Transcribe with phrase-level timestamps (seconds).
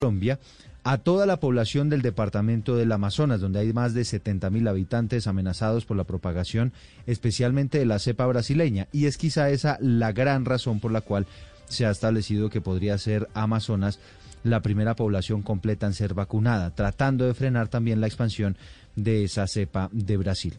[0.00, 0.38] Colombia
[0.82, 5.26] a toda la población del departamento del Amazonas, donde hay más de 70 mil habitantes
[5.26, 6.72] amenazados por la propagación,
[7.06, 8.88] especialmente de la cepa brasileña.
[8.92, 11.26] Y es quizá esa la gran razón por la cual
[11.68, 13.98] se ha establecido que podría ser Amazonas
[14.42, 18.56] la primera población completa en ser vacunada, tratando de frenar también la expansión
[18.96, 20.54] de esa cepa de Brasil.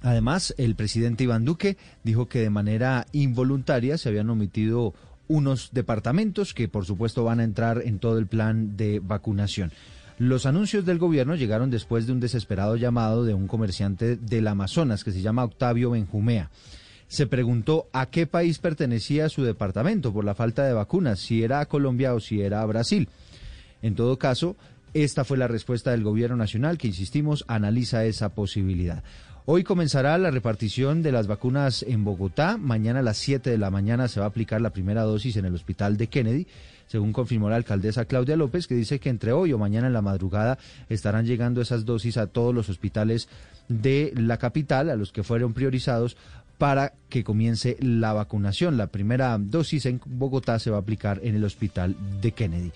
[0.00, 4.94] Además, el presidente Iván Duque dijo que de manera involuntaria se habían omitido
[5.28, 9.72] unos departamentos que por supuesto van a entrar en todo el plan de vacunación.
[10.18, 15.04] Los anuncios del gobierno llegaron después de un desesperado llamado de un comerciante del Amazonas
[15.04, 16.50] que se llama Octavio Benjumea.
[17.08, 21.60] Se preguntó a qué país pertenecía su departamento por la falta de vacunas, si era
[21.60, 23.08] a Colombia o si era a Brasil.
[23.82, 24.56] En todo caso,
[24.94, 29.04] esta fue la respuesta del gobierno nacional que, insistimos, analiza esa posibilidad.
[29.48, 32.56] Hoy comenzará la repartición de las vacunas en Bogotá.
[32.56, 35.44] Mañana a las 7 de la mañana se va a aplicar la primera dosis en
[35.44, 36.48] el hospital de Kennedy,
[36.88, 40.02] según confirmó la alcaldesa Claudia López, que dice que entre hoy o mañana en la
[40.02, 43.28] madrugada estarán llegando esas dosis a todos los hospitales
[43.68, 46.16] de la capital, a los que fueron priorizados
[46.58, 48.76] para que comience la vacunación.
[48.76, 52.72] La primera dosis en Bogotá se va a aplicar en el hospital de Kennedy.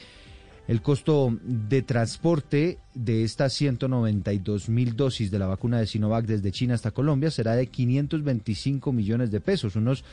[0.71, 6.53] El costo de transporte de estas 192 mil dosis de la vacuna de Sinovac desde
[6.53, 10.05] China hasta Colombia será de 525 millones de pesos, unos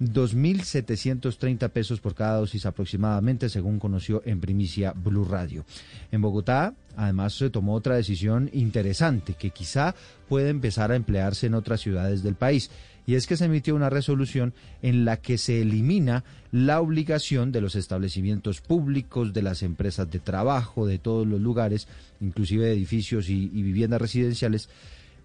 [0.00, 5.64] 2.730 pesos por cada dosis aproximadamente, según conoció en primicia Blue Radio.
[6.12, 9.96] En Bogotá, además, se tomó otra decisión interesante que quizá
[10.28, 12.70] puede empezar a emplearse en otras ciudades del país
[13.10, 16.22] y es que se emitió una resolución en la que se elimina
[16.52, 21.88] la obligación de los establecimientos públicos, de las empresas de trabajo, de todos los lugares,
[22.20, 24.68] inclusive de edificios y, viviendas residenciales,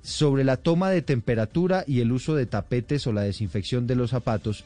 [0.02, 4.10] sobre la toma de temperatura y el uso de tapetes o la desinfección de los
[4.10, 4.66] zapatos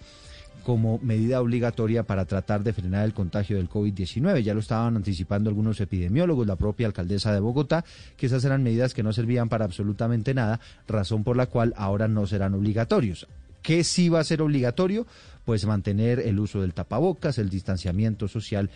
[0.70, 4.44] como medida obligatoria para tratar de frenar el contagio del COVID-19.
[4.44, 7.84] Ya lo estaban anticipando algunos epidemiólogos, la propia alcaldesa de Bogotá,
[8.16, 12.08] que esas eran medidas que no servían para absolutamente nada, razón por la cual ahora
[12.08, 13.28] no serán obligatorios.
[13.64, 15.08] ¿Qué sí va a ser obligatorio?
[15.44, 18.70] Pues mantener el uso del tapabocas, el distanciamiento social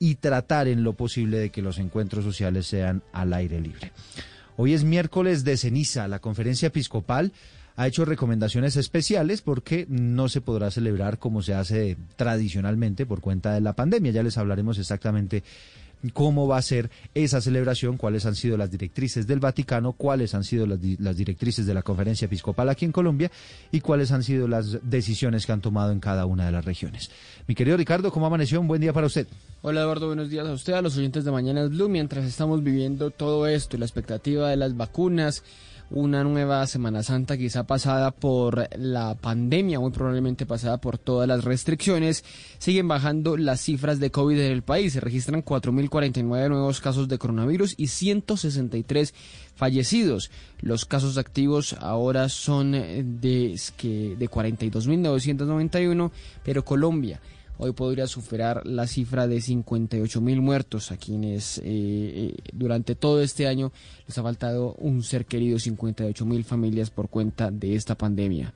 [0.00, 3.92] y tratar en lo posible de que los encuentros sociales sean al aire libre.
[4.56, 7.30] Hoy es miércoles de ceniza, la conferencia episcopal
[7.78, 13.52] ha hecho recomendaciones especiales porque no se podrá celebrar como se hace tradicionalmente por cuenta
[13.52, 14.10] de la pandemia.
[14.10, 15.44] Ya les hablaremos exactamente
[16.12, 20.42] cómo va a ser esa celebración, cuáles han sido las directrices del Vaticano, cuáles han
[20.42, 20.80] sido las,
[21.16, 23.30] directrices de la conferencia episcopal aquí en Colombia
[23.70, 27.12] y cuáles han sido las decisiones que han tomado en cada una de las regiones.
[27.46, 28.60] Mi querido Ricardo, ¿cómo amaneció?
[28.60, 29.28] Un buen día para usted.
[29.62, 33.12] Hola Eduardo, buenos días a usted, a los oyentes de Mañanas Blue, mientras estamos viviendo
[33.12, 35.44] todo esto y la expectativa de las vacunas
[35.90, 41.44] una nueva Semana Santa quizá pasada por la pandemia, muy probablemente pasada por todas las
[41.44, 42.24] restricciones,
[42.58, 44.92] siguen bajando las cifras de COVID en el país.
[44.92, 49.14] Se registran 4.049 nuevos casos de coronavirus y 163
[49.54, 50.30] fallecidos.
[50.60, 53.58] Los casos activos ahora son de, de
[54.30, 56.10] 42.991,
[56.44, 57.20] pero Colombia
[57.58, 63.20] hoy podría superar la cifra de 58 mil muertos a quienes eh, eh, durante todo
[63.20, 63.72] este año
[64.06, 68.54] les ha faltado un ser querido, 58 mil familias por cuenta de esta pandemia.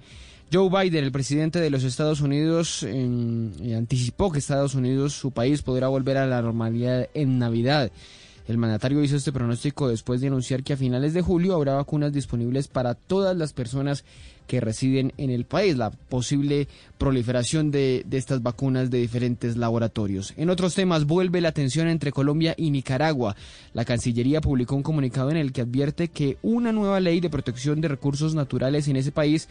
[0.53, 5.63] Joe Biden, el presidente de los Estados Unidos, eh, anticipó que Estados Unidos, su país,
[5.63, 7.91] podrá volver a la normalidad en Navidad.
[8.49, 12.13] El mandatario hizo este pronóstico después de anunciar que a finales de julio habrá vacunas
[12.13, 14.05] disponibles para todas las personas
[14.47, 20.35] que residen en el país, la posible proliferación de, de, estas vacunas de diferentes laboratorios.
[20.37, 23.37] En otros temas, vuelve la tensión entre Colombia y Nicaragua.
[23.73, 27.81] La Cancillería publicó un comunicado en el que advierte que una nueva ley de protección
[27.81, 29.49] de recursos naturales en ese país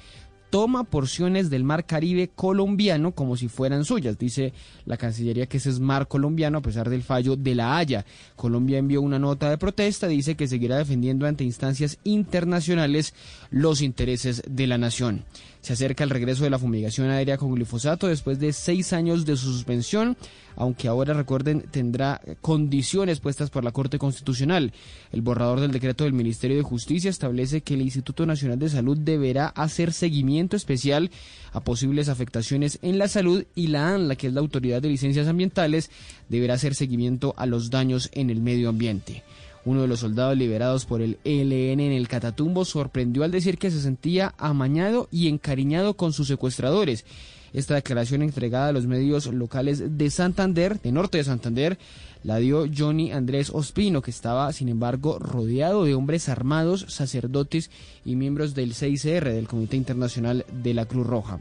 [0.52, 4.20] toma porciones del mar Caribe colombiano como si fueran suyas.
[4.20, 4.54] Dice
[4.86, 8.06] la Cancillería que ese es mar colombiano a pesar del fallo de la Haya.
[8.36, 13.16] Colombia envió una nota de protesta, dice que seguirá defendiendo ante instancias internacionales
[13.50, 15.24] los intereses de la nación.
[15.62, 19.38] Se acerca el regreso de la fumigación aérea con glifosato después de seis años de
[19.38, 20.18] su suspensión,
[20.56, 24.74] aunque ahora recuerden tendrá condiciones puestas por la Corte Constitucional.
[25.12, 28.98] El borrador del decreto del Ministerio de Justicia establece que el Instituto Nacional de Salud
[28.98, 31.12] deberá hacer seguimiento especial
[31.54, 35.28] a posibles afectaciones en la salud y la ANLA, que es la Autoridad de Licencias
[35.28, 35.92] Ambientales,
[36.28, 39.24] deberá hacer seguimiento a los daños en el medio ambiente.
[39.64, 43.70] Uno de los soldados liberados por el ELN en el Catatumbo sorprendió al decir que
[43.70, 47.06] se sentía amañado y encariñado con sus secuestradores.
[47.54, 51.78] Esta declaración entregada a los medios locales de Santander, de norte de Santander,
[52.24, 57.70] la dio Johnny Andrés Ospino, que estaba, sin embargo, rodeado de hombres armados, sacerdotes
[58.06, 61.40] y miembros del CICR, del Comité Internacional de la Cruz Roja.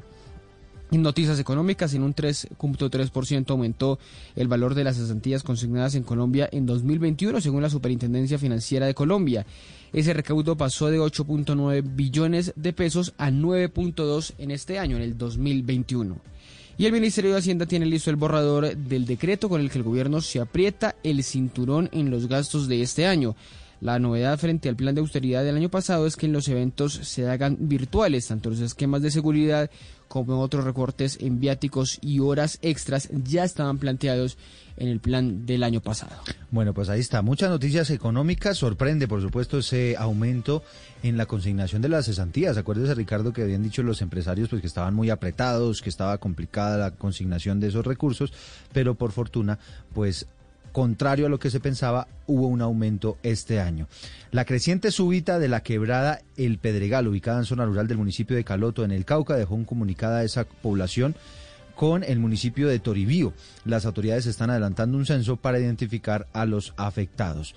[0.91, 4.01] Noticias económicas, en un 3.3% aumentó
[4.35, 8.95] el valor de las cesantías consignadas en Colombia en 2021, según la Superintendencia Financiera de
[8.95, 9.47] Colombia.
[9.93, 15.17] Ese recaudo pasó de 8.9 billones de pesos a 9.2 en este año, en el
[15.17, 16.17] 2021.
[16.77, 19.85] Y el Ministerio de Hacienda tiene listo el borrador del decreto con el que el
[19.85, 23.37] gobierno se aprieta el cinturón en los gastos de este año.
[23.81, 26.93] La novedad frente al plan de austeridad del año pasado es que en los eventos
[26.93, 29.71] se hagan virtuales, tanto los esquemas de seguridad
[30.11, 34.37] como otros recortes en viáticos y horas extras ya estaban planteados
[34.77, 36.11] en el plan del año pasado.
[36.51, 37.23] Bueno, pues ahí está.
[37.23, 38.59] Muchas noticias económicas.
[38.59, 40.65] Sorprende, por supuesto, ese aumento
[41.05, 42.57] en la consignación de las cesantías.
[42.57, 46.77] Acuérdese, Ricardo, que habían dicho los empresarios pues que estaban muy apretados, que estaba complicada
[46.77, 48.33] la consignación de esos recursos,
[48.73, 49.61] pero por fortuna,
[49.95, 50.27] pues
[50.73, 53.89] contrario a lo que se pensaba, hubo un aumento este año.
[54.31, 58.45] La creciente súbita de la quebrada El Pedregal, ubicada en zona rural del municipio de
[58.45, 61.15] Caloto, en el Cauca, dejó un comunicado a esa población
[61.75, 63.33] con el municipio de Toribío.
[63.65, 67.55] Las autoridades están adelantando un censo para identificar a los afectados.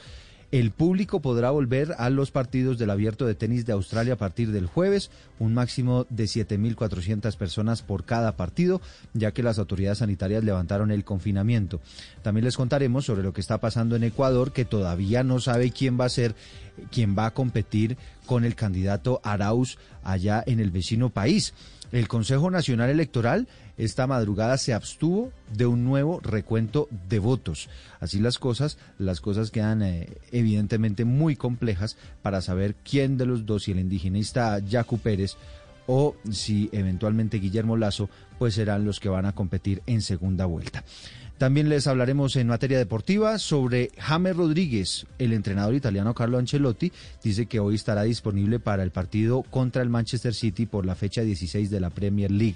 [0.54, 4.52] El público podrá volver a los partidos del abierto de tenis de Australia a partir
[4.52, 5.10] del jueves,
[5.40, 8.80] un máximo de 7.400 personas por cada partido,
[9.16, 11.82] ya que las autoridades sanitarias levantaron el confinamiento.
[12.22, 16.00] También les contaremos sobre lo que está pasando en Ecuador, que todavía no sabe quién
[16.00, 16.36] va a ser,
[16.92, 17.98] quién va a competir
[18.28, 21.56] con el candidato Arauz allá en el vecino país.
[21.92, 23.48] El Consejo Nacional Electoral
[23.78, 27.70] esta madrugada se abstuvo de un nuevo recuento de votos.
[28.00, 33.46] Así las cosas, las cosas quedan eh, evidentemente muy complejas para saber quién de los
[33.46, 35.36] dos, si el indigenista Yacu Pérez
[35.88, 38.10] o si eventualmente Guillermo Lazo,
[38.40, 40.84] pues serán los que van a competir en segunda vuelta.
[41.38, 45.08] También les hablaremos en materia deportiva sobre James Rodríguez.
[45.18, 46.92] El entrenador italiano Carlo Ancelotti
[47.24, 51.22] dice que hoy estará disponible para el partido contra el Manchester City por la fecha
[51.22, 52.56] 16 de la Premier League.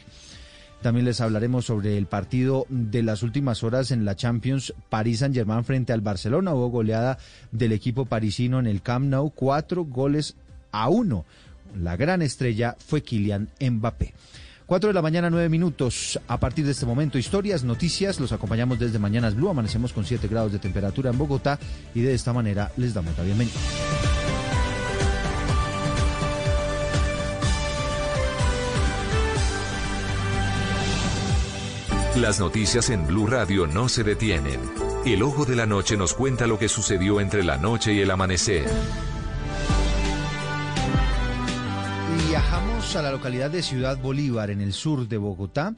[0.81, 5.63] También les hablaremos sobre el partido de las últimas horas en la Champions París Saint-Germain
[5.63, 6.53] frente al Barcelona.
[6.53, 7.17] Hubo goleada
[7.51, 10.35] del equipo parisino en el Camp Nou, cuatro goles
[10.71, 11.25] a uno.
[11.75, 14.13] La gran estrella fue Kylian Mbappé.
[14.67, 16.19] 4 de la mañana, 9 minutos.
[16.27, 18.19] A partir de este momento, historias, noticias.
[18.19, 19.49] Los acompañamos desde Mañanas Blue.
[19.49, 21.57] Amanecemos con 7 grados de temperatura en Bogotá
[21.95, 23.55] y de esta manera les damos la bienvenida.
[32.21, 34.59] Las noticias en Blue Radio no se detienen.
[35.05, 38.09] El ojo de la noche nos cuenta lo que sucedió entre la noche y el
[38.09, 38.65] amanecer.
[42.27, 45.75] Viajamos a la localidad de Ciudad Bolívar, en el sur de Bogotá.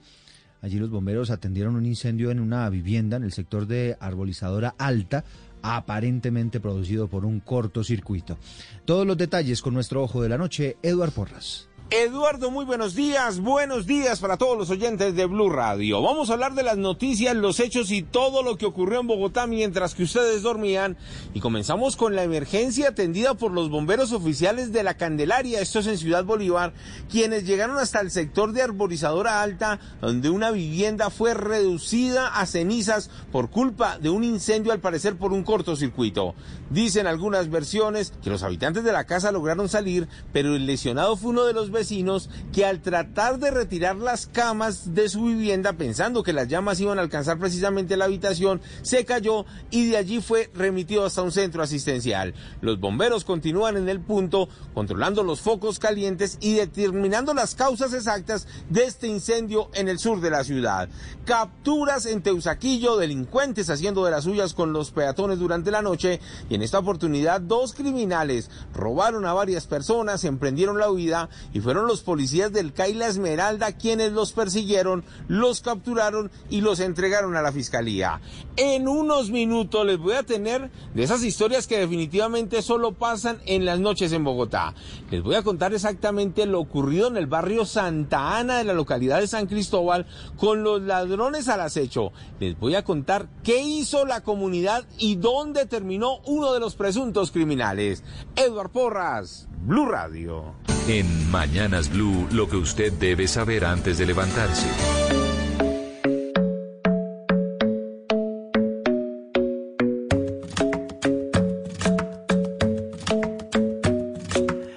[0.61, 5.25] Allí los bomberos atendieron un incendio en una vivienda en el sector de Arbolizadora Alta,
[5.61, 8.37] aparentemente producido por un cortocircuito.
[8.85, 11.68] Todos los detalles con nuestro ojo de la noche, Eduard Porras.
[11.91, 13.39] Eduardo, muy buenos días.
[13.39, 16.03] Buenos días para todos los oyentes de Blue Radio.
[16.03, 19.47] Vamos a hablar de las noticias, los hechos y todo lo que ocurrió en Bogotá
[19.47, 20.97] mientras que ustedes dormían.
[21.33, 25.87] Y comenzamos con la emergencia atendida por los bomberos oficiales de la Candelaria, esto es
[25.87, 26.73] en Ciudad Bolívar,
[27.09, 33.09] quienes llegaron hasta el sector de Arborizadora Alta, donde una vivienda fue reducida a cenizas
[33.31, 36.35] por culpa de un incendio, al parecer por un cortocircuito.
[36.69, 41.31] Dicen algunas versiones que los habitantes de la casa lograron salir, pero el lesionado fue
[41.31, 46.23] uno de los vecinos que al tratar de retirar las camas de su vivienda pensando
[46.23, 50.51] que las llamas iban a alcanzar precisamente la habitación, se cayó y de allí fue
[50.53, 52.33] remitido hasta un centro asistencial.
[52.59, 58.45] Los bomberos continúan en el punto controlando los focos calientes y determinando las causas exactas
[58.69, 60.89] de este incendio en el sur de la ciudad.
[61.23, 66.19] Capturas en Teusaquillo, delincuentes haciendo de las suyas con los peatones durante la noche
[66.49, 71.68] y en esta oportunidad dos criminales robaron a varias personas, emprendieron la huida y fue
[71.69, 77.43] fueron los policías del Caila Esmeralda quienes los persiguieron, los capturaron y los entregaron a
[77.43, 78.21] la fiscalía.
[78.55, 83.65] En unos minutos les voy a tener de esas historias que definitivamente solo pasan en
[83.65, 84.73] las noches en Bogotá.
[85.11, 89.19] Les voy a contar exactamente lo ocurrido en el barrio Santa Ana de la localidad
[89.19, 90.07] de San Cristóbal
[90.37, 92.11] con los ladrones al acecho.
[92.39, 97.29] Les voy a contar qué hizo la comunidad y dónde terminó uno de los presuntos
[97.29, 98.03] criminales.
[98.35, 100.55] Edward Porras, Blue Radio.
[100.87, 104.65] En Mañanas Blue, lo que usted debe saber antes de levantarse.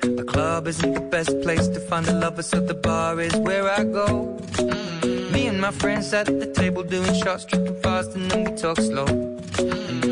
[0.03, 3.71] The club isn't the best place to find a lover, so the bar is where
[3.71, 4.37] I go.
[4.59, 5.31] Mm.
[5.31, 8.81] Me and my friends at the table doing shots, tripping fast, and then we talk
[8.81, 9.07] slow.
[9.07, 10.12] Mm.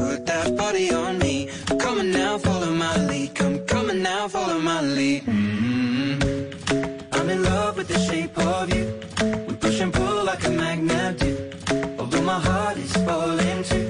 [12.31, 13.87] my heart is falling too.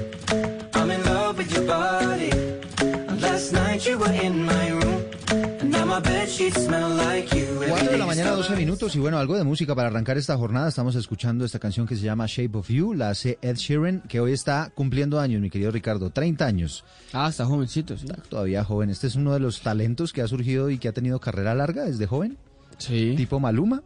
[0.74, 2.30] I'm in love with your body.
[3.08, 5.02] And last night you were in my room.
[5.60, 7.46] And now my bed sheets smell like you.
[7.62, 8.96] Every 4 de la mañana, you 12 smell like minutos.
[8.96, 10.68] Y bueno, algo de música para arrancar esta jornada.
[10.68, 14.18] Estamos escuchando esta canción que se llama Shape of You, la hace Ed Sheeran, que
[14.18, 16.84] hoy está cumpliendo años, mi querido Ricardo, 30 años.
[17.12, 18.06] Ah, está jovencito, sí.
[18.06, 18.90] Está todavía joven.
[18.90, 21.84] Este es uno de los talentos que ha surgido y que ha tenido carrera larga
[21.84, 22.36] desde joven,
[22.78, 23.14] Sí.
[23.16, 23.82] tipo Maluma.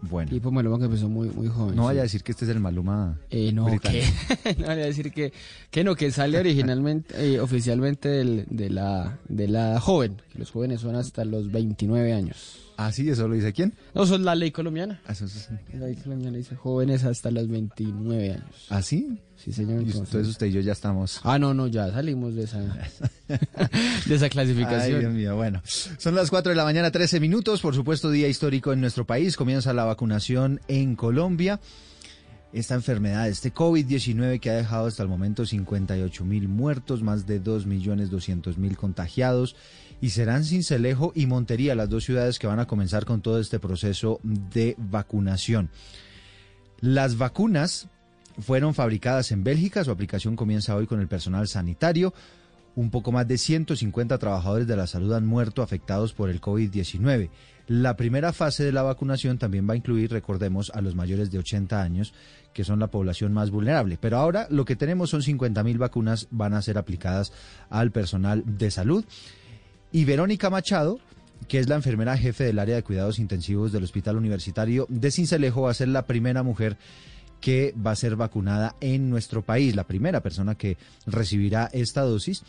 [0.00, 1.74] Bueno, Tipo Maluma que empezó muy, muy joven.
[1.74, 1.86] no sí.
[1.86, 3.18] vaya a decir que este es el Maluma.
[3.30, 4.04] Eh, no, que,
[4.58, 5.32] no vaya a decir que,
[5.70, 10.22] que no, que sale originalmente, eh, oficialmente del- de, la, de la joven.
[10.32, 12.58] que Los jóvenes son hasta los 29 años.
[12.76, 13.74] Ah, sí, eso lo dice quién.
[13.92, 15.00] No, eso es la ley colombiana.
[15.04, 18.66] Ah, eso es- La ley colombiana dice jóvenes hasta los 29 años.
[18.70, 19.20] ¿Ah, sí?
[19.48, 19.82] Sí, señor.
[19.82, 20.26] Y entonces.
[20.26, 21.20] usted y yo ya estamos.
[21.24, 22.60] Ah, no, no, ya salimos de esa,
[24.06, 25.00] de esa Ay, clasificación.
[25.00, 25.62] Dios mío, bueno.
[25.64, 27.62] Son las 4 de la mañana, 13 minutos.
[27.62, 29.36] Por supuesto, día histórico en nuestro país.
[29.36, 31.60] Comienza la vacunación en Colombia.
[32.52, 37.40] Esta enfermedad, este COVID-19 que ha dejado hasta el momento 58 mil muertos, más de
[37.40, 39.56] 2 millones 200 mil contagiados.
[40.02, 43.58] Y serán Cincelejo y Montería las dos ciudades que van a comenzar con todo este
[43.58, 45.70] proceso de vacunación.
[46.80, 47.88] Las vacunas
[48.38, 52.14] fueron fabricadas en Bélgica, su aplicación comienza hoy con el personal sanitario.
[52.74, 57.28] Un poco más de 150 trabajadores de la salud han muerto afectados por el COVID-19.
[57.66, 61.38] La primera fase de la vacunación también va a incluir, recordemos, a los mayores de
[61.38, 62.14] 80 años,
[62.54, 63.98] que son la población más vulnerable.
[64.00, 67.32] Pero ahora lo que tenemos son 50.000 vacunas, van a ser aplicadas
[67.68, 69.04] al personal de salud.
[69.90, 71.00] Y Verónica Machado,
[71.48, 75.62] que es la enfermera jefe del área de cuidados intensivos del Hospital Universitario de Cincelejo,
[75.62, 76.78] va a ser la primera mujer
[77.40, 80.76] que va a ser vacunada en nuestro país, la primera persona que
[81.06, 82.42] recibirá esta dosis.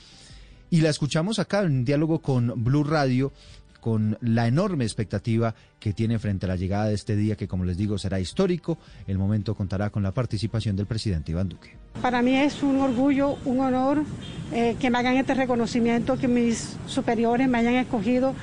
[0.72, 3.32] Y la escuchamos acá en diálogo con Blue Radio,
[3.80, 7.66] con la enorme expectativa que tiene frente a la llegada de este día, que como
[7.66, 8.78] les digo será histórico.
[9.08, 11.76] El momento contará con la participación del presidente Iván Duque.
[12.02, 14.04] Para mí es un orgullo, un honor
[14.54, 18.36] eh, que me hagan este reconocimiento, que mis superiores me hayan escogido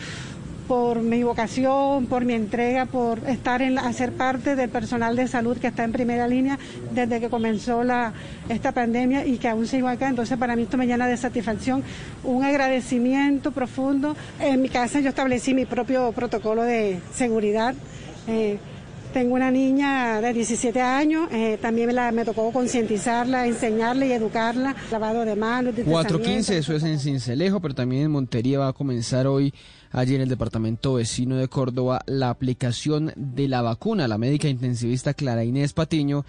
[0.66, 5.56] por mi vocación, por mi entrega, por estar en hacer parte del personal de salud
[5.58, 6.58] que está en primera línea
[6.92, 8.12] desde que comenzó la,
[8.49, 10.08] esta pandemia y que aún sigo acá.
[10.08, 11.82] Entonces para mí esto me llena de satisfacción,
[12.25, 14.16] un agradecimiento profundo.
[14.40, 17.75] En mi casa yo establecí mi propio protocolo de seguridad.
[18.28, 18.58] Eh,
[19.16, 24.76] tengo una niña de 17 años, eh, también la- me tocó concientizarla, enseñarla y educarla,
[24.90, 29.26] lavado de manos, 4.15, eso es en Cincelejo, pero también en Montería va a comenzar
[29.26, 29.54] hoy,
[29.90, 34.06] allí en el departamento vecino de Córdoba, la aplicación de la vacuna.
[34.06, 36.26] La médica intensivista Clara Inés Patiño,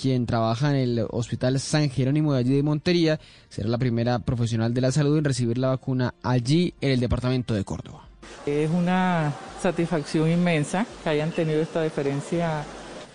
[0.00, 3.20] quien trabaja en el Hospital San Jerónimo de allí de Montería,
[3.50, 7.52] será la primera profesional de la salud en recibir la vacuna allí en el departamento
[7.52, 8.09] de Córdoba.
[8.46, 12.64] Es una satisfacción inmensa que hayan tenido esta deferencia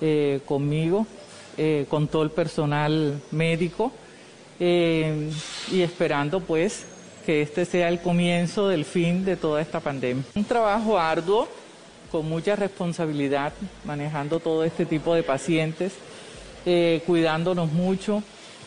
[0.02, 1.08] eh, conmigo,
[1.58, 3.92] eh, con todo el personal médico
[4.60, 5.32] eh,
[5.72, 6.86] y esperando pues
[7.26, 10.24] que este sea el comienzo del fin de toda esta pandemia.
[10.36, 11.48] Un trabajo arduo,
[12.12, 13.52] con mucha responsabilidad,
[13.84, 15.94] manejando todo este tipo de pacientes,
[17.06, 18.24] cuidándonos mucho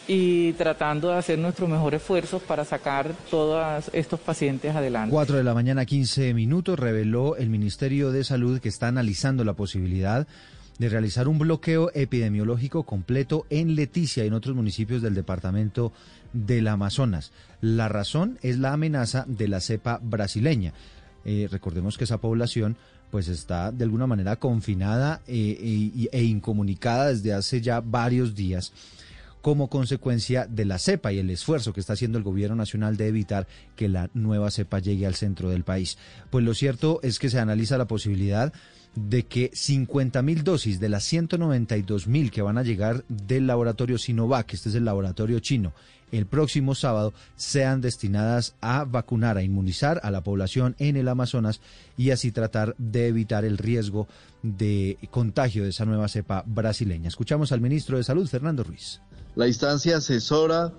[0.08, 5.12] y tratando de hacer nuestro mejor esfuerzo para sacar todos estos pacientes adelante.
[5.12, 9.52] 4 de la mañana, 15 minutos, reveló el Ministerio de Salud que está analizando la
[9.52, 10.26] posibilidad
[10.78, 15.92] de realizar un bloqueo epidemiológico completo en Leticia y en otros municipios del departamento
[16.32, 17.32] del Amazonas.
[17.60, 20.72] La razón es la amenaza de la cepa brasileña.
[21.24, 22.76] Eh, recordemos que esa población
[23.10, 28.72] pues está de alguna manera confinada eh, e- e incomunicada desde hace ya varios días
[29.40, 33.09] como consecuencia de la cepa y el esfuerzo que está haciendo el gobierno nacional de
[33.09, 35.99] evitar que la nueva cepa llegue al centro del país.
[36.30, 38.52] Pues lo cierto es que se analiza la posibilidad
[38.95, 43.99] de que 50 mil dosis de las 192 mil que van a llegar del laboratorio
[43.99, 45.73] Sinovac, este es el laboratorio chino,
[46.11, 51.61] el próximo sábado sean destinadas a vacunar, a inmunizar a la población en el Amazonas
[51.97, 54.09] y así tratar de evitar el riesgo
[54.42, 57.09] de contagio de esa nueva cepa brasileña.
[57.09, 59.00] Escuchamos al ministro de Salud, Fernando Ruiz.
[59.38, 60.73] La instancia asesora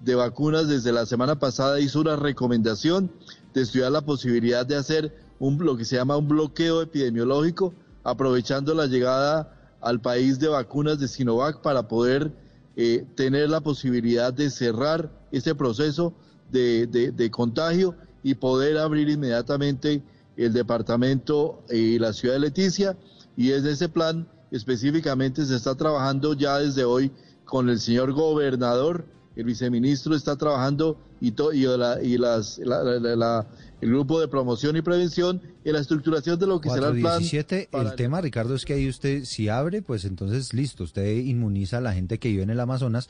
[0.00, 3.10] de vacunas desde la semana pasada hizo una recomendación
[3.52, 8.72] de estudiar la posibilidad de hacer un, lo que se llama un bloqueo epidemiológico, aprovechando
[8.72, 12.32] la llegada al país de vacunas de Sinovac para poder
[12.76, 16.14] eh, tener la posibilidad de cerrar ese proceso
[16.50, 20.02] de, de, contagio y poder abrir inmediatamente
[20.38, 22.96] el departamento y la ciudad de Leticia.
[23.36, 27.12] Y en ese plan específicamente se está trabajando ya desde hoy
[27.46, 31.66] con el señor gobernador, el viceministro está trabajando y, y,
[32.02, 36.88] y las, el grupo de promoción y prevención en la estructuración de lo que será
[36.88, 37.18] el plan.
[37.18, 41.78] 17, el tema, Ricardo, es que ahí usted, si abre, pues entonces listo, usted inmuniza
[41.78, 43.08] a la gente que vive en el Amazonas,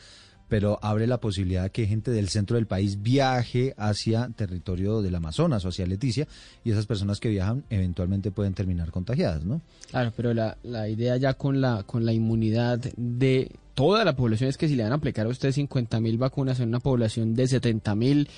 [0.49, 5.15] pero abre la posibilidad de que gente del centro del país viaje hacia territorio del
[5.15, 6.29] Amazonas o hacia Leticia,
[6.65, 9.61] y esas personas que viajan eventualmente pueden terminar contagiadas, ¿no?
[9.91, 14.49] Claro, pero la, la idea ya con la, con la inmunidad de toda la población
[14.49, 17.35] es que si le van a aplicar a usted 50 mil vacunas en una población
[17.35, 18.29] de 70 mil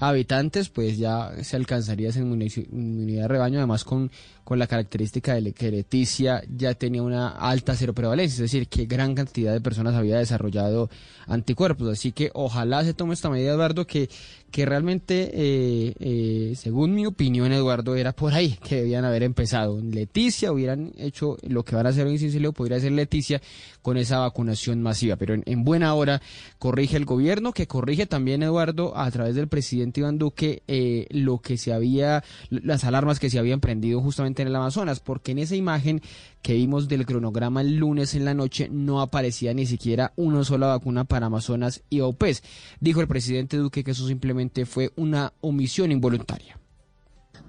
[0.00, 4.10] habitantes, pues ya se alcanzaría esa inmunidad de rebaño, además con,
[4.50, 8.86] con la característica de que Leticia ya tenía una alta cero prevalencia, es decir, que
[8.86, 10.90] gran cantidad de personas había desarrollado
[11.28, 11.88] anticuerpos.
[11.88, 14.10] Así que ojalá se tome esta medida, Eduardo, que,
[14.50, 19.80] que realmente, eh, eh, según mi opinión, Eduardo, era por ahí que debían haber empezado.
[19.80, 23.40] Leticia hubieran hecho lo que van a hacer en Cincilio, podría hacer Leticia
[23.82, 25.14] con esa vacunación masiva.
[25.14, 26.20] Pero en, buena hora
[26.58, 31.38] corrige el gobierno, que corrige también, Eduardo, a través del presidente Iván Duque, eh, lo
[31.38, 35.38] que se había, las alarmas que se habían prendido justamente en el Amazonas, porque en
[35.38, 36.02] esa imagen
[36.42, 40.68] que vimos del cronograma el lunes en la noche no aparecía ni siquiera una sola
[40.68, 42.42] vacuna para Amazonas y OPES.
[42.80, 46.60] Dijo el presidente Duque que eso simplemente fue una omisión involuntaria.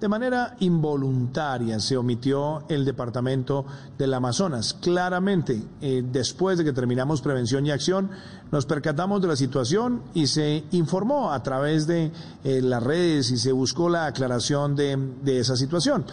[0.01, 3.67] De manera involuntaria se omitió el departamento
[3.99, 4.73] del Amazonas.
[4.73, 8.09] Claramente, eh, después de que terminamos prevención y acción,
[8.51, 12.11] nos percatamos de la situación y se informó a través de
[12.43, 16.03] eh, las redes y se buscó la aclaración de, de esa situación.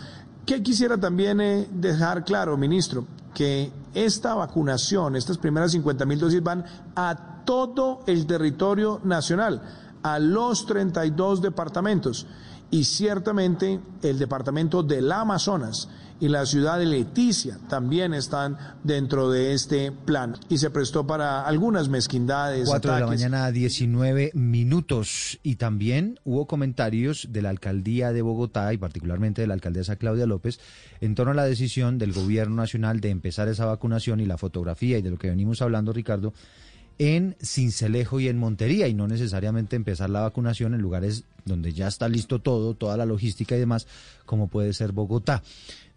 [0.48, 3.04] ¿Qué quisiera también eh, dejar claro, ministro?
[3.34, 6.64] Que esta vacunación, estas primeras 50 mil dosis van
[6.96, 9.60] a todo el territorio nacional,
[10.02, 12.26] a los 32 departamentos.
[12.70, 19.52] Y ciertamente el departamento del Amazonas y la ciudad de Leticia también están dentro de
[19.52, 22.68] este plan y se prestó para algunas mezquindades.
[22.68, 25.38] Cuatro de la mañana, 19 minutos.
[25.42, 30.26] Y también hubo comentarios de la alcaldía de Bogotá y particularmente de la alcaldesa Claudia
[30.26, 30.58] López
[31.00, 34.98] en torno a la decisión del gobierno nacional de empezar esa vacunación y la fotografía
[34.98, 36.32] y de lo que venimos hablando, Ricardo
[36.98, 41.86] en Cincelejo y en Montería y no necesariamente empezar la vacunación en lugares donde ya
[41.86, 43.86] está listo todo, toda la logística y demás,
[44.26, 45.42] como puede ser Bogotá.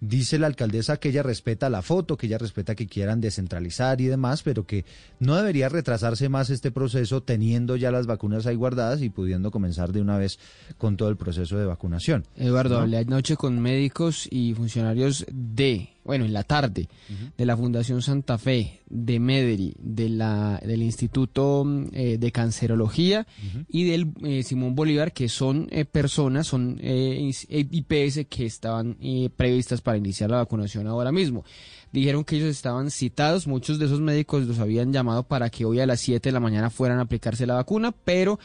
[0.03, 4.07] Dice la alcaldesa que ella respeta la foto, que ella respeta que quieran descentralizar y
[4.07, 4.83] demás, pero que
[5.19, 9.91] no debería retrasarse más este proceso teniendo ya las vacunas ahí guardadas y pudiendo comenzar
[9.91, 10.39] de una vez
[10.79, 12.25] con todo el proceso de vacunación.
[12.35, 16.89] Eduardo, hablé anoche con médicos y funcionarios de, bueno, en la tarde,
[17.37, 23.27] de la Fundación Santa Fe, de Mederi, de la, del Instituto eh, de Cancerología
[23.67, 28.97] y del eh, Simón Bolívar, que son eh, personas, son IPS que estaban
[29.35, 31.43] previstas para para iniciar la vacunación ahora mismo.
[31.91, 35.81] Dijeron que ellos estaban citados, muchos de esos médicos los habían llamado para que hoy
[35.81, 38.39] a las 7 de la mañana fueran a aplicarse la vacuna, pero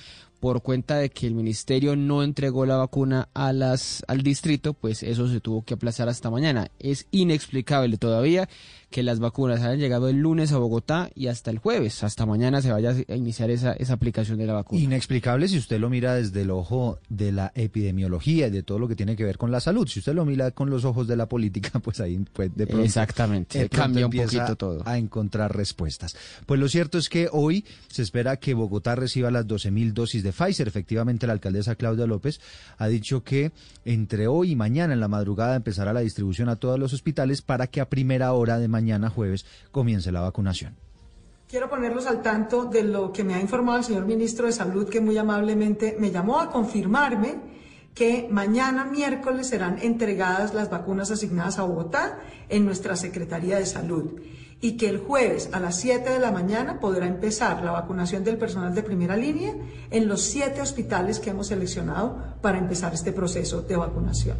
[0.46, 5.02] por cuenta de que el ministerio no entregó la vacuna a las, al distrito, pues
[5.02, 6.70] eso se tuvo que aplazar hasta mañana.
[6.78, 8.48] Es inexplicable todavía
[8.90, 12.62] que las vacunas hayan llegado el lunes a Bogotá y hasta el jueves, hasta mañana
[12.62, 14.80] se vaya a iniciar esa, esa aplicación de la vacuna.
[14.80, 18.88] Inexplicable si usted lo mira desde el ojo de la epidemiología y de todo lo
[18.88, 19.86] que tiene que ver con la salud.
[19.88, 22.84] Si usted lo mira con los ojos de la política, pues ahí pues, de pronto,
[22.84, 24.82] Exactamente, cambia un poquito todo.
[24.86, 26.16] A encontrar respuestas.
[26.46, 30.32] Pues lo cierto es que hoy se espera que Bogotá reciba las 12.000 dosis de
[30.32, 30.68] Pfizer.
[30.68, 32.40] Efectivamente, la alcaldesa Claudia López
[32.78, 33.52] ha dicho que
[33.84, 37.66] entre hoy y mañana en la madrugada empezará la distribución a todos los hospitales para
[37.66, 40.76] que a primera hora de mañana jueves comience la vacunación.
[41.48, 44.88] Quiero ponerlos al tanto de lo que me ha informado el señor ministro de Salud,
[44.88, 47.30] que muy amablemente me llamó a confirmarme
[47.94, 52.18] que mañana miércoles serán entregadas las vacunas asignadas a Bogotá
[52.50, 54.20] en nuestra Secretaría de Salud
[54.60, 58.36] y que el jueves a las 7 de la mañana podrá empezar la vacunación del
[58.38, 59.54] personal de primera línea
[59.90, 64.36] en los siete hospitales que hemos seleccionado para empezar este proceso de vacunación.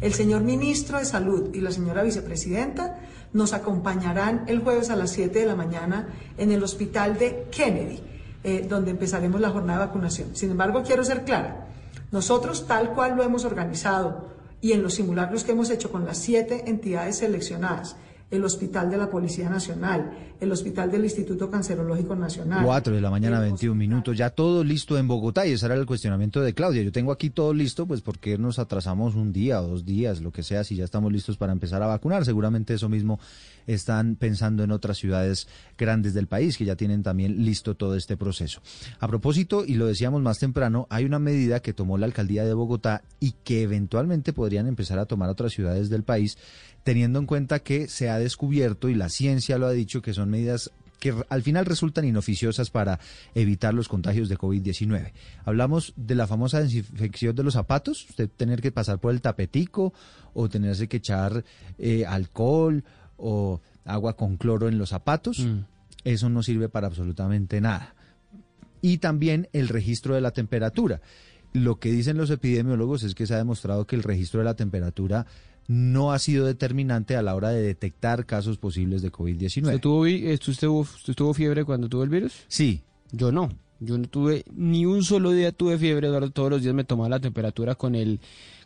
[0.00, 3.00] El señor ministro de Salud y la señora vicepresidenta
[3.34, 8.00] nos acompañarán el jueves a las 7 de la mañana en el hospital de Kennedy,
[8.44, 10.34] eh, donde empezaremos la jornada de vacunación.
[10.34, 11.66] Sin embargo, quiero ser clara,
[12.12, 16.16] nosotros tal cual lo hemos organizado y en los simulacros que hemos hecho con las
[16.16, 17.96] siete entidades seleccionadas,
[18.34, 22.64] el Hospital de la Policía Nacional, el Hospital del Instituto Cancerológico Nacional.
[22.64, 25.86] 4 de la mañana, 21 minutos, ya todo listo en Bogotá y ese era el
[25.86, 26.82] cuestionamiento de Claudia.
[26.82, 30.32] Yo tengo aquí todo listo, pues porque nos atrasamos un día o dos días, lo
[30.32, 32.24] que sea, si ya estamos listos para empezar a vacunar.
[32.24, 33.18] Seguramente eso mismo
[33.66, 38.16] están pensando en otras ciudades grandes del país que ya tienen también listo todo este
[38.16, 38.60] proceso.
[39.00, 42.54] A propósito, y lo decíamos más temprano, hay una medida que tomó la alcaldía de
[42.54, 46.36] Bogotá y que eventualmente podrían empezar a tomar otras ciudades del país
[46.84, 50.30] teniendo en cuenta que se ha descubierto y la ciencia lo ha dicho que son
[50.30, 50.70] medidas
[51.00, 52.98] que al final resultan inoficiosas para
[53.34, 55.12] evitar los contagios de COVID-19.
[55.44, 59.92] Hablamos de la famosa desinfección de los zapatos, usted tener que pasar por el tapetico
[60.32, 61.44] o tenerse que echar
[61.78, 62.84] eh, alcohol
[63.18, 65.40] o agua con cloro en los zapatos.
[65.40, 65.64] Mm.
[66.04, 67.94] Eso no sirve para absolutamente nada.
[68.80, 71.00] Y también el registro de la temperatura.
[71.52, 74.54] Lo que dicen los epidemiólogos es que se ha demostrado que el registro de la
[74.54, 75.26] temperatura
[75.66, 79.64] no ha sido determinante a la hora de detectar casos posibles de COVID-19.
[79.64, 82.44] ¿Usted tuvo, usted usted tuvo fiebre cuando tuvo el virus?
[82.48, 83.50] Sí, Yo no.
[83.80, 86.30] Yo no tuve ni un solo día tuve fiebre, Eduardo.
[86.30, 88.20] Todos los días me tomaba la temperatura con el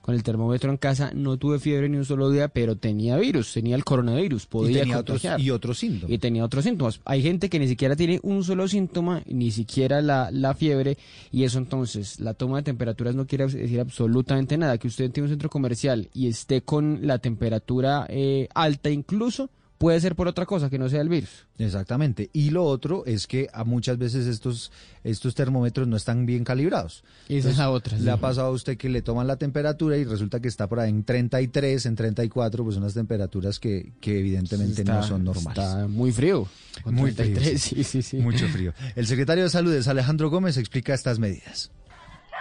[0.08, 1.10] con el termómetro en casa.
[1.14, 4.80] No tuve fiebre ni un solo día, pero tenía virus, tenía el coronavirus, y podía
[4.80, 5.38] tenía otros, contagiar.
[5.38, 6.10] y otros síntomas.
[6.10, 7.02] y tenía otros síntomas.
[7.04, 10.96] Hay gente que ni siquiera tiene un solo síntoma, ni siquiera la, la fiebre,
[11.30, 14.78] y eso entonces, la toma de temperaturas no quiere decir absolutamente nada.
[14.78, 20.00] Que usted entre un centro comercial y esté con la temperatura eh, alta incluso, puede
[20.00, 21.46] ser por otra cosa que no sea el virus.
[21.56, 22.28] Exactamente.
[22.32, 24.72] Y lo otro es que a muchas veces estos,
[25.04, 27.04] estos termómetros no están bien calibrados.
[27.28, 27.96] Y esa es la otra.
[27.96, 30.80] Le ha pasado a usted que le toman la temperatura y resulta que está por
[30.80, 35.64] ahí en 33, en 34, pues unas temperaturas que, que evidentemente no son normales.
[35.64, 36.46] Está muy frío.
[36.82, 37.76] Con Muy frío, 33, sí.
[37.76, 38.16] sí, sí, sí.
[38.18, 38.74] Mucho frío.
[38.96, 41.70] El secretario de Salud es Alejandro Gómez explica estas medidas.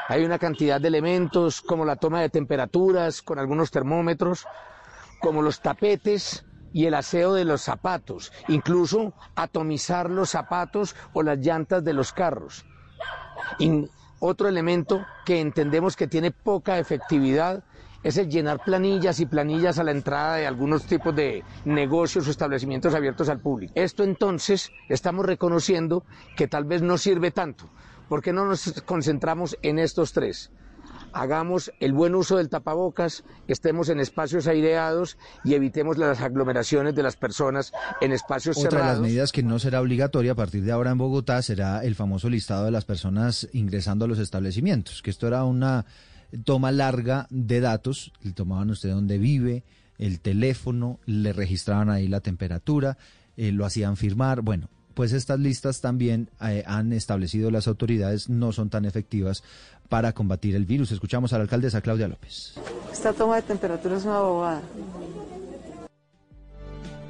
[0.10, 4.46] Hay una cantidad de elementos como la toma de temperaturas con algunos termómetros,
[5.20, 6.46] como los tapetes
[6.78, 12.14] y el aseo de los zapatos, incluso atomizar los zapatos o las llantas de los
[12.14, 12.66] carros.
[14.20, 17.64] Otro elemento que entendemos que tiene poca efectividad
[18.04, 22.30] es el llenar planillas y planillas a la entrada de algunos tipos de negocios o
[22.30, 23.74] establecimientos abiertos al público.
[23.76, 26.04] Esto entonces estamos reconociendo
[26.36, 27.68] que tal vez no sirve tanto.
[28.08, 30.52] ¿Por qué no nos concentramos en estos tres?
[31.14, 37.04] Hagamos el buen uso del tapabocas, estemos en espacios aireados y evitemos las aglomeraciones de
[37.04, 39.04] las personas en espacios Otra de las cerrados.
[39.04, 42.66] medidas que no será obligatoria a partir de ahora en Bogotá será el famoso listado
[42.66, 45.86] de las personas ingresando a los establecimientos, que esto era una
[46.44, 49.64] toma larga de datos, le tomaban usted dónde vive,
[49.98, 52.98] el teléfono, le registraban ahí la temperatura,
[53.36, 58.52] eh, lo hacían firmar, bueno, pues estas listas también eh, han establecido las autoridades no
[58.52, 59.44] son tan efectivas
[59.90, 60.92] para combatir el virus.
[60.92, 62.56] Escuchamos a la alcaldesa Claudia López.
[62.92, 64.62] Esta toma de temperatura es una bobada.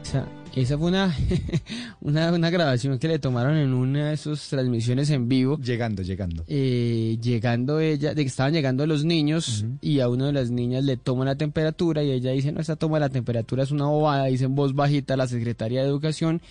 [0.03, 1.15] Esa, esa fue una,
[2.01, 5.57] una, una grabación que le tomaron en una de sus transmisiones en vivo.
[5.57, 6.43] Llegando, llegando.
[6.45, 10.83] eh, llegando ella, de que estaban llegando los niños y a una de las niñas
[10.83, 13.85] le toman la temperatura y ella dice, no, esta toma de la temperatura es una
[13.85, 16.41] bobada, dice en voz bajita la secretaria de Educación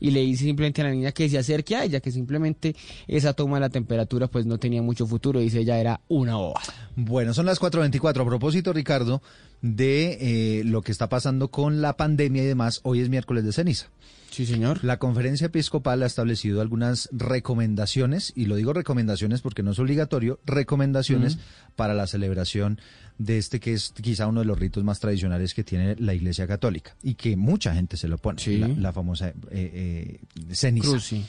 [0.00, 2.74] y le dice simplemente a la niña que se acerque a ella, que simplemente
[3.06, 6.74] esa toma de la temperatura pues no tenía mucho futuro, dice ella era una bobada.
[6.96, 8.22] Bueno, son las 4.24.
[8.22, 9.22] A propósito, Ricardo,
[9.60, 10.18] de
[10.60, 13.88] eh, lo que está pasando con la pandemia y demás, hoy es miércoles de ceniza.
[14.34, 14.82] Sí, señor.
[14.82, 20.40] La conferencia episcopal ha establecido algunas recomendaciones, y lo digo recomendaciones porque no es obligatorio,
[20.44, 21.38] recomendaciones
[21.76, 22.80] para la celebración
[23.18, 26.46] de este que es quizá uno de los ritos más tradicionales que tiene la Iglesia
[26.48, 28.58] Católica y que mucha gente se lo pone, Sí.
[28.58, 30.20] la, la famosa eh, eh,
[30.54, 30.88] ceniza.
[30.90, 31.24] Cruz, sí.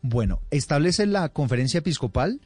[0.00, 2.40] Bueno, establece la conferencia episcopal,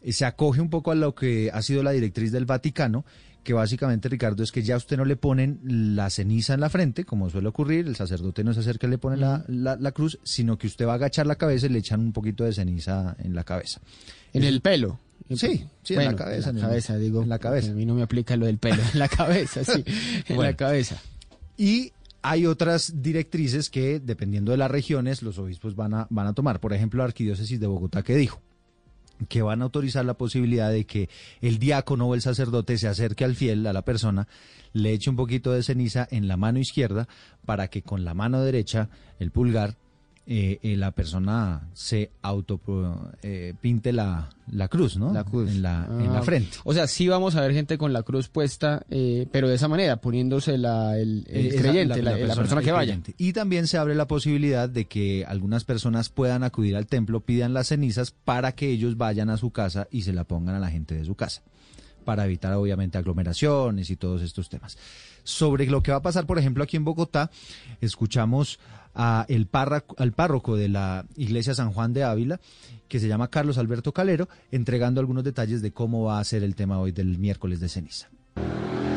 [0.00, 3.04] eh, se acoge un poco a lo que ha sido la directriz del Vaticano,
[3.42, 5.60] que básicamente, Ricardo, es que ya a usted no le ponen
[5.96, 8.98] la ceniza en la frente, como suele ocurrir, el sacerdote no se acerca y le
[8.98, 11.78] pone la, la- la cruz, sino que usted va a agachar la cabeza y le
[11.78, 13.80] echan un poquito de ceniza en la cabeza.
[14.34, 15.00] En el pelo.
[15.28, 16.50] Sí, sí, en la cabeza.
[16.50, 17.22] En la cabeza, digo.
[17.22, 17.70] En la cabeza.
[17.70, 18.82] A mí no me aplica lo del pelo.
[18.92, 19.84] En la cabeza, sí.
[20.28, 20.50] En Bueno.
[20.50, 21.00] la cabeza.
[21.56, 26.32] Y hay otras directrices que, dependiendo de las regiones, los obispos van a, van a
[26.32, 26.58] tomar.
[26.60, 28.40] Por ejemplo, la Arquidiócesis de Bogotá que dijo
[29.28, 31.10] que van a autorizar la posibilidad de que
[31.42, 34.26] el diácono o el sacerdote se acerque al fiel, a la persona,
[34.72, 37.06] le eche un poquito de ceniza en la mano izquierda
[37.44, 39.76] para que con la mano derecha, el pulgar,
[40.32, 42.60] eh, eh, la persona se auto
[43.22, 45.12] eh, pinte la, la cruz, ¿no?
[45.12, 45.50] La cruz.
[45.50, 46.56] En la, en Ah, la frente.
[46.62, 49.66] O sea, sí vamos a ver gente con la cruz puesta, eh, pero de esa
[49.66, 52.92] manera, poniéndose la, el, el Eh, esa- creyente, la, la persona, que vaya.
[52.92, 53.14] creyente.
[53.18, 57.52] Y también se abre la posibilidad de que algunas personas puedan acudir al templo, pidan
[57.52, 60.70] las cenizas para que ellos vayan a su casa y se la pongan a la
[60.70, 61.42] gente de su casa.
[62.04, 64.78] Para evitar obviamente aglomeraciones y todos estos temas.
[65.22, 67.30] Sobre lo que va a pasar, por ejemplo, aquí en Bogotá,
[67.80, 68.58] escuchamos
[68.94, 72.40] al párroco de la iglesia San Juan de Ávila,
[72.88, 76.54] que se llama Carlos Alberto Calero, entregando algunos detalles de cómo va a ser el
[76.54, 78.08] tema hoy del miércoles de ceniza.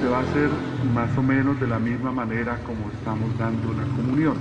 [0.02, 0.50] Se va a hacer
[0.94, 4.38] más o menos de la misma manera como estamos dando la comunión.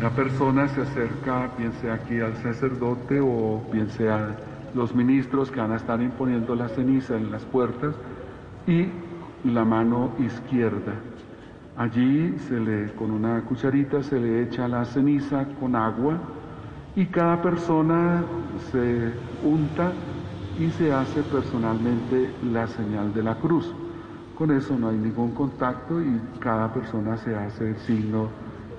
[0.00, 4.36] La persona se acerca, bien sea aquí al sacerdote o bien sea
[4.74, 7.94] los ministros que van a estar imponiendo la ceniza en las puertas
[8.66, 8.88] y
[9.44, 10.94] la mano izquierda.
[11.76, 16.18] Allí se le, con una cucharita se le echa la ceniza con agua
[16.96, 18.22] y cada persona
[18.70, 19.92] se unta
[20.58, 23.74] y se hace personalmente la señal de la cruz.
[24.36, 28.28] Con eso no hay ningún contacto y cada persona se hace el signo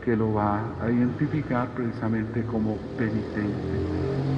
[0.05, 3.51] que lo va a identificar precisamente como penitente,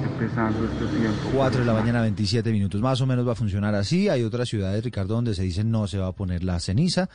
[0.02, 1.30] empezando este tiempo.
[1.34, 2.80] 4 de la mañana, 27 minutos.
[2.80, 4.08] Más o menos va a funcionar así.
[4.08, 7.10] Hay otras ciudades, Ricardo, donde se dice no se va a poner la ceniza.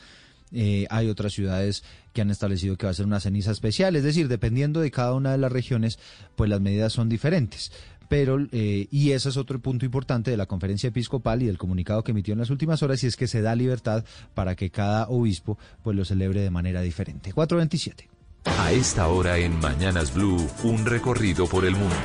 [0.51, 3.95] Eh, hay otras ciudades que han establecido que va a ser una ceniza especial.
[3.95, 5.97] Es decir, dependiendo de cada una de las regiones,
[6.35, 7.71] pues las medidas son diferentes
[8.09, 12.03] pero eh, y ese es otro punto importante de la conferencia episcopal y del comunicado
[12.03, 15.07] que emitió en las últimas horas y es que se da libertad para que cada
[15.07, 17.33] obispo pues lo celebre de manera diferente.
[17.33, 18.12] 427.
[18.45, 21.95] A esta hora en Mañanas Blue, un recorrido por el mundo.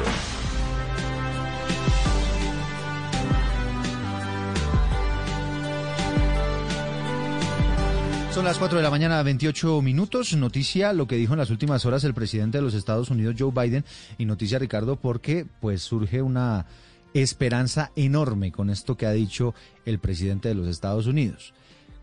[8.32, 10.36] Son las 4 de la mañana, 28 minutos.
[10.36, 13.50] Noticia lo que dijo en las últimas horas el presidente de los Estados Unidos, Joe
[13.50, 13.84] Biden,
[14.16, 16.66] y noticia, Ricardo, porque pues surge una
[17.14, 21.52] esperanza enorme con esto que ha dicho el presidente de los Estados Unidos.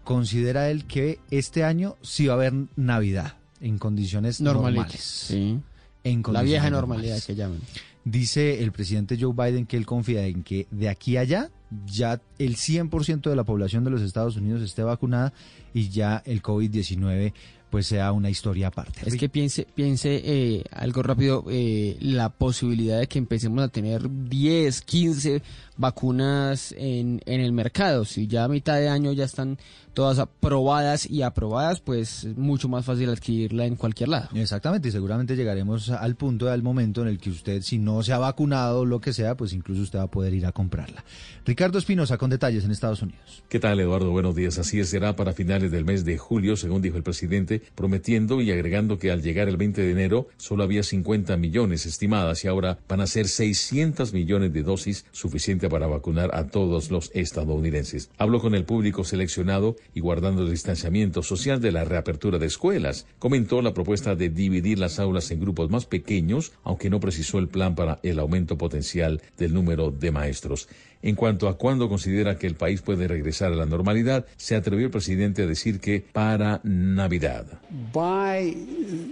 [0.03, 5.01] Considera él que este año sí va a haber Navidad en condiciones normales.
[5.01, 5.59] Sí.
[6.03, 6.71] En La vieja normales.
[6.71, 7.59] normalidad que llaman.
[8.03, 11.49] Dice el presidente Joe Biden que él confía en que de aquí a allá
[11.87, 15.33] ya el 100% de la población de los Estados Unidos esté vacunada
[15.73, 17.33] y ya el COVID-19
[17.71, 19.01] pues sea una historia aparte.
[19.05, 24.07] Es que piense, piense eh, algo rápido, eh, la posibilidad de que empecemos a tener
[24.29, 25.41] 10, 15
[25.75, 28.05] vacunas en, en el mercado.
[28.05, 29.57] Si ya a mitad de año ya están
[29.95, 34.29] todas aprobadas y aprobadas, pues es mucho más fácil adquirirla en cualquier lado.
[34.35, 38.13] Exactamente, y seguramente llegaremos al punto, al momento en el que usted, si no se
[38.13, 41.03] ha vacunado o lo que sea, pues incluso usted va a poder ir a comprarla.
[41.45, 43.43] Ricardo Espinosa con detalles en Estados Unidos.
[43.49, 44.11] ¿Qué tal, Eduardo?
[44.11, 44.59] Buenos días.
[44.59, 48.51] Así es, será para finales del mes de julio, según dijo el presidente, prometiendo y
[48.51, 52.77] agregando que al llegar el 20 de enero solo había 50 millones estimadas y ahora
[52.89, 58.09] van a ser 600 millones de dosis, suficiente para vacunar a todos los estadounidenses.
[58.17, 63.05] Habló con el público seleccionado y guardando el distanciamiento social de la reapertura de escuelas.
[63.19, 67.47] Comentó la propuesta de dividir las aulas en grupos más pequeños, aunque no precisó el
[67.47, 70.67] plan para el aumento potencial del número de maestros.
[71.05, 74.87] En cuanto a cuándo considera que el país puede regresar a la normalidad, se atrevió
[74.87, 77.45] el presidente a decir que para Navidad.
[77.93, 78.57] By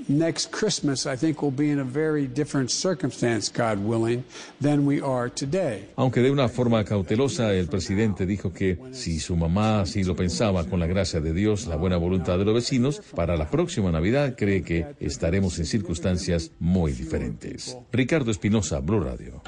[0.08, 4.24] next Christmas, I think we'll be in a very different circumstance, God willing,
[4.60, 5.86] than we are today.
[5.96, 10.64] Aunque de una forma cautelosa, el presidente dijo que si su mamá así lo pensaba,
[10.64, 14.34] con la gracia de Dios, la buena voluntad de los vecinos, para la próxima Navidad
[14.36, 17.78] cree que estaremos en circunstancias muy diferentes.
[17.92, 19.44] Ricardo Espinosa, Blue Radio.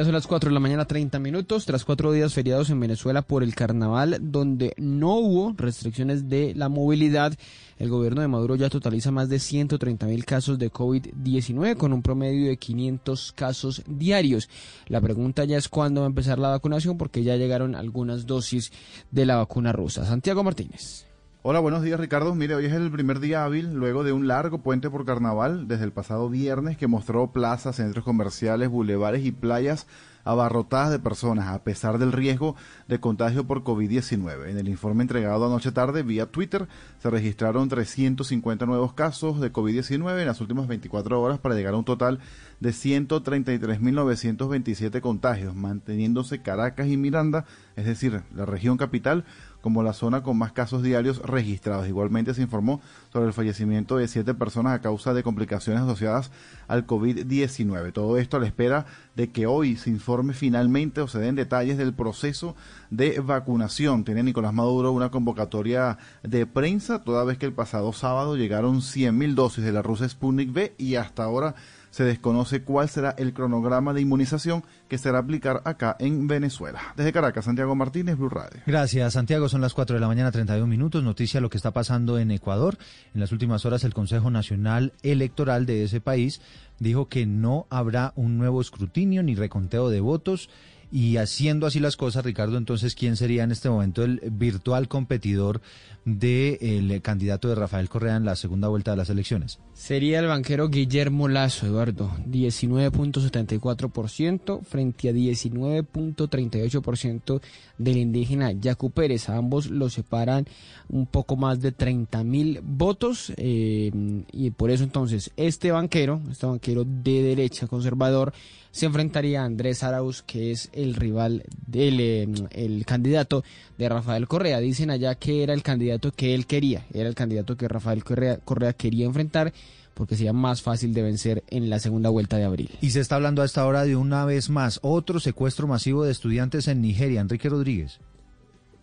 [0.00, 3.20] Ya son las 4 de la mañana, 30 minutos, tras cuatro días feriados en Venezuela
[3.20, 7.34] por el carnaval, donde no hubo restricciones de la movilidad.
[7.76, 12.00] El gobierno de Maduro ya totaliza más de 130 mil casos de COVID-19 con un
[12.00, 14.48] promedio de 500 casos diarios.
[14.86, 18.72] La pregunta ya es cuándo va a empezar la vacunación porque ya llegaron algunas dosis
[19.10, 20.06] de la vacuna rusa.
[20.06, 21.09] Santiago Martínez.
[21.42, 22.34] Hola, buenos días Ricardo.
[22.34, 25.84] Mire, hoy es el primer día hábil luego de un largo puente por carnaval desde
[25.84, 29.86] el pasado viernes que mostró plazas, centros comerciales, bulevares y playas
[30.24, 32.56] abarrotadas de personas a pesar del riesgo
[32.88, 34.50] de contagio por COVID-19.
[34.50, 40.20] En el informe entregado anoche tarde vía Twitter se registraron 350 nuevos casos de COVID-19
[40.20, 42.20] en las últimas 24 horas para llegar a un total
[42.60, 47.44] de 133.927 contagios, manteniéndose Caracas y Miranda,
[47.76, 49.24] es decir, la región capital,
[49.60, 51.88] como la zona con más casos diarios registrados.
[51.88, 52.80] Igualmente se informó
[53.12, 56.30] sobre el fallecimiento de siete personas a causa de complicaciones asociadas
[56.68, 57.92] al COVID-19.
[57.92, 61.78] Todo esto a la espera de que hoy se informe finalmente o se den detalles
[61.78, 62.56] del proceso
[62.90, 64.04] de vacunación.
[64.04, 69.34] Tiene Nicolás Maduro una convocatoria de prensa, toda vez que el pasado sábado llegaron 100.000
[69.34, 71.54] dosis de la rusa Sputnik V y hasta ahora
[71.90, 76.80] se desconoce cuál será el cronograma de inmunización que será aplicar acá en Venezuela.
[76.96, 78.60] Desde Caracas, Santiago Martínez, Blue Radio.
[78.66, 79.48] Gracias, Santiago.
[79.48, 81.02] Son las 4 de la mañana, 31 minutos.
[81.02, 82.78] Noticia lo que está pasando en Ecuador.
[83.14, 86.40] En las últimas horas, el Consejo Nacional Electoral de ese país
[86.78, 90.48] dijo que no habrá un nuevo escrutinio ni reconteo de votos
[90.92, 95.60] Y haciendo así las cosas, Ricardo, entonces, ¿quién sería en este momento el virtual competidor
[96.04, 99.60] del candidato de Rafael Correa en la segunda vuelta de las elecciones?
[99.72, 107.40] Sería el banquero Guillermo Lazo, Eduardo, 19.74% frente a 19.38%
[107.78, 109.28] del indígena Yacu Pérez.
[109.28, 110.46] A ambos los separan
[110.88, 113.92] un poco más de 30 mil votos eh,
[114.32, 118.32] y por eso entonces este banquero, este banquero de derecha conservador,
[118.72, 123.44] se enfrentaría a Andrés Arauz, que es el rival del eh, el candidato
[123.78, 124.60] de Rafael Correa.
[124.60, 128.38] Dicen allá que era el candidato que él quería, era el candidato que Rafael Correa,
[128.38, 129.52] Correa quería enfrentar
[129.94, 132.70] porque sería más fácil de vencer en la segunda vuelta de abril.
[132.80, 136.12] Y se está hablando a esta hora de una vez más otro secuestro masivo de
[136.12, 137.20] estudiantes en Nigeria.
[137.20, 138.00] Enrique Rodríguez.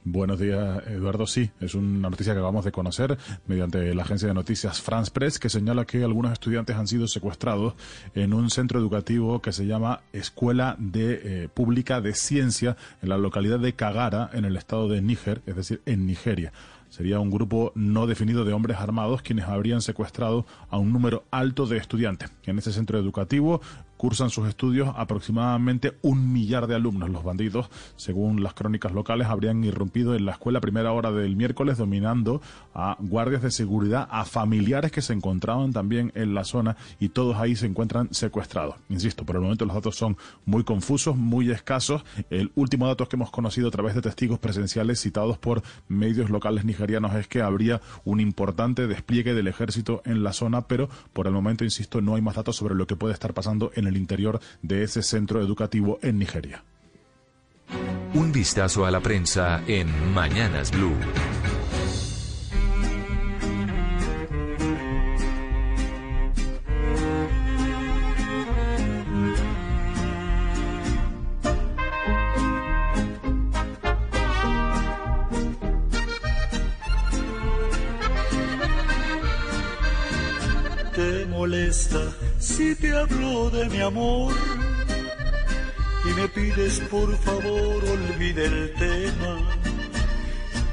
[0.10, 1.28] Buenos días, Eduardo.
[1.28, 5.38] Sí, es una noticia que acabamos de conocer mediante la agencia de noticias France Press,
[5.38, 7.74] que señala que algunos estudiantes han sido secuestrados
[8.16, 13.18] en un centro educativo que se llama Escuela de eh, Pública de Ciencia en la
[13.18, 16.54] localidad de Kagara, en el estado de Níger, es decir, en Nigeria.
[16.90, 21.66] Sería un grupo no definido de hombres armados quienes habrían secuestrado a un número alto
[21.66, 22.32] de estudiantes.
[22.46, 23.60] En ese centro educativo
[23.98, 27.10] cursan sus estudios aproximadamente un millar de alumnos.
[27.10, 31.36] Los bandidos, según las crónicas locales, habrían irrumpido en la escuela a primera hora del
[31.36, 32.42] miércoles, dominando
[32.74, 37.38] a guardias de seguridad, a familiares que se encontraban también en la zona y todos
[37.38, 38.76] ahí se encuentran secuestrados.
[38.90, 42.04] Insisto, por el momento los datos son muy confusos, muy escasos.
[42.30, 46.66] El último dato que hemos conocido a través de testigos presenciales citados por medios locales
[46.66, 51.34] nigerianos es que habría un importante despliegue del ejército en la zona, pero por el
[51.34, 54.40] momento, insisto, no hay más datos sobre lo que puede estar pasando en el interior
[54.62, 56.64] de ese centro educativo en Nigeria.
[58.14, 60.96] Un vistazo a la prensa en Mañanas Blue.
[80.98, 82.12] te molesta
[82.48, 84.34] si te hablo de mi amor
[86.06, 89.34] y me pides por favor olvide el tema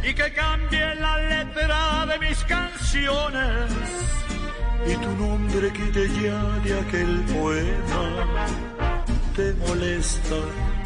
[0.03, 3.71] y que cambie la letra de mis canciones
[4.87, 8.47] y tu nombre quite ya de aquel poema.
[9.35, 10.37] Te molesta,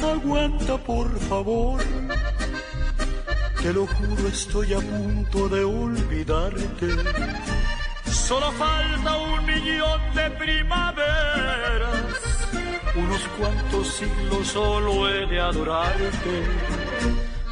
[0.01, 1.81] aguanta por favor.
[3.61, 7.58] Te lo juro, estoy a punto de olvidarte.
[8.11, 12.05] Solo falta un millón de primaveras.
[12.97, 16.44] Unos cuantos siglos solo he de adorarte.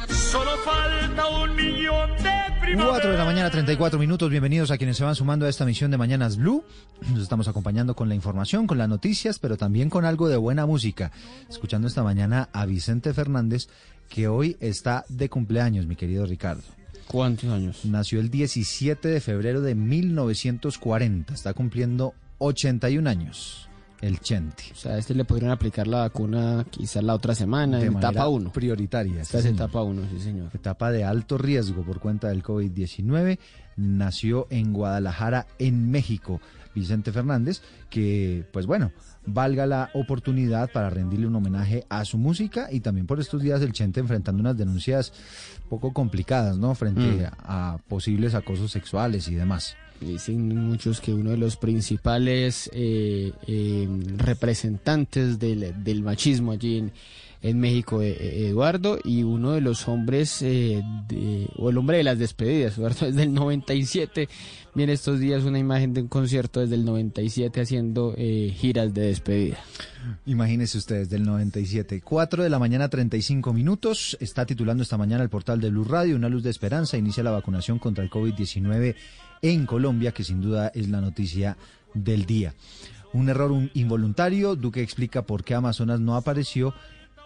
[0.09, 2.89] Solo falta un millón de primaveras.
[2.91, 4.29] 4 de la mañana, 34 minutos.
[4.29, 6.63] Bienvenidos a quienes se van sumando a esta misión de Mañanas Blue.
[7.11, 10.65] Nos estamos acompañando con la información, con las noticias, pero también con algo de buena
[10.65, 11.11] música.
[11.49, 13.67] Escuchando esta mañana a Vicente Fernández,
[14.09, 16.63] que hoy está de cumpleaños, mi querido Ricardo.
[17.07, 17.85] ¿Cuántos años?
[17.85, 21.33] Nació el 17 de febrero de 1940.
[21.33, 23.69] Está cumpliendo 81 años.
[24.01, 24.63] El Chente.
[24.73, 27.97] O sea, a este le podrían aplicar la vacuna quizás la otra semana, De en
[27.97, 28.51] etapa 1.
[28.51, 29.21] Prioritaria.
[29.21, 30.51] Esta sí, es etapa 1, sí, señor.
[30.53, 33.39] Etapa de alto riesgo por cuenta del COVID-19.
[33.77, 36.39] Nació en Guadalajara, en México.
[36.75, 38.91] Vicente Fernández, que, pues bueno,
[39.25, 43.61] valga la oportunidad para rendirle un homenaje a su música y también por estos días
[43.61, 45.11] el Chente enfrentando unas denuncias
[45.69, 46.73] poco complicadas, ¿no?
[46.75, 47.25] Frente Mm.
[47.39, 49.75] a, posibles acosos sexuales y demás.
[49.99, 53.87] Dicen muchos que uno de los principales eh, eh,
[54.51, 56.91] representantes del, del machismo allí en,
[57.41, 61.97] en México, eh, eh, Eduardo, y uno de los hombres, eh, de- o el hombre
[61.97, 64.29] de las despedidas, Eduardo, desde el 97.
[64.77, 69.07] Viene estos días una imagen de un concierto desde el 97 haciendo eh, giras de
[69.07, 69.57] despedida.
[70.27, 71.99] Imagínense ustedes, del 97.
[72.01, 74.15] 4 de la mañana, 35 minutos.
[74.19, 76.95] Está titulando esta mañana el portal de Blue Radio, Una luz de esperanza.
[76.95, 78.93] Inicia la vacunación contra el COVID-19
[79.41, 81.57] en Colombia, que sin duda es la noticia
[81.95, 82.53] del día.
[83.13, 84.55] Un error un- involuntario.
[84.55, 86.75] Duque explica por qué Amazonas no apareció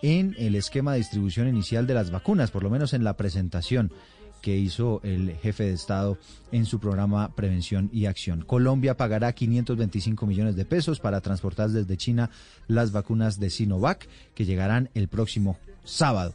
[0.01, 3.91] en el esquema de distribución inicial de las vacunas, por lo menos en la presentación
[4.41, 6.17] que hizo el jefe de Estado
[6.51, 8.43] en su programa Prevención y Acción.
[8.45, 12.29] Colombia pagará 525 millones de pesos para transportar desde China
[12.67, 16.33] las vacunas de Sinovac que llegarán el próximo sábado.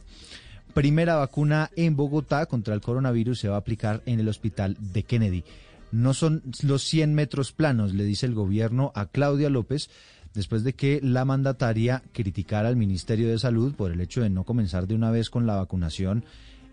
[0.73, 5.03] Primera vacuna en Bogotá contra el coronavirus se va a aplicar en el hospital de
[5.03, 5.43] Kennedy.
[5.91, 9.89] No son los 100 metros planos, le dice el gobierno a Claudia López,
[10.33, 14.43] después de que la mandataria criticara al Ministerio de Salud por el hecho de no
[14.43, 16.25] comenzar de una vez con la vacunación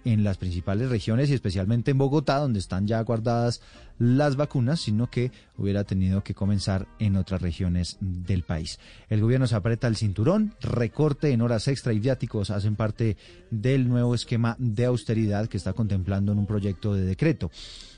[0.04, 3.60] en las principales regiones y especialmente en Bogotá, donde están ya guardadas
[3.98, 8.78] las vacunas, sino que hubiera tenido que comenzar en otras regiones del país.
[9.08, 13.16] El gobierno se aprieta el cinturón, recorte en horas extra y viáticos hacen parte
[13.50, 17.50] del nuevo esquema de austeridad que está contemplando en un proyecto de decreto.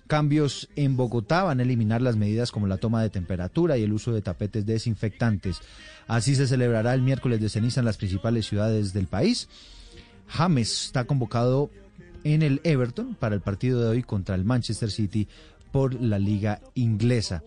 [0.07, 3.93] Cambios en Bogotá van a eliminar las medidas como la toma de temperatura y el
[3.93, 5.61] uso de tapetes desinfectantes.
[6.07, 9.49] Así se celebrará el miércoles de ceniza en las principales ciudades del país.
[10.29, 11.71] James está convocado
[12.35, 15.29] en el Everton para el partido de hoy contra el Manchester City
[15.71, 17.45] por la liga inglesa.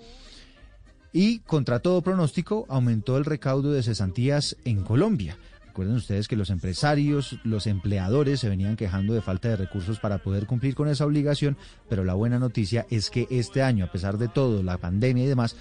[1.11, 5.37] Y contra todo pronóstico aumentó el recaudo de cesantías en Colombia.
[5.65, 10.19] Recuerden ustedes que los empresarios, los empleadores se venían quejando de falta de recursos para
[10.19, 11.57] poder cumplir con esa obligación,
[11.89, 15.27] pero la buena noticia es que este año, a pesar de todo, la pandemia y
[15.27, 15.57] demás,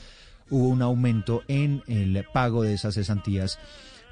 [0.48, 3.58] hubo un aumento en el pago de esas cesantías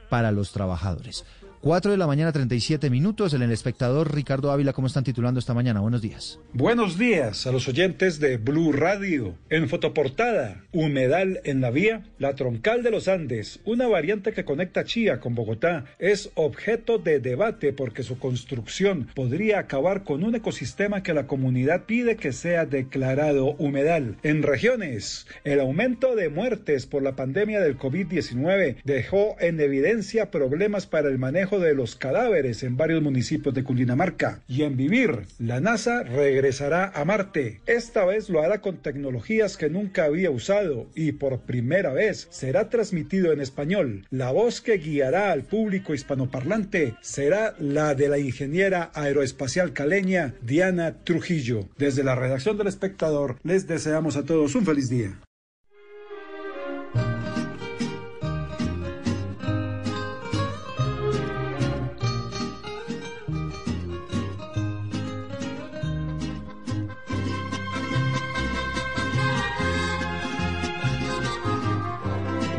[0.09, 1.25] para los trabajadores.
[1.67, 3.35] 4 de la mañana, 37 minutos.
[3.35, 5.81] En el espectador, Ricardo Ávila, ¿cómo están titulando esta mañana?
[5.81, 6.39] Buenos días.
[6.53, 9.35] Buenos días a los oyentes de Blue Radio.
[9.51, 14.85] En fotoportada, humedal en la vía, la troncal de los Andes, una variante que conecta
[14.85, 21.03] Chía con Bogotá, es objeto de debate porque su construcción podría acabar con un ecosistema
[21.03, 24.19] que la comunidad pide que sea declarado humedal.
[24.23, 30.87] En regiones, el aumento de muertes por la pandemia del COVID-19 dejó en evidencia problemas
[30.87, 34.41] para el manejo de los cadáveres en varios municipios de Cundinamarca.
[34.49, 37.61] Y en Vivir, la NASA regresará a Marte.
[37.67, 42.69] Esta vez lo hará con tecnologías que nunca había usado y por primera vez será
[42.69, 44.07] transmitido en español.
[44.11, 50.97] La voz que guiará al público hispanoparlante será la de la ingeniera aeroespacial caleña Diana
[51.05, 51.69] Trujillo.
[51.77, 55.19] Desde la redacción del espectador les deseamos a todos un feliz día.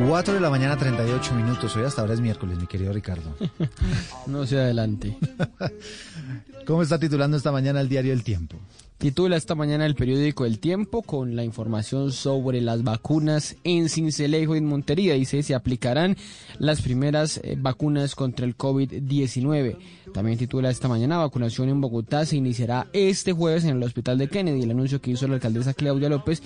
[0.07, 1.75] Cuatro de la mañana, 38 minutos.
[1.75, 3.35] Hoy hasta ahora es miércoles, mi querido Ricardo.
[4.27, 5.17] no se adelante.
[6.65, 8.55] ¿Cómo está titulando esta mañana el diario El Tiempo?
[8.97, 14.55] Titula esta mañana el periódico El Tiempo con la información sobre las vacunas en Cincelejo
[14.55, 15.13] y en Montería.
[15.13, 16.17] Dice, se aplicarán
[16.57, 19.77] las primeras eh, vacunas contra el COVID-19.
[20.15, 24.29] También titula esta mañana, vacunación en Bogotá se iniciará este jueves en el Hospital de
[24.29, 24.63] Kennedy.
[24.63, 26.41] El anuncio que hizo la alcaldesa Claudia López,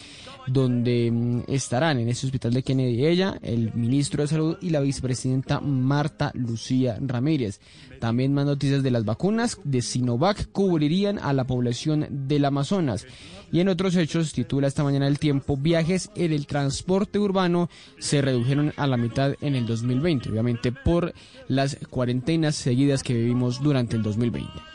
[0.46, 4.82] donde mm, estarán en ese Hospital de Kennedy ella, el ministro de Salud y la
[4.82, 7.62] vicepresidenta Marta Lucía Ramírez.
[8.02, 13.06] También más noticias de las vacunas de Sinovac cubrirían a la población del Amazonas.
[13.52, 18.24] Y en otros hechos, titula esta mañana el tiempo, viajes en el transporte urbano se
[18.24, 21.14] redujeron a la mitad en el 2020, obviamente por
[21.48, 24.71] las cuarentenas seguidas que vivimos durante el 2020.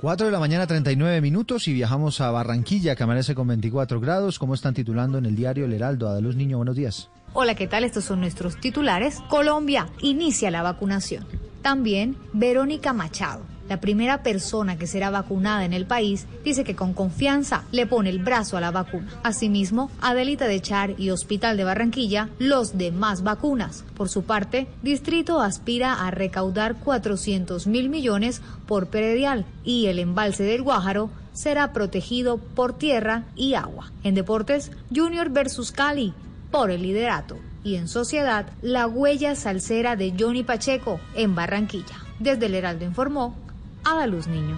[0.00, 4.38] 4 de la mañana, 39 minutos y viajamos a Barranquilla, que amanece con 24 grados.
[4.38, 6.08] ¿Cómo están titulando en el diario El Heraldo?
[6.08, 7.10] Adaluz Niño, buenos días.
[7.34, 7.84] Hola, ¿qué tal?
[7.84, 9.20] Estos son nuestros titulares.
[9.28, 11.26] Colombia inicia la vacunación.
[11.60, 16.92] También Verónica Machado, la primera persona que será vacunada en el país, dice que con
[16.92, 19.06] confianza le pone el brazo a la vacuna.
[19.22, 23.84] Asimismo, Adelita de Char y Hospital de Barranquilla, los demás vacunas.
[23.96, 30.42] Por su parte, Distrito aspira a recaudar 400 mil millones por predial y el embalse
[30.42, 33.92] del Guájaro será protegido por tierra y agua.
[34.02, 36.12] En deportes, Junior versus Cali
[36.50, 42.04] por el liderato y en sociedad la huella salsera de Johnny Pacheco en Barranquilla.
[42.18, 43.36] Desde el Heraldo informó
[43.84, 44.56] Adaluz Niño.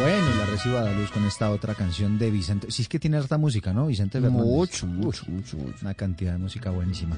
[0.00, 2.70] Bueno, la recibo a Adaluz con esta otra canción de Vicente.
[2.70, 3.86] Si es que tiene harta música, ¿no?
[3.86, 4.46] Vicente Fernández.
[4.46, 5.76] Mucho, mucho, mucho, mucho.
[5.82, 7.16] Una cantidad de música buenísima.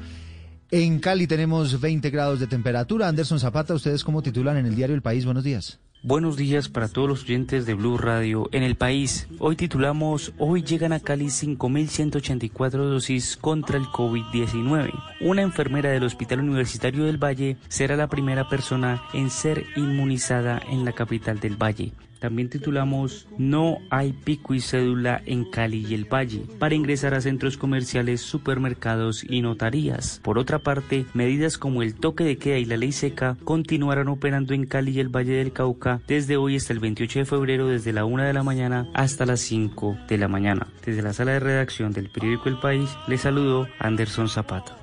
[0.71, 3.07] En Cali tenemos 20 grados de temperatura.
[3.09, 5.25] Anderson Zapata, ¿ustedes cómo titulan en el diario El País?
[5.25, 5.79] Buenos días.
[6.05, 9.29] Buenos días para todos los oyentes de Blue Radio en el país.
[9.39, 14.91] Hoy titulamos Hoy llegan a Cali 5.184 dosis contra el COVID-19.
[15.21, 20.85] Una enfermera del Hospital Universitario del Valle será la primera persona en ser inmunizada en
[20.85, 21.93] la capital del Valle.
[22.23, 27.21] También titulamos No hay pico y cédula en Cali y el Valle para ingresar a
[27.21, 30.21] centros comerciales, supermercados y notarías.
[30.23, 34.55] Por otra parte, medidas como el toque de queda y la ley seca continuarán operando
[34.55, 37.93] en Cali y el Valle del Cauca desde hoy hasta el 28 de febrero desde
[37.93, 40.69] la 1 de la mañana hasta las 5 de la mañana.
[40.87, 44.77] Desde la sala de redacción del periódico El País, les saludo Anderson Zapata.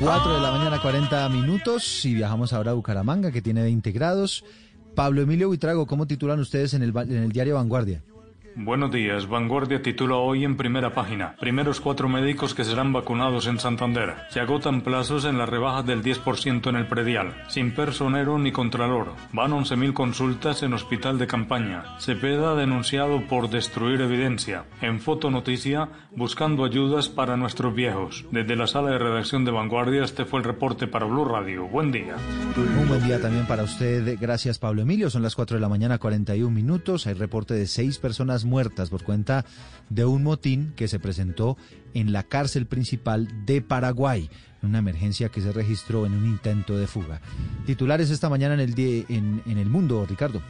[0.00, 4.42] 4 de la mañana, 40 minutos y viajamos ahora a Bucaramanga que tiene 20 grados.
[4.94, 8.02] Pablo Emilio Buitrago, ¿cómo titulan ustedes en el, en el diario Vanguardia?
[8.56, 9.28] Buenos días.
[9.28, 11.36] Vanguardia titula hoy en primera página.
[11.36, 14.16] Primeros cuatro médicos que serán vacunados en Santander.
[14.30, 17.34] Se agotan plazos en la rebaja del 10% en el predial.
[17.48, 19.14] Sin personero ni contralor.
[19.32, 21.84] Van 11.000 consultas en hospital de campaña.
[22.00, 24.64] Cepeda denunciado por destruir evidencia.
[24.80, 28.26] En Fotonoticia, buscando ayudas para nuestros viejos.
[28.32, 31.68] Desde la sala de redacción de Vanguardia, este fue el reporte para Blue Radio.
[31.68, 32.16] Buen día.
[32.56, 34.18] Un buen día también para usted.
[34.20, 35.08] Gracias, Pablo Emilio.
[35.08, 37.06] Son las 4 de la mañana, 41 minutos.
[37.06, 39.44] Hay reporte de seis personas muertas por cuenta
[39.88, 41.56] de un motín que se presentó
[41.94, 44.30] en la cárcel principal de Paraguay,
[44.62, 47.20] una emergencia que se registró en un intento de fuga.
[47.66, 50.42] Titulares esta mañana en el, en el mundo, Ricardo.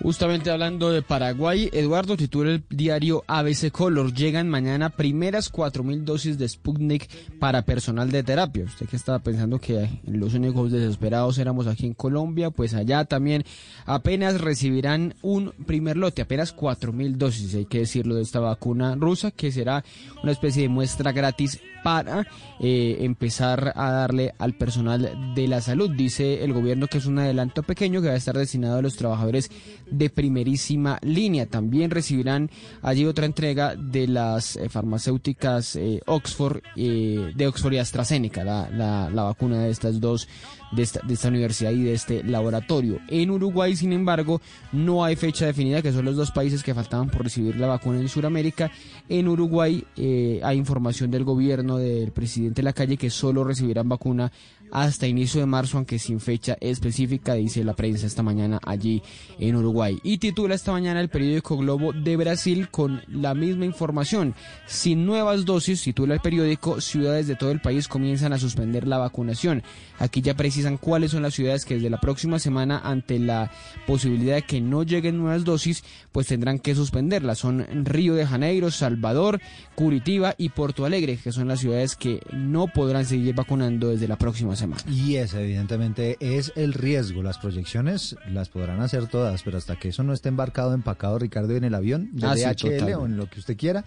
[0.00, 4.14] Justamente hablando de Paraguay, Eduardo titula el diario ABC Color.
[4.14, 7.08] Llegan mañana primeras 4.000 dosis de Sputnik
[7.40, 8.64] para personal de terapia.
[8.64, 13.44] Usted que estaba pensando que los únicos desesperados éramos aquí en Colombia, pues allá también
[13.86, 19.32] apenas recibirán un primer lote, apenas 4.000 dosis, hay que decirlo, de esta vacuna rusa,
[19.32, 19.84] que será
[20.22, 22.26] una especie de muestra gratis para
[22.60, 25.90] eh, empezar a darle al personal de la salud.
[25.90, 28.96] Dice el gobierno que es un adelanto pequeño que va a estar destinado a los
[28.96, 29.50] trabajadores
[29.90, 31.46] de primerísima línea.
[31.46, 32.50] También recibirán
[32.82, 38.68] allí otra entrega de las eh, farmacéuticas eh, Oxford, eh, de Oxford y AstraZeneca, la,
[38.70, 40.28] la- vacuna de estas dos,
[40.72, 42.98] de esta, de esta universidad y de este laboratorio.
[43.08, 44.40] En Uruguay, sin embargo,
[44.72, 48.00] no hay fecha definida, que son los dos países que faltaban por recibir la vacuna
[48.00, 48.70] en Sudamérica.
[49.08, 54.32] En Uruguay eh, hay información del gobierno del presidente Lacalle que solo recibirán vacuna
[54.70, 59.02] hasta inicio de marzo, aunque sin fecha específica, dice la prensa esta mañana allí
[59.38, 59.98] en Uruguay.
[60.02, 64.34] Y titula esta mañana el periódico Globo de Brasil con la misma información.
[64.66, 68.98] Sin nuevas dosis, titula el periódico, ciudades de todo el país comienzan a suspender la
[68.98, 69.62] vacunación.
[69.98, 73.50] Aquí ya precisan cuáles son las ciudades que desde la próxima semana, ante la
[73.86, 77.38] posibilidad de que no lleguen nuevas dosis, pues tendrán que suspenderlas.
[77.38, 79.40] Son Río de Janeiro, Salvador,
[79.74, 84.16] Curitiba y Porto Alegre, que son las ciudades que no podrán seguir vacunando desde la
[84.16, 84.82] próxima semana.
[84.86, 87.22] Y ese evidentemente es el riesgo.
[87.22, 91.56] Las proyecciones las podrán hacer todas, pero hasta que eso no esté embarcado, empacado, Ricardo,
[91.56, 93.84] en el avión, de Ah, DHL o en lo que usted quiera,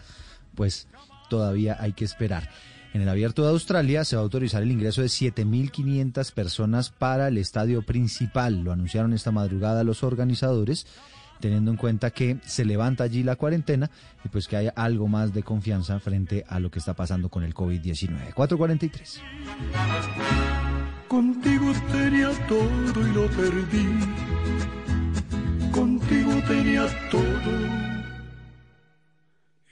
[0.56, 0.88] pues
[1.30, 2.50] todavía hay que esperar.
[2.94, 7.30] En el abierto de Australia se va a autorizar el ingreso de 7.500 personas para
[7.30, 8.64] el estadio principal.
[8.64, 10.88] Lo anunciaron esta madrugada los organizadores,
[11.42, 13.92] teniendo en cuenta que se levanta allí la cuarentena
[14.24, 17.44] y pues que haya algo más de confianza frente a lo que está pasando con
[17.44, 18.34] el COVID-19.
[18.34, 19.22] 443.
[21.10, 23.88] Contigo tenía todo y lo perdí.
[25.72, 27.92] Contigo tenía todo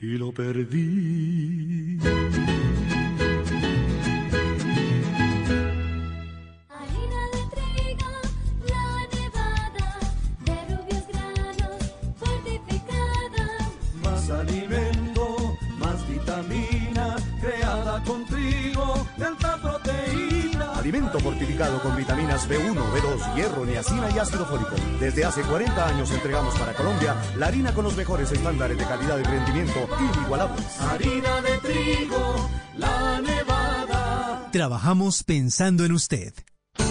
[0.02, 2.00] y lo perdí.
[20.90, 24.74] Alimento fortificado con vitaminas B1, B2, hierro, niacina y ácido fólico.
[25.00, 29.20] Desde hace 40 años entregamos para Colombia la harina con los mejores estándares de calidad
[29.20, 30.66] y rendimiento inigualables.
[30.82, 34.50] Harina de trigo, la nevada.
[34.52, 36.34] Trabajamos pensando en usted.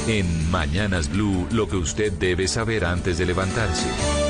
[0.06, 4.27] En Mañanas Blue, lo que usted debe saber antes de levantarse.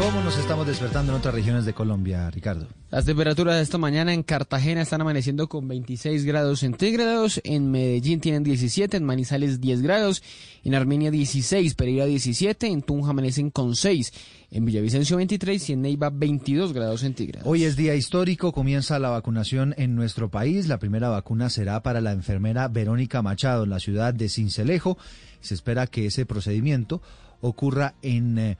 [0.00, 2.66] ¿Cómo nos estamos despertando en otras regiones de Colombia, Ricardo?
[2.90, 8.18] Las temperaturas de esta mañana en Cartagena están amaneciendo con 26 grados centígrados, en Medellín
[8.18, 10.22] tienen 17, en Manizales 10 grados,
[10.64, 14.12] en Armenia 16, Pereira 17, en Tunja amanecen con 6,
[14.52, 17.46] en Villavicencio 23 y en Neiva 22 grados centígrados.
[17.46, 20.66] Hoy es día histórico, comienza la vacunación en nuestro país.
[20.66, 24.96] La primera vacuna será para la enfermera Verónica Machado en la ciudad de Cincelejo.
[25.42, 27.02] Se espera que ese procedimiento
[27.42, 28.58] ocurra en eh,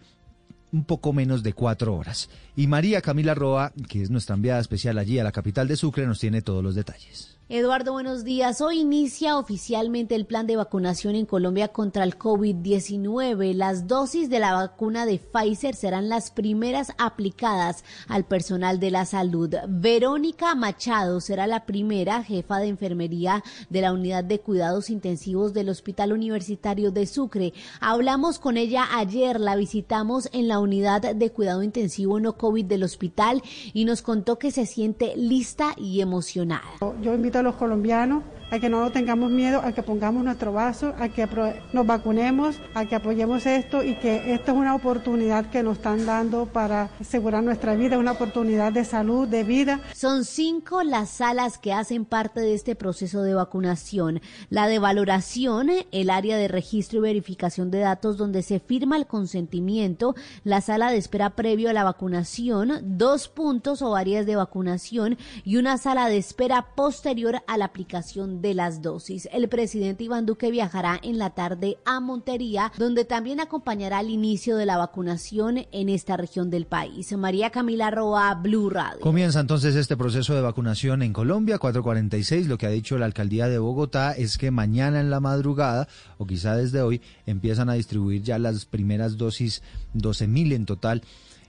[0.72, 2.30] un poco menos de cuatro horas.
[2.56, 6.06] Y María Camila Roa, que es nuestra enviada especial allí a la capital de Sucre,
[6.06, 7.39] nos tiene todos los detalles.
[7.52, 8.60] Eduardo, buenos días.
[8.60, 13.54] Hoy inicia oficialmente el plan de vacunación en Colombia contra el COVID-19.
[13.54, 19.04] Las dosis de la vacuna de Pfizer serán las primeras aplicadas al personal de la
[19.04, 19.52] salud.
[19.68, 25.70] Verónica Machado será la primera jefa de enfermería de la unidad de cuidados intensivos del
[25.70, 27.52] Hospital Universitario de Sucre.
[27.80, 32.84] Hablamos con ella ayer, la visitamos en la unidad de cuidado intensivo no COVID del
[32.84, 33.42] hospital
[33.72, 36.62] y nos contó que se siente lista y emocionada.
[37.02, 40.94] Yo invito a los colombianos a que no tengamos miedo, a que pongamos nuestro vaso,
[40.98, 41.28] a que
[41.72, 46.04] nos vacunemos, a que apoyemos esto y que esta es una oportunidad que nos están
[46.06, 49.80] dando para asegurar nuestra vida, una oportunidad de salud, de vida.
[49.94, 54.20] Son cinco las salas que hacen parte de este proceso de vacunación.
[54.48, 59.06] La de valoración, el área de registro y verificación de datos donde se firma el
[59.06, 65.18] consentimiento, la sala de espera previo a la vacunación, dos puntos o áreas de vacunación
[65.44, 69.28] y una sala de espera posterior a la aplicación de las dosis.
[69.32, 74.56] El presidente Iván Duque viajará en la tarde a Montería, donde también acompañará el inicio
[74.56, 77.12] de la vacunación en esta región del país.
[77.12, 79.00] María Camila Roa, Blue Radio.
[79.00, 82.46] Comienza entonces este proceso de vacunación en Colombia, 446.
[82.46, 85.88] Lo que ha dicho la alcaldía de Bogotá es que mañana en la madrugada,
[86.18, 89.62] o quizá desde hoy, empiezan a distribuir ya las primeras dosis,
[89.94, 91.02] 12 mil en total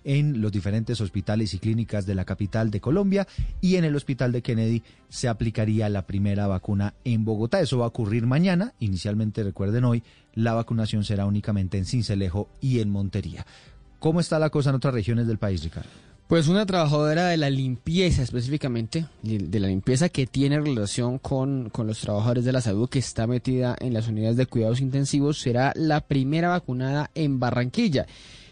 [0.03, 3.27] en los diferentes hospitales y clínicas de la capital de Colombia
[3.59, 7.59] y en el hospital de Kennedy se aplicaría la primera vacuna en Bogotá.
[7.59, 8.73] Eso va a ocurrir mañana.
[8.79, 13.45] Inicialmente, recuerden hoy, la vacunación será únicamente en Cincelejo y en Montería.
[13.99, 15.89] ¿Cómo está la cosa en otras regiones del país, Ricardo?
[16.27, 21.87] Pues una trabajadora de la limpieza específicamente, de la limpieza que tiene relación con, con,
[21.87, 25.73] los trabajadores de la salud que está metida en las unidades de cuidados intensivos, será
[25.75, 28.07] la primera vacunada en Barranquilla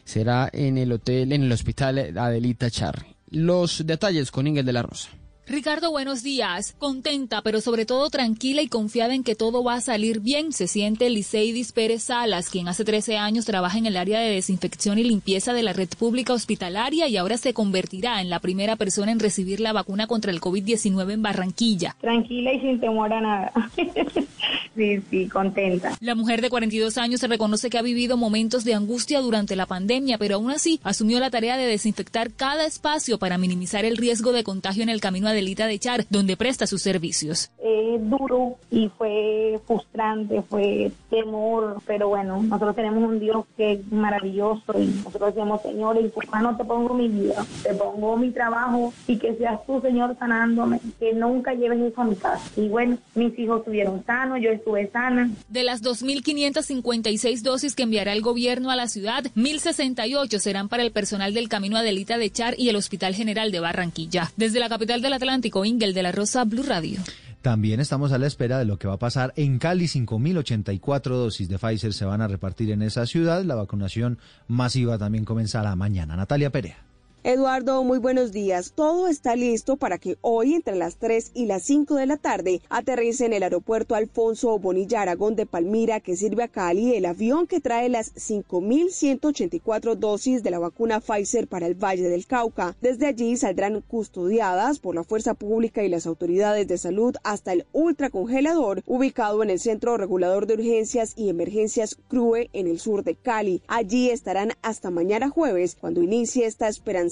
[0.10, 3.06] será en el hotel, en el hospital Adelita Char.
[3.30, 5.10] Los detalles con Ingel de la Rosa.
[5.50, 6.76] Ricardo, buenos días.
[6.78, 10.68] Contenta, pero sobre todo tranquila y confiada en que todo va a salir bien, se
[10.68, 15.04] siente Liceidis Pérez Salas, quien hace 13 años trabaja en el área de desinfección y
[15.04, 19.20] limpieza de la red pública hospitalaria y ahora se convertirá en la primera persona en
[19.20, 21.96] recibir la vacuna contra el COVID-19 en Barranquilla.
[22.00, 23.52] Tranquila y sin temor a nada.
[24.76, 25.98] sí, sí, contenta.
[26.00, 29.66] La mujer de 42 años se reconoce que ha vivido momentos de angustia durante la
[29.66, 34.32] pandemia, pero aún así asumió la tarea de desinfectar cada espacio para minimizar el riesgo
[34.32, 37.50] de contagio en el camino a Delita de Char, donde presta sus servicios.
[37.64, 43.92] Es duro y fue frustrante, fue temor, pero bueno, nosotros tenemos un Dios que es
[43.92, 48.32] maravilloso y nosotros decimos, Señor, y por no te pongo mi vida, te pongo mi
[48.32, 52.52] trabajo y que seas tú, Señor, sanándome, que nunca lleves eso a mi casa.
[52.58, 55.30] Y bueno, mis hijos estuvieron sanos, yo estuve sana.
[55.48, 60.92] De las 2.556 dosis que enviará el gobierno a la ciudad, 1.068 serán para el
[60.92, 64.32] personal del Camino Adelita de Char y el Hospital General de Barranquilla.
[64.36, 65.29] Desde la capital del Atlántico,
[65.66, 67.00] Ingel de la Rosa, Blue Radio.
[67.42, 69.86] También estamos a la espera de lo que va a pasar en Cali.
[69.86, 73.44] 5.084 dosis de Pfizer se van a repartir en esa ciudad.
[73.44, 74.18] La vacunación
[74.48, 76.18] masiva también comenzará mañana.
[76.18, 76.89] Natalia Perea.
[77.26, 78.72] Eduardo, muy buenos días.
[78.74, 82.62] Todo está listo para que hoy, entre las 3 y las 5 de la tarde,
[82.70, 87.46] aterrice en el aeropuerto Alfonso Bonilla Aragón de Palmira, que sirve a Cali, el avión
[87.46, 92.78] que trae las 5.184 dosis de la vacuna Pfizer para el Valle del Cauca.
[92.80, 97.66] Desde allí saldrán custodiadas por la Fuerza Pública y las autoridades de salud hasta el
[97.74, 103.16] ultracongelador, ubicado en el Centro Regulador de Urgencias y Emergencias CRUE en el sur de
[103.16, 103.62] Cali.
[103.68, 107.09] Allí estarán hasta mañana jueves, cuando inicie esta esperanza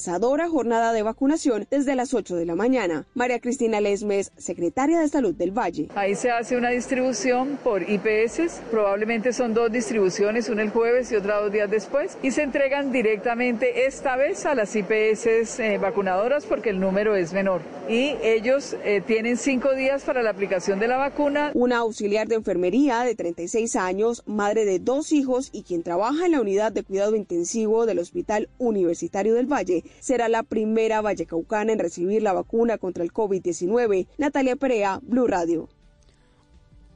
[0.49, 3.05] jornada de vacunación desde las 8 de la mañana.
[3.13, 5.89] María Cristina Lesmes, secretaria de Salud del Valle.
[5.95, 11.15] Ahí se hace una distribución por IPS, probablemente son dos distribuciones, una el jueves y
[11.15, 16.45] otra dos días después, y se entregan directamente esta vez a las IPS eh, vacunadoras
[16.45, 17.61] porque el número es menor.
[17.89, 21.51] Y ellos eh, tienen cinco días para la aplicación de la vacuna.
[21.53, 26.33] Una auxiliar de enfermería de 36 años, madre de dos hijos y quien trabaja en
[26.33, 31.79] la unidad de cuidado intensivo del Hospital Universitario del Valle, será la primera vallecaucana en
[31.79, 34.07] recibir la vacuna contra el COVID-19.
[34.17, 35.69] Natalia Perea, Blue Radio.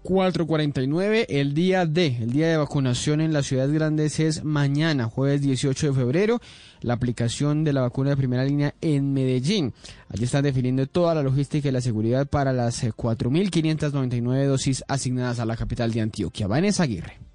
[0.03, 5.41] 449, el día D, el día de vacunación en las ciudades grandes es mañana, jueves
[5.41, 6.41] 18 de febrero,
[6.81, 9.73] la aplicación de la vacuna de primera línea en Medellín.
[10.09, 15.45] Allí están definiendo toda la logística y la seguridad para las 4.599 dosis asignadas a
[15.45, 16.47] la capital de Antioquia.
[16.47, 17.30] Vanessa Aguirre.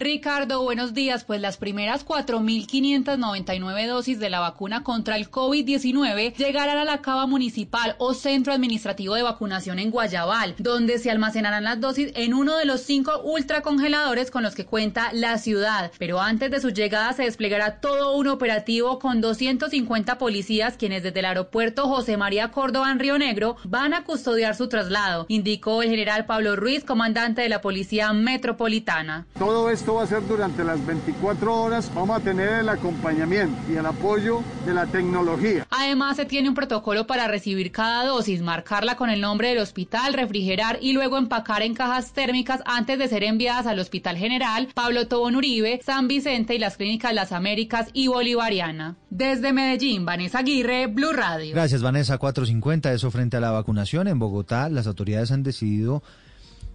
[0.00, 1.24] Ricardo, buenos días.
[1.24, 7.26] Pues las primeras 4.599 dosis de la vacuna contra el COVID-19 llegarán a la cava
[7.26, 12.56] municipal o centro administrativo de vacunación en Guayabal, donde se almacenarán las dosis en uno
[12.56, 15.90] de los cinco ultracongeladores con los que cuenta la ciudad.
[15.98, 21.18] Pero antes de su llegada se desplegará todo un operativo con 250 policías quienes desde
[21.18, 25.90] el aeropuerto José María Córdoba en Río Negro van a custodiar su traslado, indicó el
[25.90, 29.26] general Pablo Ruiz, comandante de la Policía Metropolitana.
[29.36, 31.90] Todo va a ser durante las 24 horas.
[31.94, 35.66] Vamos a tener el acompañamiento y el apoyo de la tecnología.
[35.70, 40.14] Además, se tiene un protocolo para recibir cada dosis, marcarla con el nombre del hospital,
[40.14, 45.08] refrigerar y luego empacar en cajas térmicas antes de ser enviadas al Hospital General Pablo
[45.08, 48.96] Tobón Uribe, San Vicente y las clínicas Las Américas y Bolivariana.
[49.10, 51.54] Desde Medellín, Vanessa Aguirre, Blue Radio.
[51.54, 52.18] Gracias, Vanessa.
[52.18, 54.08] 450, eso frente a la vacunación.
[54.08, 56.02] En Bogotá, las autoridades han decidido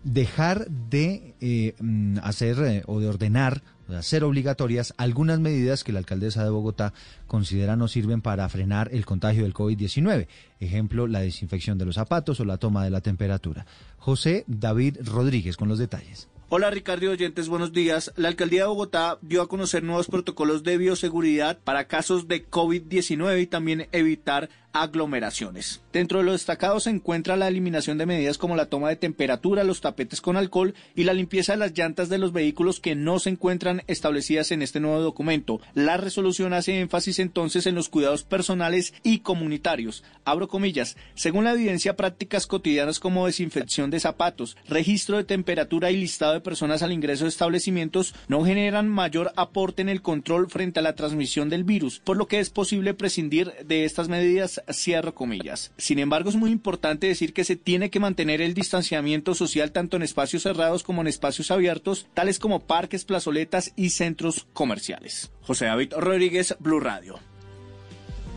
[0.03, 5.91] dejar de eh, mm, hacer eh, o de ordenar de hacer obligatorias algunas medidas que
[5.91, 6.93] la alcaldesa de Bogotá
[7.27, 10.27] considera no sirven para frenar el contagio del COVID-19.
[10.59, 13.65] Ejemplo, la desinfección de los zapatos o la toma de la temperatura.
[13.97, 16.29] José David Rodríguez con los detalles.
[16.55, 18.13] Hola Ricardo oyentes, buenos días.
[18.15, 23.41] La alcaldía de Bogotá dio a conocer nuevos protocolos de bioseguridad para casos de COVID-19
[23.41, 25.81] y también evitar aglomeraciones.
[25.93, 29.63] Dentro de lo destacado se encuentra la eliminación de medidas como la toma de temperatura,
[29.63, 33.19] los tapetes con alcohol y la limpieza de las llantas de los vehículos que no
[33.19, 35.61] se encuentran establecidas en este nuevo documento.
[35.75, 40.03] La resolución hace énfasis entonces en los cuidados personales y comunitarios.
[40.25, 45.97] Abro comillas, según la evidencia, prácticas cotidianas como desinfección de zapatos, registro de temperatura y
[45.97, 50.79] listado de personas al ingreso de establecimientos no generan mayor aporte en el control frente
[50.79, 55.13] a la transmisión del virus, por lo que es posible prescindir de estas medidas cierro
[55.15, 55.71] comillas.
[55.77, 59.97] Sin embargo, es muy importante decir que se tiene que mantener el distanciamiento social tanto
[59.97, 65.31] en espacios cerrados como en espacios abiertos, tales como parques, plazoletas y centros comerciales.
[65.41, 67.19] José David Rodríguez, Blue Radio.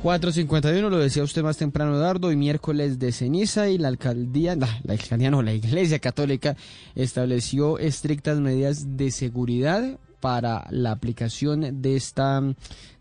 [0.03, 4.69] 451, lo decía usted más temprano, Eduardo, y miércoles de ceniza y la alcaldía, la,
[4.85, 6.57] la alcaldía no, la iglesia católica
[6.95, 12.43] estableció estrictas medidas de seguridad para la aplicación de, esta,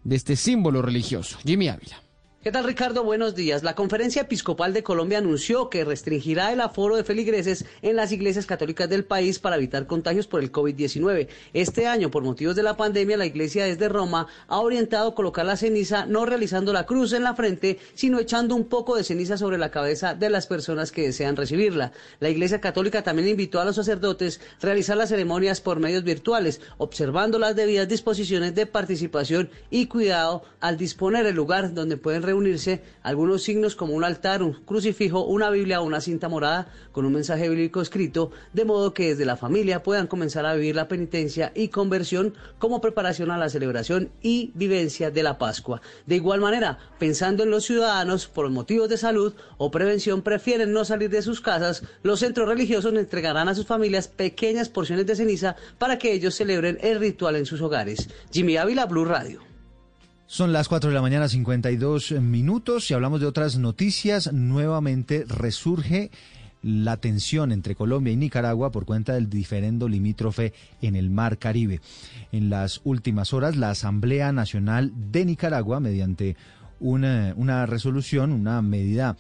[0.04, 1.38] de este símbolo religioso.
[1.44, 2.05] Jimmy Ávila.
[2.46, 3.04] ¿Qué tal Ricardo?
[3.04, 3.64] Buenos días.
[3.64, 8.46] La Conferencia Episcopal de Colombia anunció que restringirá el aforo de feligreses en las iglesias
[8.46, 11.28] católicas del país para evitar contagios por el COVID-19.
[11.54, 15.58] Este año, por motivos de la pandemia, la iglesia desde Roma ha orientado colocar la
[15.58, 19.58] ceniza no realizando la cruz en la frente, sino echando un poco de ceniza sobre
[19.58, 21.94] la cabeza de las personas que desean recibirla.
[22.20, 26.62] La iglesia católica también invitó a los sacerdotes a realizar las ceremonias por medios virtuales,
[26.78, 32.35] observando las debidas disposiciones de participación y cuidado al disponer el lugar donde pueden reunirse
[32.36, 37.06] unirse algunos signos como un altar, un crucifijo, una Biblia o una cinta morada con
[37.06, 40.88] un mensaje bíblico escrito, de modo que desde la familia puedan comenzar a vivir la
[40.88, 45.82] penitencia y conversión como preparación a la celebración y vivencia de la Pascua.
[46.06, 50.86] De igual manera, pensando en los ciudadanos por motivos de salud o prevención prefieren no
[50.86, 55.56] salir de sus casas, los centros religiosos entregarán a sus familias pequeñas porciones de ceniza
[55.78, 58.10] para que ellos celebren el ritual en sus hogares.
[58.32, 59.55] Jimmy Ávila, Blue Radio.
[60.28, 64.34] Son las 4 de la mañana, 52 minutos, y hablamos de otras noticias.
[64.34, 66.10] Nuevamente resurge
[66.64, 70.52] la tensión entre Colombia y Nicaragua por cuenta del diferendo limítrofe
[70.82, 71.80] en el Mar Caribe.
[72.32, 76.36] En las últimas horas, la Asamblea Nacional de Nicaragua, mediante
[76.80, 79.18] una, una resolución, una medida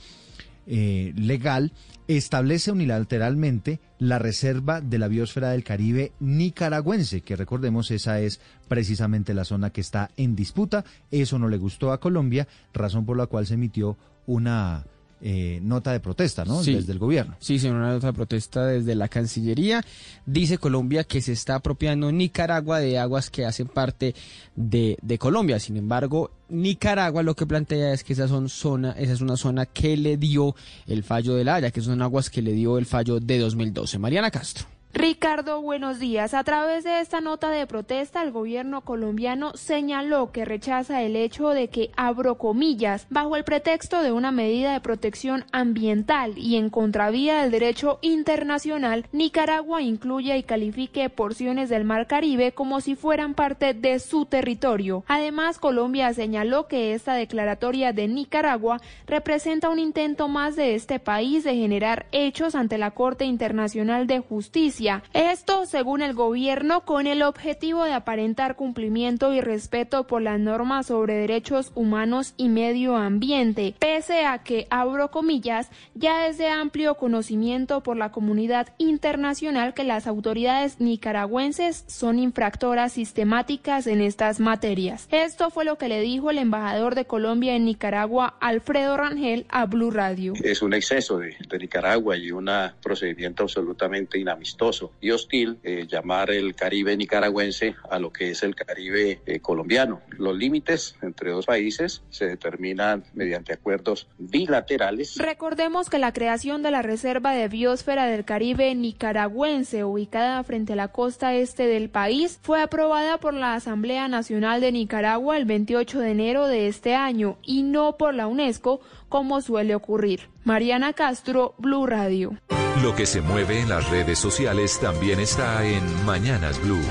[0.65, 1.71] eh, legal,
[2.07, 9.33] establece unilateralmente la reserva de la biosfera del Caribe nicaragüense, que recordemos esa es precisamente
[9.33, 10.83] la zona que está en disputa.
[11.11, 14.85] Eso no le gustó a Colombia, razón por la cual se emitió una
[15.21, 16.61] eh, nota de protesta, ¿no?
[16.63, 16.73] Sí.
[16.73, 17.35] Desde el gobierno.
[17.39, 19.83] Sí, sí, una nota de protesta desde la Cancillería.
[20.25, 24.13] Dice Colombia que se está apropiando Nicaragua de aguas que hacen parte
[24.55, 25.59] de, de Colombia.
[25.59, 29.65] Sin embargo, Nicaragua lo que plantea es que esa, son zona, esa es una zona
[29.65, 30.55] que le dio
[30.85, 33.97] el fallo de la Haya, que son aguas que le dio el fallo de 2012.
[33.99, 34.74] Mariana Castro.
[34.97, 36.33] Ricardo, buenos días.
[36.33, 41.49] A través de esta nota de protesta, el gobierno colombiano señaló que rechaza el hecho
[41.49, 46.69] de que, abro comillas, bajo el pretexto de una medida de protección ambiental y en
[46.69, 53.33] contravía del derecho internacional, Nicaragua incluya y califique porciones del Mar Caribe como si fueran
[53.33, 55.03] parte de su territorio.
[55.07, 61.43] Además, Colombia señaló que esta declaratoria de Nicaragua representa un intento más de este país
[61.43, 67.23] de generar hechos ante la Corte Internacional de Justicia esto, según el gobierno, con el
[67.23, 73.73] objetivo de aparentar cumplimiento y respeto por las normas sobre derechos humanos y medio ambiente,
[73.79, 79.83] pese a que, abro comillas, ya es de amplio conocimiento por la comunidad internacional que
[79.83, 85.07] las autoridades nicaragüenses son infractoras sistemáticas en estas materias.
[85.11, 89.65] Esto fue lo que le dijo el embajador de Colombia en Nicaragua, Alfredo Rangel, a
[89.65, 90.33] Blue Radio.
[90.43, 92.49] Es un exceso de, de Nicaragua y un
[92.81, 98.55] procedimiento absolutamente inamistoso y hostil eh, llamar el Caribe nicaragüense a lo que es el
[98.55, 100.01] Caribe eh, colombiano.
[100.09, 105.17] Los límites entre dos países se determinan mediante acuerdos bilaterales.
[105.17, 110.75] Recordemos que la creación de la Reserva de Biosfera del Caribe nicaragüense, ubicada frente a
[110.75, 115.99] la costa este del país, fue aprobada por la Asamblea Nacional de Nicaragua el 28
[115.99, 120.29] de enero de este año y no por la UNESCO como suele ocurrir.
[120.43, 122.37] Mariana Castro, Blue Radio.
[122.83, 126.81] Lo que se mueve en las redes sociales también está en Mañanas Blue.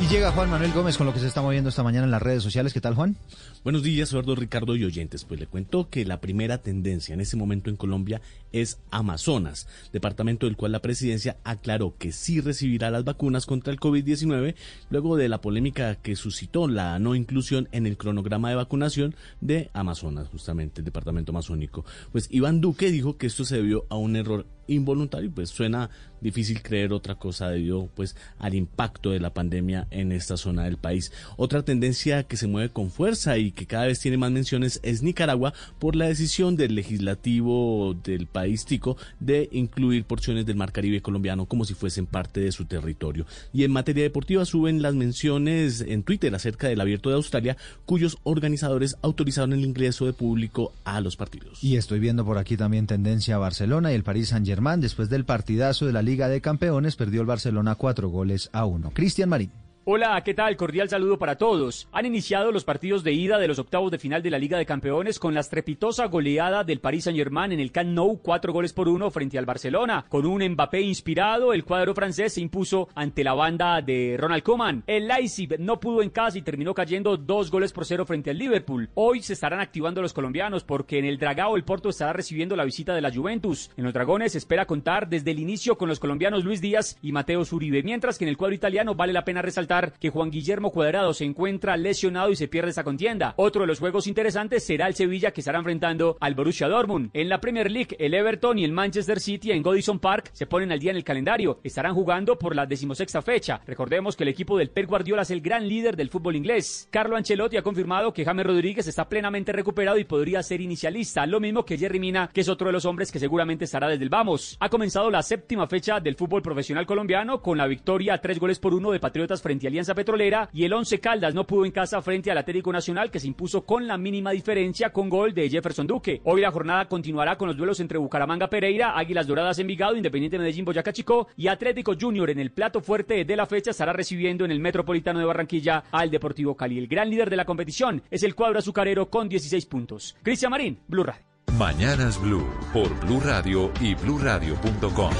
[0.00, 2.22] Y llega Juan Manuel Gómez con lo que se está moviendo esta mañana en las
[2.22, 2.72] redes sociales.
[2.72, 3.16] ¿Qué tal, Juan?
[3.64, 5.24] Buenos días, Eduardo Ricardo y oyentes.
[5.24, 8.20] Pues le cuento que la primera tendencia en este momento en Colombia
[8.52, 13.80] es Amazonas, departamento del cual la presidencia aclaró que sí recibirá las vacunas contra el
[13.80, 14.54] COVID-19
[14.90, 19.70] luego de la polémica que suscitó la no inclusión en el cronograma de vacunación de
[19.72, 21.63] Amazonas, justamente el departamento amazónico.
[22.12, 25.90] Pues Iván Duque dijo que esto se debió a un error involuntario, pues suena
[26.24, 30.78] difícil creer otra cosa debido pues al impacto de la pandemia en esta zona del
[30.78, 31.12] país.
[31.36, 35.02] Otra tendencia que se mueve con fuerza y que cada vez tiene más menciones es
[35.02, 41.02] Nicaragua por la decisión del legislativo del país tico de incluir porciones del Mar Caribe
[41.02, 43.26] colombiano como si fuesen parte de su territorio.
[43.52, 48.16] Y en materia deportiva suben las menciones en Twitter acerca del Abierto de Australia cuyos
[48.22, 51.62] organizadores autorizaron el ingreso de público a los partidos.
[51.62, 54.32] Y estoy viendo por aquí también tendencia a Barcelona y el París
[54.80, 58.92] Después del partidazo de la Liga de Campeones perdió el Barcelona cuatro goles a uno.
[58.94, 59.63] Cristian Marín.
[59.86, 60.56] Hola, ¿qué tal?
[60.56, 61.88] Cordial saludo para todos.
[61.92, 64.64] Han iniciado los partidos de ida de los octavos de final de la Liga de
[64.64, 68.88] Campeones con la estrepitosa goleada del Paris Saint-Germain en el Camp Nou, cuatro goles por
[68.88, 70.06] uno frente al Barcelona.
[70.08, 74.84] Con un Mbappé inspirado, el cuadro francés se impuso ante la banda de Ronald Koeman.
[74.86, 78.38] El Leipzig no pudo en casa y terminó cayendo dos goles por cero frente al
[78.38, 78.88] Liverpool.
[78.94, 82.64] Hoy se estarán activando los colombianos porque en el Dragao el Porto estará recibiendo la
[82.64, 83.70] visita de la Juventus.
[83.76, 87.12] En los Dragones se espera contar desde el inicio con los colombianos Luis Díaz y
[87.12, 90.70] Mateo Zuribe, mientras que en el cuadro italiano vale la pena resaltar que Juan Guillermo
[90.70, 93.34] Cuadrado se encuentra lesionado y se pierde esta contienda.
[93.36, 97.10] Otro de los juegos interesantes será el Sevilla que estará enfrentando al Borussia Dortmund.
[97.12, 100.70] En la Premier League, el Everton y el Manchester City en Godison Park se ponen
[100.70, 101.58] al día en el calendario.
[101.64, 103.60] Estarán jugando por la decimosexta fecha.
[103.66, 106.88] Recordemos que el equipo del Pep Guardiola es el gran líder del fútbol inglés.
[106.90, 111.40] Carlo Ancelotti ha confirmado que James Rodríguez está plenamente recuperado y podría ser inicialista, lo
[111.40, 114.10] mismo que Jerry Mina, que es otro de los hombres que seguramente estará desde el
[114.10, 114.56] vamos.
[114.60, 118.60] Ha comenzado la séptima fecha del fútbol profesional colombiano con la victoria a tres goles
[118.60, 121.72] por uno de Patriotas frente a Alianza Petrolera y el Once Caldas no pudo en
[121.72, 125.48] casa frente al Atlético Nacional que se impuso con la mínima diferencia con gol de
[125.48, 126.20] Jefferson Duque.
[126.24, 130.64] Hoy la jornada continuará con los duelos entre Bucaramanga Pereira, Águilas Doradas Envigado, Independiente Medellín
[130.64, 134.50] Boyacá Chico y Atlético Junior en el plato fuerte de la fecha estará recibiendo en
[134.50, 136.78] el Metropolitano de Barranquilla al Deportivo Cali.
[136.78, 140.16] El gran líder de la competición es el cuadro azucarero con 16 puntos.
[140.22, 141.22] Cristian Marín, Blue Radio.
[141.58, 145.12] Mañanas Blue por Blue Radio y bluradio.com.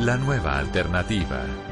[0.00, 1.69] La nueva alternativa.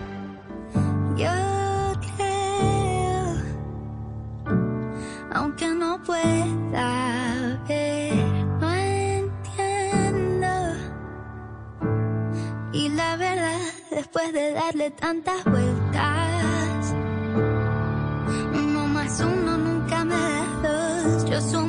[14.91, 16.95] Tantas vueltas,
[18.53, 21.25] uno más uno nunca me da dos.
[21.25, 21.68] Yo sumo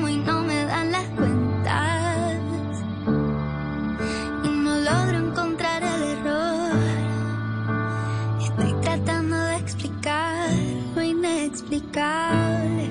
[11.60, 12.89] inexplicable.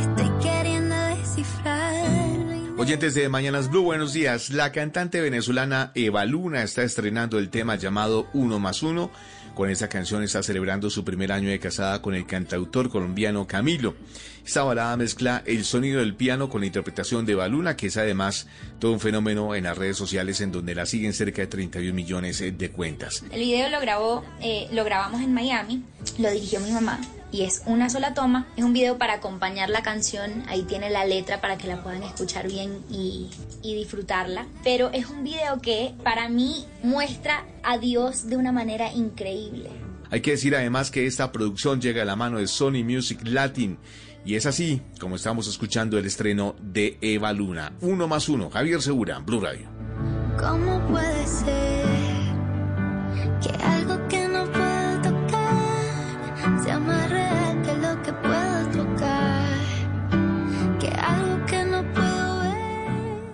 [0.00, 1.94] Estoy queriendo descifrar.
[2.46, 4.50] lo in- Oyentes de Mañanas Blue, buenos días.
[4.50, 9.10] La cantante venezolana Eva Luna está estrenando el tema llamado Uno más Uno.
[9.60, 13.94] Con esta canción está celebrando su primer año de casada con el cantautor colombiano Camilo.
[14.42, 17.98] Esta balada mezcla el sonido del piano con la interpretación de Eva Luna, que es
[17.98, 18.46] además
[18.78, 22.40] todo un fenómeno en las redes sociales en donde la siguen cerca de 31 millones
[22.40, 23.22] eh, de cuentas.
[23.30, 25.84] El video lo grabó, eh, lo grabamos en Miami,
[26.16, 26.98] lo dirigió mi mamá
[27.32, 28.46] y es una sola toma.
[28.56, 32.02] Es un video para acompañar la canción, ahí tiene la letra para que la puedan
[32.02, 33.28] escuchar bien y,
[33.62, 34.46] y disfrutarla.
[34.64, 39.70] Pero es un video que para mí muestra a Dios de una manera increíble.
[40.10, 43.78] Hay que decir además que esta producción llega a la mano de Sony Music Latin.
[44.24, 47.72] Y es así como estamos escuchando el estreno de Eva Luna.
[47.80, 48.50] Uno más uno.
[48.50, 49.68] Javier Segura, Blue Radio.
[50.38, 51.84] ¿Cómo puede ser
[53.40, 54.19] que algo que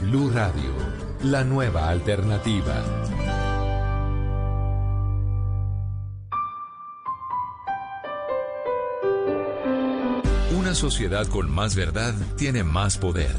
[0.00, 0.72] Blue Radio,
[1.24, 2.82] la nueva alternativa.
[10.56, 13.34] Una sociedad con más verdad tiene más poder.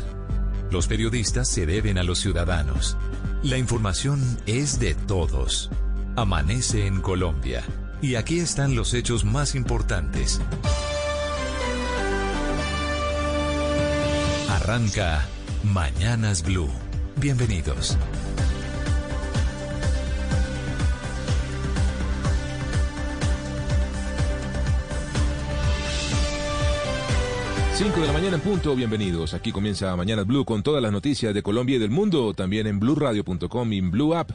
[0.69, 2.95] Los periodistas se deben a los ciudadanos.
[3.41, 5.71] La información es de todos.
[6.15, 7.63] Amanece en Colombia.
[8.03, 10.39] Y aquí están los hechos más importantes.
[14.47, 15.27] Arranca
[15.63, 16.69] Mañanas Blue.
[17.17, 17.95] Bienvenidos.
[27.75, 29.33] 5 de la mañana en punto, bienvenidos.
[29.33, 32.79] Aquí comienza Mañana Blue con todas las noticias de Colombia y del mundo, también en
[32.79, 34.31] blueradio.com y en Blue App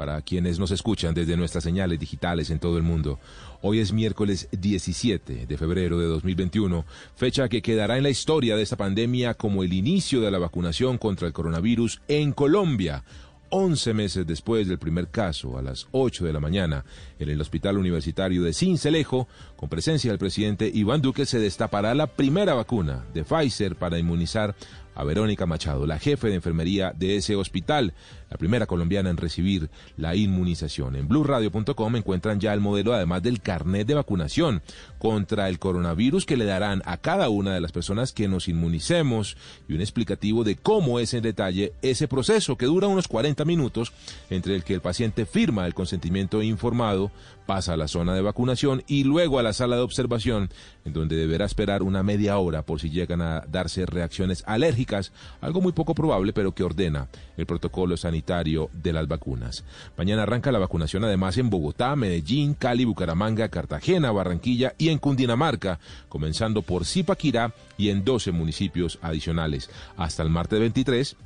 [0.00, 3.18] para quienes nos escuchan desde nuestras señales digitales en todo el mundo.
[3.60, 6.86] Hoy es miércoles 17 de febrero de 2021,
[7.16, 10.96] fecha que quedará en la historia de esta pandemia como el inicio de la vacunación
[10.96, 13.04] contra el coronavirus en Colombia.
[13.50, 16.84] 11 meses después del primer caso, a las 8 de la mañana,
[17.18, 22.06] en el Hospital Universitario de Cincelejo, con presencia del presidente Iván Duque, se destapará la
[22.06, 24.54] primera vacuna de Pfizer para inmunizar
[24.94, 27.94] a Verónica Machado, la jefe de enfermería de ese hospital,
[28.30, 30.96] la primera colombiana en recibir la inmunización.
[30.96, 34.62] En blueradio.com encuentran ya el modelo, además del carnet de vacunación
[34.98, 39.36] contra el coronavirus que le darán a cada una de las personas que nos inmunicemos
[39.68, 43.92] y un explicativo de cómo es en detalle ese proceso que dura unos 40 minutos
[44.30, 47.10] entre el que el paciente firma el consentimiento informado,
[47.46, 50.50] pasa a la zona de vacunación y luego a la sala de observación,
[50.84, 55.60] en donde deberá esperar una media hora por si llegan a darse reacciones alérgicas, algo
[55.60, 59.64] muy poco probable, pero que ordena el protocolo sanitario de las vacunas.
[59.96, 65.78] Mañana arranca la vacunación además en Bogotá, Medellín, Cali, Bucaramanga, Cartagena, Barranquilla y en Cundinamarca,
[66.08, 69.70] comenzando por Zipaquirá y en 12 municipios adicionales.
[69.96, 71.16] Hasta el martes 23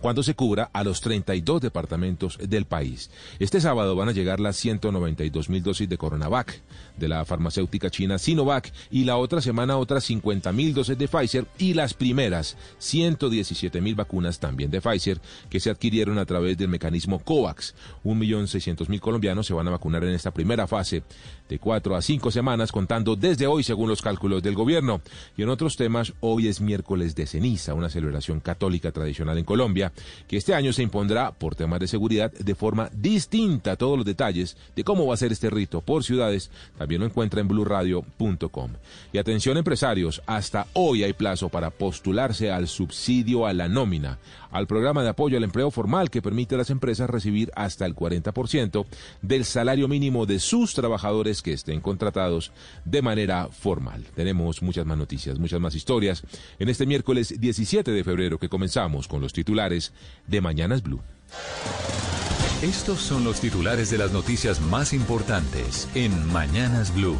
[0.00, 3.10] cuando se cubra a los 32 departamentos del país.
[3.38, 6.60] Este sábado van a llegar las 192 mil dosis de Coronavac
[6.96, 11.46] de la farmacéutica china Sinovac y la otra semana otras 50 mil dosis de Pfizer
[11.58, 16.68] y las primeras 117 mil vacunas también de Pfizer que se adquirieron a través del
[16.68, 17.74] mecanismo COVAX.
[18.04, 21.02] 1.600.000 colombianos se van a vacunar en esta primera fase
[21.50, 25.02] de cuatro a cinco semanas contando desde hoy según los cálculos del gobierno.
[25.36, 29.92] Y en otros temas, hoy es miércoles de ceniza, una celebración católica tradicional en Colombia
[30.28, 33.74] que este año se impondrá por temas de seguridad de forma distinta.
[33.74, 37.40] Todos los detalles de cómo va a ser este rito por ciudades también lo encuentra
[37.40, 38.70] en blurradio.com.
[39.12, 44.18] Y atención empresarios, hasta hoy hay plazo para postularse al subsidio a la nómina,
[44.50, 47.94] al programa de apoyo al empleo formal que permite a las empresas recibir hasta el
[47.94, 48.86] 40%
[49.22, 52.52] del salario mínimo de sus trabajadores que estén contratados
[52.84, 54.04] de manera formal.
[54.14, 56.22] Tenemos muchas más noticias, muchas más historias
[56.58, 59.92] en este miércoles 17 de febrero que comenzamos con los titulares
[60.26, 61.00] de Mañanas Blue.
[62.62, 67.16] Estos son los titulares de las noticias más importantes en Mañanas Blue.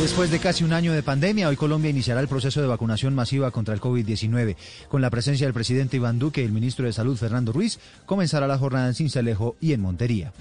[0.00, 3.50] Después de casi un año de pandemia, hoy Colombia iniciará el proceso de vacunación masiva
[3.50, 4.56] contra el COVID-19.
[4.88, 8.46] Con la presencia del presidente Iván Duque y el ministro de Salud Fernando Ruiz, comenzará
[8.46, 10.32] la jornada en Cincelejo y en Montería.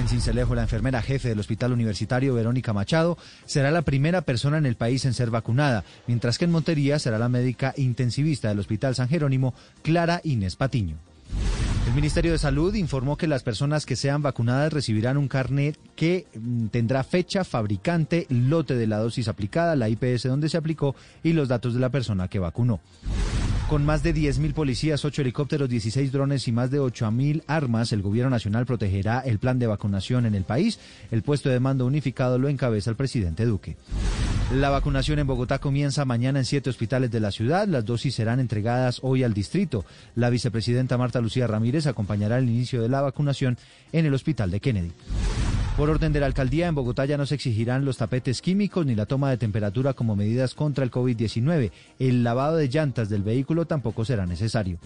[0.00, 4.66] En Cincelejo, la enfermera jefe del Hospital Universitario, Verónica Machado, será la primera persona en
[4.66, 8.94] el país en ser vacunada, mientras que en Montería será la médica intensivista del Hospital
[8.94, 10.96] San Jerónimo, Clara Inés Patiño.
[11.86, 16.26] El Ministerio de Salud informó que las personas que sean vacunadas recibirán un carnet que
[16.34, 21.34] mm, tendrá fecha, fabricante, lote de la dosis aplicada, la IPS donde se aplicó y
[21.34, 22.80] los datos de la persona que vacunó.
[23.68, 28.02] Con más de 10.000 policías, 8 helicópteros, 16 drones y más de 8.000 armas, el
[28.02, 30.78] Gobierno Nacional protegerá el plan de vacunación en el país.
[31.10, 33.76] El puesto de mando unificado lo encabeza el presidente Duque.
[34.52, 37.66] La vacunación en Bogotá comienza mañana en siete hospitales de la ciudad.
[37.66, 39.86] Las dosis serán entregadas hoy al distrito.
[40.14, 43.56] La vicepresidenta Marta Lucía Ramírez acompañará el inicio de la vacunación
[43.92, 44.92] en el hospital de Kennedy.
[45.76, 48.94] Por orden de la alcaldía, en Bogotá ya no se exigirán los tapetes químicos ni
[48.94, 51.72] la toma de temperatura como medidas contra el COVID-19.
[51.98, 54.78] El lavado de llantas del vehículo tampoco será necesario.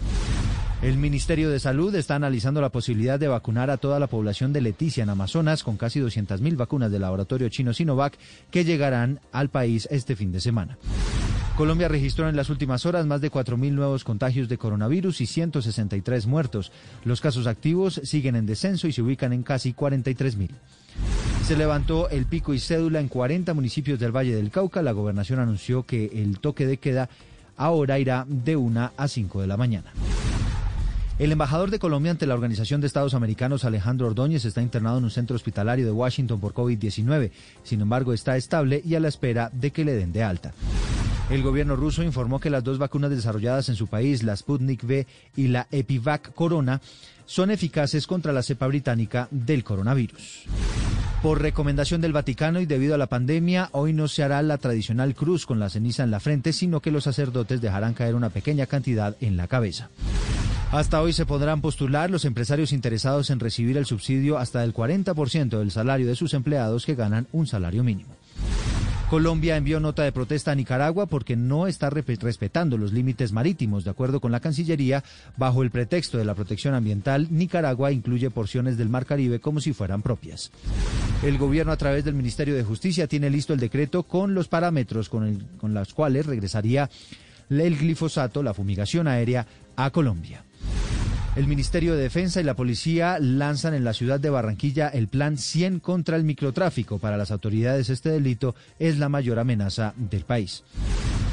[0.80, 4.60] El Ministerio de Salud está analizando la posibilidad de vacunar a toda la población de
[4.60, 8.16] Leticia en Amazonas con casi 200.000 vacunas del laboratorio chino Sinovac
[8.52, 10.78] que llegarán al país este fin de semana.
[11.56, 16.28] Colombia registró en las últimas horas más de 4.000 nuevos contagios de coronavirus y 163
[16.28, 16.70] muertos.
[17.04, 20.50] Los casos activos siguen en descenso y se ubican en casi 43.000.
[21.44, 24.82] Se levantó el pico y cédula en 40 municipios del Valle del Cauca.
[24.82, 27.08] La gobernación anunció que el toque de queda
[27.58, 29.92] ahora irá de 1 a 5 de la mañana.
[31.18, 35.04] El embajador de Colombia ante la Organización de Estados Americanos, Alejandro Ordóñez, está internado en
[35.04, 37.32] un centro hospitalario de Washington por COVID-19.
[37.64, 40.52] Sin embargo, está estable y a la espera de que le den de alta.
[41.28, 45.06] El gobierno ruso informó que las dos vacunas desarrolladas en su país, la Sputnik V
[45.36, 46.80] y la Epivac Corona,
[47.28, 50.46] son eficaces contra la cepa británica del coronavirus.
[51.22, 55.14] Por recomendación del Vaticano y debido a la pandemia, hoy no se hará la tradicional
[55.14, 58.66] cruz con la ceniza en la frente, sino que los sacerdotes dejarán caer una pequeña
[58.66, 59.90] cantidad en la cabeza.
[60.72, 65.58] Hasta hoy se podrán postular los empresarios interesados en recibir el subsidio hasta el 40%
[65.58, 68.17] del salario de sus empleados que ganan un salario mínimo.
[69.08, 73.82] Colombia envió nota de protesta a Nicaragua porque no está respetando los límites marítimos.
[73.82, 75.02] De acuerdo con la Cancillería,
[75.38, 79.72] bajo el pretexto de la protección ambiental, Nicaragua incluye porciones del Mar Caribe como si
[79.72, 80.50] fueran propias.
[81.22, 85.08] El gobierno a través del Ministerio de Justicia tiene listo el decreto con los parámetros
[85.08, 86.90] con, los cuales regresaría
[87.48, 90.44] el glifosato, la fumigación aérea, a Colombia.
[91.38, 95.38] El Ministerio de Defensa y la policía lanzan en la ciudad de Barranquilla el Plan
[95.38, 96.98] 100 contra el microtráfico.
[96.98, 100.64] Para las autoridades este delito es la mayor amenaza del país.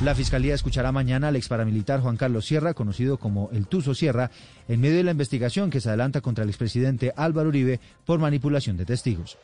[0.03, 4.30] La Fiscalía escuchará mañana al ex paramilitar Juan Carlos Sierra, conocido como el Tuso Sierra,
[4.68, 8.78] en medio de la investigación que se adelanta contra el expresidente Álvaro Uribe por manipulación
[8.78, 9.39] de testigos.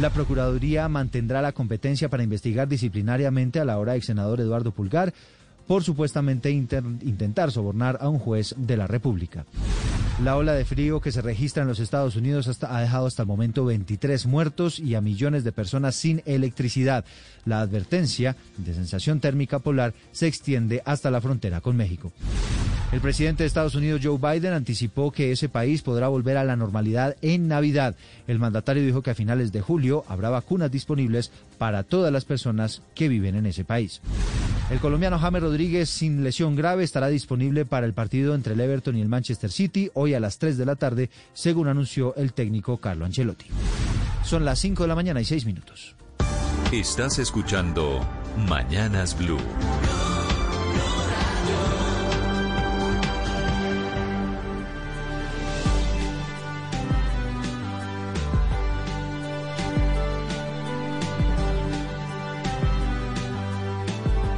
[0.00, 5.12] La Procuraduría mantendrá la competencia para investigar disciplinariamente a la hora ex senador Eduardo Pulgar
[5.66, 9.44] por supuestamente intentar sobornar a un juez de la República.
[10.22, 13.28] La ola de frío que se registra en los Estados Unidos ha dejado hasta el
[13.28, 17.04] momento 23 muertos y a millones de personas sin electricidad.
[17.44, 22.12] La advertencia de sensación térmica polar se extiende hasta la frontera con México.
[22.92, 26.56] El presidente de Estados Unidos, Joe Biden, anticipó que ese país podrá volver a la
[26.56, 27.94] normalidad en Navidad.
[28.26, 32.80] El mandatario dijo que a finales de julio habrá vacunas disponibles para todas las personas
[32.94, 34.00] que viven en ese país.
[34.68, 38.96] El colombiano James Rodríguez, sin lesión grave, estará disponible para el partido entre el Everton
[38.96, 42.78] y el Manchester City hoy a las 3 de la tarde, según anunció el técnico
[42.78, 43.46] Carlo Ancelotti.
[44.24, 45.94] Son las 5 de la mañana y 6 minutos.
[46.72, 48.00] Estás escuchando
[48.48, 49.38] Mañanas Blue.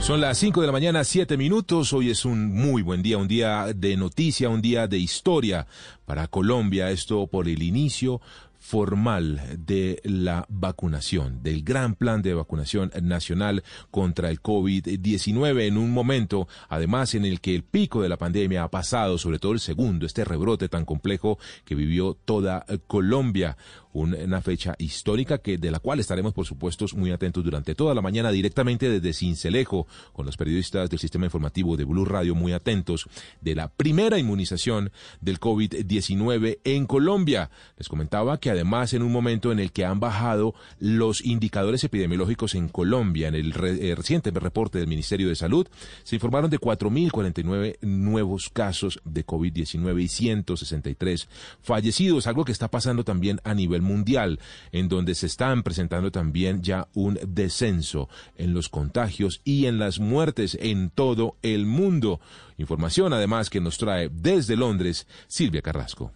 [0.08, 1.92] Son las 5 de la mañana, 7 minutos.
[1.92, 5.66] Hoy es un muy buen día, un día de noticia, un día de historia
[6.06, 6.90] para Colombia.
[6.90, 8.22] Esto por el inicio
[8.58, 15.90] formal de la vacunación, del gran plan de vacunación nacional contra el COVID-19 en un
[15.90, 19.60] momento, además, en el que el pico de la pandemia ha pasado, sobre todo el
[19.60, 23.58] segundo, este rebrote tan complejo que vivió toda Colombia
[23.92, 28.02] una fecha histórica que de la cual estaremos por supuesto muy atentos durante toda la
[28.02, 33.08] mañana directamente desde Cincelejo con los periodistas del sistema informativo de Blue Radio muy atentos
[33.40, 37.50] de la primera inmunización del COVID-19 en Colombia.
[37.76, 42.54] Les comentaba que además en un momento en el que han bajado los indicadores epidemiológicos
[42.54, 45.66] en Colombia, en el eh, reciente reporte del Ministerio de Salud,
[46.04, 51.28] se informaron de 4.049 nuevos casos de COVID-19 y 163
[51.60, 54.40] fallecidos, algo que está pasando también a nivel mundial,
[54.72, 59.98] en donde se están presentando también ya un descenso en los contagios y en las
[59.98, 62.20] muertes en todo el mundo.
[62.56, 66.12] Información además que nos trae desde Londres Silvia Carrasco.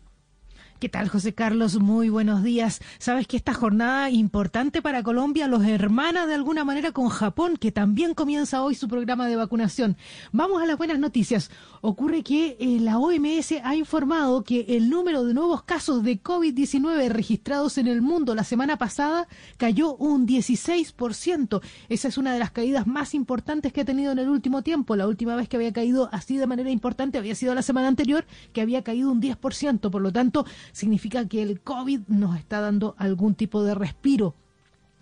[0.82, 1.78] ¿Qué tal, José Carlos?
[1.78, 2.80] Muy buenos días.
[2.98, 7.70] Sabes que esta jornada importante para Colombia los hermana de alguna manera con Japón, que
[7.70, 9.96] también comienza hoy su programa de vacunación.
[10.32, 11.52] Vamos a las buenas noticias.
[11.82, 17.10] Ocurre que eh, la OMS ha informado que el número de nuevos casos de COVID-19
[17.10, 19.28] registrados en el mundo la semana pasada
[19.58, 21.60] cayó un 16%.
[21.90, 24.96] Esa es una de las caídas más importantes que ha tenido en el último tiempo.
[24.96, 28.26] La última vez que había caído así de manera importante había sido la semana anterior,
[28.52, 29.88] que había caído un 10%.
[29.88, 34.34] Por lo tanto, significa que el COVID nos está dando algún tipo de respiro.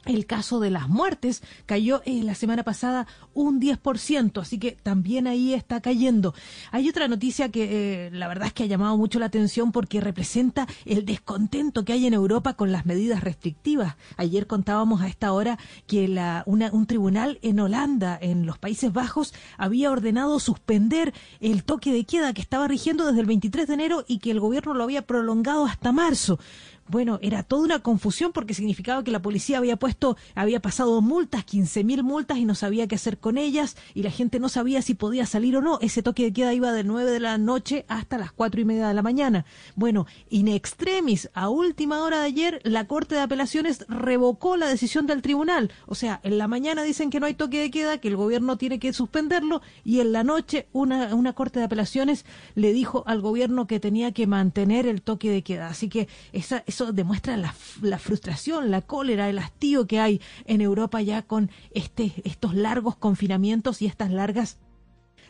[0.07, 5.27] El caso de las muertes cayó en la semana pasada un 10%, así que también
[5.27, 6.35] ahí está cayendo.
[6.73, 10.01] Hay otra noticia que eh, la verdad es que ha llamado mucho la atención porque
[10.01, 13.97] representa el descontento que hay en Europa con las medidas restrictivas.
[14.17, 19.35] Ayer contábamos a esta hora que la, un tribunal en Holanda, en los Países Bajos,
[19.59, 24.05] había ordenado suspender el toque de queda que estaba rigiendo desde el 23 de enero
[24.09, 26.39] y que el gobierno lo había prolongado hasta marzo
[26.91, 31.47] bueno, era toda una confusión porque significaba que la policía había puesto, había pasado multas,
[31.47, 34.95] 15.000 multas y no sabía qué hacer con ellas y la gente no sabía si
[34.95, 35.79] podía salir o no.
[35.81, 38.89] Ese toque de queda iba de 9 de la noche hasta las cuatro y media
[38.89, 39.45] de la mañana.
[39.77, 45.07] Bueno, in extremis, a última hora de ayer, la Corte de Apelaciones revocó la decisión
[45.07, 45.71] del tribunal.
[45.87, 48.57] O sea, en la mañana dicen que no hay toque de queda, que el gobierno
[48.57, 52.25] tiene que suspenderlo y en la noche una, una Corte de Apelaciones
[52.55, 55.69] le dijo al gobierno que tenía que mantener el toque de queda.
[55.69, 61.01] Así que esa, demuestra la, la, frustración, la cólera, el hastío que hay en Europa
[61.01, 64.59] ya con este, estos largos confinamientos y estas largas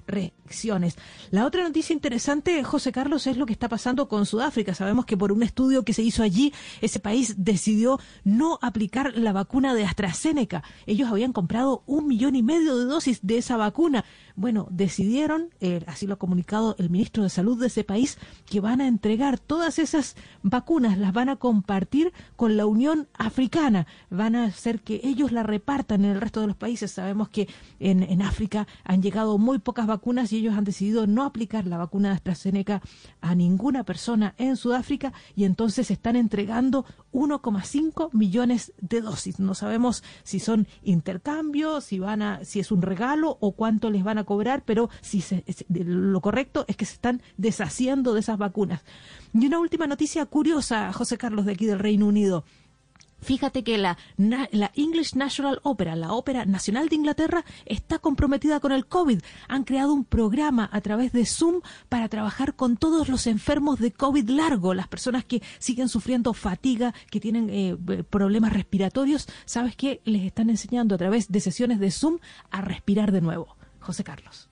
[0.07, 0.97] reacciones.
[1.31, 4.75] La otra noticia interesante, José Carlos, es lo que está pasando con Sudáfrica.
[4.75, 9.33] Sabemos que por un estudio que se hizo allí, ese país decidió no aplicar la
[9.33, 10.63] vacuna de AstraZeneca.
[10.87, 14.05] Ellos habían comprado un millón y medio de dosis de esa vacuna.
[14.41, 18.61] Bueno, decidieron, eh, así lo ha comunicado el ministro de Salud de ese país, que
[18.61, 23.87] van a entregar todas esas vacunas, las van a compartir con la Unión Africana.
[24.09, 26.91] Van a hacer que ellos la repartan en el resto de los países.
[26.91, 27.49] Sabemos que
[27.81, 31.77] en, en África han llegado muy pocas vacunas y ellos han decidido no aplicar la
[31.77, 32.81] vacuna de AstraZeneca
[33.21, 39.39] a ninguna persona en Sudáfrica y entonces están entregando 1,5 millones de dosis.
[39.39, 44.03] No sabemos si son intercambios, si van a, si es un regalo o cuánto les
[44.03, 45.25] van a cobrar, pero si
[45.69, 48.81] lo correcto es que se están deshaciendo de esas vacunas.
[49.35, 52.45] Y una última noticia curiosa, José Carlos, de aquí del Reino Unido.
[53.21, 58.71] Fíjate que la, la, English National Opera, la Ópera Nacional de Inglaterra, está comprometida con
[58.71, 59.21] el COVID.
[59.49, 63.91] Han creado un programa a través de Zoom para trabajar con todos los enfermos de
[63.91, 67.77] COVID largo, las personas que siguen sufriendo fatiga, que tienen eh,
[68.09, 69.27] problemas respiratorios.
[69.45, 70.01] ¿Sabes qué?
[70.05, 72.21] Les están enseñando a través de sesiones de Zoom
[72.53, 73.57] a respirar de nuevo.
[73.81, 74.50] José Carlos.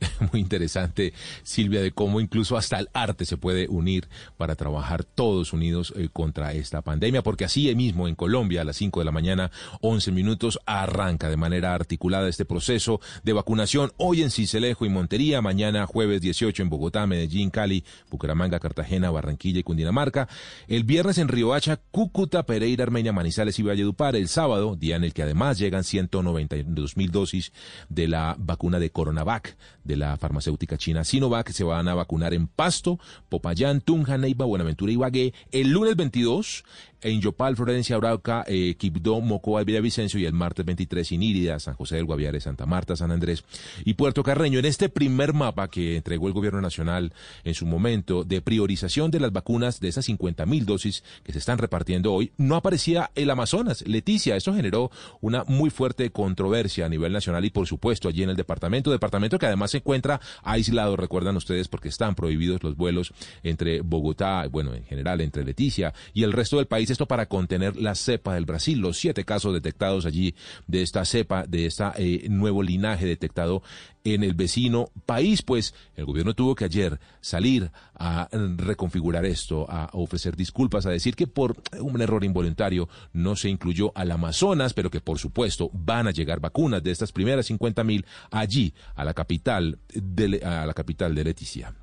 [0.32, 1.12] muy interesante,
[1.42, 6.08] Silvia, de cómo incluso hasta el arte se puede unir para trabajar todos unidos eh,
[6.12, 9.50] contra esta pandemia, porque así mismo en Colombia a las 5 de la mañana,
[9.80, 13.92] 11 minutos, arranca de manera articulada este proceso de vacunación.
[13.96, 19.60] Hoy en Cicelejo y Montería, mañana jueves 18 en Bogotá, Medellín, Cali, Bucaramanga, Cartagena, Barranquilla
[19.60, 20.28] y Cundinamarca.
[20.68, 24.16] El viernes en Riohacha, Cúcuta, Pereira, Armenia, Manizales y Valledupar.
[24.16, 27.52] El sábado, día en el que además llegan 192 mil dosis
[27.88, 29.56] de la vacuna de Coronavac
[29.96, 32.98] la farmacéutica china Sinovac se van a vacunar en Pasto,
[33.28, 36.64] Popayán, Tunja, Neiva, Buenaventura y Bagué el lunes 22
[37.02, 41.96] en Yopal, Florencia, Arauca, eh, Quibdó, Mocoa, Villavicencio y el martes 23 Inírida, San José
[41.96, 43.44] del Guaviare, Santa Marta, San Andrés
[43.84, 44.58] y Puerto Carreño.
[44.58, 47.12] En este primer mapa que entregó el gobierno nacional
[47.44, 51.38] en su momento de priorización de las vacunas de esas 50 mil dosis que se
[51.38, 53.86] están repartiendo hoy, no aparecía el Amazonas.
[53.86, 54.90] Leticia, eso generó
[55.20, 59.38] una muy fuerte controversia a nivel nacional y por supuesto allí en el departamento, departamento
[59.38, 63.12] que además se encuentra aislado, recuerdan ustedes, porque están prohibidos los vuelos
[63.42, 67.76] entre Bogotá, bueno, en general entre Leticia y el resto del país esto para contener
[67.76, 70.34] la cepa del Brasil, los siete casos detectados allí
[70.66, 73.62] de esta cepa, de este nuevo linaje detectado
[74.04, 79.90] en el vecino país, pues el gobierno tuvo que ayer salir a reconfigurar esto, a
[79.92, 84.90] ofrecer disculpas, a decir que por un error involuntario no se incluyó al Amazonas, pero
[84.90, 89.14] que por supuesto van a llegar vacunas de estas primeras 50 mil allí, a la
[89.14, 91.74] capital de, a la capital de Leticia.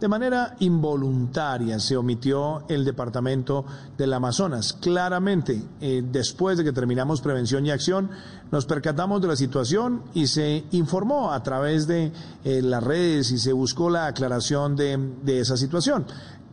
[0.00, 3.64] De manera involuntaria se omitió el departamento
[3.96, 4.72] del Amazonas.
[4.72, 8.10] Claramente, eh, después de que terminamos prevención y acción,
[8.50, 12.12] nos percatamos de la situación y se informó a través de
[12.44, 16.06] eh, las redes y se buscó la aclaración de, esa situación.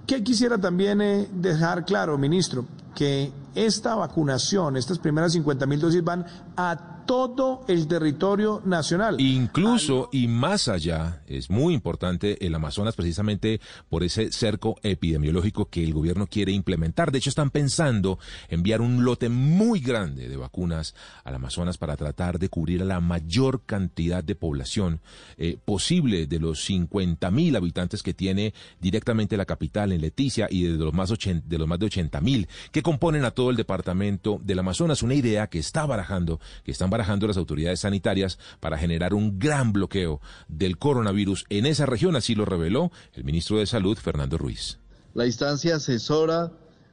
[0.06, 2.66] ¿Qué quisiera también eh, dejar claro, ministro?
[2.94, 6.26] Que esta vacunación, estas primeras 50 mil dosis van
[6.56, 9.20] a todo el territorio nacional.
[9.20, 13.60] Incluso y más allá, es muy importante el Amazonas precisamente
[13.90, 17.12] por ese cerco epidemiológico que el gobierno quiere implementar.
[17.12, 18.18] De hecho, están pensando
[18.48, 23.02] enviar un lote muy grande de vacunas al Amazonas para tratar de cubrir a la
[23.02, 25.02] mayor cantidad de población
[25.36, 30.64] eh, posible de los 50 mil habitantes que tiene directamente la capital en Leticia y
[30.64, 34.40] de los más, de los más de 80 mil que componen a todo el departamento
[34.42, 35.04] del Amazonas.
[35.04, 39.74] Una idea que está barajando, que están barajando las autoridades sanitarias para generar un gran
[39.74, 44.80] bloqueo del coronavirus en esa región, así lo reveló el ministro de Salud, Fernando Ruiz.
[45.14, 46.52] La instancia asesora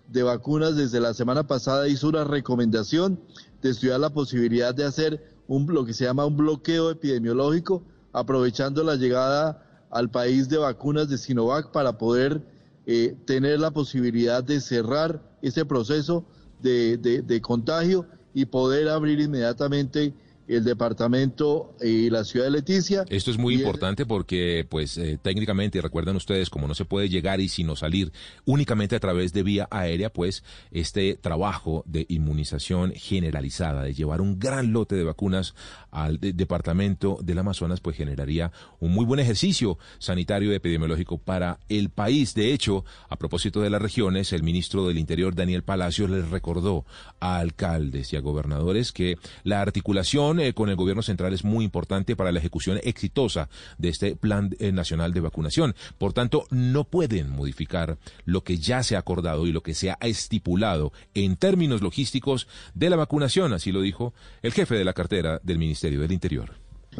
[0.08, 3.20] de vacunas desde la semana pasada hizo una recomendación
[3.62, 7.82] de estudiar la posibilidad de hacer un, lo que se llama un bloqueo epidemiológico,
[8.12, 12.42] aprovechando la llegada al país de vacunas de Sinovac para poder
[12.86, 16.24] eh, tener la posibilidad de cerrar ese proceso
[16.60, 18.06] de contagio
[18.38, 20.14] y poder abrir inmediatamente
[20.48, 23.04] el departamento y la ciudad de Leticia.
[23.08, 27.40] Esto es muy importante porque, pues, eh, técnicamente, recuerdan ustedes, como no se puede llegar
[27.40, 28.12] y sino salir
[28.46, 34.38] únicamente a través de vía aérea, pues, este trabajo de inmunización generalizada, de llevar un
[34.38, 35.54] gran lote de vacunas
[35.90, 41.90] al departamento del Amazonas, pues generaría un muy buen ejercicio sanitario y epidemiológico para el
[41.90, 42.34] país.
[42.34, 46.84] De hecho, a propósito de las regiones, el ministro del Interior, Daniel Palacios, les recordó
[47.20, 51.64] a alcaldes y a gobernadores que la articulación eh, con el gobierno central es muy
[51.64, 53.48] importante para la ejecución exitosa
[53.78, 55.74] de este plan eh, nacional de vacunación.
[55.98, 59.90] Por tanto, no pueden modificar lo que ya se ha acordado y lo que se
[59.90, 64.92] ha estipulado en términos logísticos de la vacunación, así lo dijo el jefe de la
[64.92, 66.50] cartera del Ministerio del Interior.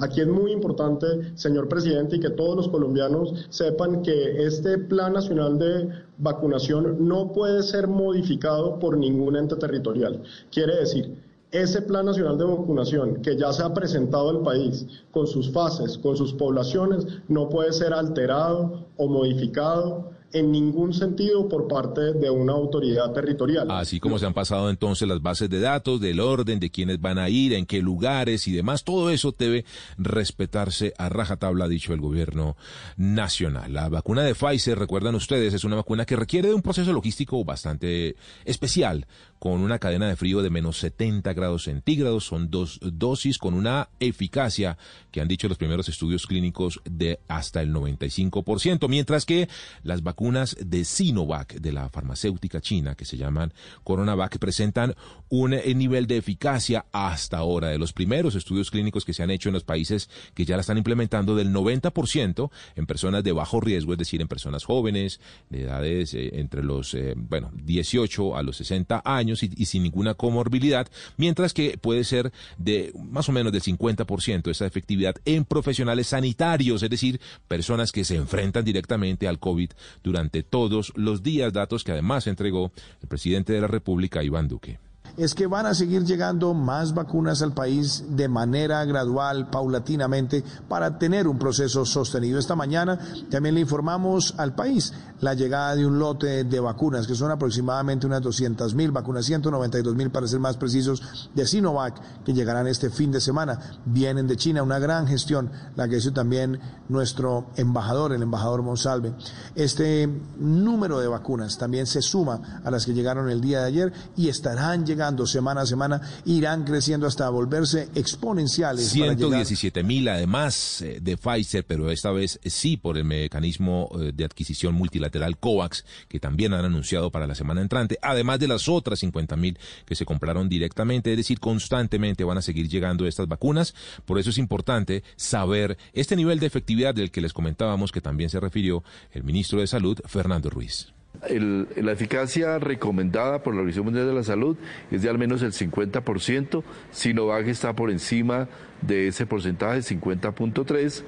[0.01, 5.13] Aquí es muy importante, señor presidente, y que todos los colombianos sepan que este Plan
[5.13, 5.89] Nacional de
[6.19, 10.23] Vacunación no puede ser modificado por ningún ente territorial.
[10.53, 11.17] Quiere decir,
[11.51, 15.99] ese Plan Nacional de Vacunación que ya se ha presentado al país con sus fases,
[15.99, 22.31] con sus poblaciones, no puede ser alterado o modificado en ningún sentido por parte de
[22.31, 23.71] una autoridad territorial.
[23.71, 27.19] Así como se han pasado entonces las bases de datos, del orden, de quiénes van
[27.19, 29.65] a ir, en qué lugares y demás, todo eso debe
[29.97, 32.57] respetarse a rajatabla, ha dicho el gobierno
[32.97, 33.73] nacional.
[33.73, 37.43] La vacuna de Pfizer, recuerdan ustedes, es una vacuna que requiere de un proceso logístico
[37.45, 39.07] bastante especial,
[39.39, 42.25] con una cadena de frío de menos 70 grados centígrados.
[42.25, 44.79] Son dos dosis con una eficacia
[45.11, 49.49] que han dicho los primeros estudios clínicos de hasta el 95%, mientras que
[49.83, 53.53] las vacunas de Sinovac de la farmacéutica china que se llaman
[53.85, 54.95] Coronavac presentan
[55.29, 59.31] un eh, nivel de eficacia hasta ahora de los primeros estudios clínicos que se han
[59.31, 63.61] hecho en los países que ya la están implementando del 90% en personas de bajo
[63.61, 65.21] riesgo, es decir, en personas jóvenes
[65.51, 69.83] de edades eh, entre los eh, bueno, 18 a los 60 años y, y, sin
[69.83, 75.45] ninguna comorbilidad, mientras que puede ser de más o menos del 50% esa efectividad en
[75.45, 79.71] profesionales sanitarios, es decir, personas que se enfrentan directamente al COVID
[80.03, 82.73] durante todos los días, datos que además entregó
[83.03, 84.79] el presidente de la República, Iván Duque
[85.19, 90.97] es que van a seguir llegando más vacunas al país de manera gradual, paulatinamente, para
[90.97, 92.39] tener un proceso sostenido.
[92.39, 97.17] Esta mañana también le informamos al país la llegada de un lote de vacunas, que
[97.17, 101.03] son aproximadamente unas 200 mil vacunas, 192 mil para ser más precisos,
[101.35, 103.59] de Sinovac, que llegarán este fin de semana.
[103.85, 109.13] Vienen de China, una gran gestión, la que hizo también nuestro embajador, el embajador Monsalve.
[109.57, 110.09] Este
[110.39, 114.29] número de vacunas también se suma a las que llegaron el día de ayer y
[114.29, 118.89] estarán llegando semana a semana, irán creciendo hasta volverse exponenciales.
[118.91, 124.25] 117 mil además eh, de Pfizer, pero esta vez sí por el mecanismo eh, de
[124.25, 128.99] adquisición multilateral COVAX, que también han anunciado para la semana entrante, además de las otras
[129.01, 133.75] 50 mil que se compraron directamente, es decir, constantemente van a seguir llegando estas vacunas.
[134.05, 138.31] Por eso es importante saber este nivel de efectividad del que les comentábamos, que también
[138.31, 138.83] se refirió
[139.13, 140.93] el ministro de Salud, Fernando Ruiz.
[141.27, 144.57] El, la eficacia recomendada por la Organización Mundial de la Salud
[144.91, 146.63] es de al menos el 50%,
[146.93, 148.49] Sinovac está por encima
[148.83, 151.03] de ese porcentaje, 50.3%,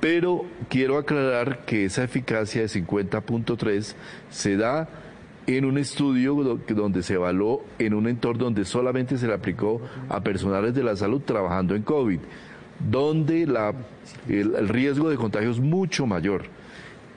[0.00, 3.94] pero quiero aclarar que esa eficacia de 50.3
[4.30, 4.88] se da
[5.46, 6.34] en un estudio
[6.68, 10.96] donde se evaluó en un entorno donde solamente se le aplicó a personales de la
[10.96, 12.20] salud trabajando en COVID,
[12.90, 13.42] donde
[14.28, 16.44] el riesgo de contagio es mucho mayor.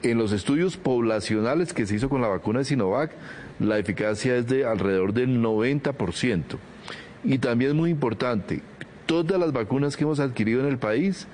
[0.04, 3.10] En los estudios poblacionales que se hizo con la vacuna de Sinovac,
[3.58, 6.58] la eficacia es de alrededor del 90%.
[7.24, 8.60] Y también muy importante,
[9.06, 11.26] todas las vacunas que hemos adquirido en el país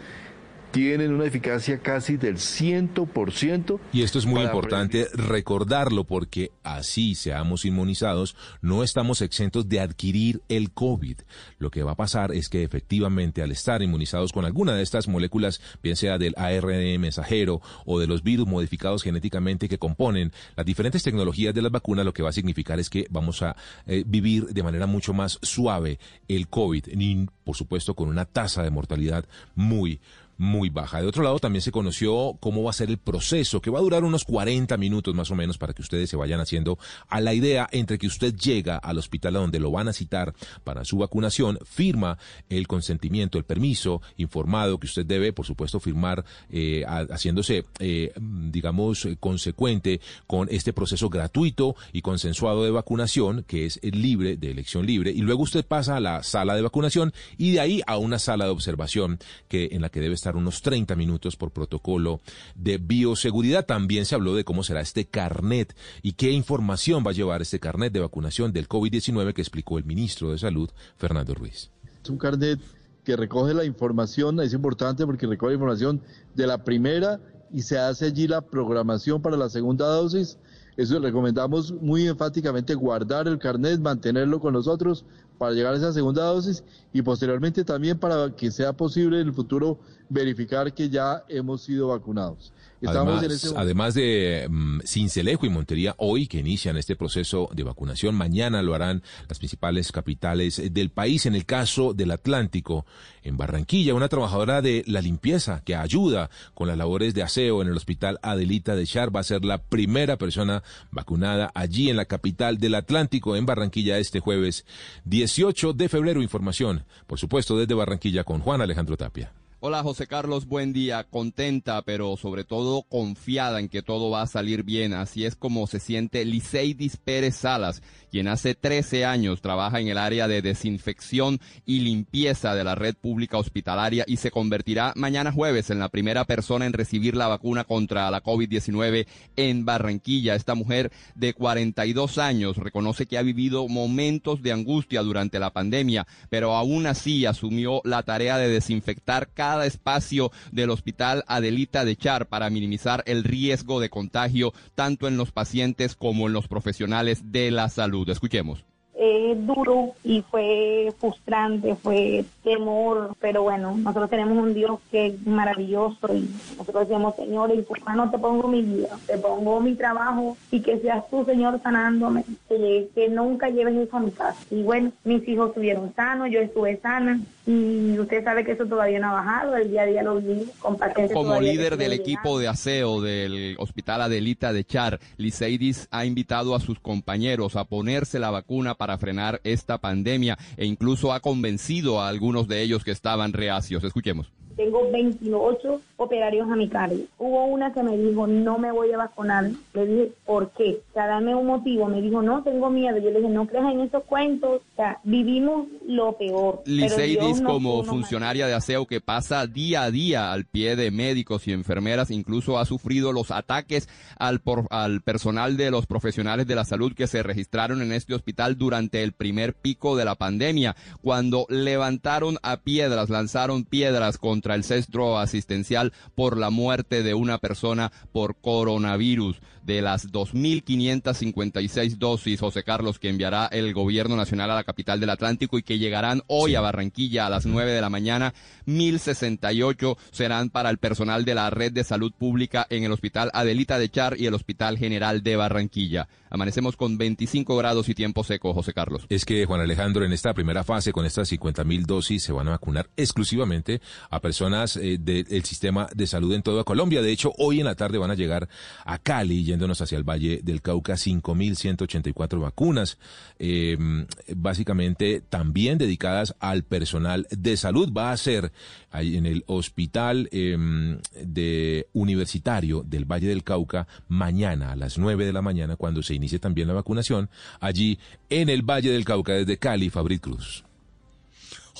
[0.70, 3.80] tienen una eficacia casi del 100%.
[3.92, 10.42] Y esto es muy importante recordarlo porque así seamos inmunizados, no estamos exentos de adquirir
[10.48, 11.18] el COVID.
[11.58, 15.08] Lo que va a pasar es que efectivamente al estar inmunizados con alguna de estas
[15.08, 20.66] moléculas, bien sea del ARN mensajero o de los virus modificados genéticamente que componen las
[20.66, 23.56] diferentes tecnologías de las vacunas, lo que va a significar es que vamos a
[23.86, 25.98] eh, vivir de manera mucho más suave
[26.28, 29.24] el COVID, y por supuesto con una tasa de mortalidad
[29.54, 30.00] muy,
[30.40, 31.02] muy baja.
[31.02, 33.82] De otro lado, también se conoció cómo va a ser el proceso, que va a
[33.82, 37.34] durar unos 40 minutos más o menos para que ustedes se vayan haciendo a la
[37.34, 40.34] idea entre que usted llega al hospital a donde lo van a citar
[40.64, 42.16] para su vacunación, firma
[42.48, 49.06] el consentimiento, el permiso informado que usted debe, por supuesto, firmar eh, haciéndose, eh, digamos,
[49.20, 55.10] consecuente con este proceso gratuito y consensuado de vacunación, que es libre, de elección libre,
[55.10, 58.46] y luego usted pasa a la sala de vacunación y de ahí a una sala
[58.46, 59.18] de observación
[59.48, 62.20] que en la que debe estar unos 30 minutos por protocolo
[62.54, 63.66] de bioseguridad.
[63.66, 67.60] También se habló de cómo será este carnet y qué información va a llevar este
[67.60, 71.70] carnet de vacunación del COVID-19 que explicó el ministro de Salud, Fernando Ruiz.
[72.02, 72.60] Es un carnet
[73.04, 76.00] que recoge la información, es importante porque recoge la información
[76.34, 77.20] de la primera
[77.52, 80.38] y se hace allí la programación para la segunda dosis.
[80.76, 85.04] Eso recomendamos muy enfáticamente guardar el carnet, mantenerlo con nosotros
[85.40, 86.62] para llegar a esa segunda dosis
[86.92, 89.78] y posteriormente también para que sea posible en el futuro
[90.10, 92.52] verificar que ya hemos sido vacunados.
[92.86, 98.62] Además, además, de um, Cincelejo y Montería, hoy que inician este proceso de vacunación, mañana
[98.62, 101.26] lo harán las principales capitales del país.
[101.26, 102.86] En el caso del Atlántico,
[103.22, 107.68] en Barranquilla, una trabajadora de la limpieza que ayuda con las labores de aseo en
[107.68, 112.06] el hospital Adelita de Char va a ser la primera persona vacunada allí en la
[112.06, 114.64] capital del Atlántico, en Barranquilla, este jueves
[115.04, 116.22] 18 de febrero.
[116.22, 119.32] Información, por supuesto, desde Barranquilla con Juan Alejandro Tapia.
[119.62, 121.04] Hola José Carlos, buen día.
[121.04, 124.94] Contenta, pero sobre todo confiada en que todo va a salir bien.
[124.94, 129.98] Así es como se siente Liceidis Pérez Salas, quien hace 13 años trabaja en el
[129.98, 135.68] área de desinfección y limpieza de la red pública hospitalaria y se convertirá mañana jueves
[135.68, 139.06] en la primera persona en recibir la vacuna contra la COVID-19
[139.36, 140.36] en Barranquilla.
[140.36, 146.06] Esta mujer de 42 años reconoce que ha vivido momentos de angustia durante la pandemia,
[146.30, 151.96] pero aún así asumió la tarea de desinfectar cada cada espacio del hospital Adelita de
[151.96, 157.32] Char para minimizar el riesgo de contagio tanto en los pacientes como en los profesionales
[157.32, 158.08] de la salud.
[158.08, 158.64] Escuchemos
[159.02, 165.26] eh, duro y fue frustrante, fue temor, pero bueno, nosotros tenemos un Dios que es
[165.26, 166.28] maravilloso y
[166.58, 170.60] nosotros decimos, Señor, y por no te pongo mi vida, te pongo mi trabajo y
[170.60, 174.36] que seas tú, Señor, sanándome, que, que nunca lleves eso a mi casa.
[174.50, 177.18] Y bueno, mis hijos estuvieron sanos, yo estuve sana
[177.50, 180.20] y usted sabe que eso todavía no ha bajado, el día a día lo
[180.60, 181.14] con pacientes.
[181.14, 186.60] Como líder del equipo de aseo del Hospital Adelita de Char, Liceidis ha invitado a
[186.60, 192.08] sus compañeros a ponerse la vacuna para frenar esta pandemia e incluso ha convencido a
[192.08, 193.82] algunos de ellos que estaban reacios.
[193.82, 194.32] Escuchemos.
[194.56, 197.02] Tengo 28 operarios a mi cargo.
[197.18, 199.50] Hubo una que me dijo, no me voy a vacunar.
[199.74, 200.80] Le dije, ¿por qué?
[200.90, 201.86] O sea, dame un motivo.
[201.86, 202.98] Me dijo, no, tengo miedo.
[202.98, 204.62] Yo le dije, no creas en esos cuentos.
[204.72, 206.62] O sea, vivimos lo peor.
[206.66, 211.52] Liceidis, como funcionaria de aseo que pasa día a día al pie de médicos y
[211.52, 216.64] enfermeras, incluso ha sufrido los ataques al, por, al personal de los profesionales de la
[216.64, 221.46] salud que se registraron en este hospital durante el primer pico de la pandemia, cuando
[221.48, 227.92] levantaron a piedras, lanzaron piedras contra el centro asistencial por la muerte de una persona
[228.10, 229.38] por coronavirus.
[229.70, 235.10] De las 2.556 dosis, José Carlos, que enviará el gobierno nacional a la capital del
[235.10, 238.34] Atlántico y que llegarán hoy a Barranquilla a las 9 de la mañana,
[238.66, 243.78] 1.068 serán para el personal de la red de salud pública en el Hospital Adelita
[243.78, 246.08] de Char y el Hospital General de Barranquilla.
[246.30, 249.06] Amanecemos con 25 grados y tiempo seco, José Carlos.
[249.08, 252.52] Es que, Juan Alejandro, en esta primera fase, con estas 50.000 dosis, se van a
[252.52, 253.80] vacunar exclusivamente
[254.10, 257.02] a personas eh, del sistema de salud en toda Colombia.
[257.02, 258.48] De hecho, hoy en la tarde van a llegar
[258.84, 262.98] a Cali, hacia el Valle del Cauca, 5.184 vacunas,
[263.38, 267.92] em, básicamente también dedicadas al personal de salud.
[267.92, 268.52] Va a ser
[268.92, 275.32] en el hospital em, de universitario del Valle del Cauca mañana a las 9 de
[275.32, 277.28] la mañana cuando se inicie también la vacunación
[277.60, 280.64] allí en el Valle del Cauca desde Cali, Fabrit Cruz.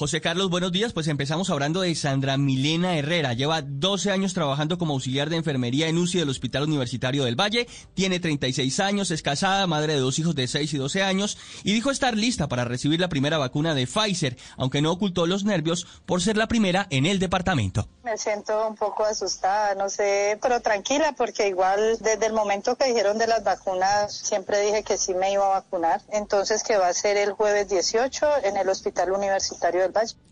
[0.01, 0.95] José Carlos, buenos días.
[0.95, 3.35] Pues empezamos hablando de Sandra Milena Herrera.
[3.35, 7.69] Lleva 12 años trabajando como auxiliar de enfermería en UCI del Hospital Universitario del Valle.
[7.93, 11.75] Tiene 36 años, es casada, madre de dos hijos de 6 y 12 años y
[11.75, 15.87] dijo estar lista para recibir la primera vacuna de Pfizer, aunque no ocultó los nervios
[16.07, 17.87] por ser la primera en el departamento.
[18.03, 22.87] Me siento un poco asustada, no sé, pero tranquila porque igual desde el momento que
[22.87, 26.01] dijeron de las vacunas siempre dije que sí me iba a vacunar.
[26.11, 29.90] Entonces que va a ser el jueves 18 en el Hospital Universitario del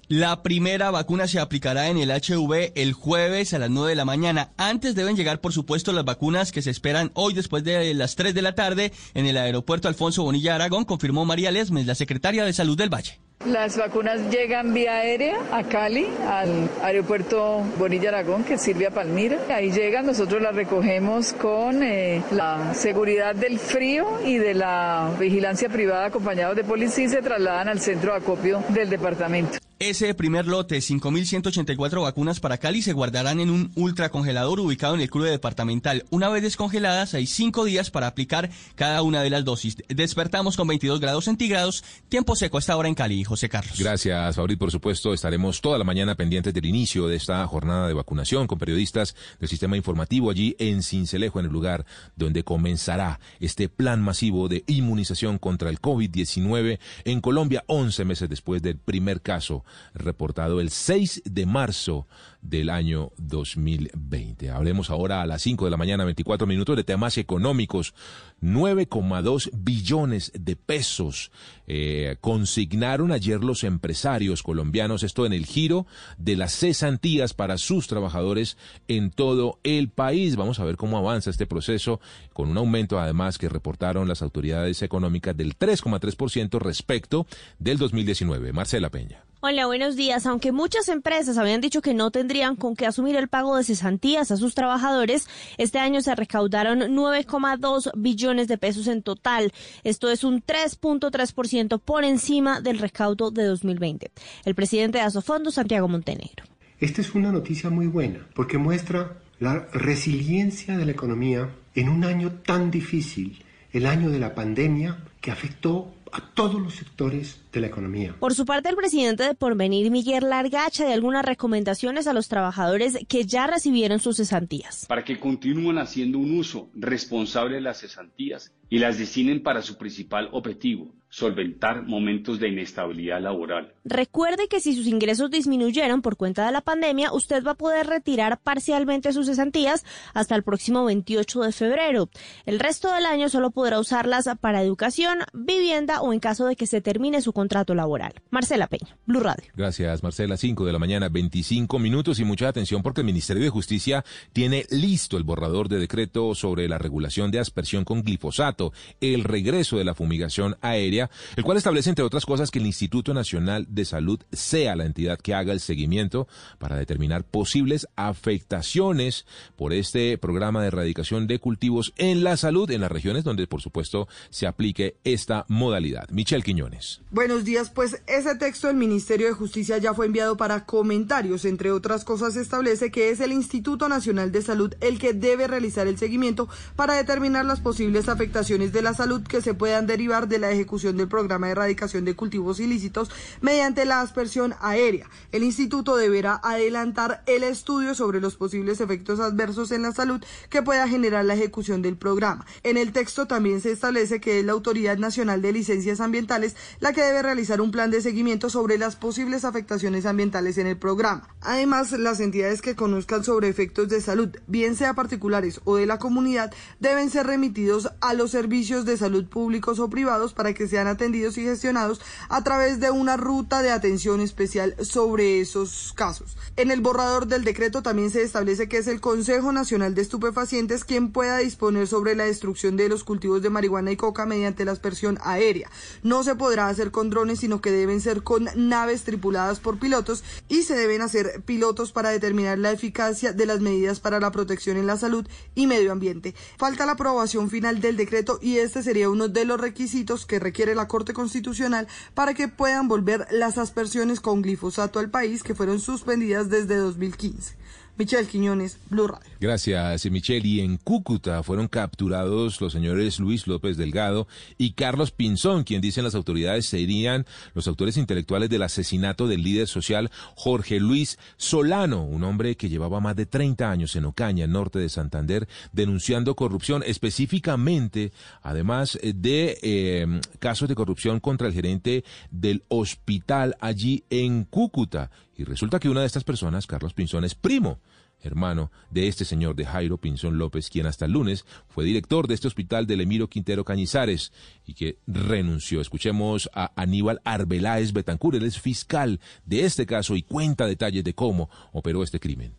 [0.09, 4.06] la primera vacuna se aplicará en el HV el jueves a las 9 de la
[4.06, 4.52] mañana.
[4.56, 8.35] Antes deben llegar, por supuesto, las vacunas que se esperan hoy después de las 3
[8.35, 12.55] de la tarde en el aeropuerto Alfonso Bonilla Aragón, confirmó María Lesmes, la secretaria de
[12.55, 13.20] Salud del Valle.
[13.47, 19.39] Las vacunas llegan vía aérea a Cali, al aeropuerto Bonilla Aragón, que sirve a Palmira.
[19.48, 25.69] Ahí llegan, nosotros las recogemos con eh, la seguridad del frío y de la vigilancia
[25.69, 29.59] privada acompañados de policía y se trasladan al centro de acopio del departamento.
[29.81, 35.09] Ese primer lote, 5.184 vacunas para Cali, se guardarán en un ultracongelador ubicado en el
[35.09, 36.05] club departamental.
[36.11, 39.77] Una vez descongeladas, hay cinco días para aplicar cada una de las dosis.
[39.87, 43.79] Despertamos con 22 grados centígrados, tiempo seco hasta ahora en Cali, José Carlos.
[43.79, 44.59] Gracias, Fabrit.
[44.59, 48.59] Por supuesto, estaremos toda la mañana pendientes del inicio de esta jornada de vacunación con
[48.59, 51.87] periodistas del sistema informativo allí en Cincelejo, en el lugar
[52.17, 58.61] donde comenzará este plan masivo de inmunización contra el COVID-19 en Colombia, 11 meses después
[58.61, 59.63] del primer caso
[59.95, 62.07] reportado el 6 de marzo
[62.40, 64.51] del año 2020.
[64.51, 67.95] Hablemos ahora a las 5 de la mañana, 24 minutos de temas económicos.
[68.40, 71.32] 9,2 billones de pesos
[71.66, 75.86] eh, consignaron ayer los empresarios colombianos, esto en el giro
[76.19, 80.36] de las cesantías para sus trabajadores en todo el país.
[80.36, 82.01] Vamos a ver cómo avanza este proceso
[82.32, 87.27] con un aumento además que reportaron las autoridades económicas del 3,3% respecto
[87.59, 88.53] del 2019.
[88.53, 89.28] Marcela Peña.
[89.40, 90.27] Hola, buenos días.
[90.27, 94.32] Aunque muchas empresas habían dicho que no tendrían con qué asumir el pago de cesantías
[94.32, 95.28] a sus trabajadores,
[95.59, 99.52] este año se recaudaron 9,2 billones de pesos en total.
[99.85, 104.10] Esto es un 3.3% por encima del recaudo de 2020.
[104.44, 106.44] El presidente de Asofondo, Santiago Montenegro.
[106.81, 112.02] Esta es una noticia muy buena porque muestra la resiliencia de la economía en un
[112.02, 117.60] año tan difícil, el año de la pandemia que afectó a todos los sectores de
[117.60, 118.14] la economía.
[118.18, 122.98] Por su parte, el presidente de Porvenir, Miguel Largacha, de algunas recomendaciones a los trabajadores
[123.09, 124.86] que ya recibieron sus cesantías.
[124.86, 129.76] Para que continúen haciendo un uso responsable de las cesantías y las destinen para su
[129.76, 133.72] principal objetivo, solventar momentos de inestabilidad laboral.
[133.85, 137.86] Recuerde que si sus ingresos disminuyeron por cuenta de la pandemia, usted va a poder
[137.86, 142.10] retirar parcialmente sus cesantías hasta el próximo 28 de febrero.
[142.44, 146.66] El resto del año solo podrá usarlas para educación, vivienda o en caso de que
[146.66, 148.12] se termine su contrato laboral.
[148.30, 149.51] Marcela Peña, Blue Radio.
[149.56, 150.36] Gracias, Marcela.
[150.36, 154.66] 5 de la mañana, 25 minutos y mucha atención porque el Ministerio de Justicia tiene
[154.70, 159.85] listo el borrador de decreto sobre la regulación de aspersión con glifosato, el regreso de
[159.85, 160.98] la fumigación aérea
[161.37, 165.19] el cual establece, entre otras cosas, que el Instituto Nacional de Salud sea la entidad
[165.19, 166.27] que haga el seguimiento
[166.59, 169.27] para determinar posibles afectaciones
[169.57, 173.61] por este programa de erradicación de cultivos en la salud en las regiones donde, por
[173.61, 176.09] supuesto, se aplique esta modalidad.
[176.11, 177.01] Michelle Quiñones.
[177.11, 181.45] Buenos días, pues ese texto del Ministerio de Justicia ya fue enviado para comentarios.
[181.45, 185.87] Entre otras cosas, establece que es el Instituto Nacional de Salud el que debe realizar
[185.87, 190.39] el seguimiento para determinar las posibles afectaciones de la salud que se puedan derivar de
[190.39, 193.10] la ejecución del programa de erradicación de cultivos ilícitos
[193.40, 195.09] mediante la aspersión aérea.
[195.32, 200.62] El instituto deberá adelantar el estudio sobre los posibles efectos adversos en la salud que
[200.62, 202.47] pueda generar la ejecución del programa.
[202.62, 206.93] En el texto también se establece que es la Autoridad Nacional de Licencias Ambientales la
[206.93, 211.28] que debe realizar un plan de seguimiento sobre las posibles afectaciones ambientales en el programa.
[211.40, 215.98] Además, las entidades que conozcan sobre efectos de salud, bien sea particulares o de la
[215.98, 220.87] comunidad, deben ser remitidos a los servicios de salud públicos o privados para que sean
[220.87, 226.37] atendidos y gestionados a través de una ruta de atención especial sobre esos casos.
[226.57, 230.85] En el borrador del decreto también se establece que es el Consejo Nacional de Estupefacientes
[230.85, 234.71] quien pueda disponer sobre la destrucción de los cultivos de marihuana y coca mediante la
[234.71, 235.69] aspersión aérea.
[236.05, 240.23] No se podrá hacer con drones, sino que deben ser con naves tripuladas por pilotos
[240.49, 244.77] y se deben hacer pilotos para determinar la eficacia de las medidas para la protección
[244.77, 245.27] en la salud
[245.57, 246.37] y medio ambiente.
[246.57, 250.68] Falta la aprobación final del decreto y este sería uno de los requisitos que requiere
[250.74, 255.81] la Corte Constitucional para que puedan volver las aspersiones con glifosato al país que fueron
[255.81, 257.57] suspendidas desde 2015.
[257.99, 259.29] Michelle Quiñones, Blue Radio.
[259.41, 260.47] Gracias, Michelle.
[260.47, 266.05] Y en Cúcuta fueron capturados los señores Luis López Delgado y Carlos Pinzón, quien dicen
[266.05, 272.23] las autoridades serían los autores intelectuales del asesinato del líder social Jorge Luis Solano, un
[272.23, 278.12] hombre que llevaba más de 30 años en Ocaña, norte de Santander, denunciando corrupción, específicamente,
[278.43, 285.11] además de eh, casos de corrupción contra el gerente del hospital allí en Cúcuta.
[285.39, 287.78] Y resulta que una de estas personas, Carlos Pinzón, es primo
[288.20, 292.35] hermano de este señor de Jairo Pinzón López, quien hasta el lunes fue director de
[292.35, 294.32] este hospital del Emiro Quintero Cañizares
[294.66, 295.81] y que renunció.
[295.81, 301.15] Escuchemos a Aníbal Arbeláez Betancur, él es fiscal de este caso y cuenta detalles de
[301.15, 302.55] cómo operó este crimen.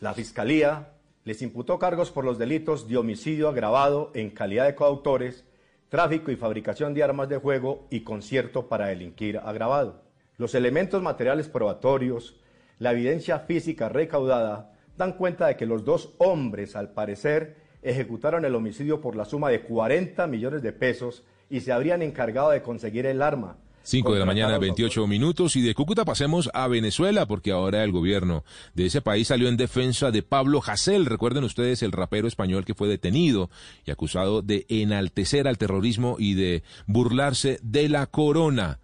[0.00, 0.88] La fiscalía
[1.24, 5.44] les imputó cargos por los delitos de homicidio agravado en calidad de coautores,
[5.88, 10.03] tráfico y fabricación de armas de juego y concierto para delinquir agravado.
[10.36, 12.36] Los elementos materiales probatorios,
[12.78, 18.54] la evidencia física recaudada, dan cuenta de que los dos hombres, al parecer, ejecutaron el
[18.54, 23.06] homicidio por la suma de 40 millones de pesos y se habrían encargado de conseguir
[23.06, 23.56] el arma.
[23.84, 25.56] 5 de la mañana, 28 minutos.
[25.56, 28.42] Y de Cúcuta pasemos a Venezuela, porque ahora el gobierno
[28.72, 31.04] de ese país salió en defensa de Pablo Hasél.
[31.04, 33.50] Recuerden ustedes el rapero español que fue detenido
[33.84, 38.80] y acusado de enaltecer al terrorismo y de burlarse de la corona.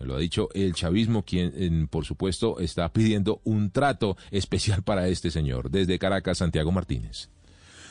[0.00, 5.30] Lo ha dicho el chavismo, quien, por supuesto, está pidiendo un trato especial para este
[5.30, 5.70] señor.
[5.70, 7.30] Desde Caracas, Santiago Martínez.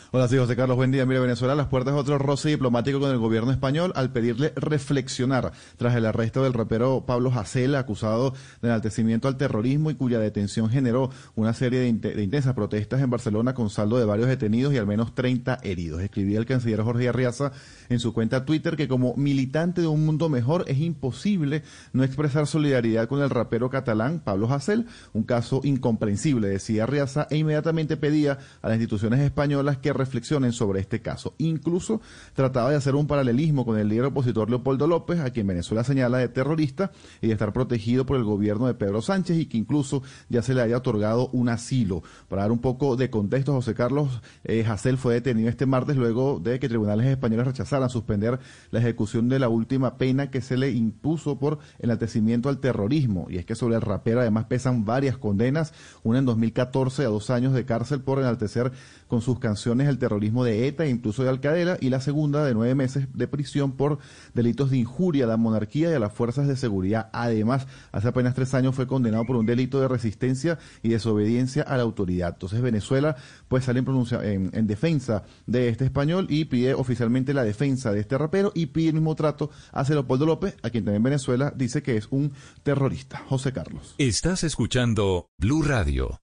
[0.09, 1.05] Hola, sí, José Carlos, buen día.
[1.05, 5.51] Mira, Venezuela las puertas de otro roce diplomático con el gobierno español al pedirle reflexionar
[5.75, 10.69] tras el arresto del rapero Pablo Hasél, acusado de enaltecimiento al terrorismo y cuya detención
[10.69, 14.87] generó una serie de, intensas protestas en Barcelona con saldo de varios detenidos y al
[14.87, 16.01] menos 30 heridos.
[16.01, 17.51] Escribía el canciller Jorge Arriaza
[17.89, 22.47] en su cuenta Twitter que como militante de un mundo mejor es imposible no expresar
[22.47, 28.37] solidaridad con el rapero catalán Pablo Hasél, un caso incomprensible, decía Arriaza, e inmediatamente pedía
[28.61, 31.33] a las instituciones españolas que reflexionen sobre este caso.
[31.37, 32.01] Incluso
[32.33, 36.19] trataba de hacer un paralelismo con el líder opositor Leopoldo López, a quien Venezuela señala
[36.19, 36.91] de terrorista
[37.21, 40.53] y de estar protegido por el gobierno de Pedro Sánchez y que incluso ya se
[40.53, 42.03] le haya otorgado un asilo.
[42.29, 44.65] Para dar un poco de contexto, José Carlos eh,
[44.97, 48.39] fue detenido este martes luego de que tribunales españoles rechazaran suspender
[48.71, 53.27] la ejecución de la última pena que se le impuso por enaltecimiento al terrorismo.
[53.29, 57.29] Y es que sobre el rapero además pesan varias condenas, una en 2014 a dos
[57.29, 58.71] años de cárcel por enaltecer
[59.07, 62.53] con sus canciones el terrorismo de ETA e incluso de Alcadela y la segunda de
[62.53, 63.99] nueve meses de prisión por
[64.33, 67.09] delitos de injuria a la monarquía y a las fuerzas de seguridad.
[67.13, 71.77] Además, hace apenas tres años fue condenado por un delito de resistencia y desobediencia a
[71.77, 72.33] la autoridad.
[72.33, 73.15] Entonces Venezuela
[73.47, 78.17] pues sale en, en, defensa de este español y pide oficialmente la defensa de este
[78.17, 81.97] rapero y pide el mismo trato a Leopoldo López, a quien también Venezuela dice que
[81.97, 83.23] es un terrorista.
[83.27, 83.95] José Carlos.
[83.97, 86.19] Estás escuchando Blue Radio.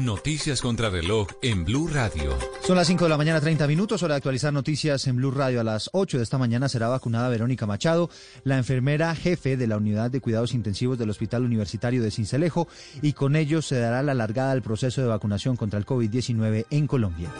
[0.00, 2.36] Noticias contra reloj en Blue Radio.
[2.62, 4.02] Son las 5 de la mañana, 30 minutos.
[4.02, 5.58] Hora de actualizar noticias en Blue Radio.
[5.58, 8.10] A las 8 de esta mañana será vacunada Verónica Machado,
[8.44, 12.68] la enfermera jefe de la unidad de cuidados intensivos del Hospital Universitario de Cincelejo,
[13.00, 16.86] y con ello se dará la largada al proceso de vacunación contra el COVID-19 en
[16.86, 17.30] Colombia.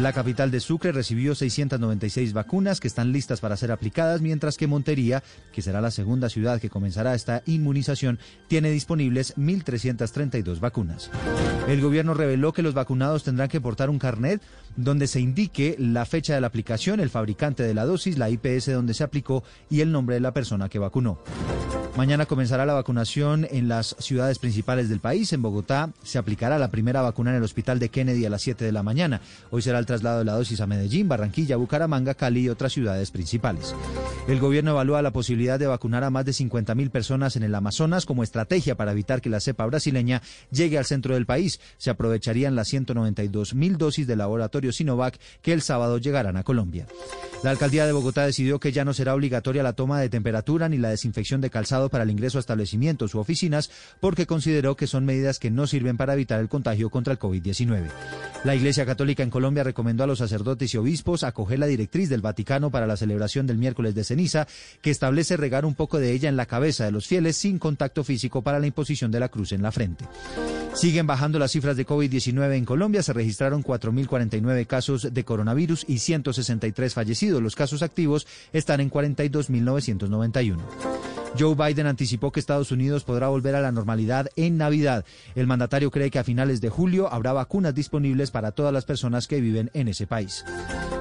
[0.00, 4.66] La capital de Sucre recibió 696 vacunas que están listas para ser aplicadas, mientras que
[4.66, 5.22] Montería,
[5.52, 8.18] que será la segunda ciudad que comenzará esta inmunización,
[8.48, 11.12] tiene disponibles 1.332 vacunas.
[11.84, 14.42] Gobierno reveló que los vacunados tendrán que portar un carnet
[14.76, 18.72] donde se indique la fecha de la aplicación, el fabricante de la dosis, la IPS
[18.72, 21.18] donde se aplicó y el nombre de la persona que vacunó.
[21.96, 25.32] Mañana comenzará la vacunación en las ciudades principales del país.
[25.32, 28.64] En Bogotá se aplicará la primera vacuna en el hospital de Kennedy a las 7
[28.64, 29.20] de la mañana.
[29.52, 33.12] Hoy será el traslado de la dosis a Medellín, Barranquilla, Bucaramanga, Cali y otras ciudades
[33.12, 33.76] principales.
[34.26, 38.06] El gobierno evalúa la posibilidad de vacunar a más de 50.000 personas en el Amazonas
[38.06, 40.20] como estrategia para evitar que la cepa brasileña
[40.50, 41.60] llegue al centro del país.
[41.76, 46.86] Se aprovecharían las 192.000 dosis de laboratorio Sinovac que el sábado llegarán a Colombia.
[47.44, 50.78] La alcaldía de Bogotá decidió que ya no será obligatoria la toma de temperatura ni
[50.78, 53.70] la desinfección de calzado para el ingreso a establecimientos u oficinas
[54.00, 57.90] porque consideró que son medidas que no sirven para evitar el contagio contra el COVID-19.
[58.44, 62.22] La Iglesia Católica en Colombia recomendó a los sacerdotes y obispos acoger la directriz del
[62.22, 64.46] Vaticano para la celebración del miércoles de ceniza
[64.80, 68.04] que establece regar un poco de ella en la cabeza de los fieles sin contacto
[68.04, 70.06] físico para la imposición de la cruz en la frente.
[70.74, 73.02] Siguen bajando las cifras de COVID-19 en Colombia.
[73.02, 77.42] Se registraron 4.049 casos de coronavirus y 163 fallecidos.
[77.42, 81.13] Los casos activos están en 42.991.
[81.36, 85.04] Joe Biden anticipó que Estados Unidos podrá volver a la normalidad en Navidad.
[85.34, 89.26] El mandatario cree que a finales de julio habrá vacunas disponibles para todas las personas
[89.26, 90.44] que viven en ese país.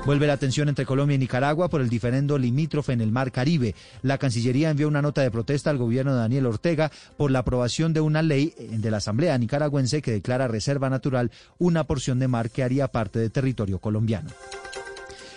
[0.06, 3.76] Vuelve la tensión entre Colombia y Nicaragua por el diferendo limítrofe en el Mar Caribe.
[4.02, 7.94] La Cancillería envió una nota de protesta al gobierno de Daniel Ortega por la aprobación
[7.94, 12.50] de una ley de la Asamblea nicaragüense que declara reserva natural una porción de mar
[12.50, 14.32] que haría parte de territorio colombiano.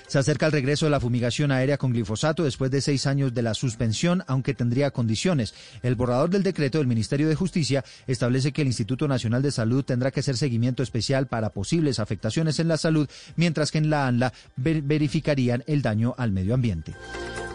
[0.06, 3.42] Se acerca el regreso de la fumigación aérea con glifosato después de seis años de
[3.42, 5.52] la suspensión, aunque tendría condiciones.
[5.82, 9.84] El borrador del decreto del Ministerio de Justicia establece que el Instituto Nacional de Salud
[9.84, 14.06] tendrá que hacer seguimiento especial para posibles afectaciones en la salud, mientras que en la
[14.06, 16.94] ANLA verificarían el daño al medio ambiente.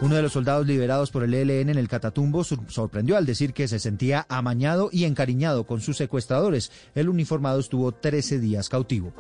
[0.02, 3.68] Uno de los soldados liberados por el ELN en el Catatumbo sorprendió al decir que
[3.68, 6.72] se sentía amañado y encariñado con sus secuestradores.
[6.96, 9.14] El uniformado estuvo 13 días cautivo.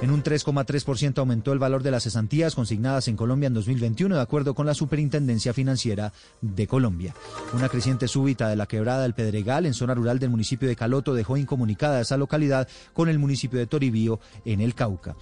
[0.00, 4.22] En un 3,3% aumentó el valor de las cesantías consignadas en Colombia en 2021, de
[4.22, 7.14] acuerdo con la Superintendencia Financiera de Colombia.
[7.52, 11.12] Una creciente súbita de la quebrada del Pedregal en zona rural del municipio de Caloto
[11.12, 15.14] dejó incomunicada esa localidad con el municipio de Toribío en el Cauca.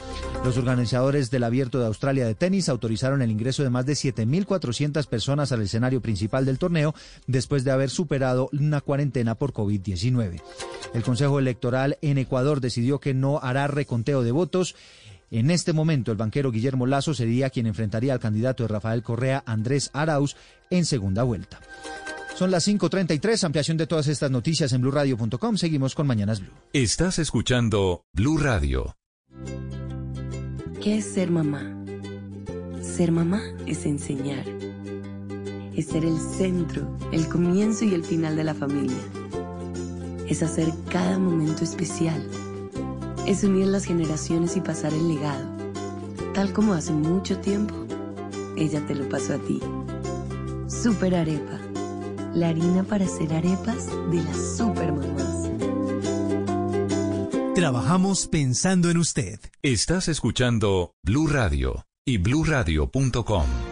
[0.44, 5.04] Los organizadores del Abierto de Australia de tenis autorizaron el ingreso de más de 7.400
[5.08, 6.94] personas al escenario principal del torneo
[7.26, 10.40] después de haber superado una cuarentena por COVID-19.
[10.94, 14.76] El Consejo Electoral en Ecuador decidió que no hará reconteo de votos.
[15.32, 19.42] En este momento, el banquero Guillermo Lazo sería quien enfrentaría al candidato de Rafael Correa,
[19.46, 20.36] Andrés Arauz,
[20.68, 21.58] en segunda vuelta.
[22.36, 25.56] Son las 5.33, ampliación de todas estas noticias en blurradio.com.
[25.56, 26.52] Seguimos con Mañanas Blue.
[26.74, 28.94] Estás escuchando Blue Radio.
[30.82, 31.82] ¿Qué es ser mamá?
[32.82, 34.44] Ser mamá es enseñar.
[35.74, 38.98] Es ser el centro, el comienzo y el final de la familia
[40.28, 42.26] es hacer cada momento especial,
[43.26, 45.44] es unir las generaciones y pasar el legado,
[46.34, 47.82] tal como hace mucho tiempo
[48.56, 49.60] ella te lo pasó a ti.
[50.68, 51.58] Super Arepa,
[52.34, 55.50] la harina para hacer arepas de las super mamás.
[57.54, 59.38] Trabajamos pensando en usted.
[59.62, 63.71] Estás escuchando Blue Radio y bluradio.com.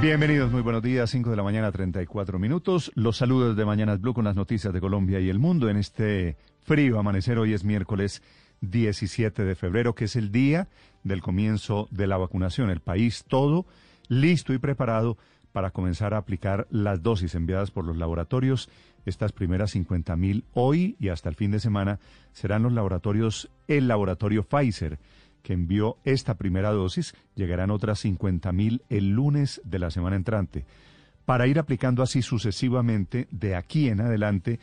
[0.00, 2.92] Bienvenidos, muy buenos días, 5 de la mañana, 34 minutos.
[2.94, 6.36] Los saludos de Mañanas Blue con las noticias de Colombia y el mundo en este
[6.60, 7.36] frío amanecer.
[7.36, 8.22] Hoy es miércoles
[8.60, 10.68] 17 de febrero, que es el día
[11.02, 12.70] del comienzo de la vacunación.
[12.70, 13.66] El país todo
[14.06, 15.18] listo y preparado
[15.50, 18.68] para comenzar a aplicar las dosis enviadas por los laboratorios.
[19.04, 21.98] Estas primeras 50 mil hoy y hasta el fin de semana
[22.32, 25.00] serán los laboratorios, el laboratorio Pfizer
[25.42, 30.64] que envió esta primera dosis, llegarán otras 50 mil el lunes de la semana entrante,
[31.24, 34.58] para ir aplicando así sucesivamente de aquí en adelante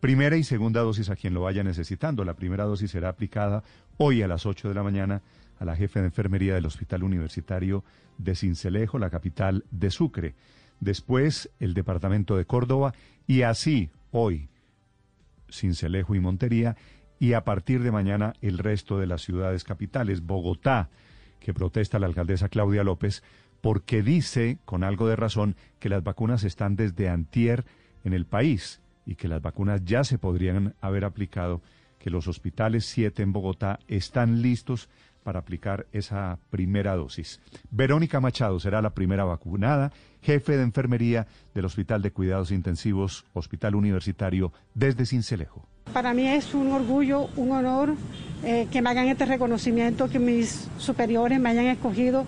[0.00, 2.24] primera y segunda dosis a quien lo vaya necesitando.
[2.24, 3.62] La primera dosis será aplicada
[3.98, 5.22] hoy a las 8 de la mañana
[5.58, 7.84] a la jefe de enfermería del Hospital Universitario
[8.16, 10.34] de Cincelejo, la capital de Sucre.
[10.80, 12.94] Después el departamento de Córdoba
[13.26, 14.48] y así hoy
[15.50, 16.76] Cincelejo y Montería
[17.20, 20.22] y a partir de mañana el resto de las ciudades capitales.
[20.22, 20.88] Bogotá,
[21.38, 23.22] que protesta la alcaldesa Claudia López
[23.60, 27.66] porque dice, con algo de razón, que las vacunas están desde antier
[28.04, 31.60] en el país y que las vacunas ya se podrían haber aplicado,
[31.98, 34.88] que los hospitales 7 en Bogotá están listos
[35.22, 37.40] para aplicar esa primera dosis.
[37.70, 39.92] Verónica Machado será la primera vacunada,
[40.22, 45.68] jefe de enfermería del Hospital de Cuidados Intensivos, Hospital Universitario, desde Cincelejo.
[45.92, 47.94] Para mí es un orgullo, un honor
[48.44, 52.24] eh, que me hagan este reconocimiento, que mis superiores me hayan escogido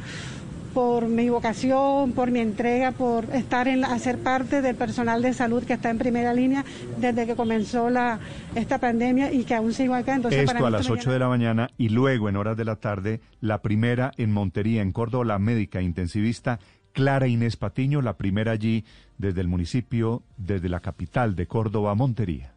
[0.75, 5.35] por mi vocación, por mi entrega, por estar en a ser parte del personal de
[5.35, 6.65] salud que está en primera línea
[6.99, 8.21] desde que comenzó la,
[8.55, 10.15] esta pandemia y que aún sigo acá.
[10.15, 13.21] Entonces, Esto a las 8 de la mañana y luego en horas de la tarde,
[13.41, 16.59] la primera en Montería, en Córdoba, la médica intensivista
[16.93, 18.85] Clara Inés Patiño, la primera allí
[19.19, 22.52] desde el municipio, desde la capital de Córdoba, Montería.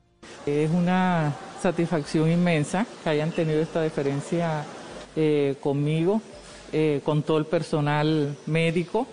[0.46, 4.64] Es una satisfacción inmensa que hayan tenido esta deferencia
[5.16, 6.22] eh, conmigo,
[6.72, 9.08] eh, con todo el personal médico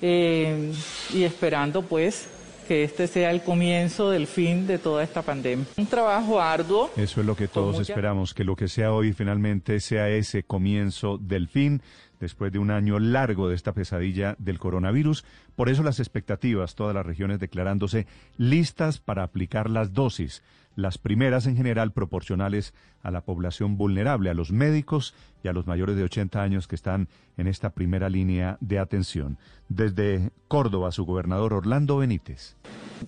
[0.00, 0.72] eh,
[1.12, 2.28] y esperando pues
[2.66, 5.66] que este sea el comienzo del fin de toda esta pandemia.
[5.76, 6.90] Un trabajo arduo.
[6.96, 11.18] Eso es lo que todos esperamos, que lo que sea hoy finalmente sea ese comienzo
[11.18, 11.82] del fin
[12.22, 15.24] después de un año largo de esta pesadilla del coronavirus.
[15.56, 20.40] Por eso las expectativas, todas las regiones declarándose listas para aplicar las dosis,
[20.76, 25.66] las primeras en general proporcionales a la población vulnerable, a los médicos y a los
[25.66, 29.36] mayores de 80 años que están en esta primera línea de atención.
[29.68, 32.54] Desde Córdoba, su gobernador Orlando Benítez.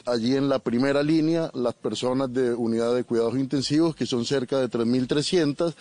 [0.06, 4.58] Allí en la primera línea, las personas de unidad de cuidados intensivos, que son cerca
[4.58, 5.76] de 3.300,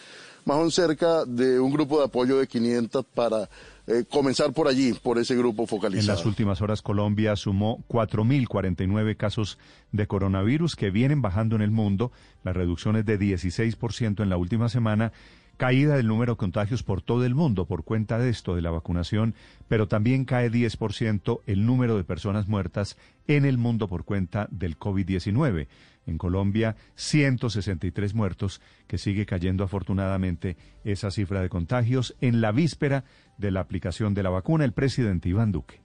[0.45, 3.49] o cerca de un grupo de apoyo de 500 para
[3.87, 6.11] eh, comenzar por allí, por ese grupo focalizado.
[6.11, 9.57] En las últimas horas Colombia sumó 4.049 casos
[9.91, 12.11] de coronavirus que vienen bajando en el mundo.
[12.43, 15.11] La reducción es de 16% en la última semana
[15.57, 18.71] caída del número de contagios por todo el mundo por cuenta de esto, de la
[18.71, 19.35] vacunación,
[19.67, 22.97] pero también cae 10% el número de personas muertas
[23.27, 25.67] en el mundo por cuenta del COVID-19.
[26.05, 33.05] En Colombia, 163 muertos, que sigue cayendo afortunadamente esa cifra de contagios en la víspera
[33.37, 35.81] de la aplicación de la vacuna, el presidente Iván Duque.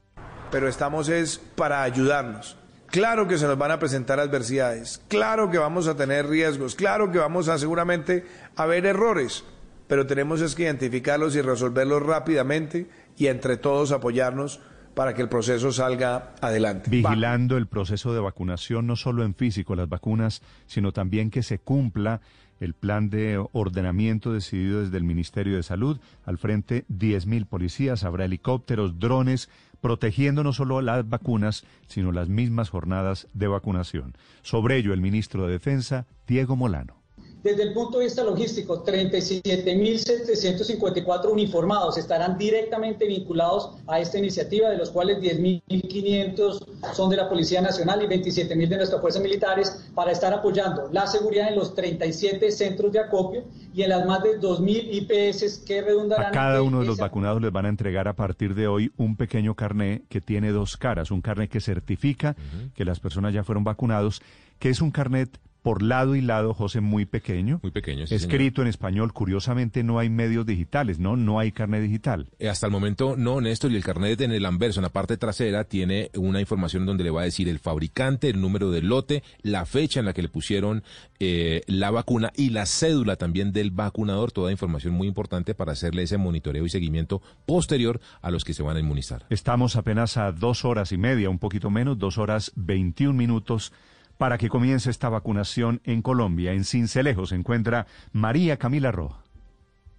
[0.51, 2.57] Pero estamos es para ayudarnos.
[2.89, 7.13] Claro que se nos van a presentar adversidades, claro que vamos a tener riesgos, claro
[7.13, 8.25] que vamos a seguramente
[8.57, 9.45] a ver errores,
[9.89, 12.89] pero tenemos es que identificarlos y resolverlos rápidamente
[13.19, 14.61] y entre todos apoyarnos
[14.99, 16.91] para que el proceso salga adelante.
[16.91, 21.61] Vigilando el proceso de vacunación, no solo en físico, las vacunas, sino también que se
[21.61, 22.21] cumpla
[22.59, 26.01] el plan de ordenamiento decidido desde el Ministerio de Salud.
[26.27, 29.49] Al frente, 10.000 policías, habrá helicópteros, drones,
[29.81, 34.17] protegiendo no solo las vacunas, sino las mismas jornadas de vacunación.
[34.43, 36.98] Sobre ello, el ministro de Defensa, Diego Molano.
[37.43, 44.77] Desde el punto de vista logístico, 37.754 uniformados estarán directamente vinculados a esta iniciativa, de
[44.77, 50.11] los cuales 10.500 son de la Policía Nacional y 27.000 de nuestras fuerzas militares, para
[50.11, 54.41] estar apoyando la seguridad en los 37 centros de acopio y en las más de
[54.41, 56.27] 2.000 IPS que redundarán.
[56.27, 59.17] A cada uno de los vacunados les van a entregar a partir de hoy un
[59.17, 62.35] pequeño carné que tiene dos caras, un carnet que certifica
[62.75, 64.23] que las personas ya fueron vacunados,
[64.59, 65.39] que es un carnet
[65.69, 67.61] por lado y lado, José, muy pequeño.
[67.63, 69.13] Muy pequeño, sí, Escrito en español.
[69.13, 71.15] Curiosamente no hay medios digitales, ¿no?
[71.15, 72.31] No hay carnet digital.
[72.39, 75.19] Eh, hasta el momento no, Néstor, y el carnet en el anverso, en la parte
[75.19, 79.23] trasera, tiene una información donde le va a decir el fabricante, el número del lote,
[79.43, 80.85] la fecha en la que le pusieron
[81.21, 84.33] eh, la vacuna y la cédula también del vacunador.
[84.33, 88.63] Toda información muy importante para hacerle ese monitoreo y seguimiento posterior a los que se
[88.63, 89.27] van a inmunizar.
[89.29, 93.75] Estamos apenas a dos horas y media, un poquito menos, dos horas veintiún minutos
[94.19, 96.53] para que comience esta vacunación en Colombia.
[96.53, 99.28] En Cincelejo se encuentra María Camila Roja.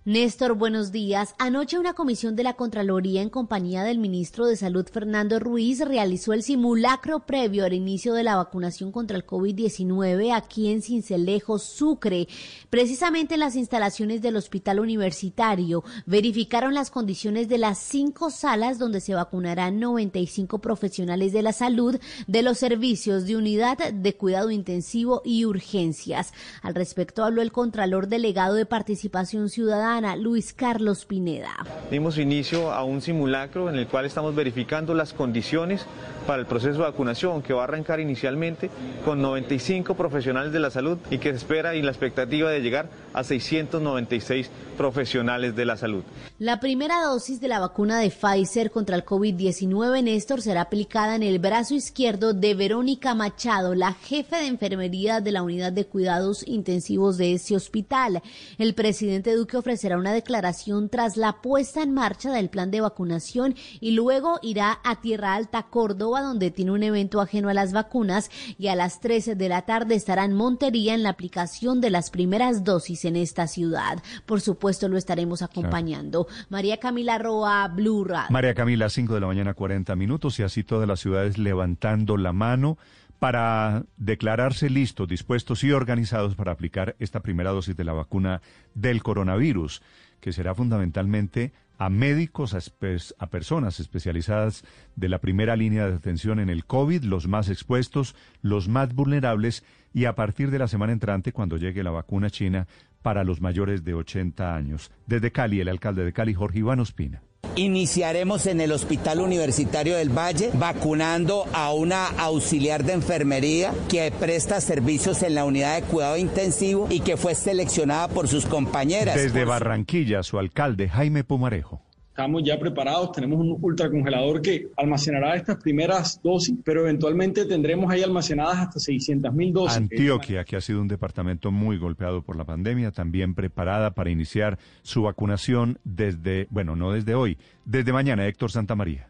[0.10, 1.36] Néstor, buenos días.
[1.38, 6.34] Anoche una comisión de la Contraloría en compañía del ministro de Salud Fernando Ruiz realizó
[6.34, 12.27] el simulacro previo al inicio de la vacunación contra el COVID-19 aquí en Cincelejo, Sucre.
[12.72, 19.02] Precisamente en las instalaciones del Hospital Universitario verificaron las condiciones de las cinco salas donde
[19.02, 25.22] se vacunarán 95 profesionales de la salud de los servicios de unidad de cuidado intensivo
[25.23, 26.34] y urgencias.
[26.64, 31.53] Al respecto habló el Contralor Delegado de Participación Ciudadana Luis Carlos Pineda.
[31.91, 35.85] Dimos inicio a un simulacro en el cual estamos verificando las condiciones
[36.26, 38.69] para el proceso de vacunación que va a arrancar inicialmente
[39.03, 42.89] con 95 profesionales de la salud y que se espera y la expectativa de llegar
[43.13, 46.03] a 696 profesionales de la salud.
[46.38, 51.23] La primera dosis de la vacuna de Pfizer contra el COVID-19, Néstor, será aplicada en
[51.23, 56.47] el brazo izquierdo de Verónica Machado, la jefe de enfermería de la unidad de cuidados
[56.47, 58.21] intensivos de ese hospital.
[58.57, 63.55] El presidente Duque ofrecerá una declaración tras la puesta en marcha del plan de vacunación
[63.79, 68.29] y luego irá a Tierra Alta, Córdoba, donde tiene un evento ajeno a las vacunas
[68.57, 72.09] y a las 13 de la tarde estará en Montería en la aplicación de las
[72.09, 74.01] primeras dosis en esta ciudad.
[74.25, 76.27] Por supuesto, lo estaremos acompañando.
[76.49, 78.27] María Camila Roa, Blue Radio.
[78.29, 82.33] María Camila, 5 de la mañana, 40 minutos, y así todas las ciudades levantando la
[82.33, 82.77] mano
[83.19, 88.41] para declararse listos, dispuestos y organizados para aplicar esta primera dosis de la vacuna
[88.73, 89.81] del coronavirus,
[90.21, 94.65] que será fundamentalmente a médicos, a, personas especializadas
[94.95, 99.63] de la primera línea de atención en el COVID, los más expuestos, los más vulnerables,
[99.93, 102.67] y a partir de la semana entrante, cuando llegue la vacuna china,
[103.01, 104.91] para los mayores de 80 años.
[105.07, 107.21] Desde Cali, el alcalde de Cali, Jorge Iván Ospina.
[107.55, 114.61] Iniciaremos en el Hospital Universitario del Valle vacunando a una auxiliar de enfermería que presta
[114.61, 119.15] servicios en la unidad de cuidado intensivo y que fue seleccionada por sus compañeras.
[119.15, 121.81] Desde Barranquilla, su alcalde Jaime Pumarejo
[122.19, 128.03] estamos ya preparados, tenemos un ultracongelador que almacenará estas primeras dosis, pero eventualmente tendremos ahí
[128.03, 129.77] almacenadas hasta 600 mil dosis.
[129.77, 134.59] Antioquia, que ha sido un departamento muy golpeado por la pandemia, también preparada para iniciar
[134.81, 139.07] su vacunación desde, bueno, no desde hoy, desde mañana, Héctor Santa María.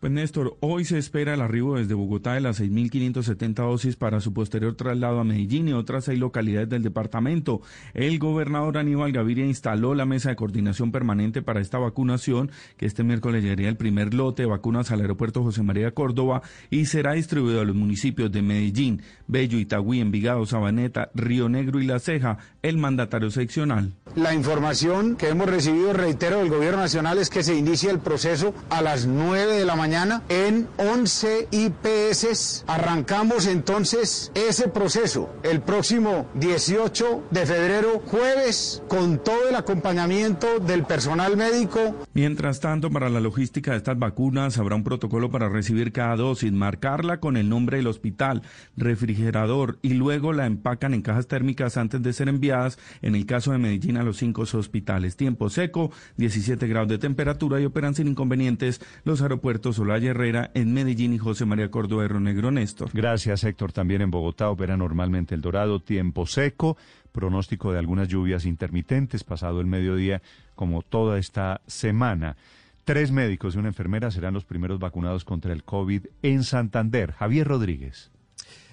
[0.00, 4.32] Pues Néstor, hoy se espera el arribo desde Bogotá de las 6.570 dosis para su
[4.32, 7.60] posterior traslado a Medellín y otras seis localidades del departamento.
[7.92, 13.04] El gobernador Aníbal Gaviria instaló la mesa de coordinación permanente para esta vacunación, que este
[13.04, 16.40] miércoles llegaría el primer lote de vacunas al aeropuerto José María Córdoba
[16.70, 21.84] y será distribuido a los municipios de Medellín, Bello, Itagüí, Envigado, Sabaneta, Río Negro y
[21.84, 23.92] La Ceja, el mandatario seccional.
[24.16, 28.54] La información que hemos recibido, reitero, del gobierno nacional es que se inicia el proceso
[28.70, 32.64] a las 9 de la mañana en 11 IPS.
[32.68, 40.84] Arrancamos entonces ese proceso el próximo 18 de febrero, jueves, con todo el acompañamiento del
[40.84, 41.96] personal médico.
[42.14, 46.52] Mientras tanto, para la logística de estas vacunas habrá un protocolo para recibir cada dosis,
[46.52, 48.42] marcarla con el nombre del hospital,
[48.76, 53.50] refrigerador y luego la empacan en cajas térmicas antes de ser enviadas, en el caso
[53.50, 55.16] de Medellín, a los cinco hospitales.
[55.16, 60.74] Tiempo seco, 17 grados de temperatura y operan sin inconvenientes los aeropuertos Solaya Herrera en
[60.74, 62.90] Medellín y José María Córdoba Negro Néstor.
[62.92, 63.72] Gracias, Héctor.
[63.72, 66.76] También en Bogotá opera normalmente el Dorado, tiempo seco,
[67.12, 70.20] pronóstico de algunas lluvias intermitentes pasado el mediodía,
[70.54, 72.36] como toda esta semana.
[72.84, 77.12] Tres médicos y una enfermera serán los primeros vacunados contra el COVID en Santander.
[77.12, 78.10] Javier Rodríguez.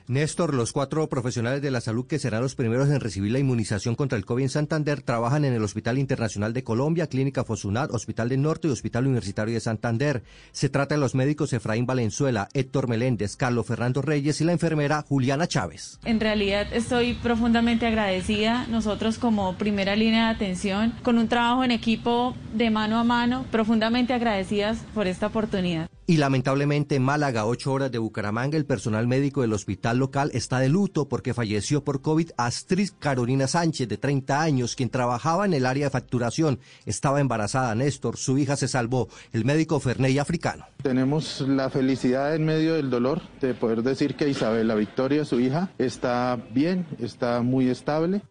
[0.10, 3.96] Néstor, los cuatro profesionales de la salud que serán los primeros en recibir la inmunización
[3.96, 8.30] contra el COVID en Santander trabajan en el Hospital Internacional de Colombia, Clínica Fosunat, Hospital
[8.30, 10.24] del Norte y Hospital Universitario de Santander.
[10.54, 15.04] Se trata de los médicos Efraín Valenzuela, Héctor Meléndez, Carlos Fernando Reyes y la enfermera
[15.10, 16.00] Juliana Chávez.
[16.06, 21.72] En realidad estoy profundamente agradecida, nosotros como primera línea de atención, con un trabajo en
[21.72, 25.90] equipo de mano a mano, profundamente agradecidas por esta oportunidad.
[26.10, 30.60] Y lamentablemente en Málaga, ocho horas de Bucaramanga, el personal médico del hospital local está
[30.60, 35.54] de luto porque falleció por COVID Astrid Carolina Sánchez, de 30 años, quien trabajaba en
[35.54, 36.60] el área de facturación.
[36.86, 38.16] Estaba embarazada, Néstor.
[38.16, 39.10] Su hija se salvó.
[39.34, 40.66] El médico Ferney africano.
[40.82, 45.72] Tenemos la felicidad en medio del dolor de poder decir que Isabela Victoria, su hija,
[45.78, 48.22] está bien, está muy estable.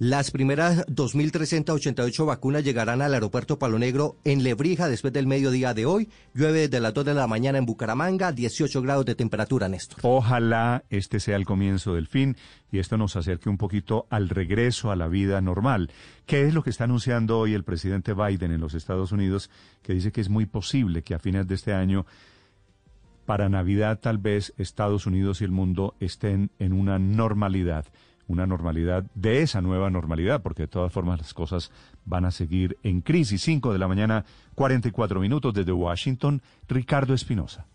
[0.00, 5.84] Las primeras 2.388 vacunas llegarán al aeropuerto Palo Negro en Lebrija después del mediodía de
[5.84, 6.08] hoy.
[6.32, 9.98] Llueve desde las 2 de la mañana en Bucaramanga, 18 grados de temperatura, Néstor.
[10.00, 12.34] Ojalá este sea el comienzo del fin
[12.72, 15.90] y esto nos acerque un poquito al regreso a la vida normal.
[16.24, 19.50] ¿Qué es lo que está anunciando hoy el presidente Biden en los Estados Unidos,
[19.82, 22.06] que dice que es muy posible que a fines de este año
[23.26, 27.84] para Navidad tal vez Estados Unidos y el mundo estén en una normalidad?
[28.30, 31.72] Una normalidad de esa nueva normalidad, porque de todas formas las cosas
[32.04, 33.42] van a seguir en crisis.
[33.42, 34.24] 5 de la mañana,
[34.54, 37.66] 44 minutos desde Washington, Ricardo Espinosa.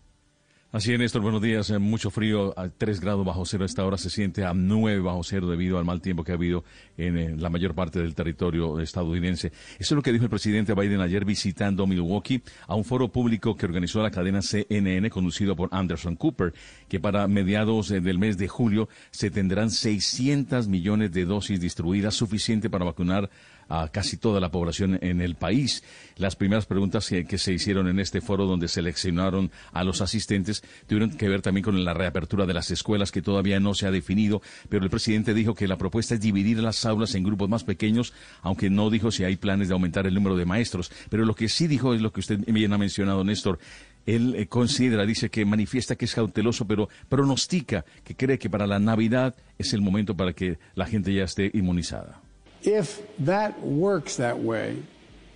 [0.72, 1.70] Así es, Néstor, buenos días.
[1.70, 3.64] Eh, mucho frío, a 3 grados bajo cero.
[3.64, 6.64] Esta hora se siente a 9 bajo cero debido al mal tiempo que ha habido
[6.98, 9.52] en eh, la mayor parte del territorio estadounidense.
[9.78, 13.56] Eso es lo que dijo el presidente Biden ayer visitando Milwaukee a un foro público
[13.56, 16.52] que organizó la cadena CNN conducido por Anderson Cooper,
[16.88, 22.14] que para mediados eh, del mes de julio se tendrán 600 millones de dosis distribuidas,
[22.14, 23.30] suficiente para vacunar
[23.68, 25.82] a casi toda la población en el país.
[26.16, 31.10] Las primeras preguntas que, se hicieron en este foro donde seleccionaron a los asistentes tuvieron
[31.10, 34.40] que ver también con la reapertura de las escuelas que todavía no se ha definido,
[34.68, 38.14] pero el presidente dijo que la propuesta es dividir las aulas en grupos más pequeños,
[38.42, 40.90] aunque no dijo si hay planes de aumentar el número de maestros.
[41.10, 43.58] Pero lo que sí dijo es lo que usted bien ha mencionado, Néstor,
[44.06, 48.66] él eh, considera, dice que manifiesta que es cauteloso, pero pronostica que cree que para
[48.66, 52.25] la Navidad es el momento para que la gente ya esté inmunizada.
[52.62, 54.82] If that works that way,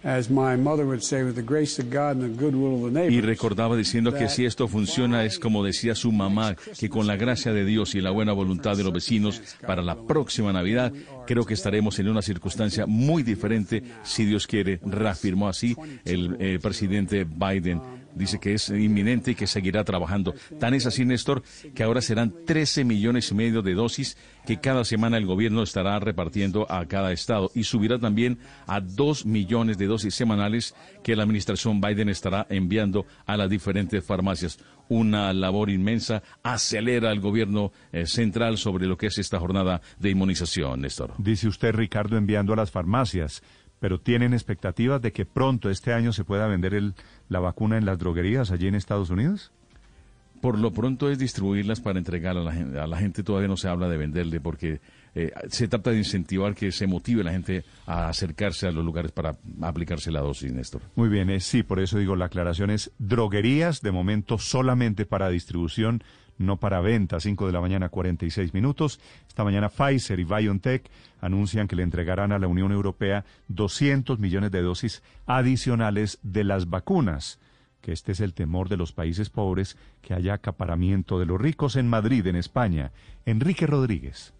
[0.02, 0.30] y
[3.20, 7.52] recordaba diciendo que si esto funciona es como decía su mamá, que con la gracia
[7.52, 10.90] de Dios y la buena voluntad de los vecinos para la próxima Navidad,
[11.26, 15.76] creo que estaremos en una circunstancia muy diferente, si Dios quiere, reafirmó así
[16.06, 20.34] el eh, presidente Biden dice que es inminente y que seguirá trabajando.
[20.58, 21.42] Tan es así, Néstor,
[21.74, 24.16] que ahora serán 13 millones y medio de dosis
[24.46, 29.26] que cada semana el gobierno estará repartiendo a cada estado y subirá también a 2
[29.26, 34.58] millones de dosis semanales que la administración Biden estará enviando a las diferentes farmacias.
[34.88, 40.10] Una labor inmensa acelera el gobierno eh, central sobre lo que es esta jornada de
[40.10, 41.14] inmunización, Néstor.
[41.18, 43.42] Dice usted, Ricardo, enviando a las farmacias
[43.80, 46.94] pero tienen expectativas de que pronto este año se pueda vender el,
[47.28, 49.50] la vacuna en las droguerías allí en Estados Unidos?
[50.40, 52.78] Por lo pronto es distribuirlas para entregar a la gente.
[52.78, 54.80] A la gente todavía no se habla de venderle porque
[55.14, 59.12] eh, se trata de incentivar que se motive la gente a acercarse a los lugares
[59.12, 60.80] para aplicarse la dosis, Néstor.
[60.94, 65.28] Muy bien, eh, sí, por eso digo, la aclaración es droguerías, de momento solamente para
[65.28, 66.02] distribución
[66.40, 67.20] no para venta.
[67.20, 68.98] 5 de la mañana, 46 minutos.
[69.28, 70.90] Esta mañana Pfizer y BioNTech
[71.20, 76.68] anuncian que le entregarán a la Unión Europea 200 millones de dosis adicionales de las
[76.70, 77.38] vacunas
[77.80, 81.76] que este es el temor de los países pobres, que haya acaparamiento de los ricos
[81.76, 82.92] en Madrid, en España.
[83.24, 84.34] Enrique Rodríguez.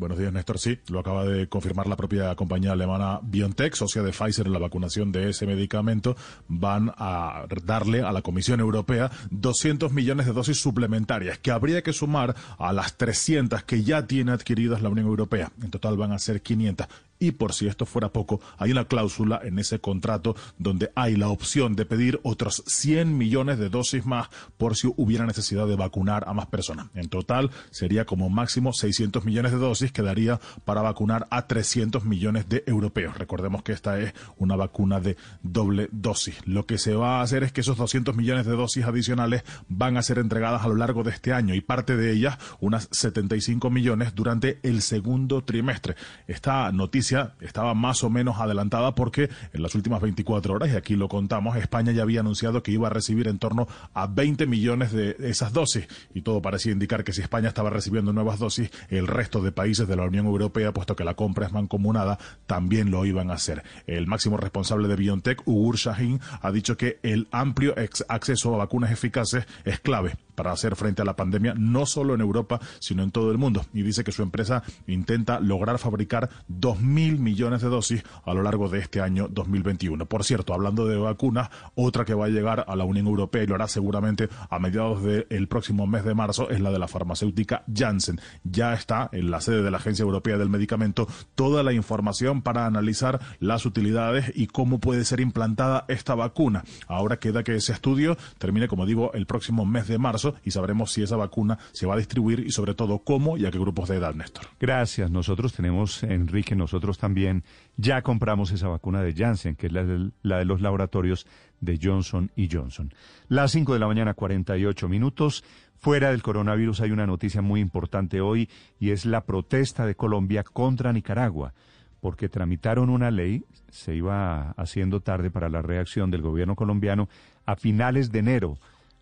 [0.00, 0.58] Buenos días, Néstor.
[0.58, 4.58] Sí, lo acaba de confirmar la propia compañía alemana BioNTech, socia de Pfizer en la
[4.58, 6.16] vacunación de ese medicamento.
[6.48, 11.92] Van a darle a la Comisión Europea 200 millones de dosis suplementarias que habría que
[11.92, 15.52] sumar a las 300 que ya tiene adquiridas la Unión Europea.
[15.62, 16.88] En total van a ser 500
[17.20, 21.28] y por si esto fuera poco, hay una cláusula en ese contrato donde hay la
[21.28, 26.24] opción de pedir otros 100 millones de dosis más por si hubiera necesidad de vacunar
[26.26, 26.86] a más personas.
[26.94, 32.04] En total sería como máximo 600 millones de dosis que daría para vacunar a 300
[32.04, 33.16] millones de europeos.
[33.16, 36.36] Recordemos que esta es una vacuna de doble dosis.
[36.46, 39.96] Lo que se va a hacer es que esos 200 millones de dosis adicionales van
[39.96, 43.70] a ser entregadas a lo largo de este año y parte de ellas, unas 75
[43.70, 45.96] millones, durante el segundo trimestre.
[46.26, 50.96] Esta noticia estaba más o menos adelantada porque en las últimas 24 horas, y aquí
[50.96, 54.92] lo contamos, España ya había anunciado que iba a recibir en torno a 20 millones
[54.92, 55.86] de esas dosis.
[56.14, 59.79] Y todo parecía indicar que si España estaba recibiendo nuevas dosis, el resto de países
[59.88, 63.62] de la Unión Europea, puesto que la compra es mancomunada, también lo iban a hacer.
[63.86, 67.74] El máximo responsable de BioNTech, Ugur Shahin, ha dicho que el amplio
[68.08, 72.22] acceso a vacunas eficaces es clave para hacer frente a la pandemia, no solo en
[72.22, 73.66] Europa, sino en todo el mundo.
[73.74, 78.70] Y dice que su empresa intenta lograr fabricar 2.000 millones de dosis a lo largo
[78.70, 80.06] de este año 2021.
[80.06, 83.48] Por cierto, hablando de vacunas, otra que va a llegar a la Unión Europea y
[83.48, 87.62] lo hará seguramente a mediados del próximo mes de marzo es la de la farmacéutica
[87.70, 88.18] Janssen.
[88.42, 92.64] Ya está en la sede de la Agencia Europea del Medicamento toda la información para
[92.64, 96.64] analizar las utilidades y cómo puede ser implantada esta vacuna.
[96.86, 100.92] Ahora queda que ese estudio termine, como digo, el próximo mes de marzo y sabremos
[100.92, 103.88] si esa vacuna se va a distribuir y sobre todo cómo y a qué grupos
[103.88, 104.46] de edad, Néstor.
[104.58, 105.10] Gracias.
[105.10, 107.44] Nosotros tenemos, Enrique, nosotros también
[107.76, 111.26] ya compramos esa vacuna de Janssen, que es la de, los laboratorios
[111.60, 112.92] de Johnson y Johnson.
[113.28, 115.44] Las 5 de la mañana, 48 minutos.
[115.78, 120.44] Fuera del coronavirus hay una noticia muy importante hoy y es la protesta de Colombia
[120.44, 121.54] contra Nicaragua
[122.00, 127.08] porque tramitaron una ley, se iba haciendo tarde para la reacción del gobierno colombiano,
[127.46, 128.58] a finales de enero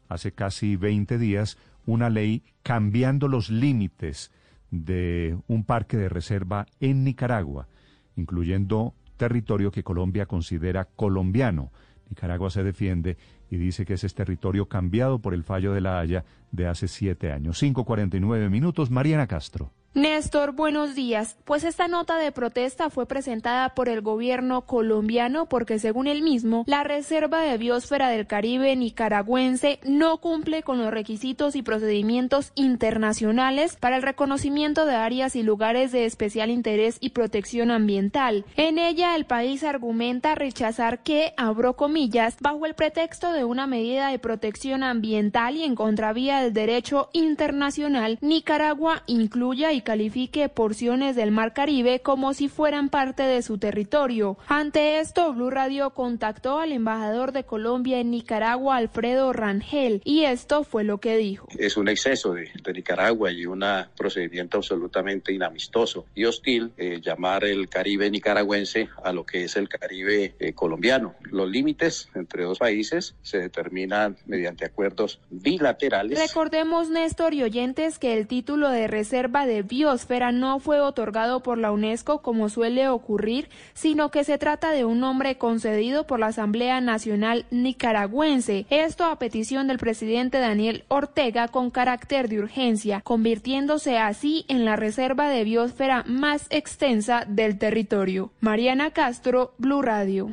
[0.09, 4.31] hace casi 20 días una ley cambiando los límites
[4.71, 7.69] de un parque de reserva en Nicaragua,
[8.17, 11.71] incluyendo territorio que Colombia considera colombiano.
[12.11, 13.17] Nicaragua se defiende
[13.51, 16.89] y dice que ese es territorio cambiado por el fallo de la Haya de hace
[16.89, 17.63] siete años.
[17.63, 19.73] 5.49 minutos, Mariana Castro.
[19.99, 21.37] Néstor, buenos días.
[21.45, 26.63] Pues esta nota de protesta fue presentada por el gobierno colombiano porque según el mismo,
[26.69, 33.75] la Reserva de Biosfera del Caribe nicaragüense no cumple con los requisitos y procedimientos internacionales
[33.75, 38.45] para el reconocimiento de áreas y lugares de especial interés y protección ambiental.
[38.55, 44.11] En ella, el país argumenta rechazar que, abro comillas, bajo el pretexto de una medida
[44.11, 51.31] de protección ambiental y en contravía del derecho internacional, Nicaragua incluya y califique porciones del
[51.31, 54.37] Mar Caribe como si fueran parte de su territorio.
[54.47, 60.63] Ante esto, Blue Radio contactó al embajador de Colombia en Nicaragua, Alfredo Rangel, y esto
[60.63, 61.49] fue lo que dijo.
[61.57, 63.65] Es un exceso de, Nicaragua y un
[63.97, 69.71] procedimiento absolutamente inamistoso y hostil eh, llamar el Caribe nicaragüense a lo que es el
[69.71, 71.15] Caribe eh, colombiano.
[71.23, 76.19] Los límites entre dos países se determinan mediante acuerdos bilaterales.
[76.21, 81.59] Recordemos, Néstor y oyentes, que el título de reserva de biosfera no fue otorgado por
[81.59, 86.29] la UNESCO como suele ocurrir, sino que se trata de un nombre concedido por la
[86.29, 88.67] Asamblea Nacional Nicaragüense.
[88.71, 94.77] Esto a petición del presidente Daniel Ortega con carácter de urgencia, convirtiéndose así en la
[94.77, 98.33] reserva de biosfera más extensa del territorio.
[98.41, 100.31] Mariana Castro, Blue Radio.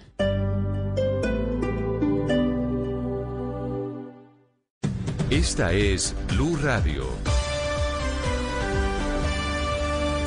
[5.29, 7.14] Esta es Blue Radio.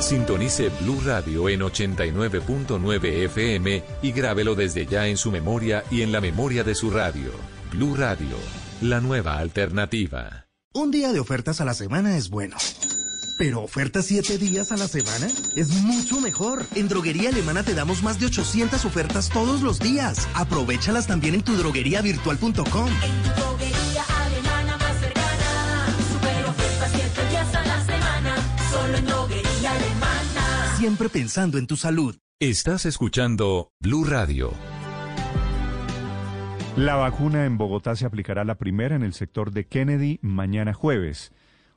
[0.01, 6.11] Sintonice Blue Radio en 89.9 FM y grábelo desde ya en su memoria y en
[6.11, 7.31] la memoria de su radio.
[7.71, 8.37] Blue Radio,
[8.81, 10.47] la nueva alternativa.
[10.73, 12.55] Un día de ofertas a la semana es bueno.
[13.37, 16.65] Pero ofertas siete días a la semana es mucho mejor.
[16.75, 20.27] En Droguería Alemana te damos más de 800 ofertas todos los días.
[20.33, 22.89] Aprovechalas también en tu drogueriavirtual.com.
[30.79, 32.15] siempre pensando en tu salud.
[32.39, 34.53] Estás escuchando Blue Radio.
[36.77, 41.33] La vacuna en Bogotá se aplicará la primera en el sector de Kennedy mañana jueves.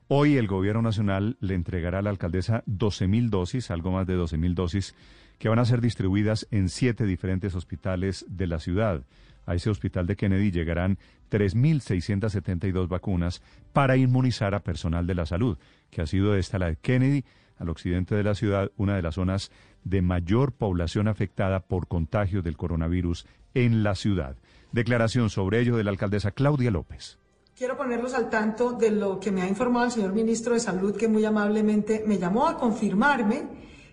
[0.07, 4.55] Hoy el gobierno nacional le entregará a la alcaldesa 12.000 dosis, algo más de 12.000
[4.55, 4.95] dosis,
[5.41, 9.03] que van a ser distribuidas en siete diferentes hospitales de la ciudad.
[9.47, 10.99] A ese hospital de Kennedy llegarán
[11.29, 13.43] 3.672 vacunas
[13.73, 15.59] para inmunizar a personal de la salud,
[15.91, 17.24] que ha sido esta la de Kennedy,
[17.62, 19.51] al occidente de la ciudad, una de las zonas
[19.84, 24.36] de mayor población afectada por contagios del coronavirus en la ciudad.
[24.72, 27.18] Declaración sobre ello de la alcaldesa Claudia López.
[27.56, 30.97] Quiero ponerlos al tanto de lo que me ha informado el señor ministro de Salud,
[30.97, 33.44] que muy amablemente me llamó a confirmarme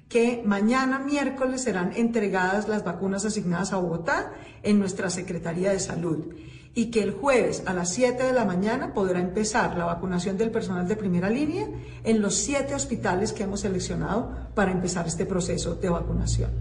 [0.07, 4.33] que mañana miércoles serán entregadas las vacunas asignadas a Bogotá
[4.63, 6.33] en nuestra Secretaría de Salud
[6.75, 10.51] y que el jueves a las 7 de la mañana podrá empezar la vacunación del
[10.51, 11.67] personal de primera línea
[12.03, 16.51] en los siete hospitales que hemos seleccionado para empezar este proceso de vacunación.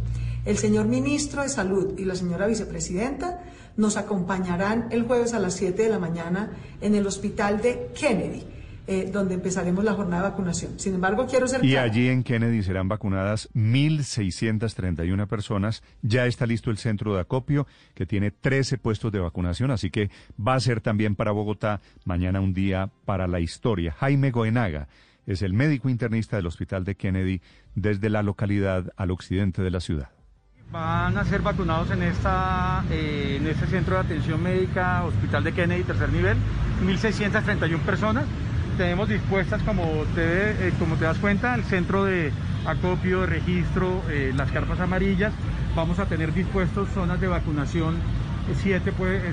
[0.45, 3.45] El señor ministro de Salud y la señora vicepresidenta
[3.77, 8.58] nos acompañarán el jueves a las 7 de la mañana en el hospital de Kennedy
[8.91, 10.81] eh, donde empezaremos la jornada de vacunación.
[10.81, 15.83] Sin embargo, quiero ser Y allí en Kennedy serán vacunadas 1.631 personas.
[16.01, 20.11] Ya está listo el centro de acopio, que tiene 13 puestos de vacunación, así que
[20.41, 23.93] va a ser también para Bogotá mañana un día para la historia.
[23.93, 24.89] Jaime Goenaga
[25.27, 27.43] es el médico internista del Hospital de Kennedy
[27.75, 30.09] desde la localidad al occidente de la ciudad.
[30.73, 35.53] Van a ser vacunados en, esta, eh, en este centro de atención médica, Hospital de
[35.53, 36.39] Kennedy, tercer nivel,
[36.87, 38.25] 1.631 personas
[38.79, 39.85] tenemos dispuestas, como
[40.15, 42.31] te, eh, como te das cuenta, el centro de
[42.65, 45.35] acopio, de registro, eh, las carpas amarillas.
[45.75, 47.97] Vamos a tener dispuestos zonas de vacunación,
[48.55, 48.93] siete,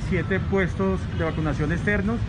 [0.10, 2.20] siete puestos de vacunación externos,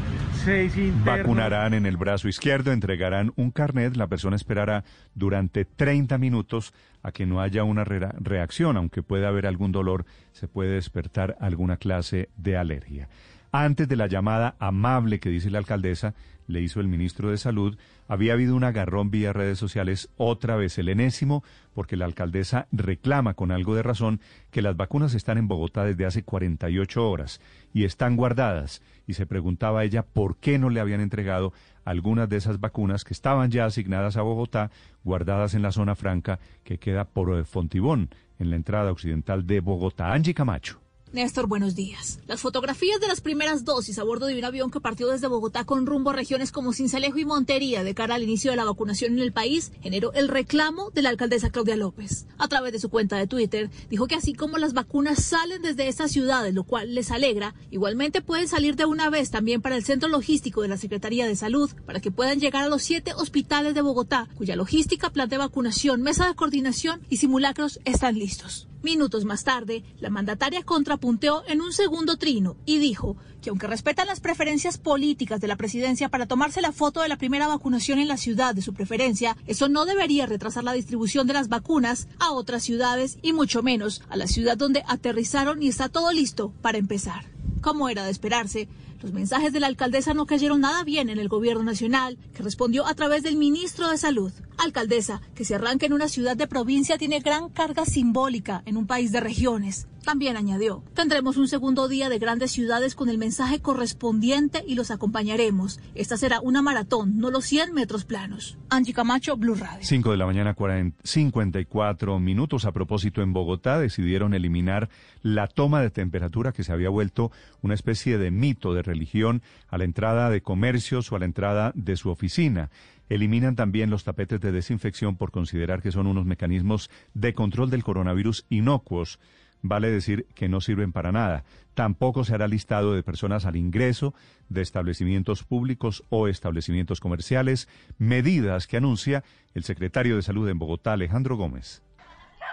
[0.44, 1.04] seis internos.
[1.04, 4.84] Vacunarán en el brazo izquierdo, entregarán un carnet, la persona esperará
[5.14, 10.48] durante 30 minutos a que no haya una reacción, aunque pueda haber algún dolor, se
[10.48, 13.08] puede despertar alguna clase de alergia.
[13.52, 16.14] Antes de la llamada amable que dice la alcaldesa,
[16.46, 17.76] le hizo el ministro de Salud,
[18.08, 21.42] había habido un agarrón vía redes sociales, otra vez el enésimo,
[21.74, 24.20] porque la alcaldesa reclama con algo de razón
[24.50, 27.40] que las vacunas están en Bogotá desde hace 48 horas
[27.72, 28.82] y están guardadas.
[29.06, 31.52] Y se preguntaba ella por qué no le habían entregado
[31.84, 34.70] algunas de esas vacunas que estaban ya asignadas a Bogotá,
[35.04, 40.12] guardadas en la zona franca que queda por Fontibón, en la entrada occidental de Bogotá.
[40.12, 40.85] Angie Camacho.
[41.12, 42.18] Néstor, buenos días.
[42.26, 45.64] Las fotografías de las primeras dosis a bordo de un avión que partió desde Bogotá
[45.64, 49.12] con rumbo a regiones como Cincelejo y Montería de cara al inicio de la vacunación
[49.12, 52.26] en el país generó el reclamo de la alcaldesa Claudia López.
[52.38, 55.86] A través de su cuenta de Twitter, dijo que así como las vacunas salen desde
[55.86, 59.84] estas ciudades, lo cual les alegra, igualmente pueden salir de una vez también para el
[59.84, 63.74] centro logístico de la Secretaría de Salud para que puedan llegar a los siete hospitales
[63.74, 68.65] de Bogotá, cuya logística, plan de vacunación, mesa de coordinación y simulacros están listos.
[68.82, 74.06] Minutos más tarde, la mandataria contrapunteó en un segundo trino y dijo que aunque respetan
[74.06, 78.08] las preferencias políticas de la presidencia para tomarse la foto de la primera vacunación en
[78.08, 82.32] la ciudad de su preferencia, eso no debería retrasar la distribución de las vacunas a
[82.32, 86.78] otras ciudades y mucho menos a la ciudad donde aterrizaron y está todo listo para
[86.78, 87.26] empezar.
[87.60, 88.68] Como era de esperarse,
[89.02, 92.86] los mensajes de la alcaldesa no cayeron nada bien en el gobierno nacional, que respondió
[92.86, 94.32] a través del ministro de Salud.
[94.58, 98.86] Alcaldesa, que se arranca en una ciudad de provincia tiene gran carga simbólica en un
[98.86, 99.86] país de regiones.
[100.06, 104.92] También añadió, tendremos un segundo día de grandes ciudades con el mensaje correspondiente y los
[104.92, 105.80] acompañaremos.
[105.96, 108.56] Esta será una maratón, no los 100 metros planos.
[108.70, 109.80] Angie Camacho, Blue Radio.
[109.82, 112.66] 5 de la mañana, 40, 54 minutos.
[112.66, 114.90] A propósito, en Bogotá decidieron eliminar
[115.22, 119.76] la toma de temperatura que se había vuelto una especie de mito de religión a
[119.76, 122.70] la entrada de comercios o a la entrada de su oficina.
[123.08, 127.84] Eliminan también los tapetes de desinfección por considerar que son unos mecanismos de control del
[127.84, 129.20] coronavirus inocuos.
[129.62, 131.44] Vale decir que no sirven para nada.
[131.74, 134.14] Tampoco se hará listado de personas al ingreso
[134.48, 137.68] de establecimientos públicos o establecimientos comerciales,
[137.98, 139.24] medidas que anuncia
[139.54, 141.82] el secretario de Salud en Bogotá, Alejandro Gómez.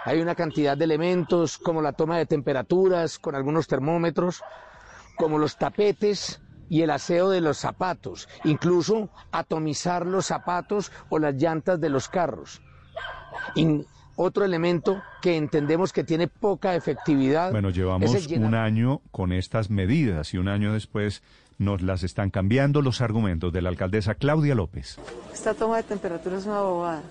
[0.05, 4.43] Hay una cantidad de elementos como la toma de temperaturas con algunos termómetros,
[5.15, 6.41] como los tapetes
[6.73, 12.09] y el aseo de los zapatos, incluso atomizar los zapatos o las llantas de los
[12.09, 12.61] carros.
[13.53, 13.85] In-
[14.15, 17.51] otro elemento que entendemos que tiene poca efectividad.
[17.51, 21.21] Bueno, llevamos llenar- un año con estas medidas y un año después
[21.59, 24.97] nos las están cambiando los argumentos de la alcaldesa Claudia López.
[25.31, 27.03] Esta toma de temperatura es una bobada.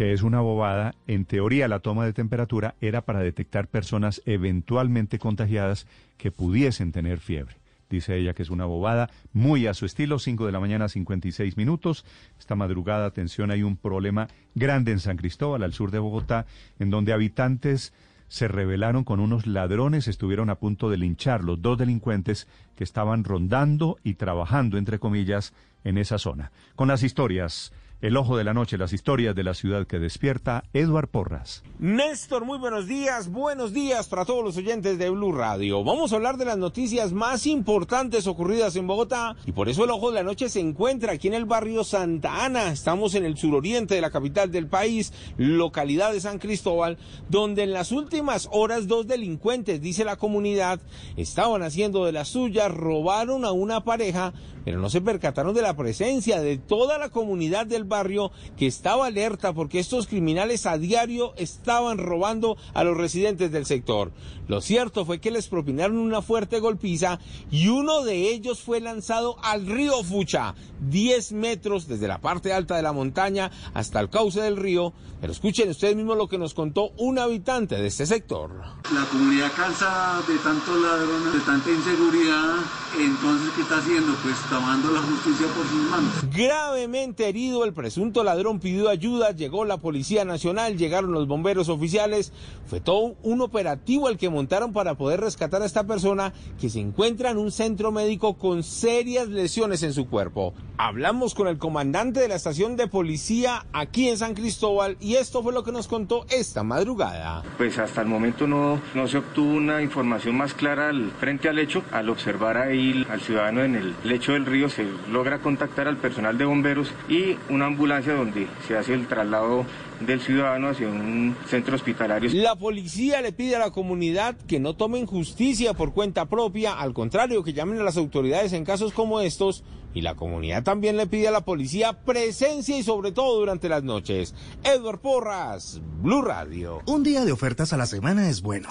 [0.00, 0.94] Que es una bobada.
[1.06, 5.86] En teoría, la toma de temperatura era para detectar personas eventualmente contagiadas
[6.16, 7.56] que pudiesen tener fiebre.
[7.90, 11.58] Dice ella que es una bobada, muy a su estilo, 5 de la mañana, 56
[11.58, 12.06] minutos.
[12.38, 16.46] Esta madrugada, atención, hay un problema grande en San Cristóbal, al sur de Bogotá,
[16.78, 17.92] en donde habitantes
[18.28, 23.98] se rebelaron con unos ladrones, estuvieron a punto de lincharlos, dos delincuentes que estaban rondando
[24.02, 25.52] y trabajando, entre comillas,
[25.84, 26.52] en esa zona.
[26.74, 27.70] Con las historias,
[28.00, 31.62] el ojo de la noche, las historias de la ciudad que despierta, Eduard Porras.
[31.78, 35.84] Néstor, muy buenos días, buenos días para todos los oyentes de Blue Radio.
[35.84, 39.90] Vamos a hablar de las noticias más importantes ocurridas en Bogotá y por eso el
[39.90, 42.72] ojo de la noche se encuentra aquí en el barrio Santa Ana.
[42.72, 46.96] Estamos en el suroriente de la capital del país, localidad de San Cristóbal,
[47.28, 50.80] donde en las últimas horas dos delincuentes, dice la comunidad,
[51.16, 54.32] estaban haciendo de las suyas, robaron a una pareja,
[54.64, 59.06] pero no se percataron de la presencia de toda la comunidad del barrio que estaba
[59.06, 64.12] alerta porque estos criminales a diario estaban robando a los residentes del sector.
[64.48, 67.20] Lo cierto fue que les propinaron una fuerte golpiza
[67.50, 70.54] y uno de ellos fue lanzado al río Fucha,
[70.88, 74.92] 10 metros desde la parte alta de la montaña hasta el cauce del río.
[75.20, 78.50] Pero escuchen ustedes mismos lo que nos contó un habitante de este sector.
[78.92, 82.56] La comunidad cansa de tantos ladrones, de tanta inseguridad,
[82.98, 84.14] entonces ¿qué está haciendo?
[84.22, 86.12] Pues tomando la justicia por sus manos.
[86.36, 92.32] Gravemente herido, el presunto ladrón pidió ayuda, llegó la Policía Nacional, llegaron los bomberos oficiales,
[92.66, 96.80] fue todo un operativo el que montaron para poder rescatar a esta persona que se
[96.80, 100.52] encuentra en un centro médico con serias lesiones en su cuerpo.
[100.76, 105.42] Hablamos con el comandante de la estación de policía aquí en San Cristóbal y esto
[105.42, 107.42] fue lo que nos contó esta madrugada.
[107.58, 111.58] Pues hasta el momento no, no se obtuvo una información más clara al- frente al
[111.58, 111.82] hecho.
[111.92, 116.36] Al observar ahí al ciudadano en el lecho del río se logra contactar al personal
[116.38, 119.64] de bomberos y una ambulancia donde se hace el traslado
[120.00, 122.30] del ciudadano hacia un centro hospitalario.
[122.34, 126.94] La policía le pide a la comunidad que no tomen justicia por cuenta propia, al
[126.94, 129.62] contrario, que llamen a las autoridades en casos como estos.
[129.92, 133.82] Y la comunidad también le pide a la policía presencia y sobre todo durante las
[133.82, 134.34] noches.
[134.62, 136.80] Edward Porras, Blue Radio.
[136.86, 138.68] Un día de ofertas a la semana es bueno.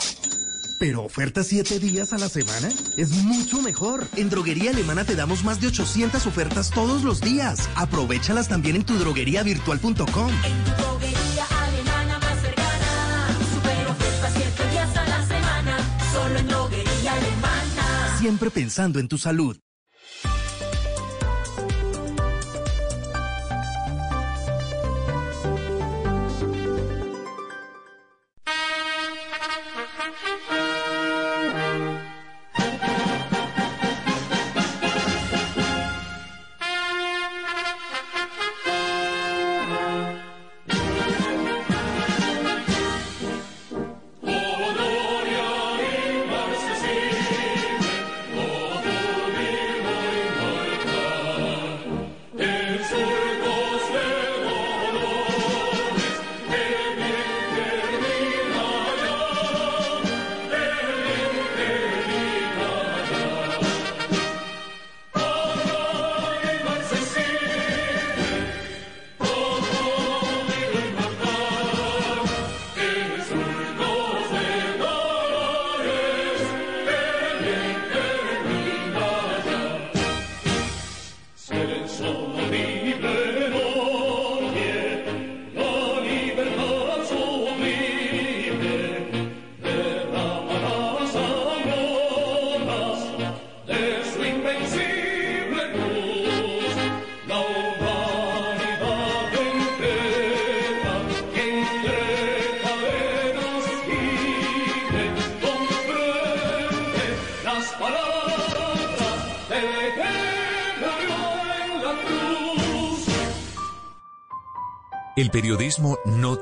[0.79, 4.07] Pero ofertas siete días a la semana es mucho mejor.
[4.15, 7.69] En Droguería Alemana te damos más de 800 ofertas todos los días.
[7.75, 10.05] Aprovechalas también en tu drogueriavirtual.com.
[10.07, 13.27] Droguería alemana más cercana.
[13.53, 15.77] Super ofertas siete días a la semana.
[16.13, 18.17] Solo en droguería alemana.
[18.17, 19.57] Siempre pensando en tu salud.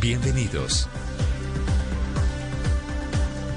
[0.00, 0.88] Bienvenidos.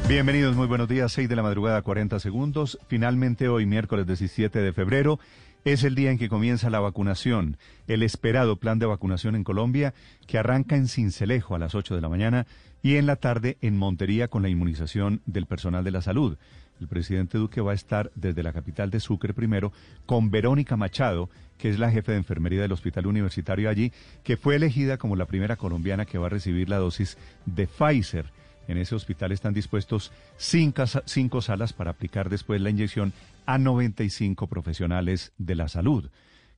[0.10, 2.78] Bienvenidos, muy buenos días, 6 de la madrugada, 40 segundos.
[2.88, 5.20] Finalmente hoy, miércoles 17 de febrero,
[5.64, 7.56] es el día en que comienza la vacunación,
[7.88, 9.94] el esperado plan de vacunación en Colombia,
[10.28, 12.46] que arranca en Cincelejo a las 8 de la mañana
[12.82, 16.38] y en la tarde en Montería con la inmunización del personal de la salud.
[16.84, 19.72] El presidente Duque va a estar desde la capital de Sucre primero
[20.06, 24.58] con Verónica Machado, que es la jefe de enfermería del hospital universitario allí, que fue
[24.58, 28.26] elegida como la primera colombiana que va a recibir la dosis de Pfizer.
[28.68, 33.14] En ese hospital están dispuestos cinco, cinco, salas para aplicar después la inyección
[33.46, 36.10] a 95 profesionales de la salud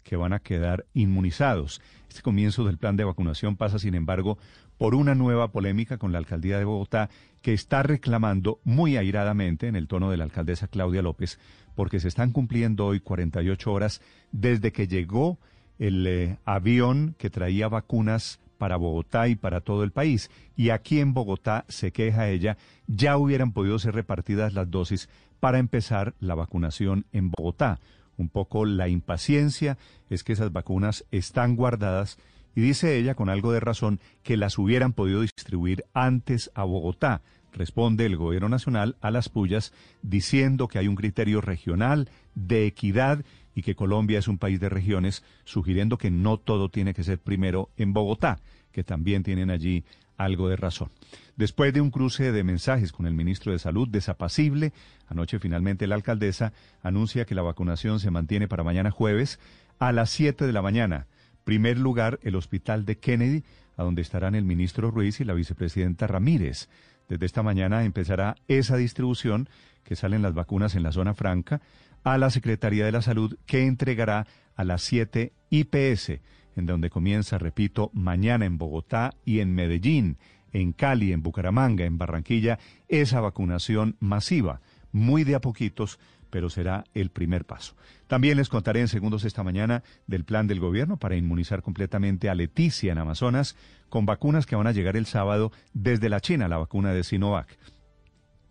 [0.04, 1.82] que van a quedar inmunizados.
[2.10, 4.40] Este comienzo del plan de vacunación pasa, sin embargo,
[4.78, 7.10] por una nueva polémica con la alcaldía de Bogotá
[7.42, 11.40] que está reclamando muy airadamente, en el tono de la alcaldesa Claudia López,
[11.76, 15.40] porque se están cumpliendo hoy 48 horas desde que llegó
[15.78, 20.32] el eh, avión que traía vacunas para Bogotá y para todo el país.
[20.56, 22.58] Y aquí en Bogotá, se queja ella,
[22.88, 27.80] ya hubieran podido ser repartidas las dosis para empezar la vacunación en Bogotá.
[28.18, 29.78] Un poco la impaciencia
[30.10, 32.18] es que esas vacunas están guardadas
[32.56, 37.22] y dice ella con algo de razón que las hubieran podido distribuir antes a Bogotá.
[37.54, 43.24] Responde el gobierno nacional a las pullas diciendo que hay un criterio regional de equidad
[43.54, 47.20] y que Colombia es un país de regiones, sugiriendo que no todo tiene que ser
[47.20, 48.40] primero en Bogotá,
[48.74, 49.86] que también tienen allí
[50.18, 50.92] algo de razón.
[51.38, 54.74] Después de un cruce de mensajes con el ministro de Salud desapacible,
[55.08, 59.40] anoche finalmente la alcaldesa anuncia que la vacunación se mantiene para mañana jueves
[59.80, 61.08] a las 7 de la mañana.
[61.46, 63.44] Primer lugar, el hospital de Kennedy,
[63.78, 66.70] a donde estarán el ministro Ruiz y la vicepresidenta Ramírez.
[67.08, 69.48] Desde esta mañana empezará esa distribución,
[69.84, 71.62] que salen las vacunas en la zona franca,
[72.04, 76.20] a la Secretaría de la Salud, que entregará a las 7 IPS,
[76.56, 80.18] en donde comienza, repito, mañana en Bogotá y en Medellín,
[80.52, 82.58] en Cali, en Bucaramanga, en Barranquilla,
[82.88, 84.62] esa vacunación masiva,
[84.92, 86.00] muy de a poquitos,
[86.36, 87.78] pero será el primer paso.
[88.08, 92.36] También les contaré en segundos esta mañana del plan del gobierno para inmunizar completamente a
[92.36, 93.56] Leticia en Amazonas
[93.88, 97.58] con vacunas que van a llegar el sábado desde la China, la vacuna de Sinovac.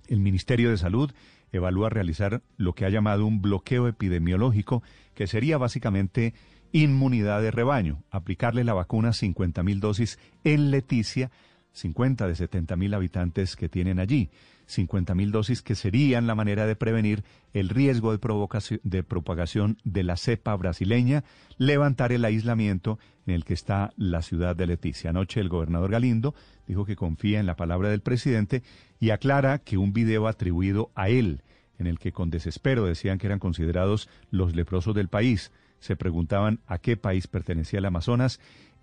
[0.09, 1.13] El Ministerio de Salud
[1.53, 4.83] evalúa realizar lo que ha llamado un bloqueo epidemiológico,
[5.13, 6.33] que sería básicamente
[6.73, 11.31] inmunidad de rebaño, aplicarle la vacuna 50.000 dosis en Leticia,
[11.73, 14.31] 50 de 70.000 habitantes que tienen allí.
[14.69, 20.17] 50.000 dosis que serían la manera de prevenir el riesgo de, de, propagación de la
[20.17, 21.25] cepa brasileña,
[21.59, 25.11] levantar el aislamiento en el que está la ciudad de Leticia.
[25.11, 26.35] Anoche el gobernador Galindo
[26.67, 28.63] dijo que confía en la palabra del presidente
[29.01, 31.43] y aclara que un video atribuido a él,
[31.79, 35.53] en el que con desespero decían que eran considerados los leprosos del país,
[35.85, 38.41] se preguntaban a qué país pertenecía el Amazonas,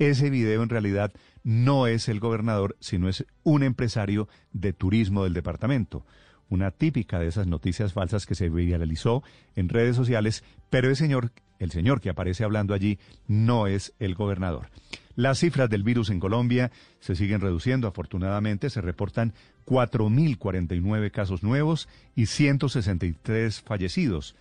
[0.09, 1.13] ese video en realidad
[1.43, 6.05] no es el gobernador, sino es un empresario de turismo del departamento.
[6.49, 9.23] Una típica de esas noticias falsas que se viralizó
[9.55, 12.97] en redes sociales, pero el señor, el señor que aparece hablando allí
[13.27, 14.69] no es el gobernador.
[15.15, 17.87] Las cifras del virus en Colombia se siguen reduciendo.
[17.87, 19.33] Afortunadamente se reportan
[19.67, 24.35] 4.049 casos nuevos y 163 fallecidos,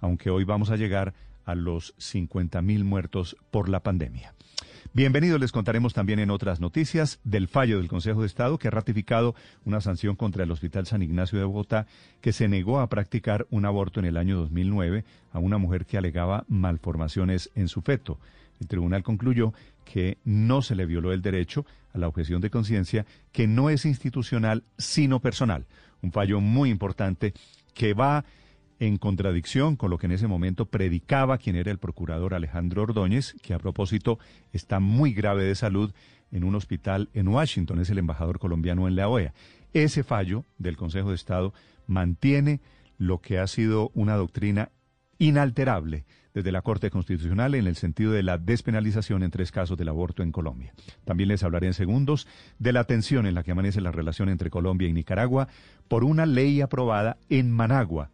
[0.00, 1.14] aunque hoy vamos a llegar
[1.44, 4.34] a los 50.000 muertos por la pandemia.
[4.96, 8.70] Bienvenidos, les contaremos también en otras noticias del fallo del Consejo de Estado que ha
[8.70, 9.34] ratificado
[9.64, 11.88] una sanción contra el Hospital San Ignacio de Bogotá
[12.20, 15.98] que se negó a practicar un aborto en el año 2009 a una mujer que
[15.98, 18.20] alegaba malformaciones en su feto.
[18.60, 19.52] El tribunal concluyó
[19.84, 23.86] que no se le violó el derecho a la objeción de conciencia, que no es
[23.86, 25.66] institucional sino personal.
[26.02, 27.34] Un fallo muy importante
[27.74, 28.24] que va
[28.78, 33.34] en contradicción con lo que en ese momento predicaba quien era el procurador Alejandro Ordóñez,
[33.42, 34.18] que a propósito
[34.52, 35.92] está muy grave de salud
[36.32, 39.32] en un hospital en Washington, es el embajador colombiano en la OEA.
[39.72, 41.54] Ese fallo del Consejo de Estado
[41.86, 42.60] mantiene
[42.98, 44.70] lo que ha sido una doctrina
[45.18, 49.88] inalterable desde la Corte Constitucional en el sentido de la despenalización en tres casos del
[49.88, 50.74] aborto en Colombia.
[51.04, 52.26] También les hablaré en segundos
[52.58, 55.48] de la tensión en la que amanece la relación entre Colombia y Nicaragua
[55.86, 58.10] por una ley aprobada en Managua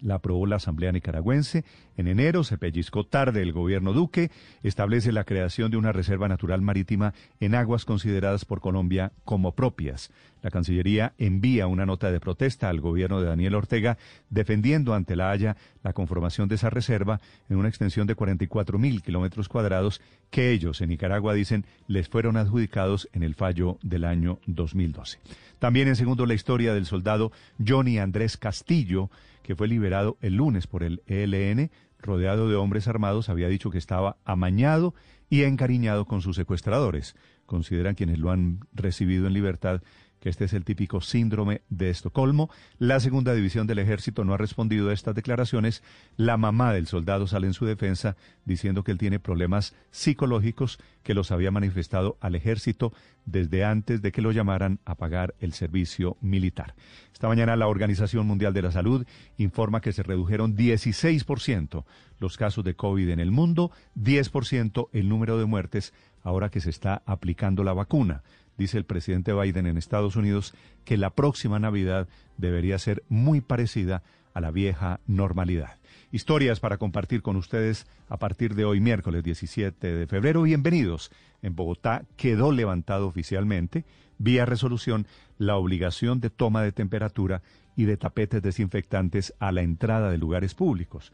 [0.00, 1.64] La aprobó la Asamblea Nicaragüense.
[1.96, 4.30] En enero se pellizcó tarde el gobierno Duque.
[4.62, 10.10] Establece la creación de una reserva natural marítima en aguas consideradas por Colombia como propias.
[10.42, 13.98] La Cancillería envía una nota de protesta al gobierno de Daniel Ortega
[14.30, 19.02] defendiendo ante la Haya la conformación de esa reserva en una extensión de 44 mil
[19.02, 20.00] kilómetros cuadrados
[20.30, 25.18] que ellos en Nicaragua dicen les fueron adjudicados en el fallo del año 2012.
[25.58, 27.32] También en segundo la historia del soldado
[27.66, 29.10] Johnny Andrés Castillo,
[29.46, 31.70] que fue liberado el lunes por el ELN,
[32.00, 34.92] rodeado de hombres armados, había dicho que estaba amañado
[35.30, 37.14] y encariñado con sus secuestradores.
[37.46, 39.82] Consideran quienes lo han recibido en libertad
[40.28, 42.50] este es el típico síndrome de Estocolmo.
[42.78, 45.82] La segunda división del ejército no ha respondido a estas declaraciones.
[46.16, 51.14] La mamá del soldado sale en su defensa diciendo que él tiene problemas psicológicos que
[51.14, 52.92] los había manifestado al ejército
[53.24, 56.74] desde antes de que lo llamaran a pagar el servicio militar.
[57.12, 59.06] Esta mañana la Organización Mundial de la Salud
[59.38, 61.84] informa que se redujeron 16%
[62.18, 65.92] los casos de COVID en el mundo, 10% el número de muertes
[66.22, 68.22] ahora que se está aplicando la vacuna
[68.58, 70.54] dice el presidente Biden en Estados Unidos
[70.84, 74.02] que la próxima Navidad debería ser muy parecida
[74.34, 75.78] a la vieja normalidad.
[76.12, 80.42] Historias para compartir con ustedes a partir de hoy, miércoles 17 de febrero.
[80.42, 81.10] Bienvenidos.
[81.42, 83.84] En Bogotá quedó levantado oficialmente,
[84.18, 85.06] vía resolución,
[85.38, 87.42] la obligación de toma de temperatura
[87.76, 91.12] y de tapetes desinfectantes a la entrada de lugares públicos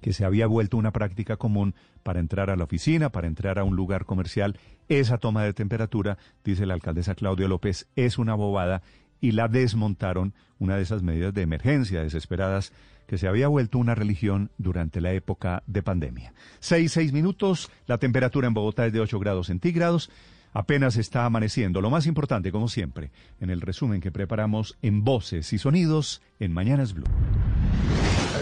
[0.00, 3.64] que se había vuelto una práctica común para entrar a la oficina, para entrar a
[3.64, 4.58] un lugar comercial.
[4.88, 8.82] Esa toma de temperatura, dice la alcaldesa Claudia López, es una bobada
[9.20, 12.72] y la desmontaron, una de esas medidas de emergencia desesperadas
[13.06, 16.32] que se había vuelto una religión durante la época de pandemia.
[16.60, 20.10] Seis, seis minutos, la temperatura en Bogotá es de 8 grados centígrados.
[20.52, 21.80] Apenas está amaneciendo.
[21.80, 23.10] Lo más importante, como siempre,
[23.40, 27.06] en el resumen que preparamos en voces y sonidos en Mañanas Blue.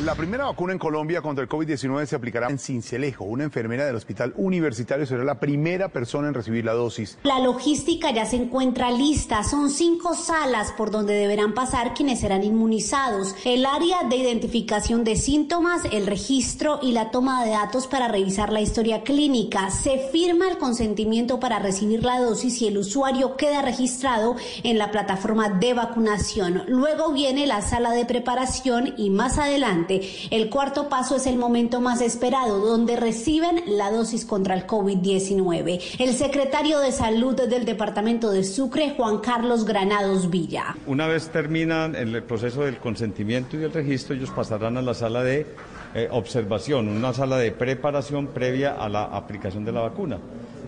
[0.05, 3.25] La primera vacuna en Colombia contra el COVID-19 se aplicará en Cincelejo.
[3.25, 7.19] Una enfermera del hospital universitario será la primera persona en recibir la dosis.
[7.25, 9.43] La logística ya se encuentra lista.
[9.43, 13.35] Son cinco salas por donde deberán pasar quienes serán inmunizados.
[13.45, 18.53] El área de identificación de síntomas, el registro y la toma de datos para revisar
[18.53, 19.71] la historia clínica.
[19.71, 24.93] Se firma el consentimiento para recibir la dosis y el usuario queda registrado en la
[24.93, 26.63] plataforma de vacunación.
[26.69, 29.88] Luego viene la sala de preparación y más adelante
[30.31, 35.97] el cuarto paso es el momento más esperado, donde reciben la dosis contra el COVID-19.
[35.99, 40.77] El secretario de Salud del Departamento de Sucre, Juan Carlos Granados Villa.
[40.87, 45.23] Una vez terminan el proceso del consentimiento y del registro, ellos pasarán a la sala
[45.23, 45.47] de
[45.95, 50.19] eh, observación, una sala de preparación previa a la aplicación de la vacuna.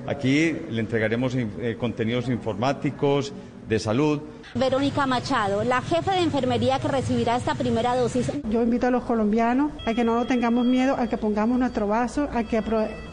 [0.06, 3.32] Aquí le entregaremos eh, contenidos informáticos,
[3.70, 4.20] de salud.
[4.54, 8.32] Verónica Machado, la jefe de enfermería que recibirá esta primera dosis.
[8.48, 11.86] Yo invito a los colombianos a que no nos tengamos miedo, a que pongamos nuestro
[11.86, 12.60] vaso, a que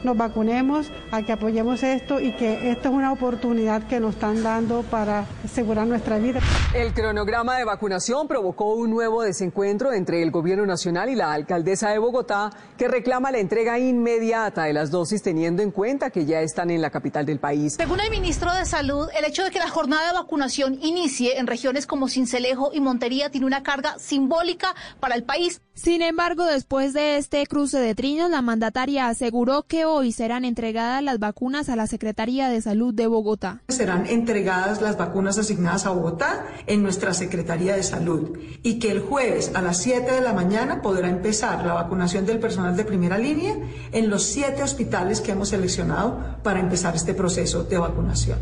[0.04, 4.42] nos vacunemos, a que apoyemos esto y que esto es una oportunidad que nos están
[4.42, 6.40] dando para asegurar nuestra vida.
[6.74, 11.90] El cronograma de vacunación provocó un nuevo desencuentro entre el gobierno nacional y la alcaldesa
[11.90, 16.42] de Bogotá, que reclama la entrega inmediata de las dosis teniendo en cuenta que ya
[16.42, 17.76] están en la capital del país.
[17.76, 21.48] Según el ministro de Salud, el hecho de que la jornada de vacunación inicie en
[21.48, 25.62] regiones como Cincelejo y Montería tiene una carga simbólica para el país.
[25.74, 31.04] Sin embargo, después de este cruce de trinos, la mandataria aseguró que hoy serán entregadas
[31.04, 33.62] las vacunas a la Secretaría de Salud de Bogotá.
[33.68, 39.02] Serán entregadas las vacunas asignadas a Bogotá en nuestra Secretaría de Salud y que el
[39.02, 43.20] jueves a las 7 de la mañana podrá empezar la vacunación del personal de primera
[43.20, 43.56] línea
[43.92, 48.40] en los siete hospitales que hemos seleccionado para empezar este proceso de vacunación.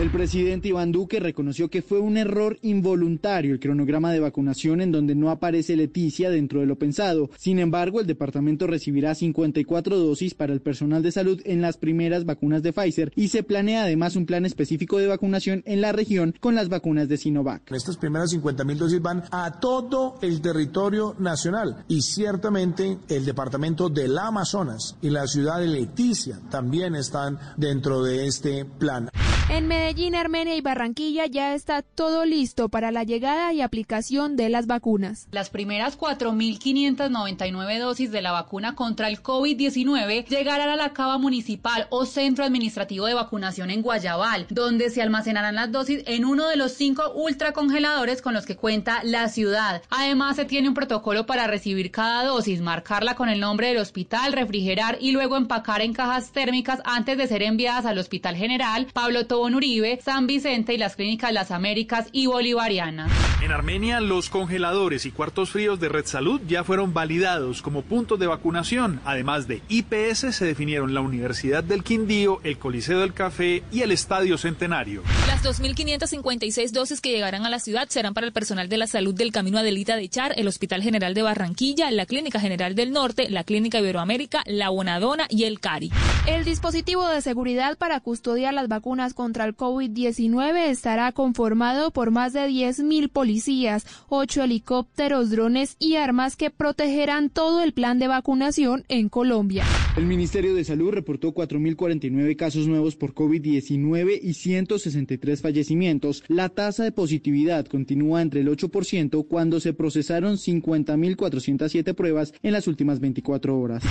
[0.00, 2.27] El presidente Iván Duque reconoció que fue un error
[2.62, 7.30] involuntario el cronograma de vacunación en donde no aparece Leticia dentro de lo pensado.
[7.36, 12.24] Sin embargo, el departamento recibirá 54 dosis para el personal de salud en las primeras
[12.24, 16.34] vacunas de Pfizer y se planea además un plan específico de vacunación en la región
[16.40, 17.70] con las vacunas de Sinovac.
[17.72, 23.88] Estas primeras 50 mil dosis van a todo el territorio nacional y ciertamente el departamento
[23.88, 29.08] del Amazonas y la ciudad de Leticia también están dentro de este plan.
[29.50, 34.50] En Medellín, Armenia y Barranquilla ya está todo listo para la llegada y aplicación de
[34.50, 35.26] las vacunas.
[35.32, 41.86] Las primeras 4.599 dosis de la vacuna contra el COVID-19 llegarán a la cava municipal
[41.88, 46.56] o centro administrativo de vacunación en Guayabal, donde se almacenarán las dosis en uno de
[46.56, 49.82] los cinco ultracongeladores con los que cuenta la ciudad.
[49.88, 54.34] Además, se tiene un protocolo para recibir cada dosis, marcarla con el nombre del hospital,
[54.34, 59.26] refrigerar y luego empacar en cajas térmicas antes de ser enviadas al Hospital General Pablo
[59.42, 63.08] Uribe, San Vicente y las clínicas Las Américas y Bolivariana.
[63.42, 68.18] En Armenia, los congeladores y cuartos fríos de Red Salud ya fueron validados como puntos
[68.18, 69.00] de vacunación.
[69.04, 73.92] Además de IPS, se definieron la Universidad del Quindío, el Coliseo del Café y el
[73.92, 75.02] Estadio Centenario.
[75.28, 79.14] Las 2.556 dosis que llegarán a la ciudad serán para el personal de la salud
[79.14, 83.30] del Camino Adelita de Char, el Hospital General de Barranquilla, la Clínica General del Norte,
[83.30, 85.92] la Clínica Iberoamérica, la Bonadona y el CARI.
[86.26, 92.32] El dispositivo de seguridad para custodiar las vacunas contra el COVID-19 estará conformado por más
[92.32, 98.86] de 10.000 policías, 8 helicópteros, drones y armas que protegerán todo el plan de vacunación
[98.88, 99.66] en Colombia.
[99.98, 106.24] El Ministerio de Salud reportó 4.049 casos nuevos por COVID-19 y 163 fallecimientos.
[106.28, 112.66] La tasa de positividad continúa entre el 8% cuando se procesaron 50.407 pruebas en las
[112.66, 113.84] últimas 24 horas.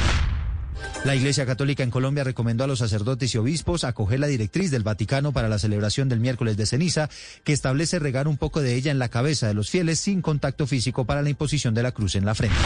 [1.05, 4.83] La Iglesia Católica en Colombia recomendó a los sacerdotes y obispos acoger la directriz del
[4.83, 7.09] Vaticano para la celebración del miércoles de ceniza,
[7.43, 10.67] que establece regar un poco de ella en la cabeza de los fieles sin contacto
[10.67, 12.57] físico para la imposición de la cruz en la frente.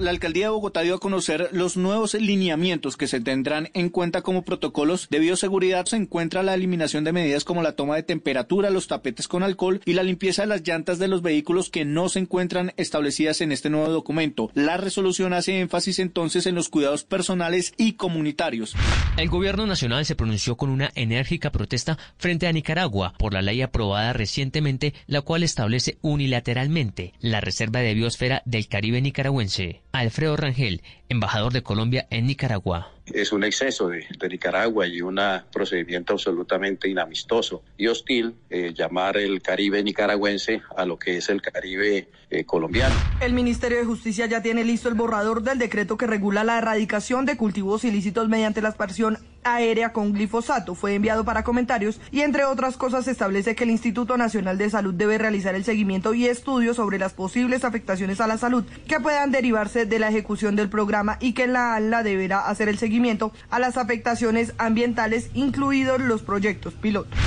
[0.00, 4.22] La alcaldía de Bogotá dio a conocer los nuevos lineamientos que se tendrán en cuenta
[4.22, 5.84] como protocolos de bioseguridad.
[5.84, 9.82] Se encuentra la eliminación de medidas como la toma de temperatura, los tapetes con alcohol
[9.84, 13.52] y la limpieza de las llantas de los vehículos que no se encuentran establecidas en
[13.52, 14.50] este nuevo documento.
[14.54, 18.74] La resolución hace énfasis entonces en los cuidados personales y comunitarios.
[19.18, 23.60] El gobierno nacional se pronunció con una enérgica protesta frente a Nicaragua por la ley
[23.60, 29.82] aprobada recientemente, la cual establece unilateralmente la reserva de biosfera del Caribe nicaragüense.
[29.92, 32.92] Alfredo Rangel, embajador de Colombia en Nicaragua.
[33.06, 35.20] Es un exceso de, de Nicaragua y un
[35.52, 41.42] procedimiento absolutamente inamistoso y hostil eh, llamar el Caribe nicaragüense a lo que es el
[41.42, 42.94] Caribe eh, colombiano.
[43.20, 47.26] El Ministerio de Justicia ya tiene listo el borrador del decreto que regula la erradicación
[47.26, 50.74] de cultivos ilícitos mediante la aspersión aérea con glifosato.
[50.74, 54.94] Fue enviado para comentarios y entre otras cosas establece que el Instituto Nacional de Salud
[54.94, 59.32] debe realizar el seguimiento y estudios sobre las posibles afectaciones a la salud que puedan
[59.32, 63.58] derivarse de la ejecución del programa y que la ANLA deberá hacer el seguimiento a
[63.58, 67.18] las afectaciones ambientales, incluidos los proyectos pilotos.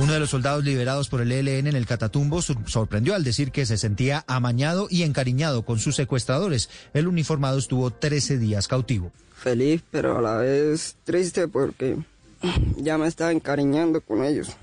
[0.00, 3.66] Uno de los soldados liberados por el ELN en el Catatumbo sorprendió al decir que
[3.66, 6.68] se sentía amañado y encariñado con sus secuestradores.
[6.94, 9.12] El uniformado estuvo 13 días cautivo.
[9.36, 11.96] Feliz, pero a la vez triste porque
[12.76, 14.56] ya me estaba encariñando con ellos.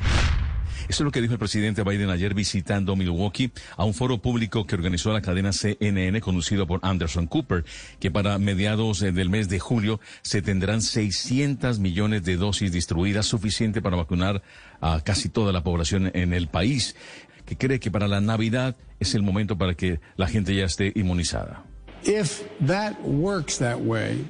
[0.91, 4.67] Eso es lo que dijo el presidente Biden ayer visitando Milwaukee a un foro público
[4.67, 7.63] que organizó la cadena CNN conducido por Anderson Cooper,
[8.01, 13.25] que para mediados eh, del mes de julio se tendrán 600 millones de dosis distribuidas,
[13.25, 14.43] suficiente para vacunar
[14.81, 16.97] a casi toda la población en el país,
[17.45, 20.91] que cree que para la Navidad es el momento para que la gente ya esté
[20.93, 21.63] inmunizada.
[22.03, 24.25] If that works that way,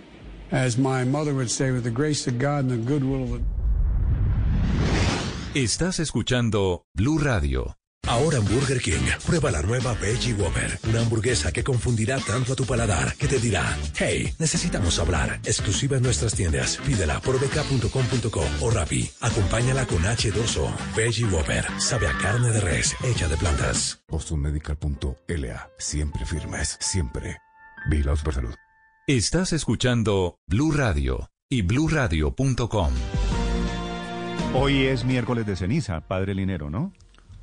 [0.52, 3.62] as my mother would say, with the grace of God and the goodwill of the
[5.54, 7.76] Estás escuchando Blue Radio.
[8.08, 12.56] Ahora en Burger King, prueba la nueva Veggie Whopper, una hamburguesa que confundirá tanto a
[12.56, 18.46] tu paladar que te dirá, hey, necesitamos hablar, exclusiva en nuestras tiendas, pídela por bk.com.co
[18.62, 24.02] o Rappi, acompáñala con H2O, Veggie Whopper, sabe a carne de res, hecha de plantas.
[24.08, 27.40] Bostonmedical.la, siempre firmes, siempre.
[27.90, 28.56] Vigilados por salud.
[29.06, 32.94] Estás escuchando Blue Radio y bluradio.com.
[34.54, 36.92] Hoy es miércoles de ceniza, padre Linero, ¿no?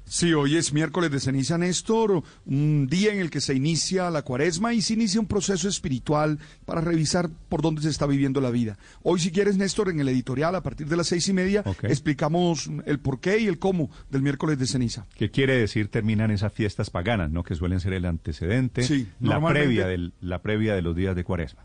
[0.05, 4.23] Sí, hoy es miércoles de ceniza, Néstor, un día en el que se inicia la
[4.23, 8.51] cuaresma y se inicia un proceso espiritual para revisar por dónde se está viviendo la
[8.51, 8.79] vida.
[9.03, 12.71] Hoy, si quieres, Néstor, en el editorial, a partir de las seis y media, explicamos
[12.87, 15.07] el por qué y el cómo del miércoles de ceniza.
[15.15, 17.43] ¿Qué quiere decir terminan esas fiestas paganas, no?
[17.43, 21.25] Que suelen ser el antecedente, Sí, la, previa del, la previa de los días de
[21.25, 21.65] cuaresma.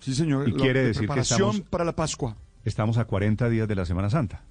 [0.00, 0.48] Sí, señor.
[0.48, 2.36] Y la- quiere de decir que preparación estamos, para la Pascua.
[2.66, 4.42] Estamos a 40 días de la Semana Santa.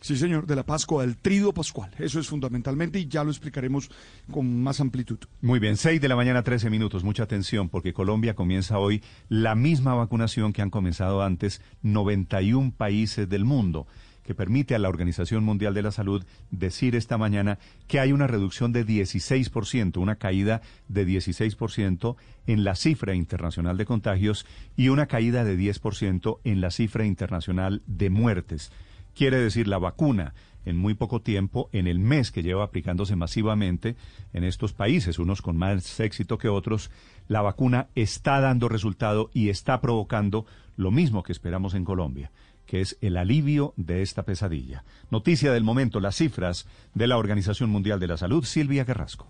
[0.00, 1.90] Sí, señor, de la Pascua, del trido pascual.
[1.98, 3.88] Eso es fundamentalmente y ya lo explicaremos
[4.32, 5.18] con más amplitud.
[5.40, 7.04] Muy bien, 6 de la mañana, 13 minutos.
[7.04, 13.28] Mucha atención porque Colombia comienza hoy la misma vacunación que han comenzado antes 91 países
[13.28, 13.86] del mundo,
[14.22, 18.26] que permite a la Organización Mundial de la Salud decir esta mañana que hay una
[18.26, 22.16] reducción de 16%, una caída de 16%
[22.46, 24.46] en la cifra internacional de contagios
[24.76, 28.72] y una caída de 10% en la cifra internacional de muertes.
[29.14, 30.34] Quiere decir, la vacuna
[30.64, 33.96] en muy poco tiempo, en el mes que lleva aplicándose masivamente
[34.32, 36.90] en estos países, unos con más éxito que otros,
[37.28, 40.46] la vacuna está dando resultado y está provocando
[40.76, 42.30] lo mismo que esperamos en Colombia,
[42.72, 44.82] que es el alivio de esta pesadilla.
[45.10, 49.28] Noticia del momento, las cifras de la Organización Mundial de la Salud, Silvia Carrasco.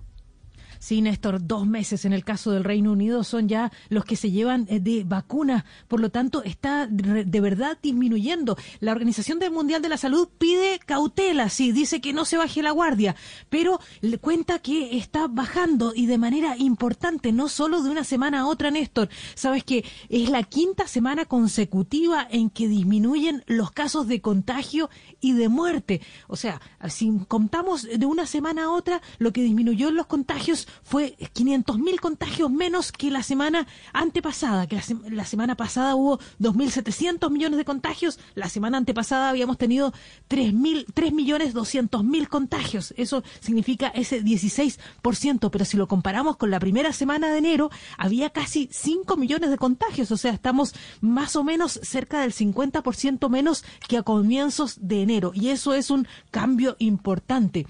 [0.82, 4.32] Sí, Néstor, dos meses en el caso del Reino Unido son ya los que se
[4.32, 5.64] llevan eh, de vacuna.
[5.86, 8.56] Por lo tanto, está de verdad disminuyendo.
[8.80, 12.72] La Organización Mundial de la Salud pide cautela, sí, dice que no se baje la
[12.72, 13.14] guardia,
[13.48, 13.78] pero
[14.20, 18.72] cuenta que está bajando y de manera importante, no solo de una semana a otra,
[18.72, 19.08] Néstor.
[19.36, 24.90] Sabes que es la quinta semana consecutiva en que disminuyen los casos de contagio
[25.20, 26.00] y de muerte.
[26.26, 30.66] O sea, si contamos de una semana a otra, lo que disminuyó en los contagios
[30.82, 34.80] fue 500.000 contagios menos que la semana antepasada, que
[35.10, 39.92] la, semana pasada hubo 2.700 millones de contagios, la semana antepasada habíamos tenido
[40.28, 42.94] 3.000, millones 200 mil contagios.
[42.96, 48.30] Eso significa ese 16%, pero si lo comparamos con la primera semana de enero, había
[48.30, 53.64] casi 5 millones de contagios, o sea, estamos más o menos cerca del 50% menos
[53.88, 57.66] que a comienzos de enero, y eso es un cambio importante.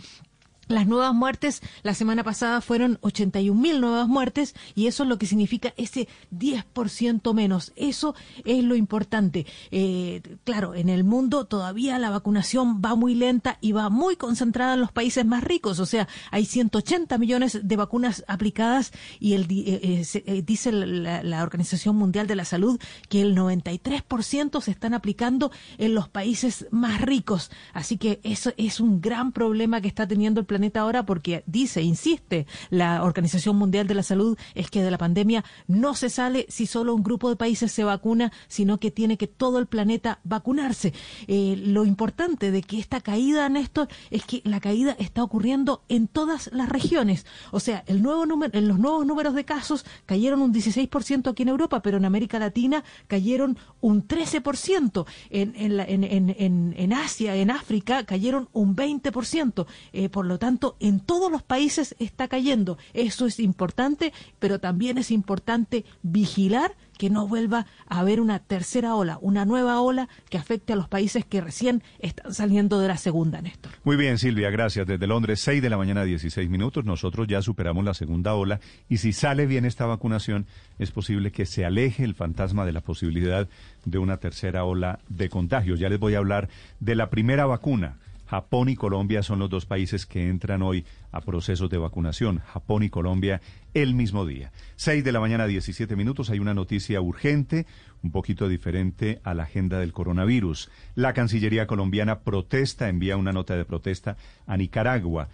[0.68, 5.18] Las nuevas muertes, la semana pasada fueron 81 mil nuevas muertes y eso es lo
[5.18, 7.72] que significa ese 10% menos.
[7.74, 8.14] Eso
[8.44, 9.44] es lo importante.
[9.70, 14.74] Eh, claro, en el mundo todavía la vacunación va muy lenta y va muy concentrada
[14.74, 15.80] en los países más ricos.
[15.80, 21.42] O sea, hay 180 millones de vacunas aplicadas y el, eh, eh, dice la, la,
[21.42, 27.00] Organización Mundial de la Salud que el 93% se están aplicando en los países más
[27.00, 27.50] ricos.
[27.72, 31.80] Así que eso es un gran problema que está teniendo el planeta ahora porque dice,
[31.80, 36.44] insiste, la Organización Mundial de la Salud es que de la pandemia no se sale
[36.50, 40.20] si solo un grupo de países se vacuna, sino que tiene que todo el planeta
[40.24, 40.92] vacunarse.
[41.26, 46.06] Eh, lo importante de que esta caída, Néstor, es que la caída está ocurriendo en
[46.06, 47.24] todas las regiones.
[47.50, 51.44] O sea, el nuevo número, en los nuevos números de casos cayeron un 16% aquí
[51.44, 55.06] en Europa, pero en América Latina cayeron un 13%.
[55.30, 59.66] En, en, en, en Asia, en África, cayeron un 20%.
[59.92, 62.76] Eh, por lo tanto, en todos los países está cayendo.
[62.94, 68.96] Eso es importante, pero también es importante vigilar que no vuelva a haber una tercera
[68.96, 72.96] ola, una nueva ola que afecte a los países que recién están saliendo de la
[72.96, 73.70] segunda, Néstor.
[73.84, 74.84] Muy bien, Silvia, gracias.
[74.84, 76.84] Desde Londres, 6 de la mañana, 16 minutos.
[76.84, 78.58] Nosotros ya superamos la segunda ola
[78.88, 80.46] y si sale bien esta vacunación,
[80.80, 83.48] es posible que se aleje el fantasma de la posibilidad
[83.84, 85.78] de una tercera ola de contagios.
[85.78, 86.48] Ya les voy a hablar
[86.80, 87.98] de la primera vacuna
[88.32, 92.38] Japón y Colombia son los dos países que entran hoy a procesos de vacunación.
[92.38, 93.42] Japón y Colombia
[93.74, 94.52] el mismo día.
[94.74, 96.30] Seis de la mañana, 17 minutos.
[96.30, 97.66] Hay una noticia urgente,
[98.02, 100.70] un poquito diferente a la agenda del coronavirus.
[100.94, 105.28] La Cancillería colombiana protesta, envía una nota de protesta a Nicaragua,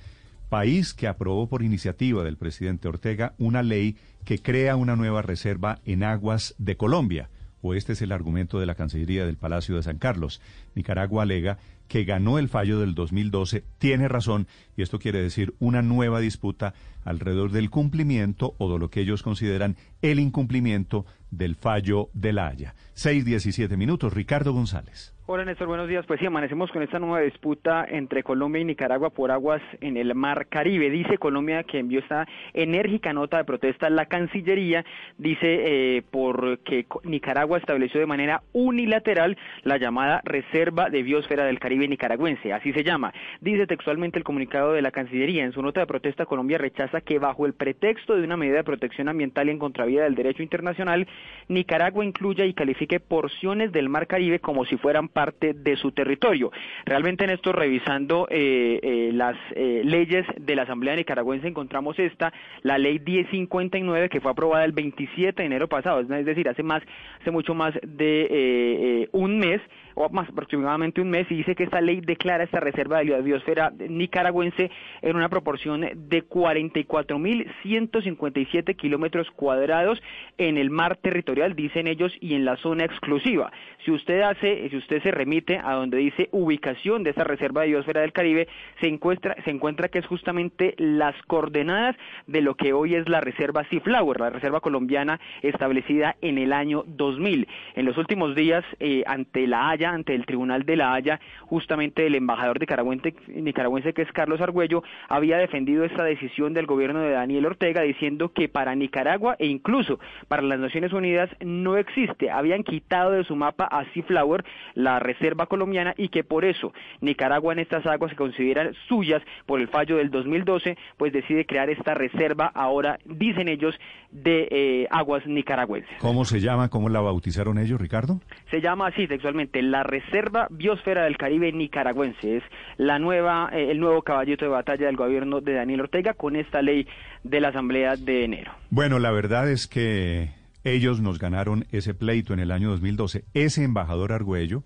[0.48, 5.78] país que aprobó por iniciativa del presidente Ortega una ley que crea una nueva reserva
[5.84, 7.30] en aguas de Colombia
[7.62, 10.40] o este es el argumento de la Cancillería del Palacio de San Carlos.
[10.74, 11.58] Nicaragua alega
[11.88, 14.46] que ganó el fallo del 2012, tiene razón,
[14.76, 16.74] y esto quiere decir una nueva disputa
[17.04, 22.48] alrededor del cumplimiento o de lo que ellos consideran el incumplimiento del fallo de la
[22.48, 22.74] Haya.
[22.94, 25.14] Seis diecisiete minutos, Ricardo González.
[25.30, 26.06] Hola Néstor, buenos días.
[26.06, 30.14] Pues sí, amanecemos con esta nueva disputa entre Colombia y Nicaragua por aguas en el
[30.14, 30.88] Mar Caribe.
[30.88, 34.86] Dice Colombia que envió esta enérgica nota de protesta la Cancillería.
[35.18, 41.86] Dice eh, porque Nicaragua estableció de manera unilateral la llamada Reserva de Biosfera del Caribe
[41.88, 43.12] nicaragüense, así se llama.
[43.42, 45.44] Dice textualmente el comunicado de la Cancillería.
[45.44, 48.64] En su nota de protesta, Colombia rechaza que bajo el pretexto de una medida de
[48.64, 51.06] protección ambiental y en contravía del derecho internacional,
[51.48, 56.52] Nicaragua incluya y califique porciones del Mar Caribe como si fueran parte de su territorio.
[56.84, 62.32] Realmente en esto, revisando eh, eh, las eh, leyes de la Asamblea Nicaragüense, encontramos esta,
[62.62, 66.84] la ley 1059, que fue aprobada el 27 de enero pasado, es decir, hace más,
[67.20, 69.60] hace mucho más de un mes,
[70.10, 73.72] más aproximadamente un mes, y dice que esta ley declara esta reserva de la biosfera
[73.88, 74.70] nicaragüense
[75.02, 80.00] en una proporción de 44.157 kilómetros cuadrados
[80.38, 83.50] en el mar territorial, dicen ellos, y en la zona exclusiva.
[83.84, 87.68] Si usted hace, si usted se remite a donde dice ubicación de esta reserva de
[87.68, 88.46] biosfera del Caribe,
[88.80, 91.96] se encuentra, se encuentra que es justamente las coordenadas
[92.26, 96.84] de lo que hoy es la reserva Seaflower, la reserva colombiana establecida en el año
[96.86, 97.48] 2000.
[97.74, 102.06] En los últimos días, eh, ante la Haya, ante el Tribunal de la Haya, justamente
[102.06, 107.10] el embajador nicaragüense, nicaragüense que es Carlos Argüello, había defendido esta decisión del gobierno de
[107.10, 112.62] Daniel Ortega diciendo que para Nicaragua e incluso para las Naciones Unidas no existe, habían
[112.62, 114.44] quitado de su mapa a Seaflower,
[114.74, 119.60] la reserva colombiana, y que por eso Nicaragua en estas aguas se consideran suyas por
[119.60, 123.74] el fallo del 2012, pues decide crear esta reserva ahora, dicen ellos,
[124.10, 125.98] de eh, aguas nicaragüenses.
[125.98, 126.68] ¿Cómo se llama?
[126.68, 128.20] ¿Cómo la bautizaron ellos, Ricardo?
[128.50, 132.38] Se llama así textualmente la la Reserva Biosfera del Caribe nicaragüense.
[132.38, 132.42] Es
[132.78, 136.62] la nueva, eh, el nuevo caballito de batalla del gobierno de Daniel Ortega con esta
[136.62, 136.88] ley
[137.22, 138.52] de la Asamblea de enero.
[138.70, 140.30] Bueno, la verdad es que
[140.64, 143.24] ellos nos ganaron ese pleito en el año 2012.
[143.34, 144.64] Ese embajador Argüello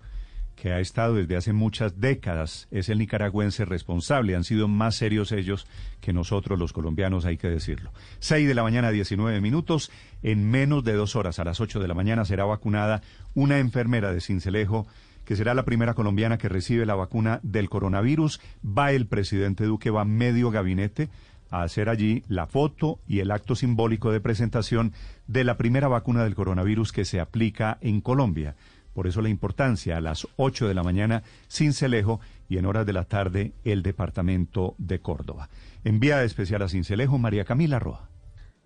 [0.63, 4.33] que ha estado desde hace muchas décadas, es el nicaragüense responsable.
[4.33, 5.67] Han sido más serios ellos
[5.99, 7.91] que nosotros los colombianos, hay que decirlo.
[8.19, 9.91] Seis de la mañana, 19 minutos.
[10.21, 13.01] En menos de dos horas, a las ocho de la mañana, será vacunada
[13.33, 14.87] una enfermera de Cincelejo
[15.25, 18.39] que será la primera colombiana que recibe la vacuna del coronavirus.
[18.65, 21.09] Va el presidente Duque, va medio gabinete
[21.49, 24.93] a hacer allí la foto y el acto simbólico de presentación
[25.27, 28.55] de la primera vacuna del coronavirus que se aplica en Colombia.
[28.93, 32.93] Por eso la importancia a las 8 de la mañana Cincelejo y en horas de
[32.93, 35.49] la tarde el departamento de Córdoba.
[35.83, 38.12] Enviada especial a Cincelejo, María Camila Roa.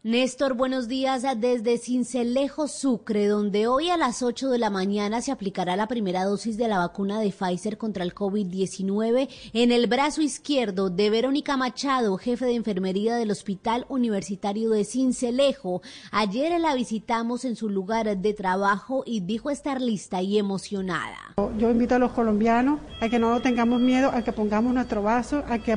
[0.03, 5.31] Néstor, buenos días desde Cincelejo, Sucre, donde hoy a las 8 de la mañana se
[5.31, 10.21] aplicará la primera dosis de la vacuna de Pfizer contra el COVID-19 en el brazo
[10.21, 15.81] izquierdo de Verónica Machado, jefe de enfermería del Hospital Universitario de Cincelejo.
[16.11, 21.17] Ayer la visitamos en su lugar de trabajo y dijo estar lista y emocionada.
[21.57, 25.43] Yo invito a los colombianos a que no tengamos miedo, a que pongamos nuestro vaso,
[25.49, 25.75] a que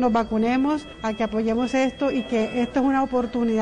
[0.00, 3.04] nos vacunemos, a que apoyemos esto y que esto es una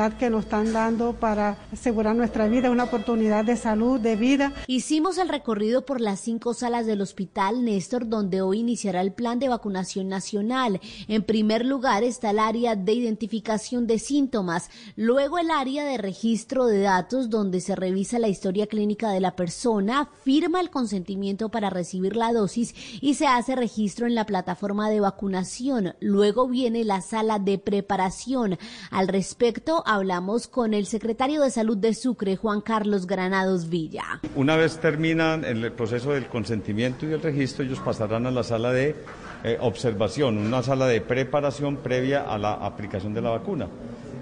[0.07, 4.53] que nos están dando para asegurar nuestra vida, una oportunidad de salud, de vida.
[4.65, 9.39] Hicimos el recorrido por las cinco salas del Hospital Néstor, donde hoy iniciará el plan
[9.39, 10.79] de vacunación nacional.
[11.09, 16.65] En primer lugar está el área de identificación de síntomas, luego el área de registro
[16.67, 21.69] de datos, donde se revisa la historia clínica de la persona, firma el consentimiento para
[21.69, 25.95] recibir la dosis y se hace registro en la plataforma de vacunación.
[25.99, 28.57] Luego viene la sala de preparación.
[28.91, 34.21] Al respecto, hablamos con el secretario de Salud de Sucre, Juan Carlos Granados Villa.
[34.35, 38.71] Una vez terminan el proceso del consentimiento y el registro, ellos pasarán a la sala
[38.71, 38.95] de
[39.43, 43.67] eh, observación, una sala de preparación previa a la aplicación de la vacuna.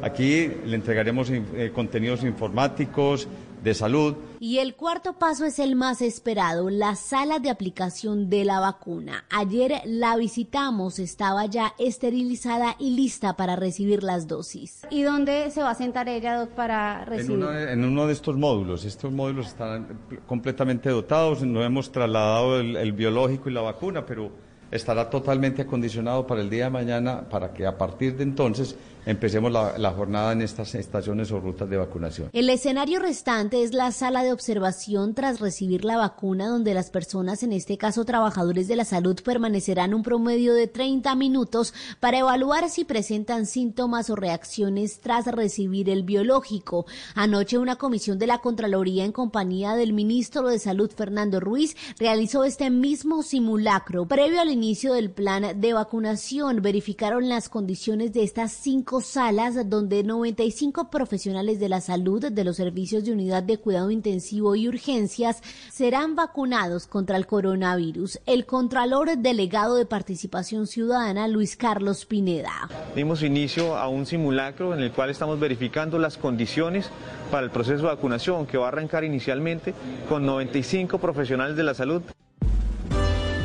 [0.02, 3.28] Aquí le entregaremos eh, contenidos informáticos,
[3.68, 4.16] de salud.
[4.40, 9.26] Y el cuarto paso es el más esperado, la sala de aplicación de la vacuna.
[9.30, 14.82] Ayer la visitamos, estaba ya esterilizada y lista para recibir las dosis.
[14.90, 17.44] ¿Y dónde se va a sentar ella, para recibir?
[17.44, 18.86] En, uno de estos módulos.
[18.86, 21.44] Estos módulos están completamente dotados.
[21.44, 24.32] No hemos trasladado el biológico y la vacuna, pero
[24.72, 28.76] estará totalmente acondicionado para el día de mañana para que a partir de entonces
[29.08, 32.30] empecemos la, jornada en estas estaciones o rutas de vacunación.
[32.34, 37.42] El escenario restante es la sala de observación tras recibir la vacuna donde las personas,
[37.42, 42.70] en este caso trabajadores de la salud, permanecerán un promedio de 30 minutos para evaluar
[42.70, 46.86] si presentan síntomas o reacciones tras recibir el biológico.
[47.16, 52.44] Anoche una comisión de la Contraloría en compañía del ministro de Salud Fernando Ruiz realizó
[52.44, 56.62] este mismo simulacro previo al inicio del plan de vacunación.
[56.62, 62.56] Verificaron las condiciones de estas cinco salas donde 95 profesionales de la salud de los
[62.58, 68.20] servicios de unidad de cuidado intensivo y urgencias serán vacunados contra el coronavirus.
[68.26, 72.70] El Contralor Delegado de Participación Ciudadana, Luis Carlos Pineda.
[72.96, 76.90] Dimos inicio a un simulacro en el cual estamos verificando las condiciones
[77.32, 79.74] para el proceso de vacunación que va a arrancar inicialmente
[80.10, 82.02] con 95 profesionales de la salud.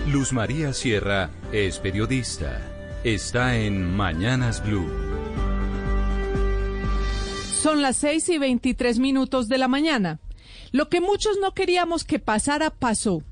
[0.09, 2.61] Luz María Sierra es periodista.
[3.05, 5.22] Está en Mañanas Blue.
[7.63, 10.19] Son las 6 y 23 minutos de la mañana.
[10.73, 13.23] Lo que muchos no queríamos que pasara, pasó.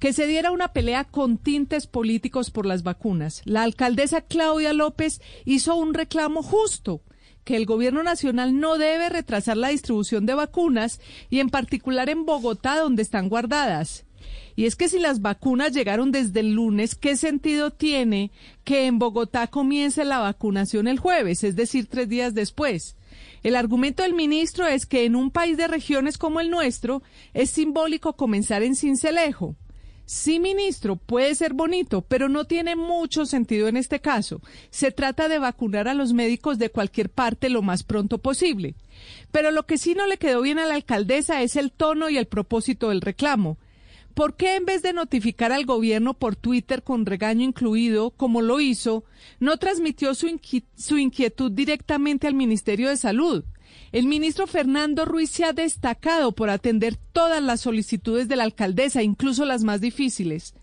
[0.00, 3.42] Que se diera una pelea con tintes políticos por las vacunas.
[3.44, 7.00] La alcaldesa Claudia López hizo un reclamo justo
[7.44, 11.00] que el gobierno nacional no debe retrasar la distribución de vacunas
[11.30, 14.04] y en particular en Bogotá donde están guardadas.
[14.56, 18.32] Y es que si las vacunas llegaron desde el lunes, ¿qué sentido tiene
[18.64, 22.95] que en Bogotá comience la vacunación el jueves, es decir, tres días después?
[23.46, 27.48] El argumento del ministro es que en un país de regiones como el nuestro es
[27.48, 29.54] simbólico comenzar en Cincelejo.
[30.04, 34.40] Sí, ministro, puede ser bonito, pero no tiene mucho sentido en este caso.
[34.70, 38.74] Se trata de vacunar a los médicos de cualquier parte lo más pronto posible.
[39.30, 42.18] Pero lo que sí no le quedó bien a la alcaldesa es el tono y
[42.18, 43.58] el propósito del reclamo.
[44.16, 48.60] ¿Por qué en vez de notificar al gobierno por Twitter con regaño incluido, como lo
[48.60, 49.04] hizo,
[49.40, 50.26] no transmitió su,
[50.96, 53.44] inquietud directamente al Ministerio de Salud?
[53.92, 59.02] El ministro Fernando Ruiz se ha destacado por atender todas las solicitudes de la alcaldesa,
[59.02, 60.54] incluso las más difíciles.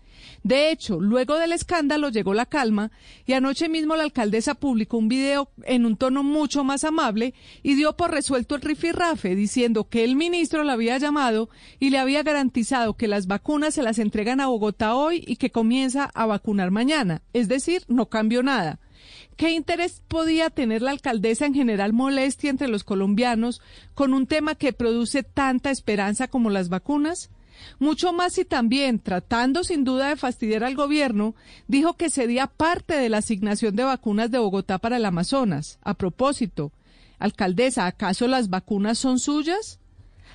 [0.44, 2.92] De hecho, luego del escándalo llegó la calma
[3.24, 7.32] y anoche mismo la alcaldesa publicó un video en un tono mucho más amable
[7.62, 11.48] y dio por resuelto el rifirrafe diciendo que el ministro la había llamado
[11.80, 15.50] y le había garantizado que las vacunas se las entregan a Bogotá hoy y que
[15.50, 17.22] comienza a vacunar mañana.
[17.32, 18.80] Es decir, no cambió nada.
[19.38, 23.62] ¿Qué interés podía tener la alcaldesa en general molestia entre los colombianos
[23.94, 27.30] con un tema que produce tanta esperanza como las vacunas?
[27.78, 31.34] Mucho más y también, tratando sin duda de fastidiar al gobierno,
[31.68, 35.78] dijo que cedía parte de la asignación de vacunas de Bogotá para el Amazonas.
[35.82, 36.72] A propósito,
[37.18, 39.78] alcaldesa, ¿acaso las vacunas son suyas?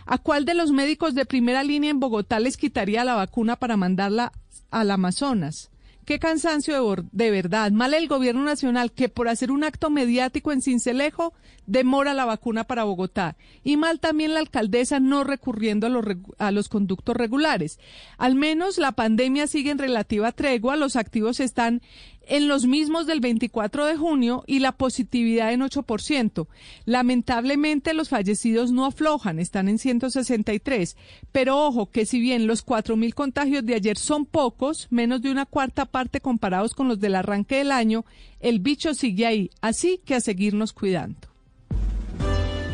[0.06, 3.78] ¿A cuál de los médicos de primera línea en Bogotá les quitaría la vacuna para
[3.78, 4.32] mandarla
[4.72, 5.70] al Amazonas?
[6.10, 7.70] Qué cansancio de, verdad.
[7.70, 11.36] Mal el gobierno nacional que por hacer un acto mediático en Cincelejo
[11.68, 13.38] demora la vacuna para Bogotá.
[13.64, 16.04] Y mal también la alcaldesa no recurriendo a los,
[16.40, 17.78] a los conductos regulares.
[18.18, 20.78] Al menos la pandemia sigue en relativa tregua.
[20.78, 21.84] Los activos están
[22.30, 26.48] en los mismos del 24 de junio y la positividad en 8%.
[26.86, 30.96] Lamentablemente los fallecidos no aflojan, están en 163.
[31.32, 35.46] Pero ojo que si bien los 4.000 contagios de ayer son pocos, menos de una
[35.46, 38.06] cuarta parte comparados con los del arranque del año,
[38.40, 41.28] el bicho sigue ahí, así que a seguirnos cuidando.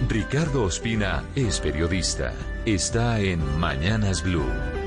[0.08, 2.34] Ricardo Ospina es periodista.
[2.66, 4.84] Está en Mañanas Blue.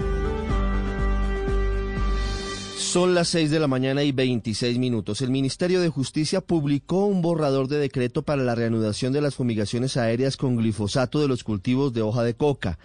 [2.79, 5.21] Son las 6 de la mañana y 26 minutos.
[5.21, 9.97] El Ministerio de Justicia publicó un borrador de decreto para la reanudación de las fumigaciones
[9.97, 12.79] aéreas con glifosato de los cultivos de hoja de coca.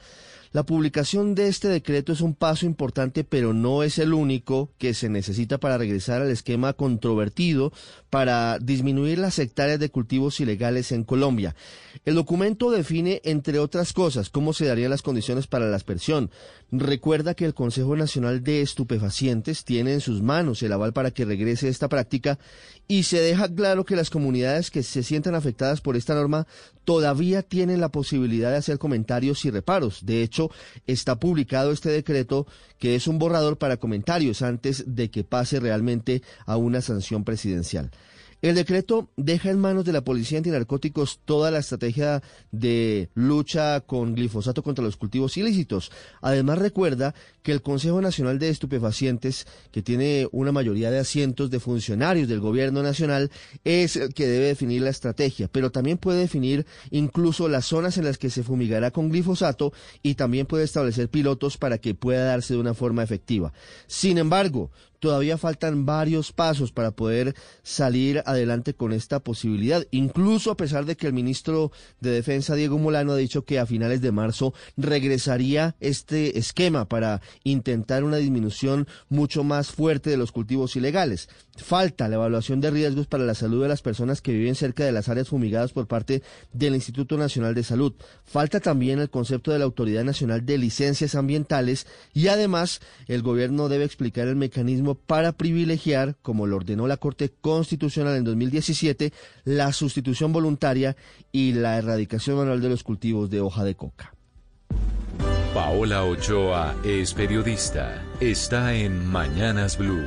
[0.51, 4.93] La publicación de este decreto es un paso importante, pero no es el único que
[4.93, 7.71] se necesita para regresar al esquema controvertido
[8.09, 11.55] para disminuir las hectáreas de cultivos ilegales en Colombia.
[12.05, 16.31] El documento define, entre otras cosas, cómo se darían las condiciones para la aspersión.
[16.71, 21.25] Recuerda que el Consejo Nacional de Estupefacientes tiene en sus manos el aval para que
[21.25, 22.39] regrese esta práctica
[22.87, 26.47] y se deja claro que las comunidades que se sientan afectadas por esta norma
[26.83, 30.05] todavía tienen la posibilidad de hacer comentarios y reparos.
[30.05, 30.49] De hecho,
[30.87, 32.47] está publicado este decreto
[32.79, 37.91] que es un borrador para comentarios antes de que pase realmente a una sanción presidencial.
[38.43, 44.15] El decreto deja en manos de la Policía Antinarcóticos toda la estrategia de lucha con
[44.15, 45.93] glifosato contra los cultivos ilícitos.
[46.21, 51.61] Además, recuerda que el Consejo Nacional de Estupefacientes, que tiene una mayoría de asientos de
[51.61, 53.31] funcionarios del Gobierno Nacional,
[53.63, 58.03] es el que debe definir la estrategia, pero también puede definir incluso las zonas en
[58.03, 62.55] las que se fumigará con glifosato y también puede establecer pilotos para que pueda darse
[62.55, 63.53] de una forma efectiva.
[63.87, 64.69] Sin embargo,
[65.03, 70.95] todavía faltan varios pasos para poder salir adelante con esta posibilidad, incluso a pesar de
[70.95, 75.75] que el ministro de Defensa, Diego Molano, ha dicho que a finales de marzo regresaría
[75.81, 81.27] este esquema para intentar una disminución mucho más fuerte de los cultivos ilegales.
[81.57, 84.93] Falta la evaluación de riesgos para la salud de las personas que viven cerca de
[84.93, 86.23] las áreas fumigadas por parte
[86.53, 87.93] del Instituto Nacional de Salud.
[88.23, 93.67] Falta también el concepto de la Autoridad Nacional de Licencias Ambientales y además el gobierno
[93.67, 99.13] debe explicar el mecanismo para privilegiar, como lo ordenó la Corte Constitucional en 2017,
[99.45, 100.95] la sustitución voluntaria
[101.31, 104.13] y la erradicación manual de los cultivos de hoja de coca.
[105.53, 108.03] Paola Ochoa es periodista.
[108.19, 110.03] Está en Mañanas Blue.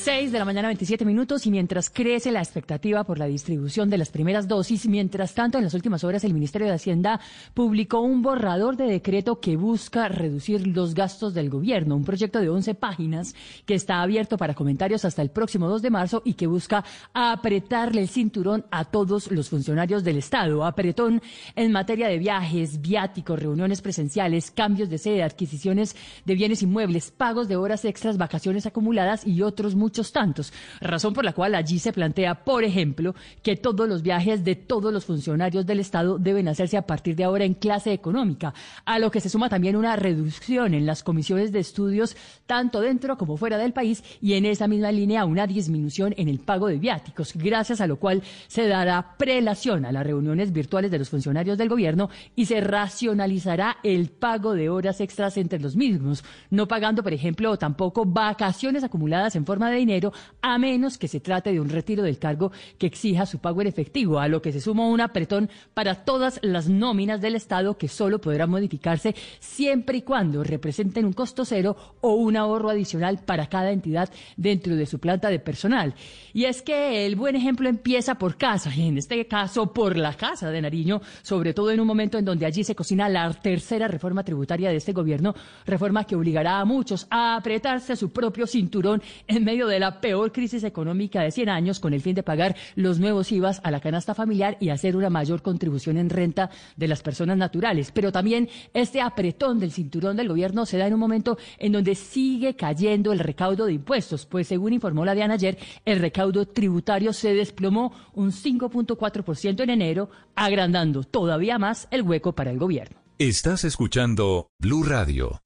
[0.00, 3.98] 6 de la mañana, 27 minutos, y mientras crece la expectativa por la distribución de
[3.98, 7.20] las primeras dosis, mientras tanto, en las últimas horas, el Ministerio de Hacienda
[7.52, 12.48] publicó un borrador de decreto que busca reducir los gastos del gobierno, un proyecto de
[12.48, 13.34] 11 páginas
[13.66, 18.00] que está abierto para comentarios hasta el próximo 2 de marzo y que busca apretarle
[18.00, 20.64] el cinturón a todos los funcionarios del Estado.
[20.64, 21.20] Apretón
[21.56, 27.48] en materia de viajes, viáticos, reuniones presenciales, cambios de sede, adquisiciones de bienes inmuebles, pagos
[27.48, 31.80] de horas extras, vacaciones acumuladas y otros muchos muchos tantos, razón por la cual allí
[31.80, 36.46] se plantea, por ejemplo, que todos los viajes de todos los funcionarios del Estado deben
[36.46, 38.54] hacerse a partir de ahora en clase económica,
[38.84, 43.18] a lo que se suma también una reducción en las comisiones de estudios tanto dentro
[43.18, 46.78] como fuera del país y en esa misma línea una disminución en el pago de
[46.78, 51.58] viáticos, gracias a lo cual se dará prelación a las reuniones virtuales de los funcionarios
[51.58, 57.02] del gobierno y se racionalizará el pago de horas extras entre los mismos, no pagando,
[57.02, 61.60] por ejemplo, tampoco vacaciones acumuladas en forma de dinero, a menos que se trate de
[61.60, 64.86] un retiro del cargo que exija su pago en efectivo, a lo que se suma
[64.86, 70.44] un apretón para todas las nóminas del Estado que solo podrán modificarse siempre y cuando
[70.44, 75.28] representen un costo cero o un ahorro adicional para cada entidad dentro de su planta
[75.28, 75.94] de personal.
[76.32, 80.14] Y es que el buen ejemplo empieza por casa, y en este caso por la
[80.14, 83.88] Casa de Nariño, sobre todo en un momento en donde allí se cocina la tercera
[83.88, 85.34] reforma tributaria de este gobierno,
[85.66, 90.32] reforma que obligará a muchos a apretarse su propio cinturón en medio de la peor
[90.32, 93.80] crisis económica de 100 años con el fin de pagar los nuevos IVAs a la
[93.80, 97.92] canasta familiar y hacer una mayor contribución en renta de las personas naturales.
[97.92, 101.94] Pero también este apretón del cinturón del gobierno se da en un momento en donde
[101.94, 107.12] sigue cayendo el recaudo de impuestos, pues según informó la DIAN ayer, el recaudo tributario
[107.12, 112.98] se desplomó un 5.4% en enero, agrandando todavía más el hueco para el gobierno.
[113.18, 115.42] Estás escuchando Blue Radio.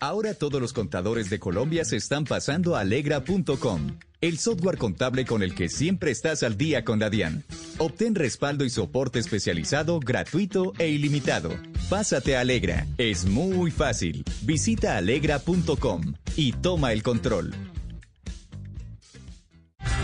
[0.00, 5.42] Ahora todos los contadores de Colombia se están pasando a alegra.com, el software contable con
[5.42, 7.44] el que siempre estás al día con la DIAN.
[7.78, 11.50] Obtén respaldo y soporte especializado, gratuito e ilimitado.
[11.90, 14.24] Pásate a Alegra, es muy fácil.
[14.42, 17.73] Visita alegra.com y toma el control.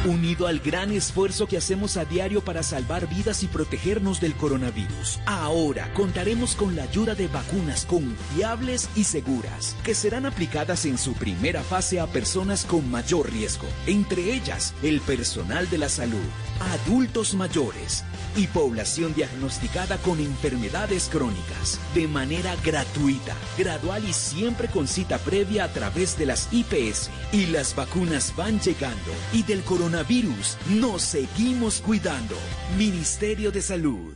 [0.04, 5.20] Unido al gran esfuerzo que hacemos a diario para salvar vidas y protegernos del coronavirus,
[5.26, 11.12] ahora contaremos con la ayuda de vacunas confiables y seguras, que serán aplicadas en su
[11.12, 16.18] primera fase a personas con mayor riesgo, entre ellas el personal de la salud,
[16.60, 18.04] adultos mayores
[18.36, 25.64] y población diagnosticada con enfermedades crónicas, de manera gratuita, gradual y siempre con cita previa
[25.64, 27.10] a través de las IPS.
[27.32, 32.36] Y las vacunas van llegando y del coronavirus nos seguimos cuidando.
[32.76, 34.14] Ministerio de Salud.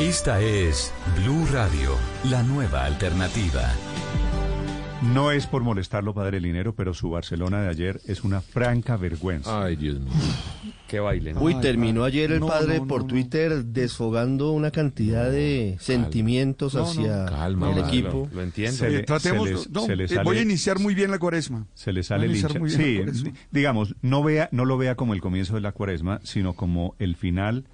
[0.00, 1.94] Esta es Blue Radio,
[2.24, 3.70] la nueva alternativa.
[5.02, 9.64] No es por molestarlo, padre Linero, pero su Barcelona de ayer es una franca vergüenza.
[9.64, 10.12] Ay, Dios mío.
[10.88, 11.32] Qué baile.
[11.32, 11.40] ¿no?
[11.40, 13.06] Uy, terminó ayer el no, padre no, por no.
[13.06, 18.28] Twitter desfogando una cantidad de sentimientos No, no, hacia calma, el equipo.
[18.32, 18.76] Lo entiendo.
[18.76, 20.94] Se le- Eh, tratemos, se les- no, se le eh, sale- voy a iniciar muy
[20.94, 21.66] bien la cuaresma.
[21.74, 22.48] Se le sale el hincha.
[22.68, 23.00] Sí,
[23.50, 27.16] digamos, no vea, no lo vea como el comienzo de la cuaresma, sino como el
[27.16, 27.64] final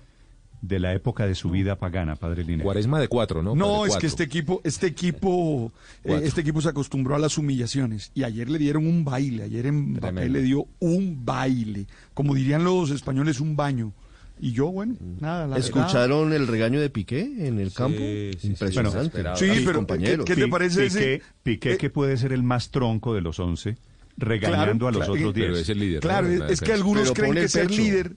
[0.63, 2.65] de la época de su vida pagana, padre Linero.
[2.65, 3.55] Cuaresma de cuatro, ¿no?
[3.55, 5.73] No, Padre, es que este equipo, este equipo,
[6.05, 9.67] eh, este equipo se acostumbró a las humillaciones y ayer le dieron un baile, ayer
[9.67, 13.93] en Mbappé le dio un baile, como dirían los españoles, un baño.
[14.39, 15.21] Y yo, bueno, Mm.
[15.23, 17.99] nada, la ¿Escucharon el regaño de Piqué en el campo?
[17.99, 19.23] sí, sí, Impresionante.
[19.37, 19.87] Sí, sus pero.
[19.87, 23.23] ¿qué- qué te parece Piqué, ese- Piqué eh, que puede ser el más tronco de
[23.23, 23.77] los once,
[24.19, 25.61] regañando a los claro, otros pero diez.
[25.63, 26.01] es el líder.
[26.01, 26.47] Claro, ¿no?
[26.47, 27.81] es, que algunos Pero creen que el ser pecho.
[27.81, 28.17] líder,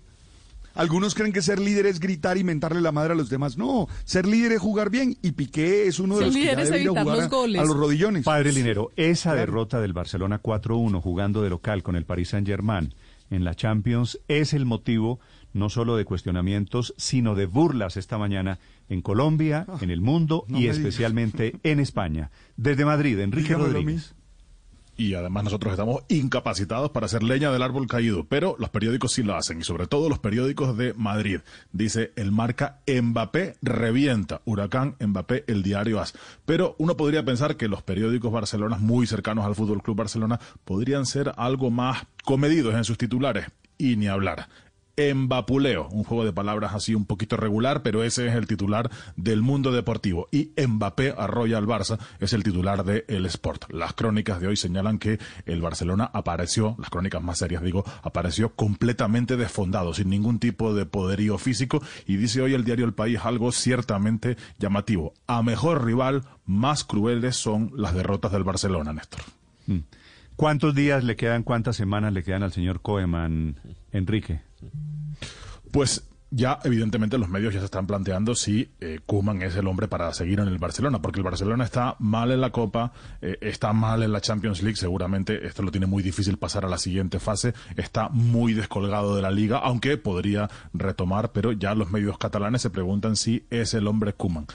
[0.80, 3.58] algunos creen que ser líder es gritar y mentarle la madre a los demás.
[3.58, 6.56] No, ser líder es jugar bien y Piqué es uno de Ser los que líder
[6.58, 7.62] ya es debe ir a evitar jugar los goles.
[7.62, 8.24] a los rodillones.
[8.26, 9.40] Padre Linero, esa Claro.
[9.40, 12.94] derrota del Barcelona 4-1 jugando de local con el Paris Saint-Germain
[13.30, 15.20] en la Champions es el motivo
[15.54, 20.60] no solo de cuestionamientos, sino de burlas esta mañana en Colombia, en el mundo no
[20.60, 22.30] y especialmente en España.
[22.56, 23.56] Desde Madrid, Enrique.
[23.56, 24.14] Rodríguez.
[25.00, 29.24] Y además nosotros estamos incapacitados para hacer leña del árbol caído, pero los periódicos sí
[29.24, 31.40] lo hacen, y sobre todo los periódicos de Madrid.
[31.72, 36.16] Dice el marca Mbappé revienta, Huracán Mbappé, el diario AS.
[36.46, 41.06] Pero uno podría pensar que los periódicos barcelonas muy cercanos al Fútbol Club Barcelona podrían
[41.06, 43.46] ser algo más comedidos en sus titulares,
[43.78, 44.50] y ni hablar.
[45.00, 49.42] Embapuleo, un juego de palabras así un poquito regular, pero ese es el titular del
[49.42, 50.28] mundo deportivo.
[50.30, 53.72] Y Mbappé arrolla al Barça es el titular de El Sport.
[53.72, 58.56] Las crónicas de hoy señalan que el Barcelona apareció, las crónicas más serias digo, apareció
[58.56, 61.82] completamente desfondado, sin ningún tipo de poderío físico.
[62.06, 65.14] Y dice hoy el diario El País algo ciertamente llamativo.
[65.28, 69.22] A mejor rival, más crueles son las derrotas del Barcelona, Néstor.
[69.68, 69.80] Mm.
[70.36, 73.56] ¿Cuántos días le quedan, cuántas semanas le quedan al señor Koeman,
[73.92, 74.49] Enrique?
[75.72, 79.88] Pues ya evidentemente los medios ya se están planteando si eh, Koeman es el hombre
[79.88, 83.74] para seguir en el Barcelona, porque el Barcelona está mal en la Copa, eh, está
[83.74, 87.20] mal en la Champions League, seguramente esto lo tiene muy difícil pasar a la siguiente
[87.20, 92.62] fase, está muy descolgado de la liga, aunque podría retomar, pero ya los medios catalanes
[92.62, 94.46] se preguntan si es el hombre Koeman.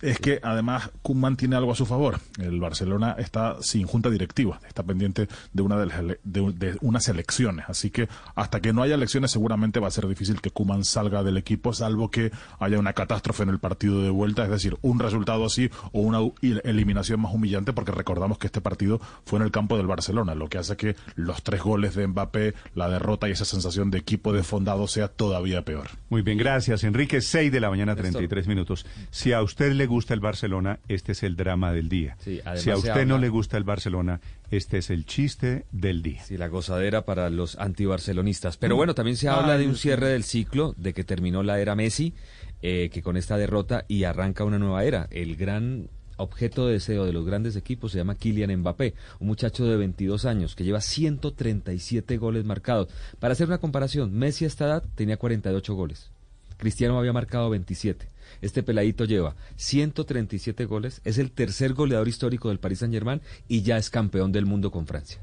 [0.00, 2.20] Es que además Koeman tiene algo a su favor.
[2.38, 6.78] El Barcelona está sin junta directiva, está pendiente de una de, las ele- de- de
[6.82, 7.64] unas elecciones.
[7.68, 11.22] Así que hasta que no haya elecciones seguramente va a ser difícil que Koeman salga
[11.22, 14.98] del equipo, salvo que haya una catástrofe en el partido de vuelta, es decir, un
[15.00, 16.18] resultado así o una
[16.62, 20.48] eliminación más humillante, porque recordamos que este partido fue en el campo del Barcelona, lo
[20.48, 24.32] que hace que los tres goles de Mbappé, la derrota y esa sensación de equipo
[24.32, 25.88] desfondado sea todavía peor.
[26.08, 27.20] Muy bien, gracias, Enrique.
[27.20, 28.86] 6 de la mañana, 33 minutos.
[29.10, 32.16] Si a usted le gusta el Barcelona, este es el drama del día.
[32.20, 34.20] si a usted no le gusta el Barcelona,
[34.52, 36.22] este es el chiste del día.
[36.22, 38.56] Sí, la gozadera para los antibarcelonistas.
[38.56, 41.74] Pero bueno, también se habla de un cierre del ciclo, de que terminó la era
[41.74, 42.14] Messi,
[42.62, 45.08] eh, que con esta derrota y arranca una nueva era.
[45.10, 49.64] El gran objeto de deseo de los grandes equipos se llama Kylian Mbappé, un muchacho
[49.66, 52.88] de 22 años que lleva 137 goles marcados.
[53.18, 56.10] Para hacer una comparación, Messi a esta edad tenía 48 goles.
[56.58, 58.08] Cristiano había marcado 27.
[58.42, 63.76] Este peladito lleva 137 goles, es el tercer goleador histórico del Paris Saint-Germain y ya
[63.78, 65.20] es campeón del mundo con Francia.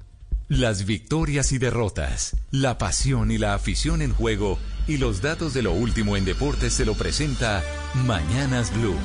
[0.47, 5.63] Las victorias y derrotas, la pasión y la afición en juego y los datos de
[5.63, 7.63] lo último en deportes se lo presenta
[8.05, 8.95] Mañanas Blue.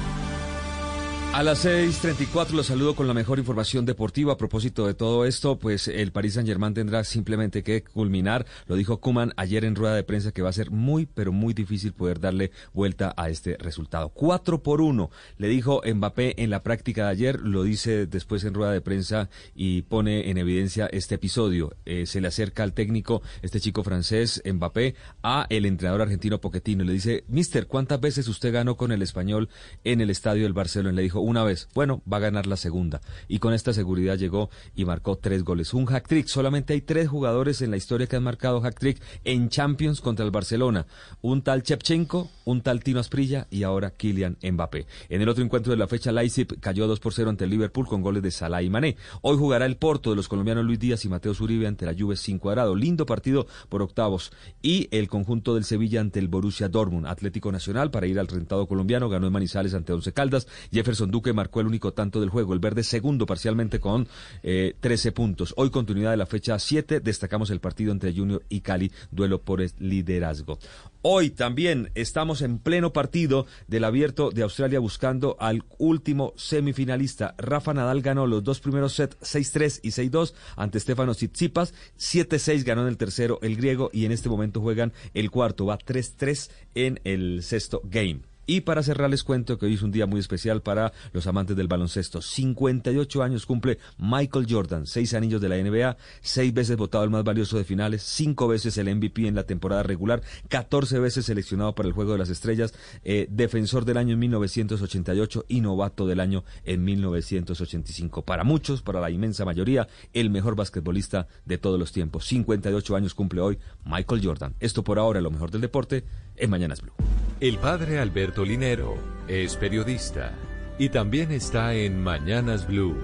[1.33, 4.33] A las 6.34 los saludo con la mejor información deportiva.
[4.33, 8.47] A propósito de todo esto, pues el Paris Saint Germain tendrá simplemente que culminar.
[8.67, 11.55] Lo dijo Kuman ayer en rueda de prensa que va a ser muy, pero muy
[11.55, 14.09] difícil poder darle vuelta a este resultado.
[14.09, 17.41] 4 por 1, le dijo Mbappé en la práctica de ayer.
[17.41, 21.77] Lo dice después en rueda de prensa y pone en evidencia este episodio.
[21.87, 26.83] Eh, se le acerca al técnico, este chico francés, Mbappé, a el entrenador argentino Pochettino.
[26.83, 29.49] Le dice, Mister, ¿cuántas veces usted ganó con el español
[29.85, 30.97] en el estadio del Barcelona?
[30.97, 31.69] Le dijo, una vez.
[31.75, 33.01] Bueno, va a ganar la segunda.
[33.29, 35.75] Y con esta seguridad llegó y marcó tres goles.
[35.75, 36.27] Un hack trick.
[36.27, 40.25] Solamente hay tres jugadores en la historia que han marcado hack trick en Champions contra
[40.25, 40.87] el Barcelona.
[41.23, 44.87] Un tal Chepchenko, un tal Tino Asprilla y ahora Kylian Mbappé.
[45.09, 47.87] En el otro encuentro de la fecha, Leipzig cayó 2 por 0 ante el Liverpool
[47.87, 48.97] con goles de Salah y Mané.
[49.23, 52.17] Hoy jugará el Porto de los colombianos Luis Díaz y Mateo Zuribe ante la Juve
[52.17, 52.75] sin cuadrado.
[52.75, 54.33] Lindo partido por octavos.
[54.63, 57.07] Y el conjunto del Sevilla ante el Borussia Dortmund.
[57.07, 59.09] Atlético Nacional para ir al rentado colombiano.
[59.09, 60.47] Ganó en Manizales ante Once Caldas.
[60.73, 62.55] Jefferson Duque marcó el único tanto del juego.
[62.55, 64.09] El verde segundo parcialmente con
[64.43, 65.55] eh, 13 puntos.
[65.57, 67.01] Hoy continuidad de la fecha 7.
[67.01, 68.91] Destacamos el partido entre Junior y Cali.
[69.11, 70.59] Duelo por el liderazgo.
[71.03, 77.35] Hoy también estamos en pleno partido del abierto de Australia buscando al último semifinalista.
[77.39, 81.73] Rafa Nadal ganó los dos primeros sets 6-3 y 6-2 ante Stefano Tsitsipas.
[81.99, 85.65] 7-6 ganó en el tercero el griego y en este momento juegan el cuarto.
[85.65, 88.30] Va 3-3 en el sexto game.
[88.47, 91.57] Y para cerrar les cuento que hoy es un día muy especial para los amantes
[91.57, 92.21] del baloncesto.
[92.21, 97.25] 58 años cumple Michael Jordan, seis anillos de la NBA, seis veces votado el más
[97.25, 101.89] valioso de finales, cinco veces el MVP en la temporada regular, 14 veces seleccionado para
[101.89, 106.45] el Juego de las Estrellas, eh, defensor del año en 1988 y novato del año
[106.65, 108.23] en 1985.
[108.23, 112.27] Para muchos, para la inmensa mayoría, el mejor basquetbolista de todos los tiempos.
[112.27, 114.55] 58 años cumple hoy Michael Jordan.
[114.61, 116.05] Esto por ahora, lo mejor del deporte,
[116.37, 116.93] en Mañanas Blue.
[117.41, 120.35] El padre Alberto Linero es periodista
[120.79, 122.97] y también está en Mañanas Blue.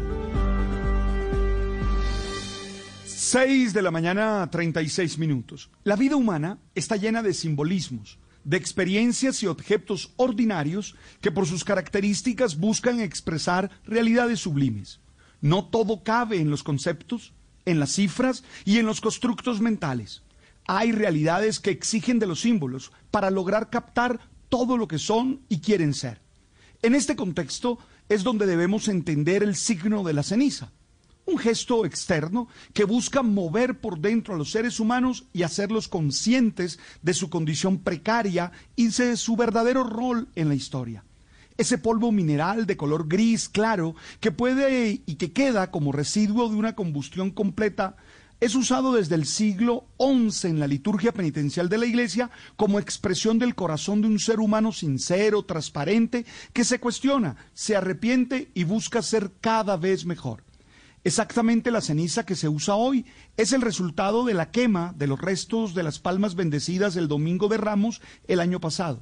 [3.04, 5.70] 6 de la mañana, 36 minutos.
[5.84, 11.64] La vida humana está llena de simbolismos, de experiencias y objetos ordinarios que por sus
[11.64, 15.00] características buscan expresar realidades sublimes.
[15.40, 17.32] No todo cabe en los conceptos,
[17.64, 20.22] en las cifras y en los constructos mentales.
[20.66, 25.60] Hay realidades que exigen de los símbolos para lograr captar todo lo que son y
[25.60, 26.20] quieren ser.
[26.82, 27.78] En este contexto
[28.08, 30.72] es donde debemos entender el signo de la ceniza,
[31.24, 36.78] un gesto externo que busca mover por dentro a los seres humanos y hacerlos conscientes
[37.02, 41.04] de su condición precaria y de su verdadero rol en la historia.
[41.56, 46.56] Ese polvo mineral de color gris claro que puede y que queda como residuo de
[46.56, 47.96] una combustión completa
[48.40, 53.38] es usado desde el siglo XI en la liturgia penitencial de la Iglesia como expresión
[53.38, 59.00] del corazón de un ser humano sincero, transparente, que se cuestiona, se arrepiente y busca
[59.00, 60.44] ser cada vez mejor.
[61.02, 63.06] Exactamente la ceniza que se usa hoy
[63.36, 67.48] es el resultado de la quema de los restos de las palmas bendecidas el domingo
[67.48, 69.00] de Ramos el año pasado.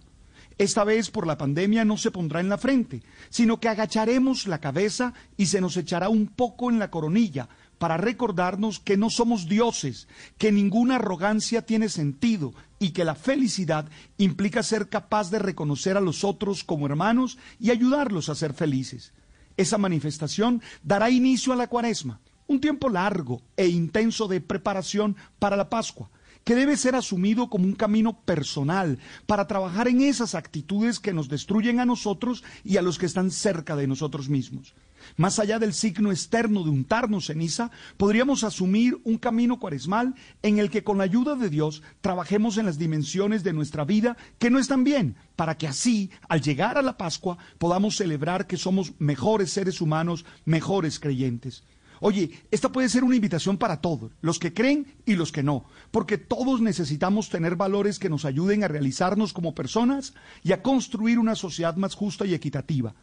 [0.57, 4.61] Esta vez por la pandemia no se pondrá en la frente, sino que agacharemos la
[4.61, 9.49] cabeza y se nos echará un poco en la coronilla, para recordarnos que no somos
[9.49, 13.89] dioses, que ninguna arrogancia tiene sentido y que la felicidad
[14.19, 19.13] implica ser capaz de reconocer a los otros como hermanos y ayudarlos a ser felices.
[19.57, 25.57] Esa manifestación dará inicio a la cuaresma, un tiempo largo e intenso de preparación para
[25.57, 26.11] la Pascua
[26.45, 31.29] que debe ser asumido como un camino personal para trabajar en esas actitudes que nos
[31.29, 34.75] destruyen a nosotros y a los que están cerca de nosotros mismos.
[35.17, 40.71] Más allá del signo externo de untarnos ceniza, podríamos asumir un camino cuaresmal en el
[40.71, 44.59] que con la ayuda de Dios trabajemos en las dimensiones de nuestra vida que no
[44.59, 49.51] están bien, para que así, al llegar a la Pascua, podamos celebrar que somos mejores
[49.51, 51.65] seres humanos, mejores creyentes.
[52.01, 55.65] Oye, esta puede ser una invitación para todos, los que creen y los que no,
[55.91, 61.19] porque todos necesitamos tener valores que nos ayuden a realizarnos como personas y a construir
[61.19, 62.95] una sociedad más justa y equitativa.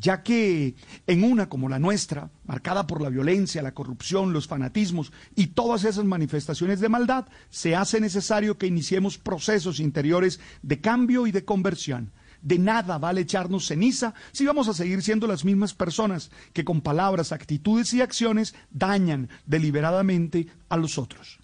[0.00, 0.74] Ya que
[1.06, 5.84] en una como la nuestra, marcada por la violencia, la corrupción, los fanatismos y todas
[5.84, 11.44] esas manifestaciones de maldad, se hace necesario que iniciemos procesos interiores de cambio y de
[11.44, 12.12] conversión.
[12.42, 16.80] De nada vale echarnos ceniza si vamos a seguir siendo las mismas personas que con
[16.80, 21.38] palabras, actitudes y acciones dañan deliberadamente a los otros.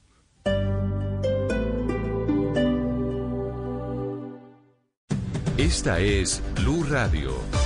[5.59, 7.66] Esta es Blue Radio.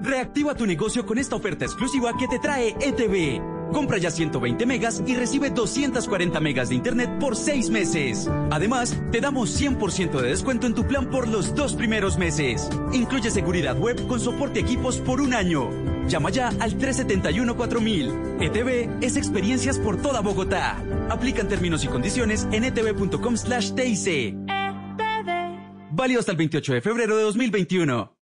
[0.02, 3.53] Reactiva tu negocio con esta oferta exclusiva que te trae ETV.
[3.72, 8.30] Compra ya 120 megas y recibe 240 megas de internet por 6 meses.
[8.50, 12.68] Además, te damos 100% de descuento en tu plan por los dos primeros meses.
[12.92, 15.70] Incluye seguridad web con soporte equipos por un año.
[16.08, 18.42] Llama ya al 371-4000.
[18.42, 20.76] ETV es experiencias por toda Bogotá.
[21.08, 24.34] Aplican términos y condiciones en etv.com slash TIC.
[25.90, 28.13] Válido hasta el 28 de febrero de 2021.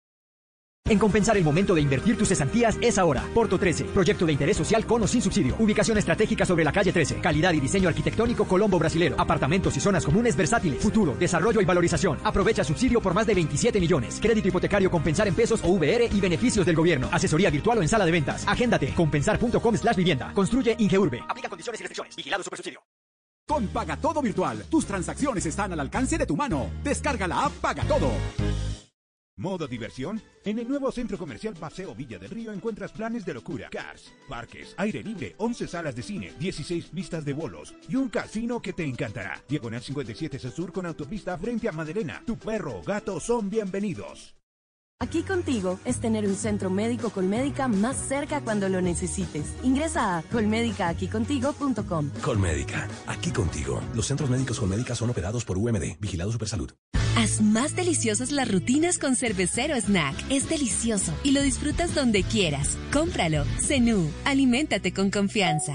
[0.92, 3.24] En Compensar el momento de invertir tus cesantías es ahora.
[3.32, 5.56] Porto 13, proyecto de interés social con o sin subsidio.
[5.58, 7.16] Ubicación estratégica sobre la calle 13.
[7.20, 9.16] Calidad y diseño arquitectónico Colombo Brasilero.
[9.18, 10.82] Apartamentos y zonas comunes versátiles.
[10.82, 12.18] Futuro, desarrollo y valorización.
[12.22, 14.18] Aprovecha subsidio por más de 27 millones.
[14.20, 17.08] Crédito hipotecario Compensar en pesos o VR y beneficios del gobierno.
[17.10, 18.46] Asesoría virtual o en sala de ventas.
[18.46, 18.92] Agéndate.
[18.92, 20.32] Compensar.com slash vivienda.
[20.34, 21.24] Construye Ingeurbe.
[21.26, 22.16] Aplica condiciones y restricciones.
[22.16, 22.82] Vigilado subsidio.
[23.48, 26.70] Con Paga Todo Virtual, tus transacciones están al alcance de tu mano.
[26.82, 28.10] Descarga la app Paga Todo.
[29.42, 30.22] ¿Modo diversión?
[30.44, 34.72] En el nuevo centro comercial Paseo Villa del Río encuentras planes de locura, cars, parques,
[34.76, 38.84] aire libre, 11 salas de cine, 16 pistas de bolos y un casino que te
[38.84, 39.42] encantará.
[39.48, 42.22] Diagonal 57 Sur con autopista frente a Madelena.
[42.24, 44.36] Tu perro o gato son bienvenidos.
[45.00, 49.56] Aquí contigo es tener un centro médico Colmédica más cerca cuando lo necesites.
[49.64, 52.10] Ingresa a colmedicaaqui-contigo.com.
[52.22, 53.82] Colmédica, aquí contigo.
[53.92, 56.70] Los centros médicos Colmédica son operados por UMD, Vigilado Supersalud.
[57.16, 60.16] Haz más deliciosas las rutinas con Cervecero Snack.
[60.30, 62.78] Es delicioso y lo disfrutas donde quieras.
[62.92, 63.44] Cómpralo.
[63.60, 65.74] Zenú, aliméntate con confianza.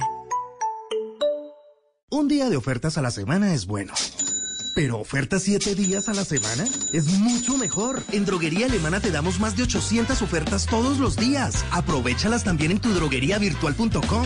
[2.10, 3.94] Un día de ofertas a la semana es bueno.
[4.76, 8.02] Pero ofertas 7 días a la semana es mucho mejor.
[8.12, 11.66] En Droguería Alemana te damos más de 800 ofertas todos los días.
[11.72, 14.26] Aprovechalas también en tu drogueriavirtual.com.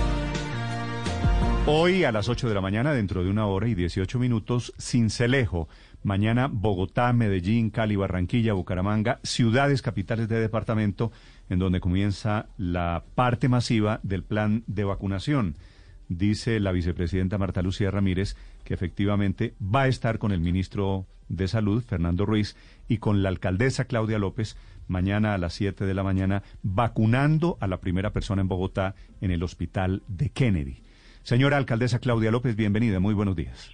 [1.67, 5.69] Hoy a las 8 de la mañana, dentro de una hora y 18 minutos, Cincelejo
[6.01, 11.11] Mañana Bogotá, Medellín, Cali, Barranquilla, Bucaramanga, ciudades capitales de departamento,
[11.49, 15.55] en donde comienza la parte masiva del plan de vacunación.
[16.09, 21.47] Dice la vicepresidenta Marta Lucía Ramírez que efectivamente va a estar con el ministro de
[21.47, 22.55] Salud, Fernando Ruiz,
[22.87, 24.57] y con la alcaldesa Claudia López
[24.87, 29.29] mañana a las 7 de la mañana, vacunando a la primera persona en Bogotá en
[29.29, 30.81] el hospital de Kennedy.
[31.23, 33.71] Señora alcaldesa Claudia López, bienvenida, muy buenos días.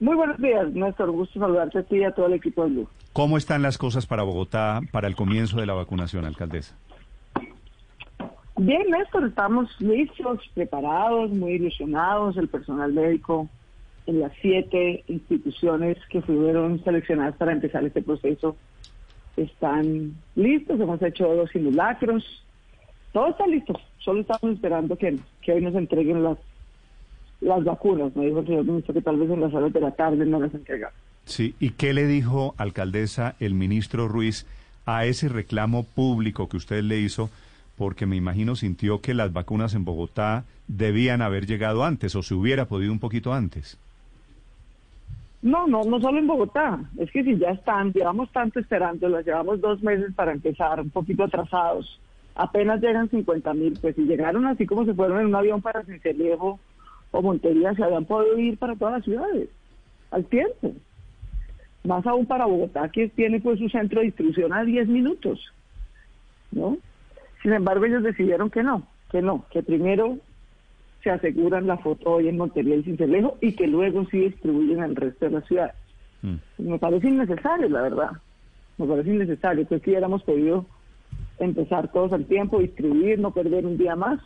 [0.00, 1.10] Muy buenos días, Néstor.
[1.10, 2.88] Gusto saludarte a ti y a todo el equipo de Blue.
[3.12, 6.76] ¿Cómo están las cosas para Bogotá para el comienzo de la vacunación, alcaldesa?
[8.56, 12.36] Bien, Néstor, estamos listos, preparados, muy ilusionados.
[12.36, 13.48] El personal médico
[14.06, 18.56] en las siete instituciones que fueron seleccionadas para empezar este proceso
[19.36, 20.80] están listos.
[20.80, 22.24] Hemos hecho dos simulacros
[23.12, 23.74] Todo está listo,
[24.08, 26.38] solo estamos esperando que, que hoy nos entreguen las,
[27.42, 28.16] las vacunas.
[28.16, 30.40] Me dijo el señor ministro que tal vez en las horas de la tarde no
[30.40, 30.90] las entregan.
[31.26, 34.46] Sí, ¿y qué le dijo, alcaldesa, el ministro Ruiz
[34.86, 37.28] a ese reclamo público que usted le hizo?
[37.76, 42.32] Porque me imagino sintió que las vacunas en Bogotá debían haber llegado antes o se
[42.32, 43.76] hubiera podido un poquito antes.
[45.42, 46.80] No, no, no solo en Bogotá.
[46.96, 51.24] Es que si ya están, llevamos tanto esperándolas, llevamos dos meses para empezar, un poquito
[51.24, 52.00] atrasados.
[52.38, 55.82] Apenas llegan 50 mil, pues si llegaron así como se fueron en un avión para
[55.82, 56.60] Cincelejo
[57.10, 59.48] o Montería, se habían podido ir para todas las ciudades,
[60.12, 60.72] al tiempo.
[61.82, 65.52] Más aún para Bogotá, que tiene pues su centro de distribución a 10 minutos,
[66.52, 66.78] ¿no?
[67.42, 70.18] Sin embargo, ellos decidieron que no, que no, que primero
[71.02, 74.94] se aseguran la foto hoy en Montería y Cincelejo y que luego sí distribuyen al
[74.94, 75.74] resto de la ciudad.
[76.58, 78.10] Me parece innecesario, la verdad.
[78.76, 79.66] Me parece innecesario.
[79.66, 80.66] Pues que hubiéramos podido
[81.38, 84.20] empezar todos al tiempo, distribuir, no perder un día más.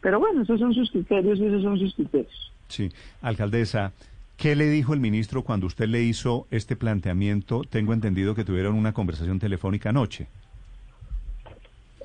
[0.00, 2.52] Pero bueno, esos son sus criterios y esos son sus criterios.
[2.68, 2.90] Sí,
[3.22, 3.92] alcaldesa,
[4.36, 7.62] ¿qué le dijo el ministro cuando usted le hizo este planteamiento?
[7.68, 10.26] Tengo entendido que tuvieron una conversación telefónica anoche.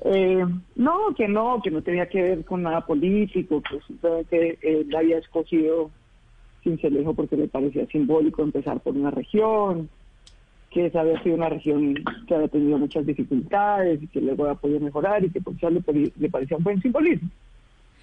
[0.04, 0.44] Eh,
[0.74, 5.18] no, que no, que no tenía que ver con nada político, que simplemente él había
[5.18, 5.90] escogido
[6.62, 9.88] Cincelejo porque le parecía simbólico empezar por una región,
[10.72, 11.94] que esa había sido una región
[12.26, 15.70] que había tenido muchas dificultades y que luego había podido mejorar y que por eso
[15.70, 15.82] le,
[16.18, 17.28] le parecía un buen simbolismo.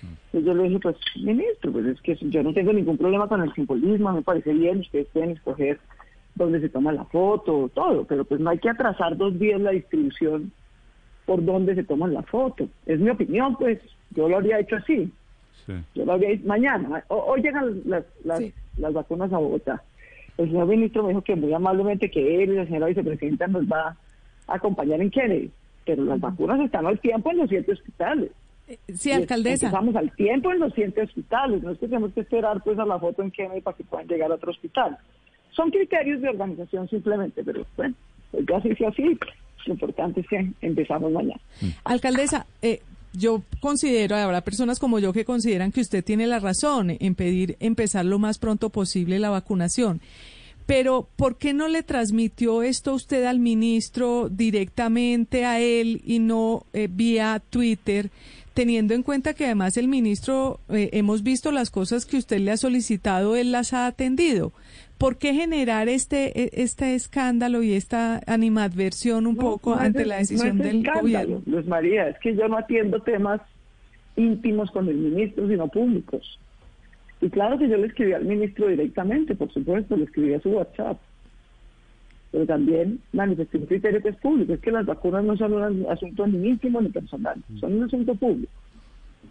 [0.02, 3.42] Entonces yo le dije, pues, ministro, pues es que yo no tengo ningún problema con
[3.42, 5.80] el simbolismo, me parece bien, ustedes pueden escoger
[6.36, 9.72] dónde se toma la foto, todo, pero pues no hay que atrasar dos días la
[9.72, 10.52] distribución
[11.26, 12.68] por dónde se toman la foto.
[12.86, 13.80] Es mi opinión, pues,
[14.12, 15.12] yo lo habría hecho así.
[15.94, 17.04] Yo lo habría hecho mañana.
[17.10, 18.42] Hoy llegan las, las,
[18.78, 19.84] las vacunas a Bogotá.
[20.40, 23.66] El señor ministro me dijo que muy amablemente que él y la señora vicepresidenta nos
[23.66, 23.98] va
[24.48, 25.52] a acompañar en Kennedy.
[25.86, 28.32] Pero las vacunas están al tiempo en los siete hospitales.
[28.94, 29.66] Sí, Y alcaldesa.
[29.66, 31.62] Empezamos al tiempo en los siete hospitales.
[31.62, 34.08] No es que tenemos que esperar pues a la foto en Kennedy para que puedan
[34.08, 34.98] llegar a otro hospital.
[35.52, 37.94] Son criterios de organización simplemente, pero bueno,
[38.32, 39.20] pues ya se hizo así.
[39.66, 41.42] Lo importante es que empezamos mañana.
[41.84, 42.80] Alcaldesa, eh,
[43.14, 47.58] yo considero, habrá personas como yo que consideran que usted tiene la razón en pedir
[47.60, 50.02] empezar lo más pronto posible la vacunación.
[50.70, 56.68] Pero, ¿por qué no le transmitió esto usted al ministro directamente a él y no
[56.74, 58.12] eh, vía Twitter?
[58.54, 62.52] Teniendo en cuenta que además el ministro, eh, hemos visto las cosas que usted le
[62.52, 64.52] ha solicitado, él las ha atendido.
[65.00, 70.06] ¿Por qué generar este, e- este escándalo y esta animadversión un poco No es ante
[70.06, 71.42] la decisión no es del escándalo, gobierno?
[71.46, 73.40] Luz María, es que yo no atiendo temas
[74.18, 76.38] íntimos con el ministro, sino públicos.
[77.22, 80.50] Y claro que yo le escribí al ministro directamente, por supuesto, le escribí a su
[80.50, 81.00] WhatsApp.
[82.32, 85.86] Pero también manifesté un criterio que es público, es que las vacunas no son un
[85.90, 88.52] asunto ni íntimo ni personal, son un asunto público.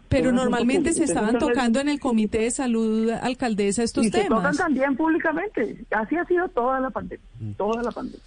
[0.08, 4.28] Pero normalmente se estaban tocando en el Comité de Salud, alcaldesa, estos y se tocan
[4.42, 4.56] temas.
[4.56, 5.84] también públicamente.
[5.90, 7.24] Así ha sido toda la pandemia,
[7.56, 8.20] toda la pandemia.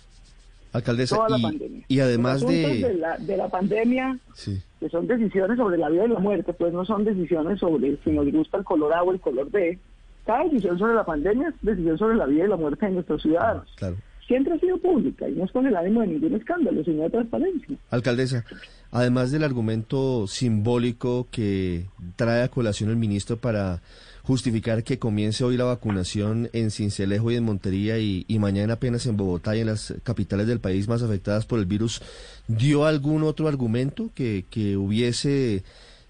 [0.73, 1.85] Alcaldesa, Toda la y, pandemia.
[1.89, 2.77] y además de...
[2.79, 4.61] de la, de la pandemia, Sí.
[4.79, 8.11] que son decisiones sobre la vida y la muerte, pues no son decisiones sobre si
[8.11, 9.77] nos gusta el color A o el color B.
[10.25, 13.21] Cada decisión sobre la pandemia es decisión sobre la vida y la muerte de nuestros
[13.21, 13.67] ciudadanos.
[13.75, 13.97] Claro.
[14.31, 17.09] Siempre ha sido pública y no es con el ánimo de ningún escándalo, sino de
[17.09, 17.75] transparencia.
[17.89, 18.45] Alcaldesa,
[18.89, 23.81] además del argumento simbólico que trae a colación el ministro para
[24.23, 29.05] justificar que comience hoy la vacunación en Cincelejo y en Montería y, y mañana apenas
[29.05, 32.01] en Bogotá y en las capitales del país más afectadas por el virus,
[32.47, 35.65] ¿dio algún otro argumento que, que hubiese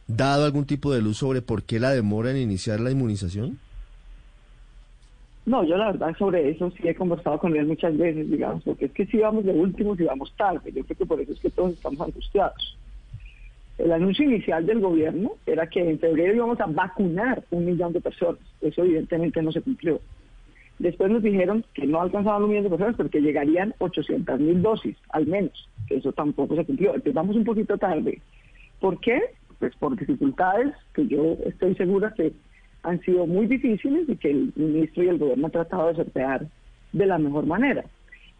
[0.06, 3.58] dado algún tipo de luz sobre por qué la demora en iniciar la inmunización?
[5.45, 8.86] No, yo la verdad sobre eso sí he conversado con él muchas veces, digamos, porque
[8.86, 11.40] es que si vamos de últimos y vamos tarde, yo creo que por eso es
[11.40, 12.78] que todos estamos angustiados.
[13.80, 18.02] El anuncio inicial del gobierno era que en febrero íbamos a vacunar un millón de
[18.02, 18.40] personas.
[18.61, 20.00] Eso evidentemente no se cumplió.
[20.78, 24.61] Después nos dijeron que no alcanzaban un millón de personas, pero que llegarían 800 mil
[24.61, 25.68] dosis, al menos.
[25.90, 26.94] Eso tampoco se cumplió.
[27.14, 28.22] Vamos un poquito tarde.
[28.80, 29.20] ¿Por qué?
[29.58, 32.34] Pues por dificultades que yo estoy segura que
[32.84, 36.48] han sido muy difíciles y que el ministro y el gobierno han tratado de sortear
[36.92, 37.85] de la mejor manera.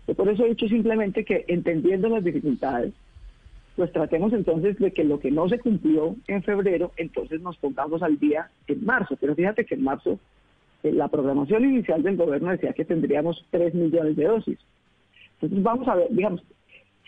[0.08, 2.94] Yo por eso he dicho simplemente que entendiendo las dificultades,
[3.76, 8.04] pues tratemos entonces de que lo que no se cumplió en febrero, entonces nos pongamos
[8.04, 9.16] al día en marzo.
[9.20, 10.20] Pero fíjate que en marzo
[10.84, 14.60] eh, la programación inicial del gobierno decía que tendríamos 3 millones de dosis.
[15.36, 16.44] Entonces vamos a ver, digamos,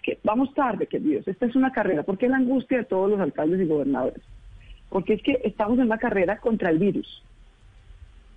[0.01, 1.27] que vamos tarde, queridos.
[1.27, 2.03] Esta es una carrera.
[2.03, 4.21] ¿Por qué la angustia de todos los alcaldes y gobernadores?
[4.93, 7.23] Porque es que estamos en una carrera contra el virus.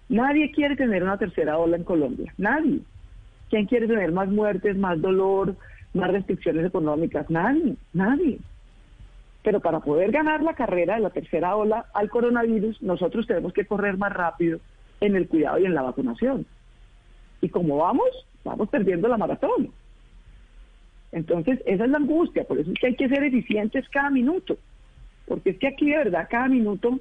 [0.08, 2.32] Nadie quiere tener una tercera ola en Colombia.
[2.38, 2.80] Nadie.
[3.50, 5.54] ¿Quién quiere tener más muertes, más dolor,
[5.92, 7.28] más restricciones económicas?
[7.28, 7.76] Nadie.
[7.92, 8.38] Nadie.
[9.42, 13.66] Pero para poder ganar la carrera de la tercera ola al coronavirus, nosotros tenemos que
[13.66, 14.58] correr más rápido
[15.02, 16.46] en el cuidado y en la vacunación.
[17.42, 18.08] Y como vamos,
[18.44, 19.72] vamos perdiendo la maratón.
[21.12, 24.56] Entonces, esa es la angustia, por eso es que hay que ser eficientes cada minuto,
[25.26, 26.98] porque es que aquí de verdad cada minuto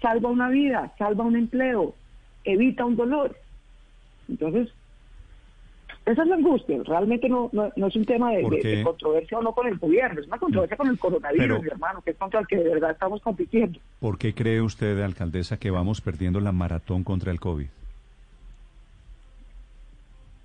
[0.00, 1.94] salva una vida, salva un empleo,
[2.44, 3.36] evita un dolor.
[4.28, 4.68] Entonces,
[6.04, 8.82] esa es la angustia, realmente no, no, no es un tema de, de- Porque- de
[8.84, 12.00] controversia o no con el gobierno, es una controversia con el coronavirus, Pero- mi hermano,
[12.02, 13.78] que es contra el que de verdad estamos compitiendo.
[14.00, 17.66] ¿Por qué cree usted, alcaldesa, que vamos perdiendo la maratón contra el COVID?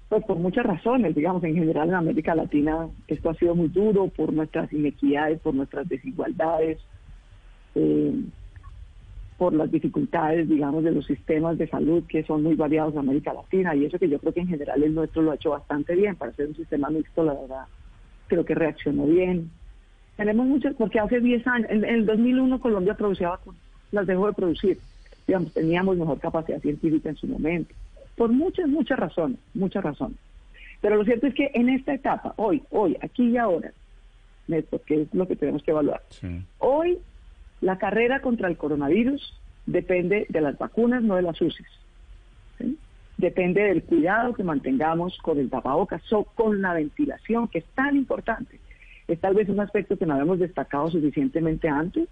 [0.10, 4.08] Pues por muchas razones, digamos, en general en América Latina esto ha sido muy duro
[4.10, 6.80] por nuestras inequidades, por nuestras desigualdades,
[7.75, 8.14] eh,
[9.38, 13.33] por las dificultades, digamos, de los sistemas de salud que son muy variados en América
[13.33, 15.95] Latina y eso que yo creo que en general el nuestro lo ha hecho bastante
[15.95, 17.66] bien para ser un sistema mixto, la verdad,
[18.27, 19.50] creo que reaccionó bien.
[20.16, 24.27] Tenemos muchas, porque hace 10 años, en, en el 2001 Colombia producía vacunas, las dejó
[24.27, 24.77] de producir,
[25.25, 27.74] digamos, teníamos mejor capacidad científica en su momento
[28.16, 30.17] por muchas, muchas razones, muchas razones.
[30.80, 33.72] Pero lo cierto es que en esta etapa, hoy, hoy, aquí y ahora,
[34.48, 36.03] Néstor, que es lo que tenemos que evaluar,
[36.59, 37.00] hoy
[37.61, 41.67] la carrera contra el coronavirus depende de las vacunas, no de las UCIs.
[42.57, 42.77] ¿sí?
[43.17, 47.95] Depende del cuidado que mantengamos con el tapabocas, so- con la ventilación, que es tan
[47.95, 48.59] importante.
[49.07, 52.07] Es tal vez un aspecto que no habíamos destacado suficientemente antes,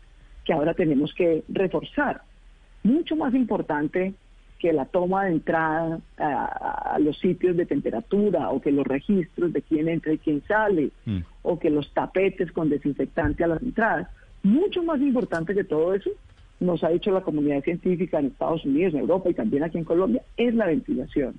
[0.46, 2.22] que ahora tenemos que reforzar.
[2.84, 4.14] Mucho más importante
[4.60, 9.54] que la toma de entrada a, a los sitios de temperatura o que los registros
[9.54, 10.92] de quién entra y quién sale
[11.44, 14.10] o que los tapetes con desinfectante a las entradas.
[14.44, 16.10] Mucho más importante que todo eso,
[16.60, 19.86] nos ha dicho la comunidad científica en Estados Unidos, en Europa y también aquí en
[19.86, 21.36] Colombia, es la ventilación.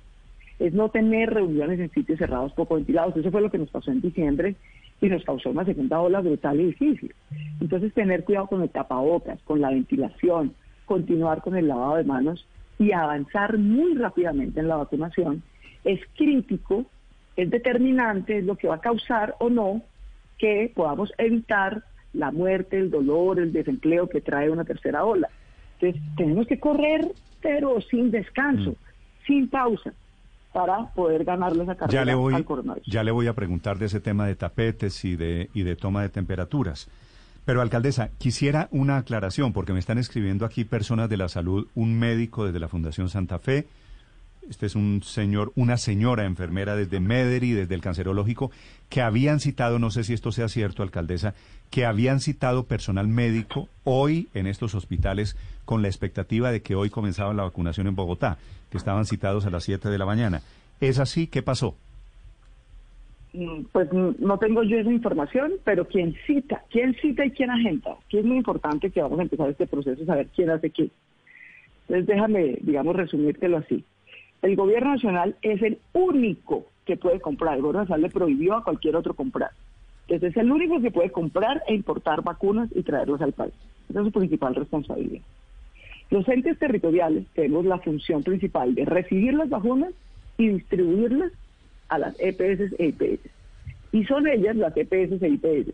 [0.59, 3.15] Es no tener reuniones en sitios cerrados poco ventilados.
[3.17, 4.55] Eso fue lo que nos pasó en diciembre
[4.99, 7.13] y nos causó una segunda ola brutal y difícil.
[7.59, 10.53] Entonces, tener cuidado con el tapabocas, con la ventilación,
[10.85, 12.45] continuar con el lavado de manos
[12.77, 15.43] y avanzar muy rápidamente en la vacunación
[15.83, 16.85] es crítico,
[17.35, 19.81] es determinante, es lo que va a causar o no
[20.37, 21.83] que podamos evitar
[22.13, 25.29] la muerte, el dolor, el desempleo que trae una tercera ola.
[25.79, 28.75] Entonces, tenemos que correr, pero sin descanso,
[29.25, 29.93] sin pausa,
[30.53, 32.87] para poder ganarle esa carrera Ya le voy, al coronavirus.
[32.87, 36.01] ya le voy a preguntar de ese tema de tapetes y de, y de toma
[36.01, 36.89] de temperaturas.
[37.45, 41.97] Pero, alcaldesa, quisiera una aclaración, porque me están escribiendo aquí personas de la salud, un
[41.97, 43.65] médico desde la Fundación Santa Fe,
[44.51, 48.51] este es un señor, una señora enfermera desde Mederi, desde el cancerológico,
[48.89, 51.33] que habían citado, no sé si esto sea cierto, alcaldesa,
[51.69, 56.89] que habían citado personal médico hoy en estos hospitales con la expectativa de que hoy
[56.89, 58.37] comenzaba la vacunación en Bogotá,
[58.69, 60.41] que estaban citados a las 7 de la mañana.
[60.81, 61.27] ¿Es así?
[61.27, 61.75] ¿Qué pasó?
[63.31, 67.51] Mm, Pues mm, no tengo yo esa información, pero quien cita, quién cita y quién
[67.51, 70.89] agenda, que es muy importante que vamos a empezar este proceso, saber quién hace qué.
[71.87, 73.85] Entonces déjame, digamos, resumírtelo así.
[74.41, 77.55] El gobierno nacional es el único que puede comprar.
[77.55, 79.51] El gobierno nacional le prohibió a cualquier otro comprar.
[80.07, 83.53] Entonces es el único que puede comprar e importar vacunas y traerlas al país.
[83.89, 85.21] Esa es su principal responsabilidad.
[86.09, 89.93] Los entes territoriales tenemos la función principal de recibir las vacunas
[90.37, 91.31] y distribuirlas
[91.87, 93.29] a las EPS e IPS.
[93.93, 95.73] Y son ellas, las EPS e IPS,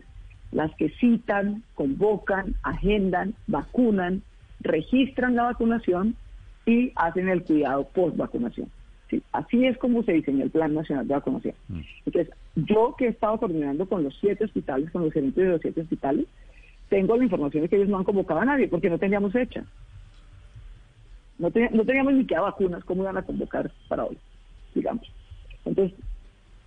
[0.52, 4.22] las que citan, convocan, agendan, vacunan,
[4.60, 6.16] registran la vacunación
[6.68, 8.70] y hacen el cuidado post vacunación.
[9.10, 9.24] ¿sí?
[9.32, 11.56] Así es como se diseñó el Plan Nacional de Vacunación.
[12.06, 15.62] Entonces, yo que he estado coordinando con los siete hospitales, con los gerentes de los
[15.62, 16.26] siete hospitales,
[16.90, 19.64] tengo la información de que ellos no han convocado a nadie porque no teníamos hecha.
[21.38, 24.18] No, no teníamos ni qué vacunas, ¿cómo iban a convocar para hoy?
[24.76, 25.10] Digamos.
[25.66, 25.98] Entonces,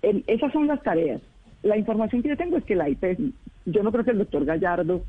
[0.02, 1.20] el- esas son las tareas.
[1.62, 3.18] La información que yo tengo es que la IPS,
[3.66, 5.04] yo no creo que el doctor Gallardo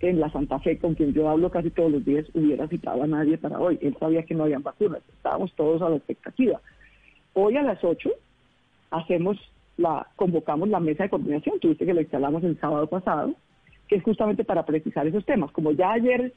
[0.00, 3.06] en la Santa Fe, con quien yo hablo casi todos los días, hubiera citado a
[3.06, 3.78] nadie para hoy.
[3.82, 6.60] Él sabía que no habían vacunas, estábamos todos a la expectativa.
[7.34, 8.10] Hoy a las 8
[8.90, 9.36] hacemos
[9.76, 13.34] la, convocamos la mesa de coordinación, tuviste que la instalamos el sábado pasado,
[13.88, 15.50] que es justamente para precisar esos temas.
[15.52, 16.32] Como ya ayer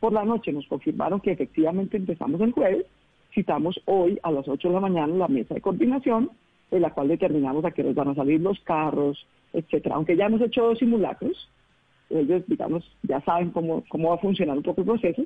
[0.00, 2.86] por la noche nos confirmaron que efectivamente empezamos el jueves,
[3.34, 6.30] citamos hoy a las 8 de la mañana la mesa de coordinación,
[6.70, 9.94] en la cual determinamos a qué hora van a salir los carros, etcétera.
[9.94, 11.48] Aunque ya hemos hecho dos simulacros,
[12.10, 15.22] ellos, digamos, ya saben cómo, cómo va a funcionar un poco el proceso.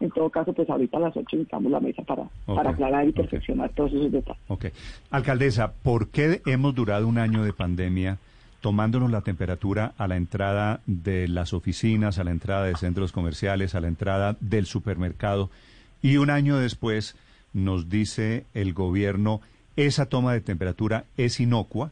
[0.00, 3.12] En todo caso, pues ahorita a las 8 necesitamos la mesa para, para aclarar y
[3.12, 4.40] perfeccionar todos esos detalles.
[4.48, 4.66] Ok.
[5.10, 8.18] Alcaldesa, ¿por qué hemos durado un año de pandemia
[8.62, 13.74] tomándonos la temperatura a la entrada de las oficinas, a la entrada de centros comerciales,
[13.74, 15.50] a la entrada del supermercado?
[16.00, 17.14] Y un año después
[17.52, 19.42] nos dice el gobierno,
[19.76, 21.90] esa toma de temperatura es inocua.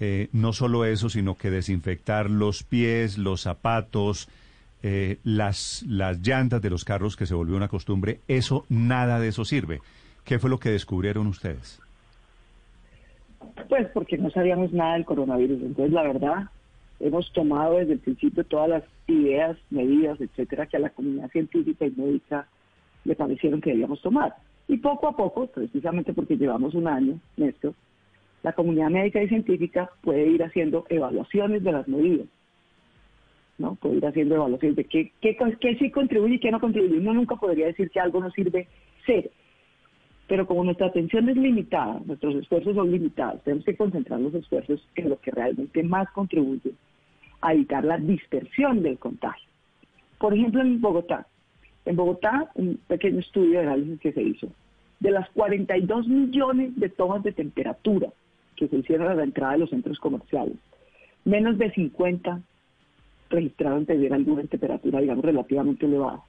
[0.00, 4.28] Eh, no solo eso, sino que desinfectar los pies, los zapatos,
[4.82, 9.28] eh, las, las llantas de los carros que se volvió una costumbre, eso, nada de
[9.28, 9.80] eso sirve.
[10.24, 11.80] ¿Qué fue lo que descubrieron ustedes?
[13.68, 15.62] Pues porque no sabíamos nada del coronavirus.
[15.62, 16.44] Entonces, la verdad,
[17.00, 21.86] hemos tomado desde el principio todas las ideas, medidas, etcétera, que a la comunidad científica
[21.86, 22.46] y médica
[23.04, 24.36] le parecieron que debíamos tomar.
[24.68, 27.74] Y poco a poco, precisamente porque llevamos un año, Néstor,
[28.42, 32.26] la comunidad médica y científica puede ir haciendo evaluaciones de las medidas.
[33.58, 33.74] ¿no?
[33.74, 36.98] Puede ir haciendo evaluaciones de qué, qué, qué sí contribuye y qué no contribuye.
[36.98, 38.68] Uno nunca podría decir que algo no sirve
[39.04, 39.28] cero.
[40.28, 44.86] Pero como nuestra atención es limitada, nuestros esfuerzos son limitados, tenemos que concentrar los esfuerzos
[44.94, 46.72] en lo que realmente más contribuye
[47.40, 49.48] a evitar la dispersión del contagio.
[50.18, 51.26] Por ejemplo, en Bogotá.
[51.86, 54.48] En Bogotá, un pequeño estudio de análisis que se hizo.
[55.00, 58.08] De las 42 millones de tomas de temperatura
[58.58, 60.56] que se hicieron a la entrada de los centros comerciales,
[61.24, 62.40] menos de 50
[63.30, 66.20] registraron tener alguna temperatura, digamos, relativamente elevada.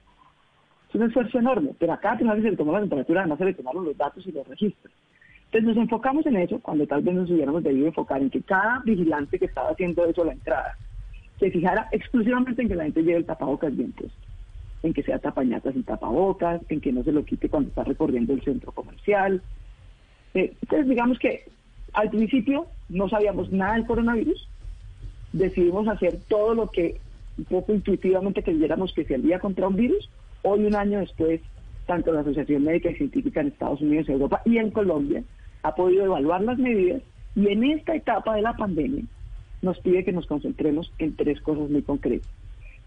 [0.88, 3.44] Es un esfuerzo enorme, pero acá cada que se le tomó la temperatura, además se
[3.44, 4.92] le tomaron los datos y los registros.
[5.46, 8.80] Entonces nos enfocamos en eso, cuando tal vez nos hubiéramos debido enfocar en que cada
[8.84, 10.76] vigilante que estaba haciendo eso a la entrada
[11.40, 14.18] se fijara exclusivamente en que la gente lleve el tapabocas bien puesto,
[14.82, 18.34] en que sea tapañatas y tapabocas, en que no se lo quite cuando está recorriendo
[18.34, 19.42] el centro comercial.
[20.34, 21.44] Eh, entonces digamos que
[21.92, 24.48] al principio no sabíamos nada del coronavirus,
[25.32, 27.00] decidimos hacer todo lo que
[27.38, 30.10] un poco intuitivamente creyéramos que se había contra un virus.
[30.42, 31.40] Hoy, un año después,
[31.86, 35.22] tanto la Asociación Médica y Científica en Estados Unidos, Europa y en Colombia
[35.62, 37.02] ha podido evaluar las medidas
[37.34, 39.04] y en esta etapa de la pandemia
[39.62, 42.30] nos pide que nos concentremos en tres cosas muy concretas.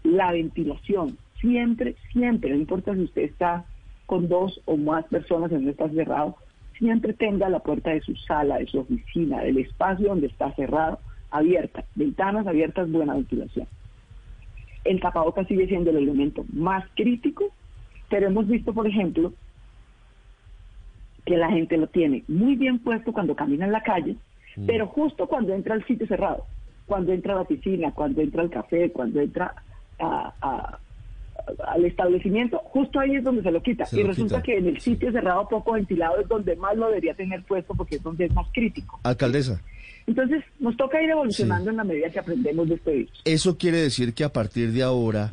[0.02, 3.64] La ventilación, siempre, siempre, no importa si usted está
[4.06, 6.36] con dos o más personas en un espacio cerrado,
[6.78, 11.00] siempre tenga la puerta de su sala, de su oficina, del espacio donde está cerrado,
[11.30, 13.66] abierta, ventanas abiertas, buena ventilación.
[14.84, 17.44] El tapabocas sigue siendo el elemento más crítico,
[18.10, 19.32] pero hemos visto, por ejemplo,
[21.24, 24.16] que la gente lo tiene muy bien puesto cuando camina en la calle,
[24.56, 24.66] Mm.
[24.66, 26.44] pero justo cuando entra al sitio cerrado,
[26.86, 29.54] cuando entra a la piscina, cuando entra al café, cuando entra
[29.98, 30.78] a- a-
[31.66, 33.84] al establecimiento, justo ahí es donde se lo quita.
[33.86, 34.42] Se y lo resulta quita.
[34.46, 37.96] que en el sitio cerrado poco ventilado es donde más lo debería tener puesto porque
[37.96, 38.98] es donde es más crítico.
[39.02, 39.60] Alcaldesa,
[40.06, 43.22] Entonces nos toca ir evolucionando en la medida que aprendemos de este virus.
[43.24, 45.32] eso quiere decir que a partir de ahora,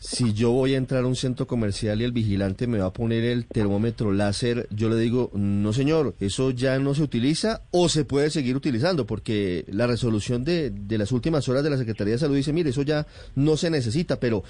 [0.00, 2.92] si yo voy a entrar a un centro comercial y el vigilante me va a
[2.92, 7.88] poner el termómetro láser, yo le digo, no señor, eso ya no se utiliza o
[7.88, 12.12] se puede seguir utilizando, porque la resolución de, de las últimas horas de la Secretaría
[12.12, 14.44] de Salud dice, mire, eso ya no se necesita, pero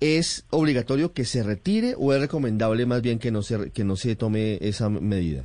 [0.00, 3.96] ¿es obligatorio que se retire o es recomendable más bien que no se, que no
[3.96, 5.44] se tome esa medida?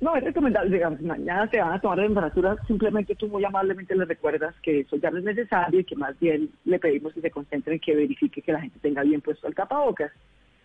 [0.00, 3.94] No, es recomendable, digamos, mañana te van a tomar la temperatura, simplemente tú muy amablemente
[3.94, 7.20] le recuerdas que eso ya no es necesario y que más bien le pedimos que
[7.20, 10.10] se concentre en que verifique que la gente tenga bien puesto el tapabocas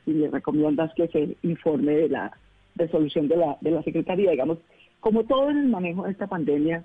[0.07, 2.31] y le recomiendas que se informe de la
[2.75, 4.31] resolución de la, de la Secretaría.
[4.31, 4.57] Digamos,
[4.99, 6.83] como todo en el manejo de esta pandemia,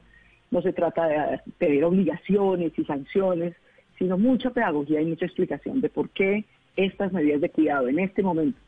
[0.51, 3.55] no se trata de pedir obligaciones y sanciones,
[4.03, 8.21] sino mucha pedagogía y mucha explicación de por qué estas medidas de cuidado en este
[8.21, 8.59] momento,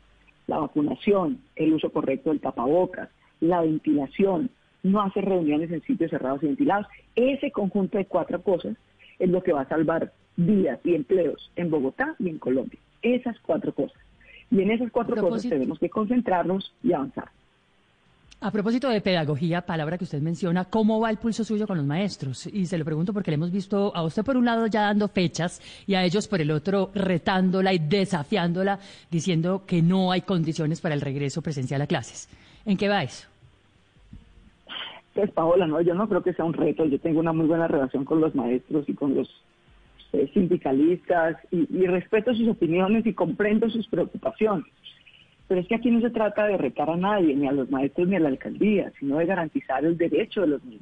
[0.47, 3.09] la vacunación, el uso correcto del tapabocas,
[3.41, 4.49] la ventilación,
[4.81, 6.87] no hacer reuniones en sitios cerrados y ventilados.
[7.17, 8.77] Ese conjunto de cuatro cosas
[9.19, 12.79] es lo que va a salvar vidas y empleos en Bogotá y en Colombia.
[13.01, 14.01] Esas cuatro cosas.
[14.49, 17.27] Y en esas cuatro cosas tenemos que concentrarnos y avanzar.
[18.41, 21.85] A propósito de pedagogía, palabra que usted menciona, ¿cómo va el pulso suyo con los
[21.85, 22.45] maestros?
[22.47, 25.07] Y se lo pregunto porque le hemos visto a usted por un lado ya dando
[25.07, 30.81] fechas y a ellos por el otro retándola y desafiándola, diciendo que no hay condiciones
[30.81, 32.29] para el regreso presencial a clases.
[32.65, 33.27] ¿En qué va eso?
[35.13, 36.85] Pues Paola, no, yo no creo que sea un reto.
[36.85, 39.29] Yo tengo una muy buena relación con los maestros y con los
[40.11, 44.65] eh, sindicalistas y, y respeto sus opiniones y comprendo sus preocupaciones.
[45.47, 48.07] Pero es que aquí no se trata de retar a nadie, ni a los maestros
[48.07, 50.81] ni a la alcaldía, sino de garantizar el derecho de los niños.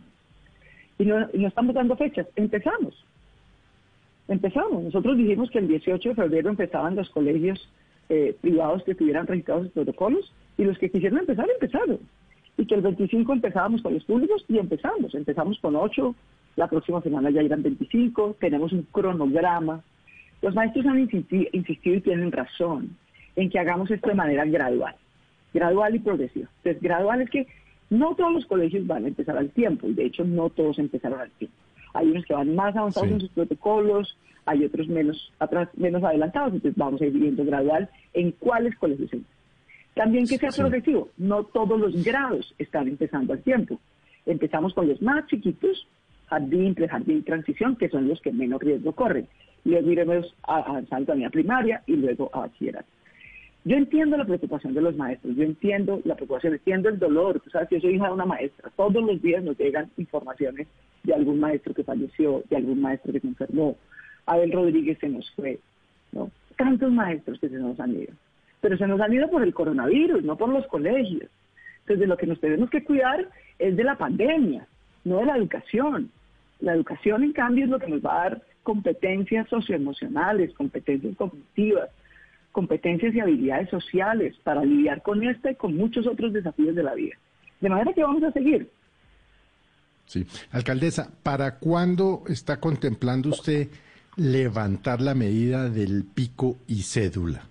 [1.00, 2.94] Y no, estamos dando fechas, empezamos.
[4.28, 4.84] Empezamos.
[4.84, 7.70] Nosotros dijimos que el 18 de febrero empezaban los colegios
[8.10, 12.00] eh, privados que tuvieran registrados sus protocolos y los que quisieran empezar, empezaron.
[12.58, 15.14] Y que el 25 empezábamos con los públicos y empezamos.
[15.14, 16.16] Empezamos con 8,
[16.56, 19.82] la próxima semana ya irán 25, tenemos un cronograma.
[20.42, 22.96] Los maestros han insisti- insistido y tienen razón
[23.36, 24.96] en que hagamos esto de manera gradual,
[25.54, 26.50] gradual y progresiva.
[26.58, 27.48] Entonces, gradual es que
[27.90, 31.20] no todos los colegios van a empezar al tiempo, y de hecho no todos empezaron
[31.20, 31.56] al tiempo.
[31.94, 33.14] Hay unos que van más avanzados Sí.
[33.16, 37.90] en sus protocolos, hay otros menos atrás, menos adelantados, entonces vamos a ir viendo gradual
[38.14, 39.32] en cuáles colegios entran.
[39.94, 43.80] También que sea progresivo, no todos los grados están empezando al tiempo.
[44.26, 45.88] Empezamos con los más chiquitos,
[46.26, 49.28] jardín, prejardín, transición, que son los que menos riesgo corren.
[49.66, 52.88] luego iremos a, avanzando también a primaria y luego a bachillerato.
[53.66, 57.40] Yo entiendo la preocupación de los maestros, yo entiendo la preocupación, entiendo el dolor.
[57.40, 58.70] Tú sabes, yo soy hija de una maestra.
[58.76, 60.68] Todos los días nos llegan informaciones
[61.04, 63.78] de algún maestro que falleció, de algún maestro que se enfermó.
[64.26, 65.60] Abel Rodríguez se nos fue,
[66.12, 66.30] ¿no?
[66.58, 68.14] Tantos maestros que se nos han ido.
[68.60, 71.30] Pero se nos han ido por el coronavirus, no por los colegios.
[71.82, 74.68] Entonces, de lo que nos tenemos que cuidar es de la pandemia,
[75.06, 76.12] no de la educación.
[76.60, 81.90] La educación, en cambio, es lo que nos va a dar competencias socioemocionales, competencias cognitivas,
[82.54, 86.94] competencias y habilidades sociales para lidiar con esta y con muchos otros desafíos de la
[86.94, 87.16] vida.
[87.60, 88.70] De manera que vamos a seguir.
[90.06, 90.26] Sí.
[90.52, 93.68] Alcaldesa, ¿para cuándo está contemplando usted
[94.16, 97.44] levantar la medida del pico y cédula?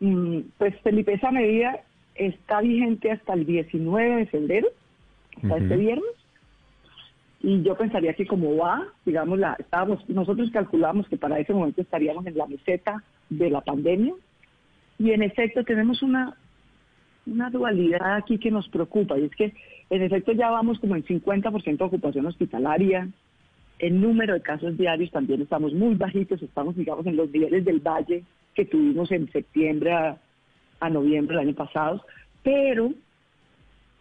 [0.00, 1.80] Mm, Pues Felipe, esa medida
[2.14, 4.68] está vigente hasta el 19 de febrero,
[5.42, 6.15] hasta este viernes.
[7.46, 11.80] Y yo pensaría que como va, digamos, la, estábamos, nosotros calculamos que para ese momento
[11.80, 14.14] estaríamos en la meseta de la pandemia.
[14.98, 16.36] Y en efecto tenemos una,
[17.24, 19.16] una dualidad aquí que nos preocupa.
[19.16, 19.54] Y es que
[19.90, 23.08] en efecto ya vamos como en 50% de ocupación hospitalaria.
[23.78, 27.78] El número de casos diarios también estamos muy bajitos, estamos, digamos, en los niveles del
[27.78, 28.24] valle
[28.56, 30.18] que tuvimos en septiembre a,
[30.80, 32.04] a noviembre del año pasado.
[32.42, 32.90] Pero,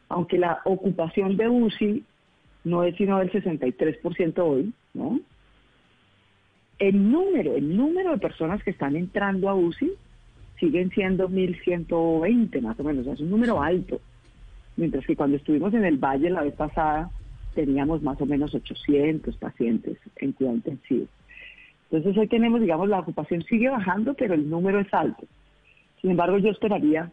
[0.09, 2.03] aunque la ocupación de UCI
[2.66, 5.19] no es sino del 63% hoy, ¿no?
[6.77, 9.94] El número, el número de personas que están entrando a UCI
[10.60, 14.02] siguen siendo 1.120 más o menos, es un número alto.
[14.76, 17.10] Mientras que cuando estuvimos en el Valle la vez pasada
[17.53, 21.08] teníamos más o menos 800 pacientes en cuidado intensivo.
[21.90, 25.26] Entonces hoy tenemos, digamos, la ocupación sigue bajando, pero el número es alto.
[26.02, 27.11] Sin embargo, yo esperaría,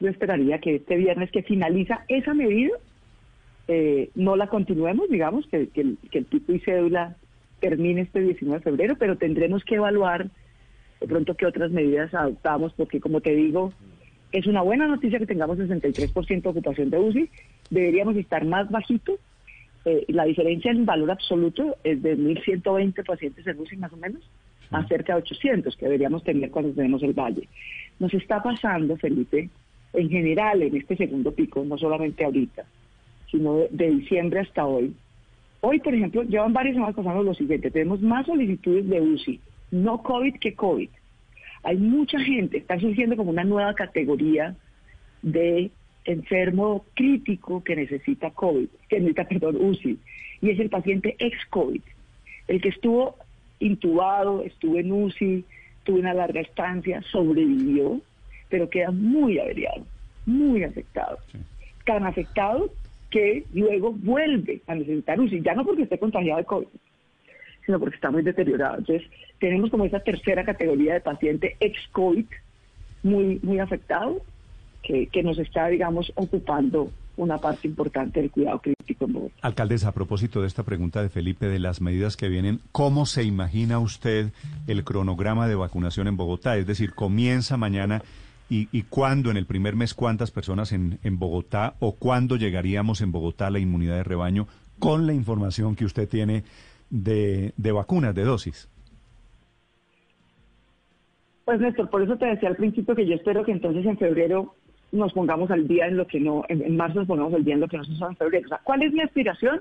[0.00, 2.72] yo esperaría que este viernes que finaliza esa medida,
[3.68, 7.16] eh, no la continuemos, digamos, que, que el, que el pico y cédula
[7.60, 10.28] termine este 19 de febrero, pero tendremos que evaluar
[11.00, 13.72] de pronto qué otras medidas adoptamos, porque como te digo,
[14.32, 17.30] es una buena noticia que tengamos 63% de ocupación de UCI,
[17.70, 19.18] deberíamos estar más bajito.
[19.84, 24.22] Eh, la diferencia en valor absoluto es de 1.120 pacientes en UCI más o menos,
[24.70, 27.48] a cerca de 800 que deberíamos tener cuando tenemos el valle.
[27.98, 29.48] Nos está pasando, Felipe,
[29.92, 32.64] en general en este segundo pico, no solamente ahorita,
[33.30, 34.94] sino de, de diciembre hasta hoy.
[35.60, 39.40] Hoy, por ejemplo, llevan varias semanas pasando lo siguiente, tenemos más solicitudes de UCI,
[39.70, 40.88] no COVID que COVID.
[41.64, 44.54] Hay mucha gente, está surgiendo como una nueva categoría
[45.22, 45.70] de
[46.04, 49.98] enfermo crítico que necesita COVID, que necesita, perdón, UCI,
[50.40, 51.82] y es el paciente ex-COVID,
[52.48, 53.16] el que estuvo
[53.58, 55.44] intubado, estuvo en UCI,
[55.82, 58.00] tuvo una larga estancia, sobrevivió,
[58.48, 59.84] pero queda muy averiado,
[60.26, 61.18] muy afectado.
[61.84, 62.70] Tan afectado
[63.10, 66.66] que luego vuelve a necesitar UCI, ya no porque esté contagiado de COVID,
[67.64, 68.78] sino porque está muy deteriorado.
[68.78, 72.26] Entonces, tenemos como esa tercera categoría de paciente ex-COVID
[73.02, 74.22] muy, muy afectado,
[74.82, 79.34] que, que nos está, digamos, ocupando una parte importante del cuidado crítico en Bogotá.
[79.42, 83.24] Alcaldesa, a propósito de esta pregunta de Felipe de las medidas que vienen, ¿cómo se
[83.24, 84.32] imagina usted
[84.66, 86.56] el cronograma de vacunación en Bogotá?
[86.56, 88.02] Es decir, comienza mañana
[88.48, 93.00] y, y cuándo en el primer mes cuántas personas en, en Bogotá o cuándo llegaríamos
[93.00, 94.46] en Bogotá a la inmunidad de rebaño
[94.78, 96.44] con la información que usted tiene
[96.90, 98.68] de, de vacunas, de dosis.
[101.44, 104.54] Pues Néstor, por eso te decía al principio que yo espero que entonces en febrero
[104.92, 107.60] nos pongamos al día en lo que no, en, marzo nos pongamos al día en
[107.60, 108.46] lo que no se hizo en febrero.
[108.46, 109.60] O sea, ¿cuál es mi aspiración?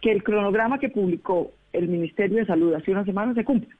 [0.00, 3.74] Que el cronograma que publicó el Ministerio de Salud hace una semana se cumpla.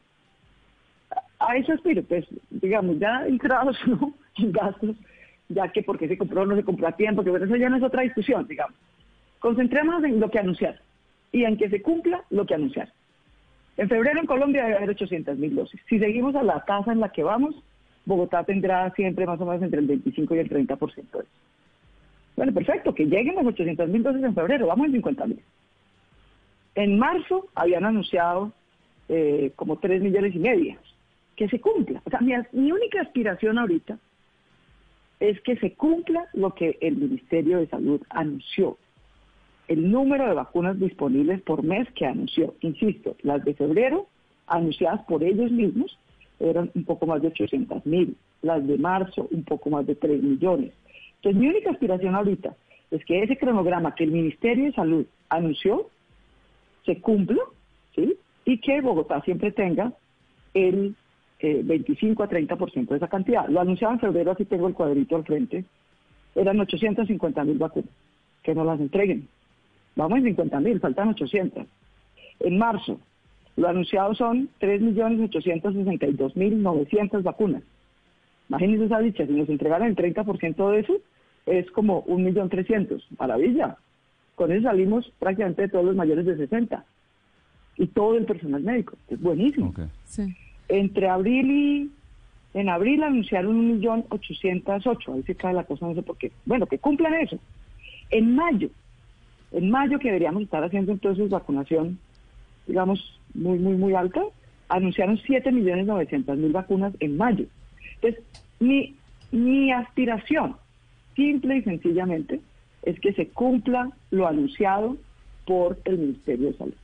[1.46, 4.14] A eso aspiro, pues, digamos, ya entrados ¿no?
[4.38, 4.96] gastos,
[5.48, 7.76] ya que porque se compró no se compró a tiempo, que bueno, eso ya no
[7.76, 8.76] es otra discusión, digamos.
[9.38, 10.80] Concentrémonos en lo que anunciar
[11.32, 12.92] y en que se cumpla lo que anunciar.
[13.76, 15.80] En febrero en Colombia debe haber 800 mil dosis.
[15.88, 17.56] Si seguimos a la tasa en la que vamos,
[18.06, 21.28] Bogotá tendrá siempre más o menos entre el 25 y el 30% de eso.
[22.36, 25.42] Bueno, perfecto, que lleguen las 800 mil dosis en febrero, vamos en 50 mil.
[26.74, 28.52] En marzo habían anunciado
[29.08, 30.76] eh, como 3 millones y medio.
[31.36, 32.02] Que se cumpla.
[32.04, 33.98] O sea, mi, única aspiración ahorita
[35.20, 38.76] es que se cumpla lo que el Ministerio de Salud anunció
[39.66, 42.54] el número de vacunas disponibles por mes que anunció.
[42.60, 44.06] Insisto, las de febrero,
[44.46, 45.98] anunciadas por ellos mismos,
[46.38, 48.16] eran un poco más de 800 mil.
[48.42, 50.72] Las de marzo, un poco más de 3 millones.
[51.16, 52.54] Entonces, mi única aspiración ahorita
[52.90, 55.88] es que ese cronograma que el Ministerio de Salud anunció
[56.84, 57.40] se cumpla,
[57.94, 58.16] ¿sí?
[58.44, 59.92] Y que Bogotá siempre tenga
[60.52, 60.94] el
[61.40, 63.48] eh, 25 a 30% de esa cantidad.
[63.48, 65.64] Lo anunciaba en febrero, aquí tengo el cuadrito al frente.
[66.34, 67.88] Eran 850 mil vacunas.
[68.42, 69.28] Que no las entreguen.
[69.96, 71.66] Vamos en 50 mil, faltan 800.
[72.40, 72.98] En marzo,
[73.56, 77.62] Lo anunciado son 3.862.900 vacunas.
[78.48, 80.94] Imagínense esa dicha, si nos entregaran el 30% de eso,
[81.46, 83.02] es como 1.300.000.
[83.18, 83.76] Maravilla.
[84.34, 86.84] Con eso salimos prácticamente de todos los mayores de 60
[87.76, 88.96] y todo el personal médico.
[89.08, 89.72] Es buenísimo.
[90.04, 90.34] Sí.
[90.74, 91.90] Entre abril y...
[92.54, 95.14] En abril anunciaron 1.808.000.
[95.14, 96.30] Ahí se cae la cosa, no sé por qué.
[96.46, 97.36] Bueno, que cumplan eso.
[98.10, 98.70] En mayo,
[99.50, 101.98] en mayo que deberíamos estar haciendo entonces vacunación,
[102.68, 104.22] digamos, muy, muy, muy alta,
[104.68, 107.46] anunciaron 7.900.000 vacunas en mayo.
[107.96, 108.22] Entonces,
[108.60, 108.94] mi,
[109.32, 110.54] mi aspiración,
[111.16, 112.40] simple y sencillamente,
[112.84, 114.96] es que se cumpla lo anunciado
[115.44, 116.74] por el Ministerio de Salud.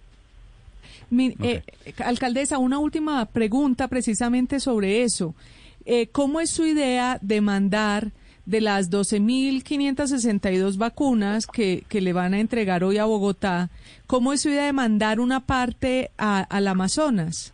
[1.10, 1.62] Mi- eh,
[2.04, 5.34] alcaldesa, una última pregunta precisamente sobre eso.
[5.84, 8.12] Eh, ¿Cómo es su idea de mandar
[8.46, 13.70] de las 12.562 vacunas que, que le van a entregar hoy a Bogotá,
[14.06, 17.52] cómo es su idea de mandar una parte a- al Amazonas?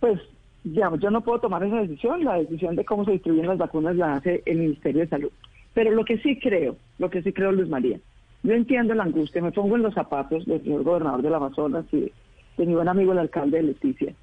[0.00, 0.20] Pues,
[0.64, 3.96] digamos, yo no puedo tomar esa decisión, la decisión de cómo se distribuyen las vacunas
[3.96, 5.30] la hace el Ministerio de Salud.
[5.74, 7.98] Pero lo que sí creo, lo que sí creo, Luis María,
[8.42, 12.12] yo entiendo la angustia, me pongo en los zapatos del señor gobernador del Amazonas y
[12.56, 14.14] de, mi buen amigo el alcalde de Leticia,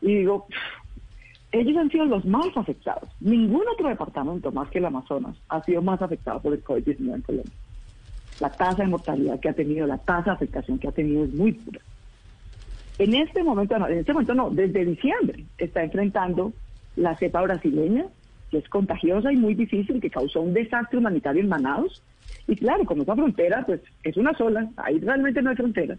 [0.00, 0.46] y digo,
[1.52, 3.08] ellos han sido los más afectados.
[3.20, 7.22] Ningún otro departamento más que el Amazonas ha sido más afectado por el COVID-19 en
[7.22, 7.52] Colombia.
[8.40, 11.32] La tasa de mortalidad que ha tenido, la tasa de afectación que ha tenido es
[11.32, 11.80] muy pura.
[12.98, 16.52] En este momento, no, en este momento no, desde diciembre está enfrentando
[16.96, 18.06] la cepa brasileña,
[18.50, 22.02] que es contagiosa y muy difícil, que causó un desastre humanitario en Manaus.
[22.46, 25.96] Y claro, como esa frontera, pues es una sola, ahí realmente no hay frontera,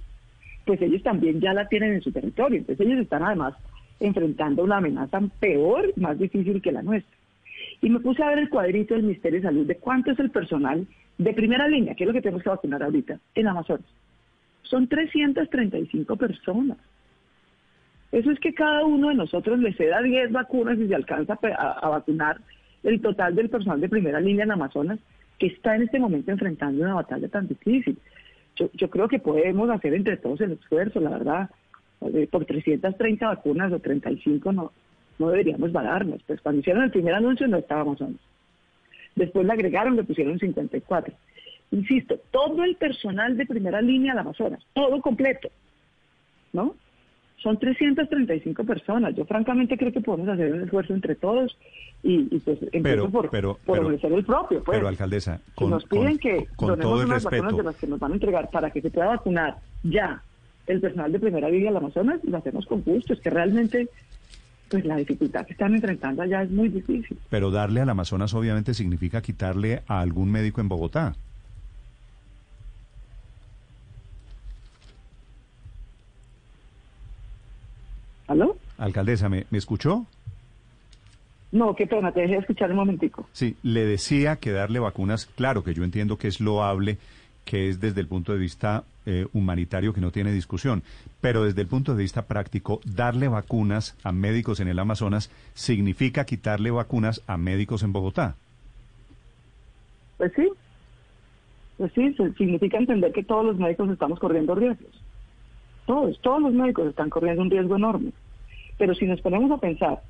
[0.66, 2.60] pues ellos también ya la tienen en su territorio.
[2.60, 3.54] Entonces ellos están además
[4.00, 7.16] enfrentando una amenaza peor, más difícil que la nuestra.
[7.82, 10.32] Y me puse a ver el cuadrito del Ministerio de Salud de cuánto es el
[10.32, 13.86] personal de primera línea, que es lo que tenemos que vacunar ahorita, en Amazonas.
[14.64, 16.78] Son 335 personas.
[18.12, 21.90] Eso es que cada uno de nosotros le ceda 10 vacunas y se alcanza a,
[21.90, 22.40] vacunar
[22.84, 25.00] el total del personal de primera línea en Amazonas,
[25.38, 27.98] que está en este momento enfrentando una batalla tan difícil.
[28.56, 31.50] Yo, yo creo que podemos hacer entre todos el esfuerzo, la verdad.
[32.02, 34.72] Eh, Por 330 vacunas o 35 no,
[35.20, 36.22] no deberíamos vararnos.
[36.24, 38.20] Pues cuando hicieron el primer anuncio no estaba Amazonas.
[39.16, 41.14] Después le agregaron, le pusieron 54.
[41.72, 45.50] Insisto, todo el personal de primera línea al Amazonas, todo completo,
[46.54, 46.76] ¿no?
[47.38, 49.16] Son 335 personas.
[49.16, 51.56] Yo francamente creo que podemos hacer un esfuerzo entre todos
[52.04, 54.64] y, y pues empiezo Pero, por, pero, por pero, el propio.
[54.64, 54.78] Pues.
[54.78, 57.58] pero alcaldesa, si con, nos piden con- que con donemos todo el unas vacunas respeto,
[57.58, 60.22] de las que nos van a entregar para que se pueda vacunar ya
[60.66, 63.14] el personal de primera línea al Amazonas, lo hacemos con gusto.
[63.14, 63.88] Es que realmente
[64.70, 67.18] pues la dificultad que están enfrentando allá es muy difícil.
[67.30, 71.16] pero darle al Amazonas obviamente significa quitarle a algún médico en Bogotá.
[78.28, 78.58] ¿Aló?
[78.78, 80.06] Alcaldesa, ¿me, me escuchó?
[81.52, 83.28] No, qué pena, te dejé de escuchar un momentico.
[83.32, 86.98] Sí, le decía que darle vacunas, claro que yo entiendo que es loable,
[87.46, 90.84] que es desde el punto de vista eh, humanitario que no tiene discusión,
[91.22, 96.26] pero desde el punto de vista práctico, darle vacunas a médicos en el Amazonas significa
[96.26, 98.36] quitarle vacunas a médicos en Bogotá.
[100.18, 100.50] Pues sí,
[101.78, 105.02] pues sí, significa entender que todos los médicos estamos corriendo riesgos.
[105.88, 108.12] Todos, todos los médicos están corriendo un riesgo enorme.
[108.78, 110.02] Pero si nos ponemos a pensar,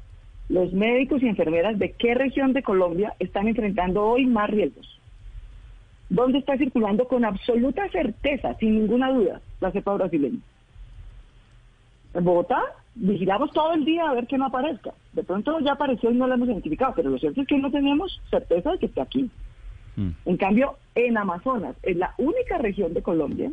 [0.50, 5.00] los médicos y enfermeras de qué región de Colombia están enfrentando hoy más riesgos.
[6.10, 10.40] ¿Dónde está circulando con absoluta certeza, sin ninguna duda, la cepa brasileña?
[12.16, 12.60] En Bogotá
[12.96, 14.96] vigilamos todo el día a ver que no aparezca.
[15.14, 17.70] De pronto ya apareció y no la hemos identificado, pero lo cierto es que no
[17.70, 19.30] tenemos certeza de que esté aquí.
[20.26, 23.52] En cambio, en Amazonas es la única región de Colombia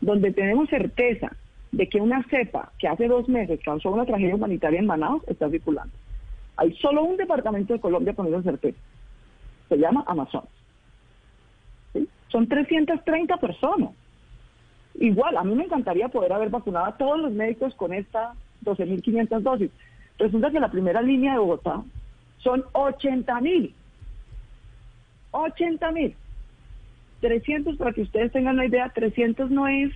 [0.00, 1.36] donde tenemos certeza
[1.72, 5.48] de que una cepa que hace dos meses causó una tragedia humanitaria en Manaus está
[5.48, 5.92] circulando.
[6.56, 8.78] Hay solo un departamento de Colombia con esa certeza.
[9.68, 10.50] Se llama Amazonas.
[11.92, 12.08] ¿Sí?
[12.28, 13.90] Son 330 personas.
[14.94, 18.34] Igual, a mí me encantaría poder haber vacunado a todos los médicos con esta
[18.64, 19.70] 12.500 dosis.
[20.18, 21.82] Resulta que la primera línea de Bogotá
[22.38, 23.72] son 80.000.
[25.32, 26.14] 80 mil.
[27.20, 29.92] 300, para que ustedes tengan una idea, 300 no es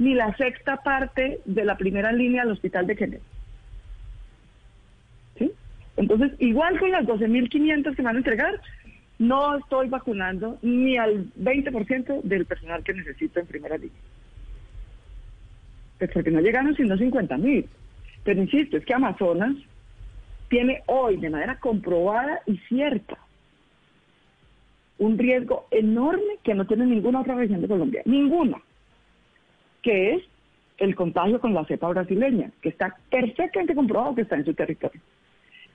[0.00, 3.22] ni la sexta parte de la primera línea del hospital de Kennedy.
[5.96, 8.58] Entonces, igual con las 12.500 que van a entregar,
[9.18, 14.00] no estoy vacunando ni al 20% del personal que necesito en primera línea.
[15.98, 17.68] Pues porque no llegaron sino 50 mil.
[18.24, 19.54] Pero insisto, es que Amazonas
[20.48, 23.18] tiene hoy de manera comprobada y cierta
[24.96, 28.62] un riesgo enorme que no tiene ninguna otra región de Colombia, ninguna,
[29.82, 30.22] que es
[30.78, 35.00] el contagio con la cepa brasileña, que está perfectamente comprobado que está en su territorio.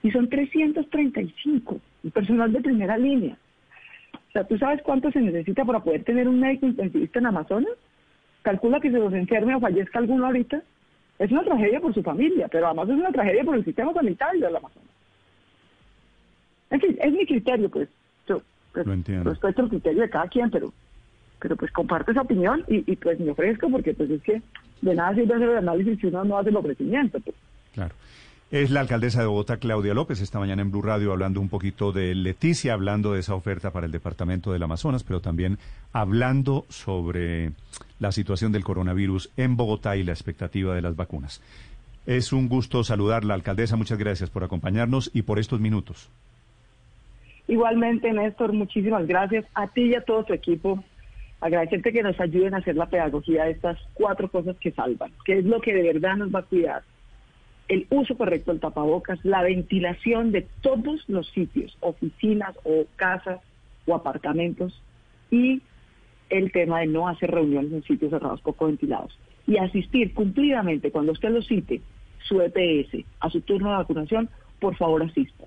[0.04, 3.38] Y son 335, el personal de primera línea.
[4.14, 7.72] O sea, ¿tú sabes cuánto se necesita para poder tener un médico intensivista en Amazonas?
[8.42, 10.62] Calcula que se los enferme o fallezca alguno ahorita.
[11.20, 14.46] Es una tragedia por su familia, pero además es una tragedia por el sistema sanitario
[14.46, 14.90] del Amazonas.
[16.72, 17.90] En fin, es mi criterio, pues.
[18.28, 18.42] Yo
[18.74, 19.30] pues, Lo entiendo.
[19.30, 20.74] respeto el criterio de cada quien, pero
[21.40, 24.42] pero pues comparto esa opinión y, y, pues me ofrezco porque pues es que
[24.82, 27.20] de nada sirve hacer el análisis si uno no hace el ofrecimiento.
[27.20, 27.36] Pues.
[27.74, 27.96] Claro.
[28.52, 31.92] Es la alcaldesa de Bogotá, Claudia López, esta mañana en Blue Radio hablando un poquito
[31.92, 35.58] de Leticia, hablando de esa oferta para el departamento del Amazonas, pero también
[35.92, 37.52] hablando sobre
[38.00, 41.42] la situación del coronavirus en Bogotá y la expectativa de las vacunas.
[42.06, 43.78] Es un gusto saludarla, alcaldesa.
[43.78, 46.10] Muchas gracias por acompañarnos y por estos minutos.
[47.48, 50.84] Igualmente, Néstor, muchísimas gracias a ti y a todo tu equipo.
[51.46, 55.38] Agradecerte que nos ayuden a hacer la pedagogía de estas cuatro cosas que salvan, que
[55.38, 56.82] es lo que de verdad nos va a cuidar.
[57.68, 63.42] El uso correcto del tapabocas, la ventilación de todos los sitios, oficinas o casas
[63.86, 64.82] o apartamentos
[65.30, 65.62] y
[66.32, 69.16] el tema de no hacer reuniones en sitios cerrados poco ventilados
[69.46, 71.80] y asistir cumplidamente cuando usted lo cite
[72.28, 75.44] su EPS a su turno de vacunación, por favor asista.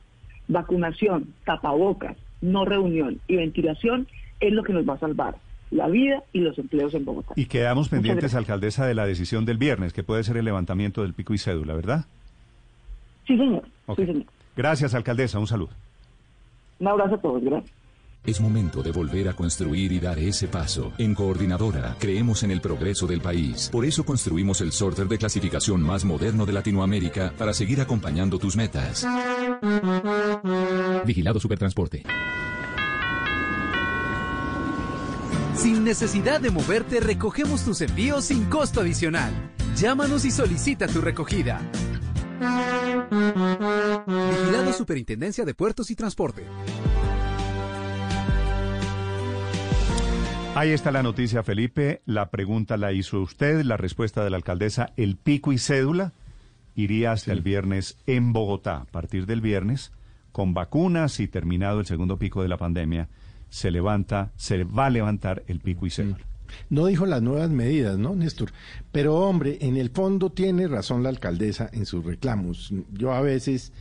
[0.46, 4.06] Vacunación, tapabocas, no reunión y ventilación
[4.38, 7.34] es lo que nos va a salvar la vida y los empleos en Bogotá.
[7.36, 11.14] Y quedamos pendientes, alcaldesa, de la decisión del viernes, que puede ser el levantamiento del
[11.14, 12.06] pico y cédula, ¿verdad?
[13.26, 13.64] Sí, señor.
[13.86, 13.98] Ok.
[13.98, 14.24] Sí, señor.
[14.56, 15.38] Gracias, alcaldesa.
[15.38, 15.70] Un saludo.
[16.80, 17.42] Un abrazo a todos.
[17.42, 17.72] Gracias.
[18.24, 20.92] Es momento de volver a construir y dar ese paso.
[20.98, 23.70] En Coordinadora creemos en el progreso del país.
[23.72, 28.56] Por eso construimos el sorter de clasificación más moderno de Latinoamérica para seguir acompañando tus
[28.56, 29.06] metas.
[31.06, 32.02] Vigilado Supertransporte.
[35.58, 39.32] Sin necesidad de moverte, recogemos tus envíos sin costo adicional.
[39.76, 41.60] Llámanos y solicita tu recogida.
[44.06, 46.44] Vigilado Superintendencia de Puertos y Transporte.
[50.54, 52.02] Ahí está la noticia, Felipe.
[52.06, 56.12] La pregunta la hizo usted, la respuesta de la alcaldesa, el pico y cédula
[56.76, 58.76] iría hasta el viernes en Bogotá.
[58.76, 59.90] A partir del viernes,
[60.30, 63.08] con vacunas y terminado el segundo pico de la pandemia,
[63.50, 66.18] se levanta, se va a levantar el pico y cédula.
[66.70, 68.50] No dijo las nuevas medidas, ¿no, Néstor?
[68.90, 72.72] Pero hombre, en el fondo tiene razón la alcaldesa en sus reclamos.
[72.92, 73.72] Yo a veces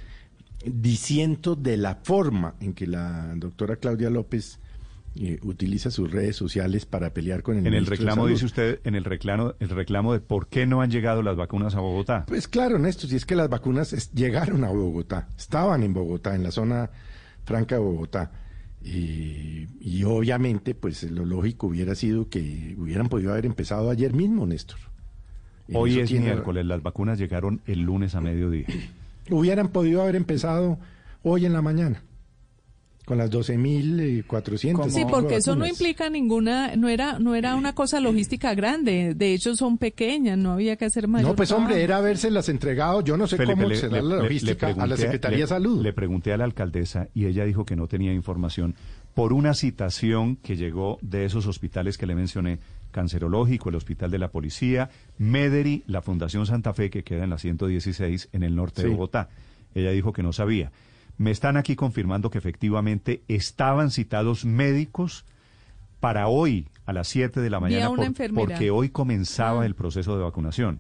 [0.66, 4.60] disiento de la forma en que la doctora Claudia López
[5.16, 8.96] eh, utiliza sus redes sociales para pelear con el En el reclamo dice usted, en
[8.96, 12.26] el reclamo, el reclamo de por qué no han llegado las vacunas a Bogotá.
[12.28, 16.36] Pues claro, Néstor, si es que las vacunas es- llegaron a Bogotá, estaban en Bogotá,
[16.36, 16.90] en la zona
[17.46, 18.32] franca de Bogotá.
[18.88, 24.46] Y, y obviamente, pues lo lógico hubiera sido que hubieran podido haber empezado ayer mismo,
[24.46, 24.80] Néstor.
[25.74, 28.66] Hoy eso es tiene- miércoles, las vacunas llegaron el lunes a mediodía.
[29.30, 30.80] Hubieran podido haber empezado
[31.24, 32.02] hoy en la mañana,
[33.08, 34.90] con las 12.400.
[34.90, 39.14] Sí, porque eso no implica ninguna, no era, no era una cosa logística grande.
[39.16, 41.30] De hecho, son pequeñas, no había que hacer mayor.
[41.30, 44.10] No, pues hombre, era habérselas entregado, yo no sé Felipe, cómo le- será le- la
[44.10, 45.82] le- le logística a la Secretaría le- de Salud.
[45.82, 48.76] Le pregunté a la alcaldesa y ella dijo que no tenía información
[49.14, 52.60] por una citación que llegó de esos hospitales que le mencioné,
[52.92, 57.38] Cancerológico, el Hospital de la Policía, Mederi, la Fundación Santa Fe, que queda en la
[57.38, 58.90] 116 en el norte de.
[58.90, 59.30] Bogotá.
[59.76, 60.72] Ella dijo que no sabía.
[61.18, 65.26] Me están aquí confirmando que efectivamente estaban citados médicos
[66.00, 68.48] para hoy a las 7 de la mañana una por- enfermera.
[68.48, 70.80] porque hoy comenzaba el proceso de vacunación.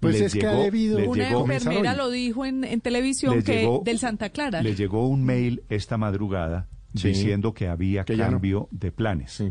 [0.00, 3.36] Pues Les es que ha llegó- debido Una llegó- enfermera lo dijo en, en televisión
[3.36, 4.62] Les que llegó- del Santa Clara.
[4.62, 7.08] Le llegó un mail esta madrugada Sí.
[7.08, 8.32] diciendo que había Que ya no.
[8.32, 9.42] cambio de planes,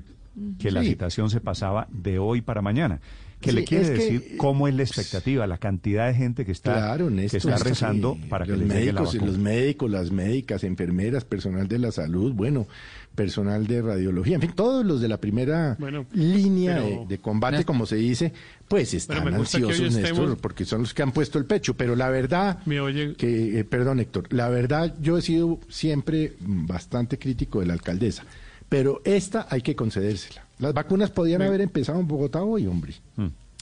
[0.59, 2.99] que la citación se pasaba de hoy para mañana.
[3.41, 6.51] Que Sí, le quiere que- decir cómo es la expectativa, la cantidad de gente que
[6.51, 9.31] está, Claro, que rezando para que los le llegue la médicos, vacuna.
[9.31, 12.67] los médicos, las médicas, enfermeras, personal de la salud, bueno,
[13.15, 17.17] personal de radiología, en fin, todos los de la primera Bueno, línea pero- de, de
[17.17, 18.31] combate, como se dice,
[18.67, 21.73] pues están ansiosos, estemos- Néstor, porque son los que han puesto el pecho.
[21.73, 26.33] Pero la verdad, Me oye- que, eh, perdón, Héctor, la verdad, yo he sido siempre
[26.39, 28.23] bastante crítico de la alcaldesa,
[28.69, 30.45] pero esta hay que concedérsela.
[30.61, 32.93] Las vacunas podían Me- haber empezado en Bogotá hoy, hombre.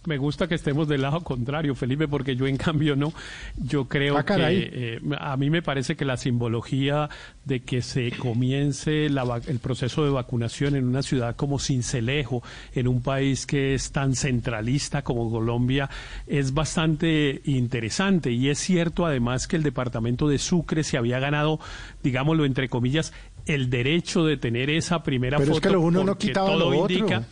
[0.05, 3.11] Me gusta que estemos del lado contrario, Felipe, porque yo en cambio no.
[3.57, 7.09] Yo creo Ah, que eh, a mí me parece que la simbología
[7.43, 12.41] de que se comience la el proceso de vacunación en una ciudad como Cincelejo,
[12.75, 15.89] en un país que es tan centralista como Colombia,
[16.27, 18.31] es bastante interesante.
[18.31, 21.59] Y es cierto además que el departamento de Sucre se había ganado,
[22.03, 23.11] digámoslo entre comillas,
[23.53, 25.67] el derecho de tener esa primera Pero es foto.
[25.69, 26.97] que lo uno no porque quitaba todo lo otro.
[26.97, 27.23] indica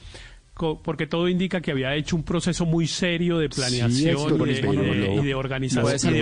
[0.84, 4.62] porque todo indica que había hecho un proceso muy serio de planeación Héctor, y, de,
[4.62, 6.20] pero y de- lo- y de organización, y de.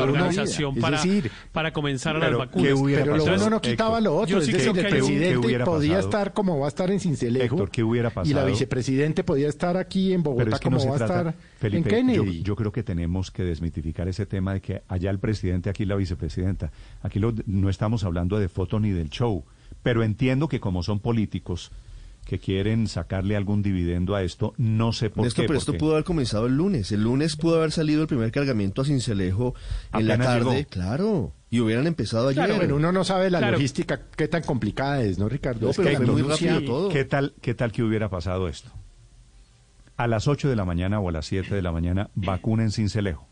[0.77, 2.67] Es para, decir, para comenzar a las pero vacunas.
[2.67, 4.27] ¿qué hubiera Pero lo uno no quitaba lo otro.
[4.31, 5.99] yo Es sí decir, el presidente podía pasado?
[5.99, 7.55] estar como va a estar en Cincelejo.
[7.55, 8.45] Héctor, ¿qué hubiera Y la pasado?
[8.47, 12.09] vicepresidente podía estar aquí en Pero Bogotá es que como va a estar Felipe, en
[12.09, 12.41] yo, Kennedy.
[12.43, 15.95] yo creo que tenemos que desmitificar ese tema de que allá el presidente, aquí la
[15.95, 16.73] vicepresidenta.
[17.03, 19.45] Aquí lo- no estamos hablando de foto ni del show,
[19.85, 21.71] pero entiendo que como son políticos
[22.25, 25.47] que quieren sacarle algún dividendo a esto, no sé por Néstor, qué.
[25.47, 26.91] pero esto porque- pudo haber comenzado el lunes.
[26.91, 29.53] El lunes pudo haber salido el primer cargamento a Cincelejo
[29.93, 30.69] en la tarde, llegó.
[30.69, 32.45] claro, y hubieran empezado ayer.
[32.45, 33.53] Claro, bueno, uno no sabe la Claro.
[33.57, 35.67] logística, qué tan complicada es, ¿no, Ricardo?
[35.67, 36.89] No, Es pero que fue muy rápido todo.
[36.89, 38.71] ¿Qué tal, ¿Qué tal que hubiera pasado esto?
[39.95, 42.71] A las 8 de la mañana o a las 7 de la mañana, vacuna en
[42.71, 43.27] Cincelejo.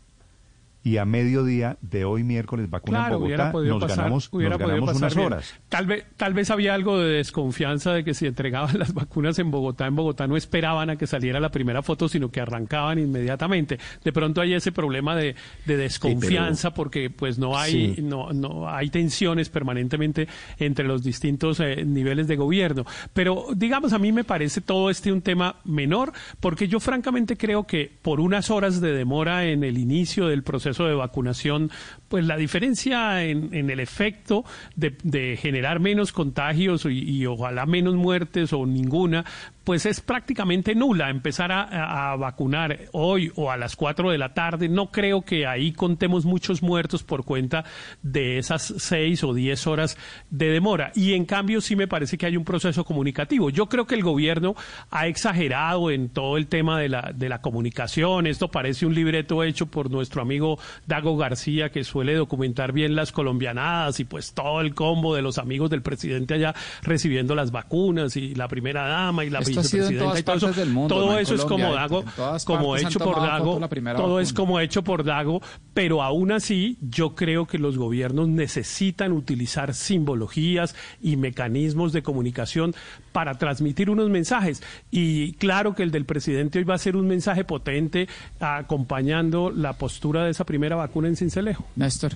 [0.84, 4.96] Y a mediodía de hoy miércoles, vacuna Claro, en Bogotá, nos pasar, ganamos, nos ganamos
[4.96, 5.26] unas bien.
[5.26, 5.54] horas.
[5.70, 9.50] Tal vez, tal vez había algo de desconfianza de que si entregaban las vacunas en
[9.50, 13.78] Bogotá, en Bogotá no esperaban a que saliera la primera foto, sino que arrancaban inmediatamente.
[14.04, 18.02] De pronto hay ese problema de, de desconfianza porque pues no hay, Sí.
[18.02, 22.84] no, no hay tensiones permanentemente entre los distintos eh, niveles de gobierno.
[23.14, 27.64] Pero digamos, a mí me parece todo este un tema menor, porque yo francamente creo
[27.66, 31.70] que por unas horas de demora en el inicio del proceso de vacunación,
[32.08, 34.44] pues la diferencia en, en el efecto
[34.74, 39.24] de, de generar menos contagios y, y ojalá menos muertes o ninguna,
[39.64, 41.10] pues es prácticamente nula.
[41.10, 45.72] Empezar a, vacunar hoy o a las 4 de la tarde, no creo que ahí
[45.72, 47.64] contemos muchos muertos por cuenta
[48.02, 49.96] de esas 6 o 10 horas
[50.30, 50.92] de demora.
[50.94, 53.50] Y en cambio sí me parece que hay un proceso comunicativo.
[53.50, 54.54] Yo creo que el gobierno
[54.90, 58.26] ha exagerado en todo el tema de la, de la comunicación.
[58.26, 63.12] Esto parece un libreto hecho por nuestro amigo Dago García, que suele documentar bien las
[63.12, 68.16] colombianadas y pues todo el combo de los amigos del presidente allá recibiendo las vacunas
[68.16, 70.46] y la primera dama y la Esto ha sido en vicepresidenta todas y todo eso.
[70.46, 72.04] partes del mundo, todo no en eso es como Dago,
[72.44, 75.40] como hecho por Dago, foto la primera todo es como hecho por Dago,
[75.72, 82.74] pero aún así yo creo que los gobiernos necesitan utilizar simbologías y mecanismos de comunicación
[83.12, 84.62] para transmitir unos mensajes.
[84.90, 88.08] Y claro que el del presidente hoy va a ser un mensaje potente
[88.40, 91.64] acompañando la postura de esa primera vacuna en Cincelejo.
[91.76, 92.12] Néstor.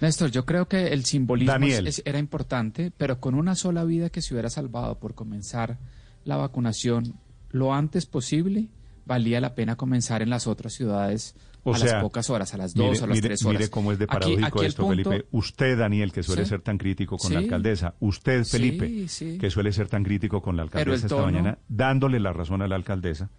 [0.00, 1.52] Néstor, yo creo que el simbolismo
[1.88, 5.78] es- era importante, pero con una sola vida que se hubiera salvado por comenzar
[6.24, 7.14] la vacunación
[7.50, 8.68] lo antes posible,
[9.06, 12.58] valía la pena comenzar en las otras ciudades O a sea, las pocas horas, a
[12.58, 13.58] las dos mire, o a las mire- tres horas.
[13.60, 15.28] Mire cómo es de paradójico aquí esto, punto- Felipe.
[15.32, 16.48] Usted, Daniel, que suele Sí.
[16.50, 17.94] ser tan crítico con la alcaldesa.
[18.00, 19.38] Usted, Felipe, sí.
[19.38, 22.76] que suele ser tan crítico con la alcaldesa esta mañana, dándole la razón a la
[22.76, 23.30] alcaldesa.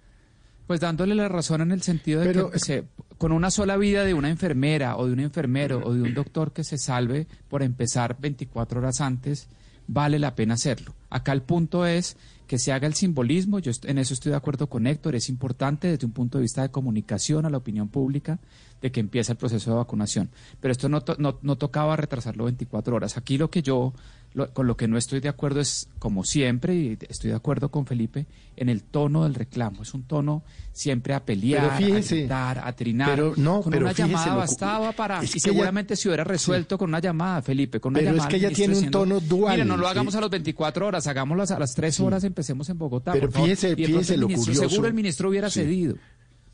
[0.68, 2.86] Pues dándole la razón en el sentido de Pero- que se-
[3.20, 6.52] con una sola vida de una enfermera o de un enfermero o de un doctor
[6.54, 9.48] que se salve por empezar 24 horas antes,
[9.88, 10.94] vale la pena hacerlo.
[11.10, 14.68] Acá el punto es que se haga el simbolismo, yo en eso estoy de acuerdo
[14.68, 18.40] con Héctor, es importante desde un punto de vista de comunicación a la opinión pública
[18.82, 20.30] de que empieza el proceso de vacunación.
[20.60, 23.18] Pero esto no, to- no, no tocaba retrasarlo 24 horas.
[23.18, 23.94] Aquí lo que yo,
[24.36, 27.70] lo- con lo que no estoy de acuerdo es, como siempre, y estoy de acuerdo
[27.70, 29.82] con Felipe, en el tono del reclamo.
[29.82, 33.10] Es un tono siempre a pelear, fíjese, a gritar, a trinar.
[33.10, 35.22] pero no, con pero una fíjese llamada bastaba para...
[35.24, 38.18] es y que ella- seguramente se hubiera resuelto con una llamada, Felipe, con una Pero
[38.18, 39.92] es que ella tiene un tono dual, Mire, no lo sí.
[39.92, 43.14] hagamos a las 24 horas, hagámoslo a las 3 horas, empecemos en Bogotá.
[43.14, 44.70] Pero fíjese- fíjese lo ministro- curioso.
[44.70, 45.96] Seguro el ministro hubiera cedido.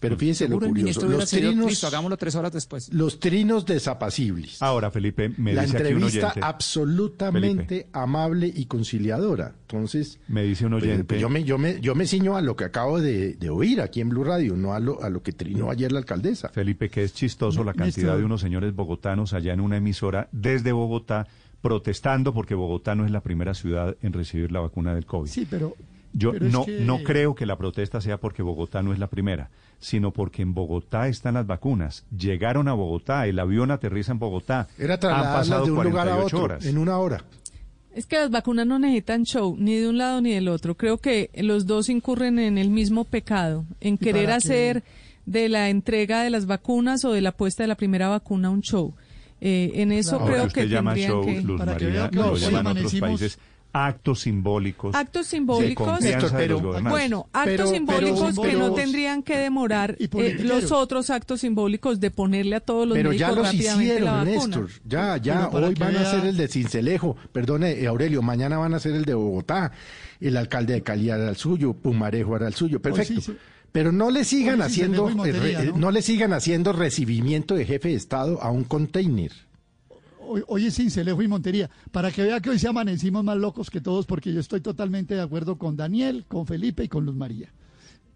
[0.02, 1.08] Pero fíjese lo el curioso.
[1.08, 2.92] Los trinos, hagámoslo tres horas después.
[2.92, 4.62] los trinos desapacibles.
[4.62, 6.42] Ahora, Felipe, me la dice aquí un entrevista oyente.
[6.44, 9.54] absolutamente amable y conciliadora.
[9.62, 11.04] Entonces, Me dice un pues, oyente.
[11.06, 13.80] pues yo me yo me yo me ciño a lo que acabo de, de oír
[13.80, 16.50] aquí en Blue Radio, no a lo a lo que trinó ayer la alcaldesa.
[16.50, 20.72] Felipe, que es chistoso la cantidad de unos señores bogotanos allá en una emisora desde
[20.72, 21.28] Bogotá
[21.62, 25.30] protestando porque Bogotá no es la primera ciudad en recibir la vacuna del COVID.
[25.30, 25.76] Sí, pero
[26.14, 29.00] Yo pero es no, que- no creo que la protesta sea porque Bogotá no es
[29.00, 29.50] la primera,
[29.80, 32.06] sino porque en Bogotá están las vacunas.
[32.16, 34.68] Llegaron a Bogotá, el avión aterriza en Bogotá.
[34.78, 36.66] Era Han trasladarlas pasado de un lugar a 48 otro horas.
[36.66, 37.24] en una hora.
[37.94, 40.76] Es que las vacunas no necesitan show, ni de un lado ni del otro.
[40.76, 44.84] Creo que los dos incurren en el mismo pecado, en querer hacer
[45.26, 48.62] de la entrega de las vacunas o de la puesta de la primera vacuna un
[48.62, 48.94] show.
[49.42, 51.42] Eh, en eso Ahora creo usted que llama tendrían show, que...
[51.42, 53.40] Luz Para que María, que lo llaman otros países,
[53.74, 54.94] actos simbólicos.
[54.96, 56.92] Actos de simbólicos, confianza de los gobernantes.
[56.92, 61.42] bueno, actos Pero- simbólicos pero- que no pero- tendrían que demorar eh, los otros actos
[61.42, 64.58] simbólicos de ponerle a todos los Pero ya médicos los rápidamente la hicieron, vacuna.
[64.58, 64.70] Néstor.
[64.86, 67.16] Ya, ya, Pero hoy van a hacer el de Cincelejo.
[67.32, 69.72] Perdone, eh, Aurelio, mañana van a hacer el de Bogotá.
[70.20, 72.82] El alcalde de Cali hará el suyo, Pumarejo hará el suyo.
[72.82, 73.22] Perfecto.
[73.22, 73.38] sí, sí.
[73.72, 75.78] Pero no le sigan sí haciendo, eh, ¿no?
[75.78, 75.92] ¿no?
[75.92, 79.32] le sigan haciendo recibimiento de jefe de Estado a un container.
[80.22, 81.70] Hoy, hoy es Cincelejo y Montería.
[81.92, 85.16] Para que vea que hoy se amanecimos más locos que todos, porque yo estoy totalmente
[85.16, 87.52] de acuerdo con Daniel, con Felipe y con Luz María.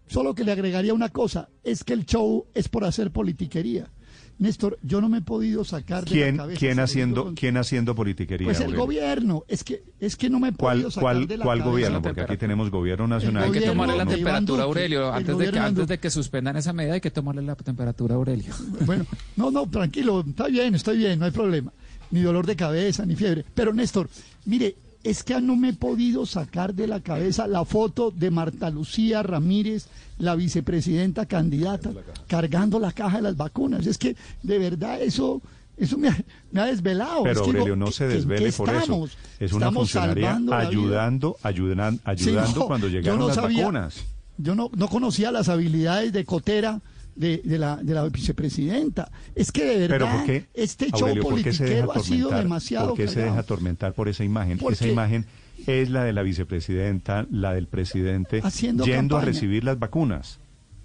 [0.08, 3.90] Solo que le agregaría una cosa, es que el show es por hacer politiquería.
[4.38, 6.58] Néstor, yo no me he podido sacar de ¿Quién, la cabeza.
[6.60, 8.44] quién se lo haciendo, con- quién haciendo politiquería?
[8.46, 8.84] Pues el Aurelio?
[8.84, 9.44] gobierno.
[9.48, 11.70] Es que, es que no me he ¿Cuál, podido sacar cuál, de la cuál cabeza.
[11.72, 12.02] gobierno?
[12.02, 13.44] Porque aquí tenemos gobierno nacional.
[13.44, 15.08] Hay que tomarle la temperatura, Duque, Aurelio.
[15.08, 18.14] el Antes de, que, antes de que suspendan esa medida, hay que tomarle la temperatura,
[18.14, 18.52] Aurelio.
[18.84, 21.72] Bueno, no, no, tranquilo, está bien, estoy bien, no hay problema.
[22.10, 23.44] Ni dolor de cabeza, ni fiebre.
[23.54, 24.08] Pero Néstor,
[24.44, 28.70] mire, es que no me he podido sacar de la cabeza la foto de Marta
[28.70, 29.86] Lucía Ramírez,
[30.18, 31.90] la vicepresidenta candidata,
[32.26, 33.86] cargando la caja de las vacunas.
[33.86, 35.40] Es que de verdad eso,
[35.76, 36.16] eso me ha,
[36.50, 37.22] me ha desvelado.
[37.22, 38.78] Pero Es que digo, Aurelio, no ¿en se desvele por eso.
[38.80, 39.10] estamos?
[39.38, 43.96] Es una Estamos funcionaria ayudando, ayudan, Sí, ayudando no, cuando llegaron no las sabía- vacunas.
[44.38, 46.80] Yo no, no conocía las habilidades de Cotera
[47.16, 49.10] de, de la, de la vicepresidenta.
[49.34, 52.30] Es que de Pero verdad ¿por qué, este show Aurelio, ¿por qué politiquero ha sido
[52.30, 54.58] demasiado ¿Por qué se deja atormentar por esa imagen?
[54.70, 55.26] Esa imagen
[55.66, 59.24] es la de la vicepresidenta, la del presidente, Haciendo yendo a campaña.
[59.32, 60.38] recibir las vacunas.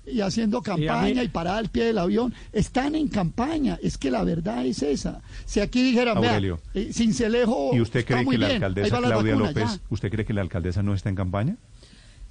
[0.06, 2.34] y haciendo campaña y, parada al pie del avión.
[2.54, 3.78] Están en campaña.
[3.84, 5.22] Es que la verdad es esa.
[5.46, 6.60] Si aquí dijeran, vea, Aurelio.
[6.74, 9.80] eh, Cincelejo ¿Y usted cree que la bien, alcaldesa Claudia vacunas, López, ya.
[9.90, 11.58] usted cree que la alcaldesa no está en campaña?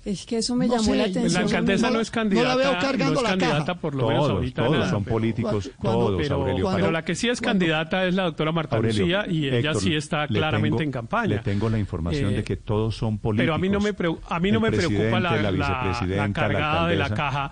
[0.02, 1.32] Es que eso me No llamó sé, la atención.
[1.34, 3.74] La alcaldesa no, no- es no la veo candidata, cargando no es la candidata caja.
[3.80, 4.62] por lo menos Todos, ahorita.
[4.64, 6.64] todos nada, son pero- políticos, cuando- todos, pero, Aurelio.
[6.64, 9.46] pero pero- la que sí es cuando- candidata es la doctora Marta Aurelio, Lucía y
[9.48, 11.28] ella Héctor, sí está claramente tengo- en campaña.
[11.36, 13.42] Le tengo la información Eh, de que todos son políticos.
[13.44, 13.90] Pero a mí no me,
[14.30, 17.50] a mí no me preocupa la, la la- la vicepresidenta, la cargada de la caja.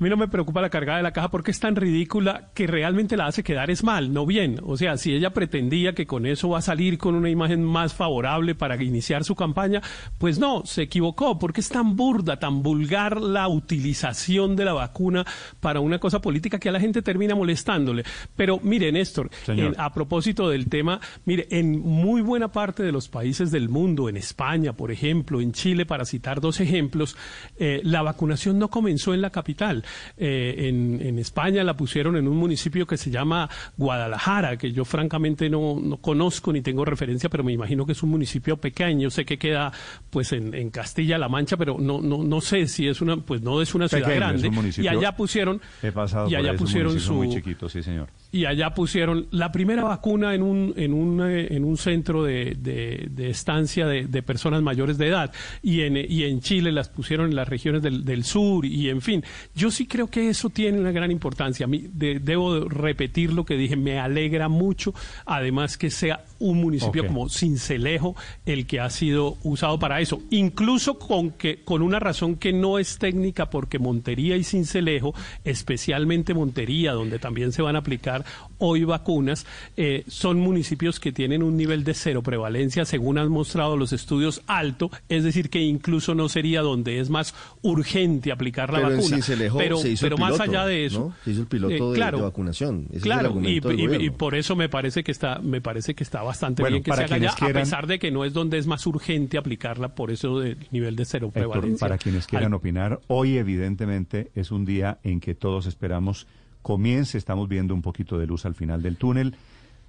[0.00, 2.66] A mí no me preocupa la cargada de la caja porque es tan ridícula que
[2.66, 4.58] realmente la hace quedar es mal, no bien.
[4.64, 7.94] O sea, si ella pretendía que con eso va a salir con una imagen más
[7.94, 9.82] favorable para iniciar su campaña,
[10.18, 15.24] pues no, se equivocó porque es tan burda, tan vulgar la utilización de la vacuna
[15.60, 18.02] para una cosa política que a la gente termina molestándole.
[18.34, 19.30] Pero mire, Néstor,
[19.68, 24.08] en- a propósito del tema, mire, en muy buena parte de los países del mundo,
[24.08, 27.16] en España, por ejemplo, en Chile, para citar dos ejemplos,
[27.58, 29.83] eh, la vacunación no comenzó en la capital.
[30.16, 34.84] Eh, en, en España la pusieron en un municipio que se llama Guadalajara, que yo
[34.84, 39.10] francamente no, no conozco ni tengo referencia, pero me imagino que es un municipio pequeño.
[39.10, 39.72] Sé que queda
[40.10, 43.60] pues en, en Castilla-La Mancha, pero no, no, no sé si es una, pues no
[43.60, 44.48] es una ciudad Pequeño, es grande.
[44.48, 48.08] un municipio- y allá pusieron, He pasado y allá pusieron su muy chiquito, sí, señor.
[48.34, 52.56] Y allá pusieron la primera vacuna en un, en un, eh, en un centro de,
[52.58, 55.32] de- estancia de, personas mayores de edad.
[55.62, 59.00] Y en, y en Chile las pusieron en las regiones del, del sur y en
[59.00, 59.22] fin.
[59.54, 61.64] Yo sí creo que eso tiene una gran importancia.
[61.64, 64.94] A mí de- debo repetir lo que dije, me alegra mucho,
[65.26, 70.20] además que sea un municipio como Cincelejo el que ha sido usado para eso.
[70.30, 75.14] Incluso con, que, con una razón que no es técnica, porque Montería y Cincelejo,
[75.44, 78.24] especialmente Montería, donde también se van a aplicar
[78.58, 79.46] hoy vacunas,
[79.76, 84.42] eh, son municipios que tienen un nivel de cero prevalencia, según han mostrado los estudios,
[84.46, 88.96] alto, es decir, que incluso no sería donde es más urgente aplicar la Pero en
[88.96, 89.16] vacuna.
[89.16, 91.14] Cincelejo pero se hizo pero el más allá de eso, ¿no?
[91.24, 92.86] Se hizo el piloto eh, de- claro, de vacunación.
[92.88, 96.02] Ese es el claro, y, y por eso me parece que está, me parece que
[96.04, 98.24] está bastante Bueno, bien que para se haga ya, quieran- a pesar de que no
[98.24, 101.78] es donde es más urgente aplicarla, por eso del nivel de cero Héctor, prevalencia.
[101.86, 106.26] para quienes quieran Al- opinar, hoy evidentemente es un día en que todos esperamos
[106.62, 109.36] comience, estamos viendo un poquito de luz al final del túnel.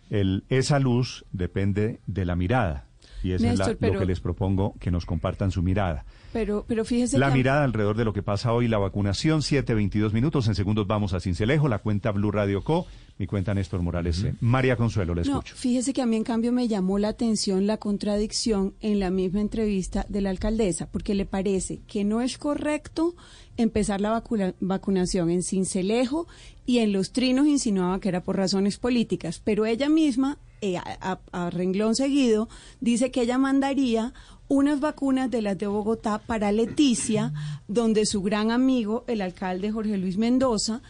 [0.09, 2.85] El- esa luz depende de la mirada
[3.23, 6.05] y eso es lo que les propongo que nos compartan su mirada.
[6.31, 7.35] Pero, pero fíjese La que...
[7.37, 11.19] mirada alrededor de lo que pasa hoy, la vacunación, 7.22 minutos, en segundos vamos a
[11.21, 12.85] Cincelejo, la cuenta Blue Radio Co,
[13.17, 14.17] mi cuenta Néstor Morales.
[14.17, 14.33] C.
[14.41, 15.55] María Consuelo, le No, escucho.
[15.55, 19.39] fíjese que a mí en cambio me llamó la atención la contradicción en la misma
[19.41, 23.15] entrevista de la alcaldesa, porque le parece que no es correcto
[23.57, 26.27] empezar la vacuna- vacunación en Cincelejo
[26.65, 30.83] y en Los Trinos insinuaba que era por razones políticas, pero ella misma, eh, a,
[31.31, 32.49] a- a renglón seguido,
[32.81, 34.13] dice que ella mandaría
[34.49, 37.31] unas vacunas de las de Bogotá para Leticia,
[37.69, 40.81] donde su gran amigo, el alcalde Jorge Luis Mendoza,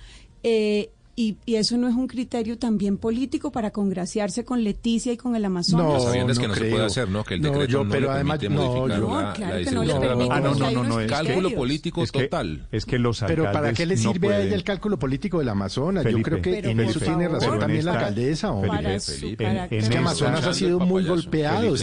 [0.44, 5.18] eh, y, y eso no es un criterio también político para congraciarse con Leticia y
[5.18, 5.86] con el Amazonas.
[5.86, 7.24] No, sabiendo es que no, se puede hacer, ¿no?
[7.24, 9.58] Que el No, yo, no, pero le además- permite no, modificar yo- la, No, claro
[9.60, 12.24] la que no le permite, Ah, no, no, no, no, es- Cálculo político Es que-
[12.24, 12.68] total.
[12.72, 15.50] Es que los Pero ¿para qué le no sirve a ella el cálculo político del
[15.50, 16.04] Amazonas?
[16.04, 18.52] Felipe, Yo creo que Pero en eso tiene razón también la alcaldesa.
[18.52, 18.70] hombre.
[18.70, 19.46] Para Felipe, Felipe.
[19.46, 21.74] En- Es que Amazonas ha sido muy golpeado.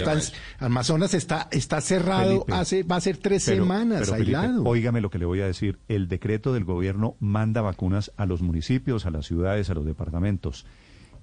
[0.59, 4.65] Amazonas está, está cerrado hace, va a ser tres semanas aislado.
[4.65, 5.79] óigame lo que le voy a decir.
[5.89, 10.67] El decreto del gobierno manda vacunas a los municipios, a las ciudades, a los departamentos.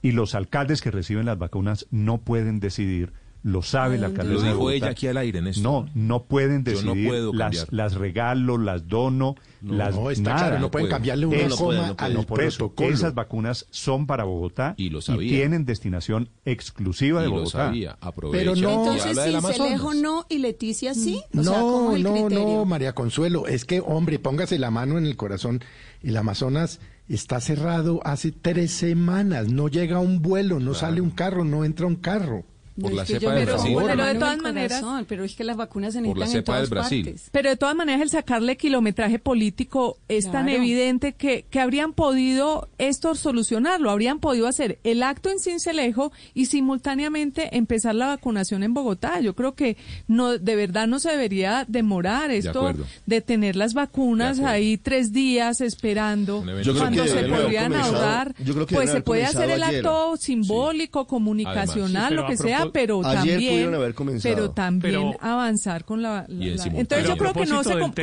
[0.02, 3.12] Y los alcaldes que reciben las vacunas no pueden decidir
[3.42, 4.76] lo sabe la Lo alcaldesa de dijo Bogotá.
[4.76, 5.64] ella aquí al aire, Néstor.
[5.64, 7.68] No, no pueden Yo no decidir, puedo las, cambiar.
[7.72, 10.48] las regalo, las dono, No, las no, está nada.
[10.48, 12.90] claro, no pueden cambiarle una Eso- coma no al por eso, protocolo.
[12.94, 15.30] esas vacunas son para Bogotá y, lo sabía.
[15.30, 17.68] tienen destinación exclusiva de Y lo Bogotá.
[17.68, 17.98] sabía.
[18.02, 19.96] Aprovecha Pero no- y Entonces, Cincelejo Amazonas.
[20.02, 21.22] no y Leticia sí.
[21.38, 22.40] O sea, no, ¿cómo es el no, criterio?
[22.46, 25.62] no, María Consuelo, es que, hombre, póngase la mano en el corazón.
[26.04, 31.44] El Amazonas está cerrado hace tres semanas, no llega un vuelo, no sale un carro,
[31.44, 32.46] no entra un carro.
[32.80, 33.76] Por No, la cepa del Brasil.
[33.86, 36.40] Pero de en todas maneras- corazón, pero es que las vacunas se Por la necesitan
[36.40, 37.04] en cepa todas del Brasil.
[37.06, 37.30] partes.
[37.32, 42.70] Pero de todas maneras el sacarle kilometraje político es tan evidente que, que habrían podido
[42.78, 48.74] esto solucionarlo, habrían podido hacer el acto en Cincelejo y simultáneamente empezar la vacunación en
[48.74, 49.20] Bogotá.
[49.20, 49.78] Yo creo que
[50.08, 52.74] no de verdad no se debería demorar esto
[53.06, 58.34] de, tener las vacunas ahí tres días esperando Yo cuando que se podrían ahorrar.
[58.44, 59.80] yo creo que Pues se puede hacer el ayer.
[59.86, 62.10] acto simbólico, comunicacional, Además.
[62.10, 64.36] Sí, lo que sea, pero Ayer también, pudieron haber comenzado.
[64.36, 67.94] pero también Pero- avanzar con la, Y entonces yo creo que no se como,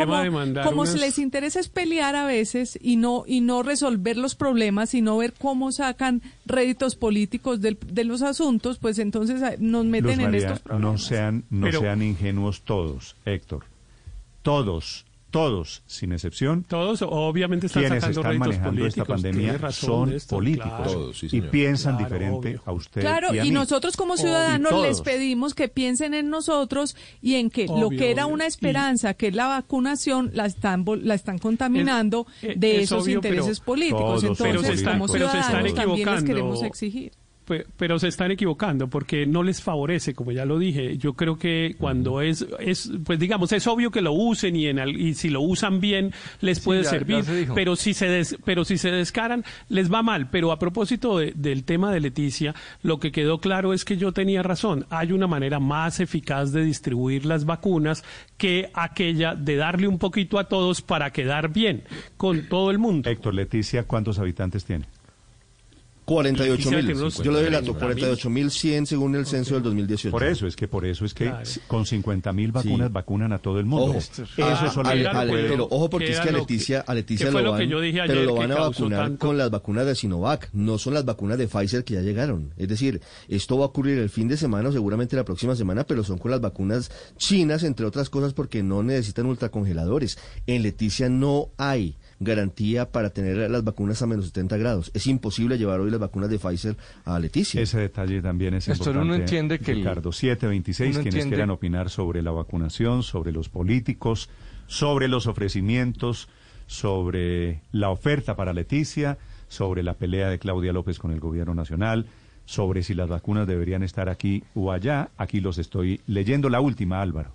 [0.65, 4.35] como unas- se les interesa es pelear a veces y no y no resolver los
[4.35, 9.85] problemas sino ver cómo sacan réditos políticos del- de los asuntos pues entonces ah, nos
[9.85, 13.65] Luz meten en María, estos problemas no sean, no Pero- sean ingenuos todos, Héctor.
[14.43, 19.09] Todos, todos, sin excepción, Todos obviamente están quienes sacando están réditos manejando esta políticos.
[19.23, 20.93] pandemia tiene razón, son políticos claro.
[20.93, 22.63] Todos, sí, y piensan Claro, diferente obvio.
[22.65, 23.51] a usted Claro, y a y mí.
[23.55, 28.25] nosotros como ciudadanos les pedimos que piensen en nosotros y en que lo que era
[28.27, 28.35] obvio.
[28.35, 32.83] una Y- esperanza, que es la vacunación, la están la están contaminando Es- de es
[32.85, 34.23] esos obvio, pero intereses políticos.
[34.23, 37.13] Entonces, Pero se están- como pero se están ciudadanos también les queremos exigir.
[37.47, 40.99] Pe- Pero se están equivocando porque no les favorece, como ya lo dije.
[40.99, 44.79] Yo creo que cuando es, es pues digamos, es obvio que lo usen y, en
[44.79, 48.07] al- y si lo usan bien les puede ya- ya servir, se pero si se
[48.09, 50.29] des- pero si se descaran les va mal.
[50.31, 54.13] Pero a propósito de- del tema de Leticia, lo que quedó claro es que yo
[54.13, 54.87] tenía razón.
[54.91, 58.03] Hay una manera más eficaz de distribuir las vacunas
[58.37, 61.85] que aquella de darle un poquito a todos para quedar bien
[62.17, 63.09] con todo el mundo.
[63.09, 64.85] Héctor Leticia, ¿cuántos habitantes tiene?
[66.07, 66.87] 48 mil.
[67.23, 67.79] Yo le doy el dato, 50.000.
[67.79, 70.11] 48 mil 100 según el censo del 2018.
[70.13, 71.45] Por eso, es que por eso es que Claro.
[71.67, 72.93] con 50 mil vacunas Sí.
[72.93, 73.87] vacunan a todo el mundo.
[73.87, 76.39] Ojo, Eso Ah, solamente Ale, Ale, puede- pero ojo porque que es que a lo
[76.39, 78.61] Leticia, que- a Leticia lo lo van, que yo dije pero lo que van a
[78.61, 82.03] vacunar tanto- con las vacunas de Sinovac, no son las vacunas de Pfizer que ya
[82.03, 82.53] llegaron.
[82.57, 85.85] Es decir, esto va a ocurrir el fin de semana o seguramente la próxima semana,
[85.85, 90.19] pero son con las vacunas chinas, entre otras cosas, porque no necesitan ultracongeladores.
[90.47, 94.91] En Leticia no hay garantía para tener las vacunas a menos 70 grados.
[94.95, 97.61] Es imposible llevar hoy las vacunas de Pfizer a Leticia.
[97.61, 99.15] Ese detalle también es Néstor, importante.
[99.15, 103.33] uno entiende que el- Ricardo, 726, uno quienes entiende- quieran opinar sobre la vacunación, sobre
[103.33, 104.31] los políticos,
[104.67, 106.29] sobre los ofrecimientos,
[106.67, 112.07] sobre la oferta para Leticia, sobre la pelea de Claudia López con el gobierno nacional,
[112.45, 115.11] sobre si las vacunas deberían estar aquí o allá.
[115.17, 116.49] Aquí los estoy leyendo.
[116.49, 117.33] La última, Álvaro.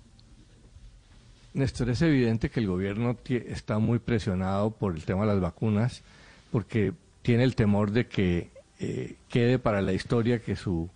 [1.54, 6.02] Néstor, es evidente que el gobierno está muy presionado por el tema de las vacunas,
[6.50, 8.50] porque tiene el temor de que
[8.80, 10.88] eh, quede para la historia que su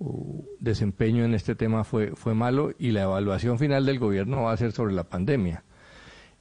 [0.00, 4.52] uh, desempeño en este tema fue, fue malo y la evaluación final del gobierno va
[4.52, 5.62] a ser sobre la pandemia.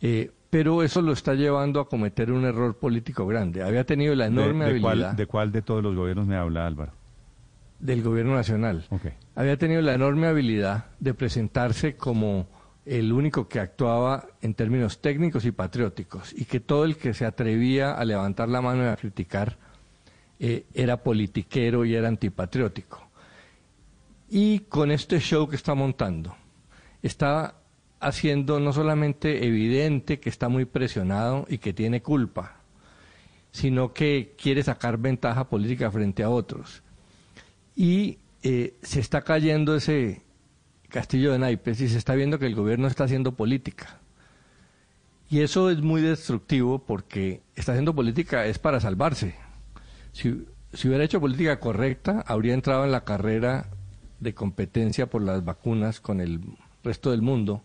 [0.01, 3.63] Eh, pero eso lo está llevando a cometer un error político grande.
[3.63, 6.35] Había tenido la ¿De, enorme de habilidad cuál, ¿De cuál de todos los gobiernos me
[6.35, 6.93] habla, Álvaro?
[7.81, 8.85] del gobierno nacional.
[9.35, 12.47] Había tenido la enorme habilidad de presentarse como
[12.85, 17.25] el único que actuaba en términos técnicos y patrióticos y que todo el que se
[17.25, 19.57] atrevía a levantar la mano y a criticar
[20.39, 23.07] eh, era politiquero y era antipatriótico.
[24.29, 26.35] Y con este show que está montando,
[27.03, 27.55] está
[27.99, 32.61] haciendo no solamente evidente que está muy presionado y que tiene culpa,
[33.51, 36.81] sino que quiere sacar ventaja política frente a otros
[37.75, 40.21] y eh, se está cayendo ese
[40.91, 43.99] castillo de naipes y se está viendo que el gobierno está haciendo política.
[45.29, 49.35] Y eso es muy destructivo porque está haciendo política es para salvarse.
[50.11, 53.69] Si, si hubiera hecho política correcta, habría entrado en la carrera
[54.19, 56.41] de competencia por las vacunas con el
[56.83, 57.63] resto del mundo.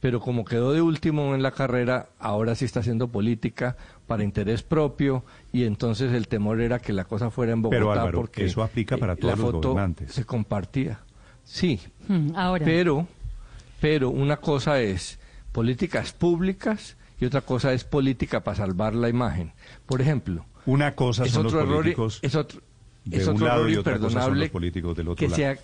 [0.00, 4.62] Pero como quedó de último en la carrera, ahora sí está haciendo política para interés
[4.62, 8.44] propio y entonces el temor era que la cosa fuera en Bogotá Pero, Álvaro, porque
[8.44, 10.12] eso aplica para eh, todos la los foto gobernantes.
[10.12, 11.00] se compartía.
[11.44, 12.64] Sí, Hmm, Ahora.
[12.64, 13.06] pero,
[13.80, 15.18] pero una cosa es
[15.52, 19.52] políticas públicas y otra cosa es política para salvar la imagen.
[19.86, 22.60] Por ejemplo, Una cosa es son los otro error, políticos es otro,
[23.04, 25.16] de es un otro lado error y otra cosa son imperdonable los políticos del otro
[25.16, 25.36] que lado.
[25.36, 25.58] sea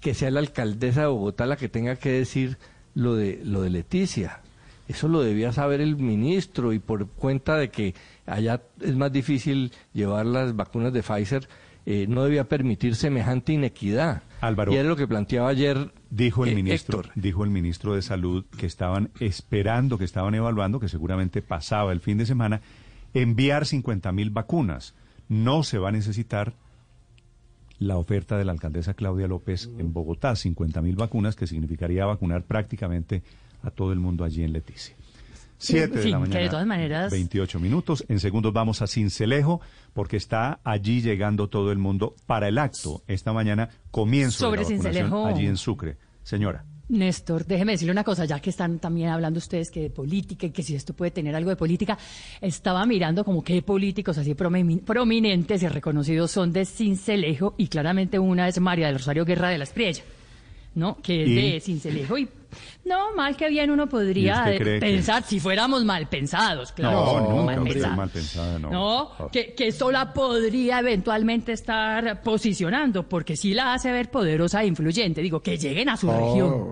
[0.00, 2.58] que sea la alcaldesa de Bogotá la que tenga que decir
[2.94, 4.40] lo de lo de Leticia.
[4.86, 7.94] Eso lo debía saber el ministro y por cuenta de que
[8.26, 11.48] allá es más difícil llevar las vacunas de Pfizer,
[11.86, 14.22] eh, no debía permitir semejante inequidad.
[14.40, 17.12] Álvaro, y era lo que planteaba ayer dijo el eh, ministro, Héctor.
[17.14, 22.00] dijo el ministro de Salud que estaban esperando, que estaban evaluando, que seguramente pasaba el
[22.00, 22.60] fin de semana,
[23.12, 24.94] enviar 50 mil vacunas.
[25.28, 26.54] No se va a necesitar
[27.78, 32.44] la oferta de la alcaldesa Claudia López en Bogotá, 50 mil vacunas, que significaría vacunar
[32.44, 33.22] prácticamente
[33.62, 34.94] a todo el mundo allí en Leticia.
[35.58, 36.40] Siete de Sí, la que mañana.
[36.40, 38.04] de todas maneras- 28 minutos.
[38.08, 39.60] En segundos vamos a Cincelejo,
[39.92, 43.02] porque está allí llegando todo el mundo para el acto.
[43.06, 45.26] Esta mañana comienzo de la Cincelejo.
[45.26, 45.96] allí en Sucre.
[46.22, 46.64] Señora.
[46.86, 50.50] Néstor, déjeme decirle una cosa, ya que están también hablando ustedes que de política y
[50.50, 51.96] que si esto puede tener algo de política,
[52.42, 58.18] estaba mirando como qué políticos así promi- prominentes y reconocidos son de Cincelejo y claramente
[58.18, 60.02] una es María del Rosario Guerra de la Espriella,
[60.74, 60.98] ¿no?
[61.00, 61.34] Que es ¿Y?
[61.52, 62.28] de Cincelejo y
[62.84, 66.06] no, mal que bien uno podría ¿Y usted eh, cree que- pensar si fuéramos mal
[66.06, 67.04] pensados, claro.
[67.04, 67.96] no, nunca, mal hombre, pensados.
[67.96, 68.70] mal pensada, no.
[68.70, 69.28] No, Oh.
[69.30, 74.66] que, que esto la podría eventualmente estar posicionando, porque sí la hace ver poderosa e
[74.66, 75.20] influyente.
[75.22, 76.18] Digo, que lleguen a su Oh,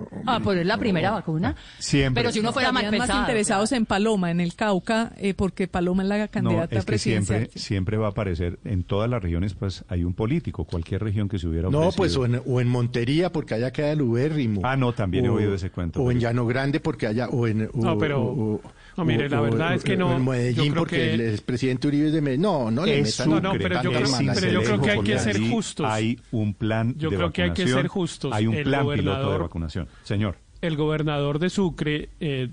[0.07, 1.55] región a poner la primera vacuna.
[1.79, 2.21] Siempre.
[2.21, 3.27] Pero si uno fuera mal Estarían más pensado.
[3.27, 6.85] interesados en Paloma, en el Cauca, eh, porque Paloma es la No, candidata es que
[6.87, 7.39] presidencial.
[7.41, 11.27] siempre, siempre va a aparecer, en todas las regiones, pues hay un político, cualquier región
[11.29, 11.97] que se hubiera No, ofrecido.
[11.97, 14.61] pues o en, o en Montería, porque allá queda el ubérrimo.
[14.63, 16.01] Ah, no, también he oído ese cuento.
[16.01, 17.27] O en Llano Grande, porque allá.
[17.29, 18.61] O en, o- No, pero- o-
[18.95, 21.13] no, mire, la verdad o- es que o no, En yo Medellín, creo porque que-
[21.15, 22.43] el expresidente Uribe es de Medellín.
[22.43, 25.19] No, no le metan No, no, pero yo creo- pero yo creo que hay que
[25.19, 25.87] ser justos.
[25.89, 28.31] Hay un plan Yo de creo que hay que ser justos.
[28.33, 29.87] Hay un El plan piloto de vacunación.
[30.03, 30.37] Señor.
[30.61, 32.47] el gobernador de Sucre, eh,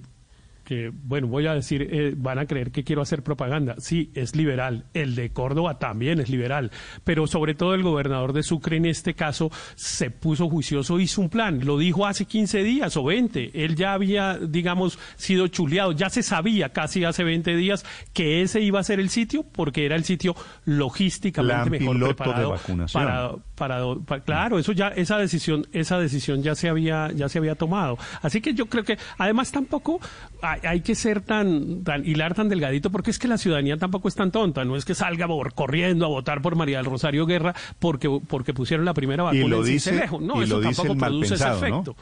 [0.70, 3.74] que, bueno, voy a decir, eh, van a creer que quiero hacer propaganda.
[3.78, 4.84] Sí, es liberal.
[4.94, 6.70] El de Córdoba también es liberal.
[7.02, 11.28] Pero sobre todo el gobernador de Sucre en este caso se puso juicioso, hizo un
[11.28, 11.66] plan.
[11.66, 13.64] Lo dijo hace 15 días o 20.
[13.64, 15.90] Él ya había, digamos, sido chuleado.
[15.90, 19.84] Ya se sabía casi hace 20 días que ese iba a ser el sitio porque
[19.84, 23.04] era el sitio logísticamente mejor piloto de preparado vacunación.
[23.04, 27.38] para para, para- claro eso ya esa decisión esa decisión ya se había ya se
[27.38, 27.98] había tomado.
[28.22, 30.00] Así que yo creo que además tampoco
[30.42, 34.08] hay, hay que ser tan tan hilar tan delgadito porque es que la ciudadanía tampoco
[34.08, 34.64] es tan tonta.
[34.64, 38.54] No es que salga por- corriendo a votar por María del Rosario Guerra porque porque
[38.54, 40.98] pusieron la primera Y vacuna lo en dice- no y eso lo dice tampoco el
[40.98, 41.96] produce ese efecto.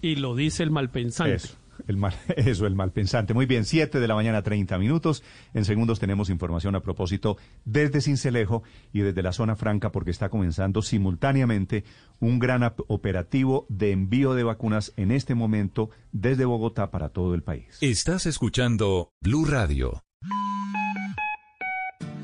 [0.00, 1.34] Y lo dice el malpensante.
[1.36, 1.54] Eso,
[1.86, 3.34] el mal, eso, el malpensante.
[3.34, 5.22] Muy bien, 7 de la mañana, 30 minutos.
[5.54, 10.28] En segundos tenemos información a propósito desde Cincelejo y desde la zona franca porque está
[10.28, 11.84] comenzando simultáneamente
[12.20, 17.42] un gran operativo de envío de vacunas en este momento desde Bogotá para todo el
[17.42, 17.78] país.
[17.80, 20.02] Estás escuchando Blue Radio.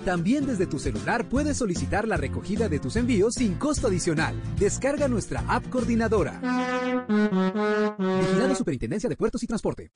[0.04, 4.34] También desde tu celular puedes solicitar la recogida de tus envíos sin costo adicional.
[4.58, 6.40] Descarga nuestra app coordinadora.
[7.98, 9.90] Vigilado Superintendencia de Puertos y Transporte.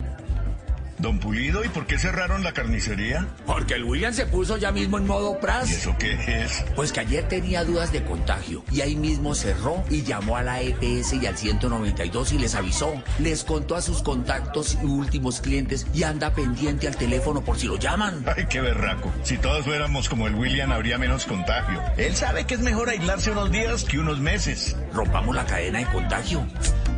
[1.02, 3.26] Don Pulido, ¿y por qué cerraron la carnicería?
[3.44, 5.68] Porque el William se puso ya mismo en modo pras.
[5.68, 6.64] ¿Y eso qué es?
[6.76, 10.60] Pues que ayer tenía dudas de contagio y ahí mismo cerró y llamó a la
[10.60, 13.02] EPS y al 192 y les avisó.
[13.18, 17.66] Les contó a sus contactos y últimos clientes y anda pendiente al teléfono por si
[17.66, 18.24] lo llaman.
[18.36, 19.12] Ay, qué berraco.
[19.24, 21.82] Si todos fuéramos como el William, habría menos contagio.
[21.96, 24.76] Él sabe que es mejor aislarse unos días que unos meses.
[24.92, 26.46] Rompamos la cadena de contagio.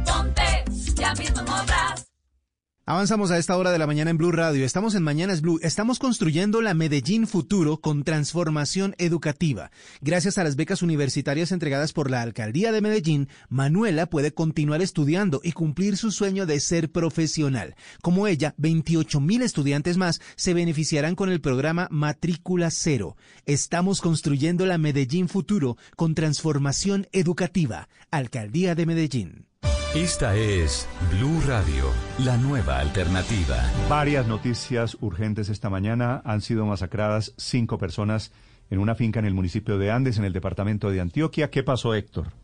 [0.05, 2.14] Ponte ya mismo en modo Bras.
[2.87, 4.63] Avanzamos a esta hora de la mañana en Blue Radio.
[4.63, 5.59] Estamos en Mañanas Blue.
[5.63, 9.71] Estamos construyendo la Medellín Futuro con transformación educativa.
[10.03, 15.41] Gracias a las becas universitarias entregadas por la Alcaldía de Medellín, Manuela puede continuar estudiando
[15.43, 17.75] y cumplir su sueño de ser profesional.
[18.03, 23.17] Como ella, 28 mil estudiantes más se beneficiarán con el programa Matrícula Cero.
[23.47, 27.89] Estamos construyendo la Medellín Futuro con transformación educativa.
[28.11, 29.47] Alcaldía de Medellín.
[29.95, 31.85] Esta es Blue Radio,
[32.19, 33.57] la nueva alternativa.
[33.89, 36.21] Varias noticias urgentes esta mañana.
[36.25, 38.33] Han sido masacradas cinco personas
[38.71, 41.51] en una finca en el municipio de Andes, en el departamento de Antioquia.
[41.51, 42.44] ¿Qué pasó, Héctor?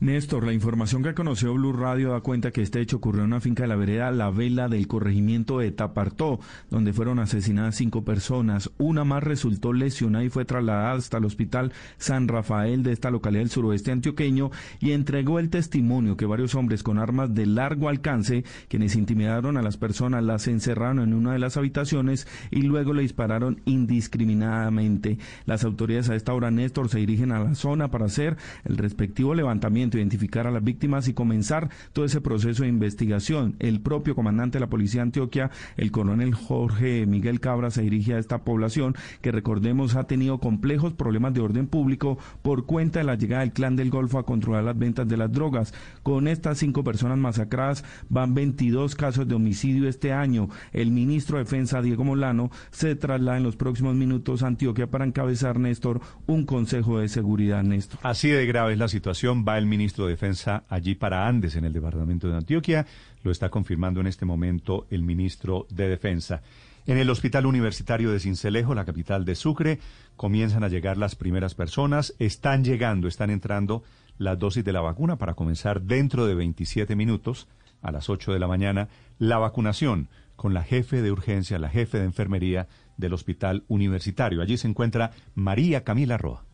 [0.00, 3.40] Néstor, la información que conoció Blue Radio da cuenta que este hecho ocurrió en una
[3.40, 6.38] finca de la vereda La Vela del corregimiento de Tapartó,
[6.70, 8.70] donde fueron asesinadas cinco personas.
[8.78, 13.40] Una más resultó lesionada y fue trasladada hasta el hospital San Rafael de esta localidad
[13.40, 18.44] del suroeste antioqueño y entregó el testimonio que varios hombres con armas de largo alcance,
[18.68, 23.02] quienes intimidaron a las personas, las encerraron en una de las habitaciones y luego le
[23.02, 25.18] dispararon indiscriminadamente.
[25.44, 29.34] Las autoridades a esta hora, Néstor, se dirigen a la zona para hacer el respectivo
[29.34, 33.56] levantamiento identificar a las víctimas y comenzar todo ese proceso de investigación.
[33.58, 38.14] El propio comandante de la Policía de Antioquia, el coronel Jorge Miguel Cabra, se dirige
[38.14, 43.04] a esta población que recordemos ha tenido complejos problemas de orden público por cuenta de
[43.04, 45.72] la llegada del clan del Golfo a controlar las ventas de las drogas.
[46.02, 50.48] Con estas cinco personas masacradas van 22 casos de homicidio este año.
[50.72, 55.04] El ministro de Defensa, Diego Molano, se traslada en los próximos minutos a Antioquia para
[55.04, 58.00] encabezar, Néstor, un consejo de seguridad, Néstor.
[58.02, 59.44] Así de grave es la situación.
[59.46, 62.86] Va el ministro de Defensa allí para Andes, en el departamento de Antioquia.
[63.22, 66.42] Lo está confirmando en este momento el ministro de Defensa.
[66.86, 69.78] En el Hospital Universitario de Cincelejo, la capital de Sucre,
[70.16, 72.14] comienzan a llegar las primeras personas.
[72.18, 73.84] Están llegando, están entrando
[74.18, 77.46] las dosis de la vacuna para comenzar dentro de 27 minutos,
[77.80, 81.98] a las 8 de la mañana, la vacunación con la jefe de urgencia, la jefe
[81.98, 82.66] de enfermería
[82.96, 84.42] del Hospital Universitario.
[84.42, 86.47] Allí se encuentra María Camila Roa.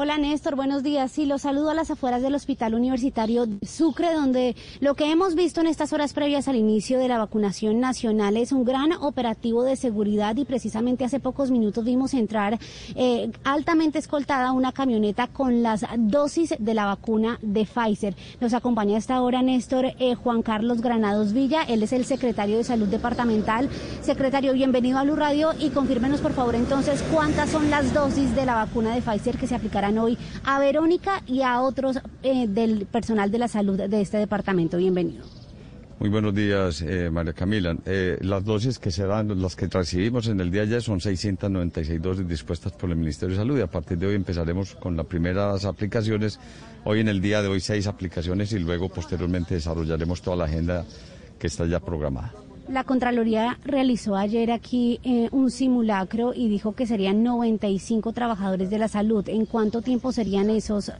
[0.00, 1.10] Hola Néstor, buenos días.
[1.10, 5.60] Sí, los saludo a las afueras del Hospital Universitario Sucre, donde lo que hemos visto
[5.60, 9.74] en estas horas previas al inicio de la vacunación nacional es un gran operativo de
[9.74, 12.60] seguridad y precisamente hace pocos minutos vimos entrar
[12.94, 18.14] eh, altamente escoltada una camioneta con las dosis de la vacuna de Pfizer.
[18.40, 22.62] Nos acompaña hasta ahora Néstor eh, Juan Carlos Granados Villa, él es el secretario de
[22.62, 23.68] Salud Departamental.
[24.02, 28.46] Secretario, bienvenido a Lu Radio y confírmenos por favor entonces cuántas son las dosis de
[28.46, 29.56] la vacuna de Pfizer que se
[29.96, 34.76] hoy a Verónica y a otros eh, del personal de la salud de este departamento.
[34.76, 35.24] Bienvenido.
[36.00, 37.76] Muy buenos días, eh, María Camila.
[37.84, 41.00] Eh, las dosis que se dan, las que recibimos en el día de ayer son
[41.00, 44.96] 696 dosis dispuestas por el Ministerio de Salud y a partir de hoy empezaremos con
[44.96, 46.38] las primeras aplicaciones.
[46.84, 50.84] Hoy en el día de hoy seis aplicaciones y luego posteriormente desarrollaremos toda la agenda
[51.36, 52.32] que está ya programada.
[52.68, 58.78] La Contraloría realizó ayer aquí eh, un simulacro y dijo que serían 95 trabajadores de
[58.78, 59.26] la salud.
[59.30, 60.92] ¿En cuánto tiempo serían esos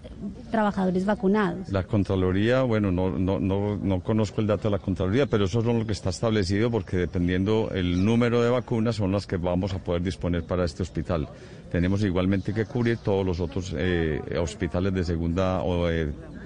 [0.50, 1.68] trabajadores vacunados?
[1.70, 5.58] La Contraloría, bueno, no, no, no, no conozco el dato de la Contraloría, pero eso
[5.58, 9.74] es lo que está establecido porque dependiendo el número de vacunas son las que vamos
[9.74, 11.28] a poder disponer para este hospital.
[11.70, 15.86] Tenemos igualmente que cubrir todos los otros eh, hospitales de segunda o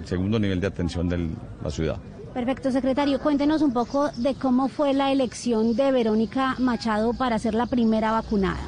[0.03, 1.29] segundo nivel de atención de
[1.63, 1.97] la ciudad.
[2.33, 3.19] Perfecto, secretario.
[3.19, 8.11] Cuéntenos un poco de cómo fue la elección de Verónica Machado para ser la primera
[8.11, 8.59] vacunada.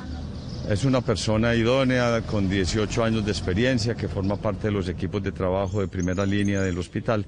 [0.69, 5.21] Es una persona idónea con 18 años de experiencia que forma parte de los equipos
[5.23, 7.25] de trabajo de primera línea del hospital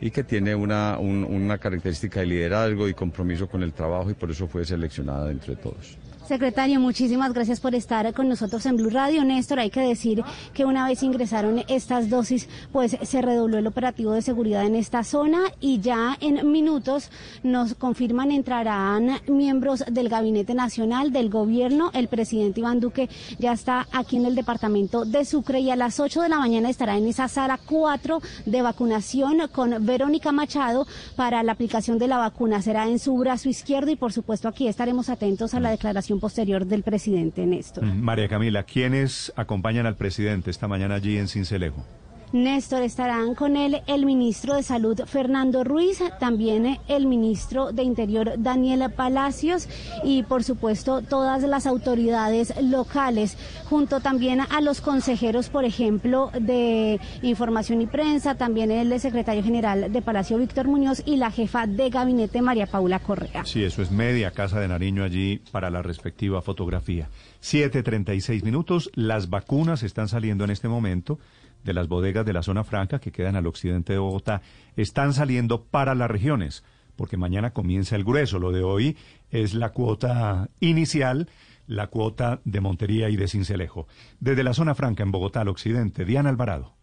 [0.00, 4.14] y que tiene una, un- una característica de liderazgo y compromiso con el trabajo y
[4.14, 5.98] por eso fue seleccionada entre todos.
[6.30, 9.24] Secretario, muchísimas gracias por estar con nosotros en Blue Radio.
[9.24, 10.22] Néstor, hay que decir
[10.54, 15.02] que una vez ingresaron estas dosis, pues se redobló el operativo de seguridad en esta
[15.02, 17.10] zona y ya en minutos
[17.42, 21.90] nos confirman entrarán miembros del Gabinete Nacional, del Gobierno.
[21.94, 23.08] El presidente Iván Duque
[23.40, 26.70] ya está aquí en el departamento de Sucre y a las 8 de la mañana
[26.70, 30.86] estará en esa sala 4 de vacunación con Verónica Machado
[31.16, 32.62] para la aplicación de la vacuna.
[32.62, 36.66] Será en su brazo izquierdo y por supuesto aquí estaremos atentos a la declaración posterior
[36.66, 37.84] del presidente Néstor.
[37.84, 41.84] María Camila, ¿quiénes acompañan al presidente esta mañana allí en Cincelejo?
[42.32, 48.34] Néstor, estarán con él el ministro de Salud Fernando Ruiz, también el ministro de Interior
[48.38, 49.68] Daniel Palacios
[50.04, 57.00] y por supuesto todas las autoridades locales, junto también a los consejeros, por ejemplo, de
[57.22, 61.90] Información y Prensa, también el secretario general de Palacio Víctor Muñoz y la jefa de
[61.90, 63.44] gabinete María Paula Correa.
[63.44, 67.08] Sí, eso es media casa de Nariño allí para la respectiva fotografía.
[67.42, 71.18] 7.36 minutos, las vacunas están saliendo en este momento
[71.64, 74.42] de las bodegas de la zona franca que quedan al occidente de Bogotá,
[74.76, 76.64] están saliendo para las regiones,
[76.96, 78.38] porque mañana comienza el grueso.
[78.38, 78.96] Lo de hoy
[79.30, 81.28] es la cuota inicial,
[81.66, 83.86] la cuota de Montería y de Cincelejo.
[84.18, 86.79] Desde la zona franca en Bogotá al occidente, Diana Alvarado.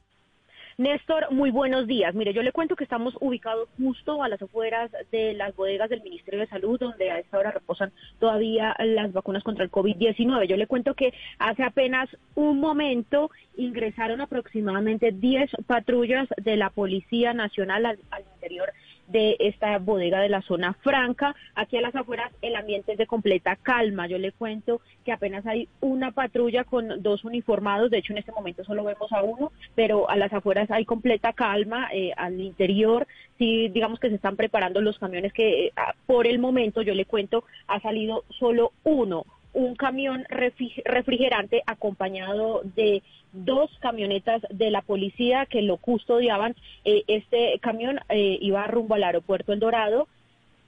[0.79, 2.13] Néstor, muy buenos días.
[2.13, 6.03] Mire, yo le cuento que estamos ubicados justo a las afueras de las bodegas del
[6.03, 10.45] Ministerio de Salud, donde a esta hora reposan todavía las vacunas contra el COVID-19.
[10.45, 17.33] Yo le cuento que hace apenas un momento ingresaron aproximadamente 10 patrullas de la Policía
[17.33, 18.71] Nacional al, al interior
[19.07, 21.35] de esta bodega de la zona franca.
[21.55, 24.07] Aquí a las afueras el ambiente es de completa calma.
[24.07, 27.89] Yo le cuento que apenas hay una patrulla con dos uniformados.
[27.89, 31.33] De hecho, en este momento solo vemos a uno, pero a las afueras hay completa
[31.33, 31.89] calma.
[31.93, 35.71] Eh, al interior, sí, digamos que se están preparando los camiones que eh,
[36.05, 42.61] por el momento, yo le cuento, ha salido solo uno un camión refri- refrigerante acompañado
[42.75, 43.01] de
[43.33, 46.55] dos camionetas de la policía que lo custodiaban.
[46.85, 50.07] Eh, este camión eh, iba rumbo al aeropuerto El Dorado.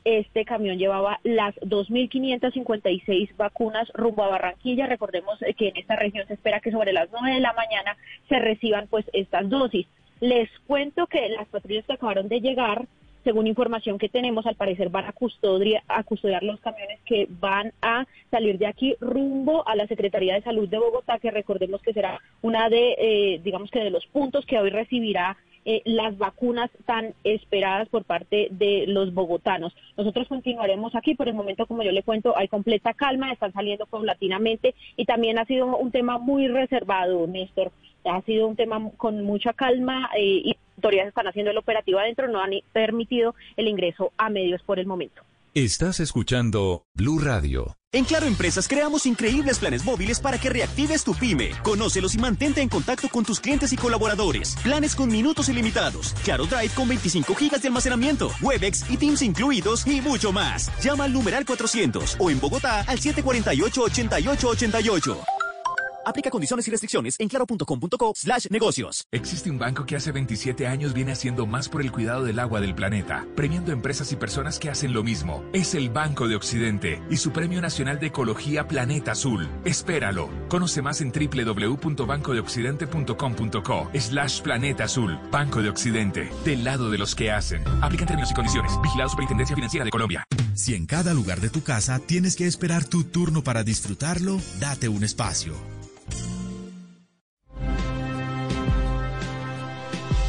[0.06, 4.88] Este camión llevaba las 2.556 vacunas rumbo a Barranquilla.
[4.88, 7.98] Recordemos eh, que en esta región se espera que sobre las 9 de la mañana
[8.28, 9.88] se reciban pues estas dosis.
[10.22, 12.88] Les cuento que las patrullas que acabaron de llegar
[13.24, 17.74] según información que tenemos, al parecer van a, custodia, a custodiar los camiones que van
[17.82, 21.94] a salir de aquí rumbo a la Secretaría de Salud de Bogotá, que recordemos que
[21.94, 26.72] será una de, eh, digamos que de los puntos que hoy recibirá eh, las vacunas
[26.86, 29.76] tan esperadas por parte de los bogotanos.
[29.98, 33.86] Nosotros continuaremos aquí, por el momento, como yo le cuento, hay completa calma, están saliendo
[33.86, 37.72] paulatinamente y también ha sido un tema muy reservado, Néstor.
[38.06, 42.28] Ha sido un tema con mucha calma eh, y autoridades están haciendo el operativo adentro,
[42.28, 45.22] no han permitido el ingreso a medios por el momento.
[45.56, 47.76] Estás escuchando Blue Radio.
[47.92, 51.50] En Claro Empresas creamos increíbles planes móviles para que reactives tu pyme.
[51.64, 54.56] Conócelos y mantente en contacto con tus clientes y colaboradores.
[54.64, 56.14] Planes con minutos ilimitados.
[56.24, 58.30] Claro Drive con 25 gigas de almacenamiento.
[58.44, 60.72] Webex y Teams incluidos y mucho más.
[60.84, 65.18] Llama al numeral 400 o en Bogotá al 748-8888.
[66.06, 69.06] Aplica condiciones y restricciones en claro.com.co slash negocios.
[69.12, 72.62] Existe un banco que hace 27 años viene haciendo más por el cuidado del agua
[72.62, 75.44] del planeta, premiando empresas y personas que hacen lo mismo.
[75.54, 79.48] Es el Banco de Occidente y su Premio Nacional de Ecología Planeta Azul.
[79.66, 80.30] Espéralo.
[80.48, 85.20] Conoce más en www.bancodeoccidente.com.co slash planeta azul.
[85.32, 87.64] Banco de Occidente, del lado de los que hacen.
[87.82, 88.72] Aplica términos y condiciones.
[88.82, 90.24] Vigilado Superintendencia Financiera de Colombia.
[90.56, 94.90] Si en cada lugar de tu casa tienes que esperar tu turno para disfrutarlo, date
[94.90, 95.54] un espacio.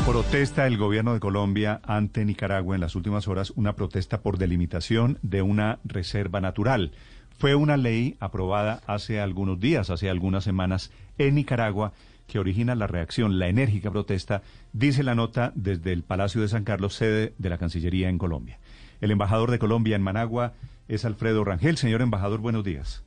[0.06, 5.18] Protesta el gobierno de Colombia ante Nicaragua en las últimas horas, una protesta por delimitación
[5.22, 6.92] de una reserva natural.
[7.38, 11.92] Fue una ley aprobada hace algunos días, hace algunas semanas, en Nicaragua,
[12.26, 14.42] que origina la reacción, la enérgica protesta,
[14.72, 18.58] dice la nota desde el Palacio de San Carlos, sede de la Cancillería en Colombia.
[19.00, 20.54] El embajador de Colombia en Managua
[20.88, 21.76] es Alfredo Rangel.
[21.76, 23.04] Señor embajador, buenos días.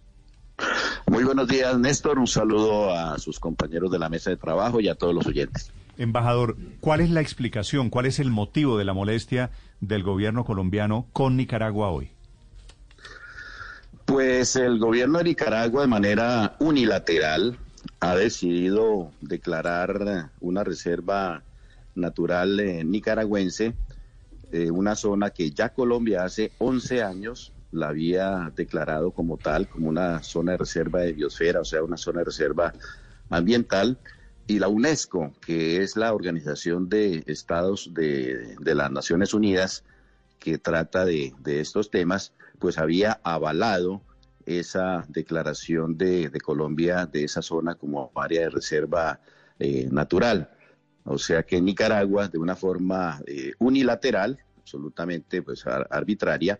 [1.07, 2.19] Muy buenos días, Néstor.
[2.19, 5.71] Un saludo a sus compañeros de la mesa de trabajo y a todos los oyentes.
[5.97, 11.05] Embajador, ¿cuál es la explicación, cuál es el motivo de la molestia del gobierno colombiano
[11.13, 12.09] con Nicaragua hoy?
[14.05, 17.57] Pues el gobierno de Nicaragua de manera unilateral
[17.99, 21.43] ha decidido declarar una reserva
[21.95, 23.73] natural eh, nicaragüense,
[24.51, 29.89] eh, una zona que ya Colombia hace 11 años la había declarado como tal, como
[29.89, 32.73] una zona de reserva de biosfera, o sea, una zona de reserva
[33.29, 33.97] ambiental
[34.47, 39.83] y la UNESCO, que es la organización de estados de, las Naciones Unidas
[40.39, 44.01] que trata de, estos temas, pues había avalado
[44.45, 49.21] esa declaración de, Colombia de esa zona como área de reserva
[49.59, 50.49] eh, natural.
[51.05, 56.59] O sea que Nicaragua, de una forma eh, unilateral, absolutamente pues arbitraria,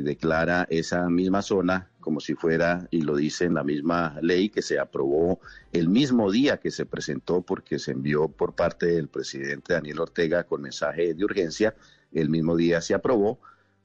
[0.00, 4.60] declara esa misma zona como si fuera, y lo dice en la misma ley que
[4.60, 5.40] se aprobó
[5.72, 10.44] el mismo día que se presentó porque se envió por parte del presidente Daniel Ortega
[10.44, 11.74] con mensaje de urgencia,
[12.12, 13.40] el mismo día se aprobó,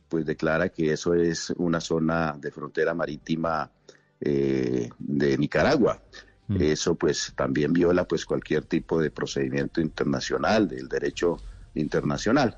[0.09, 3.71] pues declara que eso es una zona de frontera marítima
[4.19, 6.01] eh, de Nicaragua.
[6.49, 6.61] Mm.
[6.61, 11.37] Eso pues también viola pues cualquier tipo de procedimiento internacional, del derecho
[11.73, 12.57] internacional.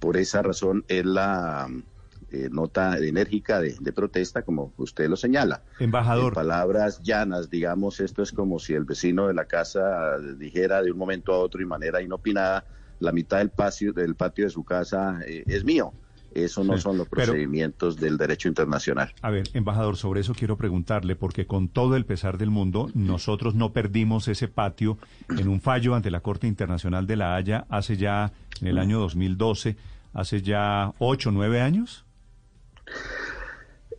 [0.00, 1.68] Por esa razón es la
[2.30, 5.62] eh, nota enérgica de, protesta, como usted lo señala.
[5.78, 6.32] Embajador.
[6.32, 10.92] En palabras llanas, digamos, esto es como si el vecino de la casa dijera de
[10.92, 12.64] un momento a otro y manera inopinada,
[13.00, 15.92] la mitad del patio, del patio de su casa eh, es mío.
[16.34, 19.12] Eso no son los procedimientos del derecho internacional.
[19.22, 23.54] A ver, embajador, sobre eso quiero preguntarle, porque con todo el pesar del mundo, nosotros
[23.54, 24.98] no perdimos ese patio
[25.30, 28.98] en un fallo ante la Corte Internacional de la Haya hace ya, en el año
[29.00, 29.76] 2012,
[30.12, 32.04] hace ya ocho, nueve años.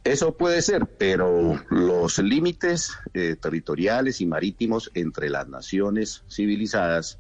[0.03, 7.19] Eso puede ser, pero los límites eh, territoriales y marítimos entre las naciones civilizadas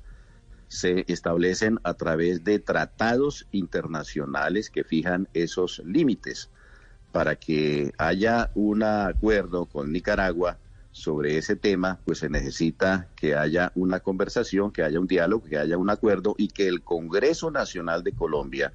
[0.69, 6.49] se establecen a través de tratados internacionales que fijan esos límites.
[7.11, 10.57] Para que haya un acuerdo con Nicaragua
[10.91, 15.57] sobre ese tema, pues se necesita que haya una conversación, que haya un diálogo, que
[15.57, 18.73] haya un acuerdo y que el Congreso Nacional de Colombia,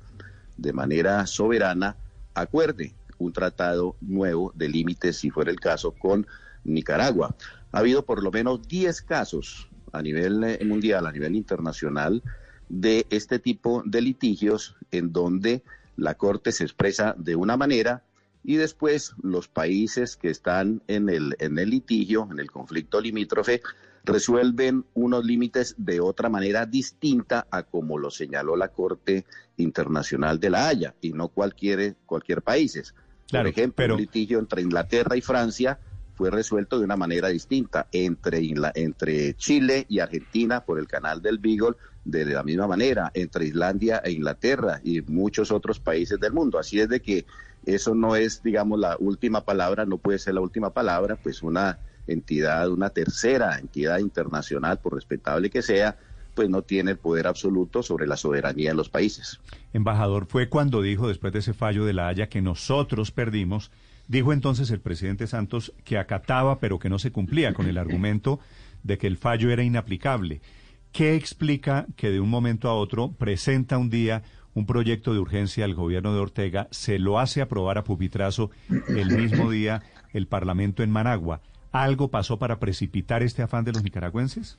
[0.56, 1.97] de manera soberana,
[2.34, 6.26] acuerde un tratado nuevo de límites, si fuera el caso, con
[6.64, 7.34] Nicaragua.
[7.72, 12.22] Ha habido por lo menos 10 casos a nivel eh, mundial, a nivel internacional,
[12.68, 15.62] de este tipo de litigios en donde
[15.96, 18.02] la Corte se expresa de una manera
[18.42, 23.62] y después los países que están en el, en el litigio, en el conflicto limítrofe,
[24.05, 29.24] resuelven unos límites de otra manera distinta a como lo señaló la Corte
[29.57, 32.94] Internacional de la Haya y no cualquier, cualquier país.
[33.31, 35.78] Por ejemplo, un litigio entre Inglaterra y Francia
[36.15, 38.41] fue resuelto de una manera distinta entre,
[38.74, 44.02] entre Chile y Argentina por el canal del Beagle de la misma manera, entre Islandia
[44.05, 46.58] e Inglaterra y muchos otros países del mundo.
[46.58, 47.24] Así es de que
[47.65, 51.78] eso no es, digamos, la última palabra, no puede ser la última palabra, pues una
[52.07, 55.97] entidad, una tercera entidad internacional, por respetable que sea,
[56.34, 59.41] pues no tiene el poder absoluto sobre la soberanía de los países.
[59.73, 63.70] Embajador, fue cuando dijo, después de ese fallo de la Haya, que nosotros perdimos.
[64.08, 68.41] Dijo entonces el presidente Santos que acataba, pero que no se cumplía, con el argumento
[68.83, 70.42] de que el fallo era inaplicable.
[70.92, 74.23] ¿Qué explica que de un momento a otro presenta un día
[74.55, 78.50] un proyecto de urgencia al gobierno de Ortega, se lo hace aprobar a pupitrazo
[78.89, 81.41] el mismo día el Parlamento en Managua?
[81.74, 84.58] ¿Algo pasó para precipitar este afán de los nicaragüenses?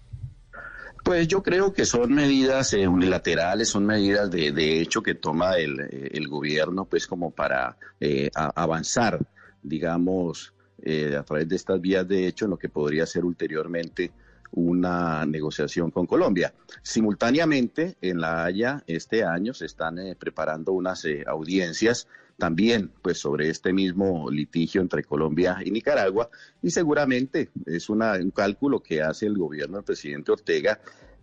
[1.01, 5.79] Pues yo creo que son medidas eh, unilaterales, son medidas de, hecho que toma el,
[5.79, 9.19] eh, el gobierno pues como para eh, avanzar,
[9.63, 10.53] digamos,
[10.83, 14.11] eh, a través de estas vías de hecho en lo que podría ser ulteriormente
[14.51, 16.53] una negociación con Colombia.
[16.81, 22.07] Simultáneamente, en La Haya, este año se están eh, preparando unas eh, audiencias
[22.37, 26.29] también pues sobre este mismo litigio entre Colombia y Nicaragua
[26.61, 30.79] y seguramente es una, un cálculo que hace el gobierno del presidente Ortega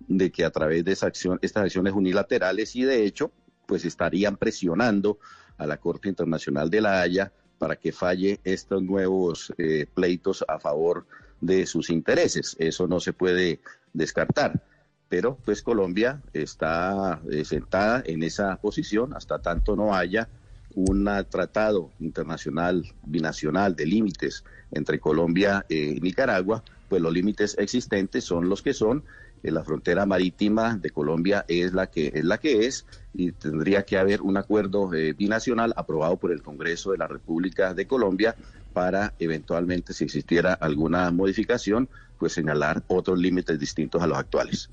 [0.09, 3.31] de que a través de esa acción, estas acciones unilaterales y de hecho
[3.67, 5.19] pues estarían presionando
[5.59, 10.59] a la Corte Internacional de la Haya para que falle estos nuevos eh, pleitos a
[10.59, 11.07] favor
[11.41, 12.57] de sus intereses.
[12.59, 13.61] Eso no se puede
[13.93, 14.65] descartar.
[15.09, 20.29] Pero pues Colombia está eh, sentada en esa posición hasta tanto no haya
[20.75, 28.49] un tratado internacional binacional de límites entre Colombia y Nicaragua, pues los límites existentes son
[28.49, 29.05] los que son.
[29.43, 33.83] Eh, La frontera marítima de Colombia es la que es la que es y tendría
[33.85, 38.35] que haber un acuerdo eh, binacional aprobado por el Congreso de la República de Colombia
[38.73, 44.71] para eventualmente, si existiera alguna modificación, pues señalar otros límites distintos a los actuales.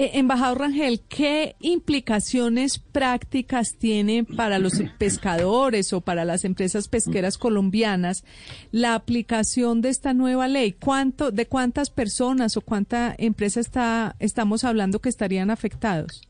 [0.00, 7.36] Eh, embajador Rangel, ¿qué implicaciones prácticas tiene para los pescadores o para las empresas pesqueras
[7.36, 8.24] colombianas
[8.72, 10.72] la aplicación de esta nueva ley?
[10.72, 16.22] ¿Cuánto, ¿De cuántas personas o cuánta empresa está, estamos hablando que estarían afectados?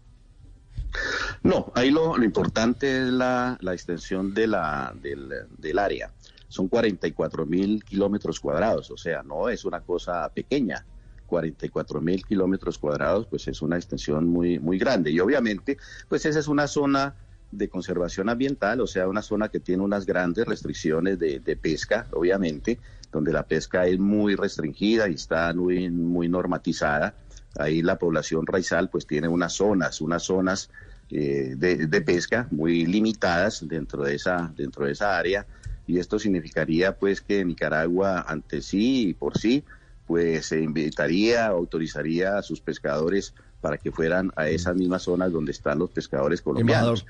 [1.45, 6.11] No, ahí lo, importante es la, la extensión de la, del, del área.
[6.49, 10.85] Son 44 mil kilómetros cuadrados, o sea, no es una cosa pequeña.
[11.31, 15.13] 44 mil kilómetros cuadrados, pues es una extensión muy, muy grande.
[15.13, 15.79] Y obviamente,
[16.09, 17.15] pues esa es una zona
[17.53, 22.79] de conservación ambiental, o sea, una zona que tiene unas grandes restricciones de, pesca, obviamente,
[23.13, 27.15] donde la pesca es muy restringida y está muy, muy normatizada.
[27.59, 30.71] Ahí la población raizal pues tiene unas zonas, unas zonas
[31.11, 35.47] eh, de, de pesca muy limitadas dentro de esa, dentro de esa área.
[35.87, 39.65] Y esto significaría pues que Nicaragua ante sí y por sí
[40.11, 45.53] pues se invitaría, autorizaría a sus pescadores para que fueran a esas mismas zonas donde
[45.53, 47.07] están los pescadores colombianos.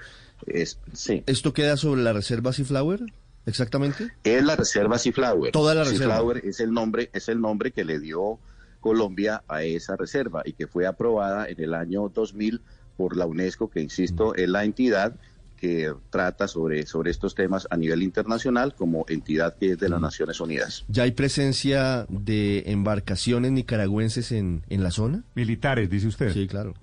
[0.46, 1.22] Es, sí.
[1.24, 3.00] ¿Esto queda sobre la reserva Seaflower?
[3.46, 4.12] Exactamente.
[4.22, 5.50] Es la reserva Seaflower.
[5.50, 6.16] Toda la reserva.
[6.16, 8.38] Seaflower es el nombre, es el nombre que le dio
[8.82, 12.60] Colombia a esa reserva y que fue aprobada en el año 2000
[12.98, 15.14] por la UNESCO, que insisto, es la entidad
[15.60, 20.00] que trata sobre, sobre estos temas a nivel internacional como entidad que es de las
[20.00, 20.84] Naciones Unidas.
[20.88, 25.22] ¿Ya hay presencia de embarcaciones nicaragüenses en, en la zona?
[25.34, 26.32] Militares, dice usted.
[26.32, 26.74] Sí, claro.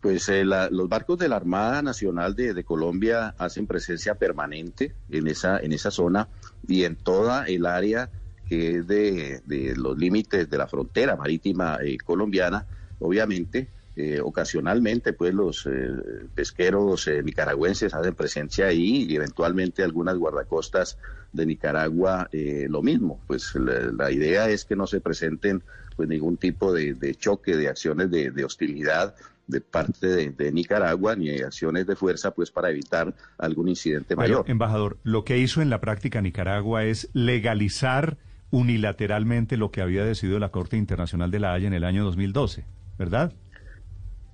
[0.00, 4.94] Pues eh, la- los barcos de la Armada Nacional de, de Colombia hacen presencia permanente
[5.10, 6.28] en esa, en esa zona
[6.68, 8.10] y en toda el área
[8.48, 12.64] que es de, de los límites de la frontera marítima eh, colombiana.
[13.00, 15.90] Obviamente, eh, ocasionalmente, pues los eh,
[16.32, 20.98] pesqueros eh, nicaragüenses hacen presencia ahí y eventualmente algunas guardacostas
[21.32, 23.20] de Nicaragua eh, lo mismo.
[23.26, 25.64] Pues la, la idea es que no se presenten
[25.96, 29.16] pues ningún tipo de, de choque, de acciones de, de hostilidad
[29.48, 34.44] de parte de, de Nicaragua ni acciones de fuerza pues para evitar algún incidente mayor.
[34.48, 38.16] embajador, lo que hizo en la práctica Nicaragua es legalizar
[38.50, 42.64] unilateralmente lo que había decidido la Corte Internacional de la Haya en el año 2012,
[42.96, 43.32] ¿verdad?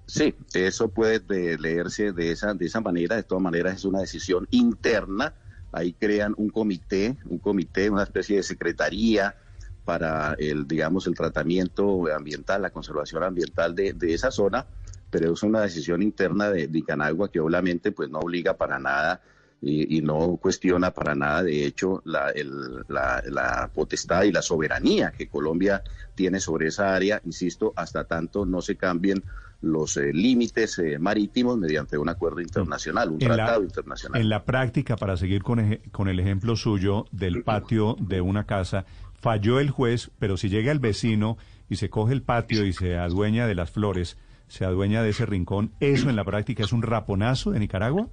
[0.07, 3.17] Sí, eso puede de- leerse de esa, de esa manera.
[3.17, 5.35] De todas maneras, es una decisión interna.
[5.73, 9.35] Ahí crean un comité, un comité, una especie de secretaría
[9.85, 14.67] para el, digamos, el tratamiento ambiental, la conservación ambiental de, de esa zona,
[15.11, 16.85] pero es una decisión interna de, de
[17.33, 19.21] que obviamente pues no obliga para nada
[19.61, 24.43] y, y no cuestiona para nada, de hecho, la, el- la, la potestad y la
[24.43, 25.83] soberanía que Colombia
[26.15, 29.25] tiene sobre esa área, insisto, hasta tanto no se cambien
[29.65, 34.21] los eh, límites eh, marítimos mediante un acuerdo internacional, un En la- tratado internacional.
[34.21, 38.45] En la práctica, para seguir con, eje- con el ejemplo suyo del patio de una
[38.45, 38.85] casa,
[39.21, 42.97] falló el juez, pero si llega el vecino y se coge el patio y se
[42.97, 44.19] adueña de las flores,
[44.49, 48.09] se adueña de ese rincón, ¿eso en la práctica es un raponazo de Nicaragua?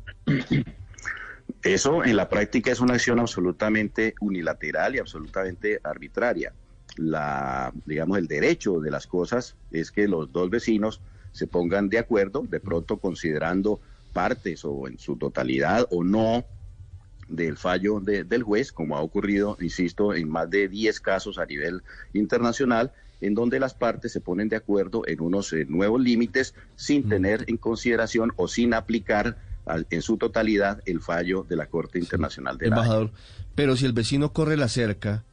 [1.63, 6.53] Eso en la práctica es una acción absolutamente unilateral y absolutamente arbitraria.
[6.97, 11.01] La, digamos, el derecho de las cosas es que los dos vecinos
[11.31, 13.79] se pongan de acuerdo, de pronto considerando
[14.13, 16.45] partes o en su totalidad o no
[17.27, 21.45] del fallo de- del juez, como ha ocurrido, insisto, en más de 10 casos a
[21.45, 21.81] nivel
[22.13, 27.07] internacional, en donde las partes se ponen de acuerdo en unos eh, nuevos límites sin
[27.07, 31.99] tener en consideración o sin aplicar al- en su totalidad el fallo de la Corte
[31.99, 32.75] Internacional de la.
[32.77, 33.11] Embajador,
[33.55, 35.23] pero si el vecino corre la cerca,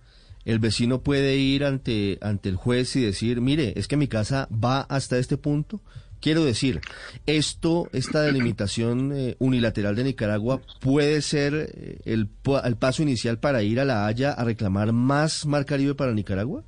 [0.45, 4.49] el vecino puede ir ante, ante el juez y decir, mire, es que mi casa
[4.53, 5.81] va hasta este punto.
[6.21, 6.81] Quiero decir,
[7.27, 12.29] esto, esta delimitación eh, unilateral de Nicaragua puede ser eh, el,
[12.65, 16.65] el paso inicial para ir a La Haya a reclamar más Mar Caribe para Nicaragua.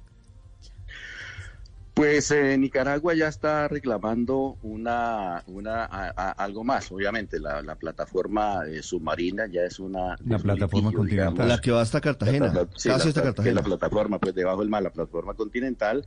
[1.95, 7.39] Pues eh, Nicaragua ya está reclamando una, una a- a- algo más, obviamente.
[7.41, 10.17] La, la plataforma eh, submarina ya es una...
[10.25, 11.35] La es plataforma litigio, continental.
[11.35, 11.49] digamos.
[11.49, 13.55] La que va hasta Cartagena, La sí, casi hasta Cartagena.
[13.61, 16.07] que La plataforma, pues debajo del mar, la plataforma continental,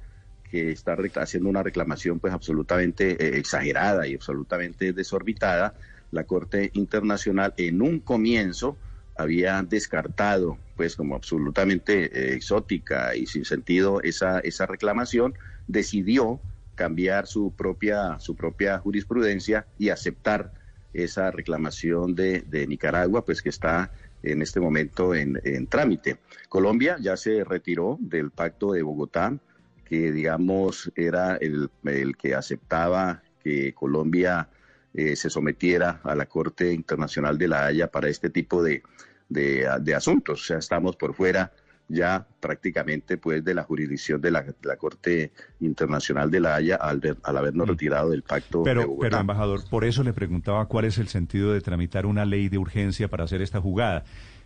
[0.49, 5.75] que está haciendo una reclamación pues absolutamente eh, exagerada y absolutamente desorbitada.
[6.11, 8.77] La Corte Internacional en un comienzo
[9.15, 15.35] había descartado pues como absolutamente eh, exótica y sin sentido esa, esa reclamación,
[15.67, 16.39] decidió
[16.75, 20.51] cambiar su propia, su propia jurisprudencia y aceptar
[20.93, 26.17] esa reclamación de, Nicaragua, pues que está en este momento en, trámite.
[26.49, 29.37] Colombia ya se retiró del pacto de Bogotá,
[29.85, 34.49] que digamos era el, el que aceptaba que Colombia
[34.93, 38.83] eh, se sometiera a la Corte Internacional de la Haya para este tipo de,
[39.27, 40.41] de, de asuntos.
[40.41, 41.51] O sea, estamos por fuera
[41.87, 46.75] ya prácticamente pues de la jurisdicción de la, de la Corte Internacional de la Haya
[46.75, 49.09] al, ver- al habernos retirado del pacto de Pero, Bogotá.
[49.09, 52.57] pero, embajador, por eso le preguntaba cuál es el sentido de tramitar una ley de
[52.57, 54.05] urgencia para hacer esta jugada.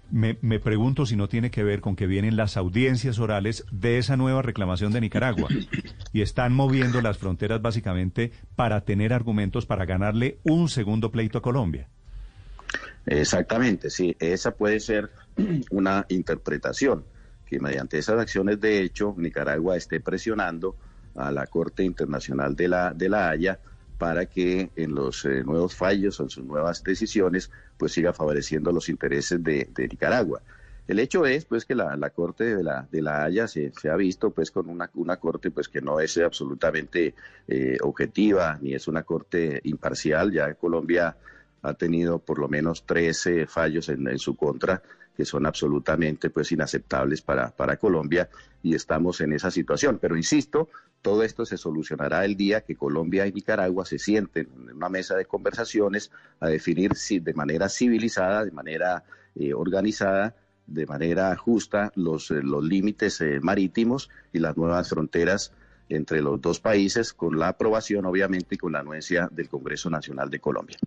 [0.09, 3.97] Me, me pregunto si no tiene que ver con que vienen las audiencias orales de
[3.97, 5.53] esa nueva reclamación de Nicaragua
[6.13, 11.41] y están moviendo las fronteras básicamente para tener argumentos para ganarle un segundo pleito a
[11.41, 11.89] Colombia.
[13.05, 15.11] Exactamente, sí, esa puede ser
[15.71, 17.05] una interpretación,
[17.47, 20.75] que mediante esas acciones de hecho Nicaragua esté presionando
[21.15, 23.59] a la Corte Internacional de la, de la Haya
[23.97, 28.71] para que en los eh, nuevos fallos o en sus nuevas decisiones pues siga favoreciendo
[28.71, 30.41] los intereses de, de Nicaragua.
[30.87, 33.89] El hecho es pues que la, la Corte de la, de la Haya se, se
[33.89, 37.13] ha visto pues con una, una Corte pues que no es absolutamente
[37.47, 40.31] eh, objetiva ni es una Corte imparcial.
[40.31, 41.17] Ya Colombia
[41.61, 44.81] ha tenido por lo menos 13 fallos en, en su contra
[45.17, 48.29] que son absolutamente pues inaceptables para, para Colombia
[48.61, 49.97] y estamos en esa situación.
[49.99, 50.69] Pero insisto,
[51.01, 55.15] todo esto se solucionará el día que Colombia y Nicaragua se sienten en una mesa
[55.15, 60.35] de conversaciones a definir si de manera civilizada, de manera eh, organizada,
[60.67, 65.51] de manera justa los, eh, los límites eh, marítimos y las nuevas fronteras
[65.89, 70.29] entre los dos países, con la aprobación obviamente y con la anuencia del Congreso Nacional
[70.29, 70.77] de Colombia.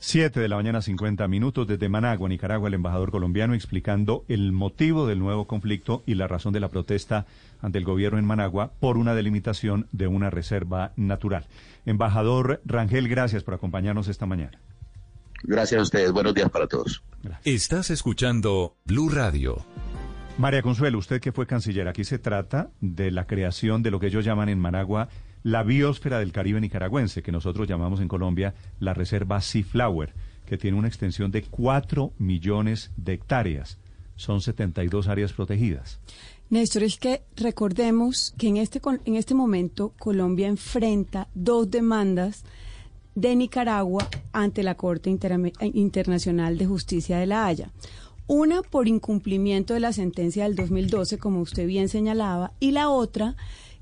[0.00, 5.08] Siete de la mañana, 50 minutos desde Managua, Nicaragua, el embajador colombiano explicando el motivo
[5.08, 7.26] del nuevo conflicto y la razón de la protesta
[7.60, 11.46] ante el gobierno en Managua por una delimitación de una reserva natural.
[11.84, 14.60] Embajador Rangel, gracias por acompañarnos esta mañana.
[15.42, 16.12] Gracias a ustedes.
[16.12, 17.02] Buenos días para todos.
[17.44, 19.64] Estás escuchando Blue Radio.
[20.38, 24.06] María Consuelo, usted que fue canciller, aquí se trata de la creación de lo que
[24.06, 25.08] ellos llaman en Managua
[25.42, 30.14] la biosfera del Caribe nicaragüense, que nosotros llamamos en Colombia la Reserva Sea Flower,
[30.46, 33.78] que tiene una extensión de 4 millones de hectáreas.
[34.14, 35.98] Son 72 áreas protegidas.
[36.50, 42.44] Néstor, es que recordemos que en este, en este momento Colombia enfrenta dos demandas
[43.16, 47.70] de Nicaragua ante la Corte Internacional de Justicia de La Haya.
[48.28, 53.34] Una por incumplimiento de la sentencia del 2012, como usted bien señalaba, y la otra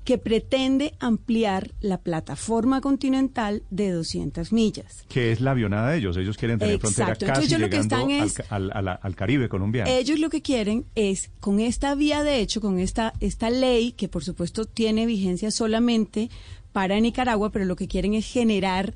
[0.05, 5.03] que pretende ampliar la plataforma continental de 200 millas.
[5.09, 6.15] Que es la avionada de ellos.
[6.15, 7.25] Ellos quieren tener frontera Exacto.
[7.25, 9.91] casi Entonces, ellos lo que están al, es- al- a la- al Caribe colombiano.
[9.91, 14.07] Ellos lo que quieren es, con esta vía de hecho, con esta, esta ley, que
[14.07, 16.29] por supuesto tiene vigencia solamente
[16.71, 18.93] para Nicaragua, pero lo que quieren es generar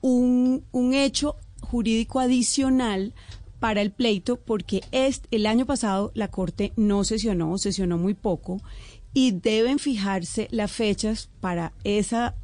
[0.00, 3.14] un, un hecho jurídico adicional
[3.62, 8.60] para el pleito, porque es, el año pasado la Corte no sesionó, sesionó muy poco,
[9.14, 12.34] y deben fijarse las fechas para esa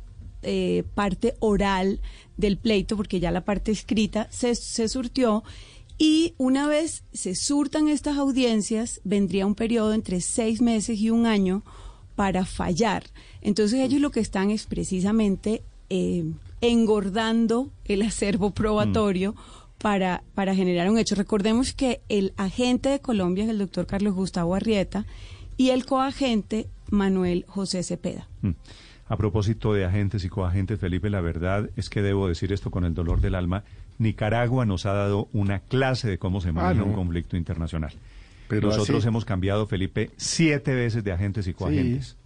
[0.43, 2.01] eh, parte oral
[2.37, 5.43] del pleito, porque ya la parte escrita se, se surtió.
[5.99, 11.27] Y una vez se surtan estas audiencias, vendría un periodo entre seis meses y un
[11.27, 11.65] año
[12.15, 13.03] para fallar.
[13.41, 19.35] Entonces ellos lo que están es precisamente eh, engordando el acervo probatorio
[19.79, 21.15] para, para generar un hecho.
[21.15, 25.07] Recordemos que el agente de Colombia es el doctor Carlos Gustavo Arrieta
[25.57, 28.29] y el coagente Manuel José Cepeda.
[28.43, 28.51] Mm.
[29.09, 32.85] A propósito de agentes y coagentes, Felipe, la verdad es que debo decir esto con
[32.85, 33.65] el dolor del alma.
[33.99, 36.85] Nicaragua nos ha dado una clase de cómo se maneja Ah, no.
[36.87, 37.93] un conflicto internacional.
[38.49, 42.17] Pero Nosotros hemos cambiado, Felipe, siete veces de agentes y coagentes.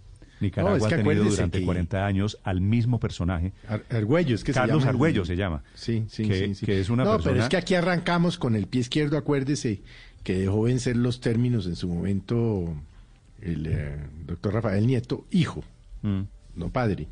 [0.43, 3.51] Nicaragua No, es que ha tenido durante que- 40 años al mismo personaje.
[3.67, 5.63] Ar- Argüello, es que se Carlos llama el- Argüello se llama.
[5.73, 6.65] Sí, sí, que, sí, sí.
[6.67, 7.31] que es una no, persona...
[7.33, 9.81] pero es que aquí arrancamos con el pie izquierdo, acuérdese
[10.23, 12.73] que dejó vencer los términos en su momento
[13.41, 15.63] el eh, doctor Rafael Nieto, hijo,
[16.03, 16.21] Mm.
[16.55, 17.07] no padre.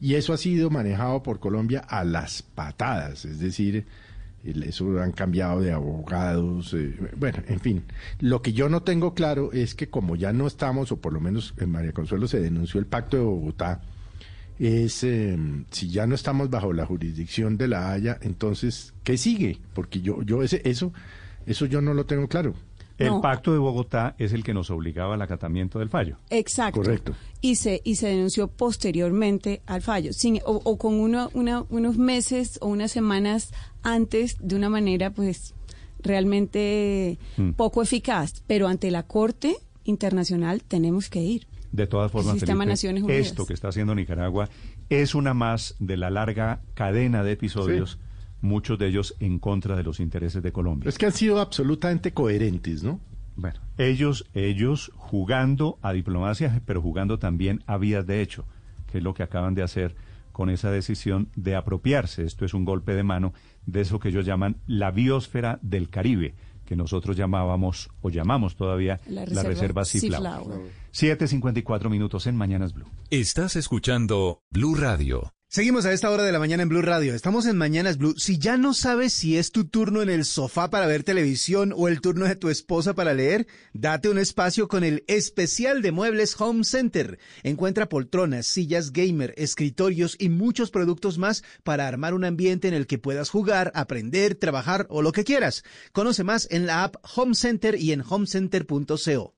[0.00, 3.86] Y eso ha sido manejado por Colombia a las patadas, es decir,
[4.44, 7.84] eso han cambiado de abogados, eh, bueno, en fin.
[8.20, 11.20] Lo que yo no tengo claro es que como ya no estamos, o por lo
[11.20, 13.80] menos en María Consuelo se denunció el pacto de Bogotá,
[14.58, 15.36] es eh,
[15.70, 19.58] si ya no estamos bajo la jurisdicción de la Haya, entonces, ¿qué sigue?
[19.72, 20.92] Porque yo, yo ese, eso,
[21.46, 22.54] eso yo no lo tengo claro.
[22.96, 23.20] El No.
[23.20, 26.18] pacto de Bogotá es el que nos obligaba al acatamiento del fallo.
[26.30, 26.80] Exacto.
[26.80, 27.12] Correcto.
[27.40, 31.98] Y se, y se denunció posteriormente al fallo, sin, o, o con uno, una- unos
[31.98, 35.54] meses o unas semanas antes, de una manera pues
[36.02, 37.50] realmente Mm.
[37.52, 38.42] poco eficaz.
[38.46, 41.46] Pero ante la Corte Internacional tenemos que ir.
[41.72, 43.26] De todas formas, sistema Felipe, Naciones Unidas.
[43.26, 44.48] esto que está haciendo Nicaragua
[44.90, 47.98] es una más de la larga cadena de episodios,
[48.44, 50.88] muchos de ellos en contra de los intereses de Colombia.
[50.88, 53.00] Es que han sido absolutamente coherentes, ¿no?
[53.36, 58.46] Bueno, ellos, ellos jugando a diplomacia, pero jugando también a vías de hecho,
[58.86, 59.96] que es lo que acaban de hacer
[60.30, 62.24] con esa decisión de apropiarse.
[62.24, 63.32] Esto es un golpe de mano
[63.66, 69.00] de eso que ellos llaman la biosfera del Caribe, que nosotros llamábamos o llamamos todavía
[69.06, 70.44] La la reserva reserva Sea Ciflau.
[70.44, 70.60] Flower.
[70.92, 72.86] 7.54 minutos en Mañanas Blue.
[73.10, 75.33] Estás escuchando Blue Radio.
[75.54, 77.14] Seguimos a esta hora de la mañana en Blue Radio.
[77.14, 78.18] Estamos en Mañanas Blue.
[78.18, 81.86] Si ya no sabes si es tu turno en el sofá para ver televisión o
[81.86, 86.34] el turno de tu esposa para leer, date un espacio con el especial de muebles
[86.40, 87.20] Home Center.
[87.44, 92.88] Encuentra poltronas, sillas gamer, escritorios y muchos productos más para armar un ambiente en el
[92.88, 95.62] que puedas jugar, aprender, trabajar o lo que quieras.
[95.92, 99.33] Conoce más en la app Home Center y en homecenter.co.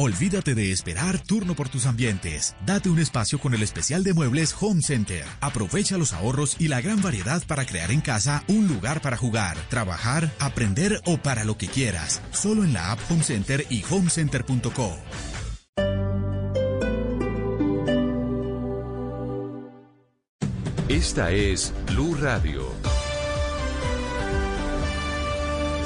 [0.00, 2.54] Olvídate de esperar turno por tus ambientes.
[2.64, 5.24] Date un espacio con el especial de muebles Home Center.
[5.40, 9.56] Aprovecha los ahorros y la gran variedad para crear en casa un lugar para jugar,
[9.68, 12.22] trabajar, aprender o para lo que quieras.
[12.30, 14.96] Solo en la app Home Center y homecenter.co.
[20.88, 22.77] Esta es Blue Radio.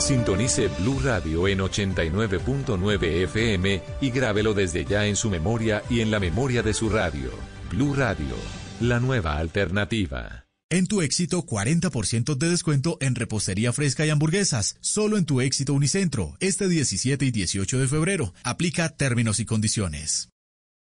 [0.03, 6.11] Sintonice Blue Radio en 89.9 FM y grábelo desde ya en su memoria y en
[6.11, 7.31] la memoria de su radio.
[7.71, 8.35] Blue Radio,
[8.81, 10.47] la nueva alternativa.
[10.71, 14.77] En tu éxito, 40% de descuento en repostería fresca y hamburguesas.
[14.81, 18.35] Solo en tu éxito Unicentro, este 17 y 18 de febrero.
[18.43, 20.31] Aplica términos y condiciones.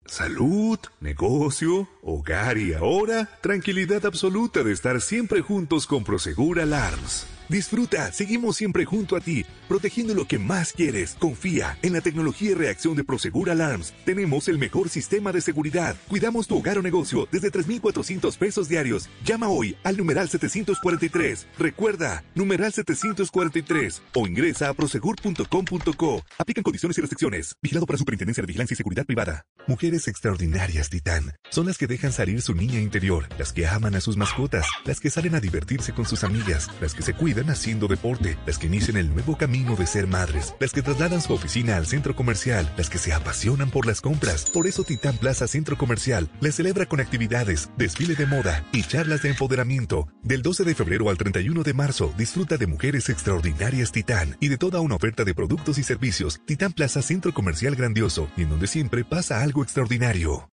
[0.06, 7.26] Salud, negocio, hogar y ahora tranquilidad absoluta de estar siempre juntos con Prosegur Alarms.
[7.52, 11.16] Disfruta, seguimos siempre junto a ti, protegiendo lo que más quieres.
[11.18, 13.94] Confía en la tecnología y reacción de Prosegur Alarms.
[14.04, 15.96] Tenemos el mejor sistema de seguridad.
[16.10, 19.10] Cuidamos tu hogar o negocio desde 3,400 pesos diarios.
[19.24, 21.48] Llama hoy al numeral 743.
[21.58, 26.26] Recuerda, numeral 743 o ingresa a prosegur.com.co.
[26.38, 27.56] Aplican condiciones y restricciones.
[27.62, 29.46] Vigilado para Superintendencia de Vigilancia y Seguridad Privada.
[29.68, 31.32] Mujeres extraordinarias, Titán.
[31.50, 35.00] Son las que dejan salir su niña interior, las que aman a sus mascotas, las
[35.00, 38.68] que salen a divertirse con sus amigas, las que se cuidan haciendo deporte, las que
[38.68, 42.72] inician el nuevo camino de ser madres, las que trasladan su oficina al centro comercial,
[42.78, 44.50] las que se apasionan por las compras.
[44.50, 49.22] Por eso Titán Plaza Centro Comercial les celebra con actividades, desfile de moda y charlas
[49.22, 50.08] de empoderamiento.
[50.24, 54.58] Del 12 de febrero al 31 de marzo, disfruta de Mujeres Extraordinarias Titán y de
[54.58, 56.42] toda una oferta de productos y servicios.
[56.46, 60.50] Titán Plaza Centro Comercial Grandioso, en donde siempre pasa algo extraordinario.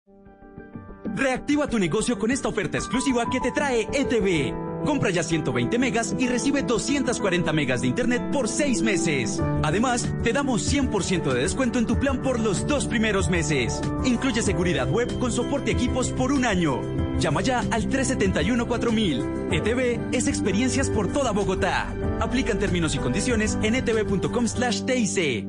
[1.16, 4.54] Reactiva tu negocio con esta oferta exclusiva que te trae ETV.
[4.88, 9.44] Compra ya 120 megas y recibe 240 megas de internet por 6 meses.
[9.62, 13.82] Además, te damos 100% de descuento en tu plan por los dos primeros meses.
[14.06, 16.82] Incluye seguridad web con soporte equipos por un año.
[17.20, 19.52] Llama ya al 371-4000.
[19.52, 21.94] ETV es experiencias por toda Bogotá.
[22.22, 25.46] Aplican términos y condiciones en etv.com slash TIC.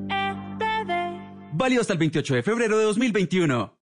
[1.52, 3.77] Válido hasta el 28 de febrero de 2021.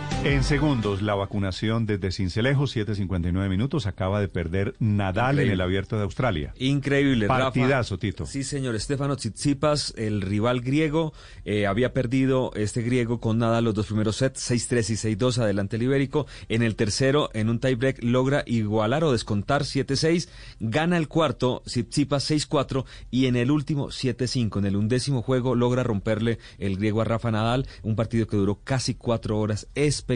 [0.23, 5.53] En segundos, la vacunación desde Cincelejo, 7.59 minutos, acaba de perder Nadal en Increíble.
[5.53, 6.53] el Abierto de Australia.
[6.59, 7.45] Increíble, Rafa.
[7.45, 8.27] Partidazo, Tito.
[8.27, 8.75] Sí, señor.
[8.75, 14.17] Estefano Tsitsipas, el rival griego, eh, había perdido este griego con nada los dos primeros
[14.17, 16.27] sets, 6-3 y 6-2 adelante el ibérico.
[16.49, 22.29] En el tercero, en un tiebreak, logra igualar o descontar 7-6, gana el cuarto, Tsitsipas
[22.29, 24.59] 6-4 y en el último 7-5.
[24.59, 28.59] En el undécimo juego logra romperle el griego a Rafa Nadal, un partido que duró
[28.63, 30.10] casi cuatro horas, espectacular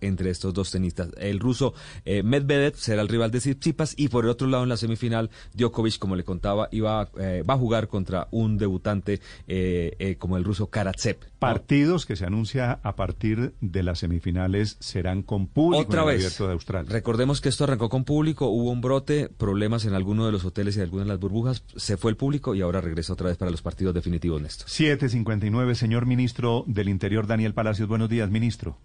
[0.00, 1.10] entre estos dos tenistas.
[1.18, 4.68] El ruso eh, Medvedev será el rival de Tsitsipas y por el otro lado en
[4.68, 10.16] la semifinal, Djokovic, como le contaba, iba, eh, va a jugar contra un debutante eh,
[10.18, 11.18] como el ruso Karatsev.
[11.38, 16.16] Partidos que se anuncia a partir de las semifinales serán con público Otra en el
[16.16, 16.38] vez.
[16.38, 16.90] De Australia.
[16.90, 20.76] Recordemos que esto arrancó con público, hubo un brote, problemas en alguno de los hoteles
[20.76, 23.50] y algunas de las burbujas, se fue el público y ahora regresa otra vez para
[23.50, 24.68] los partidos definitivos, Néstor.
[24.68, 27.88] 7.59, señor ministro del Interior, Daniel Palacios.
[27.88, 28.76] Buenos días, ministro.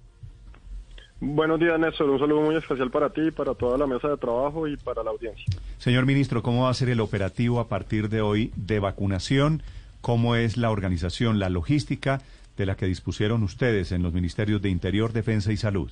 [1.22, 2.10] Buenos días, Néstor.
[2.10, 5.12] Un saludo muy especial para ti, para toda la mesa de trabajo y para la
[5.12, 5.46] audiencia.
[5.78, 9.62] Señor ministro, ¿cómo va a ser el operativo a partir de hoy de vacunación?
[10.02, 12.20] ¿Cómo es la organización, la logística
[12.58, 15.90] de la que dispusieron ustedes en los ministerios de Interior, Defensa y Salud?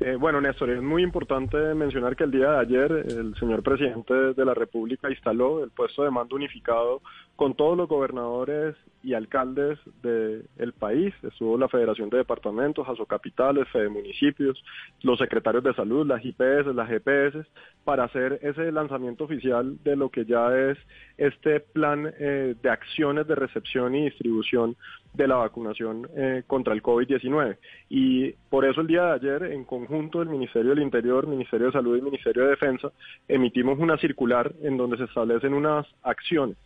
[0.00, 4.12] Eh, bueno, Néstor, es muy importante mencionar que el día de ayer el señor presidente
[4.12, 7.00] de la República instaló el puesto de mando unificado
[7.36, 11.12] con todos los gobernadores y alcaldes del país.
[11.22, 14.62] Estuvo la Federación de Departamentos, Asocapitales, Fede Municipios,
[15.02, 17.44] los secretarios de salud, las IPS, las GPS,
[17.84, 20.78] para hacer ese lanzamiento oficial de lo que ya es
[21.16, 24.76] este plan eh, de acciones de recepción y distribución
[25.14, 27.56] de la vacunación eh, contra el COVID-19.
[27.88, 31.72] Y por eso el día de ayer, en conjunto el Ministerio del Interior, Ministerio de
[31.72, 32.92] Salud y Ministerio de Defensa,
[33.26, 36.56] emitimos una circular en donde se establecen unas acciones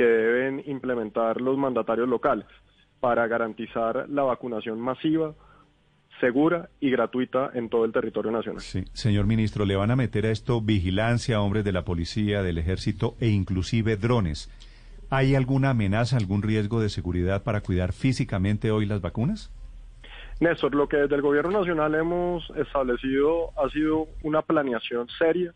[0.00, 2.46] que deben implementar los mandatarios locales
[3.00, 5.34] para garantizar la vacunación masiva,
[6.20, 8.62] segura y gratuita en todo el territorio nacional.
[8.62, 12.56] Sí, señor ministro, le van a meter a esto vigilancia, hombres de la policía, del
[12.56, 14.48] ejército e inclusive drones.
[15.10, 19.52] ¿Hay alguna amenaza, algún riesgo de seguridad para cuidar físicamente hoy las vacunas?
[20.40, 25.52] Néstor, lo que desde el Gobierno Nacional hemos establecido ha sido una planeación seria,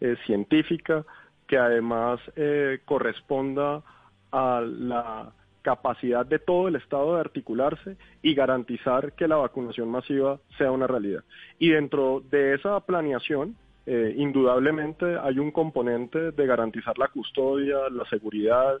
[0.00, 1.04] eh, científica,
[1.48, 3.82] que además eh, corresponda
[4.30, 10.38] a la capacidad de todo el Estado de articularse y garantizar que la vacunación masiva
[10.56, 11.24] sea una realidad.
[11.58, 18.04] Y dentro de esa planeación, eh, indudablemente hay un componente de garantizar la custodia, la
[18.08, 18.78] seguridad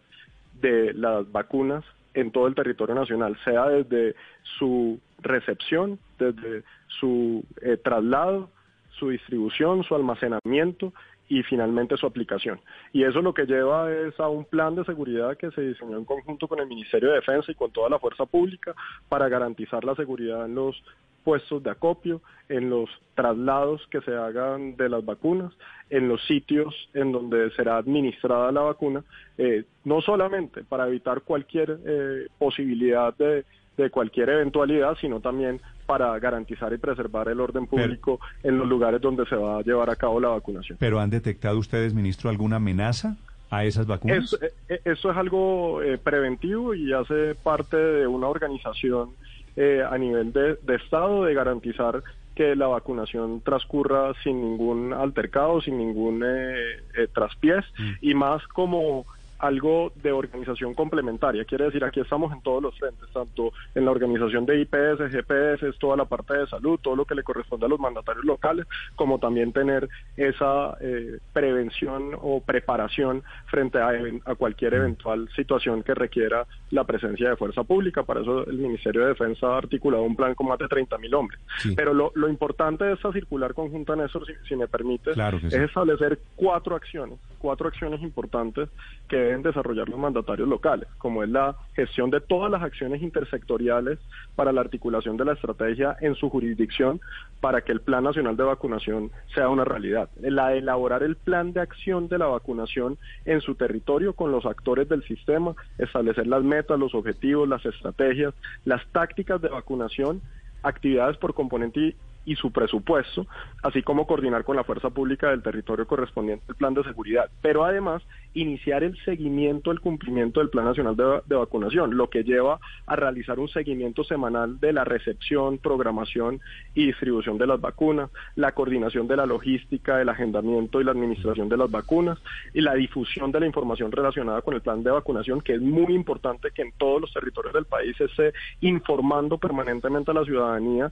[0.60, 4.14] de las vacunas en todo el territorio nacional, sea desde
[4.58, 8.50] su recepción, desde su eh, traslado,
[8.90, 10.92] su distribución, su almacenamiento
[11.28, 12.60] y finalmente su aplicación.
[12.92, 16.04] Y eso lo que lleva es a un plan de seguridad que se diseñó en
[16.04, 18.74] conjunto con el Ministerio de Defensa y con toda la fuerza pública
[19.08, 20.82] para garantizar la seguridad en los
[21.24, 25.52] puestos de acopio, en los traslados que se hagan de las vacunas,
[25.90, 29.04] en los sitios en donde será administrada la vacuna,
[29.36, 33.44] eh, no solamente para evitar cualquier eh, posibilidad de
[33.82, 39.00] de cualquier eventualidad, sino también para garantizar y preservar el orden público en los lugares
[39.00, 40.76] donde se va a llevar a cabo la vacunación.
[40.78, 43.16] ¿Pero han detectado ustedes, ministro, alguna amenaza
[43.50, 44.24] a esas vacunas?
[44.24, 49.10] Eso, eh, eso es algo eh, preventivo y hace parte de una organización
[49.56, 52.02] eh, a nivel de, de Estado de garantizar
[52.38, 57.64] que la vacunación transcurra sin ningún altercado, sin ningún eh, eh, traspiés
[58.00, 59.06] y más como
[59.38, 61.44] algo de organización complementaria.
[61.44, 65.72] Quiere decir, aquí estamos en todos los frentes, tanto en la organización de IPS, GPS,
[65.78, 69.18] toda la parte de salud, todo lo que le corresponde a los mandatarios locales, como
[69.18, 73.90] también tener esa eh, prevención o preparación frente a,
[74.24, 78.02] a cualquier eventual situación que requiera la presencia de fuerza pública.
[78.02, 81.14] Para eso el Ministerio de Defensa ha articulado un plan con más de 30 mil
[81.14, 81.40] hombres.
[81.58, 81.74] Sí.
[81.76, 85.50] Pero lo, lo importante de esta circular conjunta, Néstor, si, si me permite, Claro que
[85.50, 85.56] sí.
[85.56, 88.68] es establecer cuatro acciones, cuatro acciones importantes
[89.08, 93.98] que deben desarrollar los mandatarios locales, como es la gestión de todas las acciones intersectoriales
[94.34, 97.00] para la articulación de la estrategia en su jurisdicción
[97.40, 100.08] para que el Plan Nacional de Vacunación sea una realidad.
[100.20, 104.46] La de elaborar el plan de acción de la vacunación en su territorio con los
[104.46, 108.34] actores del sistema, establecer las metas, los objetivos, las estrategias,
[108.64, 110.20] las tácticas de vacunación
[110.62, 113.26] actividades por componente y, su presupuesto,
[113.62, 117.64] así como coordinar con la fuerza pública del territorio correspondiente al plan de seguridad, pero
[117.64, 118.02] además
[118.34, 122.96] iniciar el seguimiento, el cumplimiento del Plan Nacional de, de Vacunación, lo que lleva a
[122.96, 126.40] realizar un seguimiento semanal de la recepción, programación
[126.74, 131.48] y distribución de las vacunas, la coordinación de la logística, el agendamiento y la administración
[131.48, 132.18] de las vacunas
[132.54, 135.94] y la difusión de la información relacionada con el plan de vacunación, que es muy
[135.94, 140.90] importante que en todos los territorios del país se esté informando permanentemente a la ciudadanía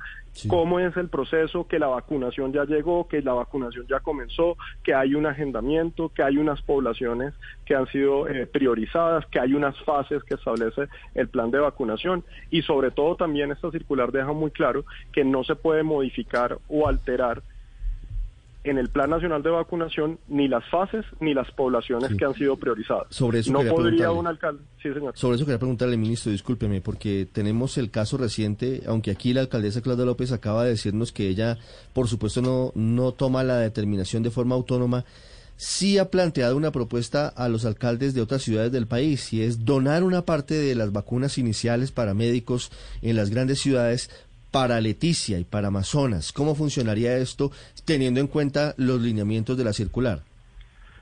[0.49, 1.26] cómo es el proceso,
[1.69, 6.23] que la vacunación ya llegó, que la vacunación ya comenzó, que hay un agendamiento, que
[6.23, 11.29] hay unas poblaciones que han sido eh, priorizadas, que hay unas fases que establece el
[11.29, 12.25] plan de vacunación.
[12.51, 16.89] Y sobre todo también esta circular deja muy claro que no se puede modificar o
[16.89, 17.43] alterar
[18.67, 22.57] en el Plan Nacional de Vacunación ni las fases ni las poblaciones que han sido
[22.57, 23.07] priorizadas.
[23.11, 24.63] Sobre eso no podría un alcalde.
[24.83, 25.13] Sí, señor.
[25.17, 29.83] Sobre eso quería preguntarle, ministro, discúlpeme, porque tenemos el caso reciente, aunque aquí la alcaldesa
[29.83, 31.59] Claudia López acaba de decirnos que ella,
[31.93, 35.05] por supuesto, no, no toma la determinación de forma autónoma,
[35.57, 39.65] sí ha planteado una propuesta a los alcaldes de otras ciudades del país, y es
[39.65, 42.71] donar una parte de las vacunas iniciales para médicos
[43.03, 44.11] en las grandes ciudades
[44.57, 46.33] para Leticia y para Amazonas.
[46.33, 47.51] ¿Cómo funcionaría esto
[47.85, 50.21] teniendo en cuenta los lineamientos de la circular?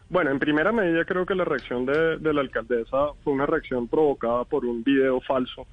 [0.08, 4.42] Bueno, en primera medida creo que la reacción de, la alcaldesa fue una reacción provocada
[4.42, 5.68] por un video falso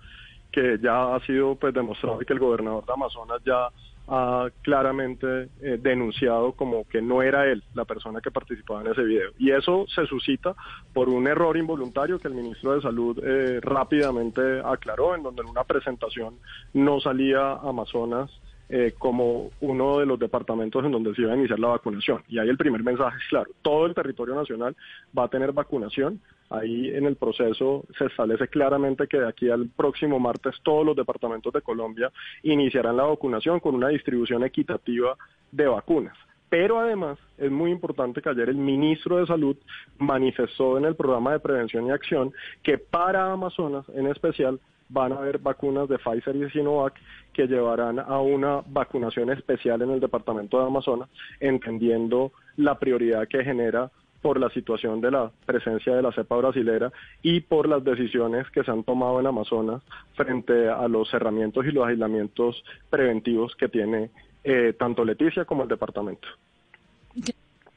[0.51, 3.69] que ya ha sido pues demostrado que el gobernador de Amazonas ya
[4.13, 9.03] ha claramente eh, denunciado como que no era él la persona que participaba en ese
[9.03, 9.31] video.
[9.39, 10.53] Y eso se suscita
[10.93, 15.47] por un error involuntario que el ministro de Salud eh, rápidamente aclaró, en donde en
[15.47, 16.35] una presentación
[16.73, 18.29] no salía Amazonas
[18.67, 22.21] eh, como uno de los departamentos en donde se iba a iniciar la vacunación.
[22.27, 24.75] Y ahí el primer mensaje es claro, todo el territorio nacional
[25.17, 26.19] va a tener vacunación.
[26.51, 30.97] Ahí en el proceso se establece claramente que de aquí al próximo martes todos los
[30.97, 32.11] departamentos de Colombia
[32.43, 35.15] iniciarán la vacunación con una distribución equitativa
[35.49, 36.17] de vacunas.
[36.49, 39.55] Pero además es muy importante que ayer el ministro de Salud
[39.97, 45.19] manifestó en el programa de prevención y acción que para Amazonas en especial van a
[45.19, 46.99] haber vacunas de Pfizer y Sinovac
[47.31, 51.07] que llevarán a una vacunación especial en el departamento de Amazonas,
[51.39, 53.89] entendiendo la prioridad que genera
[54.21, 56.91] por la situación de la presencia de la cepa brasilera
[57.21, 59.81] y por las decisiones que se han tomado en Amazonas
[60.15, 64.11] frente a los cerramientos y los aislamientos preventivos que tiene
[64.43, 66.27] eh, tanto Leticia como el departamento.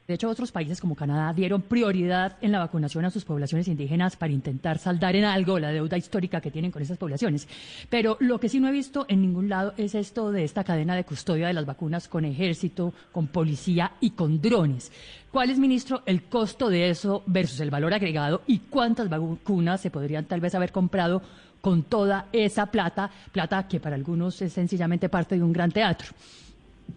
[0.07, 4.15] De hecho, otros países como Canadá dieron prioridad en la vacunación a sus poblaciones indígenas
[4.15, 7.47] para intentar saldar en algo la deuda histórica que tienen con esas poblaciones.
[7.89, 10.95] Pero lo que sí no he visto en ningún lado es esto de esta cadena
[10.95, 14.91] de custodia de las vacunas con ejército, con policía y con drones.
[15.31, 19.89] ¿Cuál es, ministro, el costo de eso versus el valor agregado y cuántas vacunas se
[19.89, 21.23] podrían tal vez haber comprado
[21.61, 26.09] con toda esa plata, plata que para algunos es sencillamente parte de un gran teatro?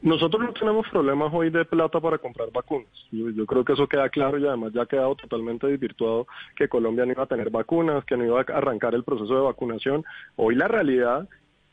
[0.02, 2.88] Nosotros no tenemos problemas hoy de plata para comprar vacunas.
[3.10, 6.68] Yo, yo creo que eso queda claro y además ya ha quedado totalmente desvirtuado que
[6.68, 10.04] Colombia no iba a tener vacunas, que no iba a arrancar el proceso de vacunación.
[10.36, 11.28] Hoy la realidad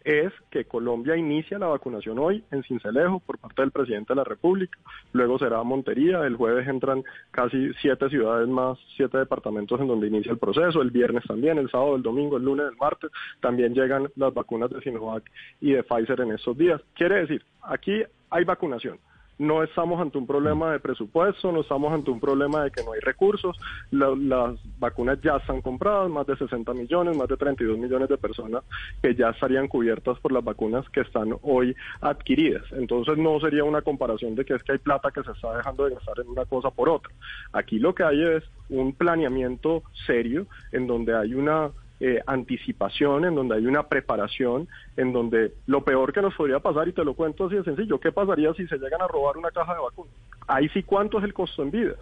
[0.05, 4.23] es que Colombia inicia la vacunación hoy en Cincelejo por parte del presidente de la
[4.23, 4.77] República,
[5.13, 10.31] luego será Montería, el jueves entran casi siete ciudades más, siete departamentos en donde inicia
[10.31, 13.09] el proceso, el viernes también, el sábado, el domingo, el lunes, el martes,
[13.41, 15.23] también llegan las vacunas de Sinovac
[15.59, 16.79] y de Pfizer en estos días.
[16.93, 18.99] Quiere decir, aquí hay vacunación.
[19.37, 22.93] No estamos ante un problema de presupuesto, no estamos ante un problema de que no
[22.93, 23.57] hay recursos,
[23.91, 28.17] La- las vacunas ya están compradas, más de 60 millones, más de 32 millones de
[28.17, 28.63] personas
[29.01, 32.63] que ya estarían cubiertas por las vacunas que están hoy adquiridas.
[32.71, 35.85] Entonces no sería una comparación de que es que hay plata que se está dejando
[35.85, 37.11] de gastar en una cosa por otra.
[37.53, 43.35] Aquí lo que hay es un planeamiento serio en donde hay una eh, anticipación, en
[43.35, 44.67] donde hay una preparación,
[44.97, 47.99] en donde lo peor que nos podría pasar, y te lo cuento así de sencillo,
[47.99, 50.13] ¿qué pasaría si se llegan a robar una caja de vacunas?
[50.47, 51.99] Ahí sí, ¿cuánto es el costo en vidas?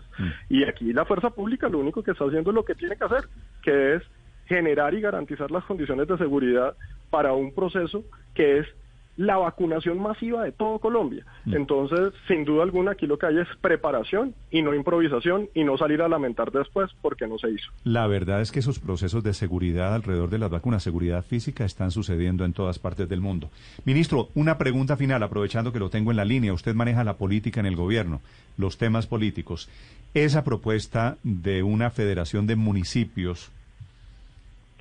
[0.50, 3.04] Y aquí la fuerza pública lo único que está haciendo es lo que tiene que
[3.06, 3.26] hacer,
[3.62, 4.04] que es
[4.48, 6.76] generar y garantizar las condiciones de seguridad
[7.10, 8.68] para un proceso que es
[9.16, 11.26] la vacunación masiva de todo Colombia.
[11.46, 15.78] Entonces, sin duda alguna, aquí lo que hay es preparación y no improvisación y no
[15.78, 17.70] salir a lamentar después porque no se hizo.
[17.84, 21.92] La verdad es que esos procesos de seguridad alrededor de las vacunas, seguridad física, están
[21.92, 23.50] sucediendo en todas partes del mundo.
[23.86, 26.54] Ministro, una pregunta final, aprovechando que lo tengo en la línea.
[26.54, 28.22] Usted maneja la política en el gobierno,
[28.58, 29.70] los temas políticos.
[30.16, 33.52] Esa propuesta de una federación de municipios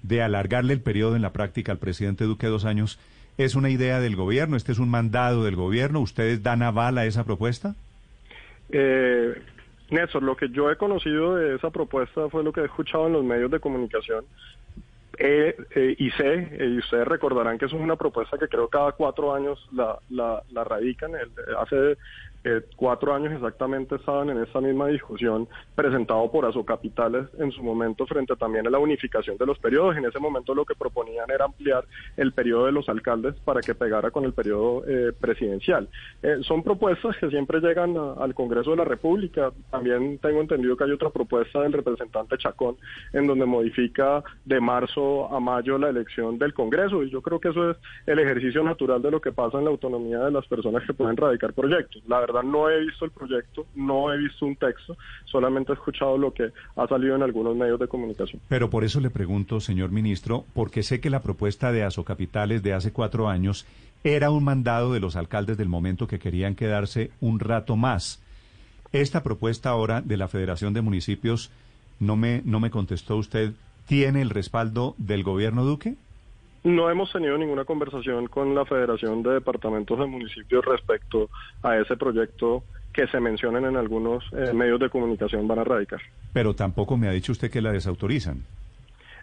[0.02, 2.98] de alargarle el periodo en la práctica al presidente Duque dos años,
[3.38, 4.56] ¿es una idea del gobierno?
[4.56, 6.00] ¿Este es un mandado del gobierno?
[6.00, 7.74] ¿Ustedes dan aval a esa propuesta?
[8.70, 9.34] Eh,
[9.90, 13.12] Néstor, lo que yo he conocido de esa propuesta fue lo que he escuchado en
[13.12, 14.24] los medios de comunicación.
[15.18, 18.68] Eh, eh, y sé, eh, y ustedes recordarán que eso es una propuesta que creo
[18.68, 21.12] cada cuatro años la, la, radican.
[21.14, 21.98] El- hace
[22.44, 28.06] eh, cuatro años exactamente estaban en esa misma discusión presentado por Asocapitales en su momento
[28.06, 29.96] frente también a la unificación de los periodos.
[29.96, 31.84] En ese momento lo que proponían era ampliar
[32.16, 35.88] el periodo de los alcaldes para que pegara con el periodo eh, presidencial.
[36.22, 39.52] Eh, son propuestas que siempre llegan al Congreso de la República.
[39.70, 42.76] También tengo entendido que hay otra propuesta del representante Chacón
[43.12, 47.50] en donde modifica de marzo a mayo la elección del Congreso y yo creo que
[47.50, 50.84] eso es el ejercicio natural de lo que pasa en la autonomía de las personas
[50.84, 52.02] que pueden radicar proyectos.
[52.08, 56.16] La verdad no he visto el proyecto, no he visto un texto, solamente he escuchado
[56.16, 58.40] lo que ha salido en algunos medios de comunicación.
[58.48, 62.72] Pero por eso le pregunto, señor ministro, porque sé que la propuesta de Asocapitales de
[62.72, 63.66] hace cuatro años
[64.04, 68.22] era un mandado de los alcaldes del momento que querían quedarse un rato más.
[68.92, 71.50] Esta propuesta ahora de la Federación de Municipios,
[71.98, 73.52] no me, no me contestó usted,
[73.86, 75.96] ¿tiene el respaldo del gobierno Duque?
[76.64, 81.28] No hemos tenido ninguna conversación con la Federación de Departamentos de Municipios respecto
[81.62, 86.00] a ese proyecto que se mencionan en algunos eh, medios de comunicación van a radicar.
[86.32, 88.42] Pero tampoco me ha dicho usted que la desautorizan.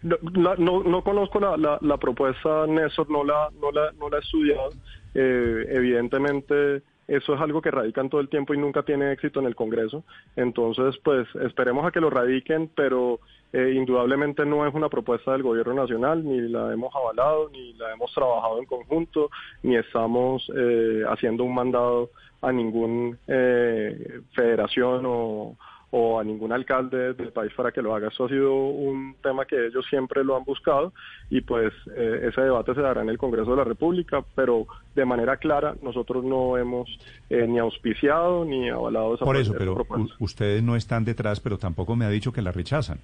[0.02, 4.10] No, la- no, no conozco la, la, la propuesta, Néstor, no la, no la, no
[4.10, 4.70] la he estudiado.
[5.14, 9.46] Eh, evidentemente, eso es algo que radican todo el tiempo y nunca tiene éxito en
[9.46, 10.04] el Congreso.
[10.36, 13.20] Entonces, pues esperemos a que lo radiquen, pero
[13.54, 17.92] eh, indudablemente no es una propuesta del Gobierno Nacional, ni la hemos avalado, ni la
[17.94, 19.30] hemos trabajado en conjunto,
[19.64, 22.10] ni estamos eh, haciendo un mandado
[22.42, 25.56] a ningún eh, federación o,
[25.92, 28.10] o a ningún alcalde del país para que lo haga.
[28.10, 30.94] Eso ha sido un tema que ellos siempre lo han buscado
[31.32, 35.04] y pues eh, ese debate se dará en el Congreso de la República, pero de
[35.06, 36.88] manera clara nosotros no hemos
[37.30, 40.16] eh, ni auspiciado ni avalado esa Por pro- eso, pero propuesta.
[40.20, 43.00] ustedes no están detrás, pero tampoco me ha dicho que la rechazan.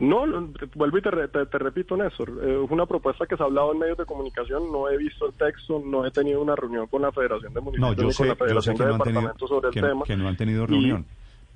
[0.00, 3.42] No, no, vuelvo y te, te- te repito, Néstor, eh, es una propuesta que se
[3.42, 6.56] ha hablado en medios de comunicación, no he visto el texto, no he tenido una
[6.56, 8.82] reunión con la Federación de No, Municipios yo sé, con la yo sé Federación que
[8.82, 10.04] de no han tenido, Departamentos sobre el que, tema.
[10.04, 11.06] que no han tenido Y- reunión.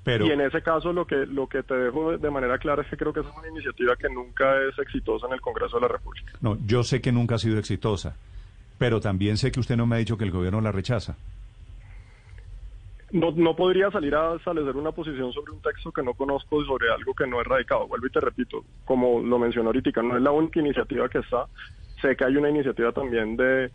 [0.03, 2.87] Pero Y en ese caso lo que lo que te dejo de- manera clara es
[2.89, 5.87] que creo que es una iniciativa que nunca es exitosa en el Congreso de la
[5.87, 6.31] República.
[6.41, 8.15] no, yo sé que nunca ha sido exitosa,
[8.77, 11.17] pero también sé que usted no me ha dicho que el gobierno la rechaza.
[13.15, 16.65] No, no podría salir a establecer una posición sobre un texto que no conozco y
[16.65, 17.87] sobre algo que no es radicado.
[17.87, 21.45] Vuelvo y te repito, como lo mencionó ahorita, no es la única iniciativa que está.
[22.01, 23.71] Sé que hay una iniciativa también de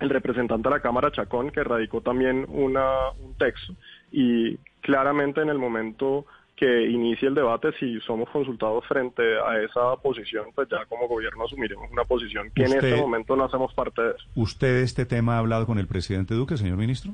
[0.00, 3.74] el representante de la Cámara Chacón que radicó también una, un texto
[4.12, 6.24] y claramente en el momento
[6.56, 11.44] que inicie el debate, si somos consultados frente a esa posición, pues ya como gobierno
[11.44, 14.24] asumiremos una posición que en este momento no hacemos parte de eso.
[14.34, 17.12] ¿Usted este tema ha hablado con el presidente Duque, señor ministro?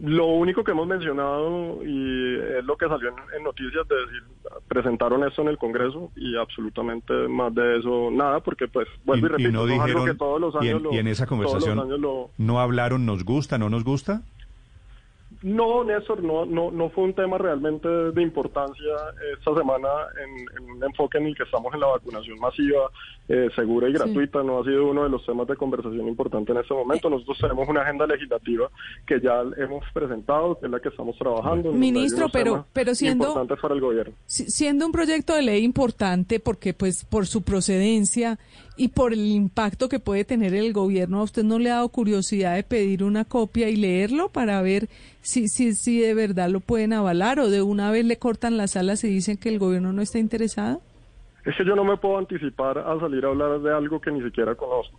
[0.00, 4.22] Lo único que hemos mencionado y es lo que salió en, en noticias de decir,
[4.66, 9.28] presentaron esto en el Congreso y absolutamente más de eso nada, porque pues vuelvo y,
[9.28, 10.98] y, repito, no eso es algo dijeron, que todos los y, años en, lo- y
[10.98, 14.22] en esa conversación lo- no hablaron, ¿nos gusta, no nos gusta?
[15.42, 18.92] No, Néstor, no, no, no fue un tema realmente de importancia
[19.38, 19.88] esta semana
[20.22, 22.90] en, en un enfoque en el que estamos en la vacunación masiva,
[23.28, 23.98] eh, segura y Sí.
[23.98, 24.42] gratuita.
[24.42, 27.10] No ha sido uno de los temas de conversación importante en este momento.
[27.10, 28.68] Nosotros tenemos una agenda legislativa
[29.06, 31.72] que ya hemos presentado, que es la que estamos trabajando.
[31.72, 34.14] Ministro, pero- pero siendo- Importantes para el gobierno.
[34.26, 38.38] Si- siendo un proyecto de ley importante porque pues por su procedencia
[38.76, 41.88] y por el impacto que puede tener el gobierno, ¿a usted no le ha dado
[41.88, 44.88] curiosidad de pedir una copia y leerlo para ver
[45.20, 48.76] si, si, si de verdad lo pueden avalar o de una vez le cortan las
[48.76, 50.80] alas y dicen que el gobierno no está interesado?
[51.44, 54.22] Es que yo no me puedo anticipar a salir a hablar de algo que ni
[54.22, 54.96] siquiera conozco.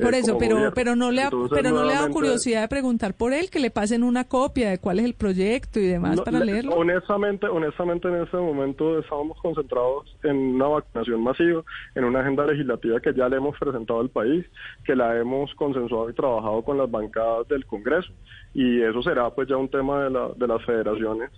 [0.00, 0.74] Por eh, eso, pero, gobierno.
[0.74, 3.32] pero no le ha, Entonces, pero no le ha dado nuevamente, curiosidad de preguntar por
[3.32, 6.38] él, que le pasen una copia de cuál es el proyecto y demás No, para
[6.40, 6.74] le- leerlo.
[6.74, 11.62] Honestamente, honestamente en este momento estábamos concentrados en una vacunación masiva,
[11.94, 14.44] en una agenda legislativa que ya le hemos presentado al país,
[14.84, 18.12] que la hemos consensuado y trabajado con las bancadas del Congreso
[18.54, 21.30] y eso será pues ya un tema de, la, de las federaciones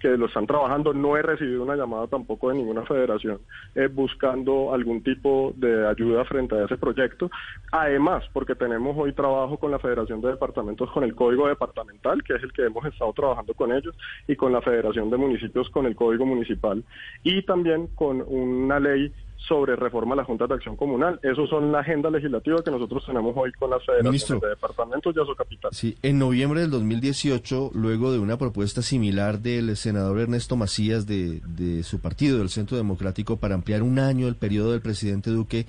[0.00, 0.92] que lo están trabajando.
[0.92, 3.38] No he recibido una llamada tampoco de ninguna federación
[3.74, 7.30] eh, buscando algún tipo de ayuda frente a ese proyecto.
[7.70, 12.34] Además, porque tenemos hoy trabajo con la Federación de Departamentos con el Código Departamental, que
[12.34, 13.94] es el que hemos estado trabajando con ellos,
[14.26, 16.82] y con la Federación de Municipios con el Código Municipal,
[17.22, 19.12] y también con una ley
[19.46, 21.18] sobre reforma a la Junta de Acción Comunal.
[21.22, 25.36] Esos son la agenda legislativa que nosotros tenemos hoy con las federaciones de departamentos y
[25.36, 25.70] Capital.
[25.72, 31.40] Sí, en noviembre del 2018, luego de una propuesta similar del senador Ernesto Macías de,
[31.46, 35.66] de su partido, del Centro Democrático, para ampliar un año el periodo del presidente Duque,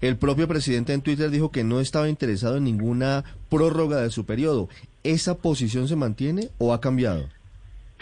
[0.00, 4.26] el propio presidente en Twitter dijo que no estaba interesado en ninguna prórroga de su
[4.26, 4.68] periodo.
[5.04, 7.28] ¿Esa posición se mantiene o ha cambiado?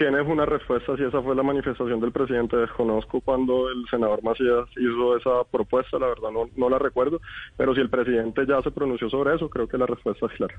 [0.00, 2.56] Tienes una respuesta si esa fue la manifestación del presidente.
[2.56, 7.20] Desconozco cuando el senador Macías hizo esa propuesta, la verdad no, no la recuerdo,
[7.58, 10.54] pero si el presidente ya se pronunció sobre eso, creo que la respuesta es clara.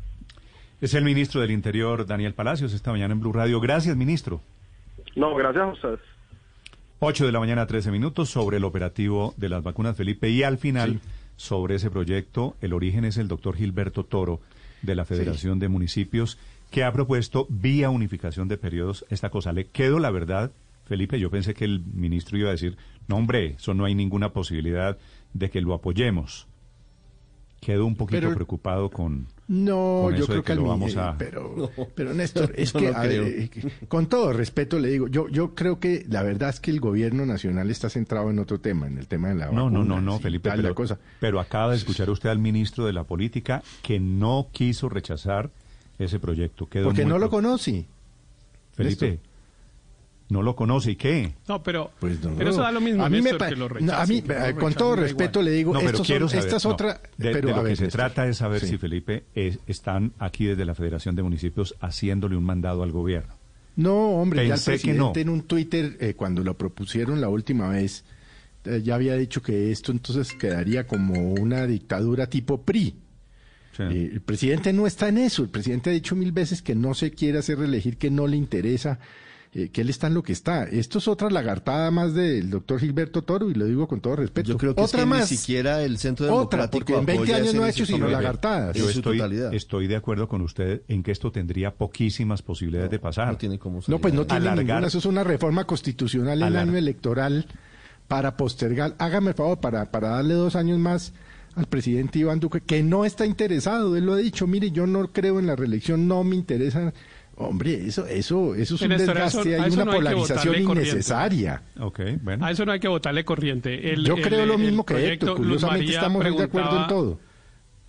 [0.80, 3.60] Es el ministro del Interior, Daniel Palacios, esta mañana en Blue Radio.
[3.60, 4.42] Gracias, ministro.
[5.16, 6.00] No, gracias a ustedes.
[7.00, 10.30] 8 de la mañana, 13 minutos, sobre el operativo de las vacunas, Felipe.
[10.30, 11.00] Y al final,
[11.36, 14.40] sobre ese proyecto, el origen es el doctor Gilberto Toro,
[14.84, 16.38] de la Federación de Municipios,
[16.72, 19.52] que ha propuesto, vía unificación de periodos, esta cosa.
[19.54, 20.52] Le quedo la verdad,
[20.86, 22.78] Felipe, yo pensé que el ministro iba a decir,
[23.08, 24.98] no, hombre, eso no hay ninguna posibilidad
[25.34, 26.48] de que lo apoyemos.
[27.60, 30.64] Quedo un poquito Pero- preocupado con, No, con yo eso de creo que, que lo
[30.70, 31.16] vamos a...
[31.20, 33.68] pero, pero Néstor, es que no a ver, creo.
[33.70, 36.80] eh, con todo respeto le digo, yo yo creo que la verdad es que el
[36.80, 40.02] gobierno nacional está centrado en otro tema, en el tema de la No, no, no,
[40.02, 40.98] no, Felipe, la pero, cosa.
[41.20, 45.52] pero acaba de escuchar usted al ministro de la Política que no quiso rechazar
[46.04, 46.68] ese proyecto.
[46.68, 47.86] Quedó Porque no lo conoce.
[48.74, 49.32] Felipe, Néstor.
[50.30, 51.34] no lo conoce y qué.
[51.48, 53.70] No, pero, Pues no, pero eso da lo mismo, a mí me Néstor, que lo
[53.70, 55.46] no, a mí, que eh, con todo respeto igual.
[55.46, 57.54] le digo, No, pero estos quiero son- saber, esta es no, otra, de, pero de
[57.54, 58.00] a lo que ver, se Néstor.
[58.02, 58.68] trata es saber Sí.
[58.68, 63.34] si Felipe es- están aquí desde la Federación de Municipios haciéndole un mandado al gobierno.
[63.76, 65.12] No, hombre, ya el Pensé que no.
[65.12, 68.04] presidente en un Twitter, eh, cuando lo propusieron la última vez,
[68.66, 72.96] eh, ya había dicho que esto entonces quedaría como una dictadura tipo PRI.
[73.80, 75.44] Eh, el presidente no está en eso.
[75.44, 78.38] El presidente ha dicho mil veces que no se quiere hacer reelegir, que no le
[78.38, 79.00] interesa,
[79.54, 80.64] eh, que él está en lo que está.
[80.64, 84.50] Esto es otra lagartada más del doctor Gilberto Toro, y lo digo con todo respeto.
[84.50, 85.30] Yo creo que, es otra que más.
[85.32, 86.36] ni siquiera el Centro Otra,
[86.68, 88.76] Democrático porque en 20 apoya años no ha hecho sino lagartadas.
[88.78, 89.54] Yo En su estoy, totalidad.
[89.54, 93.28] estoy de acuerdo con usted en que esto tendría poquísimas posibilidades de pasar.
[93.28, 94.88] No tiene cómo No, pues no tiene Alargar- ninguna.
[94.88, 97.46] Eso es una reforma constitucional en el año electoral
[98.08, 98.96] para postergar.
[99.00, 101.14] Hágame el favor, para, para darle dos años más
[101.56, 103.96] al presidente Iván Duque, que no está interesado.
[103.96, 104.48] Él lo ha dicho.
[104.48, 106.94] Mire, yo no creo en la reelección, no me interesa.
[107.38, 110.56] Hombre, eso, eso, eso es un Néstor, a eso- desgaste, hay eso una no polarización
[110.62, 111.64] innecesaria.
[111.80, 112.46] Ok, bueno.
[112.46, 113.94] A eso no hay que votarle corriente.
[113.94, 115.38] El- Yo el- creo lo el mismo que Héctor.
[115.38, 117.20] Curiosamente María estamos muy de acuerdo en todo.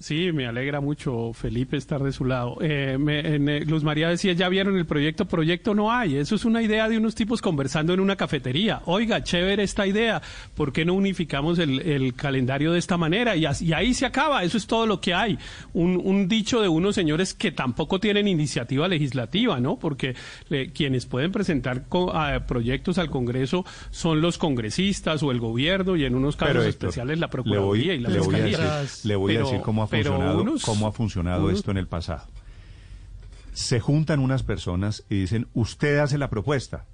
[0.02, 2.56] Sí, me alegra mucho, Felipe, estar de su lado.
[2.60, 6.16] Eh, me- en, eh, Luz María decía, ya vieron el proyecto, proyecto no hay.
[6.16, 8.82] Eso es una idea de unos tipos conversando en una cafetería.
[8.86, 10.20] Oiga, chévere esta idea.
[10.56, 13.36] ¿Por qué no unificamos el, el calendario de esta manera?
[13.36, 14.42] Y, y ahí se acaba.
[14.42, 15.38] Eso es todo lo que hay.
[15.72, 19.76] Un, un dicho de unos señores que tampoco tienen iniciativa legislativa, ¿no?
[19.78, 20.16] Porque
[20.50, 25.94] eh, quienes pueden presentar co- a- proyectos al Congreso son los congresistas o el gobierno
[25.94, 28.34] y en unos casos Pero, Héctor, especiales la le voy, Procuraduría y la le voy
[28.34, 31.44] a decir, le voy a Pero- decir cómo ha pero funcionado, unos- cómo ha funcionado
[31.44, 32.26] unos- esto en el pasado.
[33.52, 36.86] Se juntan unas personas y dicen, usted hace la propuesta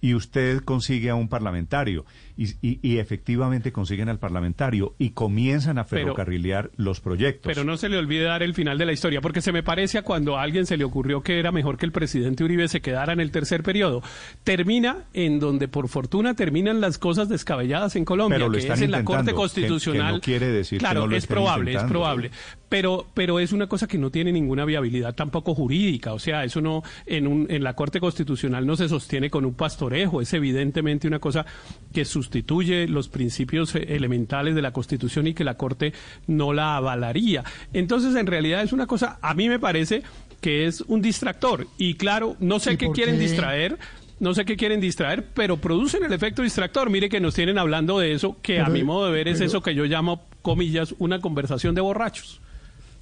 [0.00, 2.04] y usted consigue a un parlamentario
[2.44, 7.50] y, y- y efectivamente consiguen al parlamentario y comienzan a Pero- ferrocarrilear los proyectos.
[7.52, 9.98] Pero no se le olvide dar el final de la historia, porque se me parece
[9.98, 12.80] a cuando a alguien se le ocurrió que era mejor que el presidente Uribe se
[12.80, 14.02] quedara en el tercer periodo.
[14.44, 18.76] Termina en donde, por fortuna, terminan las cosas descabelladas en Colombia, Pero lo que están
[18.76, 20.06] es en la Corte Constitucional.
[20.06, 22.30] que no quiere decir que claro, no lo es probable, es probable.
[22.68, 26.14] Pero, pero es una cosa que no tiene ninguna viabilidad tampoco jurídica.
[26.14, 29.52] O sea, eso no, en, un, en la Corte Constitucional no se sostiene con un
[29.54, 30.22] pastorejo.
[30.22, 31.44] Es evidentemente una cosa
[31.92, 35.92] que sustituye los principios eh, elementales de la Constitución y que la Corte
[36.26, 37.44] no la avalaría.
[37.74, 40.02] Entonces, en realidad es una cosa, a mí me parece
[40.40, 41.66] que es un distractor.
[41.76, 43.20] Y claro, no sé ¿Y qué quieren qué?
[43.22, 43.78] distraer.
[44.18, 46.88] no sé qué quieren distraer, pero producen el efecto distractor.
[46.88, 49.46] Mire que nos tienen hablando de eso, que a mi modo de ver es pero-
[49.46, 52.40] eso que yo llamo, comillas, una conversación de borrachos.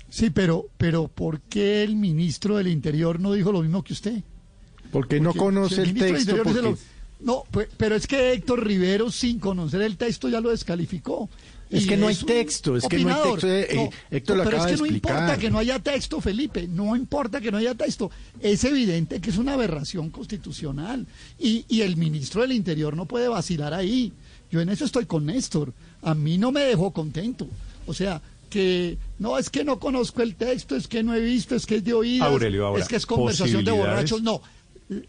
[0.09, 4.23] Sí, pero, pero ¿por qué el ministro del Interior no dijo lo mismo que usted?
[4.91, 6.90] Porque no conoce si el ministro del texto, Interior dice porque- lo-
[7.23, 11.29] No, pues, pero es que Héctor Rivero, sin conocer el texto, ya lo descalificó.
[11.71, 14.71] Es que no hay texto, es que no hay texto, eh, Héctor lo pero acaba
[14.73, 17.77] es de que no importa que no haya texto, Felipe, no importa que no haya
[17.77, 18.11] texto.
[18.41, 21.07] Es evidente que es una aberración constitucional
[21.39, 24.13] y, y el ministro del Interior no puede vacilar ahí.
[24.51, 25.73] Yo en eso estoy con Néstor.
[26.03, 27.47] A mí no me dejó contento.
[27.87, 31.55] O sea, que no es que no conozco el texto, es que no he visto,
[31.55, 34.23] es que es de oídas, Aurelio, ahora, es que es conversación de borrachos.
[34.23, 34.43] No,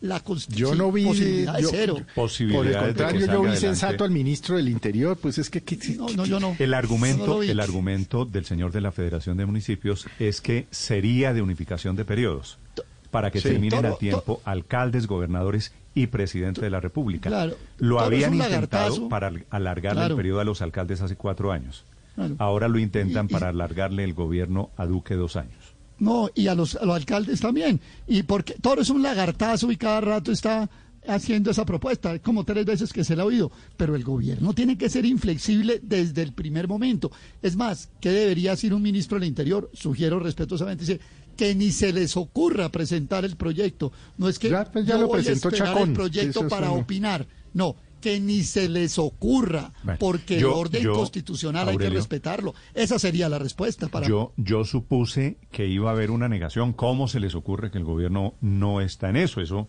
[0.01, 1.93] la Yo no vi posibilidad de yo- cero.
[1.93, 5.49] Por el Posibilidades de que contrario, yo vi sensato al ministro del Interior, pues es
[5.49, 6.55] que, que- que- No, no, yo no.
[6.59, 11.41] El argumento, el argumento del señor de la Federación de Municipios es que sería de
[11.41, 12.59] unificación de periodos
[13.09, 13.49] para que Sí.
[13.49, 17.29] terminen Todo- a tiempo alcaldes, gobernadores y presidente de la República.
[17.29, 17.57] Claro.
[17.77, 20.13] Lo habían intentado para al- alargarle Claro.
[20.13, 21.83] el periodo a los alcaldes hace cuatro años.
[22.15, 22.35] Claro.
[22.39, 25.55] Ahora lo intentan Y- y- para alargarle el gobierno a Duque dos años.
[26.01, 27.79] No, y a los, a los alcaldes también.
[28.07, 30.67] Y porque todo es un lagartazo y cada rato está
[31.07, 33.51] haciendo esa propuesta, como tres veces que se la ha oído.
[33.77, 37.11] Pero el gobierno tiene que ser inflexible desde el primer momento.
[37.43, 39.69] Es más, ¿qué debería decir un ministro del Interior?
[39.73, 40.99] Sugiero respetuosamente, dice
[41.37, 43.91] que ni se les ocurra presentar el proyecto.
[44.17, 45.89] No es que pues ya yo lo voy a presentó esperar Chacón.
[45.89, 47.27] el proyecto para opinar.
[47.53, 51.89] No, que ni se les ocurra, Bueno, porque yo- el orden yo, constitucional hay que
[51.89, 52.53] respetarlo.
[52.73, 56.73] Esa sería la respuesta para Yo, yo supuse que iba a haber una negación.
[56.73, 59.39] ¿Cómo se les ocurre que el gobierno no está en eso?
[59.39, 59.67] Eso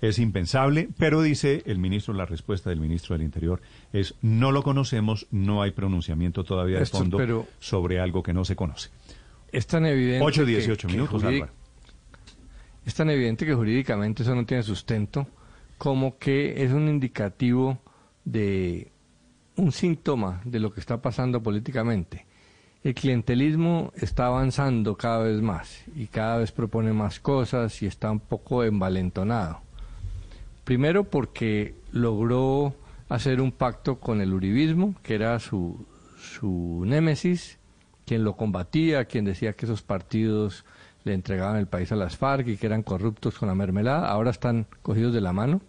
[0.00, 0.88] es impensable.
[0.98, 3.60] Pero dice el ministro, la respuesta del ministro del Interior
[3.92, 8.44] es no lo conocemos, no hay pronunciamiento todavía de fondo pero- sobre algo que no
[8.44, 8.88] se conoce.
[9.52, 10.24] Es tan evidente.
[10.24, 11.52] 8, que- 18 que minutos, jurídic- Álvaro.
[12.86, 15.26] Es tan evidente que jurídicamente eso no tiene sustento
[15.78, 17.78] como que es un indicativo
[18.24, 18.92] de
[19.56, 22.26] un síntoma de lo que está pasando políticamente.
[22.82, 28.10] El clientelismo está avanzando cada vez más y cada vez propone más cosas y está
[28.10, 29.60] un poco envalentonado.
[30.64, 32.74] Primero porque logró
[33.08, 35.86] hacer un pacto con el uribismo, que era su,
[36.18, 37.58] su némesis,
[38.06, 40.64] quien lo combatía, quien decía que esos partidos
[41.04, 44.30] le entregaban el país a las FARC y que eran corruptos con la mermelada, ahora
[44.30, 45.60] están cogidos de la mano.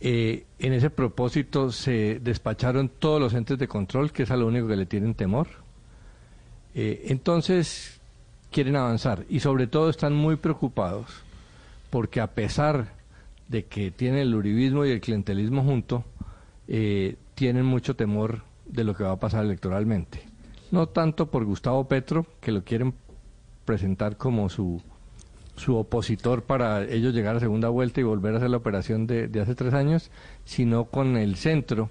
[0.00, 4.46] Eh, en ese propósito se despacharon todos los entes de control, que es a lo
[4.46, 5.46] único que le tienen temor.
[6.74, 8.00] Eh, entonces
[8.50, 11.06] quieren avanzar y sobre todo están muy preocupados
[11.90, 12.92] porque a pesar
[13.48, 16.04] de que tienen el uribismo y el clientelismo junto,
[16.66, 20.22] eh, tienen mucho temor de lo que va a pasar electoralmente.
[20.70, 22.94] No tanto por Gustavo Petro, que lo quieren
[23.64, 24.82] presentar como su,
[25.56, 29.28] su opositor para ellos llegar a segunda vuelta y volver a hacer la operación de,
[29.28, 30.10] de hace tres años,
[30.44, 31.90] sino con el centro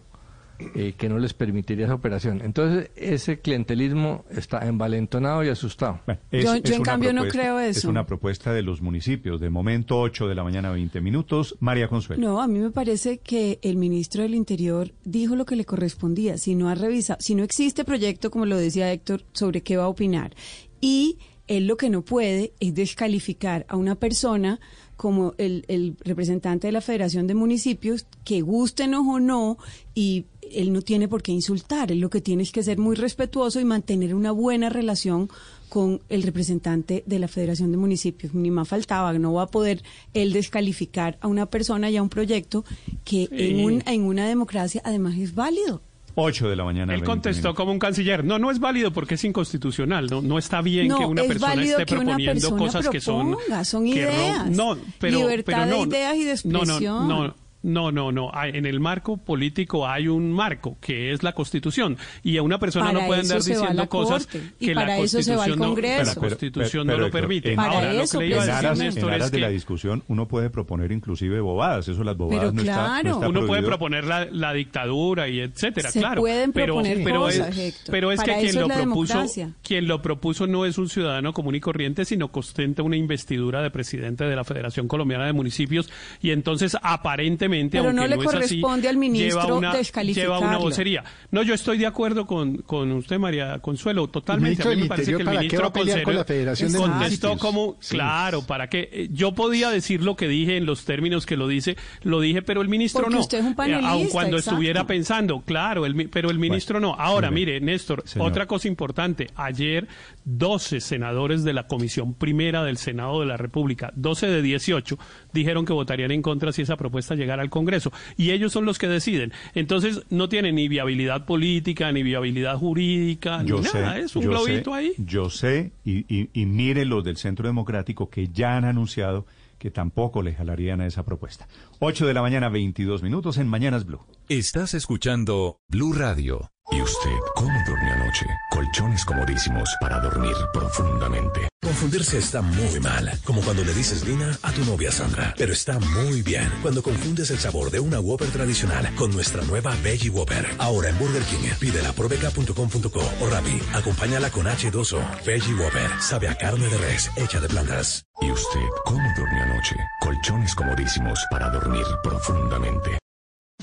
[0.75, 2.39] eh, que no les permitiría esa operación.
[2.41, 5.99] Entonces, ese clientelismo está envalentonado y asustado.
[6.31, 7.89] Es- Yo- es yo en cambio no creo Es eso.
[7.89, 9.41] una propuesta de los municipios.
[9.41, 11.57] De momento, 8 de la mañana, 20 minutos.
[11.59, 12.21] María Consuelo.
[12.21, 16.37] No, a mí me parece que el ministro del Interior dijo lo que le correspondía.
[16.37, 19.85] Si no ha revisado, si no existe proyecto, como lo decía Héctor, sobre qué va
[19.85, 20.33] a opinar.
[20.79, 21.17] Y
[21.57, 24.59] él lo que no puede es descalificar a una persona
[24.95, 29.57] como el, el representante de la Federación de Municipios, que gusten o no,
[29.95, 31.91] y él no tiene por qué insultar.
[31.91, 35.29] Él lo que tiene es que ser muy respetuoso y mantener una buena relación
[35.69, 38.33] con el representante de la Federación de Municipios.
[38.33, 39.81] Ni más faltaba, no va a poder
[40.13, 42.63] él descalificar a una persona y a un proyecto
[43.03, 45.81] que en, un, en una democracia además es válido.
[46.15, 46.93] 8 de la mañana.
[46.93, 47.57] Él 20 contestó minutos.
[47.57, 48.23] como un canciller.
[48.23, 50.07] No, no es válido porque es inconstitucional.
[50.09, 52.57] No, no está bien No, que una es persona válido esté que una proponiendo persona
[52.59, 53.31] cosas que son.
[53.31, 54.49] proponga, son que ideas.
[54.49, 57.07] No, pero, Libertad pero no, de ideas y de no, no, expresión.
[57.07, 58.29] No, no, no, no.
[58.33, 62.59] Hay- En el marco político hay un marco que es la Constitución y a una
[62.59, 65.49] persona Para no puede andar diciendo cosas Corte, que para la eso se va al
[65.51, 66.03] Constitución no, Congreso.
[66.05, 67.49] la Constitución Pero, no lo permite.
[67.51, 69.25] En, Para Ahora, eso, lo que le iba a en decir aras, Néstor en aras
[69.27, 71.87] es de la que discusión, uno puede proponer inclusive bobadas.
[71.87, 73.09] Eso las bobadas Pero no, está, no claro.
[73.15, 76.21] está uno puede proponer la, la dictadura y etcétera, Se claro.
[76.21, 79.49] pueden pero, proponer pero cosas, es, pero es que quien lo propuso, democracia.
[79.63, 83.61] quien lo propuso no es un ciudadano común y corriente, sino que ostenta una investidura
[83.61, 85.89] de presidente de la Federación Colombiana de Municipios
[86.21, 89.69] y entonces aparentemente Pero aunque no le es así, corresponde al ministro lleva una, lleva
[89.69, 90.59] una descalificarlo.
[90.59, 91.03] vocería.
[91.31, 94.63] No, yo estoy de acuerdo con, con usted, María Consuelo, totalmente.
[94.63, 95.71] A mí me parece que el ¿para qué ministro
[96.03, 97.95] con la Federación de contestó como, Sí.
[97.95, 101.47] claro, para que eh, yo podía decir lo que dije en los términos que lo
[101.47, 103.21] dice, lo dije, pero el ministro Porque no.
[103.21, 104.55] usted es un Eh, panelista, aun cuando exacto.
[104.55, 106.93] estuviera pensando, claro, el mi- pero el ministro no.
[106.95, 108.29] Ahora, mire, Néstor, señor.
[108.29, 109.29] otra cosa importante.
[109.35, 109.87] Ayer,
[110.25, 114.97] 12 senadores de la Comisión Primera del Senado de la República, 12 de 18,
[115.33, 117.91] dijeron que votarían en contra si esa propuesta llegara al Congreso.
[118.17, 119.33] Y ellos son los que deciden.
[119.55, 123.97] Entonces, no tienen ni viabilidad política, ni viabilidad jurídica, Yo ni sé, nada.
[123.97, 124.93] Es un yo globito sé, ahí.
[124.97, 129.25] Yo sé, y, y, y mire los del Centro Democrático que ya han anunciado
[129.63, 131.47] que tampoco le jalarían a esa propuesta.
[131.85, 133.99] 8 de la mañana, 22 minutos en Mañanas Blue.
[134.29, 136.49] Estás escuchando Blue Radio.
[136.71, 138.25] ¿Y usted cómo durmió anoche?
[138.49, 141.49] Colchones comodísimos para dormir profundamente.
[141.61, 145.33] Confundirse está muy mal, como cuando le dices Dina a tu novia Sandra.
[145.37, 149.75] Pero está muy bien cuando confundes el sabor de una Whopper tradicional con nuestra nueva
[149.83, 150.47] Veggie Whopper.
[150.59, 153.59] Ahora en Burger King, pídela por beca.com.co o Rappi.
[153.73, 155.25] Acompáñala con H2O.
[155.25, 155.89] Veggie Whopper.
[155.99, 158.05] Sabe a carne de res hecha de plantas.
[158.21, 159.75] ¿Y usted cómo durmió anoche?
[159.99, 161.72] Colchones comodísimos para dormir
[162.03, 162.99] profundamente.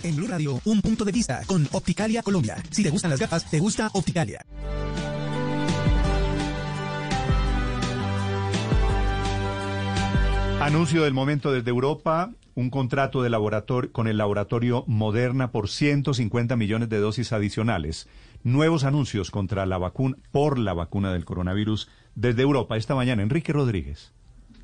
[0.03, 2.57] En Blue Radio, un punto de vista con Opticalia Colombia.
[2.71, 4.45] Si te gustan las gafas, te gusta Opticalia.
[10.61, 16.57] Anuncio del momento desde Europa, un contrato de laboratorio, con el laboratorio Moderna por 150
[16.57, 18.09] millones de dosis adicionales.
[18.43, 23.23] Nuevos anuncios contra la vacuna, por la vacuna del coronavirus desde Europa esta mañana.
[23.23, 24.13] Enrique Rodríguez.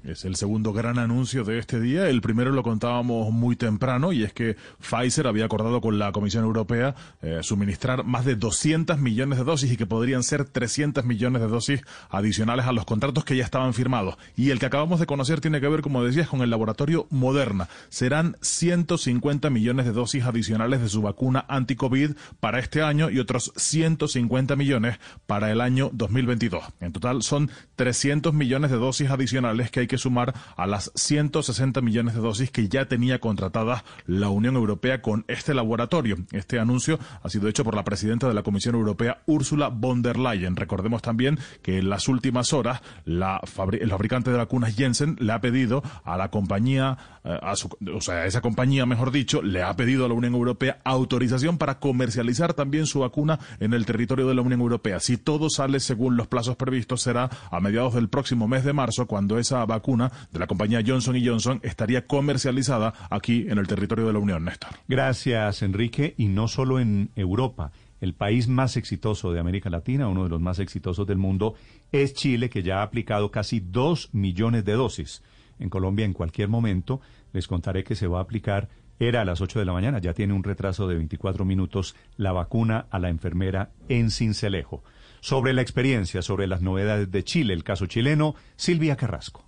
[0.07, 2.09] Es el segundo gran anuncio de este día.
[2.09, 6.45] El primero lo contábamos muy temprano y es que Pfizer había acordado con la Comisión
[6.45, 11.43] Europea eh, suministrar más de 200 millones de dosis y que podrían ser 300 millones
[11.43, 14.17] de dosis adicionales a los contratos que ya estaban firmados.
[14.37, 17.69] Y el que acabamos de conocer tiene que ver, como decías, con el laboratorio Moderna.
[17.89, 23.53] Serán 150 millones de dosis adicionales de su vacuna anti-COVID para este año y otros
[23.57, 26.63] 150 millones para el año 2022.
[26.79, 31.81] En total son 300 millones de dosis adicionales que hay que sumar a las 160
[31.81, 36.17] millones de dosis que ya tenía contratadas la Unión Europea con este laboratorio.
[36.33, 40.19] Este anuncio ha sido hecho por la presidenta de la Comisión Europea, Ursula von der
[40.19, 40.57] Leyen.
[40.57, 45.33] Recordemos también que en las últimas horas la fabri- el fabricante de vacunas Jensen le
[45.33, 49.63] ha pedido a la compañía, eh, a su- o sea, esa compañía, mejor dicho, le
[49.63, 54.27] ha pedido a la Unión Europea autorización para comercializar también su vacuna en el territorio
[54.27, 55.01] de la Unión Europea.
[55.01, 59.07] Si todo sale según los plazos previstos, será a mediados del próximo mes de marzo
[59.07, 64.13] cuando esa vacuna de la compañía Johnson Johnson estaría comercializada aquí en el territorio de
[64.13, 64.71] la Unión, Néstor.
[64.89, 66.15] Gracias, Enrique.
[66.17, 67.71] Y no solo en Europa.
[68.01, 71.55] El país más exitoso de América Latina, uno de los más exitosos del mundo,
[71.93, 75.23] es Chile, que ya ha aplicado casi dos millones de dosis.
[75.59, 77.01] En Colombia, en cualquier momento,
[77.33, 80.13] les contaré que se va a aplicar, era a las 8 de la mañana, ya
[80.13, 84.83] tiene un retraso de 24 minutos, la vacuna a la enfermera en Cincelejo.
[85.21, 89.46] Sobre la experiencia, sobre las novedades de Chile, el caso chileno, Silvia Carrasco.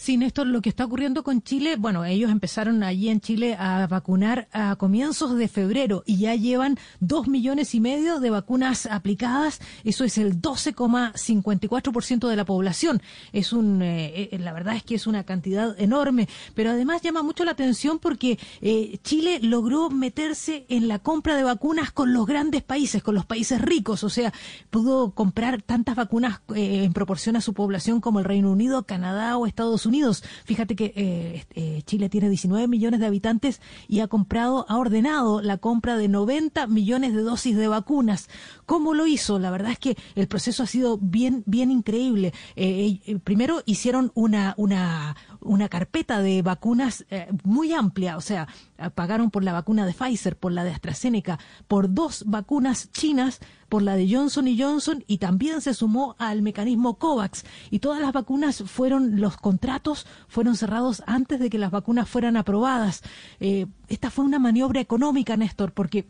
[0.00, 3.84] Sí, Néstor, lo que está ocurriendo con Chile, bueno, ellos empezaron allí en Chile a
[3.88, 9.60] vacunar a comienzos de febrero y ya llevan dos millones y medio de vacunas aplicadas.
[9.82, 13.02] Eso es el 12,54% de la población.
[13.32, 17.24] Es un, eh, eh, la verdad es que es una cantidad enorme, pero además llama
[17.24, 22.24] mucho la atención porque eh, Chile logró meterse en la compra de vacunas con los
[22.24, 24.32] grandes países, con los países ricos, o sea,
[24.70, 29.36] pudo comprar tantas vacunas eh, en proporción a su población como el Reino Unido, Canadá
[29.36, 29.87] o Estados Unidos.
[30.44, 35.40] Fíjate que eh, eh, Chile tiene 19 millones de habitantes y ha comprado, ha ordenado
[35.40, 38.28] la compra de 90 millones de dosis de vacunas.
[38.66, 39.38] ¿Cómo lo hizo?
[39.38, 42.34] La verdad es que el proceso ha sido bien, bien increíble.
[42.54, 47.06] Eh, eh, primero hicieron una, una, una carpeta de vacunas
[47.44, 48.46] muy amplia, o sea,
[48.94, 53.82] pagaron por la vacuna de Pfizer, por la de AstraZeneca, por dos vacunas chinas, por
[53.82, 57.44] la de Johnson y Johnson y también se sumó al mecanismo COVAX.
[57.70, 62.36] Y todas las vacunas fueron, los contratos fueron cerrados antes de que las vacunas fueran
[62.36, 63.02] aprobadas.
[63.40, 66.06] Eh, esta fue una maniobra económica, Néstor, porque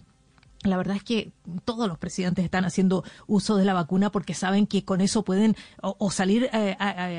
[0.62, 1.32] la verdad es que
[1.65, 5.57] todos los presidentes están haciendo uso de la vacuna porque saben que con eso pueden
[5.83, 6.77] o, salir eh,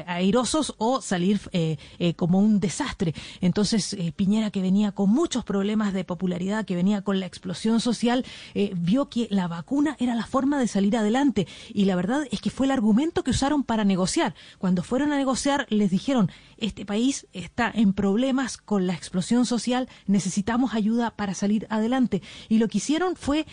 [0.08, 3.14] airosos o salir eh, eh, como un desastre.
[3.41, 7.80] Entonces, eh, Piñera, que venía con muchos problemas de popularidad, que venía con la explosión
[7.80, 8.25] social,
[8.75, 11.48] vio que la vacuna era la forma de salir adelante.
[11.74, 14.33] Y la verdad es que fue el argumento que usaron para negociar.
[14.58, 19.88] Cuando fueron a negociar, les dijeron, este país está en problemas con la explosión social,
[20.08, 22.22] necesitamos ayuda para salir adelante.
[22.48, 23.45] Y lo que hicieron fue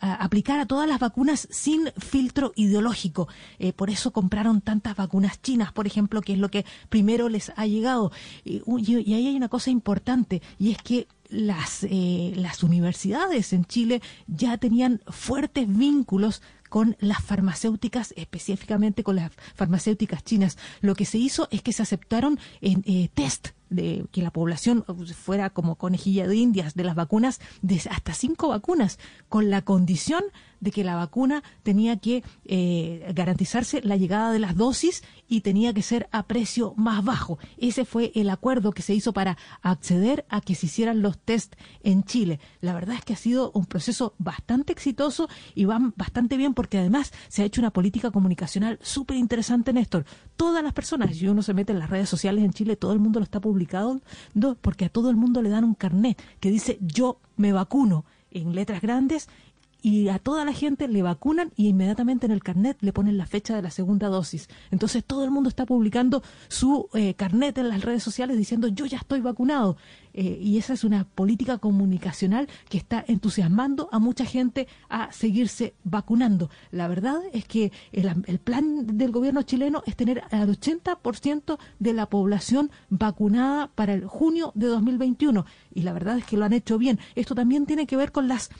[0.00, 3.28] aplicar a todas las vacunas sin filtro ideológico.
[3.58, 7.52] Eh, por eso compraron tantas vacunas chinas, por ejemplo, que es lo que primero les
[7.56, 8.12] ha llegado.
[8.44, 13.52] Y, y- y ahí hay una cosa importante, y es que las, eh, las universidades
[13.52, 20.56] en Chile ya tenían fuertes vínculos con las farmacéuticas, específicamente con las farmacéuticas chinas.
[20.80, 24.84] Lo que se hizo es que se aceptaron en, eh, test de que la población
[25.16, 30.22] fuera como conejilla de indias de las vacunas, de hasta cinco vacunas, con la condición
[30.62, 35.74] de que la vacuna tenía que eh, garantizarse la llegada de las dosis y tenía
[35.74, 37.38] que ser a precio más bajo.
[37.58, 41.56] Ese fue el acuerdo que se hizo para acceder a que se hicieran los test
[41.82, 42.38] en Chile.
[42.60, 46.78] La verdad es que ha sido un proceso bastante exitoso y van bastante bien porque
[46.78, 50.04] además se ha hecho una política comunicacional súper interesante, Néstor.
[50.36, 53.00] Todas las personas, si uno se mete en las redes sociales en Chile, todo el
[53.00, 54.00] mundo lo está publicando,
[54.34, 58.04] no, porque a todo el mundo le dan un carnet que dice yo me vacuno
[58.30, 59.28] en letras grandes
[59.82, 63.26] y a toda la gente le vacunan y inmediatamente en el carnet le ponen la
[63.26, 64.48] fecha de la segunda dosis.
[64.70, 68.86] Entonces todo el mundo está publicando su eh, carnet en las redes sociales diciendo yo
[68.86, 69.76] ya estoy vacunado.
[70.14, 75.74] Eh, y esa es una política comunicacional que está entusiasmando a mucha gente a seguirse
[75.84, 76.50] vacunando.
[76.70, 81.92] La verdad es que el, el plan del gobierno chileno es tener al 80% de
[81.92, 85.44] la población vacunada para el junio de 2021.
[85.74, 87.00] Y la verdad es que lo han hecho bien.
[87.14, 88.50] Esto también tiene que ver con las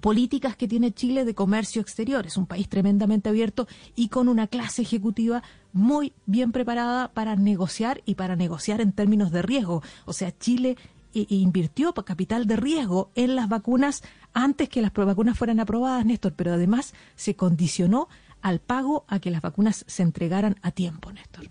[0.00, 2.26] políticas que tiene Chile de comercio exterior.
[2.26, 8.02] Es un país tremendamente abierto y con una clase ejecutiva muy bien preparada para negociar
[8.06, 9.82] y para negociar en términos de riesgo.
[10.06, 10.76] O sea, Chile
[11.12, 14.02] i- invirtió pa- capital de riesgo en las vacunas
[14.34, 18.08] antes que las vacunas fueran aprobadas, Néstor, pero además se condicionó
[18.40, 21.48] al pago a que las vacunas se entregaran a tiempo, Néstor.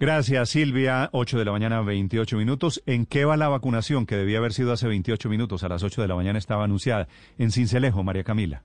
[0.00, 1.10] Gracias, Silvia.
[1.12, 2.82] 8 de la mañana, 28 minutos.
[2.86, 4.06] ¿En qué va la vacunación?
[4.06, 5.62] Que debía haber sido hace 28 minutos.
[5.62, 7.06] A las 8 de la mañana estaba anunciada.
[7.36, 8.62] En Cincelejo, María Camila.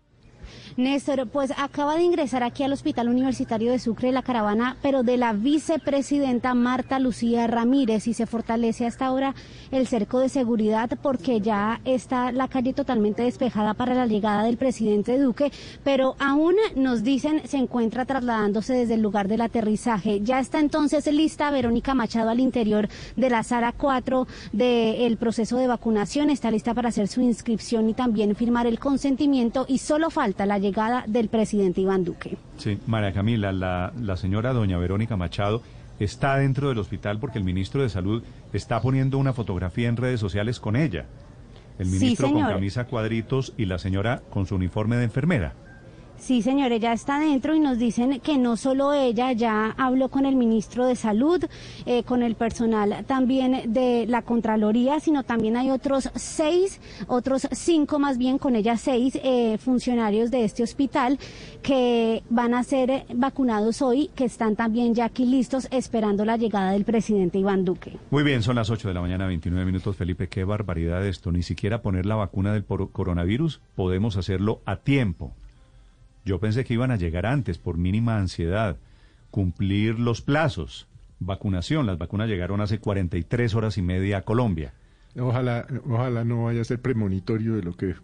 [0.78, 5.18] Néstor, pues acaba de ingresar aquí al Hospital Universitario de Sucre la caravana, pero de
[5.18, 9.36] la vicepresidenta Marta Lucía Ramírez y se fortalece hasta ahora
[9.72, 14.58] el cerco de seguridad porque ya está la calle totalmente despejada para la llegada del
[14.58, 15.52] presidente Duque,
[15.84, 20.22] pero aún nos dicen se encuentra trasladándose desde el lugar del aterrizaje.
[20.22, 25.68] Ya está entonces lista Verónica Machado al interior de la sala 4 del proceso de
[25.68, 30.35] vacunación, está lista para hacer su inscripción y también firmar el consentimiento y solo falta
[30.46, 32.38] la llegada del presidente Iván Duque.
[32.58, 35.62] Sí, María Camila, la, la señora doña Verónica Machado
[36.00, 40.20] está dentro del hospital porque el ministro de Salud está poniendo una fotografía en redes
[40.20, 41.06] sociales con ella.
[41.80, 45.54] El Sí, ministro con camisa cuadritos y la señora con su uniforme de enfermera.
[46.18, 50.26] Sí, señor, ella está dentro y nos dicen que no solo ella, ya habló con
[50.26, 51.44] el ministro de Salud,
[51.86, 58.00] eh, con el personal también de la Contraloría, sino también hay otros seis, otros cinco
[58.00, 61.20] más bien, con ella seis eh, funcionarios de este hospital
[61.62, 66.72] que van a ser vacunados hoy, que están también ya aquí listos esperando la llegada
[66.72, 67.98] del presidente Iván Duque.
[68.10, 69.96] Muy bien, son las 8 de la mañana, 29 minutos.
[69.96, 71.32] Felipe, qué barbaridad esto.
[71.32, 75.34] Ni siquiera poner la vacuna del coronavirus podemos hacerlo a tiempo.
[76.26, 78.78] Yo pensé que iban a llegar antes por mínima ansiedad,
[79.32, 80.88] cumplir los plazos.
[81.20, 84.74] Vacunación, las vacunas llegaron hace 43 horas y media a Colombia.
[85.18, 87.96] Ojalá, ojalá no vaya a ser premonitorio de lo que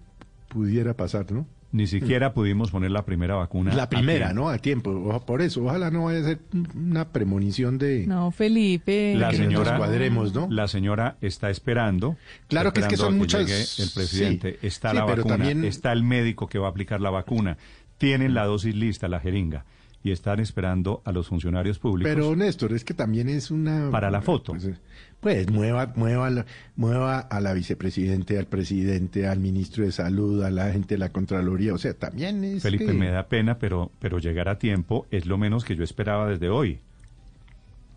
[0.48, 1.46] pudiera pasar, ¿no?
[1.74, 3.74] Ni siquiera pudimos poner la primera vacuna.
[3.74, 4.34] La primera.
[4.34, 4.50] ¿no?
[4.50, 4.92] A tiempo.
[4.92, 6.40] Oja- Por eso, ojalá no vaya a ser
[6.76, 8.06] una premonición de...
[8.08, 9.16] No, Felipe.
[9.16, 10.48] La que nos señora, cuadremos, ¿no?
[10.52, 12.18] la señora está esperando.
[12.50, 14.58] Claro está que es que son a muchas- llegue el presidente.
[14.60, 15.38] sí, está sí, la vacuna.
[15.38, 17.58] también- Está el médico que va a aplicar la vacuna.
[18.02, 19.66] Tienen la dosis lista, la jeringa.
[20.04, 22.12] Y están esperando a los funcionarios públicos.
[22.12, 23.92] Pero Néstor, es que también es una...
[23.92, 24.54] Para la foto.
[24.54, 24.72] Pues,
[25.20, 26.44] pues, mueva, mueva,
[26.76, 31.10] mueva a la vicepresidente, al presidente, al ministro de Salud, a la gente de la
[31.10, 31.76] Contraloría.
[31.76, 35.28] O sea, también es Felipe, que- me da pena, pero, pero llegar a tiempo es
[35.28, 36.80] lo menos que yo esperaba desde hoy.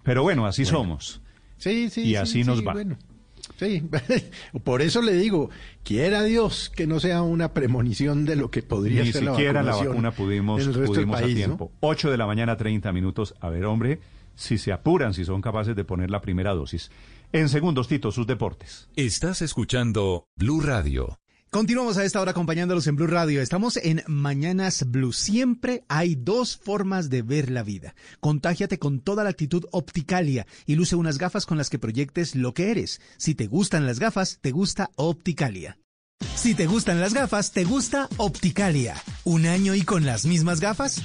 [0.02, 0.78] Pero bueno, así Bueno.
[0.78, 1.23] somos.
[1.57, 2.74] Sí, sí, Y sí, así sí, nos va.
[2.74, 2.99] bueno.
[3.58, 3.83] Sí,
[4.65, 5.50] por eso le digo,
[5.84, 9.73] quiera Dios que no sea una premonición de lo que podría Ni ser siquiera la,
[9.73, 11.34] vacunación vacuna pudimos, pudimos país, a ¿no?
[11.34, 11.73] tiempo.
[11.81, 13.34] 8 de la mañana, 30 minutos.
[13.41, 14.00] A ver, hombre,
[14.34, 16.91] si se apuran, si son capaces de poner la primera dosis.
[17.33, 18.89] En segundos, Tito, sus deportes.
[18.97, 21.18] Estás escuchando Blue Radio.
[21.55, 23.41] Continuamos a esta hora acompañándolos en Blue Radio.
[23.41, 25.12] Estamos en Mañanas Blue.
[25.12, 27.94] Siempre hay dos formas de ver la vida.
[28.18, 32.55] Contágiate con toda la actitud Opticalia y luce unas gafas con las que proyectes lo
[32.55, 33.00] que eres.
[33.18, 35.78] Si te gustan las gafas, te gusta Opticalia.
[36.34, 38.97] Si te gustan las gafas, te gusta Opticalia.
[39.23, 41.02] ¿Un año y con las mismas gafas?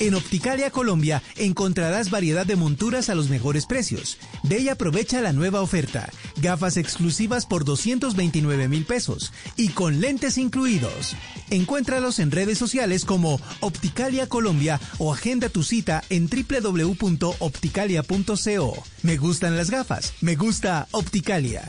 [0.00, 4.16] En Opticalia Colombia encontrarás variedad de monturas a los mejores precios.
[4.42, 6.08] Ve y aprovecha la nueva oferta.
[6.40, 11.14] Gafas exclusivas por 229 mil pesos y con lentes incluidos.
[11.50, 18.82] Encuéntralos en redes sociales como Opticalia Colombia o agenda tu cita en www.opticalia.co.
[19.02, 21.68] Me gustan las gafas, me gusta Opticalia.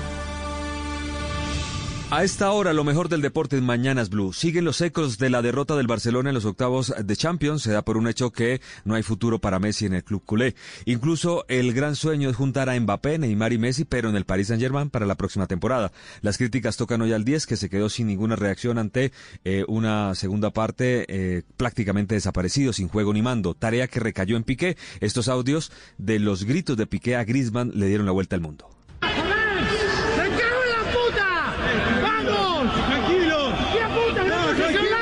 [2.13, 4.33] A esta hora, lo mejor del deporte en Mañanas Blue.
[4.33, 7.61] Siguen los ecos de la derrota del Barcelona en los octavos de Champions.
[7.63, 10.53] Se da por un hecho que no hay futuro para Messi en el club culé.
[10.83, 14.47] Incluso el gran sueño es juntar a Mbappé, Neymar y Messi, pero en el Paris
[14.47, 15.93] Saint-Germain para la próxima temporada.
[16.21, 19.13] Las críticas tocan hoy al 10, que se quedó sin ninguna reacción ante
[19.45, 23.53] eh, una segunda parte eh, prácticamente desaparecido, sin juego ni mando.
[23.53, 24.75] Tarea que recayó en Piqué.
[24.99, 28.69] Estos audios de los gritos de Piqué a Griezmann le dieron la vuelta al mundo.
[29.01, 31.55] ¡Me cago en la puta!
[32.01, 32.73] ¡Vamos!
[32.73, 33.53] Tranquilo.
[33.73, 34.23] ¿Qué puta?
[34.23, 34.97] ¡No, tranquilo!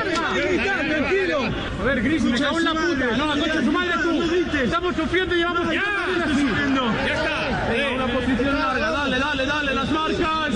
[0.88, 1.40] tranquilo!
[2.20, 3.18] Gris, me cago en la puta.
[3.18, 4.58] No, la concha de su madre tú.
[4.58, 5.74] Estamos sufriendo y llevamos...
[5.74, 5.84] ¡Ya!
[7.08, 7.76] ¡Ya está!
[7.76, 8.99] Eh, una posición larga.
[9.40, 9.74] Dale, dale.
[9.74, 10.54] Las marcas.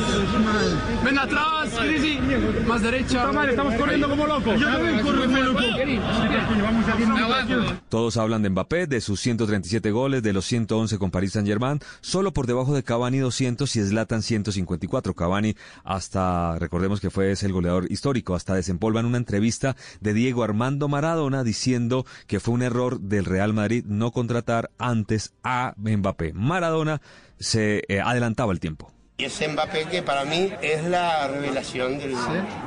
[1.05, 1.53] Ven atrás.
[2.67, 3.31] Más derecha.
[3.49, 4.59] Estamos corriendo como locos.
[4.59, 5.59] Yo también corro como loco.
[6.61, 11.33] Vamos a Todos hablan de Mbappé, de sus 137 goles, de los 111 con Paris
[11.33, 15.13] Saint-Germain, solo por debajo de Cavani 200 y Zlatan 154.
[15.13, 15.55] Cavani
[15.85, 20.43] hasta, recordemos que fue ese el goleador histórico, hasta desempolva en una entrevista de Diego
[20.43, 26.33] Armando Maradona diciendo que fue un error del Real Madrid no contratar antes a Mbappé.
[26.33, 27.01] Maradona
[27.39, 28.91] se eh, adelantaba el tiempo.
[29.17, 32.15] Y es Mbappé que para mí es la revelación del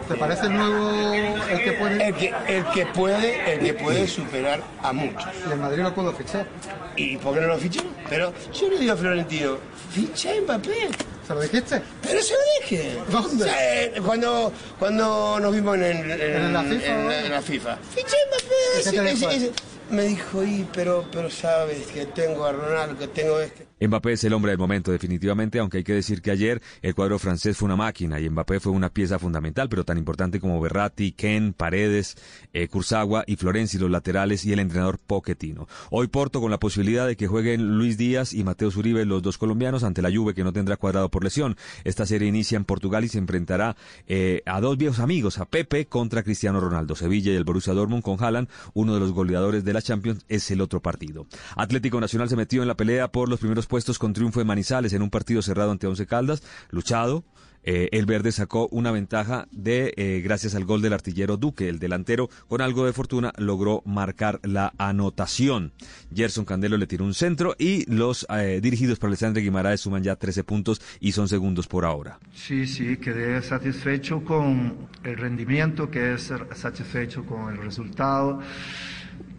[0.07, 1.13] ¿Te parece el nuevo
[1.51, 2.07] el que puede?
[2.09, 5.25] El que, el que puede, el que puede superar a muchos.
[5.49, 6.47] Y el Madrid lo pudo fichar.
[6.95, 7.83] ¿Y por qué no lo fichó?
[8.09, 9.59] Pero yo le digo a Florentino,
[9.91, 10.89] ficha a Mbappé.
[11.27, 11.83] ¿Se lo dijiste?
[12.03, 12.99] Pero se lo dije.
[13.11, 13.45] ¿Dónde?
[13.45, 16.87] O sea, eh, cuando, cuando nos vimos en, en- en- ¿En la FIFA?
[16.87, 17.77] en la- en la FIFA.
[17.93, 18.89] Ficha a ¿Y Mbappé.
[18.89, 19.53] ese- ese- ese-
[19.91, 23.66] Me dijo, y pero, pero sabes que tengo a Ronaldo, que tengo este.
[23.79, 27.19] Mbappé es el hombre del momento, definitivamente, aunque hay que decir que ayer el cuadro
[27.19, 31.13] francés fue una máquina y Mbappé fue una pieza fundamental, pero tan importante como Berratti,
[31.13, 32.17] Ken, Paredes,
[32.55, 35.69] eh, Kurzawa y Florenzi, los laterales y el entrenador Pochettino.
[35.91, 39.37] Hoy Porto con la posibilidad de que jueguen Luis Díaz y Mateo Uribe, los dos
[39.37, 41.59] colombianos, ante la Juve que no tendrá cuadrado por lesión.
[41.85, 45.85] Esta serie inicia en Portugal y se enfrentará eh, a dos viejos amigos, a Pepe
[45.85, 46.97] contra Cristiano Ronaldo.
[46.97, 50.51] Sevilla y el Borussia Dortmund con Haaland, uno de los goleadores de la Champions, es
[50.51, 51.27] el otro partido.
[51.57, 54.93] Atlético Nacional se metió en la pelea por los primeros puestos con triunfo de Manizales
[54.93, 57.25] en un partido cerrado ante Once Caldas, luchado.
[57.69, 61.69] Eh, el verde sacó una ventaja de eh, gracias al gol del artillero Duque.
[61.69, 65.73] El delantero, con algo de fortuna, logró marcar la anotación.
[66.15, 70.15] Gerson Candelo le tiró un centro y los eh, dirigidos por Alexandre Guimaraes suman ya
[70.15, 72.21] 13 puntos y son segundos por ahora.
[72.33, 78.41] Sí, sí, quedé satisfecho con el rendimiento, quedé satisfecho con el resultado,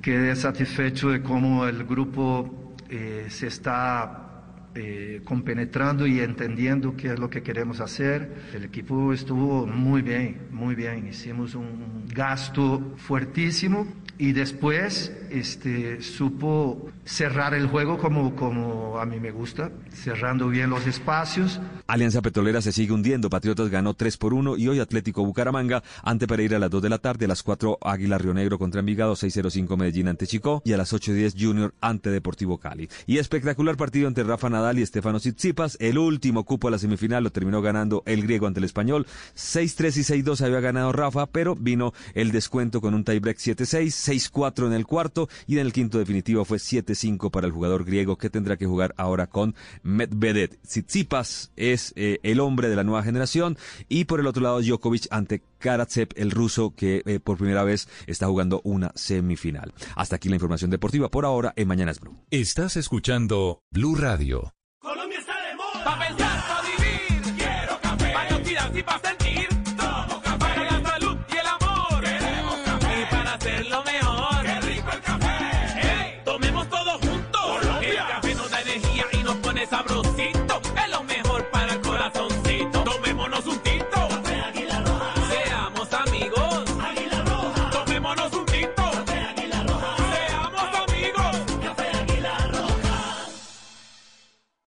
[0.02, 4.28] quedé satisfecho de cómo el grupo eh, se está
[4.76, 8.44] eh, compenetrando y entendiendo qué es lo que queremos hacer.
[8.54, 11.08] El equipo estuvo muy bien, muy bien.
[11.08, 13.88] Hicimos un gasto fuertísimo
[14.20, 20.70] y después este, supo cerrar el juego como, como a mí me gusta, cerrando bien
[20.70, 21.60] los espacios.
[21.88, 23.30] Alianza Petrolera se sigue hundiendo.
[23.30, 26.90] Patriotas ganó 3 por 1 y hoy Atlético Bucaramanga ante Pereira a las 2 de
[26.90, 30.74] la tarde, a las 4 Águila Río Negro contra Envigado, 6-0-5 Medellín ante Chico y
[30.74, 32.90] a las 8 y 10 Junior ante Deportivo Cali.
[33.06, 35.78] Y espectacular partido entre Rafa Nadal y Estefano Tsitsipas.
[35.80, 39.06] El último cupo a la semifinal lo terminó ganando el griego ante el español.
[39.36, 44.68] 6-3 y 6-2 había ganado Rafa, pero vino el descuento con un tiebreak 7-6, 6-4
[44.68, 48.30] en el cuarto y en el quinto definitivo fue 7-5 para el jugador griego que
[48.30, 50.58] tendrá que jugar ahora con Medvedev.
[50.62, 53.58] Tsitsipas es eh, el hombre de la nueva generación
[53.90, 57.88] y por el otro lado Djokovic ante Karatsev, el ruso que eh, por primera vez
[58.06, 59.74] está jugando una semifinal.
[59.96, 62.18] Hasta aquí la información deportiva por ahora en Mañanas Blue.
[62.32, 64.57] Estás escuchando Blue Radio.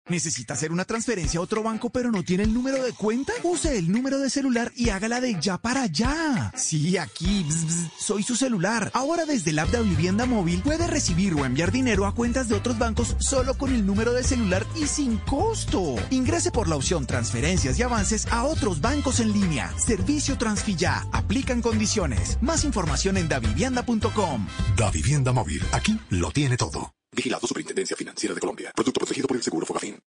[0.08, 3.34] ¿Necesita hacer una transferencia a otro banco pero no tiene el número de cuenta?
[3.42, 6.52] Use el número de celular y hágala de ya para allá.
[6.56, 8.92] Sí, aquí, bzz, bzz, soy su celular.
[8.94, 12.54] Ahora desde el app de Vivienda Móvil puede recibir o enviar dinero a cuentas de
[12.54, 15.96] otros bancos solo con el número de celular y sin costo.
[16.12, 19.74] Ingrese por la opción transferencias y avances a otros bancos en línea.
[19.80, 21.08] Servicio Transfilla.
[21.14, 22.38] Aplican condiciones.
[22.42, 24.48] Más información en davivienda.com.
[24.78, 25.64] Da Vivienda Móvil.
[25.72, 26.94] Aquí lo tiene todo.
[27.16, 28.72] Vigilado Superintendencia Financiera de Colombia.
[28.76, 29.98] Producto protegido por el Seguro Fogafín.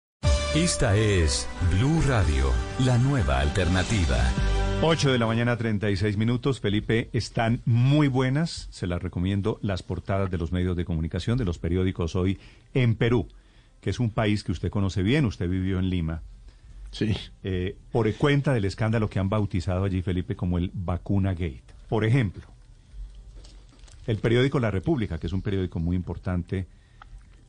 [0.54, 2.52] Esta es Blue Radio,
[2.84, 4.18] la nueva alternativa.
[4.80, 6.60] 8 de la mañana, 36 minutos.
[6.60, 8.68] Felipe, están muy buenas.
[8.70, 12.38] Se las recomiendo las portadas de los medios de comunicación, de los periódicos hoy
[12.74, 13.26] en Perú,
[13.80, 15.24] que es un país que usted conoce bien.
[15.24, 16.22] Usted vivió en Lima.
[16.90, 17.14] Sí.
[17.42, 21.64] Eh, por cuenta del escándalo que han bautizado allí, Felipe, como el Vacuna Gate.
[21.88, 22.44] Por ejemplo,
[24.06, 26.66] el periódico La República, que es un periódico muy importante.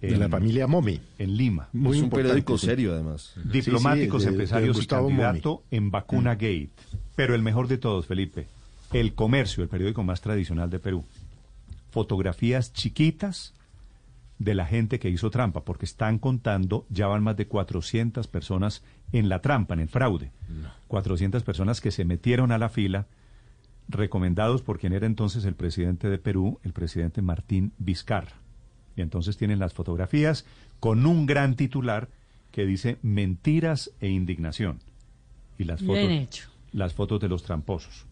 [0.02, 1.00] De la familia Momi.
[1.18, 1.68] En Lima.
[1.74, 2.66] Muy es un importante, periódico sí.
[2.68, 3.34] serio, además.
[3.52, 5.18] Diplomáticos, Sí, sí, de- de empresarios y Momi.
[5.18, 6.70] candidato en Vacuna Gate.
[7.16, 8.48] Pero el mejor de todos, Felipe,
[8.94, 11.04] El Comercio, el periódico más tradicional de Perú.
[11.92, 13.54] Fotografías chiquitas
[14.38, 18.84] de la gente que hizo trampa, porque están contando, ya van más de 400 personas
[19.12, 20.32] en la trampa, en el fraude.
[20.88, 23.08] 400 personas que se metieron a la fila,
[23.90, 28.39] recomendados por quien era entonces el presidente de Perú, el presidente Martín Vizcarra.
[29.00, 30.44] Y entonces tienen las fotografías
[30.82, 32.10] con un gran titular
[32.52, 34.80] que dice mentiras e indignación.
[35.58, 36.50] Y las Bien fotos, hecho.
[36.74, 38.06] las fotos de los tramposos.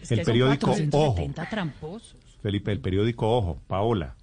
[0.00, 2.14] Es el periódico Ojo, 470 tramposos.
[2.42, 4.14] Felipe, el periódico Ojo, Paola.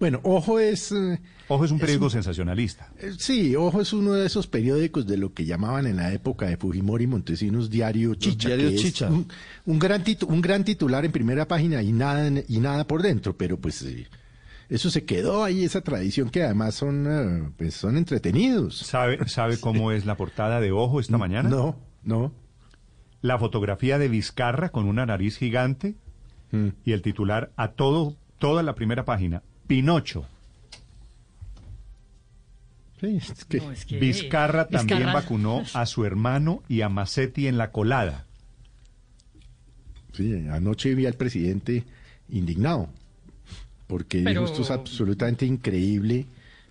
[0.00, 0.90] Bueno, Ojo es...
[0.90, 2.90] eh, Ojo es un periódico un- sensacionalista.
[2.98, 6.46] eh, Sí, Ojo es uno de esos periódicos de lo que llamaban en la época
[6.46, 8.54] de Fujimori Montesinos diario Chicha.
[8.54, 9.08] es Chicha.
[9.08, 9.28] Un,
[9.66, 13.36] un gran titu- un gran titular en primera página y nada, y nada por dentro,
[13.36, 14.08] pero pues eh,
[14.70, 18.78] eso se quedó ahí, esa tradición que además son, eh, pues, son entretenidos.
[18.78, 21.48] ¿Sabe, ¿Sabe cómo es la portada de Ojo esta mañana?
[21.50, 22.32] No, no.
[23.20, 25.94] La fotografía de Vizcarra con una nariz gigante
[26.52, 26.68] Mm.
[26.84, 30.24] y el titular a todo, toda la primera página, Pinocho.
[33.00, 36.88] Sí, es que- No, es que- Vizcarra también Vizcarra- vacunó a su hermano y a
[36.88, 38.26] Macetti en la colada.
[40.12, 41.84] Sí, anoche vi al presidente
[42.28, 42.88] indignado,
[43.90, 46.26] porque Pero- esto es absolutamente increíble,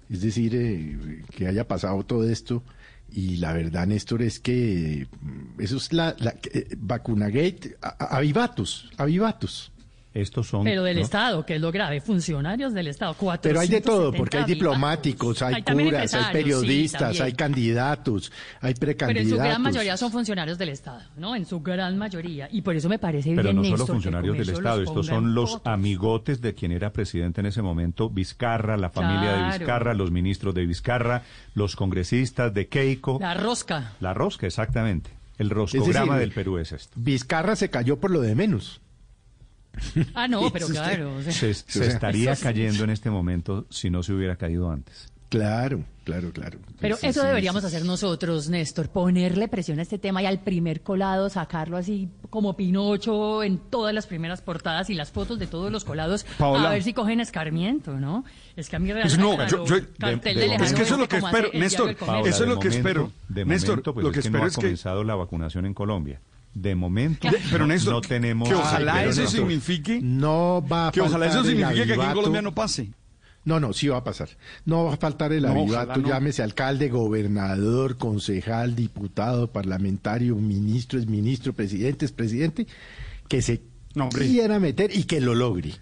[0.09, 2.63] es decir, eh, que haya pasado todo esto,
[3.11, 8.17] y la verdad, Néstor, es que mm, eso es la, la eh, vacunagate, a- a-
[8.17, 9.71] avivatos, avivatos.
[10.13, 10.63] Estos son...
[10.63, 11.03] Pero del ¿no?
[11.03, 13.15] Estado, que es lo grave, funcionarios del Estado.
[13.41, 18.31] Pero hay de todo, 470 porque hay diplomáticos, hay, curas, hay sí, periodistas, hay candidatos,
[18.59, 19.31] hay Pero precandidatos.
[19.31, 21.35] en su gran mayoría son funcionarios del Estado, ¿no?
[21.35, 22.49] En su gran mayoría.
[22.51, 25.35] Y por eso me parece Pero bien, no solo Néstor, funcionarios del Estado, estos son
[25.35, 25.71] los fotos.
[25.71, 29.59] amigotes de quien era presidente en ese momento, Vizcarra, la familia de.
[29.59, 31.21] Vizcarra, los ministros de Vizcarra,
[31.53, 33.19] los congresistas de Keiko.
[33.21, 33.93] La rosca.
[33.99, 35.11] La rosca, exactamente.
[35.37, 36.93] El roscograma decir, del Perú es esto.
[36.97, 38.81] Vizcarra se cayó por lo de menos.
[40.13, 41.15] Ah, no, pero claro.
[41.17, 44.35] o sea, Se, se O sea, estaría cayendo en este momento si no se hubiera
[44.35, 45.11] caído antes.
[45.29, 46.57] Claro, claro, claro.
[46.79, 47.67] Pero Sí, eso sí, deberíamos sí.
[47.67, 52.57] hacer nosotros, Néstor, ponerle presión a este tema y al primer colado sacarlo así como
[52.57, 56.69] Pinocho en todas las primeras portadas y las fotos de todos los colados Paola.
[56.69, 58.25] a ver si cogen escarmiento, ¿no?
[58.55, 60.73] Es que a mí Pues realmente no, yo- yo- cartel de- de de- lejano es
[60.73, 63.01] que eso es lo que espero, Néstor, Paola, eso es de lo que espero.
[63.01, 65.13] momento- De Néstor, pues lo es que que espero no ha es que- comenzado la
[65.13, 66.19] vacunación en Colombia.
[66.53, 68.49] De momento, pero no- Néstor, no tenemos...
[68.49, 72.13] que ojalá eso Néstor, signifique No va a que ojalá eso signifique que aquí en.
[72.13, 72.91] Colombia no pase.
[73.45, 74.29] No, no, sí va a pasar.
[74.65, 76.07] No va a faltar el No, avivato, no.
[76.09, 82.67] llámese alcalde, gobernador, concejal, diputado, parlamentario, ministro, es ministro, presidente, es presidente,
[83.27, 83.61] que se
[83.95, 85.73] No, quiera meter y que lo logre.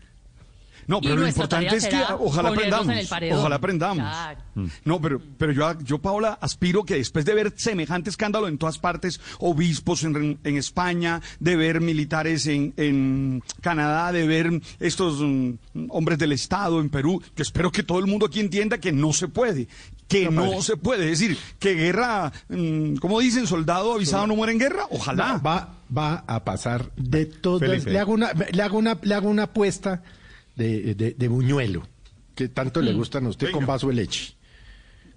[0.87, 2.95] No, pero lo importante es que ojalá aprendamos.
[3.31, 4.05] Ojalá aprendamos.
[4.05, 4.41] Claro.
[4.85, 8.79] No, pero, pero yo, yo, Paola, aspiro que después de ver semejante escándalo en todas
[8.79, 15.87] partes, obispos en, en España, de ver militares en, en Canadá, de ver estos mm,
[15.89, 19.13] hombres del Estado en Perú, yo espero que todo el mundo aquí entienda que no
[19.13, 19.67] se puede.
[20.07, 21.11] Que no, se puede.
[21.11, 24.85] Es decir, que guerra, mm, como dicen, soldado avisado no muere en guerra.
[24.89, 25.33] Ojalá.
[25.33, 27.69] No, va, va a pasar de todas.
[27.69, 27.91] Felipe.
[27.91, 30.01] Le hago una, le hago una, le hago una apuesta
[30.57, 31.83] de, de, de buñuelo,
[32.35, 34.33] que tanto le gustan a usted con vaso de leche.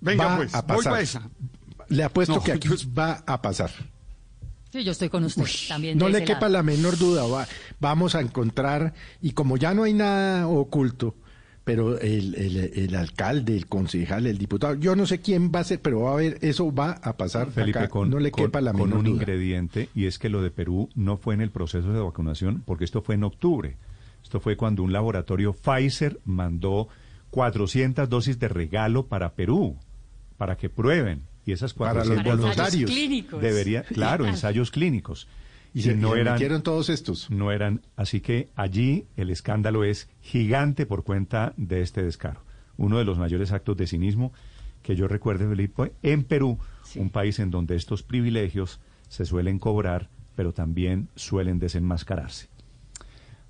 [0.01, 1.01] Venga, va pues, a pasar.
[1.03, 1.31] esa.
[1.89, 3.71] Le apuesto No, que aquí yo- va a pasar.
[4.73, 5.99] Sí, yo estoy con usted también.
[5.99, 6.53] No le quepa lado.
[6.53, 7.49] la menor duda, va-
[7.81, 11.17] vamos a encontrar, y como ya no hay nada oculto,
[11.65, 15.65] pero el, el, el alcalde, el concejal, el diputado, yo no sé quién va a
[15.65, 18.45] ser, pero va a haber, eso va a pasar Felipe, acá, con, no le con-
[18.45, 19.15] quepa la con menor un duda.
[19.17, 22.85] ingrediente, y es que lo de Perú no fue en el proceso de vacunación, porque
[22.85, 23.77] esto fue en octubre.
[24.31, 26.87] Esto fue cuando un laboratorio Pfizer mandó
[27.31, 29.77] 400 dosis de regalo para Perú,
[30.39, 31.23] para que prueben.
[31.45, 32.91] Y esas Para los 400 dosis voluntarios.
[32.93, 33.43] clínicos.
[33.43, 35.27] Debería, claro, ensayos clínicos.
[35.75, 37.29] Y se- le metieron todos estos.
[37.29, 42.41] No eran, así que allí el escándalo es gigante por cuenta de este descaro.
[42.77, 44.33] Uno de los mayores actos de cinismo
[44.85, 46.57] que yo recuerde, Felipe, en Perú,
[46.95, 52.49] un país en donde estos privilegios se suelen cobrar, pero también suelen desenmascararse.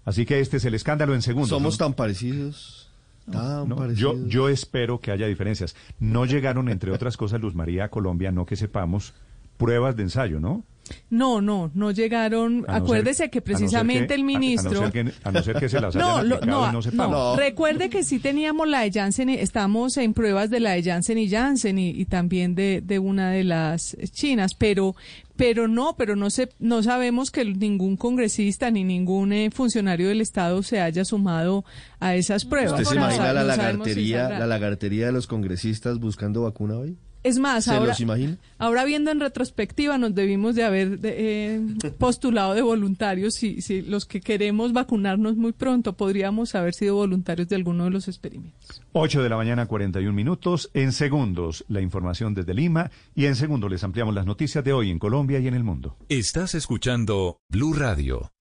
[0.05, 1.51] Así que este es el escándalo en segundos.
[1.51, 1.87] Somos ¿no?
[1.87, 2.89] tan parecidos.
[3.31, 4.19] Tan No, parecidos.
[4.21, 5.77] yo, yo espero que haya diferencias.
[5.99, 9.13] No llegaron, entre otras cosas, Luz María a Colombia, no que sepamos,
[9.61, 10.65] pruebas de ensayo, ¿no?
[11.09, 12.63] No, no, no llegaron.
[12.63, 14.71] No Acuérdese ser- que no precisamente que- el ministro.
[14.71, 16.83] A, no ser que, a no ser que se las No, lo- no, y no
[16.83, 17.37] sepamos.
[17.37, 21.19] Recuerde que sí teníamos la de Janssen, y- estamos en pruebas de la de Janssen
[21.19, 24.97] y Janssen y, y también de, de una de las chinas, pero
[25.37, 30.21] pero no, pero no se, no sabemos que ningún congresista ni ningún eh, funcionario del
[30.21, 31.65] Estado se haya sumado
[32.01, 32.73] a esas pruebas.
[32.73, 36.97] ¿Usted se imagina la si lagartería, la lagartería de los congresistas buscando vacuna hoy?
[37.23, 38.39] Es más, ¿Se ahora, los imagina?
[38.59, 41.15] ahora viendo en retrospectiva nos debimos de haber de-
[41.57, 41.61] eh,
[41.99, 43.35] postulado de voluntarios.
[43.35, 47.91] Si, si los que queremos vacunarnos muy pronto podríamos haber sido voluntarios de alguno de
[47.91, 48.81] los experimentos.
[48.93, 50.71] 8 de la mañana, 41 minutos.
[50.73, 52.91] En segundos, la información desde Lima.
[53.15, 55.97] Y en segundos les ampliamos las noticias de hoy en Colombia y en el mundo.
[56.09, 58.33] Estás escuchando Blue Radio.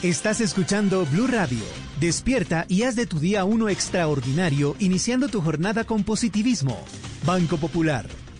[0.00, 1.62] Estás escuchando Blue Radio.
[2.00, 6.76] Despierta y haz de tu día uno extraordinario, iniciando tu jornada con positivismo.
[7.24, 8.21] Banco Popular.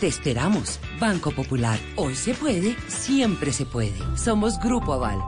[0.00, 1.78] Te esperamos, Banco Popular.
[1.96, 3.94] Hoy se puede, siempre se puede.
[4.14, 5.18] Somos Grupo Aval.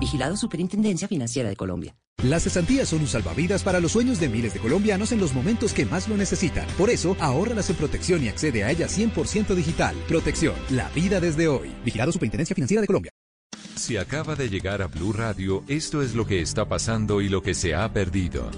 [0.00, 1.94] Vigilado Superintendencia Financiera de Colombia.
[2.24, 5.72] Las cesantías son un salvavidas para los sueños de miles de colombianos en los momentos
[5.72, 6.66] que más lo necesitan.
[6.76, 9.94] Por eso, ahórralas en protección y accede a ella 100% digital.
[10.08, 11.72] Protección, la vida desde hoy.
[11.84, 13.12] Vigilado Superintendencia Financiera de Colombia.
[13.76, 17.42] Si acaba de llegar a Blue Radio, esto es lo que está pasando y lo
[17.42, 18.50] que se ha perdido.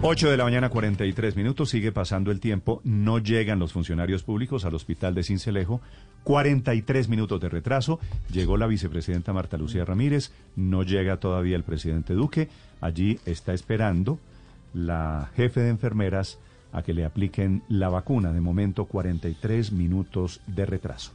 [0.00, 1.70] 8 de la mañana, 43 minutos.
[1.70, 2.80] Sigue pasando el tiempo.
[2.84, 5.80] No llegan los funcionarios públicos al hospital de Cincelejo.
[6.22, 7.98] 43 minutos de retraso.
[8.30, 10.30] Llegó la vicepresidenta Marta Lucía Ramírez.
[10.54, 12.48] No llega todavía el presidente Duque.
[12.80, 14.20] Allí está esperando
[14.72, 16.38] la jefe de enfermeras
[16.72, 18.32] a que le apliquen la vacuna.
[18.32, 21.10] De momento, 43 minutos de retraso.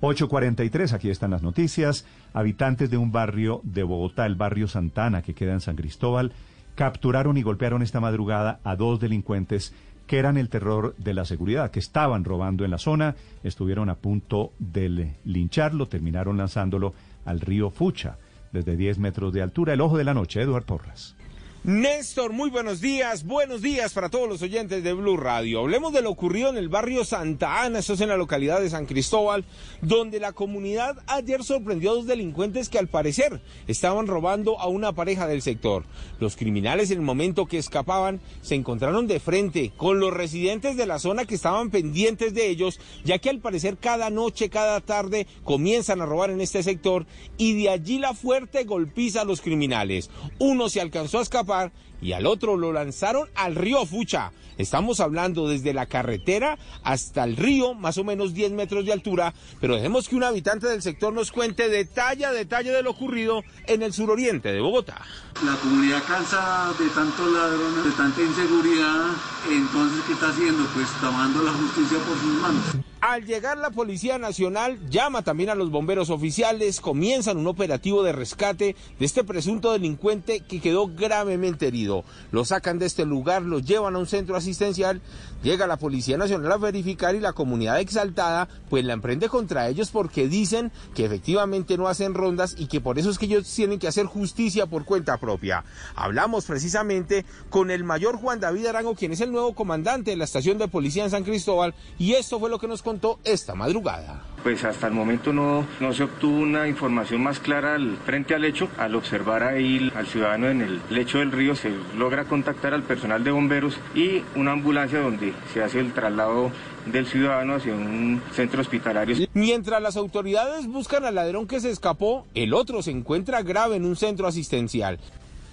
[0.00, 2.06] 8.43, aquí están las noticias.
[2.32, 6.32] Habitantes de un barrio de Bogotá, el barrio Santana, que queda en San Cristóbal,
[6.74, 9.74] capturaron y golpearon esta madrugada a dos delincuentes
[10.06, 13.94] que eran el terror de la seguridad, que estaban robando en la zona, estuvieron a
[13.94, 16.92] punto de lincharlo, terminaron lanzándolo
[17.24, 18.18] al río Fucha,
[18.52, 19.72] desde 10 metros de altura.
[19.72, 21.16] El ojo de la noche, Eduard Porras.
[21.64, 25.60] Néstor, muy buenos días, buenos días para todos los oyentes de Blue Radio.
[25.60, 28.68] Hablemos de lo ocurrido en el barrio Santa Ana, esto es en la localidad de
[28.68, 29.44] San Cristóbal,
[29.80, 34.92] donde la comunidad ayer sorprendió a dos delincuentes que al parecer estaban robando a una
[34.92, 35.84] pareja del sector.
[36.18, 40.86] Los criminales en el momento que escapaban se encontraron de frente con los residentes de
[40.86, 45.28] la zona que estaban pendientes de ellos, ya que al parecer cada noche, cada tarde
[45.44, 47.06] comienzan a robar en este sector
[47.38, 50.10] y de allí la fuerte golpiza a los criminales.
[50.40, 51.70] Uno se alcanzó a escapar bar
[52.02, 54.32] y al otro lo lanzaron al río Fucha.
[54.58, 59.32] Estamos hablando desde la carretera hasta el río, más o menos 10 metros de altura,
[59.60, 63.42] pero dejemos que un habitante del sector nos cuente detalle a detalle de lo ocurrido
[63.66, 65.00] en el suroriente de Bogotá.
[65.44, 69.06] La comunidad cansa de tantos ladrones, de tanta inseguridad,
[69.50, 70.64] entonces ¿qué está haciendo?
[70.74, 72.62] Pues tomando la justicia por sus manos.
[73.02, 78.12] Al llegar la Policía Nacional, llama también a los bomberos oficiales, comienzan un operativo de
[78.12, 81.91] rescate de este presunto delincuente que quedó gravemente herido.
[82.30, 85.00] Lo sacan de este lugar, lo llevan a un centro asistencial,
[85.42, 89.90] llega la Policía Nacional a verificar y la comunidad exaltada pues la emprende contra ellos
[89.90, 93.78] porque dicen que efectivamente no hacen rondas y que por eso es que ellos tienen
[93.78, 95.64] que hacer justicia por cuenta propia.
[95.94, 100.24] Hablamos precisamente con el mayor Juan David Arango, quien es el nuevo comandante de la
[100.24, 104.22] estación de policía en San Cristóbal, y esto fue lo que nos contó esta madrugada.
[104.42, 108.68] Pues hasta el momento no, se obtuvo una información más clara frente al hecho.
[108.76, 113.24] Al observar ahí al ciudadano en el lecho del río se logra contactar al personal
[113.24, 116.50] de bomberos y una ambulancia donde se hace el traslado
[116.86, 119.16] del ciudadano hacia un centro hospitalario.
[119.34, 123.84] Mientras las autoridades buscan al ladrón que se escapó, el otro se encuentra grave en
[123.84, 124.98] un centro asistencial.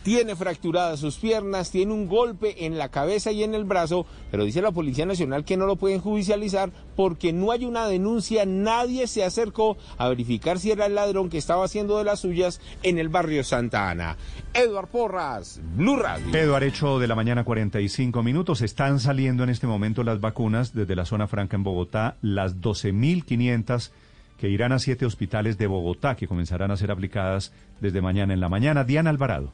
[0.04, 4.44] Tiene fracturadas sus piernas, tiene un golpe en la cabeza y en el brazo, pero
[4.44, 9.08] dice la Policía Nacional que no lo pueden judicializar porque no hay una denuncia, nadie
[9.08, 12.98] se acercó a verificar si era el ladrón que estaba haciendo de las suyas en
[12.98, 14.18] el barrio Santa Ana.
[14.54, 16.36] Eduard Porras, Blue Radio.
[16.36, 18.62] Eduard, hecho de la mañana 45 minutos.
[18.62, 23.92] Están saliendo en este momento las vacunas desde la zona franca en Bogotá, las 12.500
[24.40, 27.52] que irán a siete hospitales de Bogotá, que comenzarán a ser aplicadas
[27.82, 28.86] desde mañana en la mañana.
[28.86, 29.52] Diana Alvarado.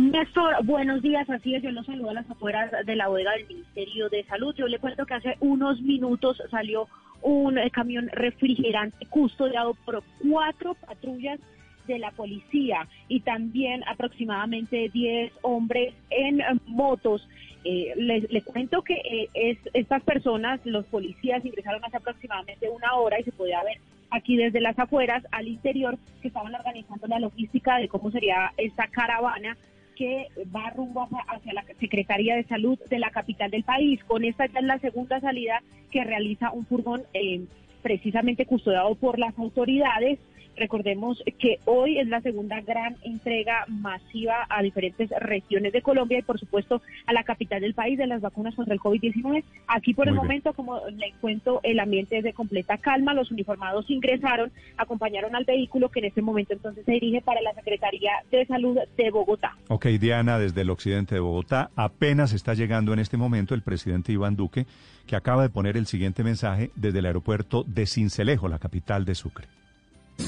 [0.00, 1.28] Néstor, buenos días.
[1.28, 4.54] Así es, yo los saludo a las afueras de la bodega del Ministerio de Salud.
[4.56, 6.88] Yo le cuento que hace unos minutos salió
[7.20, 11.38] un eh, camión refrigerante custodiado por cuatro patrullas
[11.86, 17.28] de la policía y también aproximadamente 10 hombres en eh, motos.
[17.64, 23.20] Eh, les, cuento que eh, es, estas personas, los policías, ingresaron hace aproximadamente una hora
[23.20, 23.76] y se podía ver
[24.10, 28.86] aquí desde las afueras al interior que estaban organizando la logística de cómo sería esta
[28.88, 29.58] caravana
[30.00, 34.02] que va rumbo hacia, la Secretaría de Salud de la capital del país.
[34.04, 37.44] Con esta ya es la segunda salida que realiza un furgón eh,
[37.82, 40.18] precisamente custodiado por las autoridades.
[40.60, 46.22] Recordemos que hoy es la segunda gran entrega masiva a diferentes regiones de Colombia y
[46.22, 49.42] por supuesto a la capital del país de las vacunas contra el COVID-19.
[49.68, 50.22] Aquí por el bien.
[50.22, 53.14] momento, como le cuento, el ambiente es de completa calma.
[53.14, 57.54] Los uniformados ingresaron, acompañaron al vehículo que en este momento entonces se dirige para la
[57.54, 59.56] Secretaría de Salud de Bogotá.
[59.68, 64.12] Ok, Diana, desde el occidente de Bogotá, apenas está llegando en este momento el presidente
[64.12, 64.66] Iván Duque,
[65.06, 69.14] que acaba de poner el siguiente mensaje desde el aeropuerto de Cincelejo, la capital de
[69.14, 69.59] Sucre.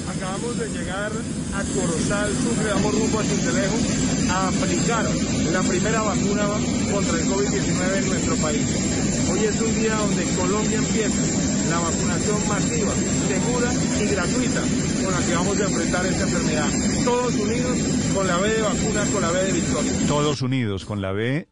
[0.08, 1.12] Acabamos de llegar
[1.54, 3.76] a Corozal, Sucre, vamos rumbo a Cincelejo
[4.30, 5.04] a aplicar
[5.52, 6.42] la primera vacuna
[6.92, 8.66] contra el COVID-19 en nuestro país.
[9.30, 11.22] Hoy es un día donde Colombia empieza
[11.70, 12.92] la vacunación masiva,
[13.28, 14.60] segura y gratuita
[15.04, 16.68] con la que vamos a enfrentar esta enfermedad.
[17.04, 17.78] Todos unidos
[18.14, 19.92] con la B de vacuna, con la B de victoria.
[20.08, 21.48] Todos unidos con la B,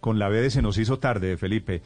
[0.00, 1.82] con la B de se nos hizo tarde, Felipe.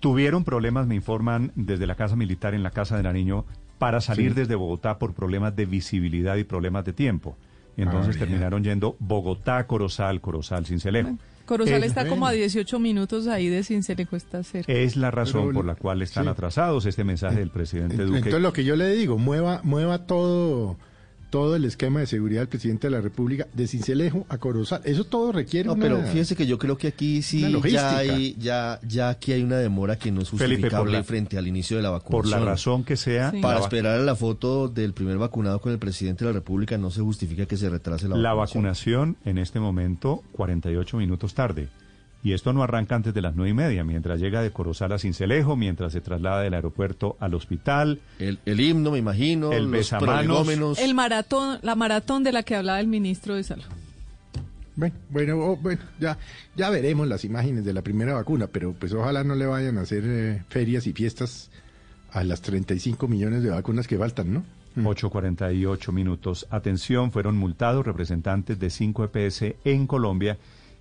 [0.00, 3.44] Tuvieron problemas, me informan, desde la Casa Militar en la Casa de Nariño
[3.78, 4.40] para salir Sí.
[4.40, 7.36] desde Bogotá por problemas de visibilidad y problemas de tiempo.
[7.76, 11.16] Y entonces Ah, terminaron yendo Bogotá, Corozal, Corozal, Cincelejo.
[11.46, 14.70] Corozal Es- está como a 18 minutos ahí de Cincelejo, está cerca.
[14.72, 16.30] Es la razón Pero- por la cual están sí.
[16.30, 18.18] atrasados este mensaje del presidente Duque.
[18.18, 20.76] Entonces lo que yo le digo, mueva, mueva todo,
[21.30, 24.80] todo el esquema de seguridad del presidente de la República de Cincelejo a Corozal.
[24.84, 28.34] Eso todo requiere No, una- pero fíjese que yo creo que aquí sí ya hay,
[28.38, 31.46] ya, ya aquí hay una demora que no es Felipe, por justificable la- frente al
[31.46, 32.40] inicio de la por vacunación.
[32.44, 33.40] la razón que sea, Sí.
[33.40, 36.78] Para la esperar a la foto del primer vacunado con el presidente de la República
[36.78, 38.62] no se justifica que se retrase la, La vacunación.
[39.12, 41.68] vacunación en este momento 48 minutos tarde.
[42.22, 44.98] Y esto no arranca antes de las nueve y media, mientras llega de Corozal a
[44.98, 48.00] Cincelejo, mientras se traslada del aeropuerto al hospital.
[48.18, 50.78] El, himno, me imagino, el los prolegómenos.
[50.80, 53.64] El maratón, la maratón de la que hablaba el ministro de Salud.
[54.74, 56.18] Bueno, bueno, oh, bueno, ya,
[56.56, 59.82] ya veremos las imágenes de la primera vacuna, pero pues ojalá no le vayan a
[59.82, 61.50] hacer eh, ferias y fiestas
[62.12, 64.44] a las 35 millones de vacunas que faltan, ¿no?
[64.76, 66.46] 8.48 minutos.
[66.50, 70.38] Atención, fueron multados representantes de 5 EPS en Colombia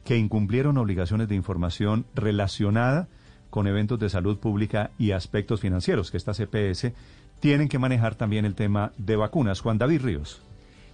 [0.08, 3.10] que incumplieron obligaciones de información relacionada
[3.50, 6.94] con eventos de salud pública y aspectos financieros, que estas EPS
[7.42, 9.60] tienen que manejar también el tema de vacunas.
[9.60, 10.47] Juan David Ríos.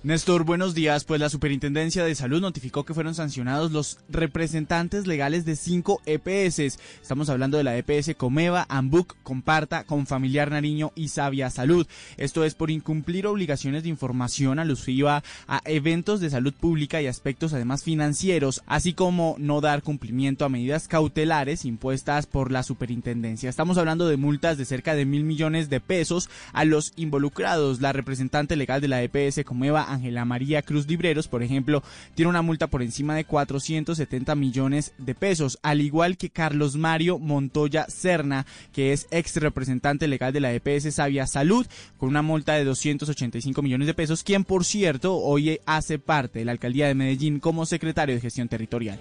[0.04, 1.06] Néstor, buenos días.
[1.06, 6.60] Pues la Superintendencia de Salud notificó que fueron sancionados los representantes legales de cinco EPS.
[7.02, 11.88] Estamos hablando de la EPS Comeva, Ambuc, Comparta, Confamiliar Nariño y Sabia Salud.
[12.18, 17.54] Esto es por incumplir obligaciones de información alusiva a eventos de salud pública y aspectos
[17.54, 23.50] además financieros, así como no dar cumplimiento a medidas cautelares impuestas por la Superintendencia.
[23.50, 27.80] Estamos hablando de multas de cerca de mil millones de pesos a los involucrados.
[27.80, 31.84] La representante legal de la EPS Comeva, Ángela María Cruz Libreros, por ejemplo,
[32.16, 37.20] tiene una multa por encima de 470 millones de pesos, al igual que Carlos Mario
[37.20, 41.66] Montoya Serna, que es ex representante legal de la EPS Sabia Salud,
[41.98, 46.46] con una multa de 285 millones de pesos, quien por cierto hoy hace parte de
[46.46, 49.00] la alcaldía de Medellín como secretario de gestión territorial.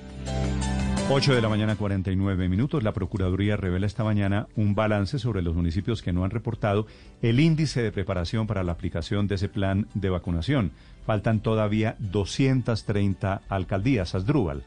[1.14, 2.82] 8 de la mañana 49 minutos.
[2.82, 6.86] La Procuraduría revela esta mañana un balance sobre los municipios que no han reportado
[7.20, 10.72] el índice de preparación para la aplicación de ese plan de vacunación.
[11.04, 14.14] Faltan todavía 230 alcaldías.
[14.14, 14.64] Asdrúbal.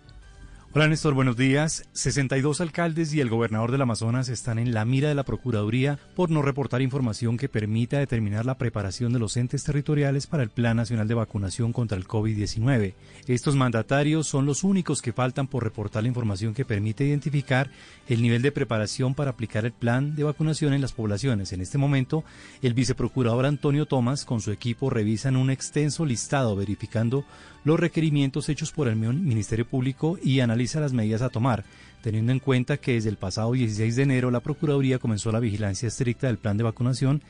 [0.78, 1.86] Hola Néstor, buenos días.
[1.94, 6.30] 62 alcaldes y el gobernador del Amazonas están en la mira de la Procuraduría por
[6.30, 10.76] no reportar información que permita determinar la preparación de los entes territoriales para el Plan
[10.76, 12.94] Nacional de Vacunación contra el COVID-19.
[13.26, 17.72] Estos mandatarios son los únicos que faltan por reportar la información que permite identificar
[18.10, 21.54] el nivel de preparación para aplicar el plan de vacunación en las poblaciones.
[21.54, 22.26] En este momento,
[22.62, 27.24] el viceprocurador Antonio Tomás con su equipo revisan un extenso listado verificando
[27.66, 31.66] los requerimientos hechos por el Ministerio Público y analiza las medidas a tomar,
[32.02, 35.88] teniendo en cuenta que desde el pasado 16 de enero la Procuraduría comenzó la vigilancia
[35.88, 37.24] estricta del plan de vacunación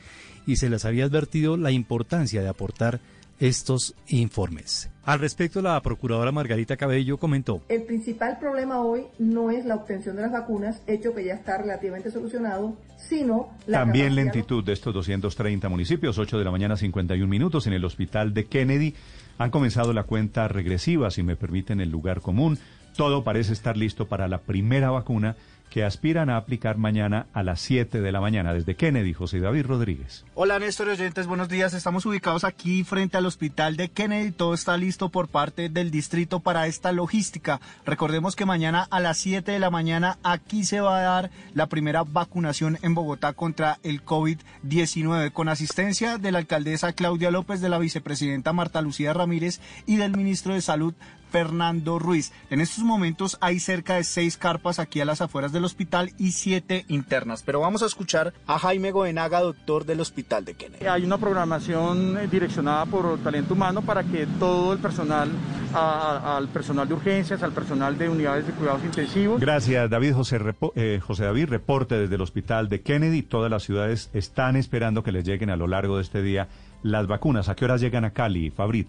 [0.46, 3.00] y se les había advertido la importancia de aportar
[3.40, 4.90] estos informes.
[5.04, 7.62] Al respecto, la procuradora Margarita Cabello comentó.
[7.68, 11.58] El principal problema hoy no es la obtención de las vacunas, hecho que ya está
[11.58, 17.28] relativamente solucionado, sino la También lentitud de estos 230 municipios, 8 de la mañana 51
[17.28, 18.94] minutos en el hospital de Kennedy.
[19.38, 22.58] Han comenzado la cuenta regresiva, si me permiten el lugar común.
[22.96, 25.36] Todo parece estar listo para la primera vacuna
[25.70, 28.54] que aspiran a aplicar mañana a las 7 de la mañana.
[28.54, 30.24] Desde Kennedy, José David Rodríguez.
[30.34, 31.74] Hola Néstor oyentes, buenos días.
[31.74, 34.30] Estamos ubicados aquí frente al hospital de Kennedy.
[34.32, 37.60] Todo está listo por parte del distrito para esta logística.
[37.84, 41.66] Recordemos que mañana a las 7 de la mañana aquí se va a dar la
[41.66, 47.68] primera vacunación en Bogotá contra el COVID-19 con asistencia de la alcaldesa Claudia López, de
[47.68, 50.94] la vicepresidenta Marta Lucía Ramírez y del ministro de Salud
[51.30, 52.32] Fernando Ruiz.
[52.50, 56.32] En estos momentos hay cerca de seis carpas aquí a las afueras del hospital y
[56.32, 57.42] siete internas.
[57.44, 60.86] Pero vamos a escuchar a Jaime Goenaga, doctor del hospital de Kennedy.
[60.86, 65.30] Hay una programación eh, direccionada por talento humano para que todo el personal,
[65.74, 70.14] a- a- al personal de urgencias, al personal de unidades de cuidados intensivos, Gracias, David
[70.14, 71.46] José, Repo- eh, José David.
[71.48, 73.22] Reporte desde el hospital de Kennedy.
[73.22, 76.48] Todas las ciudades están esperando que les lleguen a lo largo de este día
[76.82, 77.48] las vacunas.
[77.48, 78.88] ¿A qué horas llegan a Cali, Fabrit?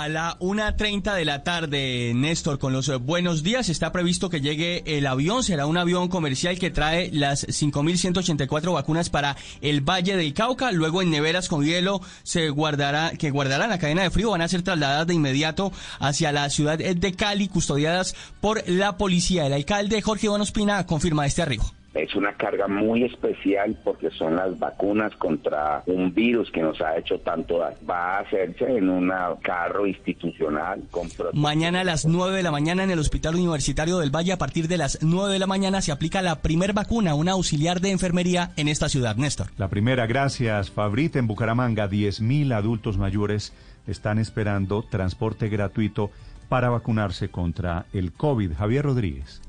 [0.00, 4.40] A la 1.30 de la tarde, Néstor, con los eh, buenos días, está previsto que
[4.40, 5.44] llegue el avión.
[5.44, 10.72] Será un avión comercial que trae las 5.184 vacunas para el Valle del Cauca.
[10.72, 14.30] Luego en neveras con hielo se guardará, que guardará la cadena de frío.
[14.30, 19.44] Van a ser trasladadas de inmediato hacia la ciudad de Cali, custodiadas por la policía.
[19.44, 21.70] El alcalde Jorge Iván Ospina confirma este arribo.
[21.94, 26.96] Es una carga muy especial porque son las vacunas contra un virus que nos ha
[26.96, 27.76] hecho tanto daño.
[27.88, 31.08] Va a hacerse en un carro institucional con.
[31.32, 34.68] Mañana a las 9 de la mañana en el Hospital Universitario del Valle, a partir
[34.68, 38.52] de las 9 de la mañana, se aplica la primer vacuna, una auxiliar de enfermería
[38.56, 39.48] en esta ciudad, Néstor.
[39.56, 41.16] La primera, gracias, Fabrit.
[41.16, 43.52] En Bucaramanga, 10.000 adultos mayores
[43.86, 46.10] están esperando transporte gratuito
[46.48, 48.54] para vacunarse contra el COVID.
[48.54, 49.40] Javier Rodríguez.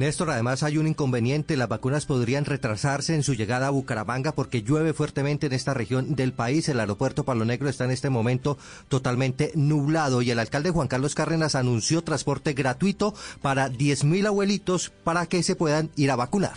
[0.00, 4.62] Néstor, además hay un inconveniente, las vacunas podrían retrasarse en su llegada a Bucaramanga porque
[4.62, 6.70] llueve fuertemente en esta región del país.
[6.70, 8.56] El aeropuerto Palo Negro está en este momento
[8.88, 15.26] totalmente nublado y el alcalde Juan Carlos Cárdenas anunció transporte gratuito para 10.000 abuelitos para
[15.26, 16.54] que se puedan ir a vacunar.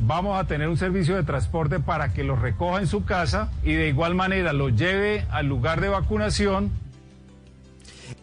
[0.00, 3.74] Vamos a tener un servicio de transporte para que los recoja en su casa y
[3.74, 6.70] de igual manera los lleve al lugar de vacunación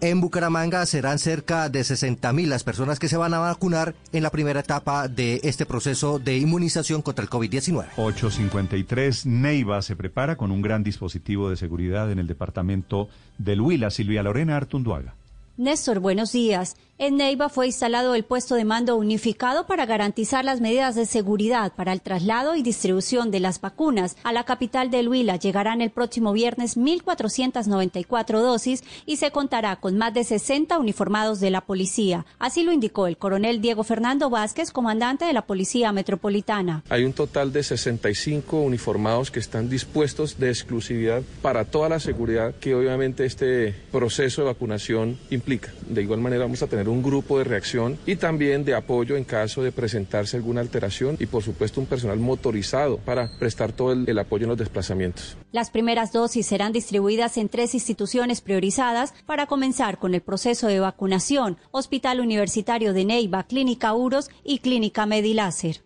[0.04, 4.32] En Bucaramanga serán cerca de 60.000 las personas que se van a vacunar en la
[4.32, 7.86] primera etapa de este proceso de inmunización contra el COVID-19.
[7.96, 13.92] 853 Neiva se prepara con un gran dispositivo de seguridad en el departamento del Huila.
[13.92, 15.16] Silvia Lorena Artunduaga.
[15.56, 16.76] Néstor, buenos días.
[17.00, 21.74] En Neiva fue instalado el puesto de mando unificado para garantizar las medidas de seguridad
[21.76, 24.16] para el traslado y distribución de las vacunas.
[24.24, 29.98] A la capital del Huila llegarán el próximo viernes 1.494 dosis y se contará con
[29.98, 32.26] más de 60 uniformados de la policía.
[32.38, 36.84] Así lo indicó el coronel Diego Fernando Vázquez, comandante de la Policía Metropolitana.
[36.90, 42.54] Hay un total de 65 uniformados que están dispuestos de exclusividad para toda la seguridad
[42.56, 45.74] que obviamente este proceso de vacunación implica.
[45.88, 49.26] De igual manera vamos a tener un grupo de reacción y también de apoyo en
[49.26, 54.08] caso de presentarse alguna alteración y por supuesto un personal motorizado para prestar todo el,
[54.08, 55.38] el apoyo en los desplazamientos.
[55.52, 60.80] Las primeras dosis serán distribuidas en tres instituciones priorizadas para comenzar con el proceso de
[60.80, 65.84] vacunación, Hospital Universitario de Neiva, Clínica Uros y Clínica Mediláser.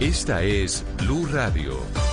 [0.00, 2.11] Esta es Blue Radio.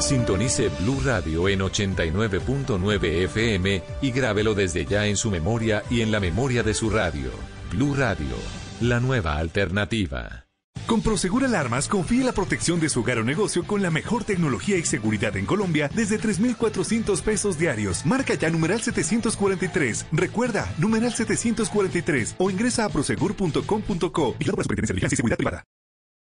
[0.00, 6.12] Sintonice Blue Radio en 89.9 FM y grábelo desde ya en su memoria y en
[6.12, 7.30] la memoria de su radio.
[7.72, 8.36] Blue Radio,
[8.80, 10.46] la nueva alternativa.
[10.86, 14.76] Con Prosegur Alarmas, confíe la protección de su hogar o negocio con la mejor tecnología
[14.76, 18.06] y seguridad en Colombia desde 3,400 pesos diarios.
[18.06, 20.06] Marca ya numeral 743.
[20.12, 24.34] Recuerda, numeral 743 o ingresa a prosegur.com.co.
[24.34, 25.64] Por la Superintendencia de y Seguridad Privada.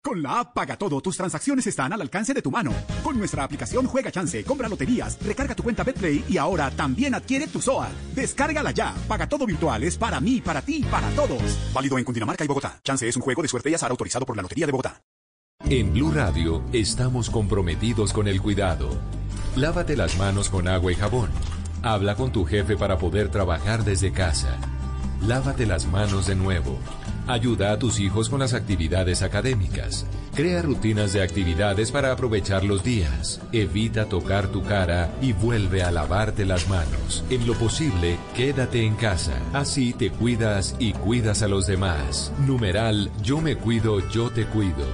[0.02, 2.72] Con la app Paga Todo, tus transacciones están al alcance de tu mano.
[3.04, 7.46] Con nuestra aplicación Juega Chance, compra loterías, recarga tu cuenta BetPlay y ahora también adquiere
[7.46, 7.90] tu SOAT.
[8.14, 8.94] Descárgala ya.
[9.06, 11.58] Paga Todo virtual es para mí, para ti, para todos.
[11.74, 12.80] Válido en Cundinamarca y Bogotá.
[12.82, 15.02] Chance es un juego de suerte y azar autorizado por la Lotería de Bogotá.
[15.68, 18.98] En Blue Radio estamos comprometidos con el cuidado.
[19.54, 21.28] Lávate las manos con agua y jabón.
[21.82, 24.56] Habla con tu jefe para poder trabajar desde casa.
[25.20, 26.78] Lávate las manos de nuevo.
[27.30, 30.04] Ayuda a tus hijos con las actividades académicas.
[30.34, 33.40] Crea rutinas de actividades para aprovechar los días.
[33.52, 37.24] Evita tocar tu cara y vuelve a lavarte las manos.
[37.30, 39.34] En lo posible, quédate en casa.
[39.52, 42.32] Así te cuidas y cuidas a los demás.
[42.44, 44.88] Numeral Yo me cuido, yo te cuido.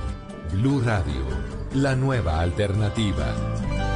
[0.53, 1.25] Blue Radio,
[1.73, 3.96] la nueva alternativa.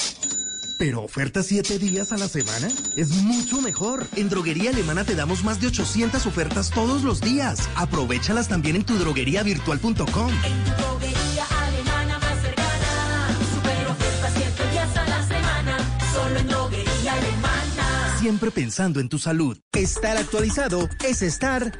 [0.81, 4.07] Pero ofertas 7 días a la semana es mucho mejor.
[4.15, 7.69] En Droguería Alemana te damos más de 800 ofertas todos los días.
[7.75, 9.93] Aprovechalas también en tu drogueriavirtual.com.
[9.93, 13.27] En tu droguería alemana más cercana.
[13.53, 15.77] Super ofertas 7 días a la semana.
[16.15, 18.17] Solo en droguería alemana.
[18.19, 19.59] Siempre pensando en tu salud.
[19.73, 21.79] Estar actualizado es estar...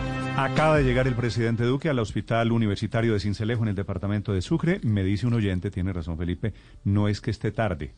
[0.37, 4.41] Acaba de llegar el presidente Duque al Hospital Universitario de Cincelejo en el departamento de
[4.41, 4.79] Sucre.
[4.83, 7.93] Me dice un oyente, tiene razón Felipe, no es que esté tarde.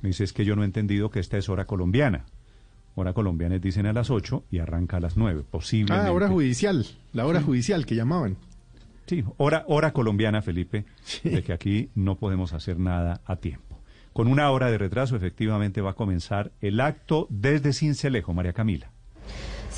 [0.00, 2.24] Me dice es que yo no he entendido que esta es hora colombiana.
[2.94, 6.08] Hora colombiana dicen a las 8 y arranca a las 9, posiblemente.
[6.08, 8.36] Ah, hora judicial, la hora judicial que llamaban.
[9.06, 10.84] Sí, hora, hora colombiana, Felipe,
[11.24, 13.80] de que aquí no podemos hacer nada a tiempo.
[14.12, 18.90] Con una hora de retraso, efectivamente va a comenzar el acto desde Cincelejo, María Camila.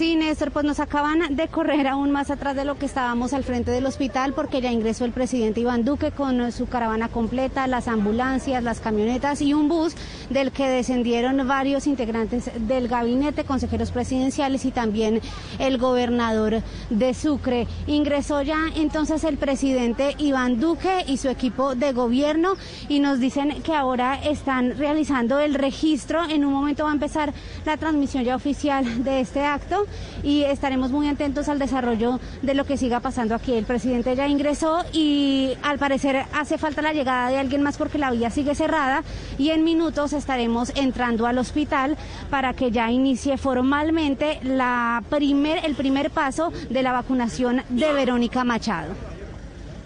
[0.00, 3.44] Sí, Néstor, pues nos acaban de correr aún más atrás de lo que estábamos al
[3.44, 7.86] frente del hospital porque ya ingresó el presidente Iván Duque con su caravana completa, las
[7.86, 9.94] ambulancias, las camionetas y un bus
[10.31, 15.20] del que descendieron varios integrantes del gabinete, consejeros presidenciales y también
[15.58, 17.66] el gobernador de Sucre.
[17.86, 22.54] Ingresó ya entonces el presidente Iván Duque y su equipo de gobierno
[22.88, 26.24] y nos dicen que ahora están realizando el registro.
[26.24, 27.34] En un momento va a empezar
[27.66, 29.89] la transmisión ya oficial de este acto
[30.22, 33.52] y estaremos muy atentos al desarrollo de lo que siga pasando aquí.
[33.54, 37.98] El presidente ya ingresó y al parecer hace falta la llegada de alguien más porque
[37.98, 39.02] la vía sigue cerrada
[39.38, 41.96] y en minutos estaremos entrando al hospital
[42.30, 48.44] para que ya inicie formalmente la primer, el primer paso de la vacunación de Verónica
[48.44, 48.94] Machado.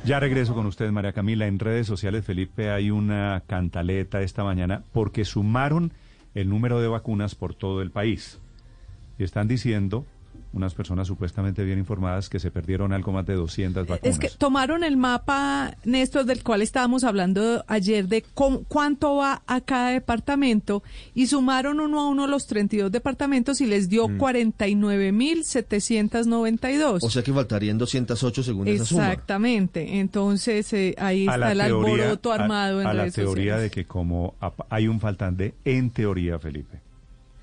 [0.04, 1.46] Ya regreso con usted, María Camila.
[1.46, 5.92] En redes sociales, Felipe, hay una cantaleta esta mañana porque sumaron
[6.34, 8.38] el número de vacunas por todo el país.
[9.18, 10.06] Y están diciendo
[10.52, 14.14] unas personas supuestamente bien informadas que se perdieron algo más de 200 vacunas.
[14.14, 18.24] Es que tomaron el mapa, Néstor, del cual estábamos hablando ayer, de
[18.68, 23.88] cuánto va a cada departamento y sumaron uno a uno los 32 departamentos y les
[23.88, 24.18] dio Mm.
[24.18, 27.02] 49.792.
[27.02, 29.06] O sea que faltarían 208 según esa suma.
[29.10, 29.98] Exactamente.
[29.98, 33.14] Entonces, eh, ahí A está la el teoría- alboroto a- armado en a la redes
[33.14, 33.62] teoría sociales.
[33.62, 34.34] de que como
[34.68, 36.80] hay un faltante, en teoría, Felipe,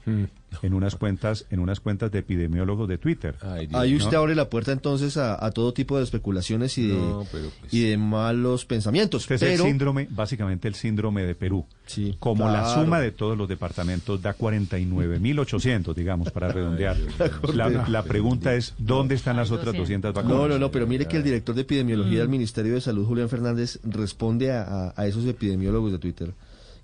[0.64, 3.35] en unas cuentas, en unas cuentas de epidemiólogos de Twitter.
[3.74, 4.19] Ahí usted ¿no?
[4.19, 7.82] abre la puerta entonces a, a todo tipo de especulaciones y de, No, pues- y
[7.90, 9.22] de malos pensamientos.
[9.30, 11.66] Este es el síndrome, básicamente el síndrome de Perú.
[12.19, 16.98] Como la suma de todos los departamentos da 49.800, digamos, para redondear.
[17.53, 20.38] La, la pregunta es, ¿dónde están las otras 200 vacunas?
[20.38, 23.30] No, no, no, pero mire que el director de epidemiología del Ministerio de Salud, Julián
[23.30, 26.34] Fernández, responde a, a- a esos epidemiólogos de Twitter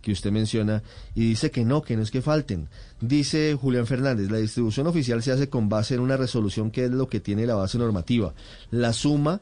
[0.08, 0.84] que usted menciona
[1.16, 2.70] y dice que no, que no es que falten.
[3.02, 6.92] Dice Julián Fernández, la distribución oficial se hace con base en una resolución que es
[6.92, 8.34] lo que tiene la base normativa.
[8.72, 9.42] La suma,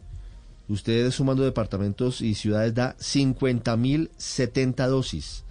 [0.68, 5.44] ustedes sumando departamentos y ciudades da 50.070 dosis,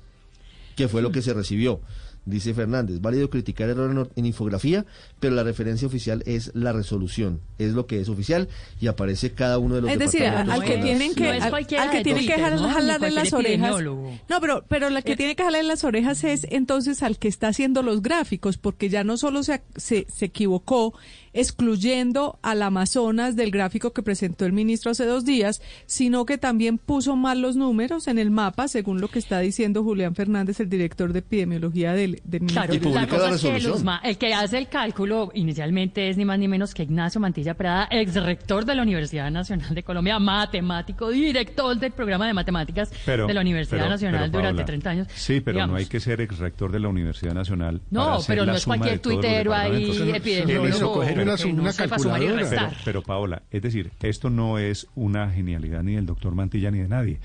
[0.75, 1.81] que fue lo que se recibió.
[2.26, 4.87] Dice Fernández, válido criticar error en, or- en infografía,
[5.21, 8.49] pero la referencia oficial es la resolución, es lo que es oficial
[8.81, 12.03] y aparece cada uno de los Es decir, al que tienen que, No al, que
[12.03, 13.83] tienen que jalarle las orejas.
[14.31, 17.49] No, pero, pero la que tiene que jalarle las orejas es entonces al que está
[17.49, 20.94] haciendo los gráficos, porque ya no solo se, se, se equivocó
[21.34, 26.78] excluyendo al Amazonas del gráfico que presentó el ministro hace dos días, sino que también
[26.78, 30.68] puso mal los números en el mapa, según lo que está diciendo Julián Fernández, el
[30.68, 33.00] director de epidemiología del, del Claro, ministerio.
[33.00, 36.49] la cosa es que Luzma, el que hace el cálculo inicialmente es ni más ni
[36.49, 41.78] menos que Ignacio Mantilla Prada, ex rector de la Universidad Nacional de Colombia, matemático, director
[41.78, 45.08] del programa de matemáticas Pero- de la Universidad pero- Nacional pero, durante Paola, 30 años.
[45.15, 47.81] Sí, pero no hay que ser ex rector de la Universidad Nacional.
[47.90, 52.73] No, pero no es cualquier tuitero ahí, epidemiólogo, una- que no calculadora.
[52.85, 56.89] Pero, Paola, es decir, esto no es una genialidad ni del doctor Mantilla ni de
[56.89, 57.21] nadie.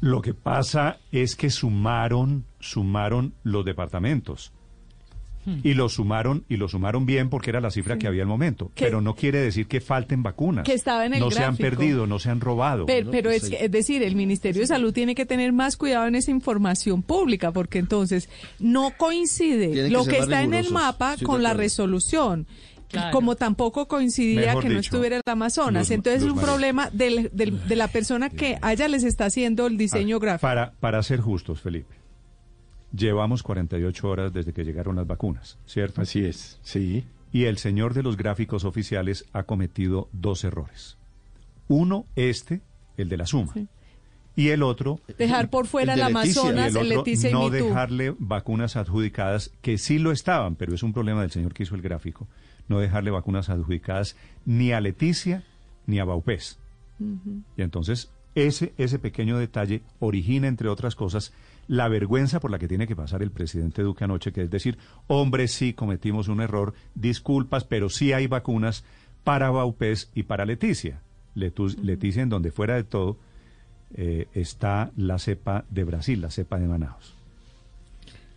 [0.00, 4.52] Lo que pasa es que sumaron, sumaron los departamentos.
[5.46, 5.58] Hmm.
[5.62, 8.70] Y lo sumaron, y lo sumaron bien porque era la cifra que había al momento.
[8.74, 10.64] Pero no quiere decir que falten vacunas.
[10.64, 12.86] Que estaba en el no se han perdido, no se han robado.
[12.86, 16.06] Pero, pero es, que- es decir, el Ministerio de Salud tiene que tener más cuidado
[16.06, 21.16] en esa información pública, porque entonces no coincide Tienen lo que está en el mapa
[21.22, 22.46] con la resolución.
[22.94, 23.12] Claro.
[23.12, 25.90] Como tampoco coincidía Mejor que no estuviera el Amazonas.
[25.90, 29.66] Entonces es un problema del- del- de la persona que a ella les está haciendo
[29.66, 30.42] el diseño gráfico.
[30.42, 31.94] Para, para ser justos, Felipe,
[32.96, 36.00] llevamos 48 horas desde que llegaron las vacunas, ¿cierto?
[36.02, 37.04] Así es, sí.
[37.32, 40.96] Y el señor de los gráficos oficiales ha cometido dos errores.
[41.66, 42.60] Uno, este,
[42.96, 43.52] el de la suma.
[44.36, 45.00] Y el otro...
[45.18, 46.02] Dejar por fuera el.
[46.02, 50.54] Amazonas, Y el el otro, Leticia y no dejarle vacunas adjudicadas, que sí lo estaban,
[50.56, 52.26] pero es un problema del señor que hizo el gráfico,
[52.68, 55.42] no dejarle vacunas adjudicadas ni a Leticia
[55.86, 56.58] ni a Baupés.
[57.56, 61.32] Y entonces ese, ese pequeño detalle origina, entre otras cosas,
[61.68, 64.76] la vergüenza por la que tiene que pasar el presidente Duque anoche, que es decir,
[65.06, 68.84] hombre, sí cometimos un error, disculpas, pero sí hay vacunas
[69.24, 71.00] para Baupés y para Leticia.
[71.34, 73.18] Letu- Leticia, en donde fuera de todo,
[73.94, 77.13] eh, está la cepa de Brasil, la cepa de Manaus.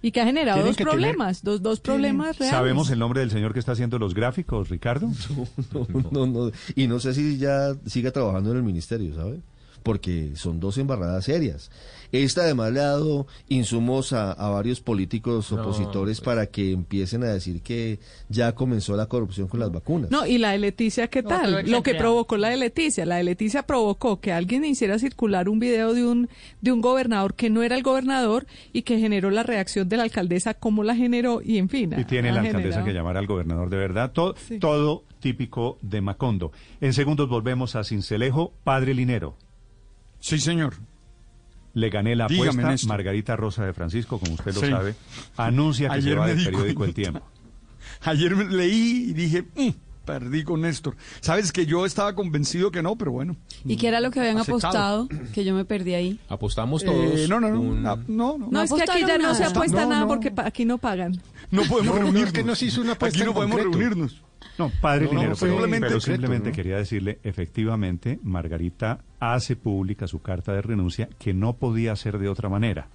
[0.02, 2.56] Y que ha generado dos que tener- problemas, dos, dos problemas reales.
[2.56, 5.10] ¿Sabemos el nombre del señor que está haciendo los gráficos, Ricardo?
[6.12, 6.52] No, no, no.
[6.76, 9.40] Y no sé si ya siga trabajando en el ministerio, ¿sabe?
[9.84, 11.72] Porque son dos embarradas serias.
[12.12, 17.24] Esta además le ha dado insumos a, a varios políticos No, opositores para que empiecen
[17.24, 20.10] a decir que ya comenzó la corrupción con las vacunas.
[20.10, 21.70] No, y la de Leticia, ¿qué tal?
[21.70, 23.06] Lo que provocó la de Leticia.
[23.06, 26.30] La de Leticia provocó que alguien hiciera circular un video de un,
[26.62, 30.04] de un gobernador que no era el gobernador y que generó la reacción de la
[30.04, 31.94] alcaldesa, cómo la generó y en fin.
[31.98, 34.12] Y tiene la alcaldesa generado- que llamar al gobernador de verdad.
[34.14, 36.52] Todo, todo típico de Macondo.
[36.80, 39.36] En segundos volvemos a Cincelejo, Padre Linero.
[40.28, 40.74] Sí, señor.
[41.74, 42.88] Le gané la Dígame, apuesta.
[42.88, 44.68] Margarita Rosa de Francisco, como usted lo Sí.
[44.70, 44.96] sabe,
[45.38, 46.94] anuncia que Ayer se va me del di periódico El.
[46.94, 47.22] Tiempo.
[48.04, 49.70] Ayer me leí y dije, "Mm,
[50.04, 50.96] perdí con Néstor.
[51.22, 53.36] Sabes que yo estaba convencido que no, pero bueno.
[53.64, 55.04] ¿Y qué era lo que habían Aceptado.
[55.04, 55.32] apostado?
[55.34, 56.20] Que yo me perdí ahí.
[56.30, 57.30] Apostamos Eh, todos.
[57.30, 58.48] no, no, no, un- no, no, no.
[58.52, 61.14] No, es que aquí ya no se apuesta No, nada porque aquí no pagan.
[61.52, 62.28] No podemos No, no, reunirnos.
[62.28, 63.78] es que no se hizo una apuesta Aquí no podemos concreto.
[63.78, 64.22] reunirnos.
[64.58, 65.38] No, Padre No, Linero, no,
[65.80, 71.96] pero, simplemente quería decirle, efectivamente, Margarita hace pública su carta de renuncia, que no podía
[71.96, 72.88] ser de otra manera.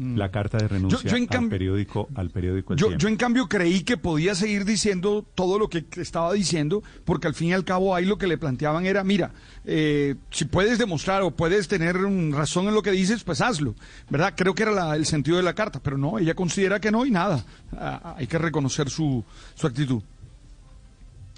[0.00, 3.48] La carta de renuncia yo en al cambio- periódico, al periódico El Yo, en cambio
[3.48, 7.64] creí que podía seguir diciendo todo lo que estaba diciendo, porque al fin y al
[7.64, 9.32] cabo ahí lo que le planteaban era, mira,
[9.64, 13.74] eh, si puedes demostrar o puedes tener mm, razón en lo que dices, pues hazlo,
[14.08, 14.34] ¿verdad?
[14.36, 17.04] Creo que era la- el sentido de la carta, pero no, ella considera que no
[17.04, 17.44] y nada,
[17.76, 19.24] Ah, hay que reconocer su,
[19.56, 20.00] su actitud.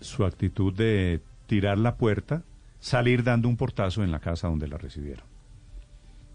[0.00, 2.42] Su actitud de tirar la puerta,
[2.78, 5.24] salir dando un portazo en la casa donde la recibieron.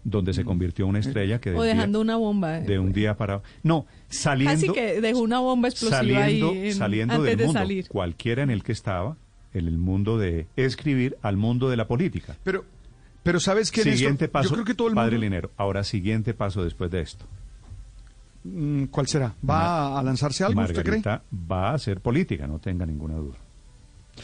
[0.04, 2.58] Donde se convirtió en una estrella que O dejando día- una bomba.
[2.58, 2.60] eh.
[2.62, 6.74] de un día para no saliendo Casi que dejó una bomba explosiva saliendo, ahí en-
[6.74, 7.88] saliendo antes del de mundo salir.
[7.88, 9.16] cualquiera en el que estaba
[9.52, 12.64] en el mundo de escribir al mundo de la política Pero,
[13.24, 15.24] pero ¿sabes qué, siguiente paso Yo creo que todo el padre mundo...
[15.24, 17.24] Linero ahora siguiente paso después de esto
[18.44, 19.34] mm, ¿cuál será?
[19.48, 20.98] ¿Va a lanzarse algo, usted cree?
[21.00, 23.38] Margarita va a hacer política, no tenga ninguna duda.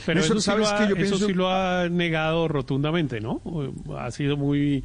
[0.07, 0.95] Pero eso, sí ¿sabes lo ha, qué?
[0.95, 3.41] Yo eso sí lo ha negado rotundamente, ¿no?
[3.99, 4.83] Ha sido muy,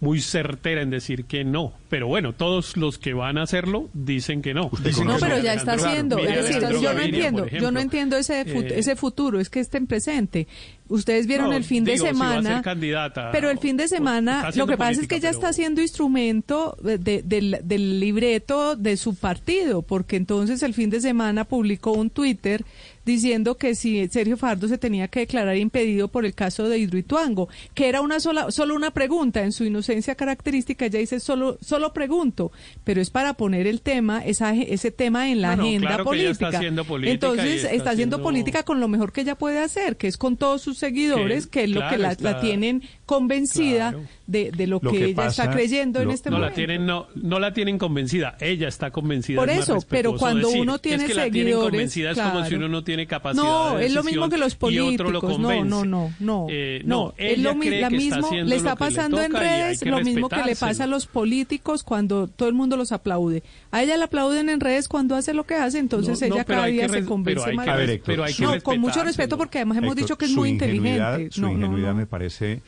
[0.00, 1.72] muy certera en decir que no.
[1.88, 4.70] Pero bueno, todos los que van a hacerlo dicen que no.
[4.84, 6.18] Dicen No, que pero ya está Alejandro- haciendo.
[6.18, 9.60] Es decir, yo no entiendo, yo no entiendo ese, fut- Eh, ese futuro, es que
[9.60, 10.46] estén presente.
[10.88, 12.54] Ustedes vieron No, el fin de digo, si va a semana.
[12.56, 15.38] ser candidata, pero el fin de está semana, lo que pasa es que ella pero-
[15.38, 20.90] está haciendo instrumento de- de- del, del libreto de su partido, porque entonces el fin
[20.90, 22.64] de semana publicó un Twitter
[23.04, 27.48] diciendo que si Sergio Fardo se tenía que declarar impedido por el caso de Hidroituango,
[27.74, 31.92] que era una sola, solo una pregunta, en su inocencia característica ella dice solo, solo
[31.92, 32.52] pregunto,
[32.84, 35.92] pero es para poner el tema, esa, ese tema en la No, no, agenda que
[35.92, 36.48] está política.
[36.58, 39.58] haciendo política y Entonces está está haciendo haciendo- política con lo mejor que ella puede
[39.58, 42.82] hacer, que es con todos sus seguidores, Que, que, es lo claro, que la tienen
[43.06, 44.06] convencida Claro.
[44.26, 46.50] de, de lo, Lo que, que ella está pasa- creyendo en lo- este no momento.
[46.50, 49.38] La tienen, no, no la tienen convencida, ella está convencida.
[49.40, 50.60] Por es eso, pero respetuoso cuando decir.
[50.62, 52.56] uno tiene es que la tienen seguidores, convencida es como si claro.
[52.56, 54.68] uno no tiene capacidad No, de es lo mismo que los otro
[55.10, 55.38] lo políticos.
[55.38, 56.46] No, no, no, no.
[56.50, 59.32] Eh, no, es lo cree la que está mismo, le está que le pasando en
[59.32, 63.42] redes lo mismo que le pasa a los políticos cuando todo el mundo los aplaude.
[63.70, 66.44] A ella le aplauden en redes cuando hace lo que hace, entonces No, no, ella
[66.44, 67.66] pero cada día se convence pero hay más.
[67.66, 70.30] que pero hay que no, con mucho respeto porque además hemos Héctor, dicho que es
[70.32, 71.30] muy inteligente.
[71.30, 71.94] Su No, no, ingenuidad no.
[71.96, 72.60] me parece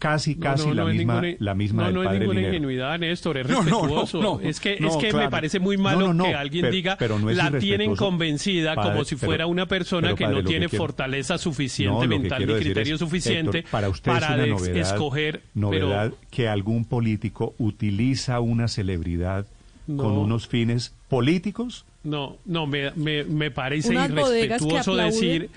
[0.00, 2.06] casi, No, casi no, la, no es misma, ninguna- la misma no, del no es
[2.06, 2.54] padre ninguna Linero.
[2.56, 4.20] ingenuidad, Néstor, es No, no, no, respetuoso.
[4.22, 6.70] no, es que, no, es que me parece muy No, malo no, no, que alguien
[6.72, 10.16] diga pero no es la tienen convencida Padre, como si pero- fuera una persona pero,
[10.16, 13.70] que padre, no que tiene quiero- fortaleza suficiente No, mental ni criterio es, suficiente Héctor,
[13.70, 15.42] para usted para es una novedad, escoger.
[15.54, 19.46] novedad pero, que algún político utiliza una celebridad
[19.86, 20.20] con No.
[20.22, 21.84] unos fines políticos.
[22.04, 25.06] No, no, me, me, me parece irrespetuoso aplauden.
[25.12, 25.50] decir,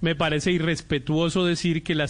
[0.00, 2.06] me parece irrespetuoso decir que la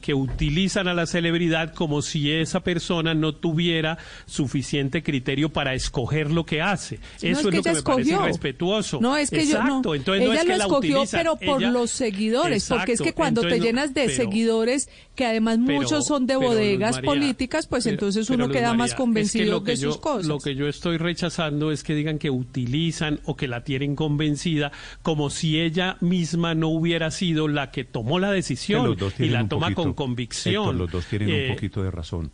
[0.00, 6.30] que utilizan a la celebridad como si esa persona no tuviera suficiente criterio para escoger
[6.30, 6.96] lo que hace.
[7.22, 8.22] No, Eso es lo que me parece escogió.
[8.22, 9.00] irrespetuoso.
[9.00, 9.76] No, es que yo no.
[9.94, 13.12] Entonces ella no es lo que escogió, pero por ella- los seguidores, porque es que
[13.12, 17.06] cuando te entonces llenas de pero- seguidores, que además pero- muchos son de bodegas María,
[17.08, 19.92] políticas, pues pero- entonces uno queda María, más es que convencido lo que de yo-
[19.92, 20.26] sus cosas.
[20.26, 24.72] Lo que yo estoy rechazando es que digan que utilizan o que la tienen convencida
[25.02, 29.42] como si ella misma no hubiera sido la que tomó la decisión y tienen la
[29.44, 30.54] un toma poquito- con convicción.
[30.64, 32.30] Héctor, los dos tienen Eh, un poquito de razón.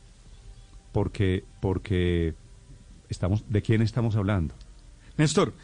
[0.92, 2.34] Porque, porque
[3.08, 4.54] estamos, ¿de quién estamos hablando?
[5.16, 5.54] Néstor,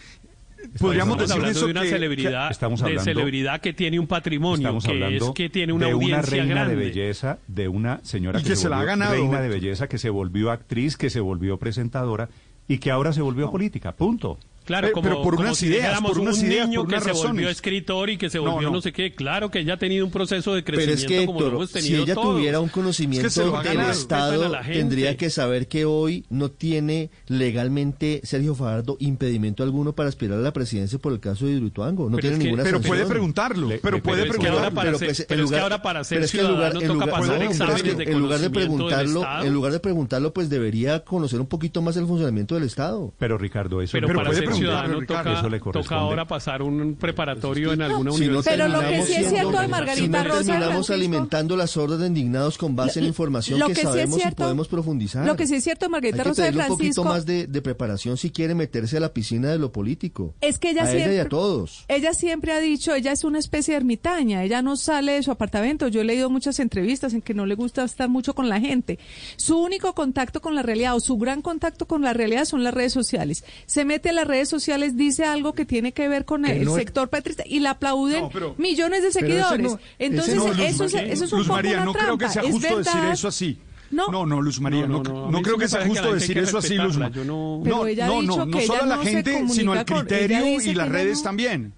[0.79, 3.73] podríamos Estamos decir hablando eso de una que- celebridad, que estamos de hablando- celebridad que
[3.73, 6.77] tiene un patrimonio, que es que tiene una de una reina grande.
[6.77, 9.89] de belleza, de una señora Y que, que se la ha ganado, reina de belleza,
[9.89, 12.29] que se volvió actriz, que se volvió presentadora
[12.69, 13.93] y que ahora se volvió política.
[13.97, 14.39] Punto.
[14.67, 16.89] Claro, Pero- como, pero por como unas si ideas, por unas un ideas, niño por
[16.89, 17.51] que unas se volvió razones.
[17.51, 18.81] escritor y que se No, volvió no, no.
[18.83, 19.15] sé qué.
[19.15, 21.55] Claro que ella ha tenido un proceso de Pero crecimiento es que, como lo Héctor,
[21.63, 22.37] hemos si tenido ella todos.
[22.37, 23.93] tuviera un conocimiento lo ha del ganado.
[23.93, 30.39] Estado, tendría que saber que hoy no tiene legalmente Sergio Fajardo impedimento alguno para aspirar
[30.39, 32.11] a la presidencia por el caso de Hidroituango.
[32.11, 32.97] No Pero tiene es que- ninguna pero sanción.
[32.97, 34.75] puede preguntarlo, pero puede pero es que ahora preguntarlo.
[34.75, 36.81] para Pero pues, pero es que ahora para ser pero es que en lugar- ciudadano
[36.81, 39.53] en toca lugar- pasar no, pero es exámenes que de en lugar de preguntarlo, en
[39.55, 43.13] lugar de preguntarlo, pues debería conocer un poquito más el funcionamiento del Estado.
[43.19, 48.13] Pero Ricardo, eso Pero, para puede ser ciudadano toca, ahora pasar un preparatorio en alguna
[48.13, 48.53] Si no universidad.
[48.57, 51.77] Pero lo que terminamos sí es cierto de Margarita si no Rosa, Francisco- alimentando las
[51.77, 54.45] hordas de indignados con base en Lo- información lo que, que sí sabemos cierto- y
[54.45, 55.27] podemos profundizar.
[55.27, 57.05] Lo que sí es cierto de Margarita Hay que Rosa de tener un poquito Francisco
[57.15, 60.35] más de, de preparación si quiere meterse a la piscina de lo político.
[60.41, 61.85] Es que ella a siempre, ella y a todos.
[61.89, 65.31] ella siempre ha dicho, ella es una especie de ermitaña, ella no sale de su
[65.31, 65.89] apartamento.
[65.89, 68.99] Yo he leído muchas entrevistas en que no le gusta estar mucho con la gente.
[69.37, 72.75] Su único contacto con la realidad o su gran contacto con la realidad son las
[72.75, 73.45] redes sociales.
[73.67, 76.65] Se mete a las redes sociales, dice algo que tiene que ver con Que el
[76.65, 79.73] no- sector petrista y la aplauden No, pero- millones de seguidores.
[79.73, 82.05] no- Entonces, Luz eso, es, María, eso es un Luz poco María, una no creo
[82.19, 82.33] que trampa.
[82.33, 83.59] sea Es justo decir eso así.
[83.91, 84.09] No.
[84.11, 86.43] no, no, Luz María, No, no, no, creo que sea que justo gente decir que
[86.43, 87.85] eso así, respetarla, yo no- No,
[88.23, 91.23] no, no, que solo a la gente, sino al criterio y las que redes no.
[91.25, 91.73] también.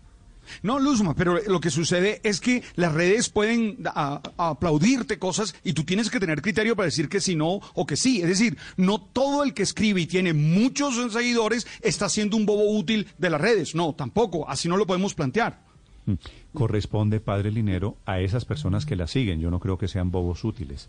[0.62, 5.84] No, Luzma, pero lo que sucede es que las redes pueden aplaudirte cosas y tú
[5.84, 8.20] tienes que tener criterio para decir que sí, no o que sí.
[8.22, 12.70] Es decir, no todo el que escribe y tiene muchos seguidores está siendo un bobo
[12.76, 13.74] útil de las redes.
[13.74, 14.48] No, tampoco.
[14.48, 15.60] Así no lo podemos plantear.
[16.06, 16.14] Mm.
[16.54, 19.40] Corresponde, padre Linero, a esas personas que la siguen.
[19.40, 20.88] Yo no creo que sean bobos útiles.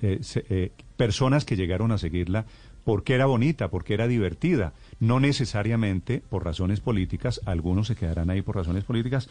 [0.00, 2.46] Eh, eh, personas que llegaron a seguirla
[2.84, 4.72] porque era bonita, porque era divertida.
[4.98, 7.40] No necesariamente por razones políticas.
[7.46, 9.28] Algunos se quedarán ahí por razones políticas.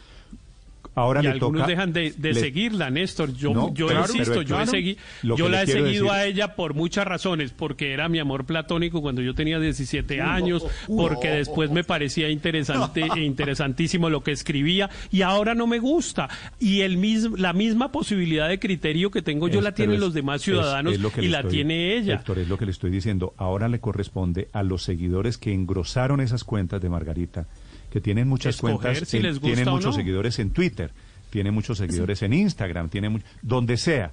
[0.94, 3.32] Ahora y le algunos toca- dejan de, de le- seguirla, Néstor.
[3.34, 6.24] Yo, No, yo claro, insisto, pero yo, claro, segui- la le he seguido decir- a
[6.26, 11.28] ella por muchas razones, porque era mi amor platónico cuando yo tenía 17 años, porque
[11.28, 16.28] después me parecía interesante e interesantísimo lo que escribía y ahora no me gusta.
[16.58, 20.00] Y el mismo, la misma posibilidad de criterio que tengo yo Es- la tienen es-
[20.00, 22.14] los demás ciudadanos es lo que y la estoy- tiene ella.
[22.14, 23.32] Héctor, es lo que le estoy diciendo.
[23.36, 27.46] Ahora le corresponde a los seguidores que engrosaron esas cuentas de Margarita,
[27.90, 29.92] que tienen muchas Escoger cuentas, si en- tienen muchos no.
[29.92, 30.90] seguidores en Twitter,
[31.30, 34.12] tiene muchos seguidores en Instagram, tiene donde sea.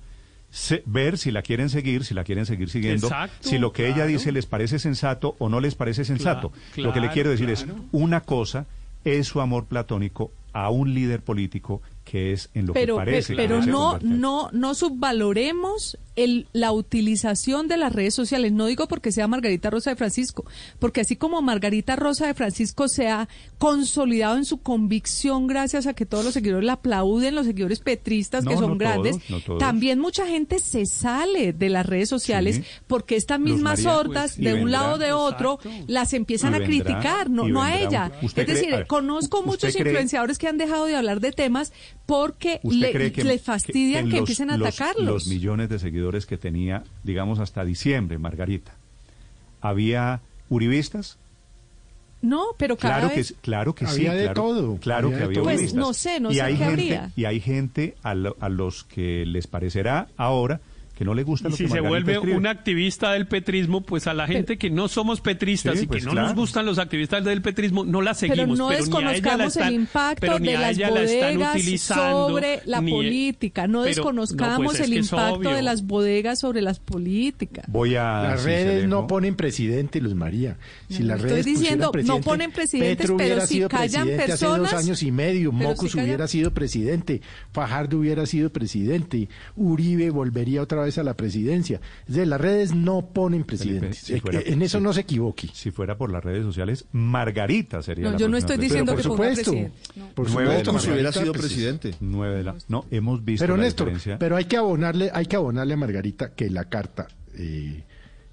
[0.50, 3.90] Se- ver si la quieren seguir, si la quieren seguir siguiendo, Exacto, si lo que
[3.90, 6.52] ella dice les parece sensato o no les parece sensato.
[6.78, 8.66] lo que le quiero decir es, una cosa
[9.04, 13.36] es su amor platónico a un líder político que es en lo pero, que parece.
[13.36, 18.52] pero no, no, no subvaloremos el, la utilización de las redes sociales.
[18.52, 20.46] No digo porque sea Margarita Rosa de Francisco,
[20.80, 23.28] porque así como Margarita Rosa de Francisco se ha
[23.60, 28.46] consolidado en su convicción gracias a que todos los seguidores la aplauden, los seguidores petristas
[28.46, 29.60] que son no grandes, todos, no todos.
[29.60, 32.64] también mucha gente se sale de las redes sociales Sí.
[32.88, 36.60] porque estas mismas María, hordas pues, de un lado o de otro las empiezan a
[36.64, 38.12] criticar, no, no a ella.
[38.22, 40.86] un- ¿Usted Es cree- decir, a ver, conozco ¿usted muchos cree- influenciadores que han dejado
[40.86, 41.74] de hablar de temas
[42.08, 45.06] porque ¿Usted le, que, que- fastidian que, en los- empiecen a los- atacarlos.
[45.06, 48.74] Los millones de seguidores que tenía, digamos, hasta diciembre, Margarita,
[49.62, 51.18] ¿había uribistas?
[52.22, 53.28] No, pero cada Claro que, vez...
[53.28, 54.08] sí, claro que sí.
[54.08, 55.44] Había de claro, todo, Claro había que había todo.
[55.44, 55.80] Pues, uribistas.
[55.80, 57.12] no sé, no y sé hay qué gente, habría.
[57.16, 60.60] Y hay gente a, lo- a los que les parecerá ahora
[60.98, 62.38] que no le gusta Y lo si que se Margarita vuelve escribe.
[62.38, 65.88] un activista del petrismo, pues a la gente que no somos petristas Sí, y que
[65.88, 66.28] pues no claro.
[66.30, 68.58] nos gustan los activistas del petrismo, no la Pero seguimos.
[68.58, 72.62] no ni a ella la desconozcamos están- el impacto pero de las la bodegas sobre
[72.66, 73.68] la ni- política.
[73.68, 77.66] No pero- desconozcamos no, pues es el impacto de las bodegas sobre las políticas.
[77.68, 78.24] Voy a...
[78.24, 80.58] Las redes no ponen presidente, Luz María.
[80.90, 84.34] Si No, las estoy redes diciendo, no presidente, ponen presidentes, Petro pero si callan presidente
[84.34, 88.50] hace dos personas, años y medio, pero Mocus si hubiera sido presidente, Fajardo hubiera sido
[88.52, 91.82] presidente, Uribe volvería otra vez a la presidencia.
[92.08, 93.98] Es decir, las redes no ponen presidentes.
[93.98, 95.50] si fuera- Eh, en eso si- no se equivoque.
[95.54, 98.92] Si fuera por las redes sociales, Margarita sería No, la yo no estoy presidenta.
[98.92, 99.74] diciendo que supuesto, presidente.
[99.96, 100.08] No.
[100.16, 101.90] por supuesto, Como si hubiera sido presidente.
[101.90, 102.06] presidente.
[102.06, 102.56] Nueve de la...
[102.70, 104.18] No, hemos visto Pero la Néstor, diferencia.
[104.20, 107.84] pero hay que abonarle, hay que abonarle a Margarita que la carta, eh,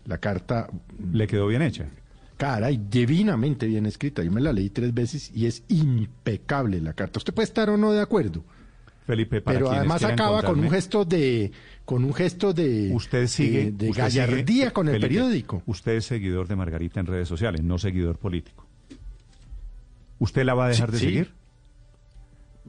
[0.06, 0.68] la carta
[1.12, 1.86] Le quedó bien hecha.
[2.36, 4.22] Caray, divinamente bien escrita.
[4.24, 7.18] Yo me la leí tres veces y es impecable la carta.
[7.18, 8.44] Usted puede estar o no de acuerdo,
[9.06, 11.52] Felipe, para pero además acaba con un gesto de,
[11.84, 15.62] con un gesto de, Usted sigue de, de usted gallardía sigue- con el Felipe, periódico.
[15.66, 18.66] Usted es seguidor de Margarita en redes sociales, no seguidor político.
[20.18, 21.04] ¿Usted la va a dejar Sí, de sí.
[21.04, 21.34] seguir?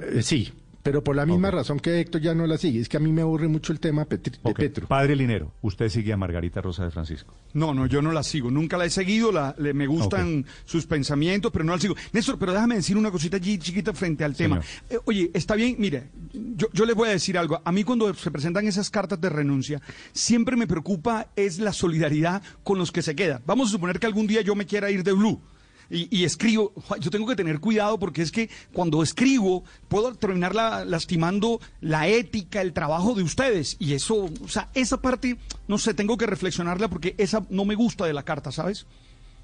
[0.02, 0.52] Eh, sí,
[0.86, 2.80] pero por la misma razón que Héctor ya no la sigue.
[2.80, 4.54] Es que a mí me aburre mucho el tema Petri- de.
[4.54, 4.88] Petro.
[4.88, 7.34] Padre Linero, usted sigue a Margarita Rosa de Francisco.
[7.54, 8.52] No, no, yo no la sigo.
[8.52, 9.32] Nunca la he seguido.
[9.32, 11.96] La, le- me gustan sus pensamientos, pero no la sigo.
[12.14, 14.62] Néstor, pero déjame decir una cosita allí chiquita frente al tema.
[14.92, 16.10] Eh, oye, está bien, mire,
[16.56, 17.60] yo, yo les voy a decir algo.
[17.66, 19.82] A mí cuando se presentan esas cartas de renuncia,
[20.14, 23.42] siempre me preocupa es la solidaridad con los que se quedan.
[23.48, 25.42] Vamos a suponer que algún día yo me quiera ir de Blue.
[25.90, 30.56] Y, y escribo, yo tengo que tener cuidado porque es que cuando escribo puedo terminar
[30.56, 33.76] la- lastimando la ética, el trabajo de ustedes.
[33.80, 35.38] Y eso, o sea, esa parte,
[35.68, 38.86] no sé, tengo que reflexionarla porque esa no me gusta de la carta, ¿sabes?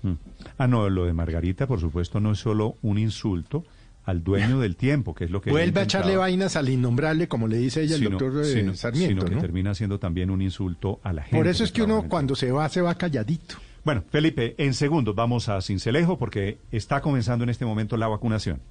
[0.04, 0.14] Mm.
[0.58, 3.64] Ah, no, lo de Margarita, por supuesto, no es solo un insulto
[4.04, 5.52] al dueño del tiempo, que es lo que...
[5.52, 8.74] Vuelve a echarle vainas al innombrable, como le dice ella el sino- doctor eh, sino-
[8.74, 9.10] Sarmiento.
[9.22, 9.42] sino que ¿no?
[9.42, 11.38] termina siendo también un insulto a la gente.
[11.38, 13.58] Por eso es que uno cuando se va, se va calladito.
[13.84, 18.62] Bueno, Felipe, en segundos vamos a Cincelejo porque está comenzando en este momento la vacunación.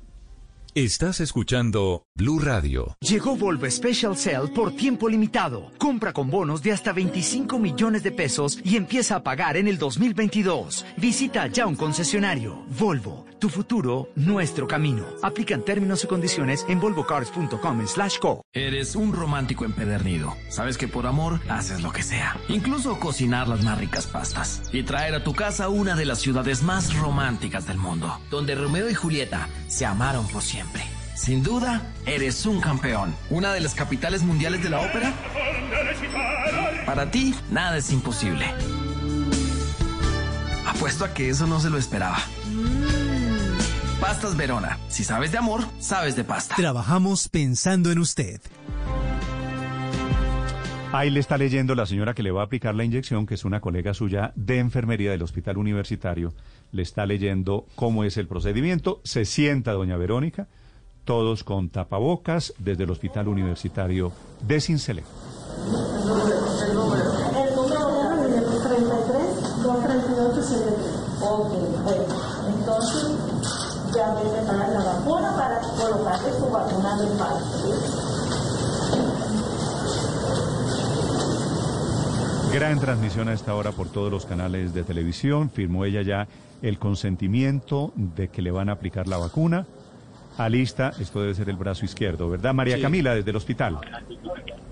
[0.76, 2.94] Estás escuchando Blue Radio.
[3.00, 5.72] Llegó Volvo Special Sale por tiempo limitado.
[5.78, 9.78] Compra con bonos de hasta 25 millones de pesos y empieza a pagar en el
[9.78, 10.86] 2022.
[10.96, 12.64] Visita ya un concesionario.
[12.78, 15.04] Volvo, tu futuro, nuestro camino.
[15.22, 18.44] Aplican términos y condiciones en volvocars.com slash co.
[18.52, 20.36] Eres un romántico empedernido.
[20.50, 22.36] Sabes que por amor haces lo que sea.
[22.48, 24.62] Incluso cocinar las más ricas pastas.
[24.72, 28.20] Y traer a tu casa una de las ciudades más románticas del mundo.
[28.30, 30.84] Donde Romeo y Julieta se amaron por siempre.
[31.16, 33.14] Sin duda, eres un campeón.
[33.30, 35.12] Una de las capitales mundiales de la ópera.
[36.86, 38.46] Para ti, nada es imposible.
[40.66, 42.18] Apuesto a que eso no se lo esperaba.
[44.00, 44.78] Pastas Verona.
[44.88, 46.54] Si sabes de amor, sabes de pasta.
[46.56, 48.40] Trabajamos pensando en usted.
[50.92, 53.44] Ahí le está leyendo la señora que le va a aplicar la inyección, que es
[53.44, 56.32] una colega suya de enfermería del hospital universitario.
[56.72, 59.00] Le está leyendo cómo es el procedimiento.
[59.04, 60.48] Se sienta doña Verónica,
[61.04, 65.10] todos con tapabocas, desde el hospital universitario de Cincelejo.
[66.66, 67.04] El número
[68.26, 71.00] de 33 238 73.
[71.22, 71.52] Ok,
[71.84, 72.04] bueno,
[72.48, 73.30] entonces
[73.94, 76.50] ya voy a preparar la vacuna para colocarle su
[82.52, 85.50] Gran transmisión a esta hora por todos los canales de televisión.
[85.50, 86.26] Firmó ella ya
[86.62, 89.66] el consentimiento de que le van a aplicar la vacuna.
[90.44, 92.54] Alista, esto debe ser el brazo izquierdo, ¿verdad?
[92.54, 92.82] María Sí.
[92.82, 93.78] Camila, desde el hospital.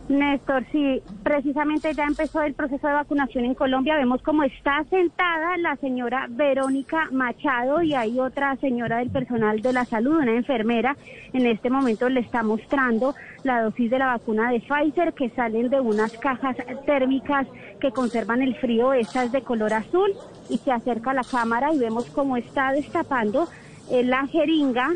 [0.09, 3.95] Néstor, sí, precisamente ya empezó el proceso de vacunación en Colombia.
[3.97, 9.75] Vemos cómo está sentada la señora Verónica Machado y hay otra señora del personal de
[9.75, 10.97] la salud, una enfermera.
[11.35, 15.69] En este momento le está mostrando la dosis de la vacuna de Pfizer que salen
[15.69, 17.47] de unas cajas térmicas
[17.79, 18.95] que conservan el frío.
[18.95, 20.11] Esta es de color azul
[20.49, 23.47] y se acerca a la cámara y vemos cómo está destapando
[23.91, 24.89] eh, la jeringa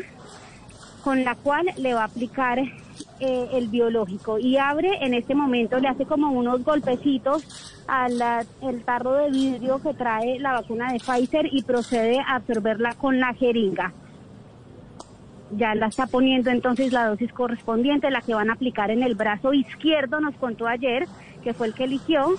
[1.03, 5.79] con la cual le va a aplicar eh, el biológico y abre en este momento,
[5.79, 7.43] le hace como unos golpecitos
[7.87, 8.21] al
[8.61, 13.19] el tarro de vidrio que trae la vacuna de Pfizer y procede a absorberla con
[13.19, 13.93] la jeringa.
[15.51, 19.15] Ya la está poniendo entonces la dosis correspondiente, la que van a aplicar en el
[19.15, 21.05] brazo izquierdo, nos contó ayer,
[21.43, 22.35] que fue el que eligió.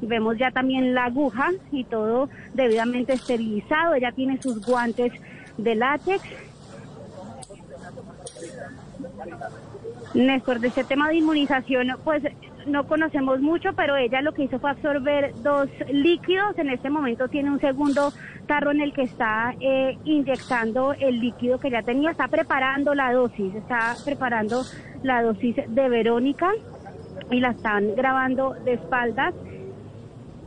[0.00, 3.94] Vemos ya también la aguja y todo debidamente esterilizado.
[3.94, 5.12] Ella tiene sus guantes
[5.58, 6.22] de látex.
[10.14, 12.22] Néstor, de este tema de inmunización, pues
[12.66, 16.58] no conocemos mucho, pero ella lo que hizo fue absorber dos líquidos.
[16.58, 18.12] En este momento tiene un segundo
[18.46, 22.10] tarro en el que está eh, inyectando el líquido que ya tenía.
[22.10, 24.62] Está preparando la dosis, está preparando
[25.02, 26.50] la dosis de Verónica
[27.30, 29.34] y la están grabando de espaldas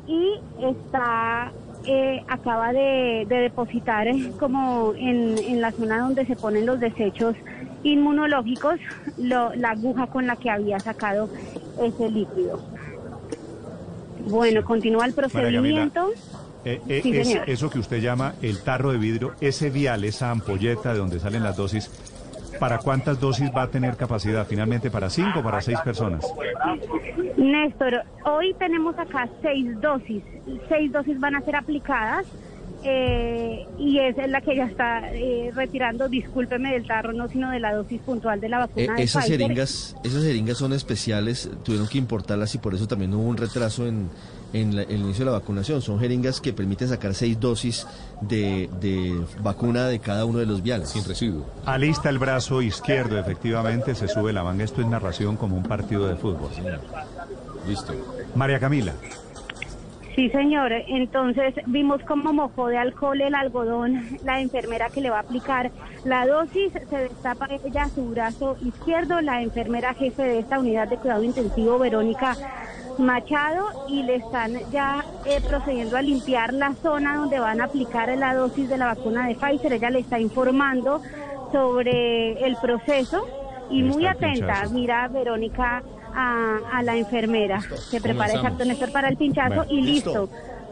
[0.08, 1.52] y está
[1.88, 6.80] eh, acaba de, de depositar eh, como en, en la zona donde se ponen los
[6.80, 7.36] desechos
[7.86, 8.76] inmunológicos
[9.18, 11.30] lo- la aguja con la que había sacado
[11.82, 12.60] ese líquido.
[14.28, 16.10] Bueno, continúa el procedimiento.
[16.66, 20.32] Eh, eh, Sí, es- eso que usted llama el tarro de vidrio, ese vial, esa
[20.32, 21.92] ampolleta de donde salen las dosis,
[22.60, 24.48] ¿para cuántas dosis va a tener capacidad?
[24.48, 26.26] Finalmente, ¿para cinco o para seis personas?
[27.38, 30.24] Néstor, hoy tenemos acá seis dosis.
[30.68, 32.26] Seis dosis van a ser aplicadas
[32.86, 37.50] eh, y esa es la que ya está eh, retirando, discúlpeme del tarro, no sino
[37.52, 39.40] de la dosis puntual de la Eh, vacuna de esas Pfizer.
[39.42, 43.86] jeringas, esas jeringas son especiales, tuvieron que importarlas y por eso también hubo un retraso
[43.88, 44.10] en,
[44.54, 45.82] en la- el inicio de la vacunación.
[45.82, 47.86] Son jeringas que permiten sacar seis dosis
[48.22, 50.90] de, de vacuna de cada uno de los viales.
[50.90, 51.46] Sin residuo.
[51.66, 54.64] Alista el brazo izquierdo, efectivamente, se sube la manga.
[54.64, 56.50] Esto es narración como un partido de fútbol.
[57.68, 57.94] Listo.
[58.36, 58.94] María Camila.
[60.16, 60.72] Sí, señor.
[60.72, 65.72] Entonces vimos cómo mojó de alcohol el algodón la enfermera que le va a aplicar
[66.06, 66.72] la dosis.
[66.72, 71.78] Se destapa ella su brazo izquierdo, la enfermera jefe de esta unidad de cuidado intensivo,
[71.80, 72.38] Verónica
[72.98, 78.08] Machado, y le están ya eh, procediendo a limpiar la zona donde van a aplicar
[78.18, 79.74] la dosis de la vacuna de Pfizer.
[79.74, 81.02] Ella le está informando
[81.52, 83.28] sobre el proceso
[83.70, 84.64] y muy atenta.
[84.72, 85.84] Mira, Verónica,
[86.16, 87.62] a, a la enfermera.
[87.62, 90.22] Se prepara exacto Néstor para el pinchazo Bueno, y listo.
[90.22, 90.30] listo.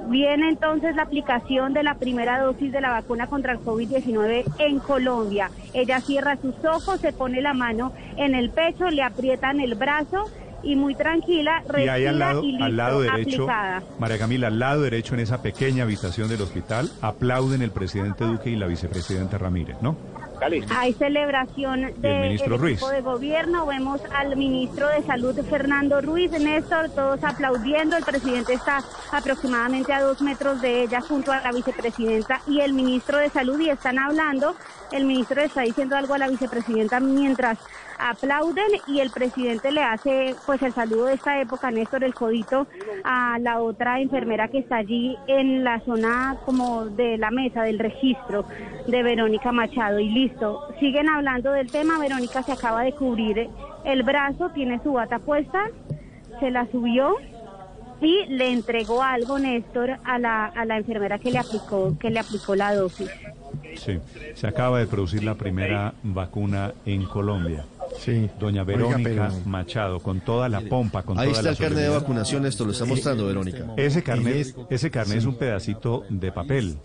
[0.08, 4.80] Viene entonces la aplicación de la primera dosis de la vacuna contra el COVID-19 en
[4.80, 5.50] Colombia.
[5.74, 10.26] Ella cierra sus ojos, se pone la mano en el pecho, le aprietan el brazo
[10.64, 13.84] y muy tranquila, Y ahí al lado, y listo, al lado derecho, aplicada.
[14.00, 18.50] María Camila, al lado derecho en esa pequeña habitación del hospital, aplauden el presidente Duque
[18.50, 19.96] y la vicepresidenta Ramírez, ¿no?
[20.76, 22.92] Hay celebración el del ministro equipo Ruiz.
[22.92, 23.66] de gobierno.
[23.66, 27.96] Vemos al ministro de Salud, Fernando Ruiz, Néstor, todos aplaudiendo.
[27.96, 32.74] El presidente está aproximadamente a dos metros de ella junto a la vicepresidenta y el
[32.74, 34.56] ministro de Salud y están hablando.
[34.92, 37.58] El ministro está diciendo algo a la vicepresidenta mientras
[38.00, 42.68] aplauden y el presidente le hace pues el saludo de esta época, Néstor, el codito
[43.04, 47.80] a la otra enfermera que está allí en la zona como de la mesa del
[47.80, 48.46] registro
[48.88, 50.68] de Verónica Machado y listo.
[50.80, 53.50] Siguen hablando del tema, Verónica se acaba de cubrir
[53.84, 55.70] el brazo, tiene su bata puesta,
[56.40, 57.16] se la subió
[58.02, 62.20] y le entregó algo, Néstor, a la, a la enfermera que le aplicó, que le
[62.20, 63.10] aplicó la dosis.
[63.76, 64.00] Sí,
[64.36, 67.66] se acaba de producir la primera vacuna en Colombia.
[68.00, 68.30] Sí.
[68.40, 71.58] Doña Oiga, Verónica pero- Machado, con toda la pompa, con Ahí toda está la el
[71.58, 73.66] carnet de vacunación, esto lo está mostrando Verónica.
[73.78, 76.78] Ese carnet, ese carnet es un pedacito de papel.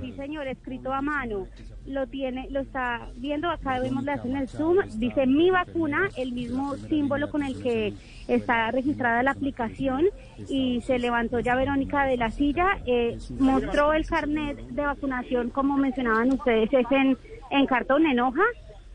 [0.00, 1.46] Sí, señor, escrito a mano.
[1.86, 4.78] Lo tiene, lo está viendo acá, vemos la en el Zoom.
[4.94, 7.92] Dice mi vacuna, el mismo símbolo con el que
[8.28, 10.06] está registrada la aplicación.
[10.48, 15.76] Y se levantó ya Verónica de la silla, eh, mostró el carnet de vacunación, como
[15.76, 17.18] mencionaban ustedes, es en,
[17.50, 18.44] en cartón, en hoja.